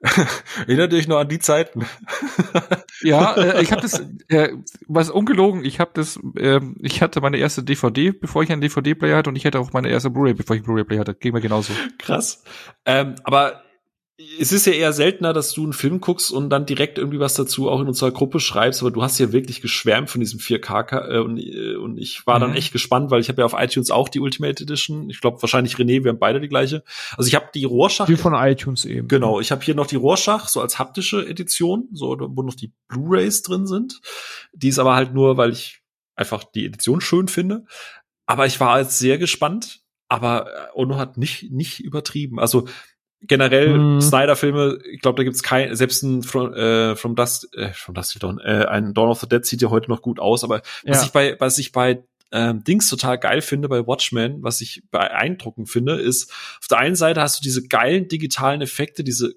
Erinnert 0.66 0.94
euch 0.94 1.08
noch 1.08 1.18
an 1.18 1.28
die 1.28 1.38
Zeiten? 1.40 1.84
ja, 3.02 3.34
äh, 3.34 3.62
ich 3.62 3.72
habe 3.72 3.82
das, 3.82 4.00
äh, 4.28 4.50
was 4.86 5.10
ungelogen, 5.10 5.64
ich 5.64 5.80
habe 5.80 5.90
das, 5.94 6.18
äh, 6.36 6.60
ich 6.80 7.02
hatte 7.02 7.20
meine 7.20 7.38
erste 7.38 7.62
DVD, 7.62 8.12
bevor 8.12 8.42
ich 8.42 8.52
einen 8.52 8.60
DVD-Player 8.60 9.16
hatte 9.16 9.30
und 9.30 9.36
ich 9.36 9.44
hatte 9.44 9.58
auch 9.58 9.72
meine 9.72 9.88
erste 9.88 10.10
Blu-ray, 10.10 10.34
bevor 10.34 10.54
ich 10.54 10.60
einen 10.60 10.66
Blu-ray-Player 10.66 11.00
hatte. 11.00 11.14
Ging 11.14 11.32
mir 11.32 11.40
genauso. 11.40 11.72
Krass. 11.98 12.44
Ähm, 12.84 13.16
aber 13.24 13.62
es 14.40 14.50
ist 14.50 14.66
ja 14.66 14.72
eher 14.72 14.92
seltener, 14.92 15.32
dass 15.32 15.52
du 15.52 15.62
einen 15.62 15.72
Film 15.72 16.00
guckst 16.00 16.32
und 16.32 16.50
dann 16.50 16.66
direkt 16.66 16.98
irgendwie 16.98 17.20
was 17.20 17.34
dazu 17.34 17.70
auch 17.70 17.80
in 17.80 17.86
unserer 17.86 18.10
Gruppe 18.10 18.40
schreibst, 18.40 18.80
aber 18.82 18.90
du 18.90 19.00
hast 19.00 19.18
ja 19.20 19.30
wirklich 19.30 19.60
geschwärmt 19.60 20.10
von 20.10 20.20
diesem 20.20 20.40
4K 20.40 21.08
äh, 21.08 21.18
und, 21.18 21.38
äh, 21.38 21.76
und 21.76 21.98
ich 21.98 22.26
war 22.26 22.38
mhm. 22.38 22.42
dann 22.42 22.54
echt 22.54 22.72
gespannt, 22.72 23.12
weil 23.12 23.20
ich 23.20 23.28
habe 23.28 23.42
ja 23.42 23.46
auf 23.46 23.54
iTunes 23.56 23.92
auch 23.92 24.08
die 24.08 24.18
Ultimate 24.18 24.60
Edition. 24.60 25.08
Ich 25.08 25.20
glaube 25.20 25.40
wahrscheinlich 25.40 25.76
René, 25.76 26.02
wir 26.02 26.10
haben 26.10 26.18
beide 26.18 26.40
die 26.40 26.48
gleiche. 26.48 26.82
Also 27.16 27.28
ich 27.28 27.36
habe 27.36 27.46
die 27.54 27.64
Rorschach. 27.64 28.06
Die 28.06 28.16
von 28.16 28.34
iTunes 28.34 28.84
eben. 28.84 29.06
Genau, 29.06 29.38
ich 29.38 29.52
habe 29.52 29.64
hier 29.64 29.76
noch 29.76 29.86
die 29.86 29.96
Rorschach 29.96 30.48
so 30.48 30.60
als 30.60 30.80
haptische 30.80 31.24
Edition, 31.24 31.88
so 31.92 32.16
wo 32.18 32.42
noch 32.42 32.54
die 32.54 32.72
Blu-rays 32.88 33.42
drin 33.42 33.68
sind. 33.68 34.00
Die 34.52 34.68
ist 34.68 34.80
aber 34.80 34.96
halt 34.96 35.14
nur, 35.14 35.36
weil 35.36 35.52
ich 35.52 35.80
einfach 36.16 36.42
die 36.42 36.66
Edition 36.66 37.00
schön 37.00 37.28
finde. 37.28 37.66
Aber 38.26 38.46
ich 38.46 38.58
war 38.58 38.80
jetzt 38.80 38.98
sehr 38.98 39.16
gespannt, 39.16 39.80
aber 40.08 40.48
äh, 40.48 40.66
Ono 40.74 40.96
hat 40.96 41.18
nicht 41.18 41.52
nicht 41.52 41.78
übertrieben. 41.78 42.40
Also 42.40 42.66
generell 43.22 43.76
mhm. 43.76 44.00
Snyder-Filme, 44.00 44.78
ich 44.90 45.00
glaube, 45.00 45.16
da 45.16 45.24
gibt's 45.24 45.42
kein, 45.42 45.74
selbst 45.74 46.02
ein 46.02 46.22
From, 46.22 46.54
äh, 46.54 46.94
From 46.96 47.16
Dust, 47.16 47.48
äh, 47.56 47.72
From 47.72 47.94
Dust 47.94 48.22
Dawn, 48.22 48.38
äh, 48.38 48.66
ein 48.68 48.94
Dawn 48.94 49.08
of 49.08 49.20
the 49.20 49.28
Dead 49.28 49.44
sieht 49.44 49.62
ja 49.62 49.70
heute 49.70 49.90
noch 49.90 50.02
gut 50.02 50.20
aus, 50.20 50.44
aber 50.44 50.62
ja. 50.84 50.92
was 50.92 51.04
ich 51.04 51.10
bei, 51.10 51.36
was 51.38 51.58
ich 51.58 51.72
bei 51.72 52.02
ähm, 52.30 52.62
Dings 52.62 52.88
total 52.88 53.18
geil 53.18 53.40
finde 53.40 53.68
bei 53.68 53.86
Watchmen, 53.86 54.42
was 54.42 54.60
ich 54.60 54.82
beeindruckend 54.90 55.70
finde, 55.70 55.94
ist, 55.94 56.30
auf 56.60 56.68
der 56.68 56.78
einen 56.78 56.94
Seite 56.94 57.20
hast 57.22 57.38
du 57.38 57.42
diese 57.42 57.66
geilen 57.66 58.08
digitalen 58.08 58.60
Effekte, 58.60 59.02
diese 59.02 59.34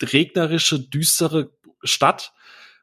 regnerische, 0.00 0.78
düstere 0.80 1.50
Stadt, 1.82 2.32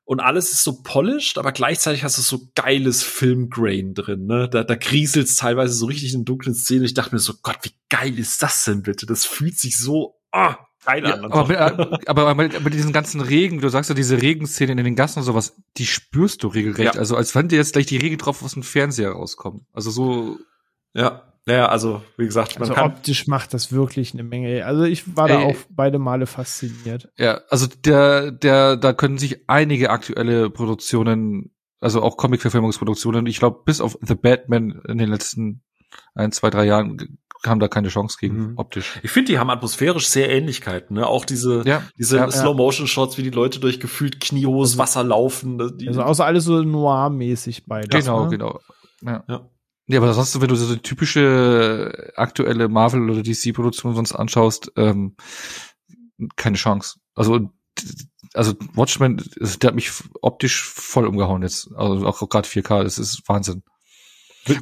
und 0.04 0.20
alles 0.20 0.52
ist 0.52 0.64
so 0.64 0.82
polished, 0.84 1.38
aber 1.38 1.52
gleichzeitig 1.52 2.04
hast 2.04 2.18
du 2.18 2.22
so 2.22 2.50
geiles 2.56 3.04
Filmgrain 3.04 3.94
drin, 3.94 4.26
ne? 4.26 4.50
Da, 4.50 4.64
da 4.64 4.76
grieselt's 4.76 5.36
teilweise 5.36 5.74
so 5.74 5.86
richtig 5.86 6.14
in 6.14 6.26
dunklen 6.26 6.56
Szenen. 6.56 6.84
Ich 6.84 6.94
dachte 6.94 7.16
mir 7.16 7.20
so, 7.20 7.34
Gott, 7.42 7.60
wie 7.64 7.72
geil 7.90 8.18
ist 8.20 8.42
das 8.42 8.64
denn 8.66 8.82
bitte? 8.82 9.06
Das 9.06 9.26
fühlt 9.26 9.58
sich 9.58 9.78
so, 9.78 10.20
ah, 10.32 10.58
geil 10.86 11.04
Ja, 11.06 11.14
an. 11.14 11.26
aber, 11.32 11.48
mit, 11.48 11.58
äh, 11.58 12.08
aber 12.08 12.36
mit, 12.36 12.64
mit 12.64 12.74
diesen 12.74 12.92
ganzen 12.92 13.22
Regen, 13.22 13.62
du 13.62 13.70
sagst 13.70 13.90
ja, 13.90 13.96
diese 13.96 14.22
Regenszenen 14.22 14.78
in 14.78 14.86
den 14.86 14.96
Gassen 14.96 15.20
und 15.20 15.26
sowas, 15.26 15.56
die 15.78 15.86
spürst 15.86 16.44
du 16.44 16.48
regelrecht. 16.48 16.96
Ja. 16.96 17.00
Also 17.00 17.16
als 17.16 17.36
wenn 17.36 17.48
dir 17.48 17.58
jetzt 17.58 17.74
gleich 17.74 17.86
die 17.86 17.98
Regentropfen 17.98 18.46
aus 18.46 18.54
dem 18.54 18.64
Fernseher 18.64 19.12
rauskommen. 19.12 19.66
Also 19.72 19.92
so, 19.92 20.40
ja, 20.94 21.31
naja, 21.46 21.68
also 21.70 22.02
wie 22.18 22.26
gesagt, 22.26 22.54
man 22.60 22.64
Also 22.70 22.74
kann 22.74 22.92
optisch 22.92 23.28
macht 23.28 23.54
das 23.54 23.72
wirklich 23.72 24.14
eine 24.14 24.24
Menge. 24.24 24.66
Also 24.66 24.84
ich 24.84 25.16
war 25.18 25.28
da 25.28 25.40
Ey. 25.42 25.46
auch 25.52 25.56
beide 25.70 25.98
Male 26.00 26.26
fasziniert. 26.28 27.10
ja, 27.18 27.42
also 27.50 27.68
der, 27.84 28.32
der, 28.32 28.78
da 28.78 28.94
können 28.94 29.18
sich 29.18 29.50
einige 29.50 29.90
aktuelle 29.90 30.50
Produktionen, 30.50 31.52
also 31.80 32.02
auch 32.04 32.18
Comic-Verfilmungsproduktionen, 32.18 33.26
ich 33.26 33.40
glaube, 33.40 33.62
bis 33.66 33.82
auf 33.82 33.98
The 34.02 34.16
Batman 34.16 34.82
in 34.88 34.98
den 34.98 35.10
letzten 35.10 35.64
ein, 36.14 36.32
zwei, 36.32 36.50
drei 36.50 36.66
Jahren 36.66 37.18
haben 37.44 37.60
da 37.60 37.68
keine 37.68 37.88
Chance 37.88 38.18
gegen, 38.20 38.52
Mhm. 38.52 38.54
optisch. 38.58 39.00
Ich 39.02 39.10
finde, 39.10 39.32
die 39.32 39.40
haben 39.40 39.50
atmosphärisch 39.50 40.08
sehr 40.08 40.30
Ähnlichkeiten, 40.30 40.96
ne? 40.96 41.08
Auch 41.08 41.26
diese, 41.26 41.64
Ja, 41.66 41.82
diese 41.98 42.18
ja. 42.18 42.30
Slow-Motion-Shots, 42.30 43.18
wie 43.18 43.24
die 43.24 43.32
Leute 43.32 43.60
durch 43.60 43.80
gefühlt 43.80 44.20
kniehohes 44.22 44.78
Wasser 44.78 45.04
laufen. 45.04 45.56
ne? 45.56 45.72
Die, 45.76 45.88
Also 45.88 46.04
außer 46.04 46.24
alles 46.24 46.44
so 46.44 46.62
noir-mäßig 46.62 47.64
beide. 47.66 47.88
Genau, 47.88 48.26
ne? 48.26 48.30
genau. 48.30 48.60
Ja. 49.02 49.24
Ja. 49.28 49.50
Ja, 49.92 50.00
aber 50.00 50.14
sonst, 50.14 50.40
wenn 50.40 50.48
du 50.48 50.56
so 50.56 50.74
die 50.74 50.82
typische 50.82 52.14
aktuelle 52.16 52.70
Marvel- 52.70 53.10
oder 53.10 53.24
DC-Produktion 53.24 53.94
sonst 53.94 54.14
anschaust, 54.14 54.72
ähm, 54.78 55.18
keine 56.38 56.56
Chance. 56.56 57.00
Also, 57.14 57.52
also 58.34 58.54
Watchmen, 58.74 59.22
also 59.38 59.58
der 59.58 59.68
hat 59.68 59.76
mich 59.76 59.92
optisch 60.22 60.64
voll 60.64 61.06
umgehauen 61.06 61.42
jetzt. 61.42 61.72
Also 61.76 62.08
auch 62.08 62.30
gerade 62.30 62.48
4K, 62.48 62.84
das 62.84 63.00
ist 63.00 63.24
Wahnsinn. 63.28 63.64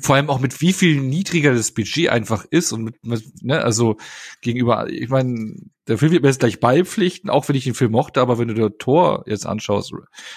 Vor 0.02 0.16
allem 0.16 0.32
auch 0.32 0.40
mit 0.40 0.62
wie 0.62 0.74
viel 0.74 1.00
niedriger 1.00 1.54
das 1.54 1.76
Budget 1.76 2.10
einfach 2.10 2.46
ist 2.50 2.72
und 2.72 2.84
mit, 2.84 3.06
mit 3.06 3.44
ne, 3.44 3.64
also 3.64 3.98
gegenüber, 4.42 4.90
ich 4.90 5.10
meine, 5.10 5.58
der 5.90 5.98
Film 5.98 6.12
wird 6.14 6.24
mir 6.24 6.30
jetzt 6.30 6.40
gleich 6.40 6.60
beipflichten, 6.60 7.30
auch 7.30 7.50
wenn 7.50 7.56
ich 7.56 7.66
den 7.66 7.74
Film 7.74 7.92
mochte, 7.92 8.22
aber 8.22 8.38
wenn 8.40 8.48
du 8.48 8.54
dir 8.54 8.78
Thor 8.78 9.24
jetzt 9.28 9.46
anschaust, 9.46 9.92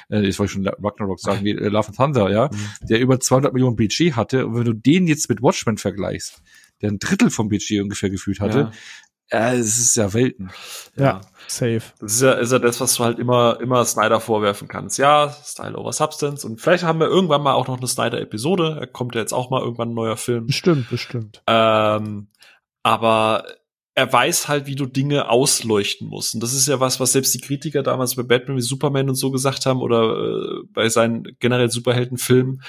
äh, 0.09 0.21
jetzt 0.21 0.39
wollte 0.39 0.51
ich 0.51 0.53
schon 0.55 0.67
Ragnarok 0.67 1.21
sagen, 1.21 1.45
wie 1.45 1.53
äh, 1.53 1.69
Love 1.69 1.89
and 1.89 1.97
Thunder, 1.97 2.31
ja, 2.31 2.49
Mhm. 2.53 2.87
der 2.89 3.01
über 3.01 3.21
200 3.21 3.53
Millionen 3.53 3.77
Budget 3.77 4.17
hatte, 4.17 4.47
und 4.47 4.57
wenn 4.57 4.65
du 4.65 4.73
den 4.73 5.07
jetzt 5.07 5.29
mit 5.29 5.43
Watchmen 5.43 5.79
vergleichst, 5.79 6.43
der 6.81 6.91
ein 6.91 6.99
Drittel 6.99 7.31
vom 7.31 7.49
Budget 7.49 7.83
ungefähr 7.83 8.11
gefühlt 8.11 8.41
hatte, 8.41 8.73
äh, 9.29 9.55
es 9.57 9.79
ist 9.79 9.97
ja 9.97 10.13
Welten. 10.13 10.51
Ja, 10.97 11.21
safe. 11.47 11.81
Das 12.01 12.15
ist 12.15 12.23
ja, 12.23 12.33
ist 12.33 12.53
ja 12.53 12.59
das, 12.59 12.81
was 12.81 12.95
du 12.97 13.05
halt 13.05 13.19
immer, 13.19 13.59
immer 13.61 13.85
Snyder 13.85 14.21
vorwerfen 14.21 14.69
kannst. 14.69 14.99
Ja, 14.99 15.31
Style 15.45 15.77
over 15.77 15.93
Substance. 15.93 16.47
Und 16.47 16.61
vielleicht 16.61 16.85
haben 16.85 17.01
wir 17.01 17.07
irgendwann 17.07 17.43
mal 17.43 17.55
auch 17.55 17.67
noch 17.67 17.79
eine 17.79 17.87
Snyder-Episode. 17.87 18.77
Da 18.81 18.87
kommt 18.87 19.15
ja 19.15 19.23
jetzt 19.23 19.33
auch 19.33 19.49
mal 19.49 19.63
irgendwann 19.63 19.91
ein 19.91 19.95
neuer 19.95 20.19
Film. 20.19 20.49
Bestimmt, 20.49 20.91
bestimmt. 20.91 21.43
Ähm, 21.47 22.27
aber 22.83 23.45
er 23.95 24.11
weiß 24.13 24.49
halt, 24.49 24.67
wie 24.67 24.75
du 24.75 24.87
Dinge 24.87 25.29
ausleuchten 25.29 26.09
musst. 26.09 26.35
Und 26.35 26.43
das 26.43 26.55
ist 26.55 26.67
ja 26.67 26.81
was, 26.81 26.99
was 26.99 27.13
selbst 27.13 27.35
die 27.35 27.41
Kritiker 27.41 27.83
damals 27.83 28.15
bei 28.15 28.23
Batman 28.23 28.57
wie 28.57 28.63
Superman 28.63 29.09
und 29.09 29.17
so 29.17 29.31
gesagt 29.31 29.67
haben 29.67 29.81
oder 29.81 30.17
äh, 30.17 30.63
bei 30.73 30.89
seinen 30.89 31.37
generell 31.41 31.71
Superheldenfilmen. 31.71 32.63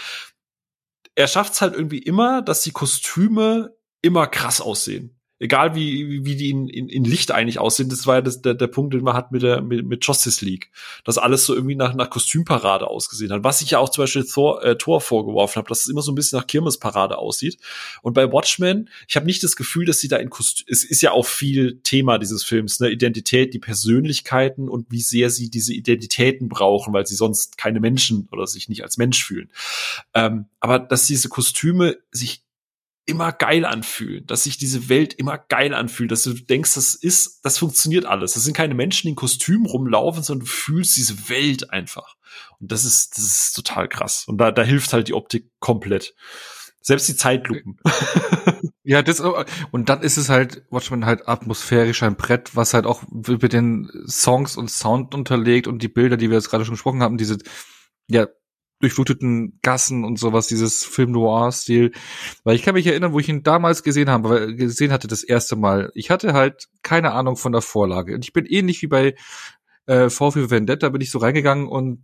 Er 1.15 1.27
schafft 1.27 1.53
es 1.53 1.61
halt 1.61 1.75
irgendwie 1.75 1.99
immer, 1.99 2.41
dass 2.41 2.61
die 2.61 2.71
Kostüme 2.71 3.73
immer 4.01 4.27
krass 4.27 4.59
aussehen. 4.59 5.17
Egal 5.43 5.75
wie, 5.75 6.23
wie- 6.25 6.35
die 6.35 6.49
in, 6.49 6.69
in, 6.69 6.87
in 6.87 7.03
Licht 7.03 7.31
eigentlich 7.31 7.59
aussehen, 7.59 7.89
das 7.89 8.07
war 8.07 8.15
ja 8.15 8.21
das, 8.21 8.41
der, 8.41 8.53
der 8.53 8.67
Punkt, 8.67 8.93
den 8.93 9.03
man 9.03 9.13
hat 9.13 9.31
mit 9.31 9.41
der 9.43 9.61
mit, 9.61 9.85
mit 9.85 10.05
Justice 10.05 10.43
League, 10.43 10.71
dass 11.03 11.17
alles 11.17 11.45
so 11.45 11.53
irgendwie 11.53 11.75
nach, 11.75 11.93
nach 11.95 12.09
Kostümparade 12.09 12.87
ausgesehen 12.87 13.31
hat. 13.31 13.43
Was 13.43 13.61
ich 13.61 13.71
ja 13.71 13.79
auch 13.79 13.89
zum 13.89 14.03
Beispiel 14.03 14.23
Thor, 14.23 14.63
äh, 14.63 14.77
Thor 14.77 15.01
vorgeworfen 15.01 15.57
habe, 15.57 15.67
dass 15.67 15.81
es 15.81 15.87
immer 15.89 16.01
so 16.01 16.11
ein 16.11 16.15
bisschen 16.15 16.39
nach 16.39 16.47
Kirmesparade 16.47 17.17
aussieht. 17.17 17.57
Und 18.01 18.13
bei 18.13 18.31
Watchmen, 18.31 18.89
ich 19.07 19.15
habe 19.15 19.25
nicht 19.25 19.43
das 19.43 19.55
Gefühl, 19.55 19.85
dass 19.85 19.99
sie 19.99 20.07
da 20.07 20.17
in 20.17 20.29
Kostüm, 20.29 20.65
es 20.69 20.83
ist 20.83 21.01
ja 21.01 21.11
auch 21.11 21.25
viel 21.25 21.79
Thema 21.83 22.17
dieses 22.17 22.43
Films, 22.43 22.79
ne, 22.79 22.89
Identität, 22.89 23.53
die 23.53 23.59
Persönlichkeiten 23.59 24.69
und 24.69 24.89
wie 24.91 25.01
sehr 25.01 25.29
sie 25.29 25.49
diese 25.49 25.73
Identitäten 25.73 26.47
brauchen, 26.49 26.93
weil 26.93 27.05
sie 27.05 27.15
sonst 27.15 27.57
keine 27.57 27.79
Menschen 27.79 28.27
oder 28.31 28.47
sich 28.47 28.69
nicht 28.69 28.83
als 28.83 28.97
Mensch 28.97 29.23
fühlen. 29.23 29.49
Ähm, 30.13 30.45
aber 30.59 30.79
dass 30.79 31.05
diese 31.05 31.27
Kostüme 31.29 31.97
sich 32.11 32.43
immer 33.05 33.31
geil 33.31 33.65
anfühlen, 33.65 34.25
dass 34.27 34.43
sich 34.43 34.57
diese 34.57 34.89
Welt 34.89 35.13
immer 35.13 35.37
geil 35.37 35.73
anfühlt, 35.73 36.11
dass 36.11 36.23
du 36.23 36.33
denkst, 36.33 36.75
das 36.75 36.95
ist, 36.95 37.41
das 37.43 37.57
funktioniert 37.57 38.05
alles. 38.05 38.33
Das 38.33 38.43
sind 38.43 38.55
keine 38.55 38.75
Menschen, 38.75 39.07
die 39.07 39.09
in 39.09 39.15
Kostümen 39.15 39.65
rumlaufen, 39.65 40.23
sondern 40.23 40.45
du 40.45 40.51
fühlst 40.51 40.95
diese 40.95 41.29
Welt 41.29 41.69
einfach. 41.71 42.15
Und 42.59 42.71
das 42.71 42.85
ist, 42.85 43.17
das 43.17 43.25
ist 43.25 43.53
total 43.53 43.89
krass. 43.89 44.25
Und 44.27 44.37
da, 44.37 44.51
da 44.51 44.63
hilft 44.63 44.93
halt 44.93 45.09
die 45.09 45.13
Optik 45.13 45.51
komplett. 45.59 46.15
Selbst 46.81 47.07
die 47.07 47.15
Zeitlupen. 47.15 47.77
Ja, 48.85 49.01
das 49.01 49.21
und 49.21 49.87
dann 49.87 50.01
ist 50.01 50.17
es 50.17 50.27
halt 50.27 50.65
Watchmen 50.69 51.05
halt 51.05 51.29
atmosphärisch 51.29 52.03
ein 52.03 52.17
Brett, 52.17 52.53
was 52.53 52.73
halt 52.73 52.85
auch 52.85 53.03
mit 53.09 53.53
den 53.53 53.89
Songs 54.07 54.57
und 54.57 54.69
Sound 54.69 55.15
unterlegt 55.15 55.67
und 55.67 55.81
die 55.81 55.87
Bilder, 55.87 56.17
die 56.17 56.29
wir 56.29 56.35
jetzt 56.35 56.49
gerade 56.49 56.65
schon 56.65 56.73
gesprochen 56.73 57.01
haben, 57.01 57.17
diese 57.17 57.37
ja 58.09 58.27
durchfluteten 58.83 59.59
Gassen 59.61 60.03
und 60.03 60.19
sowas, 60.19 60.47
dieses 60.47 60.83
Film 60.83 61.11
Noir-Stil. 61.11 61.91
Weil 62.43 62.55
ich 62.55 62.63
kann 62.63 62.75
mich 62.75 62.85
erinnern, 62.85 63.13
wo 63.13 63.19
ich 63.19 63.29
ihn 63.29 63.43
damals 63.43 63.81
gesehen 63.81 64.09
habe, 64.09 64.55
gesehen 64.55 64.91
hatte 64.91 65.07
das 65.07 65.23
erste 65.23 65.55
Mal. 65.55 65.91
Ich 65.95 66.09
hatte 66.09 66.33
halt 66.33 66.67
keine 66.83 67.13
Ahnung 67.13 67.37
von 67.37 67.53
der 67.53 67.61
Vorlage. 67.61 68.13
Und 68.13 68.25
ich 68.25 68.33
bin 68.33 68.45
ähnlich 68.45 68.81
wie 68.81 68.87
bei 68.87 69.15
äh, 69.85 70.09
V 70.09 70.31
für 70.31 70.49
Vendetta, 70.49 70.89
bin 70.89 71.01
ich 71.01 71.11
so 71.11 71.19
reingegangen 71.19 71.67
und 71.67 72.03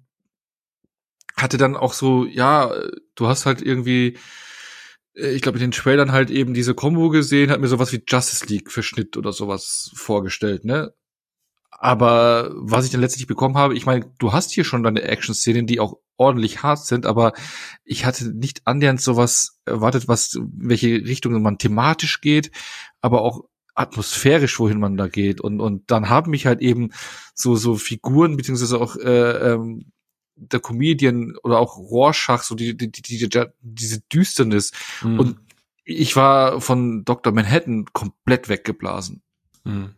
hatte 1.35 1.57
dann 1.57 1.75
auch 1.75 1.93
so, 1.93 2.25
ja, 2.25 2.73
du 3.15 3.27
hast 3.27 3.45
halt 3.45 3.61
irgendwie 3.61 4.17
äh, 5.15 5.31
ich 5.31 5.41
glaube, 5.41 5.57
in 5.57 5.65
den 5.65 5.71
Trailern 5.71 6.11
halt 6.11 6.29
eben 6.29 6.53
diese 6.53 6.73
Combo 6.73 7.09
gesehen, 7.09 7.51
hat 7.51 7.59
mir 7.59 7.67
sowas 7.67 7.91
wie 7.91 8.03
Justice 8.07 8.45
League 8.47 8.71
Verschnitt 8.71 9.17
oder 9.17 9.33
sowas 9.33 9.91
vorgestellt, 9.95 10.65
ne? 10.65 10.93
Aber 11.81 12.51
was 12.55 12.83
ich 12.83 12.91
dann 12.91 12.99
letztlich 12.99 13.25
bekommen 13.25 13.55
habe, 13.55 13.73
ich 13.73 13.85
meine, 13.85 14.11
du 14.19 14.33
hast 14.33 14.51
hier 14.51 14.65
schon 14.65 14.83
deine 14.83 15.01
Action-Szenen, 15.01 15.65
die 15.65 15.79
auch 15.79 15.97
ordentlich 16.17 16.61
hart 16.61 16.85
sind, 16.85 17.05
aber 17.05 17.31
ich 17.85 18.03
hatte 18.05 18.37
nicht 18.37 18.67
annähernd 18.67 18.99
sowas 18.99 19.61
erwartet, 19.63 20.09
was, 20.09 20.37
welche 20.41 20.89
Richtung 20.89 21.41
man 21.41 21.57
thematisch 21.57 22.19
geht, 22.19 22.51
aber 22.99 23.21
auch 23.21 23.45
atmosphärisch, 23.75 24.59
wohin 24.59 24.77
man 24.79 24.97
da 24.97 25.07
geht. 25.07 25.39
Und, 25.39 25.61
und 25.61 25.89
dann 25.89 26.09
haben 26.09 26.31
mich 26.31 26.45
halt 26.45 26.59
eben 26.59 26.89
so, 27.33 27.55
so 27.55 27.75
Figuren, 27.75 28.35
beziehungsweise 28.35 28.81
auch 28.81 28.97
äh, 28.97 29.53
ähm, 29.53 29.93
der 30.35 30.59
Comedian 30.59 31.37
oder 31.43 31.59
auch 31.59 31.77
Rorschach, 31.77 32.43
so 32.43 32.55
die, 32.55 32.75
die, 32.75 32.91
die, 32.91 33.01
die, 33.01 33.29
die 33.29 33.45
diese 33.61 34.01
Düsternis. 34.01 34.73
Mhm. 35.01 35.19
Und 35.19 35.39
ich 35.85 36.17
war 36.17 36.59
von 36.59 37.05
Dr. 37.05 37.31
Manhattan 37.31 37.85
komplett 37.93 38.49
weggeblasen. 38.49 39.21
Mhm. 39.63 39.95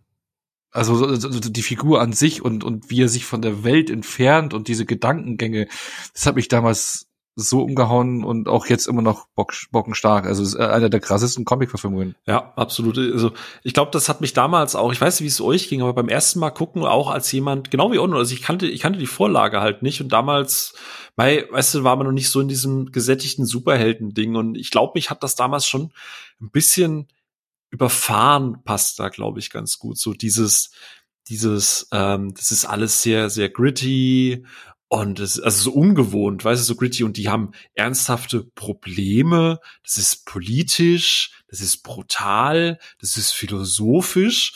Also 0.71 0.95
so- 0.95 1.13
so- 1.15 1.31
so 1.31 1.39
die 1.49 1.61
Figur 1.63 2.01
an 2.01 2.13
sich 2.13 2.41
und, 2.41 2.63
und 2.63 2.89
wie 2.89 3.01
er 3.01 3.09
sich 3.09 3.25
von 3.25 3.41
der 3.41 3.63
Welt 3.63 3.89
entfernt 3.89 4.53
und 4.53 4.67
diese 4.67 4.85
Gedankengänge, 4.85 5.67
das 6.13 6.25
hat 6.25 6.35
mich 6.35 6.47
damals 6.47 7.07
so 7.37 7.61
umgehauen 7.63 8.25
und 8.25 8.49
auch 8.49 8.65
jetzt 8.65 8.87
immer 8.87 9.01
noch 9.01 9.27
bock, 9.35 9.53
bockenstark. 9.71 10.25
Also 10.25 10.43
ist 10.43 10.55
einer 10.57 10.89
der 10.89 10.99
krassesten 10.99 11.45
Comic-Verfilmungen. 11.45 12.15
Ja, 12.27 12.51
absolut. 12.57 12.97
Also 12.97 13.31
ich 13.63 13.73
glaube, 13.73 13.89
das 13.91 14.09
hat 14.09 14.19
mich 14.19 14.33
damals 14.33 14.75
auch, 14.75 14.91
ich 14.91 14.99
weiß 14.99 15.15
nicht, 15.19 15.23
wie 15.23 15.29
es 15.29 15.39
euch 15.41 15.69
ging, 15.69 15.81
aber 15.81 15.93
beim 15.93 16.09
ersten 16.09 16.39
Mal 16.39 16.49
gucken, 16.51 16.83
auch 16.83 17.09
als 17.09 17.31
jemand, 17.31 17.71
genau 17.71 17.91
wie 17.93 17.99
Onno, 17.99 18.17
also 18.17 18.33
ich 18.33 18.41
kannte, 18.41 18.67
ich 18.67 18.81
kannte 18.81 18.99
die 18.99 19.07
Vorlage 19.07 19.61
halt 19.61 19.81
nicht 19.81 20.01
und 20.01 20.09
damals, 20.11 20.73
weil, 21.15 21.47
weißt 21.51 21.75
du, 21.75 21.83
war 21.85 21.95
man 21.95 22.05
noch 22.05 22.13
nicht 22.13 22.29
so 22.29 22.41
in 22.41 22.49
diesem 22.49 22.91
gesättigten 22.91 23.45
Superhelden-Ding 23.45 24.35
und 24.35 24.57
ich 24.57 24.69
glaube, 24.69 24.91
mich 24.95 25.09
hat 25.09 25.23
das 25.23 25.35
damals 25.35 25.65
schon 25.65 25.91
ein 26.41 26.49
bisschen 26.51 27.07
überfahren, 27.71 28.63
passt 28.63 28.99
da, 28.99 29.09
glaube 29.09 29.39
ich, 29.39 29.49
ganz 29.49 29.79
gut. 29.79 29.97
So 29.97 30.13
dieses, 30.13 30.71
dieses, 31.27 31.87
ähm, 31.91 32.33
das 32.35 32.51
ist 32.51 32.65
alles 32.65 33.01
sehr, 33.01 33.29
sehr 33.29 33.49
gritty 33.49 34.45
und 34.89 35.19
es 35.21 35.39
also 35.39 35.71
so 35.71 35.71
ungewohnt, 35.71 36.43
weißt 36.43 36.61
du, 36.61 36.65
so 36.65 36.75
gritty 36.75 37.05
und 37.05 37.15
die 37.15 37.29
haben 37.29 37.51
ernsthafte 37.73 38.43
Probleme. 38.43 39.59
Das 39.83 39.97
ist 39.97 40.25
politisch, 40.25 41.41
das 41.47 41.61
ist 41.61 41.81
brutal, 41.81 42.77
das 42.99 43.15
ist 43.15 43.31
philosophisch. 43.31 44.53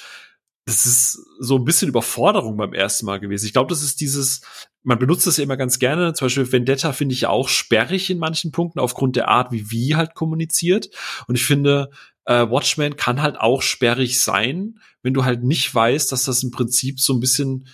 Das 0.65 0.85
ist 0.87 1.19
so 1.39 1.57
ein 1.57 1.63
bisschen 1.63 1.89
Überforderung 1.89 2.57
beim 2.57 2.73
ersten 2.73 3.05
Mal 3.05 3.19
gewesen. 3.19 3.45
Ich 3.45 3.53
glaube, 3.53 3.69
das 3.69 3.83
ist 3.83 4.01
dieses, 4.01 4.41
man 4.83 4.97
benutzt 4.97 5.27
das 5.27 5.37
ja 5.37 5.43
immer 5.43 5.57
ganz 5.57 5.77
gerne. 5.77 6.13
Zum 6.13 6.25
Beispiel 6.25 6.51
Vendetta 6.51 6.91
finde 6.91 7.13
ich 7.13 7.21
ja 7.21 7.29
auch 7.29 7.49
sperrig 7.49 8.09
in 8.09 8.17
manchen 8.17 8.51
Punkten 8.51 8.79
aufgrund 8.79 9.15
der 9.15 9.27
Art, 9.27 9.51
wie 9.51 9.69
wie 9.69 9.95
halt 9.95 10.15
kommuniziert. 10.15 10.89
Und 11.27 11.35
ich 11.35 11.45
finde, 11.45 11.91
äh, 12.25 12.49
Watchmen 12.49 12.95
kann 12.95 13.21
halt 13.21 13.37
auch 13.39 13.61
sperrig 13.61 14.19
sein, 14.19 14.79
wenn 15.03 15.13
du 15.13 15.23
halt 15.23 15.43
nicht 15.43 15.73
weißt, 15.73 16.11
dass 16.11 16.23
das 16.23 16.41
im 16.41 16.51
Prinzip 16.51 16.99
so 16.99 17.13
ein 17.13 17.19
bisschen 17.19 17.67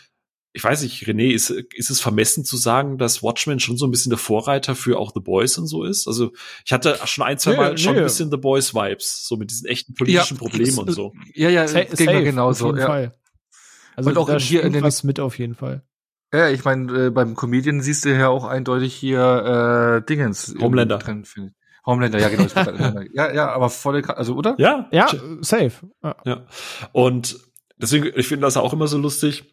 ich 0.54 0.64
weiß 0.64 0.82
nicht, 0.84 1.04
René, 1.08 1.32
ist, 1.32 1.50
ist 1.50 1.90
es 1.90 2.02
vermessen 2.02 2.44
zu 2.44 2.58
sagen, 2.58 2.98
dass 2.98 3.24
Watchmen 3.24 3.60
schon 3.60 3.78
so 3.78 3.86
ein 3.88 3.92
bisschen 3.92 4.10
der 4.10 4.18
Vorreiter 4.20 4.76
für 4.76 5.00
auch 5.00 5.12
The 5.14 5.22
Boys 5.22 5.58
und 5.58 5.68
so 5.68 5.84
ist? 5.84 6.08
Also 6.08 6.32
ich 6.66 6.74
hatte 6.74 6.98
schon 7.06 7.24
ein, 7.24 7.38
zwei 7.38 7.52
Nee, 7.52 7.58
Mal 7.58 7.78
schon 7.78 7.94
nee. 7.94 8.00
ein 8.00 8.04
bisschen 8.06 8.30
The 8.32 8.38
Boys 8.38 8.74
Vibes, 8.76 9.26
so 9.28 9.38
mit 9.38 9.50
diesen 9.52 9.68
echten 9.68 9.94
politischen 9.94 10.38
Problemen 10.38 10.78
und 10.80 10.92
so. 10.92 11.14
Ja, 11.34 11.50
ja, 11.50 11.68
Sa 11.68 11.84
ging 11.84 12.06
mir 12.08 12.24
genauso. 12.24 12.66
auf 12.66 12.72
jeden 12.72 12.80
Ja. 12.82 12.88
Fall. 12.88 13.16
Also 13.96 14.10
Und 14.10 14.18
auch 14.18 14.28
da 14.28 14.38
hier 14.40 14.64
in 14.64 14.74
den- 14.74 14.84
was 14.84 15.04
mit 15.04 15.20
auf 15.20 15.38
jeden 15.40 15.56
Fall. 15.56 15.84
Ja, 16.34 16.50
ich 16.50 16.64
meine, 16.64 17.08
äh, 17.08 17.10
beim 17.10 17.36
Comedian 17.36 17.82
siehst 17.82 18.06
du 18.06 18.10
ja 18.18 18.30
auch 18.30 18.46
eindeutig 18.46 18.94
hier 18.94 20.02
äh, 20.02 20.06
Dingens. 20.06 20.56
Homelander. 20.60 20.98
Drin. 20.98 21.26
Homelander, 21.86 22.20
ja 22.20 22.30
genau. 22.30 22.46
ja, 23.14 23.34
ja, 23.34 23.52
aber 23.52 23.70
volle, 23.70 24.08
also 24.18 24.36
oder? 24.36 24.56
Ja, 24.58 24.88
Ja, 24.92 25.08
safe. 25.42 25.72
Ja. 26.04 26.16
Ja. 26.26 26.46
Und 26.94 27.38
deswegen, 27.78 28.12
ich 28.16 28.28
finde 28.28 28.46
das 28.46 28.56
auch 28.58 28.72
immer 28.74 28.88
so 28.88 28.98
lustig. 28.98 29.44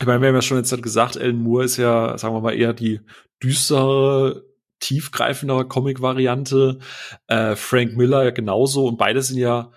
Ich 0.00 0.06
meine, 0.06 0.20
wir 0.20 0.28
haben 0.28 0.34
ja 0.34 0.42
schon 0.42 0.58
jetzt 0.58 0.82
gesagt, 0.82 1.16
Alan 1.16 1.42
Moore 1.42 1.64
ist 1.64 1.76
ja, 1.76 2.16
sagen 2.18 2.34
wir 2.34 2.40
mal, 2.40 2.54
eher 2.54 2.72
die 2.72 3.00
düstere, 3.42 4.44
tiefgreifendere 4.80 5.66
Comic-Variante. 5.66 6.78
Äh, 7.26 7.56
Frank 7.56 7.96
Miller 7.96 8.24
ja 8.24 8.30
genauso. 8.30 8.86
Und 8.86 8.96
beide 8.96 9.22
sind 9.22 9.38
ja 9.38 9.72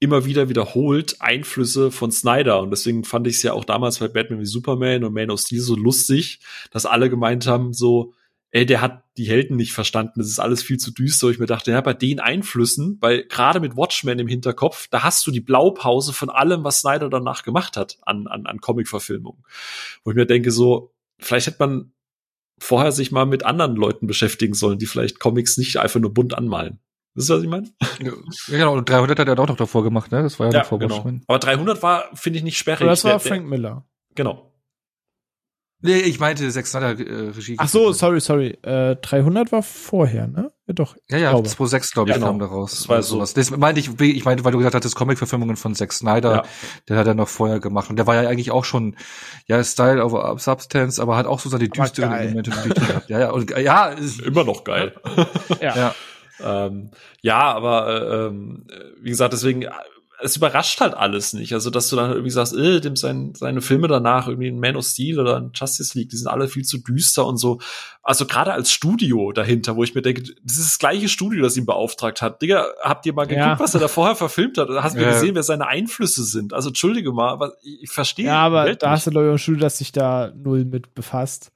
immer 0.00 0.24
wieder 0.24 0.48
wiederholt 0.48 1.16
Einflüsse 1.20 1.90
von 1.90 2.10
Snyder. 2.10 2.60
Und 2.60 2.70
deswegen 2.70 3.04
fand 3.04 3.26
ich 3.28 3.36
es 3.36 3.42
ja 3.42 3.52
auch 3.52 3.64
damals 3.64 4.00
bei 4.00 4.08
Batman 4.08 4.40
wie 4.40 4.44
Superman 4.44 5.04
und 5.04 5.14
Man 5.14 5.30
of 5.30 5.40
Steel 5.40 5.60
so 5.60 5.76
lustig, 5.76 6.40
dass 6.70 6.84
alle 6.84 7.08
gemeint 7.08 7.46
haben, 7.46 7.72
so, 7.72 8.12
ey, 8.50 8.66
der 8.66 8.80
hat 8.80 9.03
die 9.16 9.24
Helden 9.26 9.56
nicht 9.56 9.72
verstanden, 9.72 10.14
das 10.16 10.28
ist 10.28 10.40
alles 10.40 10.62
viel 10.62 10.78
zu 10.78 10.90
düster. 10.90 11.28
Ich 11.28 11.38
mir 11.38 11.46
dachte, 11.46 11.70
ja, 11.70 11.80
bei 11.80 11.94
den 11.94 12.18
Einflüssen, 12.20 12.98
weil 13.00 13.24
gerade 13.24 13.60
mit 13.60 13.76
Watchmen 13.76 14.18
im 14.18 14.26
Hinterkopf, 14.26 14.88
da 14.90 15.02
hast 15.04 15.26
du 15.26 15.30
die 15.30 15.40
Blaupause 15.40 16.12
von 16.12 16.30
allem, 16.30 16.64
was 16.64 16.80
Snyder 16.80 17.08
danach 17.08 17.42
gemacht 17.44 17.76
hat 17.76 17.98
an, 18.02 18.26
an, 18.26 18.46
an 18.46 18.60
Comic-Verfilmungen. 18.60 19.44
Wo 20.02 20.10
ich 20.10 20.16
mir 20.16 20.26
denke, 20.26 20.50
so, 20.50 20.92
vielleicht 21.20 21.46
hätte 21.46 21.58
man 21.60 21.92
vorher 22.58 22.92
sich 22.92 23.12
mal 23.12 23.26
mit 23.26 23.44
anderen 23.44 23.76
Leuten 23.76 24.06
beschäftigen 24.06 24.54
sollen, 24.54 24.78
die 24.78 24.86
vielleicht 24.86 25.20
Comics 25.20 25.56
nicht 25.58 25.76
einfach 25.76 26.00
nur 26.00 26.12
bunt 26.12 26.34
anmalen. 26.34 26.80
Wisst 27.14 27.30
ihr, 27.30 27.36
was 27.36 27.42
ich 27.44 27.48
meine? 27.48 27.70
Ja, 28.02 28.12
genau. 28.48 28.74
Und 28.74 28.88
300 28.88 29.18
hat 29.20 29.28
er 29.28 29.38
auch 29.38 29.46
noch 29.46 29.56
davor 29.56 29.84
gemacht, 29.84 30.10
ne? 30.10 30.22
Das 30.24 30.40
war 30.40 30.52
ja, 30.52 30.60
noch 30.60 30.66
vor 30.66 30.80
genau. 30.80 30.96
Watchmen. 30.96 31.22
Aber 31.28 31.38
300 31.38 31.80
war, 31.82 32.10
finde 32.14 32.38
ich, 32.38 32.44
nicht 32.44 32.58
sperrig. 32.58 32.82
Aber 32.82 32.90
das 32.90 33.04
war 33.04 33.12
Der- 33.12 33.20
Frank 33.20 33.46
Miller. 33.46 33.86
Genau. 34.16 34.52
Nee, 35.84 35.98
ich 35.98 36.18
meinte 36.18 36.48
Zack 36.50 36.66
Snyder 36.66 36.98
äh, 36.98 37.28
Regie. 37.28 37.56
Ach 37.58 37.68
so, 37.68 37.92
sorry, 37.92 38.18
sorry. 38.20 38.58
Äh, 38.62 38.96
300 38.96 39.52
war 39.52 39.62
vorher, 39.62 40.26
ne? 40.26 40.50
Ja, 40.66 40.72
doch. 40.72 40.96
Ja, 41.10 41.18
ja, 41.18 41.30
glaube. 41.30 41.46
2006, 41.48 41.92
glaube 41.92 42.08
ich, 42.08 42.14
Ja, 42.14 42.18
genau. 42.18 42.28
kam 42.30 42.38
daraus. 42.38 42.70
Das 42.70 42.88
war 42.88 43.02
so- 43.02 43.16
sowas. 43.16 43.34
Das 43.34 43.50
meinte 43.50 43.80
ich, 43.80 44.00
ich 44.00 44.24
meinte, 44.24 44.44
weil 44.44 44.52
du 44.52 44.58
gesagt 44.58 44.74
hattest, 44.74 44.96
Comic-Verfilmungen 44.96 45.56
von 45.56 45.74
Zack 45.74 45.92
Snyder, 45.92 46.36
Ja. 46.36 46.42
der 46.88 46.96
hat 46.96 47.06
er 47.06 47.12
noch 47.14 47.28
vorher 47.28 47.60
gemacht. 47.60 47.90
Und 47.90 47.96
der 47.96 48.06
war 48.06 48.14
ja 48.20 48.28
eigentlich 48.28 48.50
auch 48.50 48.64
schon, 48.64 48.96
ja, 49.46 49.62
Style 49.62 50.02
over 50.02 50.36
Substance, 50.38 50.98
aber 51.00 51.16
hat 51.18 51.26
auch 51.26 51.38
so 51.38 51.50
seine 51.50 51.68
düsteren. 51.68 52.12
Elemente 52.12 52.50
gehabt. 52.50 53.08
Ja, 53.10 53.20
ja, 53.20 53.30
und, 53.30 53.50
ja, 53.58 53.88
ist, 53.88 54.20
Immer 54.22 54.44
noch 54.44 54.64
geil. 54.64 54.94
Ja. 55.60 55.76
ja. 55.76 55.94
Ähm, 56.42 56.90
ja, 57.22 57.40
aber 57.52 57.86
äh, 57.88 58.26
ähm, 58.26 58.66
wie 59.00 59.10
gesagt, 59.10 59.32
deswegen, 59.32 59.66
es 60.24 60.36
überrascht 60.36 60.80
halt 60.80 60.94
alles 60.94 61.34
nicht. 61.34 61.52
Also, 61.52 61.68
dass 61.70 61.88
du 61.90 61.96
dann 61.96 62.10
irgendwie 62.10 62.30
sagst, 62.30 62.56
äh, 62.56 62.80
dem 62.80 62.96
sein, 62.96 63.34
seine 63.36 63.60
Filme 63.60 63.86
danach, 63.88 64.26
irgendwie 64.26 64.48
ein 64.48 64.58
Man 64.58 64.74
of 64.76 64.84
Steel 64.86 65.20
oder 65.20 65.36
ein 65.36 65.50
Justice 65.54 65.96
League, 65.98 66.08
die 66.08 66.16
sind 66.16 66.28
alle 66.28 66.48
viel 66.48 66.64
zu 66.64 66.78
düster 66.78 67.26
und 67.26 67.36
so. 67.36 67.60
Also 68.02 68.24
gerade 68.26 68.52
als 68.52 68.72
Studio 68.72 69.32
dahinter, 69.32 69.76
wo 69.76 69.84
ich 69.84 69.94
mir 69.94 70.02
denke, 70.02 70.22
das 70.42 70.56
ist 70.58 70.66
das 70.66 70.78
gleiche 70.78 71.08
Studio, 71.08 71.42
das 71.42 71.56
ihn 71.56 71.66
beauftragt 71.66 72.22
hat. 72.22 72.40
Digga, 72.42 72.66
habt 72.82 73.04
ihr 73.06 73.12
mal 73.12 73.26
geguckt, 73.26 73.46
Ja. 73.46 73.58
was 73.60 73.74
er 73.74 73.80
da 73.80 73.88
vorher 73.88 74.16
verfilmt 74.16 74.56
hat? 74.58 74.68
Hast 74.70 74.96
du 74.96 75.02
Ja. 75.02 75.12
gesehen, 75.12 75.34
wer 75.34 75.42
seine 75.42 75.66
Einflüsse 75.66 76.24
sind? 76.24 76.52
Also, 76.54 76.68
entschuldige 76.70 77.12
mal, 77.12 77.28
aber 77.30 77.52
ich 77.62 77.90
verstehe. 77.90 78.26
Ja, 78.26 78.38
aber 78.38 78.74
da 78.74 78.90
hast 78.90 79.06
du, 79.06 79.10
glaube 79.10 79.28
ich, 79.28 79.34
auch 79.34 79.38
Studio, 79.38 79.60
das 79.60 79.78
sich 79.78 79.92
da 79.92 80.32
null 80.34 80.64
mit 80.64 80.94
befasst. 80.94 81.50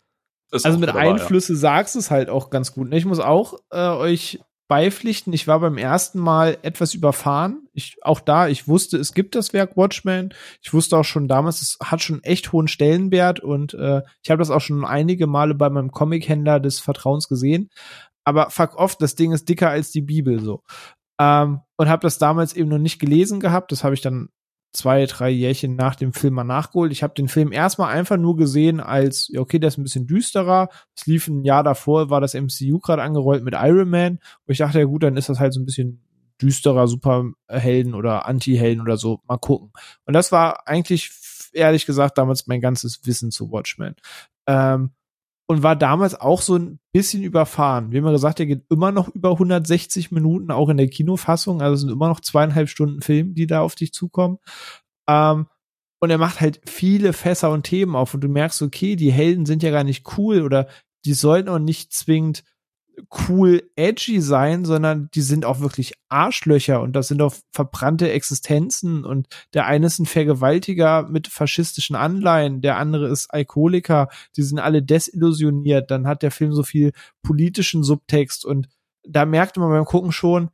Ist 0.50 0.64
Also 0.64 0.78
mit 0.78 0.92
wahr, 0.94 1.04
ja. 1.04 1.12
Einflüsse 1.12 1.54
sagst 1.56 1.94
du 1.94 1.98
es 1.98 2.10
halt 2.10 2.30
auch 2.30 2.48
ganz 2.50 2.72
gut. 2.72 2.92
Ich 2.94 3.04
muss 3.04 3.18
auch 3.20 3.54
äh, 3.70 3.88
euch 3.88 4.40
beipflichten, 4.68 5.32
ich 5.32 5.48
war 5.48 5.60
beim 5.60 5.78
ersten 5.78 6.18
Mal 6.18 6.58
etwas 6.62 6.94
überfahren. 6.94 7.66
Ich, 7.72 7.96
auch 8.02 8.20
da, 8.20 8.48
ich 8.48 8.68
wusste, 8.68 8.98
es 8.98 9.14
gibt 9.14 9.34
das 9.34 9.52
Werk 9.52 9.76
Watchmen. 9.76 10.34
Ich 10.62 10.72
wusste 10.72 10.98
auch 10.98 11.04
schon 11.04 11.26
damals, 11.26 11.62
es 11.62 11.78
hat 11.82 12.02
schon 12.02 12.22
echt 12.22 12.52
hohen 12.52 12.68
Stellenwert 12.68 13.40
und 13.40 13.74
äh, 13.74 14.02
ich 14.22 14.30
habe 14.30 14.38
das 14.38 14.50
auch 14.50 14.60
schon 14.60 14.84
einige 14.84 15.26
Male 15.26 15.54
bei 15.54 15.70
meinem 15.70 15.90
Comic-Händler 15.90 16.60
des 16.60 16.80
Vertrauens 16.80 17.28
gesehen. 17.28 17.70
Aber 18.24 18.50
fuck 18.50 18.76
off, 18.76 18.96
das 18.96 19.14
Ding 19.14 19.32
ist 19.32 19.48
dicker 19.48 19.70
als 19.70 19.90
die 19.90 20.02
Bibel 20.02 20.38
so. 20.40 20.62
Ähm, 21.18 21.60
und 21.76 21.88
habe 21.88 22.02
das 22.02 22.18
damals 22.18 22.54
eben 22.54 22.68
noch 22.68 22.78
nicht 22.78 22.98
gelesen 22.98 23.40
gehabt. 23.40 23.72
Das 23.72 23.84
habe 23.84 23.94
ich 23.94 24.02
dann 24.02 24.28
zwei, 24.72 25.06
drei 25.06 25.30
Jährchen 25.30 25.76
nach 25.76 25.94
dem 25.94 26.12
Film 26.12 26.34
mal 26.34 26.44
nachgeholt. 26.44 26.92
Ich 26.92 27.02
habe 27.02 27.14
den 27.14 27.28
Film 27.28 27.52
erstmal 27.52 27.94
einfach 27.94 28.16
nur 28.16 28.36
gesehen 28.36 28.80
als, 28.80 29.28
ja, 29.28 29.40
okay, 29.40 29.58
der 29.58 29.68
ist 29.68 29.78
ein 29.78 29.82
bisschen 29.82 30.06
düsterer. 30.06 30.68
Es 30.94 31.06
lief 31.06 31.28
ein 31.28 31.42
Jahr 31.44 31.62
davor, 31.62 32.10
war 32.10 32.20
das 32.20 32.34
MCU 32.34 32.78
gerade 32.78 33.02
angerollt 33.02 33.44
mit 33.44 33.54
Iron 33.54 33.88
Man. 33.88 34.12
Und 34.12 34.52
ich 34.52 34.58
dachte, 34.58 34.78
ja 34.78 34.84
gut, 34.84 35.02
dann 35.02 35.16
ist 35.16 35.28
das 35.28 35.40
halt 35.40 35.52
so 35.52 35.60
ein 35.60 35.66
bisschen 35.66 36.02
düsterer 36.40 36.86
Superhelden 36.86 37.94
oder 37.94 38.26
Anti-Helden 38.26 38.82
oder 38.82 38.96
so. 38.96 39.20
Mal 39.26 39.38
gucken. 39.38 39.72
Und 40.04 40.14
das 40.14 40.30
war 40.32 40.68
eigentlich, 40.68 41.10
ehrlich 41.52 41.86
gesagt, 41.86 42.18
damals 42.18 42.46
mein 42.46 42.60
ganzes 42.60 43.00
Wissen 43.04 43.30
zu 43.30 43.50
Watchmen. 43.50 43.96
Ähm, 44.46 44.90
und 45.50 45.62
war 45.62 45.76
damals 45.76 46.14
auch 46.14 46.42
so 46.42 46.56
ein 46.56 46.78
bisschen 46.92 47.22
überfahren. 47.22 47.86
Haben 47.86 48.04
ja 48.04 48.10
gesagt, 48.12 48.38
der 48.38 48.46
geht 48.46 48.64
immer 48.70 48.92
noch 48.92 49.08
über 49.08 49.32
160 49.32 50.12
Minuten, 50.12 50.50
auch 50.50 50.68
in 50.68 50.76
der 50.76 50.88
Kinofassung. 50.88 51.62
Also 51.62 51.74
es 51.74 51.80
sind 51.80 51.90
immer 51.90 52.08
noch 52.08 52.20
zweieinhalb 52.20 52.68
Stunden 52.68 53.00
Film, 53.00 53.34
die 53.34 53.46
da 53.46 53.62
auf 53.62 53.74
dich 53.74 53.92
zukommen. 53.92 54.38
Ähm, 55.08 55.46
und 56.00 56.10
er 56.10 56.18
macht 56.18 56.40
halt 56.40 56.60
viele 56.66 57.14
Fässer 57.14 57.50
und 57.50 57.64
Themen 57.64 57.96
auf 57.96 58.12
und 58.12 58.20
du 58.20 58.28
merkst, 58.28 58.60
okay, 58.60 58.94
die 58.94 59.10
Helden 59.10 59.46
sind 59.46 59.62
ja 59.62 59.70
gar 59.70 59.84
nicht 59.84 60.18
cool 60.18 60.42
oder 60.42 60.68
die 61.06 61.14
sollten 61.14 61.48
auch 61.48 61.58
nicht 61.58 61.92
zwingend 61.92 62.44
cool 63.28 63.62
edgy 63.76 64.20
sein, 64.20 64.64
sondern 64.64 65.08
die 65.14 65.20
sind 65.20 65.44
auch 65.44 65.60
wirklich 65.60 65.94
Arschlöcher 66.08 66.80
und 66.80 66.94
das 66.94 67.08
sind 67.08 67.22
auch 67.22 67.34
verbrannte 67.52 68.10
Existenzen 68.10 69.04
und 69.04 69.28
der 69.54 69.66
eine 69.66 69.86
ist 69.86 69.98
ein 69.98 70.06
Vergewaltiger 70.06 71.08
mit 71.08 71.28
faschistischen 71.28 71.96
Anleihen, 71.96 72.60
der 72.60 72.76
andere 72.76 73.08
ist 73.08 73.32
Alkoholiker, 73.32 74.08
die 74.36 74.42
sind 74.42 74.58
alle 74.58 74.82
desillusioniert, 74.82 75.90
dann 75.90 76.06
hat 76.06 76.22
der 76.22 76.30
Film 76.30 76.52
so 76.52 76.62
viel 76.62 76.92
politischen 77.22 77.82
Subtext 77.82 78.44
und 78.44 78.68
da 79.06 79.24
merkte 79.24 79.60
man 79.60 79.70
beim 79.70 79.84
Gucken 79.84 80.12
schon, 80.12 80.50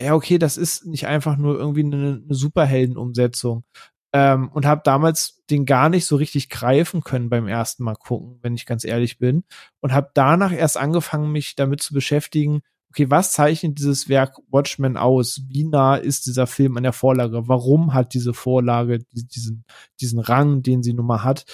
ja, 0.00 0.14
okay, 0.14 0.38
das 0.38 0.56
ist 0.56 0.86
nicht 0.86 1.06
einfach 1.06 1.36
nur 1.36 1.58
irgendwie 1.58 1.84
eine, 1.84 2.22
eine 2.24 2.34
Superheldenumsetzung. 2.34 3.64
Ähm, 4.12 4.48
und 4.48 4.64
habe 4.64 4.80
damals 4.84 5.42
den 5.50 5.66
gar 5.66 5.88
nicht 5.90 6.06
so 6.06 6.16
richtig 6.16 6.48
greifen 6.48 7.02
können 7.02 7.28
beim 7.28 7.46
ersten 7.46 7.84
Mal 7.84 7.94
gucken, 7.96 8.38
wenn 8.42 8.54
ich 8.54 8.64
ganz 8.64 8.84
ehrlich 8.84 9.18
bin. 9.18 9.44
Und 9.80 9.92
habe 9.92 10.10
danach 10.14 10.52
erst 10.52 10.78
angefangen, 10.78 11.30
mich 11.30 11.56
damit 11.56 11.82
zu 11.82 11.92
beschäftigen, 11.92 12.62
okay, 12.90 13.10
was 13.10 13.32
zeichnet 13.32 13.78
dieses 13.78 14.08
Werk 14.08 14.36
Watchmen 14.50 14.96
aus? 14.96 15.42
Wie 15.48 15.64
nah 15.64 15.96
ist 15.96 16.24
dieser 16.24 16.46
Film 16.46 16.78
an 16.78 16.84
der 16.84 16.94
Vorlage? 16.94 17.46
Warum 17.48 17.92
hat 17.92 18.14
diese 18.14 18.32
Vorlage 18.32 19.00
die- 19.12 19.26
diesen, 19.28 19.64
diesen 20.00 20.20
Rang, 20.20 20.62
den 20.62 20.82
sie 20.82 20.94
nun 20.94 21.06
mal 21.06 21.22
hat? 21.22 21.44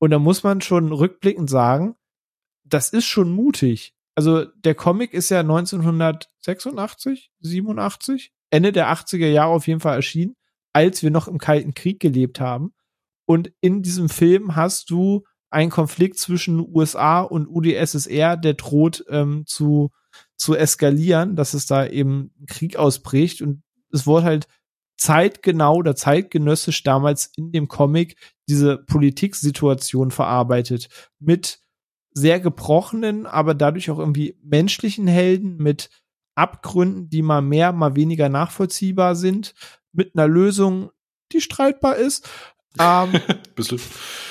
Und 0.00 0.10
da 0.10 0.18
muss 0.18 0.42
man 0.42 0.60
schon 0.62 0.92
rückblickend 0.92 1.48
sagen, 1.48 1.94
das 2.64 2.90
ist 2.90 3.06
schon 3.06 3.30
mutig. 3.30 3.94
Also 4.16 4.44
der 4.46 4.74
Comic 4.74 5.14
ist 5.14 5.28
ja 5.30 5.42
1986, 5.44 7.30
87, 7.40 8.32
Ende 8.50 8.72
der 8.72 8.88
80er 8.88 9.28
Jahre 9.28 9.52
auf 9.52 9.66
jeden 9.68 9.80
Fall 9.80 9.94
erschienen, 9.96 10.34
als 10.72 11.02
wir 11.02 11.10
noch 11.10 11.28
im 11.28 11.38
Kalten 11.38 11.74
Krieg 11.74 12.00
gelebt 12.00 12.40
haben. 12.40 12.72
Und 13.26 13.52
in 13.60 13.82
diesem 13.82 14.08
Film 14.08 14.56
hast 14.56 14.90
du 14.90 15.24
einen 15.50 15.70
Konflikt 15.70 16.18
zwischen 16.18 16.60
USA 16.60 17.20
und 17.20 17.48
UdSSR, 17.48 18.36
der 18.36 18.54
droht 18.54 19.04
ähm, 19.08 19.44
zu, 19.46 19.90
zu 20.36 20.54
eskalieren, 20.54 21.36
dass 21.36 21.54
es 21.54 21.66
da 21.66 21.86
eben 21.86 22.32
Krieg 22.46 22.76
ausbricht. 22.76 23.42
Und 23.42 23.62
es 23.92 24.06
wurde 24.06 24.24
halt 24.24 24.48
zeitgenau 24.96 25.76
oder 25.76 25.96
zeitgenössisch 25.96 26.82
damals 26.82 27.32
in 27.36 27.52
dem 27.52 27.68
Comic 27.68 28.16
diese 28.48 28.78
Politiksituation 28.78 30.10
verarbeitet 30.10 30.88
mit 31.18 31.60
sehr 32.12 32.40
gebrochenen, 32.40 33.26
aber 33.26 33.54
dadurch 33.54 33.90
auch 33.90 33.98
irgendwie 33.98 34.36
menschlichen 34.42 35.06
Helden 35.06 35.56
mit 35.56 35.90
Abgründen, 36.34 37.08
die 37.08 37.22
mal 37.22 37.42
mehr, 37.42 37.72
mal 37.72 37.96
weniger 37.96 38.28
nachvollziehbar 38.28 39.14
sind, 39.14 39.54
mit 39.92 40.16
einer 40.16 40.28
Lösung, 40.28 40.90
die 41.32 41.40
streitbar 41.40 41.96
ist. 41.96 42.28
Ähm, 42.78 43.12
Bisschen. 43.54 43.80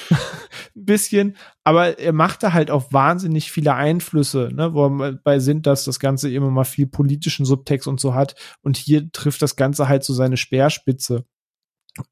ein 0.76 0.86
bisschen, 0.86 1.38
aber 1.64 2.00
er 2.00 2.14
macht 2.14 2.44
da 2.44 2.54
halt 2.54 2.72
auch 2.72 2.92
wahnsinnig 2.92 3.52
viele 3.52 3.76
Einflüsse, 3.76 4.50
ne, 4.54 4.74
wo 4.74 4.90
bei 5.24 5.40
sind, 5.40 5.68
dass 5.68 5.84
das 5.84 6.00
Ganze 6.00 6.32
immer 6.32 6.50
mal 6.50 6.64
viel 6.64 6.88
politischen 6.88 7.46
Subtext 7.46 7.88
und 7.88 8.00
so 8.00 8.14
hat 8.14 8.36
und 8.62 8.78
hier 8.78 9.12
trifft 9.12 9.42
das 9.42 9.56
Ganze 9.56 9.88
halt 9.88 10.04
so 10.04 10.14
seine 10.14 10.38
Speerspitze. 10.38 11.26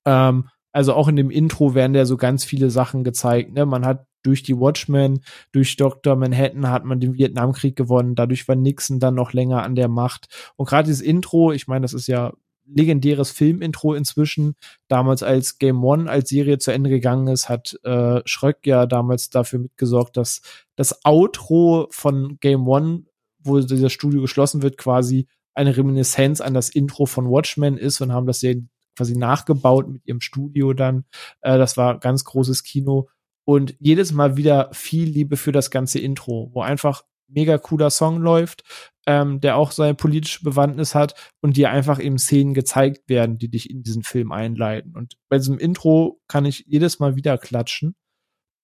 Ähm, 0.06 0.50
also 0.72 0.94
auch 0.94 1.08
in 1.08 1.16
dem 1.16 1.32
Intro 1.32 1.74
werden 1.74 1.94
da 1.94 2.06
so 2.06 2.18
ganz 2.18 2.44
viele 2.44 2.70
Sachen 2.70 3.04
gezeigt, 3.04 3.54
ne, 3.54 3.66
man 3.66 3.86
hat 3.86 4.06
durch 4.24 4.44
die 4.44 4.58
Watchmen, 4.58 5.24
durch 5.54 5.78
Dr. 5.78 6.16
Manhattan 6.16 6.70
hat 6.70 6.84
man 6.84 7.00
den 7.00 7.14
Vietnamkrieg 7.14 7.76
gewonnen, 7.76 8.16
dadurch 8.16 8.48
war 8.48 8.56
Nixon 8.56 9.00
dann 9.00 9.16
noch 9.16 9.34
länger 9.34 9.64
an 9.64 9.76
der 9.76 9.88
Macht 9.88 10.28
und 10.56 10.68
gerade 10.68 10.88
dieses 10.88 11.02
Intro, 11.02 11.52
ich 11.52 11.68
meine, 11.68 11.84
das 11.84 11.94
ist 11.94 12.08
ja 12.08 12.34
legendäres 12.68 13.32
Filmintro 13.32 13.94
inzwischen, 13.94 14.56
damals 14.88 15.24
als 15.24 15.58
Game 15.58 15.84
One 15.84 16.10
als 16.10 16.30
Serie 16.30 16.58
zu 16.58 16.72
Ende 16.72 16.90
gegangen 16.90 17.28
ist, 17.28 17.50
hat 17.50 17.80
äh, 17.84 18.22
Schröck 18.26 18.66
ja 18.66 18.86
damals 18.86 19.30
dafür 19.30 19.60
mitgesorgt, 19.60 20.18
dass 20.18 20.42
das 20.76 21.06
Outro 21.06 21.88
von 21.92 22.38
Game 22.40 22.68
One, 22.68 23.04
wo 23.40 23.60
dieses 23.60 23.92
Studio 23.92 24.22
geschlossen 24.22 24.62
wird, 24.62 24.78
quasi 24.78 25.28
eine 25.54 25.76
Reminiszenz 25.76 26.42
an 26.42 26.54
das 26.54 26.70
Intro 26.70 27.06
von 27.06 27.30
Watchmen 27.30 27.78
ist 27.78 28.02
und 28.02 28.14
haben 28.14 28.28
das 28.28 28.42
ja 28.42 28.54
quasi 28.96 29.16
nachgebaut 29.18 29.88
mit 29.88 30.06
ihrem 30.06 30.22
Studio 30.22 30.74
dann. 30.74 31.06
Äh, 31.42 31.58
das 31.58 31.78
war 31.78 32.00
ganz 32.00 32.24
großes 32.24 32.64
Kino. 32.64 33.08
Und 33.46 33.76
jedes 33.80 34.12
Mal 34.12 34.36
wieder 34.36 34.70
viel 34.74 35.08
Liebe 35.08 35.38
für 35.38 35.54
das 35.54 35.72
ganze 35.72 36.00
Intro, 36.00 36.50
wo 36.54 36.62
einfach 36.62 37.04
mega 37.28 37.58
cooler 37.58 37.90
Song 37.90 38.20
läuft, 38.20 38.64
ähm, 39.06 39.40
der 39.40 39.56
auch 39.56 39.72
seine 39.72 39.96
politische 39.96 40.44
Bewandtnis 40.44 40.96
hat 40.96 41.16
und 41.42 41.58
dir 41.58 41.70
einfach 41.70 42.00
eben 42.00 42.18
Szenen 42.18 42.54
gezeigt 42.54 43.10
werden, 43.10 43.38
die 43.38 43.50
dich 43.50 43.70
in 43.70 43.84
diesen 43.84 44.04
Film 44.04 44.32
einleiten. 44.32 44.96
Und 44.96 45.16
bei 45.30 45.38
diesem 45.38 45.58
Intro 45.58 46.22
kann 46.28 46.46
ich 46.46 46.66
jedes 46.68 47.00
Mal 47.00 47.16
wieder 47.16 47.38
klatschen. 47.38 47.96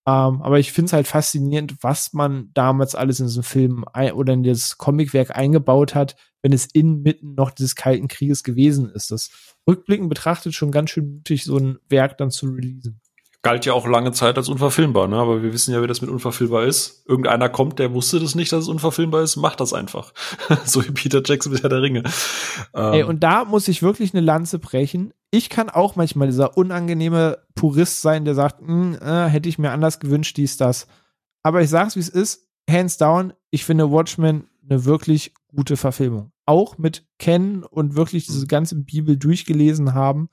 Ähm, 0.05 0.41
aber 0.41 0.59
ich 0.59 0.73
finde 0.73 0.87
es 0.87 0.93
halt 0.93 1.07
faszinierend, 1.07 1.81
was 1.81 2.11
man 2.11 2.49
damals 2.53 2.93
alles 2.93 3.21
in 3.21 3.27
diesem 3.27 3.43
Film 3.43 3.85
oder 4.15 4.33
in 4.33 4.43
das 4.43 4.77
Comicwerk 4.77 5.35
eingebaut 5.35 5.95
hat, 5.95 6.17
wenn 6.41 6.51
es 6.51 6.65
inmitten 6.65 7.35
noch 7.35 7.51
des 7.51 7.75
Kalten 7.75 8.09
Krieges 8.09 8.43
gewesen 8.43 8.89
ist. 8.89 9.11
Das 9.11 9.31
rückblickend 9.67 10.09
betrachtet 10.09 10.53
schon 10.53 10.71
ganz 10.71 10.89
schön 10.89 11.15
mutig, 11.15 11.45
so 11.45 11.57
ein 11.57 11.77
Werk 11.87 12.17
dann 12.17 12.31
zu 12.31 12.47
releasen 12.47 12.99
galt 13.43 13.65
ja 13.65 13.73
auch 13.73 13.85
lange 13.85 14.13
Zeit 14.13 14.37
als 14.37 14.47
unverfilmbar, 14.47 15.09
ne? 15.09 15.17
Aber 15.17 15.43
wir 15.43 15.51
wissen 15.51 15.73
ja, 15.73 15.83
wie 15.83 15.87
das 15.87 16.01
mit 16.01 16.09
unverfilmbar 16.09 16.63
ist. 16.63 17.03
Irgendeiner 17.07 17.49
kommt, 17.49 17.77
der 17.77 17.93
wusste 17.93 18.19
das 18.21 18.35
nicht, 18.35 18.51
dass 18.53 18.63
es 18.63 18.69
unverfilmbar 18.69 19.21
ist, 19.21 19.35
macht 19.35 19.59
das 19.59 19.73
einfach. 19.73 20.13
so 20.65 20.83
wie 20.83 20.91
Peter 20.91 21.21
Jackson 21.23 21.51
mit 21.51 21.63
der 21.63 21.81
Ringe. 21.81 22.03
Ähm. 22.73 22.93
Ey, 22.93 23.03
und 23.03 23.21
da 23.21 23.43
muss 23.43 23.67
ich 23.67 23.83
wirklich 23.83 24.13
eine 24.13 24.25
Lanze 24.25 24.59
brechen. 24.59 25.13
Ich 25.29 25.49
kann 25.49 25.69
auch 25.69 25.97
manchmal 25.97 26.27
dieser 26.27 26.57
unangenehme 26.57 27.39
Purist 27.53 28.01
sein, 28.01 28.23
der 28.23 28.33
sagt, 28.33 28.61
hm, 28.61 28.97
äh, 29.01 29.25
hätte 29.27 29.49
ich 29.49 29.59
mir 29.59 29.71
anders 29.71 29.99
gewünscht, 29.99 30.37
dies, 30.37 30.55
das. 30.55 30.87
Aber 31.43 31.61
ich 31.61 31.69
sag's, 31.69 31.97
wie 31.97 32.01
es 32.01 32.09
ist. 32.09 32.47
Hands 32.69 32.97
down, 32.97 33.33
ich 33.51 33.65
finde 33.65 33.91
Watchmen 33.91 34.47
eine 34.63 34.85
wirklich 34.85 35.33
gute 35.53 35.75
Verfilmung. 35.75 36.31
Auch 36.45 36.77
mit 36.77 37.05
Kennen 37.19 37.63
und 37.63 37.95
wirklich 37.95 38.25
diese 38.25 38.47
ganze 38.47 38.75
Bibel 38.75 39.17
durchgelesen 39.17 39.93
haben 39.93 40.29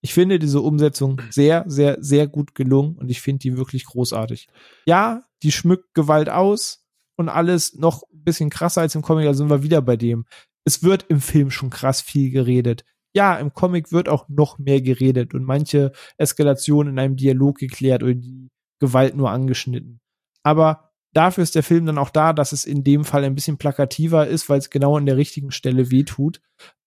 ich 0.00 0.14
finde 0.14 0.38
diese 0.38 0.60
Umsetzung 0.60 1.20
sehr, 1.30 1.64
sehr, 1.66 1.96
sehr 2.00 2.28
gut 2.28 2.54
gelungen 2.54 2.96
und 2.96 3.10
ich 3.10 3.20
finde 3.20 3.40
die 3.40 3.56
wirklich 3.56 3.84
großartig. 3.84 4.48
Ja, 4.86 5.24
die 5.42 5.52
schmückt 5.52 5.94
Gewalt 5.94 6.28
aus 6.28 6.84
und 7.16 7.28
alles 7.28 7.74
noch 7.74 8.02
ein 8.12 8.24
bisschen 8.24 8.50
krasser 8.50 8.82
als 8.82 8.94
im 8.94 9.02
Comic, 9.02 9.24
da 9.26 9.34
sind 9.34 9.50
wir 9.50 9.62
wieder 9.62 9.82
bei 9.82 9.96
dem. 9.96 10.24
Es 10.64 10.82
wird 10.82 11.06
im 11.08 11.20
Film 11.20 11.50
schon 11.50 11.70
krass 11.70 12.00
viel 12.00 12.30
geredet. 12.30 12.84
Ja, 13.14 13.36
im 13.36 13.52
Comic 13.52 13.90
wird 13.90 14.08
auch 14.08 14.28
noch 14.28 14.58
mehr 14.58 14.80
geredet 14.82 15.34
und 15.34 15.42
manche 15.42 15.92
Eskalationen 16.18 16.92
in 16.92 16.98
einem 16.98 17.16
Dialog 17.16 17.56
geklärt 17.58 18.02
oder 18.02 18.14
die 18.14 18.50
Gewalt 18.78 19.16
nur 19.16 19.30
angeschnitten. 19.30 20.00
Aber 20.44 20.90
dafür 21.12 21.42
ist 21.42 21.54
der 21.54 21.62
Film 21.62 21.86
dann 21.86 21.98
auch 21.98 22.10
da, 22.10 22.32
dass 22.32 22.52
es 22.52 22.64
in 22.64 22.84
dem 22.84 23.04
Fall 23.04 23.24
ein 23.24 23.34
bisschen 23.34 23.58
plakativer 23.58 24.26
ist, 24.26 24.48
weil 24.48 24.58
es 24.58 24.70
genau 24.70 24.96
an 24.96 25.06
der 25.06 25.16
richtigen 25.16 25.50
Stelle 25.50 25.90
wehtut. 25.90 26.40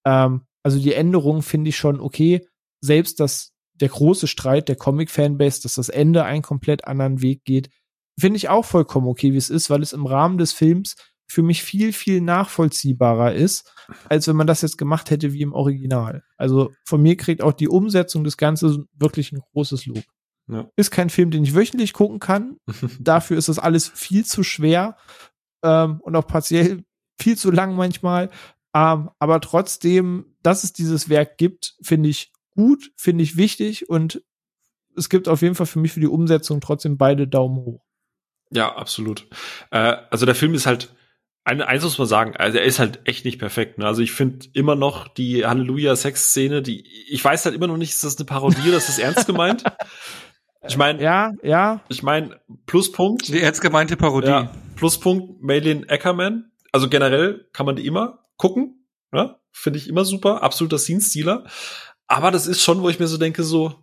Ähm, 0.05 0.45
also 0.63 0.79
die 0.79 0.93
Änderung 0.93 1.41
finde 1.41 1.69
ich 1.69 1.77
schon 1.77 1.99
okay, 1.99 2.45
selbst 2.81 3.19
das, 3.19 3.53
der 3.75 3.89
große 3.89 4.27
Streit 4.27 4.67
der 4.67 4.75
Comic-Fanbase, 4.75 5.61
dass 5.61 5.75
das 5.75 5.89
Ende 5.89 6.23
einen 6.23 6.41
komplett 6.41 6.85
anderen 6.85 7.21
Weg 7.21 7.45
geht, 7.45 7.69
finde 8.19 8.37
ich 8.37 8.49
auch 8.49 8.65
vollkommen 8.65 9.07
okay, 9.07 9.33
wie 9.33 9.37
es 9.37 9.49
ist, 9.49 9.69
weil 9.69 9.81
es 9.81 9.93
im 9.93 10.05
Rahmen 10.05 10.37
des 10.37 10.51
Films 10.51 10.95
für 11.31 11.43
mich 11.43 11.63
viel, 11.63 11.93
viel 11.93 12.19
nachvollziehbarer 12.19 13.33
ist, 13.33 13.73
als 14.09 14.27
wenn 14.27 14.35
man 14.35 14.47
das 14.47 14.61
jetzt 14.61 14.77
gemacht 14.77 15.09
hätte 15.11 15.31
wie 15.31 15.41
im 15.41 15.53
Original. 15.53 16.23
Also 16.37 16.71
von 16.83 17.01
mir 17.01 17.15
kriegt 17.15 17.41
auch 17.41 17.53
die 17.53 17.69
Umsetzung 17.69 18.25
des 18.25 18.35
Ganzen 18.35 18.89
wirklich 18.93 19.31
ein 19.31 19.39
großes 19.53 19.85
Lob. 19.85 20.03
Ja. 20.49 20.69
Ist 20.75 20.91
kein 20.91 21.09
Film, 21.09 21.31
den 21.31 21.43
ich 21.43 21.55
wöchentlich 21.55 21.93
gucken 21.93 22.19
kann. 22.19 22.57
Dafür 22.99 23.37
ist 23.37 23.47
das 23.47 23.59
alles 23.59 23.87
viel 23.87 24.25
zu 24.25 24.43
schwer 24.43 24.97
ähm, 25.63 26.01
und 26.01 26.15
auch 26.17 26.27
partiell 26.27 26.83
viel 27.17 27.37
zu 27.37 27.49
lang 27.49 27.75
manchmal. 27.75 28.29
Ähm, 28.75 29.09
aber 29.17 29.39
trotzdem, 29.39 30.35
dass 30.43 30.65
es 30.65 30.73
dieses 30.73 31.07
Werk 31.07 31.37
gibt, 31.37 31.75
finde 31.81 32.09
ich 32.09 32.33
gut, 32.55 32.91
finde 32.95 33.23
ich 33.23 33.37
wichtig 33.37 33.89
und 33.89 34.23
es 34.95 35.09
gibt 35.09 35.27
auf 35.27 35.41
jeden 35.41 35.55
Fall 35.55 35.65
für 35.65 35.79
mich 35.79 35.93
für 35.93 35.99
die 35.99 36.07
Umsetzung 36.07 36.61
trotzdem 36.61 36.97
beide 36.97 37.27
Daumen 37.27 37.57
hoch. 37.57 37.85
Ja, 38.51 38.75
absolut. 38.75 39.27
Äh, 39.71 39.97
also 40.09 40.25
der 40.25 40.35
Film 40.35 40.53
ist 40.53 40.65
halt, 40.65 40.93
eine, 41.43 41.67
eins 41.67 41.83
muss 41.83 41.97
man 41.97 42.07
sagen, 42.07 42.35
also 42.35 42.57
er 42.57 42.65
ist 42.65 42.79
halt 42.79 42.99
echt 43.05 43.25
nicht 43.25 43.39
perfekt. 43.39 43.77
Ne? 43.77 43.85
Also 43.85 44.01
ich 44.01 44.11
finde 44.11 44.47
immer 44.53 44.75
noch 44.75 45.07
die 45.07 45.45
Halleluja-Sex-Szene, 45.45 46.61
die, 46.61 46.85
ich 47.09 47.23
weiß 47.23 47.45
halt 47.45 47.55
immer 47.55 47.67
noch 47.67 47.77
nicht, 47.77 47.91
ist 47.91 48.03
das 48.03 48.17
eine 48.17 48.25
Parodie 48.25 48.67
oder 48.67 48.77
ist 48.77 48.89
das 48.89 48.99
ernst 48.99 49.25
gemeint? 49.25 49.63
Ich 50.67 50.77
meine, 50.77 51.01
ja, 51.01 51.31
ja. 51.41 51.81
Ich 51.89 52.03
meine, 52.03 52.39
Pluspunkt. 52.67 53.27
Die 53.29 53.41
ernst 53.41 53.61
gemeinte 53.61 53.97
Parodie. 53.97 54.27
Ja, 54.27 54.51
Pluspunkt 54.75 55.41
Maylin 55.41 55.89
Ackerman. 55.89 56.51
Also 56.71 56.87
generell 56.87 57.47
kann 57.51 57.65
man 57.65 57.75
die 57.75 57.85
immer 57.87 58.27
gucken. 58.37 58.85
Ja? 59.11 59.39
Finde 59.51 59.79
ich 59.79 59.89
immer 59.89 60.05
super. 60.05 60.43
Absoluter 60.43 60.77
Scene-Stealer. 60.77 61.45
Aber 62.11 62.29
das 62.29 62.45
ist 62.45 62.61
schon, 62.61 62.81
wo 62.81 62.89
ich 62.89 62.99
mir 62.99 63.07
so 63.07 63.17
denke, 63.17 63.41
so, 63.41 63.73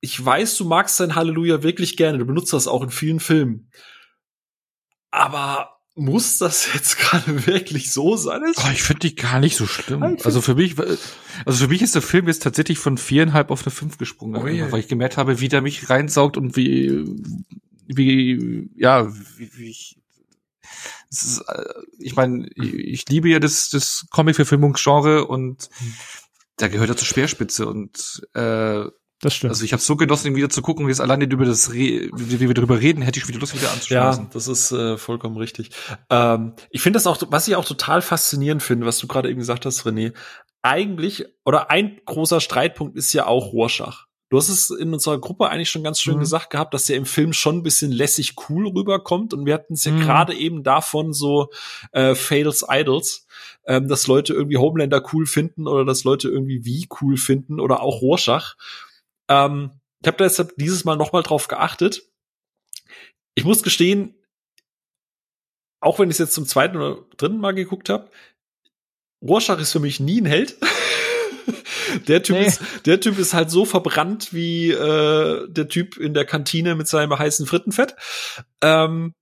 ich 0.00 0.24
weiß, 0.24 0.56
du 0.58 0.64
magst 0.64 0.96
sein 0.96 1.16
Halleluja 1.16 1.64
wirklich 1.64 1.96
gerne, 1.96 2.18
du 2.18 2.24
benutzt 2.24 2.52
das 2.52 2.68
auch 2.68 2.84
in 2.84 2.90
vielen 2.90 3.18
Filmen. 3.18 3.68
Aber 5.10 5.80
muss 5.96 6.38
das 6.38 6.68
jetzt 6.74 6.98
gerade 6.98 7.48
wirklich 7.48 7.90
so 7.90 8.16
sein? 8.16 8.42
Oh, 8.58 8.70
ich 8.72 8.84
finde 8.84 9.00
die 9.00 9.16
gar 9.16 9.40
nicht 9.40 9.56
so 9.56 9.66
schlimm. 9.66 10.18
Also 10.22 10.40
für 10.40 10.54
mich, 10.54 10.76
also 11.44 11.64
für 11.64 11.68
mich 11.68 11.82
ist 11.82 11.96
der 11.96 12.02
Film 12.02 12.28
jetzt 12.28 12.44
tatsächlich 12.44 12.78
von 12.78 12.96
viereinhalb 12.96 13.50
auf 13.50 13.64
eine 13.64 13.72
fünf 13.72 13.98
gesprungen, 13.98 14.40
oh, 14.40 14.46
yeah. 14.46 14.70
weil 14.70 14.78
ich 14.78 14.88
gemerkt 14.88 15.16
habe, 15.16 15.40
wie 15.40 15.48
der 15.48 15.60
mich 15.60 15.90
reinsaugt 15.90 16.36
und 16.36 16.56
wie, 16.56 17.04
wie, 17.88 18.70
ja, 18.76 19.12
wie, 19.36 19.50
wie 19.56 19.70
ich, 19.70 19.98
ist, 21.10 21.42
äh, 21.48 21.64
ich 21.98 22.14
meine, 22.14 22.48
ich 22.54 23.08
liebe 23.08 23.28
ja 23.28 23.40
das, 23.40 23.68
das 23.70 24.06
Comic-Verfilmungsgenre 24.10 25.26
und 25.26 25.70
hm 25.78 25.94
da 26.56 26.68
gehört 26.68 26.90
er 26.90 26.96
zur 26.96 27.06
Speerspitze 27.06 27.66
und 27.66 28.26
äh, 28.34 28.84
das 29.20 29.34
stimmt. 29.34 29.52
Also 29.52 29.64
ich 29.64 29.72
habe 29.72 29.82
so 29.82 29.96
genossen, 29.96 30.28
ihn 30.28 30.36
wieder 30.36 30.50
zu 30.50 30.60
gucken, 30.60 30.86
wie 30.86 30.90
es 30.90 31.00
alleine 31.00 31.24
über 31.24 31.44
das, 31.44 31.70
Re 31.70 32.10
wie, 32.14 32.40
wie 32.40 32.40
wir 32.40 32.54
darüber 32.54 32.80
reden, 32.80 33.02
hätte 33.02 33.18
ich 33.18 33.26
wieder 33.26 33.38
Lust, 33.38 33.54
wieder 33.54 33.72
anzuschmeißen. 33.72 34.24
Ja, 34.24 34.30
das 34.32 34.48
ist 34.48 34.70
äh, 34.72 34.98
vollkommen 34.98 35.36
richtig. 35.36 35.70
Ähm, 36.10 36.52
ich 36.70 36.82
finde 36.82 36.98
das 36.98 37.06
auch, 37.06 37.20
was 37.28 37.48
ich 37.48 37.56
auch 37.56 37.64
total 37.64 38.02
faszinierend 38.02 38.62
finde, 38.62 38.86
was 38.86 38.98
du 38.98 39.06
gerade 39.06 39.30
eben 39.30 39.38
gesagt 39.38 39.64
hast, 39.64 39.86
René. 39.86 40.12
Eigentlich, 40.62 41.24
oder 41.44 41.70
ein 41.70 42.00
großer 42.04 42.40
Streitpunkt 42.40 42.96
ist 42.96 43.12
ja 43.12 43.26
auch 43.26 43.52
Rorschach. 43.52 44.03
Du 44.34 44.38
hast 44.38 44.48
es 44.48 44.70
in 44.70 44.92
unserer 44.92 45.20
Gruppe 45.20 45.48
eigentlich 45.48 45.70
schon 45.70 45.84
ganz 45.84 46.00
schön 46.00 46.16
mhm. 46.16 46.18
gesagt 46.18 46.50
gehabt, 46.50 46.74
dass 46.74 46.86
der 46.86 46.96
im 46.96 47.06
Film 47.06 47.32
schon 47.32 47.58
ein 47.58 47.62
bisschen 47.62 47.92
lässig 47.92 48.34
cool 48.48 48.66
rüberkommt. 48.66 49.32
Und 49.32 49.46
wir 49.46 49.54
hatten 49.54 49.74
es 49.74 49.84
ja 49.84 49.92
mhm. 49.92 50.00
gerade 50.00 50.34
eben 50.34 50.64
davon 50.64 51.12
so 51.12 51.52
äh, 51.92 52.16
Fails 52.16 52.66
Idols, 52.68 53.28
ähm, 53.64 53.86
dass 53.86 54.08
Leute 54.08 54.34
irgendwie 54.34 54.56
Homelander 54.56 55.04
cool 55.12 55.26
finden 55.26 55.68
oder 55.68 55.84
dass 55.84 56.02
Leute 56.02 56.28
irgendwie 56.28 56.64
wie 56.64 56.88
cool 57.00 57.16
finden 57.16 57.60
oder 57.60 57.80
auch 57.80 58.02
Rorschach. 58.02 58.56
Ähm, 59.28 59.70
ich 60.00 60.08
habe 60.08 60.16
deshalb 60.16 60.56
dieses 60.56 60.84
Mal 60.84 60.96
noch 60.96 61.12
mal 61.12 61.22
drauf 61.22 61.46
geachtet. 61.46 62.02
Ich 63.36 63.44
muss 63.44 63.62
gestehen, 63.62 64.16
auch 65.78 66.00
wenn 66.00 66.08
ich 66.10 66.14
es 66.14 66.18
jetzt 66.18 66.34
zum 66.34 66.46
zweiten 66.46 66.76
oder 66.76 67.04
dritten 67.18 67.38
Mal 67.38 67.54
geguckt 67.54 67.88
habe, 67.88 68.10
Rorschach 69.22 69.60
ist 69.60 69.70
für 69.70 69.78
mich 69.78 70.00
nie 70.00 70.20
ein 70.20 70.26
Held. 70.26 70.58
der 72.08 72.22
Typ 72.22 72.36
nee. 72.36 72.46
ist, 72.46 72.60
der 72.86 73.00
Typ 73.00 73.18
ist 73.18 73.34
halt 73.34 73.50
so 73.50 73.64
verbrannt 73.64 74.32
wie 74.32 74.70
äh, 74.70 75.48
der 75.48 75.68
Typ 75.68 75.96
in 75.96 76.14
der 76.14 76.24
Kantine 76.24 76.74
mit 76.74 76.88
seinem 76.88 77.18
heißen 77.18 77.46
Frittenfett. 77.46 77.94
Ähm, 78.60 79.14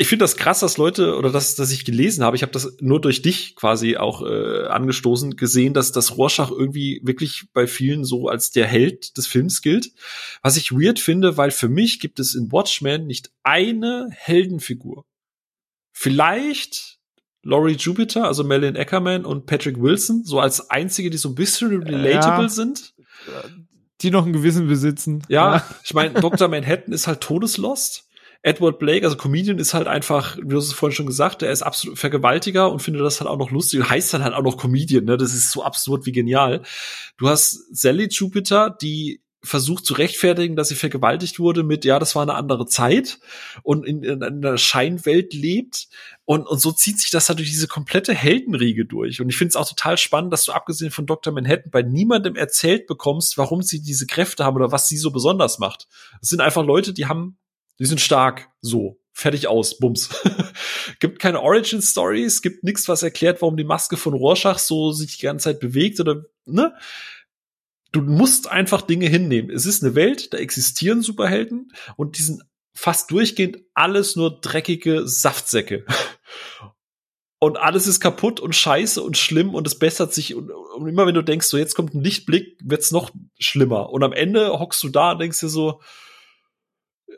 ich 0.00 0.08
finde 0.08 0.22
das 0.22 0.38
krass, 0.38 0.60
dass 0.60 0.78
Leute 0.78 1.14
oder 1.16 1.30
dass, 1.30 1.56
dass 1.56 1.70
ich 1.72 1.84
gelesen 1.84 2.24
habe, 2.24 2.34
ich 2.34 2.40
habe 2.40 2.52
das 2.52 2.78
nur 2.80 3.02
durch 3.02 3.20
dich 3.20 3.54
quasi 3.54 3.98
auch 3.98 4.22
äh, 4.22 4.66
angestoßen, 4.66 5.36
gesehen, 5.36 5.74
dass 5.74 5.92
das 5.92 6.16
Rorschach 6.16 6.50
irgendwie 6.50 7.02
wirklich 7.04 7.48
bei 7.52 7.66
vielen 7.66 8.06
so 8.06 8.28
als 8.28 8.50
der 8.50 8.66
Held 8.66 9.18
des 9.18 9.26
Films 9.26 9.60
gilt. 9.60 9.92
Was 10.40 10.56
ich 10.56 10.72
weird 10.72 11.00
finde, 11.00 11.36
weil 11.36 11.50
für 11.50 11.68
mich 11.68 12.00
gibt 12.00 12.18
es 12.18 12.34
in 12.34 12.50
Watchmen 12.50 13.06
nicht 13.06 13.30
eine 13.42 14.08
Heldenfigur. 14.10 15.04
Vielleicht 15.92 16.99
Laurie 17.42 17.76
Jupiter, 17.76 18.26
also 18.26 18.44
Melanie 18.44 18.78
Ackerman 18.78 19.24
und 19.24 19.46
Patrick 19.46 19.80
Wilson, 19.80 20.24
so 20.24 20.40
als 20.40 20.70
einzige, 20.70 21.10
die 21.10 21.16
so 21.16 21.30
ein 21.30 21.34
bisschen 21.34 21.68
relatable 21.82 22.44
ja, 22.44 22.48
sind. 22.48 22.94
Die 24.02 24.10
noch 24.10 24.24
einen 24.24 24.32
gewissen 24.32 24.66
besitzen. 24.66 25.22
Ja, 25.28 25.56
ja. 25.56 25.64
ich 25.84 25.94
meine, 25.94 26.14
Dr. 26.20 26.48
Manhattan 26.48 26.92
ist 26.92 27.06
halt 27.06 27.20
todeslost. 27.20 28.06
Edward 28.42 28.78
Blake, 28.78 29.04
also 29.04 29.18
Comedian, 29.18 29.58
ist 29.58 29.74
halt 29.74 29.86
einfach, 29.86 30.38
wie 30.38 30.48
du 30.48 30.58
es 30.58 30.72
vorhin 30.72 30.96
schon 30.96 31.06
gesagt, 31.06 31.42
er 31.42 31.52
ist 31.52 31.60
absolut 31.60 31.98
Vergewaltiger 31.98 32.72
und 32.72 32.80
findet 32.80 33.02
das 33.02 33.20
halt 33.20 33.28
auch 33.28 33.36
noch 33.36 33.50
lustig 33.50 33.80
und 33.80 33.90
heißt 33.90 34.14
dann 34.14 34.24
halt 34.24 34.34
auch 34.34 34.42
noch 34.42 34.56
Comedian, 34.56 35.04
ne? 35.04 35.18
Das 35.18 35.34
ist 35.34 35.52
so 35.52 35.62
absurd 35.62 36.06
wie 36.06 36.12
genial. 36.12 36.62
Du 37.18 37.28
hast 37.28 37.76
Sally 37.76 38.08
Jupiter, 38.10 38.70
die 38.70 39.20
versucht 39.42 39.86
zu 39.86 39.94
rechtfertigen, 39.94 40.54
dass 40.54 40.68
sie 40.68 40.74
vergewaltigt 40.74 41.38
wurde 41.38 41.62
mit, 41.62 41.84
ja, 41.84 41.98
das 41.98 42.14
war 42.14 42.22
eine 42.22 42.34
andere 42.34 42.66
Zeit 42.66 43.18
und 43.62 43.86
in, 43.86 44.02
in 44.02 44.22
einer 44.22 44.58
Scheinwelt 44.58 45.32
lebt. 45.32 45.88
Und, 46.26 46.46
und 46.46 46.60
so 46.60 46.72
zieht 46.72 47.00
sich 47.00 47.10
das 47.10 47.28
halt 47.28 47.38
durch 47.38 47.50
diese 47.50 47.66
komplette 47.66 48.14
Heldenriege 48.14 48.84
durch. 48.84 49.20
Und 49.20 49.30
ich 49.30 49.36
finde 49.36 49.50
es 49.50 49.56
auch 49.56 49.68
total 49.68 49.96
spannend, 49.96 50.32
dass 50.32 50.44
du 50.44 50.52
abgesehen 50.52 50.90
von 50.90 51.06
Dr. 51.06 51.32
Manhattan 51.32 51.70
bei 51.70 51.82
niemandem 51.82 52.36
erzählt 52.36 52.86
bekommst, 52.86 53.38
warum 53.38 53.62
sie 53.62 53.80
diese 53.80 54.06
Kräfte 54.06 54.44
haben 54.44 54.56
oder 54.56 54.72
was 54.72 54.88
sie 54.88 54.98
so 54.98 55.10
besonders 55.10 55.58
macht. 55.58 55.88
Es 56.20 56.28
sind 56.28 56.40
einfach 56.40 56.64
Leute, 56.64 56.92
die 56.92 57.06
haben, 57.06 57.38
die 57.78 57.86
sind 57.86 58.00
stark, 58.00 58.48
so. 58.60 58.98
Fertig 59.12 59.48
aus, 59.48 59.78
Bums. 59.78 60.08
gibt 61.00 61.18
keine 61.18 61.42
Origin 61.42 61.82
Stories, 61.82 62.42
gibt 62.42 62.62
nichts, 62.62 62.88
was 62.88 63.02
erklärt, 63.02 63.42
warum 63.42 63.56
die 63.56 63.64
Maske 63.64 63.96
von 63.96 64.14
Rorschach 64.14 64.58
so 64.58 64.92
sich 64.92 65.18
die 65.18 65.26
ganze 65.26 65.44
Zeit 65.44 65.60
bewegt 65.60 65.98
oder, 65.98 66.22
ne? 66.46 66.72
Du 67.92 68.02
musst 68.02 68.50
einfach 68.50 68.82
Dinge 68.82 69.08
hinnehmen. 69.08 69.50
Es 69.50 69.66
ist 69.66 69.82
eine 69.82 69.94
Welt, 69.94 70.32
da 70.32 70.38
existieren 70.38 71.02
Superhelden 71.02 71.72
und 71.96 72.18
die 72.18 72.22
sind 72.22 72.42
fast 72.72 73.10
durchgehend 73.10 73.58
alles 73.74 74.16
nur 74.16 74.40
dreckige 74.40 75.06
Saftsäcke. 75.06 75.84
Und 77.42 77.56
alles 77.56 77.86
ist 77.86 78.00
kaputt 78.00 78.38
und 78.38 78.54
scheiße 78.54 79.02
und 79.02 79.16
schlimm 79.16 79.54
und 79.54 79.66
es 79.66 79.78
bessert 79.78 80.12
sich. 80.12 80.34
Und, 80.34 80.50
und 80.50 80.86
immer 80.86 81.06
wenn 81.06 81.14
du 81.14 81.22
denkst, 81.22 81.46
so 81.46 81.56
jetzt 81.56 81.74
kommt 81.74 81.94
ein 81.94 82.02
Lichtblick, 82.02 82.58
wird's 82.62 82.90
noch 82.90 83.10
schlimmer. 83.38 83.88
Und 83.90 84.04
am 84.04 84.12
Ende 84.12 84.58
hockst 84.58 84.82
du 84.82 84.90
da 84.90 85.12
und 85.12 85.20
denkst 85.20 85.40
dir 85.40 85.48
so, 85.48 85.80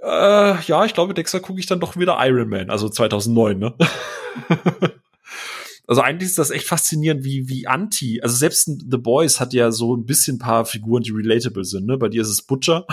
äh, 0.01 0.61
ja, 0.63 0.85
ich 0.85 0.95
glaube, 0.95 1.13
Dexter 1.13 1.41
gucke 1.41 1.59
ich 1.59 1.67
dann 1.67 1.81
doch 1.81 1.97
wieder 1.97 2.19
Iron 2.21 2.49
Man, 2.49 2.71
also 2.71 2.89
2009, 2.89 3.59
ne? 3.59 3.75
also 5.87 6.01
eigentlich 6.01 6.29
ist 6.31 6.39
das 6.39 6.51
echt 6.51 6.67
faszinierend, 6.67 7.25
wie, 7.25 7.49
wie 7.49 7.67
anti, 7.67 8.21
also 8.23 8.37
selbst 8.37 8.67
The 8.67 8.99
Boys 8.99 9.41
hat 9.41 9.53
ja 9.53 9.73
so 9.73 9.97
ein 9.97 10.07
bisschen 10.07 10.39
paar 10.39 10.65
Figuren, 10.65 11.03
die 11.03 11.11
relatable 11.11 11.65
sind, 11.65 11.87
ne? 11.87 11.99
Bei 11.99 12.09
dir 12.09 12.23
ist 12.23 12.29
es 12.29 12.43
Butcher. 12.43 12.87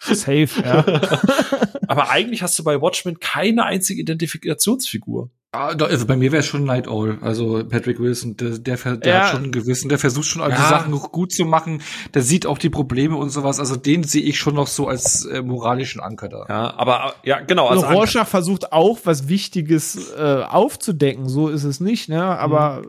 Safe, 0.00 0.48
ja. 0.64 0.84
Aber 1.88 2.10
eigentlich 2.10 2.42
hast 2.42 2.58
du 2.58 2.64
bei 2.64 2.80
Watchmen 2.80 3.20
keine 3.20 3.64
einzige 3.64 4.00
Identifikationsfigur. 4.00 5.30
Also 5.52 6.06
bei 6.06 6.16
mir 6.16 6.30
wäre 6.30 6.40
es 6.40 6.46
schon 6.46 6.62
Night 6.64 6.86
Owl. 6.86 7.18
Also 7.22 7.64
Patrick 7.68 7.98
Wilson, 7.98 8.36
der, 8.36 8.58
der, 8.58 8.76
der 8.96 9.12
Ja. 9.12 9.20
hat 9.24 9.30
schon 9.32 9.44
ein 9.46 9.50
Gewissen, 9.52 9.88
der 9.88 9.98
versucht 9.98 10.26
schon 10.26 10.42
all 10.42 10.50
die 10.50 10.54
Ja. 10.56 10.68
Sachen 10.68 10.92
noch 10.92 11.10
gut 11.10 11.32
zu 11.32 11.44
machen. 11.44 11.82
Der 12.14 12.22
sieht 12.22 12.46
auch 12.46 12.56
die 12.56 12.70
Probleme 12.70 13.16
und 13.16 13.30
sowas. 13.30 13.58
Also 13.58 13.74
den 13.74 14.04
sehe 14.04 14.22
ich 14.22 14.38
schon 14.38 14.54
noch 14.54 14.68
so 14.68 14.86
als 14.86 15.24
äh, 15.24 15.42
moralischen 15.42 16.00
Anker 16.00 16.28
da. 16.28 16.46
Ja, 16.48 16.74
aber 16.76 17.14
ja, 17.24 17.40
genau. 17.40 17.66
Also 17.66 17.84
Rorschach 17.86 18.28
versucht 18.28 18.72
auch 18.72 19.00
was 19.04 19.28
Wichtiges 19.28 20.12
äh, 20.12 20.44
aufzudecken, 20.48 21.28
so 21.28 21.48
ist 21.48 21.64
es 21.64 21.80
nicht, 21.80 22.08
ne? 22.08 22.22
Aber 22.24 22.82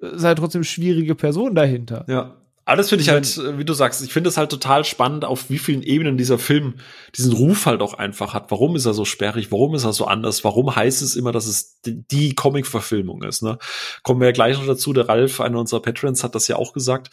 es 0.00 0.12
ist 0.18 0.24
halt 0.24 0.38
trotzdem 0.38 0.62
schwierige 0.62 1.16
Person 1.16 1.56
dahinter. 1.56 2.04
Ja. 2.06 2.36
Alles 2.66 2.88
finde 2.88 3.02
ich 3.02 3.10
halt, 3.10 3.36
äh, 3.36 3.58
wie 3.58 3.64
du 3.64 3.74
sagst, 3.74 4.02
ich 4.02 4.12
finde 4.12 4.28
es 4.28 4.36
halt 4.36 4.50
total 4.50 4.84
spannend, 4.84 5.24
auf 5.24 5.50
wie 5.50 5.58
vielen 5.58 5.82
Ebenen 5.82 6.16
dieser 6.16 6.38
Film 6.38 6.74
diesen 7.14 7.32
Ruf 7.32 7.66
halt 7.66 7.82
auch 7.82 7.94
einfach 7.94 8.32
hat. 8.32 8.50
Warum 8.50 8.74
ist 8.76 8.86
er 8.86 8.94
so 8.94 9.04
sperrig? 9.04 9.52
Warum 9.52 9.74
ist 9.74 9.84
er 9.84 9.92
so 9.92 10.06
anders? 10.06 10.44
Warum 10.44 10.74
heißt 10.74 11.02
es 11.02 11.16
immer, 11.16 11.32
dass 11.32 11.46
es 11.46 11.80
die, 11.82 12.06
die 12.08 12.34
Comic-Verfilmung 12.34 13.22
ist? 13.22 13.42
Ne? 13.42 13.58
Kommen 14.02 14.20
wir 14.20 14.28
ja 14.28 14.32
gleich 14.32 14.56
noch 14.56 14.66
dazu. 14.66 14.92
Der 14.92 15.08
Ralf, 15.08 15.40
einer 15.40 15.58
unserer 15.58 15.82
Patrons, 15.82 16.24
hat 16.24 16.34
das 16.34 16.48
ja 16.48 16.56
auch 16.56 16.72
gesagt. 16.72 17.10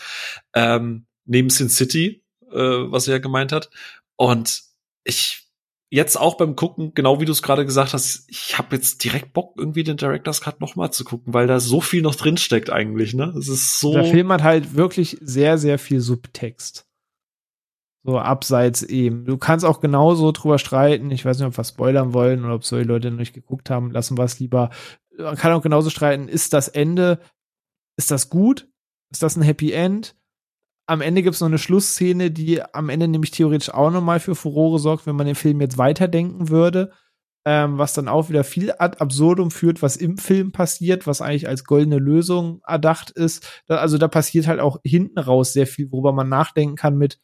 Ähm, 0.54 1.06
neben 1.26 1.50
Sin 1.50 1.70
City, 1.70 2.24
äh, 2.52 2.58
was 2.58 3.08
er 3.08 3.16
ja 3.16 3.20
gemeint 3.20 3.52
hat. 3.52 3.70
Und 4.16 4.62
ich 5.04 5.41
jetzt 5.92 6.16
auch 6.16 6.38
beim 6.38 6.56
Gucken, 6.56 6.94
genau 6.96 7.20
wie 7.20 7.26
du 7.26 7.34
es 7.34 7.44
gerade 7.44 7.66
gesagt 7.66 7.94
hast, 7.94 8.24
ich 8.30 8.58
habe 8.58 8.76
jetzt 8.76 9.04
direkt 9.04 9.34
Bock, 9.34 9.54
irgendwie 9.58 9.84
den 9.84 9.98
Director's 9.98 10.42
Cut 10.42 10.62
noch 10.62 10.76
mal 10.76 10.92
zu 10.92 11.04
gucken, 11.04 11.34
weil 11.34 11.48
da 11.48 11.60
so 11.60 11.82
viel 11.82 12.02
noch 12.02 12.16
drin 12.16 12.38
steckt 12.38 12.70
eigentlich. 12.70 13.14
Ne, 13.14 13.34
es 13.38 13.50
ist 13.50 13.80
so. 13.80 13.94
Der 13.94 14.06
Film 14.06 14.32
hat 14.32 14.42
halt 14.42 14.76
wirklich 14.76 15.18
sehr, 15.22 15.58
sehr 15.58 15.78
viel 15.78 16.00
Subtext. 16.00 16.88
So 18.04 18.18
abseits 18.18 18.82
eben. 18.82 19.26
Du 19.26 19.38
kannst 19.38 19.64
auch 19.64 19.82
genauso 19.82 20.32
drüber 20.32 20.58
streiten. 20.58 21.12
Ich 21.12 21.24
weiß 21.24 21.38
nicht, 21.38 21.48
ob 21.48 21.58
wir 21.58 21.64
spoilern 21.64 22.14
wollen 22.14 22.44
oder 22.46 22.56
ob 22.56 22.64
so 22.66 22.78
die 22.80 22.84
Leute 22.84 23.12
noch 23.12 23.20
nicht 23.20 23.34
geguckt 23.34 23.70
haben. 23.70 23.92
Lassen 23.92 24.18
wir 24.18 24.24
es 24.24 24.40
lieber. 24.40 24.72
Man 25.18 25.36
kann 25.36 25.52
auch 25.52 25.62
genauso 25.62 25.92
streiten. 25.92 26.28
Ist 26.28 26.54
das 26.54 26.68
Ende, 26.68 27.20
ist 27.98 28.10
das 28.10 28.30
gut? 28.30 28.68
Ist 29.12 29.22
das 29.22 29.36
ein 29.36 29.44
Happy 29.44 29.74
End? 29.74 30.16
Am 30.88 31.02
Ende 31.02 31.24
gibt 31.24 31.36
es 31.36 31.42
noch 31.42 31.48
eine 31.48 31.58
Schlussszene, 31.58 32.32
die 32.32 32.62
am 32.62 32.90
Ende 32.90 33.08
nämlich 33.08 33.32
theoretisch 33.32 33.74
auch 33.74 33.92
noch 33.92 34.02
mal 34.02 34.20
für 34.20 34.36
Furore 34.36 34.80
sorgt, 34.80 35.08
wenn 35.08 35.16
man 35.16 35.28
den 35.28 35.36
Film 35.36 35.62
jetzt 35.62 35.78
weiterdenken 35.78 36.50
würde. 36.50 36.92
Ähm, 37.44 37.80
was 37.80 37.94
dann 37.94 38.08
auch 38.08 38.30
wieder 38.30 38.44
viel 38.44 38.72
ad 38.78 39.00
absurdum 39.00 39.50
führt, 39.50 39.82
was 39.82 39.96
im 39.98 40.20
Film 40.20 40.52
passiert, 40.52 41.08
was 41.08 41.22
eigentlich 41.22 41.48
als 41.48 41.64
goldene 41.64 41.98
Lösung 41.98 42.62
erdacht 42.68 43.10
ist. 43.10 43.64
Da, 43.66 43.78
also 43.78 43.98
da 43.98 44.08
passiert 44.08 44.46
halt 44.46 44.60
auch 44.60 44.78
hinten 44.84 45.18
raus 45.18 45.52
sehr 45.52 45.66
viel, 45.66 45.92
worüber 45.92 46.14
man 46.14 46.30
nachdenken 46.30 46.76
kann 46.76 47.00
mit, 47.00 47.20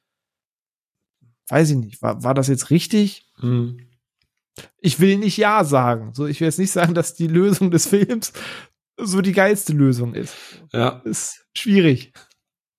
weiß 1.49 1.69
ich 1.69 1.77
nicht, 1.77 2.01
war, 2.01 2.23
war 2.23 2.34
das 2.34 2.47
jetzt 2.47 2.71
richtig? 2.71 3.31
Hm. 3.39 3.77
Ich 4.79 4.99
will 4.99 5.17
nicht 5.19 5.38
Ja 5.38 5.63
sagen. 5.63 6.15
So, 6.15 6.25
ich 6.25 6.39
will 6.39 6.47
jetzt 6.47 6.57
nicht 6.57 6.71
sagen, 6.71 6.95
dass 6.95 7.13
die 7.13 7.27
Lösung 7.27 7.69
des 7.69 7.88
Films 7.88 8.34
so 8.99 9.21
die 9.21 9.34
geilste 9.34 9.73
Lösung 9.73 10.15
ist. 10.15 10.34
Ja. 10.73 11.01
Ist 11.05 11.45
schwierig. 11.53 12.13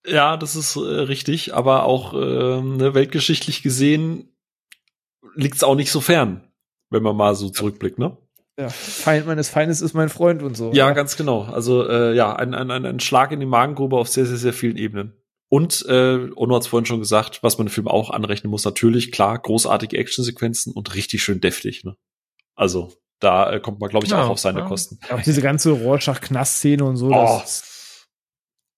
Ja, 0.09 0.37
das 0.37 0.55
ist 0.55 0.75
äh, 0.75 0.79
richtig, 0.79 1.53
aber 1.53 1.83
auch 1.83 2.13
ähm, 2.13 2.77
ne, 2.77 2.93
weltgeschichtlich 2.93 3.61
gesehen 3.61 4.35
liegt 5.35 5.55
es 5.55 5.63
auch 5.63 5.75
nicht 5.75 5.91
so 5.91 6.01
fern, 6.01 6.49
wenn 6.89 7.03
man 7.03 7.15
mal 7.15 7.35
so 7.35 7.49
zurückblickt, 7.49 7.99
ne? 7.99 8.17
Ja, 8.59 8.67
Feind 8.69 9.25
meines 9.25 9.47
Feindes 9.47 9.79
ist 9.79 9.93
mein 9.93 10.09
Freund 10.09 10.43
und 10.43 10.57
so. 10.57 10.73
Ja, 10.73 10.91
ganz 10.91 11.15
genau. 11.15 11.43
Also 11.43 11.87
äh, 11.87 12.13
ja, 12.13 12.35
ein, 12.35 12.53
ein, 12.53 12.69
ein, 12.71 12.85
ein 12.85 12.99
Schlag 12.99 13.31
in 13.31 13.39
die 13.39 13.45
Magengrube 13.45 13.95
auf 13.95 14.09
sehr, 14.09 14.25
sehr, 14.25 14.37
sehr 14.37 14.51
vielen 14.51 14.75
Ebenen. 14.75 15.13
Und 15.47 15.85
äh, 15.87 16.29
Ono 16.35 16.55
hat 16.55 16.63
es 16.63 16.67
vorhin 16.67 16.85
schon 16.85 16.99
gesagt, 16.99 17.41
was 17.41 17.57
man 17.57 17.67
dem 17.67 17.71
Film 17.71 17.87
auch 17.87 18.09
anrechnen 18.09 18.51
muss, 18.51 18.65
natürlich, 18.65 19.11
klar, 19.11 19.39
großartige 19.39 19.97
Actionsequenzen 19.97 20.73
und 20.73 20.93
richtig 20.93 21.23
schön 21.23 21.39
deftig. 21.39 21.85
Ne? 21.85 21.95
Also 22.55 22.91
da 23.19 23.51
äh, 23.51 23.59
kommt 23.59 23.79
man, 23.79 23.89
glaube 23.89 24.05
ich, 24.05 24.11
Ja, 24.11 24.25
auch 24.25 24.29
auf 24.29 24.39
seine 24.39 24.59
ja. 24.59 24.65
Kosten. 24.67 24.99
Auch 25.09 25.21
diese 25.21 25.41
ganze 25.41 25.71
Rorschach-Knast-Szene 25.71 26.83
und 26.83 26.97
so. 26.97 27.07
Oh. 27.07 27.39
Das 27.39 27.61
ist, 27.61 27.78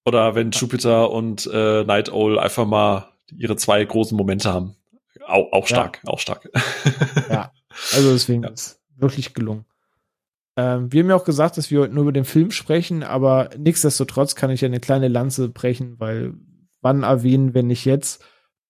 Oder 0.06 0.36
wenn 0.36 0.52
Jupiter 0.52 1.12
und 1.12 1.48
äh, 1.52 1.84
Night 1.84 2.12
Owl 2.12 2.40
einfach 2.40 2.66
mal 2.66 3.08
ihre 3.36 3.56
zwei 3.56 3.84
großen 3.84 4.18
Momente 4.18 4.52
haben. 4.52 4.76
Auch, 5.28 5.52
auch 5.52 5.68
stark, 5.68 6.02
auch 6.06 6.20
stark. 6.20 6.50
ja, 7.30 7.52
also 7.94 8.12
deswegen 8.12 8.44
Ja. 8.44 8.50
ist 8.50 8.82
wirklich 8.98 9.34
gelungen. 9.34 9.66
Ähm, 10.58 10.92
wir 10.92 11.04
haben 11.04 11.10
ja 11.10 11.16
auch 11.16 11.24
gesagt, 11.24 11.58
dass 11.58 11.72
wir 11.72 11.82
heute 11.82 11.94
nur 11.94 12.04
über 12.04 12.12
den 12.12 12.26
Film 12.26 12.52
sprechen, 12.52 13.04
aber 13.04 13.50
nichtsdestotrotz 13.58 14.36
kann 14.36 14.50
ich 14.50 14.62
ja 14.62 14.66
eine 14.68 14.80
kleine 14.80 15.08
Lanze 15.08 15.48
brechen, 15.50 16.00
weil 16.00 16.34
wann 16.82 17.04
erwähnen, 17.04 17.54
wenn 17.54 17.68
nicht 17.68 17.86
jetzt. 17.86 18.26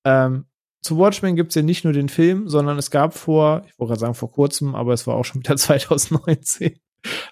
Ähm, 0.05 0.45
zu 0.81 0.97
Watchmen 0.97 1.35
gibt's 1.35 1.55
ja 1.55 1.61
nicht 1.61 1.83
nur 1.83 1.93
den 1.93 2.09
Film, 2.09 2.47
sondern 2.49 2.77
es 2.77 2.91
gab 2.91 3.13
vor, 3.13 3.63
ich 3.67 3.79
wollte 3.79 3.91
gerade 3.91 3.99
sagen 4.01 4.13
vor 4.15 4.31
kurzem, 4.31 4.75
aber 4.75 4.93
es 4.93 5.07
war 5.07 5.15
auch 5.15 5.25
schon 5.25 5.41
wieder 5.41 5.55
2019, 5.57 6.77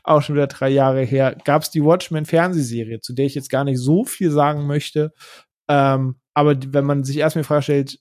auch 0.03 0.21
schon 0.21 0.35
wieder 0.35 0.47
drei 0.47 0.69
Jahre 0.69 1.03
her, 1.03 1.37
gab's 1.43 1.71
die 1.71 1.83
Watchmen-Fernsehserie, 1.83 3.01
zu 3.01 3.13
der 3.13 3.25
ich 3.25 3.35
jetzt 3.35 3.49
gar 3.49 3.63
nicht 3.63 3.79
so 3.79 4.05
viel 4.05 4.31
sagen 4.31 4.67
möchte. 4.67 5.13
Ähm, 5.67 6.19
aber 6.33 6.55
wenn 6.67 6.85
man 6.85 7.03
sich 7.03 7.17
erstmal 7.17 7.43
die 7.43 7.47
Frage 7.47 7.63
stellt, 7.63 7.99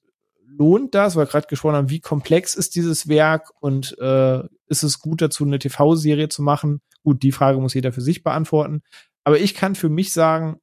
lohnt 0.58 0.94
das, 0.94 1.14
weil 1.14 1.26
wir 1.26 1.30
gerade 1.30 1.46
gesprochen 1.46 1.76
haben, 1.76 1.90
wie 1.90 2.00
komplex 2.00 2.54
ist 2.54 2.74
dieses 2.74 3.08
Werk 3.08 3.50
und 3.60 3.96
äh, 3.98 4.42
ist 4.66 4.82
es 4.82 4.98
gut 4.98 5.22
dazu, 5.22 5.44
eine 5.44 5.58
TV-Serie 5.58 6.28
zu 6.28 6.42
machen? 6.42 6.80
Gut, 7.02 7.22
die 7.22 7.32
Frage 7.32 7.58
muss 7.58 7.74
jeder 7.74 7.92
für 7.92 8.00
sich 8.00 8.22
beantworten. 8.22 8.82
Aber 9.24 9.38
ich 9.38 9.54
kann 9.54 9.74
für 9.74 9.88
mich 9.88 10.12
sagen, 10.12 10.56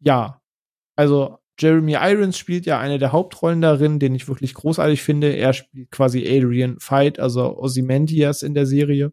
ja. 0.00 0.40
Also 0.96 1.38
Jeremy 1.58 1.92
Irons 1.92 2.38
spielt 2.38 2.64
ja 2.66 2.78
eine 2.78 2.98
der 2.98 3.12
Hauptrollen 3.12 3.60
darin, 3.60 3.98
den 3.98 4.14
ich 4.14 4.28
wirklich 4.28 4.54
großartig 4.54 5.02
finde. 5.02 5.28
Er 5.36 5.52
spielt 5.52 5.90
quasi 5.90 6.26
Adrian 6.26 6.78
Veidt, 6.80 7.20
also 7.20 7.58
Ozymandias 7.58 8.42
in 8.42 8.54
der 8.54 8.66
Serie. 8.66 9.12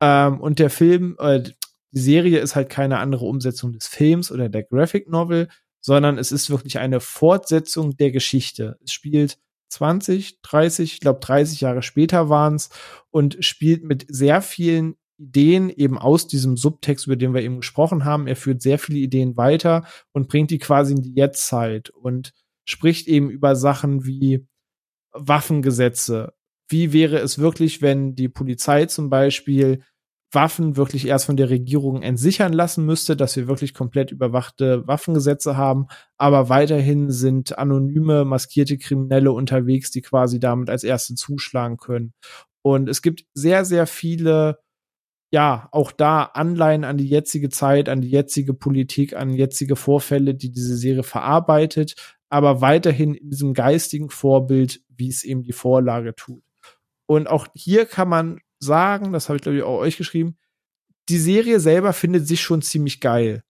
Ähm, 0.00 0.40
und 0.40 0.58
der 0.58 0.70
Film, 0.70 1.16
äh, 1.18 1.42
die 1.42 2.00
Serie 2.00 2.40
ist 2.40 2.56
halt 2.56 2.68
keine 2.68 2.98
andere 2.98 3.24
Umsetzung 3.24 3.72
des 3.72 3.86
Films 3.86 4.30
oder 4.30 4.48
der 4.48 4.64
Graphic 4.64 5.08
Novel, 5.08 5.48
sondern 5.80 6.18
es 6.18 6.32
ist 6.32 6.50
wirklich 6.50 6.78
eine 6.78 7.00
Fortsetzung 7.00 7.96
der 7.96 8.10
Geschichte. 8.10 8.78
Es 8.84 8.92
spielt 8.92 9.38
20, 9.70 10.42
30, 10.42 10.94
ich 10.94 11.00
glaube 11.00 11.20
30 11.20 11.60
Jahre 11.60 11.82
später 11.82 12.28
waren's 12.28 12.70
und 13.10 13.44
spielt 13.44 13.84
mit 13.84 14.06
sehr 14.08 14.42
vielen 14.42 14.96
Ideen 15.18 15.70
eben 15.70 15.98
aus 15.98 16.26
diesem 16.26 16.56
Subtext, 16.56 17.06
über 17.06 17.16
den 17.16 17.34
wir 17.34 17.42
eben 17.42 17.58
gesprochen 17.58 18.04
haben. 18.04 18.26
Er 18.26 18.36
führt 18.36 18.62
sehr 18.62 18.78
viele 18.78 18.98
Ideen 18.98 19.36
weiter 19.36 19.86
und 20.12 20.28
bringt 20.28 20.50
die 20.50 20.58
quasi 20.58 20.92
in 20.94 21.02
die 21.02 21.14
Jetztzeit 21.14 21.90
und 21.90 22.32
spricht 22.64 23.08
eben 23.08 23.30
über 23.30 23.56
Sachen 23.56 24.04
wie 24.04 24.46
Waffengesetze. 25.12 26.34
Wie 26.68 26.92
wäre 26.92 27.18
es 27.18 27.38
wirklich, 27.38 27.82
wenn 27.82 28.14
die 28.14 28.28
Polizei 28.28 28.86
zum 28.86 29.08
Beispiel 29.10 29.80
Waffen 30.32 30.76
wirklich 30.76 31.06
erst 31.06 31.26
von 31.26 31.36
der 31.36 31.50
Regierung 31.50 32.02
entsichern 32.02 32.52
lassen 32.52 32.84
müsste, 32.84 33.16
dass 33.16 33.36
wir 33.36 33.46
wirklich 33.48 33.74
komplett 33.74 34.10
überwachte 34.10 34.86
Waffengesetze 34.86 35.56
haben, 35.56 35.86
aber 36.18 36.48
weiterhin 36.48 37.10
sind 37.10 37.58
anonyme, 37.58 38.24
maskierte 38.24 38.76
Kriminelle 38.76 39.32
unterwegs, 39.32 39.90
die 39.90 40.02
quasi 40.02 40.40
damit 40.40 40.68
als 40.68 40.84
erste 40.84 41.14
zuschlagen 41.14 41.76
können. 41.76 42.12
Und 42.62 42.88
es 42.88 43.02
gibt 43.02 43.24
sehr, 43.34 43.64
sehr 43.64 43.86
viele, 43.86 44.58
ja, 45.32 45.68
auch 45.72 45.92
da 45.92 46.24
Anleihen 46.24 46.84
an 46.84 46.98
die 46.98 47.08
jetzige 47.08 47.48
Zeit, 47.48 47.88
an 47.88 48.00
die 48.00 48.10
jetzige 48.10 48.54
Politik, 48.54 49.14
an 49.14 49.30
jetzige 49.30 49.76
Vorfälle, 49.76 50.34
die 50.34 50.50
diese 50.50 50.76
Serie 50.76 51.04
verarbeitet, 51.04 51.94
aber 52.28 52.60
weiterhin 52.60 53.14
in 53.14 53.30
diesem 53.30 53.54
geistigen 53.54 54.10
Vorbild, 54.10 54.80
wie 54.88 55.08
es 55.08 55.22
eben 55.24 55.44
die 55.44 55.52
Vorlage 55.52 56.14
tut. 56.16 56.42
Und 57.06 57.28
auch 57.28 57.46
hier 57.54 57.86
kann 57.86 58.08
man 58.08 58.40
sagen, 58.58 59.12
das 59.12 59.28
habe 59.28 59.36
ich 59.36 59.42
glaube 59.42 59.58
ich 59.58 59.62
auch 59.62 59.78
euch 59.78 59.96
geschrieben, 59.96 60.36
die 61.08 61.18
Serie 61.18 61.60
selber 61.60 61.92
findet 61.92 62.26
sich 62.26 62.40
schon 62.40 62.62
ziemlich 62.62 63.00
geil. 63.00 63.42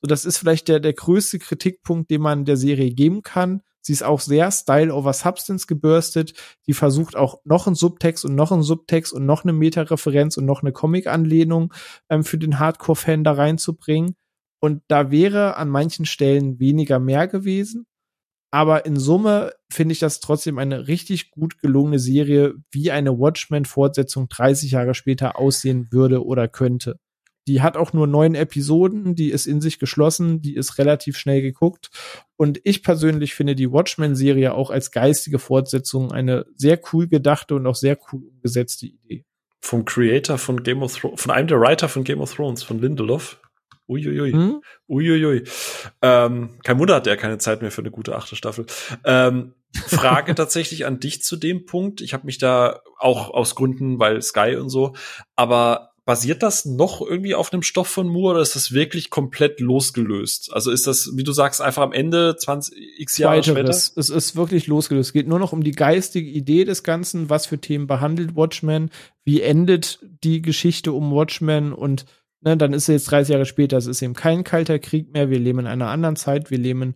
So, 0.00 0.08
das 0.08 0.24
ist 0.24 0.38
vielleicht 0.38 0.68
der, 0.68 0.80
der 0.80 0.94
größte 0.94 1.38
Kritikpunkt, 1.38 2.10
den 2.10 2.22
man 2.22 2.44
der 2.44 2.56
Serie 2.56 2.90
geben 2.90 3.22
kann. 3.22 3.62
Sie 3.82 3.92
ist 3.92 4.02
auch 4.02 4.20
sehr 4.20 4.50
Style 4.50 4.94
over 4.94 5.12
Substance 5.12 5.66
gebürstet. 5.66 6.34
Die 6.66 6.72
versucht 6.72 7.16
auch 7.16 7.40
noch 7.44 7.66
einen 7.66 7.76
Subtext 7.76 8.24
und 8.24 8.34
noch 8.34 8.52
einen 8.52 8.62
Subtext 8.62 9.12
und 9.12 9.26
noch 9.26 9.44
eine 9.44 9.52
Meta-Referenz 9.52 10.36
und 10.36 10.44
noch 10.44 10.62
eine 10.62 10.72
Comic-Anlehnung 10.72 11.74
ähm, 12.08 12.24
für 12.24 12.38
den 12.38 12.58
Hardcore-Fan 12.58 13.24
da 13.24 13.32
reinzubringen. 13.32 14.16
Und 14.60 14.82
da 14.86 15.10
wäre 15.10 15.56
an 15.56 15.68
manchen 15.68 16.06
Stellen 16.06 16.60
weniger 16.60 17.00
mehr 17.00 17.26
gewesen. 17.26 17.86
Aber 18.52 18.84
in 18.84 18.98
Summe 18.98 19.54
finde 19.72 19.94
ich 19.94 19.98
das 19.98 20.20
trotzdem 20.20 20.58
eine 20.58 20.86
richtig 20.86 21.30
gut 21.30 21.58
gelungene 21.58 21.98
Serie, 21.98 22.54
wie 22.70 22.90
eine 22.90 23.18
Watchmen-Fortsetzung 23.18 24.28
30 24.28 24.72
Jahre 24.72 24.94
später 24.94 25.38
aussehen 25.38 25.88
würde 25.90 26.24
oder 26.24 26.48
könnte. 26.48 26.98
Die 27.48 27.62
hat 27.62 27.78
auch 27.78 27.94
nur 27.94 28.06
neun 28.06 28.34
Episoden, 28.34 29.16
die 29.16 29.30
ist 29.30 29.46
in 29.46 29.62
sich 29.62 29.78
geschlossen, 29.78 30.42
die 30.42 30.54
ist 30.54 30.78
relativ 30.78 31.16
schnell 31.16 31.40
geguckt. 31.40 31.90
Und 32.36 32.60
ich 32.62 32.82
persönlich 32.82 33.34
finde 33.34 33.56
die 33.56 33.72
Watchmen-Serie 33.72 34.52
auch 34.52 34.70
als 34.70 34.90
geistige 34.90 35.38
Fortsetzung 35.38 36.12
eine 36.12 36.44
sehr 36.54 36.78
cool 36.92 37.08
gedachte 37.08 37.54
und 37.54 37.66
auch 37.66 37.74
sehr 37.74 37.98
cool 38.12 38.22
umgesetzte 38.22 38.86
Idee. 38.86 39.24
Vom 39.60 39.86
Creator 39.86 40.36
von 40.36 40.62
Game 40.62 40.82
of 40.82 40.94
Thrones, 40.94 41.22
von 41.22 41.30
einem 41.30 41.48
der 41.48 41.58
Writer 41.58 41.88
von 41.88 42.04
Game 42.04 42.20
of 42.20 42.34
Thrones, 42.34 42.62
von 42.62 42.80
Lindelof. 42.80 43.40
Uiuiui. 43.88 44.32
Hm? 44.32 44.62
Uiuiui. 44.88 45.44
Ähm, 46.00 46.58
kein 46.62 46.78
Wunder 46.78 46.94
hat 46.94 47.06
er 47.06 47.16
keine 47.16 47.38
Zeit 47.38 47.62
mehr 47.62 47.70
für 47.70 47.82
eine 47.82 47.90
gute 47.90 48.16
achte 48.16 48.36
Staffel. 48.36 48.66
Ähm, 49.04 49.54
Frage 49.74 50.34
tatsächlich 50.34 50.86
an 50.86 51.00
dich 51.00 51.22
zu 51.22 51.36
dem 51.36 51.66
Punkt. 51.66 52.00
Ich 52.00 52.14
habe 52.14 52.26
mich 52.26 52.38
da 52.38 52.80
auch 52.98 53.30
aus 53.30 53.54
Gründen, 53.54 53.98
weil 53.98 54.22
Sky 54.22 54.56
und 54.56 54.68
so, 54.68 54.94
aber 55.36 55.92
basiert 56.04 56.42
das 56.42 56.64
noch 56.64 57.00
irgendwie 57.00 57.34
auf 57.34 57.52
einem 57.52 57.62
Stoff 57.62 57.86
von 57.86 58.08
Moore 58.08 58.34
oder 58.34 58.42
ist 58.42 58.56
das 58.56 58.72
wirklich 58.72 59.08
komplett 59.10 59.60
losgelöst? 59.60 60.52
Also 60.52 60.72
ist 60.72 60.86
das, 60.86 61.12
wie 61.14 61.22
du 61.22 61.32
sagst, 61.32 61.60
einfach 61.60 61.82
am 61.82 61.92
Ende 61.92 62.34
20 62.36 62.76
x 62.98 63.18
Jahre 63.18 63.42
später? 63.42 63.68
Es 63.68 63.88
ist 63.88 64.34
wirklich 64.34 64.66
losgelöst. 64.66 65.10
Es 65.10 65.12
geht 65.12 65.28
nur 65.28 65.38
noch 65.38 65.52
um 65.52 65.62
die 65.62 65.72
geistige 65.72 66.28
Idee 66.28 66.64
des 66.64 66.82
Ganzen, 66.82 67.30
was 67.30 67.46
für 67.46 67.58
Themen 67.58 67.86
behandelt 67.86 68.34
Watchmen, 68.34 68.90
wie 69.24 69.42
endet 69.42 70.00
die 70.24 70.42
Geschichte 70.42 70.92
um 70.92 71.12
Watchmen 71.12 71.72
und 71.72 72.04
ne, 72.42 72.56
dann 72.56 72.72
ist 72.72 72.84
es 72.84 72.88
jetzt 72.88 73.10
30 73.10 73.32
Jahre 73.32 73.46
später, 73.46 73.76
es 73.76 73.86
ist 73.86 74.02
eben 74.02 74.14
kein 74.14 74.44
kalter 74.44 74.78
Krieg 74.78 75.12
mehr, 75.12 75.30
wir 75.30 75.38
leben 75.38 75.60
in 75.60 75.66
einer 75.66 75.88
anderen 75.88 76.16
Zeit, 76.16 76.50
wir 76.50 76.58
leben 76.58 76.94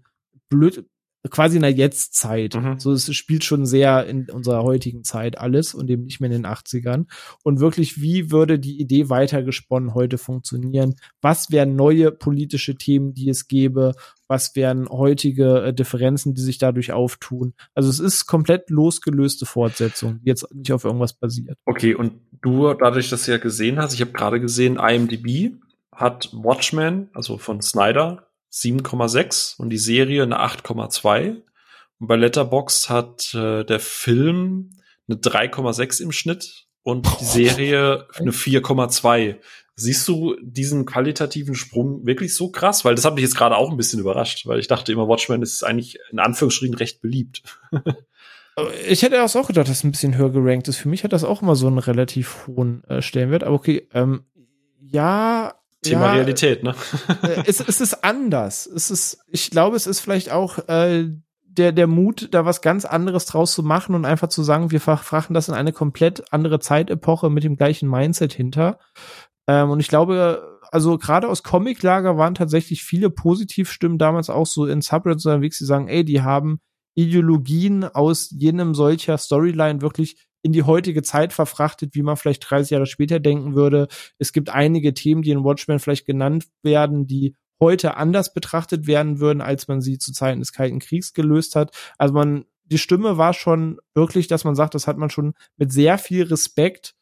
blöd, 0.49 0.85
quasi 1.31 1.57
in 1.57 1.63
der 1.63 1.73
Jetztzeit. 1.73 2.55
Mhm. 2.55 2.79
So, 2.79 2.93
es 2.93 3.13
spielt 3.15 3.45
schon 3.45 3.67
sehr 3.67 4.07
in 4.07 4.31
unserer 4.31 4.63
heutigen 4.63 5.05
Zeit 5.05 5.39
alles 5.39 5.75
und 5.75 5.91
eben 5.91 6.05
nicht 6.05 6.21
mehr 6.21 6.31
in 6.31 6.43
den 6.43 6.47
80ern. 6.47 7.07
Und 7.43 7.61
wirklich, 7.61 8.01
wie 8.01 8.31
würde 8.31 8.59
die 8.59 8.81
Idee 8.81 9.09
weitergesponnen 9.09 9.95
heute 9.95 10.19
funktionieren? 10.19 10.95
Was 11.21 11.51
wären 11.51 11.77
neue 11.77 12.13
politische 12.13 12.77
Themen, 12.77 13.15
die 13.15 13.29
es 13.29 13.49
gäbe? 13.49 13.95
Was 14.29 14.57
wären 14.57 14.89
heutige 14.89 15.63
äh, 15.63 15.75
Differenzen, 15.75 16.35
die 16.35 16.41
sich 16.41 16.59
dadurch 16.59 16.93
auftun? 16.93 17.55
Also 17.75 17.89
es 17.89 18.01
ist 18.01 18.27
komplett 18.27 18.71
losgelöste 18.71 19.47
Fortsetzung, 19.47 20.21
die 20.21 20.29
jetzt 20.29 20.47
nicht 20.55 20.73
auf 20.73 20.85
irgendwas 20.85 21.13
basiert. 21.13 21.59
Okay, 21.65 21.95
und 21.95 22.21
du, 22.43 22.75
dadurch, 22.75 23.09
dass 23.11 23.25
du 23.25 23.33
ja 23.33 23.39
gesehen 23.39 23.79
hast, 23.79 23.95
ich 23.95 24.01
habe 24.01 24.13
gerade 24.13 24.41
gesehen, 24.41 24.77
IMDb 24.77 25.55
hat 25.93 26.31
Watchmen, 26.33 27.09
also 27.15 27.39
von 27.39 27.63
Snyder, 27.63 28.27
7,6 28.53 29.59
und 29.59 29.71
die 29.71 29.79
Serie 29.79 30.23
eine 30.23 30.41
8,2. 30.41 31.43
Und 31.99 32.07
bei 32.07 32.17
Letterbox 32.17 32.91
hat 32.91 33.35
äh, 33.35 33.65
der 33.65 33.81
Film 33.81 34.71
eine 35.09 35.19
3,6 35.19 36.03
im 36.03 36.13
Schnitt 36.13 36.67
und 36.83 37.07
die 37.21 37.25
Serie 37.25 38.07
eine 38.15 38.33
4,2. 38.33 39.37
Siehst 39.79 40.09
du 40.09 40.37
diesen 40.41 40.87
qualitativen 40.87 41.55
Sprung 41.55 42.07
wirklich 42.07 42.35
so 42.35 42.51
krass? 42.51 42.85
Weil 42.85 42.95
das 42.95 43.05
hat 43.05 43.15
mich 43.15 43.23
jetzt 43.23 43.37
gerade 43.37 43.57
auch 43.57 43.71
ein 43.71 43.77
bisschen 43.77 44.01
überrascht, 44.01 44.47
weil 44.47 44.59
ich 44.59 44.69
dachte 44.69 44.91
immer, 44.91 45.07
Watchmen 45.07 45.43
ist 45.43 45.63
eigentlich 45.63 45.99
in 46.11 46.19
Anführungsstrichen 46.19 46.75
recht 46.75 47.03
beliebt. 47.03 47.43
ich 48.89 49.03
hätte 49.03 49.17
das 49.17 49.37
auch 49.37 49.49
gedacht, 49.49 49.69
dass 49.69 49.79
es 49.79 49.85
ein 49.85 49.91
bisschen 49.91 50.17
höher 50.17 50.33
gerankt 50.33 50.69
ist. 50.69 50.79
Für 50.79 50.89
mich 50.89 51.05
hat 51.05 51.13
das 51.13 51.25
auch 51.25 51.43
immer 51.43 51.57
so 51.57 51.67
einen 51.67 51.79
relativ 51.79 52.47
hohen 52.47 52.85
äh, 52.85 53.03
Stellenwert. 53.03 53.45
Aber 53.45 53.55
okay, 53.55 53.87
ähm, 53.93 54.25
ja, 54.81 55.55
Thema 55.83 56.07
ja, 56.07 56.13
Realität, 56.15 56.63
ne? 56.63 56.75
Äh, 57.23 57.43
es, 57.47 57.61
es 57.61 57.81
ist 57.83 58.03
anders. 58.03 58.67
Es 58.67 58.91
ist, 58.91 59.19
ich 59.29 59.51
glaube, 59.51 59.77
es 59.77 59.87
ist 59.87 60.01
vielleicht 60.01 60.31
auch 60.31 60.59
äh, 60.69 61.11
der, 61.45 61.73
der 61.73 61.87
Mut, 61.87 62.29
da 62.33 62.45
was 62.45 62.61
ganz 62.61 62.85
anderes 62.85 63.27
draus 63.27 63.53
zu 63.53 63.63
machen 63.63 63.95
und 63.95 64.05
einfach 64.05 64.29
zu 64.29 64.43
sagen, 64.43 64.71
wir 64.71 64.81
verfrachten 64.81 65.35
das 65.35 65.49
in 65.49 65.55
eine 65.55 65.73
komplett 65.73 66.33
andere 66.33 66.61
Zeitepoche 66.61 67.31
mit 67.31 67.45
dem 67.45 67.57
gleichen 67.57 67.89
Mindset 67.89 68.33
hinter. 68.33 68.79
Ähm, 69.47 69.71
und 69.71 69.81
ich 69.81 69.89
glaube, 69.89 70.61
also 70.71 70.99
gerade 70.99 71.29
aus 71.29 71.43
Comiclager 71.43 72.17
waren 72.17 72.35
tatsächlich 72.35 72.83
viele 72.83 73.11
Positivstimmen 73.11 73.99
damals 73.99 74.31
auch 74.31 74.47
so 74.47 74.67
in 74.67 74.81
Subreddits 74.81 75.27
unterwegs, 75.27 75.59
die 75.59 75.65
sagen, 75.65 75.89
ey, 75.89 76.05
die 76.05 76.23
haben 76.23 76.61
Ideologien 76.95 77.85
aus 77.85 78.31
jenem 78.31 78.75
solcher 78.75 79.19
Storyline 79.19 79.83
wirklich 79.83 80.17
in 80.43 80.53
die 80.53 80.63
heutige 80.63 81.03
Zeit 81.03 81.33
verfrachtet, 81.33 81.95
wie 81.95 82.03
man 82.03 82.17
vielleicht 82.17 82.49
30 82.49 82.71
Jahre 82.71 82.87
später 82.87 83.21
denken 83.21 83.55
würde. 83.55 83.89
Es 84.19 84.33
gibt 84.33 84.49
einige 84.49 84.95
Themen, 84.95 85.23
die 85.23 85.31
in 85.31 85.45
Watchmen 85.45 85.79
vielleicht 85.79 86.07
genannt 86.07 86.47
werden, 86.63 87.07
die 87.07 87.35
heute 87.61 87.97
anders 87.97 88.33
betrachtet 88.33 88.87
werden 88.87 89.19
würden, 89.19 89.41
als 89.41 89.67
man 89.69 89.81
sie 89.81 89.99
zu 89.99 90.13
Zeiten 90.13 90.41
des 90.41 90.53
Kalten 90.53 90.79
Kriegs 90.79 91.15
gelöst 91.15 91.57
hat. 91.57 91.75
Also 91.99 92.15
man, 92.15 92.45
die 92.65 92.79
Stimme 92.79 93.19
war 93.19 93.33
schon 93.33 93.79
wirklich, 93.95 94.29
dass 94.29 94.45
man 94.45 94.55
sagt, 94.55 94.75
das 94.75 94.87
hat 94.87 94.99
man 94.99 95.11
schon 95.11 95.35
mit 95.57 95.73
sehr 95.73 95.99
viel 95.99 96.25
Respekt 96.25 96.95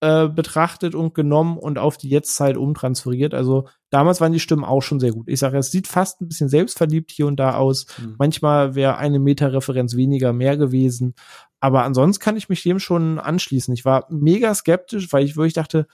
äh, 0.00 0.28
betrachtet 0.28 0.94
und 0.94 1.14
genommen 1.14 1.56
und 1.56 1.78
auf 1.78 1.96
die 1.96 2.10
Jetztzeit 2.10 2.56
umtransferiert. 2.56 3.32
Also 3.32 3.68
damals 3.90 4.20
waren 4.20 4.32
die 4.32 4.40
Stimmen 4.40 4.64
auch 4.64 4.82
schon 4.82 5.00
sehr 5.00 5.12
gut. 5.12 5.28
Ich 5.28 5.40
sage, 5.40 5.56
es 5.56 5.70
sieht 5.70 5.86
fast 5.86 6.20
ein 6.20 6.28
bisschen 6.28 6.48
selbstverliebt 6.50 7.10
hier 7.10 7.26
und 7.26 7.36
da 7.36 7.54
aus. 7.54 7.86
Mhm. 7.98 8.14
Manchmal 8.18 8.74
wäre 8.74 8.98
eine 8.98 9.18
Meta-Referenz 9.18 9.96
weniger 9.96 10.32
mehr 10.32 10.56
gewesen. 10.56 11.14
Aber 11.60 11.84
ansonsten 11.84 12.22
kann 12.22 12.36
ich 12.36 12.48
mich 12.48 12.62
dem 12.62 12.78
schon 12.78 13.18
anschließen. 13.18 13.72
Ich 13.72 13.84
war 13.84 14.06
mega 14.10 14.54
skeptisch, 14.54 15.12
weil 15.12 15.24
ich 15.24 15.36
wirklich 15.36 15.54
dachte, 15.54 15.86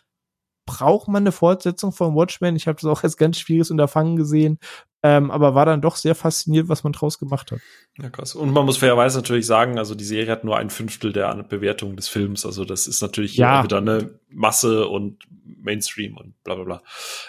braucht 0.66 1.08
man 1.08 1.22
eine 1.22 1.32
Fortsetzung 1.32 1.92
von 1.92 2.14
Watchmen? 2.14 2.56
Ich 2.56 2.66
habe 2.66 2.76
das 2.80 2.84
auch 2.84 3.02
als 3.02 3.16
ganz 3.16 3.38
schwieriges 3.38 3.70
Unterfangen 3.70 4.16
gesehen, 4.16 4.58
ähm, 5.02 5.30
aber 5.30 5.54
war 5.54 5.66
dann 5.66 5.82
doch 5.82 5.96
sehr 5.96 6.14
fasziniert, 6.14 6.68
was 6.68 6.84
man 6.84 6.92
draus 6.92 7.18
gemacht 7.18 7.50
hat. 7.50 7.60
Ja, 7.98 8.08
krass. 8.08 8.34
Und 8.34 8.52
man 8.52 8.64
muss 8.64 8.76
fairerweise 8.76 9.18
natürlich 9.18 9.46
sagen, 9.46 9.78
also 9.78 9.94
die 9.94 10.04
Serie 10.04 10.30
hat 10.30 10.44
nur 10.44 10.56
ein 10.56 10.70
Fünftel 10.70 11.12
der 11.12 11.34
Bewertung 11.42 11.96
des 11.96 12.08
Films. 12.08 12.46
Also 12.46 12.64
das 12.64 12.86
ist 12.86 13.02
natürlich 13.02 13.36
ja. 13.36 13.64
wieder 13.64 13.78
eine 13.78 14.18
Masse 14.28 14.86
und 14.86 15.18
Mainstream 15.44 16.16
und 16.16 16.40
bla 16.44 16.54
bla 16.54 16.64
bla. 16.64 16.82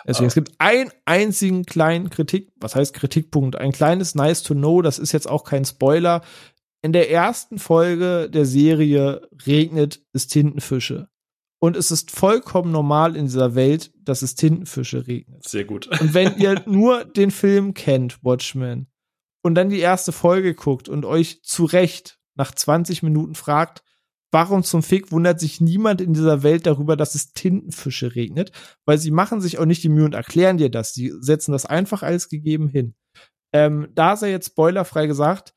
Deswegen, 0.07 0.27
es 0.27 0.35
gibt 0.35 0.51
einen 0.59 0.91
einzigen 1.05 1.65
kleinen 1.65 2.09
Kritik, 2.09 2.51
was 2.57 2.75
heißt 2.75 2.93
Kritikpunkt? 2.93 3.55
Ein 3.55 3.71
kleines 3.71 4.13
Nice 4.13 4.43
to 4.43 4.53
Know, 4.53 4.81
das 4.81 4.99
ist 4.99 5.11
jetzt 5.11 5.27
auch 5.27 5.43
kein 5.43 5.65
Spoiler. 5.65 6.21
In 6.83 6.93
der 6.93 7.09
ersten 7.09 7.59
Folge 7.59 8.29
der 8.29 8.45
Serie 8.45 9.27
regnet 9.47 10.01
es 10.11 10.27
Tintenfische. 10.27 11.07
Und 11.63 11.77
es 11.77 11.91
ist 11.91 12.11
vollkommen 12.11 12.73
normal 12.73 13.15
in 13.15 13.23
dieser 13.23 13.55
Welt, 13.55 13.93
dass 13.95 14.21
es 14.21 14.35
Tintenfische 14.35 15.07
regnet. 15.07 15.47
Sehr 15.47 15.63
gut. 15.63 15.87
Und 16.01 16.13
wenn 16.13 16.35
ihr 16.35 16.61
nur 16.65 17.05
den 17.05 17.31
Film 17.31 17.73
kennt, 17.73 18.21
Watchmen, 18.21 18.91
und 19.45 19.55
dann 19.55 19.69
die 19.69 19.79
erste 19.79 20.11
Folge 20.11 20.55
guckt 20.55 20.89
und 20.89 21.05
euch 21.05 21.41
zu 21.41 21.63
Recht 21.63 22.19
nach 22.35 22.53
20 22.53 23.01
Minuten 23.01 23.33
fragt, 23.33 23.81
warum 24.29 24.65
zum 24.65 24.83
Fick 24.83 25.13
wundert 25.13 25.39
sich 25.39 25.61
niemand 25.61 26.01
in 26.01 26.13
dieser 26.13 26.43
Welt 26.43 26.65
darüber, 26.65 26.97
dass 26.97 27.15
es 27.15 27.31
Tintenfische 27.31 28.13
regnet? 28.13 28.51
Weil 28.83 28.97
sie 28.97 29.11
machen 29.11 29.39
sich 29.39 29.57
auch 29.57 29.65
nicht 29.65 29.83
die 29.83 29.89
Mühe 29.89 30.03
und 30.03 30.15
erklären 30.15 30.57
dir 30.57 30.69
das. 30.69 30.93
Sie 30.93 31.13
setzen 31.21 31.53
das 31.53 31.65
einfach 31.65 32.03
als 32.03 32.27
gegeben 32.27 32.67
hin. 32.67 32.93
Ähm, 33.53 33.87
da 33.95 34.17
sei 34.17 34.31
jetzt 34.31 34.47
spoilerfrei 34.47 35.07
gesagt, 35.07 35.53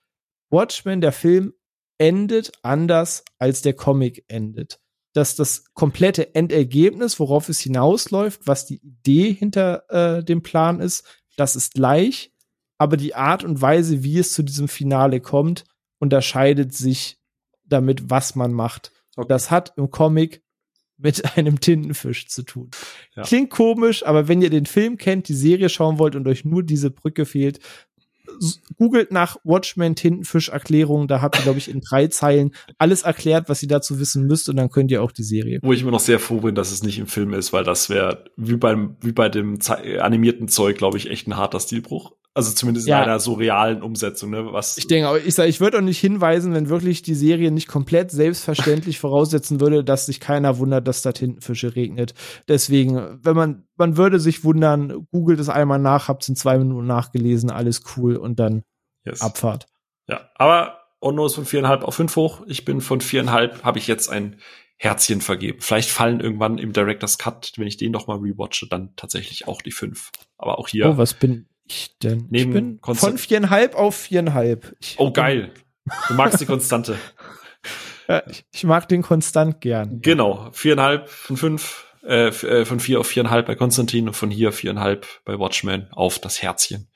Watchmen, 0.52 1.00
der 1.00 1.10
Film, 1.10 1.52
endet 1.98 2.52
anders, 2.62 3.24
als 3.40 3.62
der 3.62 3.74
Comic 3.74 4.24
endet 4.28 4.78
dass 5.16 5.34
das 5.34 5.72
komplette 5.72 6.34
Endergebnis, 6.34 7.18
worauf 7.18 7.48
es 7.48 7.60
hinausläuft, 7.60 8.46
was 8.46 8.66
die 8.66 8.82
Idee 8.82 9.32
hinter 9.32 9.84
äh, 9.88 10.22
dem 10.22 10.42
Plan 10.42 10.78
ist, 10.78 11.04
das 11.38 11.56
ist 11.56 11.72
gleich, 11.72 12.32
aber 12.76 12.98
die 12.98 13.14
Art 13.14 13.42
und 13.42 13.62
Weise, 13.62 14.02
wie 14.02 14.18
es 14.18 14.34
zu 14.34 14.42
diesem 14.42 14.68
Finale 14.68 15.20
kommt, 15.20 15.64
unterscheidet 15.98 16.74
sich 16.74 17.18
damit, 17.64 18.10
was 18.10 18.34
man 18.34 18.52
macht. 18.52 18.92
Okay. 19.16 19.26
Das 19.28 19.50
hat 19.50 19.72
im 19.78 19.90
Comic 19.90 20.42
mit 20.98 21.24
einem 21.38 21.60
Tintenfisch 21.60 22.28
zu 22.28 22.42
tun. 22.42 22.70
Ja. 23.14 23.22
Klingt 23.22 23.48
komisch, 23.48 24.04
aber 24.04 24.28
wenn 24.28 24.42
ihr 24.42 24.50
den 24.50 24.66
Film 24.66 24.98
kennt, 24.98 25.28
die 25.28 25.34
Serie 25.34 25.70
schauen 25.70 25.98
wollt 25.98 26.14
und 26.14 26.28
euch 26.28 26.44
nur 26.44 26.62
diese 26.62 26.90
Brücke 26.90 27.24
fehlt, 27.24 27.60
googelt 28.78 29.12
nach 29.12 29.36
Watchmen 29.44 29.94
Tintenfisch 29.94 30.48
Erklärung, 30.48 31.08
da 31.08 31.20
habt 31.20 31.36
ihr 31.36 31.42
glaube 31.42 31.58
ich 31.58 31.70
in 31.70 31.80
drei 31.80 32.08
Zeilen 32.08 32.52
alles 32.78 33.02
erklärt, 33.02 33.48
was 33.48 33.62
ihr 33.62 33.68
dazu 33.68 33.98
wissen 33.98 34.26
müsst 34.26 34.48
und 34.48 34.56
dann 34.56 34.70
könnt 34.70 34.90
ihr 34.90 35.02
auch 35.02 35.12
die 35.12 35.22
Serie. 35.22 35.60
Wo 35.62 35.72
ich 35.72 35.82
immer 35.82 35.90
noch 35.90 36.00
sehr 36.00 36.18
froh 36.18 36.40
bin, 36.40 36.54
dass 36.54 36.72
es 36.72 36.82
nicht 36.82 36.98
im 36.98 37.06
Film 37.06 37.32
ist, 37.32 37.52
weil 37.52 37.64
das 37.64 37.90
wäre 37.90 38.24
wie 38.36 38.56
beim 38.56 38.96
wie 39.00 39.12
bei 39.12 39.28
dem 39.28 39.58
animierten 40.00 40.48
Zeug, 40.48 40.78
glaube 40.78 40.98
ich, 40.98 41.10
echt 41.10 41.26
ein 41.26 41.36
harter 41.36 41.60
Stilbruch. 41.60 42.12
Also 42.36 42.52
zumindest 42.52 42.86
ja. 42.86 42.98
in 42.98 43.04
einer 43.04 43.18
so 43.18 43.32
realen 43.32 43.80
Umsetzung, 43.80 44.28
ne? 44.28 44.52
Was 44.52 44.76
ich 44.76 44.86
denke, 44.86 45.20
ich 45.20 45.34
sage, 45.34 45.48
ich 45.48 45.58
würde 45.58 45.78
auch 45.78 45.82
nicht 45.82 45.98
hinweisen, 45.98 46.52
wenn 46.52 46.68
wirklich 46.68 47.00
die 47.00 47.14
Serie 47.14 47.50
nicht 47.50 47.66
komplett 47.66 48.10
selbstverständlich 48.10 48.98
voraussetzen 49.00 49.58
würde, 49.58 49.82
dass 49.82 50.04
sich 50.04 50.20
keiner 50.20 50.58
wundert, 50.58 50.86
dass 50.86 51.00
da 51.00 51.12
Tintenfische 51.12 51.74
regnet. 51.74 52.12
Deswegen, 52.46 53.20
wenn 53.22 53.36
man, 53.36 53.66
man 53.76 53.96
würde 53.96 54.20
sich 54.20 54.44
wundern, 54.44 55.06
googelt 55.10 55.40
es 55.40 55.48
einmal 55.48 55.78
nach, 55.78 56.08
habt's 56.08 56.28
in 56.28 56.36
zwei 56.36 56.58
Minuten 56.58 56.86
nachgelesen, 56.86 57.50
alles 57.50 57.80
cool 57.96 58.16
und 58.16 58.38
dann 58.38 58.64
yes. 59.06 59.22
Abfahrt. 59.22 59.64
Ja, 60.06 60.28
aber 60.34 60.80
Onno 61.00 61.24
ist 61.24 61.36
von 61.36 61.46
viereinhalb 61.46 61.84
auf 61.84 61.94
fünf 61.94 62.16
hoch. 62.16 62.42
Ich 62.46 62.66
bin 62.66 62.82
von 62.82 63.00
viereinhalb, 63.00 63.64
habe 63.64 63.78
ich 63.78 63.86
jetzt 63.86 64.10
ein 64.10 64.40
Herzchen 64.76 65.22
vergeben. 65.22 65.62
Vielleicht 65.62 65.88
fallen 65.88 66.20
irgendwann 66.20 66.58
im 66.58 66.74
Director's 66.74 67.16
Cut, 67.16 67.54
wenn 67.56 67.66
ich 67.66 67.78
den 67.78 67.92
noch 67.92 68.08
mal 68.08 68.18
rewatche, 68.18 68.68
dann 68.68 68.92
tatsächlich 68.94 69.48
auch 69.48 69.62
die 69.62 69.72
fünf. 69.72 70.10
Aber 70.36 70.58
auch 70.58 70.68
hier. 70.68 70.90
Oh, 70.90 70.98
was 70.98 71.14
bin 71.14 71.48
ich 71.68 71.98
denn? 71.98 72.26
Neben 72.30 72.50
ich 72.50 72.54
bin 72.54 72.80
Konstantin. 72.80 73.18
von 73.18 73.26
viereinhalb 73.26 73.74
auf 73.74 73.96
viereinhalb. 73.96 74.76
Ich, 74.80 74.96
Oh, 74.98 75.12
geil. 75.12 75.52
Du 76.08 76.14
magst 76.14 76.40
die 76.40 76.46
Konstante. 76.46 76.98
Ja, 78.08 78.22
ich, 78.28 78.44
ich 78.52 78.64
mag 78.64 78.88
den 78.88 79.02
konstant 79.02 79.60
gern. 79.60 80.00
Genau. 80.00 80.48
Viereinhalb 80.52 81.08
von 81.08 81.36
fünf, 81.36 81.86
äh, 82.04 82.28
äh, 82.28 82.64
von 82.64 82.78
vier 82.78 83.00
auf 83.00 83.06
viereinhalb 83.08 83.46
bei 83.46 83.54
Konstantin 83.56 84.06
und 84.08 84.14
von 84.14 84.30
hier 84.30 84.52
viereinhalb 84.52 85.06
bei 85.24 85.38
Watchmen 85.38 85.88
auf 85.90 86.18
das 86.18 86.40
Herzchen. 86.42 86.88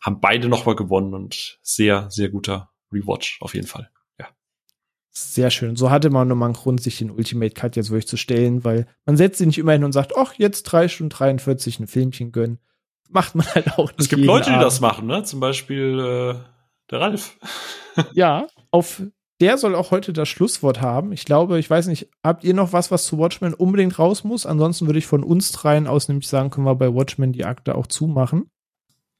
Haben 0.00 0.20
beide 0.20 0.48
nochmal 0.48 0.76
gewonnen 0.76 1.12
und 1.14 1.58
sehr, 1.62 2.10
sehr 2.10 2.30
guter 2.30 2.70
Rewatch 2.92 3.38
auf 3.40 3.54
jeden 3.54 3.66
Fall. 3.66 3.90
Sehr 5.16 5.50
schön. 5.50 5.76
So 5.76 5.90
hatte 5.90 6.10
man 6.10 6.26
nochmal 6.26 6.48
einen 6.48 6.56
Grund, 6.56 6.82
sich 6.82 6.98
den 6.98 7.12
Ultimate 7.12 7.54
Cut 7.54 7.76
jetzt 7.76 7.90
wirklich 7.90 8.08
zu 8.08 8.16
stellen, 8.16 8.64
weil 8.64 8.88
man 9.06 9.16
setzt 9.16 9.38
sich 9.38 9.46
nicht 9.46 9.58
immer 9.58 9.70
hin 9.70 9.84
und 9.84 9.92
sagt, 9.92 10.14
ach, 10.16 10.34
jetzt 10.38 10.64
drei 10.64 10.88
Stunden 10.88 11.10
43 11.10 11.78
ein 11.78 11.86
Filmchen 11.86 12.32
gönnen. 12.32 12.58
Macht 13.10 13.34
man 13.34 13.46
halt 13.54 13.72
auch 13.78 13.88
nicht. 13.88 14.00
Es 14.00 14.08
gibt 14.08 14.24
Leute, 14.24 14.46
die 14.46 14.56
Abend. 14.56 14.64
das 14.64 14.80
machen, 14.80 15.06
ne? 15.06 15.22
Zum 15.24 15.40
Beispiel 15.40 15.98
äh, 15.98 16.34
der 16.90 17.00
Ralf. 17.00 17.36
Ja, 18.12 18.48
auf 18.72 19.02
der 19.40 19.56
soll 19.56 19.76
auch 19.76 19.92
heute 19.92 20.12
das 20.12 20.28
Schlusswort 20.28 20.80
haben. 20.80 21.12
Ich 21.12 21.24
glaube, 21.24 21.60
ich 21.60 21.70
weiß 21.70 21.86
nicht, 21.86 22.08
habt 22.24 22.42
ihr 22.42 22.54
noch 22.54 22.72
was, 22.72 22.90
was 22.90 23.04
zu 23.04 23.18
Watchmen 23.18 23.54
unbedingt 23.54 23.98
raus 24.00 24.24
muss? 24.24 24.46
Ansonsten 24.46 24.86
würde 24.86 24.98
ich 24.98 25.06
von 25.06 25.22
uns 25.22 25.52
dreien 25.52 25.86
aus 25.86 26.08
nämlich 26.08 26.26
sagen, 26.26 26.50
können 26.50 26.66
wir 26.66 26.74
bei 26.74 26.92
Watchmen 26.92 27.32
die 27.32 27.44
Akte 27.44 27.76
auch 27.76 27.86
zumachen. 27.86 28.50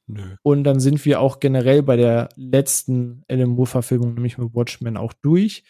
Nö. 0.07 0.35
Und 0.43 0.63
dann 0.63 0.79
sind 0.79 1.03
wir 1.05 1.19
auch 1.19 1.39
generell 1.39 1.83
bei 1.83 1.95
der 1.95 2.29
letzten 2.35 3.23
Alan 3.29 3.49
Moore-Verfilmung, 3.49 4.13
nämlich 4.13 4.37
mit 4.37 4.53
Watchmen, 4.53 4.97
auch 4.97 5.13
durch. 5.13 5.63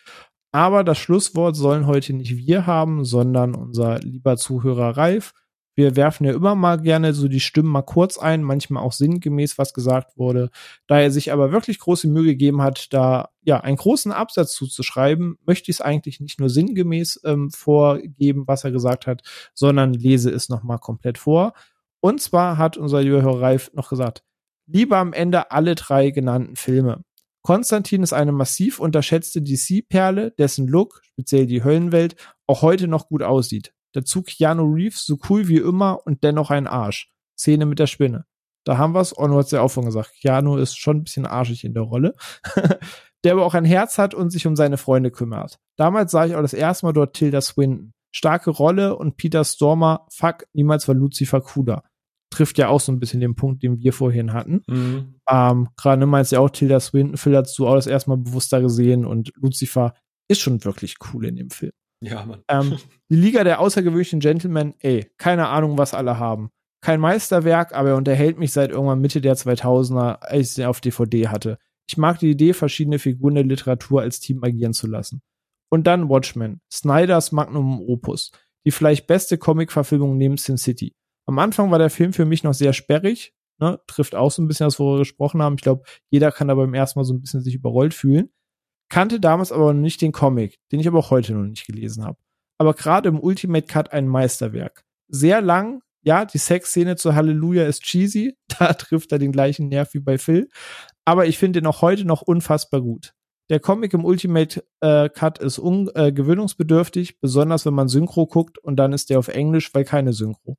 Aber 0.51 0.83
das 0.83 0.97
Schlusswort 0.97 1.55
sollen 1.55 1.87
heute 1.87 2.13
nicht 2.13 2.37
wir 2.37 2.65
haben, 2.65 3.03
sondern 3.03 3.55
unser 3.55 3.99
lieber 3.99 4.37
Zuhörer 4.37 4.97
Ralf. 4.97 5.33
Wir 5.75 5.95
werfen 5.97 6.25
ja 6.25 6.33
immer 6.33 6.55
mal 6.55 6.79
gerne 6.79 7.13
so 7.13 7.27
die 7.27 7.41
Stimmen 7.41 7.69
mal 7.69 7.81
kurz 7.81 8.17
ein, 8.17 8.43
manchmal 8.43 8.81
auch 8.81 8.93
sinngemäß, 8.93 9.57
was 9.57 9.73
gesagt 9.73 10.17
wurde. 10.17 10.49
Da 10.87 10.99
er 10.99 11.11
sich 11.11 11.33
aber 11.33 11.51
wirklich 11.51 11.79
große 11.79 12.07
Mühe 12.07 12.23
gegeben 12.23 12.61
hat, 12.61 12.93
da 12.93 13.29
ja 13.43 13.59
einen 13.59 13.77
großen 13.77 14.11
Absatz 14.13 14.53
zuzuschreiben, 14.53 15.37
möchte 15.45 15.69
ich 15.69 15.77
es 15.77 15.81
eigentlich 15.81 16.19
nicht 16.21 16.39
nur 16.39 16.49
sinngemäß 16.49 17.21
ähm, 17.25 17.51
vorgeben, 17.51 18.43
was 18.47 18.63
er 18.63 18.71
gesagt 18.71 19.05
hat, 19.05 19.21
sondern 19.53 19.93
lese 19.93 20.31
es 20.31 20.47
nochmal 20.47 20.79
komplett 20.79 21.17
vor. 21.17 21.53
Und 21.99 22.21
zwar 22.21 22.57
hat 22.57 22.77
unser 22.77 23.01
lieber 23.01 23.21
Hörer 23.21 23.41
Ralf 23.41 23.71
noch 23.73 23.89
gesagt, 23.89 24.23
lieber 24.67 24.97
am 24.97 25.11
Ende 25.11 25.51
alle 25.51 25.75
drei 25.75 26.11
genannten 26.11 26.55
Filme. 26.55 27.03
Konstantin 27.41 28.01
ist 28.01 28.13
eine 28.13 28.31
massiv 28.31 28.79
unterschätzte 28.79 29.41
DC-Perle, 29.41 30.31
dessen 30.31 30.67
Look, 30.67 31.01
speziell 31.03 31.45
die 31.45 31.63
Höllenwelt, 31.63 32.15
auch 32.47 32.63
heute 32.63 32.87
noch 32.87 33.07
gut 33.07 33.21
aussieht. 33.21 33.71
Dazu 33.95 34.21
Keanu 34.21 34.73
Reeves, 34.73 35.05
so 35.05 35.17
cool 35.29 35.47
wie 35.47 35.57
immer 35.57 36.05
und 36.05 36.23
dennoch 36.23 36.51
ein 36.51 36.67
Arsch. 36.67 37.11
Szene 37.37 37.65
mit 37.65 37.79
der 37.79 37.87
Spinne. 37.87 38.25
Da 38.65 38.77
haben 38.77 38.93
wir's. 38.93 39.11
Du 39.11 39.35
hast 39.35 39.51
ja 39.51 39.61
auch 39.61 39.69
schon 39.69 39.85
gesagt, 39.85 40.11
Keanu 40.21 40.57
ist 40.57 40.77
schon 40.77 40.97
ein 40.97 41.03
bisschen 41.03 41.25
arschig 41.25 41.63
in 41.63 41.73
der 41.73 41.83
Rolle. 41.83 42.15
der 43.25 43.33
aber 43.33 43.45
auch 43.45 43.55
ein 43.55 43.65
Herz 43.65 43.97
hat 43.97 44.13
und 44.13 44.29
sich 44.29 44.45
um 44.47 44.55
seine 44.55 44.77
Freunde 44.77 45.11
kümmert. 45.11 45.59
Damals 45.77 46.11
sah 46.11 46.25
ich 46.25 46.35
auch 46.35 46.41
das 46.41 46.53
erste 46.53 46.85
Mal 46.85 46.93
dort 46.93 47.15
Tilda 47.15 47.41
Swinton. 47.41 47.91
Starke 48.15 48.49
Rolle 48.49 48.95
und 48.95 49.17
Peter 49.17 49.43
Stormer, 49.43 50.05
fuck, 50.09 50.45
niemals 50.53 50.87
war 50.87 50.95
Lucifer 50.95 51.41
cooler. 51.41 51.83
Trifft 52.29 52.57
ja 52.57 52.69
auch 52.69 52.79
so 52.79 52.91
ein 52.91 52.99
bisschen 52.99 53.19
den 53.19 53.35
Punkt, 53.35 53.61
den 53.61 53.79
wir 53.79 53.91
vorhin 53.91 54.31
hatten. 54.31 54.61
Mhm. 54.67 55.15
Ähm, 55.29 55.67
Gerade 55.75 55.99
ne, 55.99 56.05
meinst 56.05 56.31
ja 56.31 56.39
auch 56.39 56.49
Tilda 56.49 56.79
Swinton, 56.79 57.17
Phil 57.17 57.35
hast 57.35 57.57
du 57.57 57.67
auch 57.67 57.75
das 57.75 57.87
erste 57.87 58.11
Mal 58.11 58.17
bewusster 58.17 58.61
gesehen 58.61 59.05
und 59.05 59.33
Lucifer 59.35 59.95
ist 60.29 60.39
schon 60.39 60.63
wirklich 60.63 60.95
cool 61.13 61.25
in 61.25 61.35
dem 61.35 61.49
Film. 61.49 61.73
Ja, 62.01 62.25
Mann. 62.25 62.43
Ähm, 62.47 62.77
die 63.09 63.15
Liga 63.15 63.43
der 63.43 63.59
außergewöhnlichen 63.59 64.19
Gentlemen, 64.19 64.73
ey, 64.79 65.09
keine 65.17 65.47
Ahnung, 65.47 65.77
was 65.77 65.93
alle 65.93 66.19
haben. 66.19 66.49
Kein 66.81 66.99
Meisterwerk, 66.99 67.73
aber 67.73 67.89
er 67.89 67.95
unterhält 67.95 68.37
mich 68.37 68.51
seit 68.51 68.71
irgendwann 68.71 69.01
Mitte 69.01 69.21
der 69.21 69.35
2000er, 69.35 70.19
als 70.19 70.49
ich 70.49 70.53
sie 70.53 70.65
auf 70.65 70.81
DVD 70.81 71.29
hatte. 71.29 71.57
Ich 71.87 71.97
mag 71.97 72.19
die 72.19 72.31
Idee, 72.31 72.53
verschiedene 72.53 72.99
Figuren 72.99 73.35
der 73.35 73.43
Literatur 73.43 74.01
als 74.01 74.19
Team 74.19 74.43
agieren 74.43 74.73
zu 74.73 74.87
lassen. 74.87 75.21
Und 75.69 75.87
dann 75.87 76.09
Watchmen, 76.09 76.61
Snyders 76.71 77.31
Magnum 77.31 77.81
Opus, 77.81 78.31
die 78.65 78.71
vielleicht 78.71 79.07
beste 79.07 79.37
Comic-Verfilmung 79.37 80.17
neben 80.17 80.37
Sin 80.37 80.57
City. 80.57 80.95
Am 81.27 81.39
Anfang 81.39 81.71
war 81.71 81.79
der 81.79 81.89
Film 81.89 82.13
für 82.13 82.25
mich 82.25 82.43
noch 82.43 82.53
sehr 82.53 82.73
sperrig, 82.73 83.33
ne, 83.59 83.79
trifft 83.87 84.15
auch 84.15 84.31
so 84.31 84.41
ein 84.41 84.47
bisschen 84.47 84.67
das, 84.67 84.79
worüber 84.79 84.97
wir 84.97 84.99
gesprochen 84.99 85.41
haben. 85.41 85.55
Ich 85.55 85.63
glaube, 85.63 85.83
jeder 86.09 86.31
kann 86.31 86.47
da 86.47 86.55
beim 86.55 86.73
ersten 86.73 86.99
Mal 86.99 87.03
so 87.03 87.13
ein 87.13 87.21
bisschen 87.21 87.41
sich 87.41 87.55
überrollt 87.55 87.93
fühlen. 87.93 88.29
Kannte 88.89 89.19
damals 89.19 89.51
aber 89.51 89.73
noch 89.73 89.81
nicht 89.81 90.01
den 90.01 90.11
Comic, 90.11 90.59
den 90.71 90.79
ich 90.79 90.87
aber 90.87 90.99
auch 90.99 91.11
heute 91.11 91.33
noch 91.33 91.43
nicht 91.43 91.67
gelesen 91.67 92.03
habe. 92.03 92.17
Aber 92.57 92.73
gerade 92.73 93.09
im 93.09 93.19
Ultimate 93.19 93.67
Cut 93.67 93.91
ein 93.91 94.07
Meisterwerk. 94.07 94.85
Sehr 95.07 95.41
lang, 95.41 95.81
ja, 96.01 96.25
die 96.25 96.37
Sexszene 96.37 96.95
zu 96.95 97.15
Halleluja 97.15 97.65
ist 97.65 97.83
cheesy, 97.83 98.37
da 98.59 98.73
trifft 98.73 99.11
er 99.11 99.19
den 99.19 99.31
gleichen 99.31 99.67
Nerv 99.67 99.93
wie 99.93 99.99
bei 99.99 100.17
Phil. 100.17 100.49
Aber 101.03 101.25
ich 101.25 101.37
finde 101.37 101.59
ihn 101.59 101.67
auch 101.67 101.81
heute 101.81 102.05
noch 102.05 102.21
unfassbar 102.21 102.81
gut. 102.81 103.13
Der 103.49 103.59
Comic 103.59 103.93
im 103.93 104.05
Ultimate 104.05 104.63
äh, 104.81 105.07
Cut 105.09 105.37
ist 105.37 105.59
un 105.59 105.89
äh, 105.93 106.11
gewöhnungsbedürftig, 106.11 107.19
besonders 107.19 107.65
wenn 107.65 107.75
man 107.75 107.87
Synchro 107.87 108.25
guckt 108.25 108.57
und 108.57 108.75
dann 108.77 108.91
ist 108.91 109.11
der 109.11 109.19
auf 109.19 109.27
Englisch, 109.27 109.71
weil 109.73 109.83
keine 109.83 110.13
Synchro. 110.13 110.57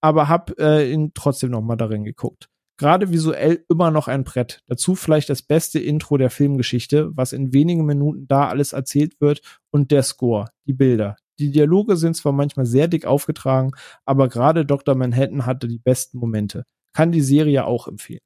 Aber 0.00 0.28
hab 0.28 0.58
äh, 0.58 0.90
ihn 0.90 1.12
trotzdem 1.14 1.50
noch 1.50 1.62
mal 1.62 1.76
darin 1.76 2.02
geguckt. 2.02 2.48
Gerade 2.76 3.10
visuell 3.10 3.64
immer 3.68 3.90
noch 3.90 4.08
ein 4.08 4.24
Brett. 4.24 4.62
Dazu 4.66 4.96
vielleicht 4.96 5.30
das 5.30 5.42
beste 5.42 5.78
Intro 5.78 6.16
der 6.16 6.30
Filmgeschichte, 6.30 7.16
was 7.16 7.32
in 7.32 7.52
wenigen 7.52 7.86
Minuten 7.86 8.26
da 8.26 8.48
alles 8.48 8.72
erzählt 8.72 9.20
wird 9.20 9.40
und 9.70 9.90
der 9.92 10.02
Score, 10.02 10.46
die 10.66 10.72
Bilder. 10.72 11.16
Die 11.38 11.50
Dialoge 11.50 11.96
sind 11.96 12.16
zwar 12.16 12.32
manchmal 12.32 12.66
sehr 12.66 12.88
dick 12.88 13.06
aufgetragen, 13.06 13.72
aber 14.04 14.28
gerade 14.28 14.64
Dr. 14.64 14.94
Manhattan 14.94 15.46
hatte 15.46 15.68
die 15.68 15.78
besten 15.78 16.18
Momente. 16.18 16.64
Kann 16.92 17.12
die 17.12 17.20
Serie 17.20 17.64
auch 17.64 17.88
empfehlen. 17.88 18.20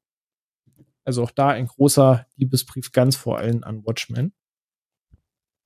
Also 1.05 1.23
auch 1.23 1.31
da 1.31 1.49
ein 1.49 1.67
großer 1.67 2.27
Liebesbrief 2.37 2.93
ganz 2.93 3.17
vor 3.17 3.39
allem 3.39 3.65
an 3.65 3.85
Watchmen. 3.87 4.35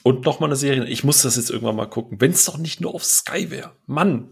Und 0.05 0.25
noch 0.25 0.41
mal 0.41 0.47
eine 0.47 0.57
Serie. 0.57 0.85
Ich 0.87 1.05
muss 1.05 1.23
das 1.23 1.37
jetzt 1.37 1.51
irgendwann 1.51 1.77
mal 1.77 1.87
gucken. 1.87 2.21
Wenn 2.21 2.33
es 2.33 2.45
doch 2.45 2.59
nicht 2.59 2.81
nur 2.81 2.95
auf 2.95 3.05
Sky 3.05 3.51
wäre. 3.51 3.73
Mann, 3.87 4.29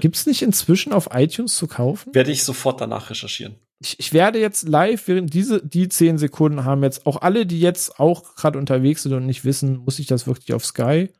gibt's 0.00 0.26
nicht 0.26 0.42
inzwischen 0.42 0.92
auf 0.92 1.10
iTunes 1.12 1.56
zu 1.56 1.68
kaufen? 1.68 2.14
werde 2.14 2.32
ich 2.32 2.42
sofort 2.44 2.80
danach 2.80 3.10
recherchieren. 3.10 3.56
Ich, 3.82 3.98
ich 3.98 4.12
werde 4.12 4.38
jetzt 4.38 4.68
live, 4.68 5.08
während 5.08 5.34
diese, 5.34 5.60
die 5.66 5.88
zehn 5.88 6.16
Sekunden 6.16 6.64
haben 6.64 6.84
jetzt 6.84 7.04
auch 7.04 7.20
alle, 7.20 7.46
die 7.46 7.60
jetzt 7.60 7.98
auch 7.98 8.36
gerade 8.36 8.58
unterwegs 8.58 9.02
sind 9.02 9.12
und 9.12 9.26
nicht 9.26 9.44
wissen, 9.44 9.78
muss 9.78 9.98
ich 9.98 10.06
das 10.06 10.26
wirklich 10.26 10.54
auf 10.54 10.64
Sky? 10.64 11.10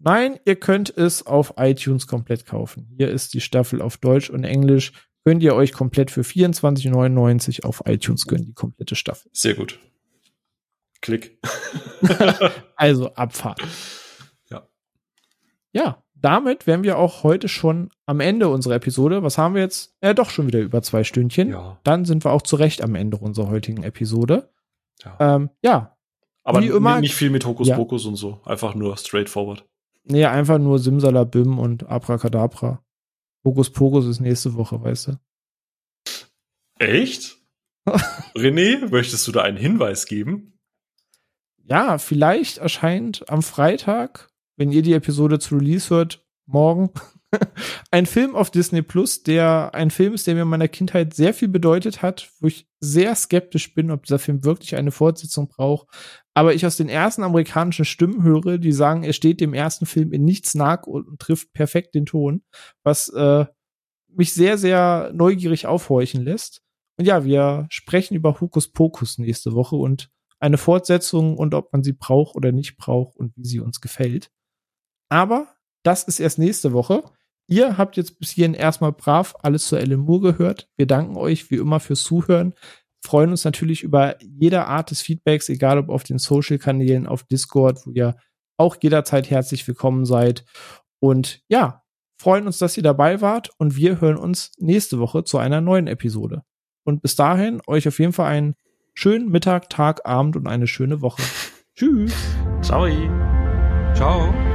Nein, 0.00 0.40
ihr 0.44 0.56
könnt 0.56 0.94
es 0.96 1.24
auf 1.24 1.54
iTunes 1.56 2.06
komplett 2.08 2.46
kaufen. 2.46 2.92
Hier 2.96 3.10
ist 3.10 3.32
die 3.32 3.40
Staffel 3.40 3.80
auf 3.80 3.96
Deutsch 3.96 4.28
und 4.28 4.42
Englisch. 4.42 4.92
Könnt 5.24 5.42
ihr 5.42 5.54
euch 5.54 5.72
komplett 5.72 6.10
für 6.10 6.22
24,99 6.22 7.64
auf 7.64 7.82
iTunes 7.86 8.26
gönnen, 8.26 8.44
die 8.44 8.54
komplette 8.54 8.96
Staffel. 8.96 9.30
Sehr 9.32 9.54
gut. 9.54 9.78
Klick. 11.00 11.38
Also 12.76 13.14
Abfahrt. 13.14 13.62
Ja. 14.50 14.68
Ja, 15.72 16.03
damit 16.24 16.66
wären 16.66 16.82
wir 16.82 16.98
auch 16.98 17.22
heute 17.22 17.48
schon 17.48 17.90
am 18.06 18.20
Ende 18.20 18.48
unserer 18.48 18.74
Episode. 18.76 19.22
Was 19.22 19.36
haben 19.38 19.54
wir 19.54 19.62
jetzt? 19.62 19.94
Ja, 20.02 20.14
doch 20.14 20.30
schon 20.30 20.46
wieder 20.46 20.60
über 20.60 20.80
zwei 20.82 21.04
Stündchen. 21.04 21.50
Ja. 21.50 21.78
Dann 21.84 22.04
sind 22.04 22.24
wir 22.24 22.32
auch 22.32 22.42
zu 22.42 22.56
Recht 22.56 22.82
am 22.82 22.94
Ende 22.94 23.18
unserer 23.18 23.48
heutigen 23.50 23.82
Episode. 23.82 24.50
ja. 25.04 25.16
Ähm, 25.36 25.50
ja, 25.62 25.96
Aber 26.42 26.62
wie 26.62 26.68
immer- 26.68 27.00
nicht 27.00 27.14
viel 27.14 27.30
mit 27.30 27.44
Hokus 27.46 27.68
Ja. 27.68 27.76
Pokus 27.76 28.06
und 28.06 28.16
so. 28.16 28.40
Einfach 28.44 28.74
nur 28.74 28.96
straightforward. 28.96 29.66
nee, 30.04 30.24
einfach 30.24 30.58
nur 30.58 30.78
Simsalabim 30.78 31.58
und 31.58 31.86
Abracadabra. 31.88 32.82
Hokus 33.44 33.70
Pokus 33.70 34.06
ist 34.06 34.20
nächste 34.20 34.54
Woche, 34.54 34.82
weißt 34.82 35.08
du? 35.08 35.18
Echt? 36.78 37.36
René, 38.34 38.88
möchtest 38.90 39.26
du 39.28 39.32
da 39.32 39.42
einen 39.42 39.56
Hinweis 39.58 40.06
geben? 40.06 40.58
Ja, 41.64 41.98
vielleicht 41.98 42.58
erscheint 42.58 43.28
am 43.30 43.42
Freitag, 43.42 44.28
wenn 44.56 44.72
ihr 44.72 44.82
die 44.82 44.92
Episode 44.92 45.38
zu 45.38 45.56
Release 45.56 45.90
hört, 45.90 46.24
morgen, 46.46 46.90
ein 47.90 48.06
Film 48.06 48.34
auf 48.34 48.50
Disney 48.50 48.82
Plus, 48.82 49.22
der 49.22 49.74
ein 49.74 49.90
Film 49.90 50.14
ist, 50.14 50.26
der 50.26 50.34
mir 50.34 50.42
in 50.42 50.48
meiner 50.48 50.68
Kindheit 50.68 51.14
sehr 51.14 51.34
viel 51.34 51.48
bedeutet 51.48 52.02
hat, 52.02 52.30
wo 52.40 52.46
ich 52.46 52.68
sehr 52.80 53.14
skeptisch 53.14 53.74
bin, 53.74 53.90
ob 53.90 54.04
dieser 54.04 54.18
Film 54.18 54.44
wirklich 54.44 54.76
eine 54.76 54.90
Fortsetzung 54.90 55.48
braucht. 55.48 55.88
Aber 56.34 56.54
ich 56.54 56.66
aus 56.66 56.76
den 56.76 56.88
ersten 56.88 57.22
amerikanischen 57.22 57.84
Stimmen 57.84 58.22
höre, 58.22 58.58
die 58.58 58.72
sagen, 58.72 59.04
er 59.04 59.12
steht 59.12 59.40
dem 59.40 59.54
ersten 59.54 59.86
Film 59.86 60.12
in 60.12 60.24
nichts 60.24 60.54
nach 60.54 60.82
und 60.84 61.18
trifft 61.20 61.52
perfekt 61.52 61.94
den 61.94 62.06
Ton, 62.06 62.42
was 62.82 63.08
äh, 63.08 63.46
mich 64.08 64.34
sehr, 64.34 64.58
sehr 64.58 65.10
neugierig 65.14 65.66
aufhorchen 65.66 66.22
lässt. 66.22 66.60
Und 66.96 67.06
ja, 67.06 67.24
wir 67.24 67.66
sprechen 67.70 68.14
über 68.14 68.40
Hokus 68.40 68.70
Pokus 68.70 69.18
nächste 69.18 69.54
Woche 69.54 69.76
und 69.76 70.10
eine 70.38 70.58
Fortsetzung 70.58 71.36
und 71.36 71.54
ob 71.54 71.72
man 71.72 71.82
sie 71.82 71.92
braucht 71.92 72.36
oder 72.36 72.52
nicht 72.52 72.76
braucht 72.76 73.16
und 73.16 73.32
wie 73.36 73.46
sie 73.46 73.60
uns 73.60 73.80
gefällt. 73.80 74.30
Aber 75.08 75.48
das 75.82 76.04
ist 76.04 76.20
erst 76.20 76.38
nächste 76.38 76.72
Woche. 76.72 77.04
Ihr 77.46 77.76
habt 77.76 77.96
jetzt 77.96 78.18
bis 78.18 78.30
hierhin 78.30 78.54
erstmal 78.54 78.92
brav 78.92 79.34
alles 79.42 79.66
zu 79.66 79.76
Ellen 79.76 80.00
Moore 80.00 80.32
gehört. 80.32 80.68
Wir 80.76 80.86
danken 80.86 81.16
euch 81.16 81.50
wie 81.50 81.56
immer 81.56 81.78
fürs 81.78 82.02
Zuhören. 82.02 82.54
Freuen 83.04 83.30
uns 83.30 83.44
natürlich 83.44 83.82
über 83.82 84.16
jede 84.22 84.64
Art 84.64 84.90
des 84.90 85.02
Feedbacks, 85.02 85.50
egal 85.50 85.78
ob 85.78 85.90
auf 85.90 86.04
den 86.04 86.18
Social-Kanälen, 86.18 87.06
auf 87.06 87.24
Discord, 87.24 87.86
wo 87.86 87.90
ihr 87.90 88.16
auch 88.56 88.76
jederzeit 88.80 89.28
herzlich 89.28 89.66
willkommen 89.68 90.06
seid. 90.06 90.44
Und 91.00 91.42
ja, 91.48 91.82
freuen 92.18 92.46
uns, 92.46 92.56
dass 92.56 92.78
ihr 92.78 92.82
dabei 92.82 93.20
wart 93.20 93.50
und 93.58 93.76
wir 93.76 94.00
hören 94.00 94.16
uns 94.16 94.52
nächste 94.58 94.98
Woche 94.98 95.24
zu 95.24 95.36
einer 95.36 95.60
neuen 95.60 95.86
Episode. 95.86 96.44
Und 96.84 97.02
bis 97.02 97.14
dahin 97.16 97.60
euch 97.66 97.86
auf 97.88 97.98
jeden 97.98 98.14
Fall 98.14 98.30
einen 98.30 98.54
schönen 98.94 99.28
Mittag, 99.28 99.68
Tag, 99.68 100.06
Abend 100.06 100.36
und 100.36 100.46
eine 100.46 100.66
schöne 100.66 101.02
Woche. 101.02 101.22
Tschüss. 101.74 102.14
Ciao. 102.62 102.88
Ciao. 103.94 104.53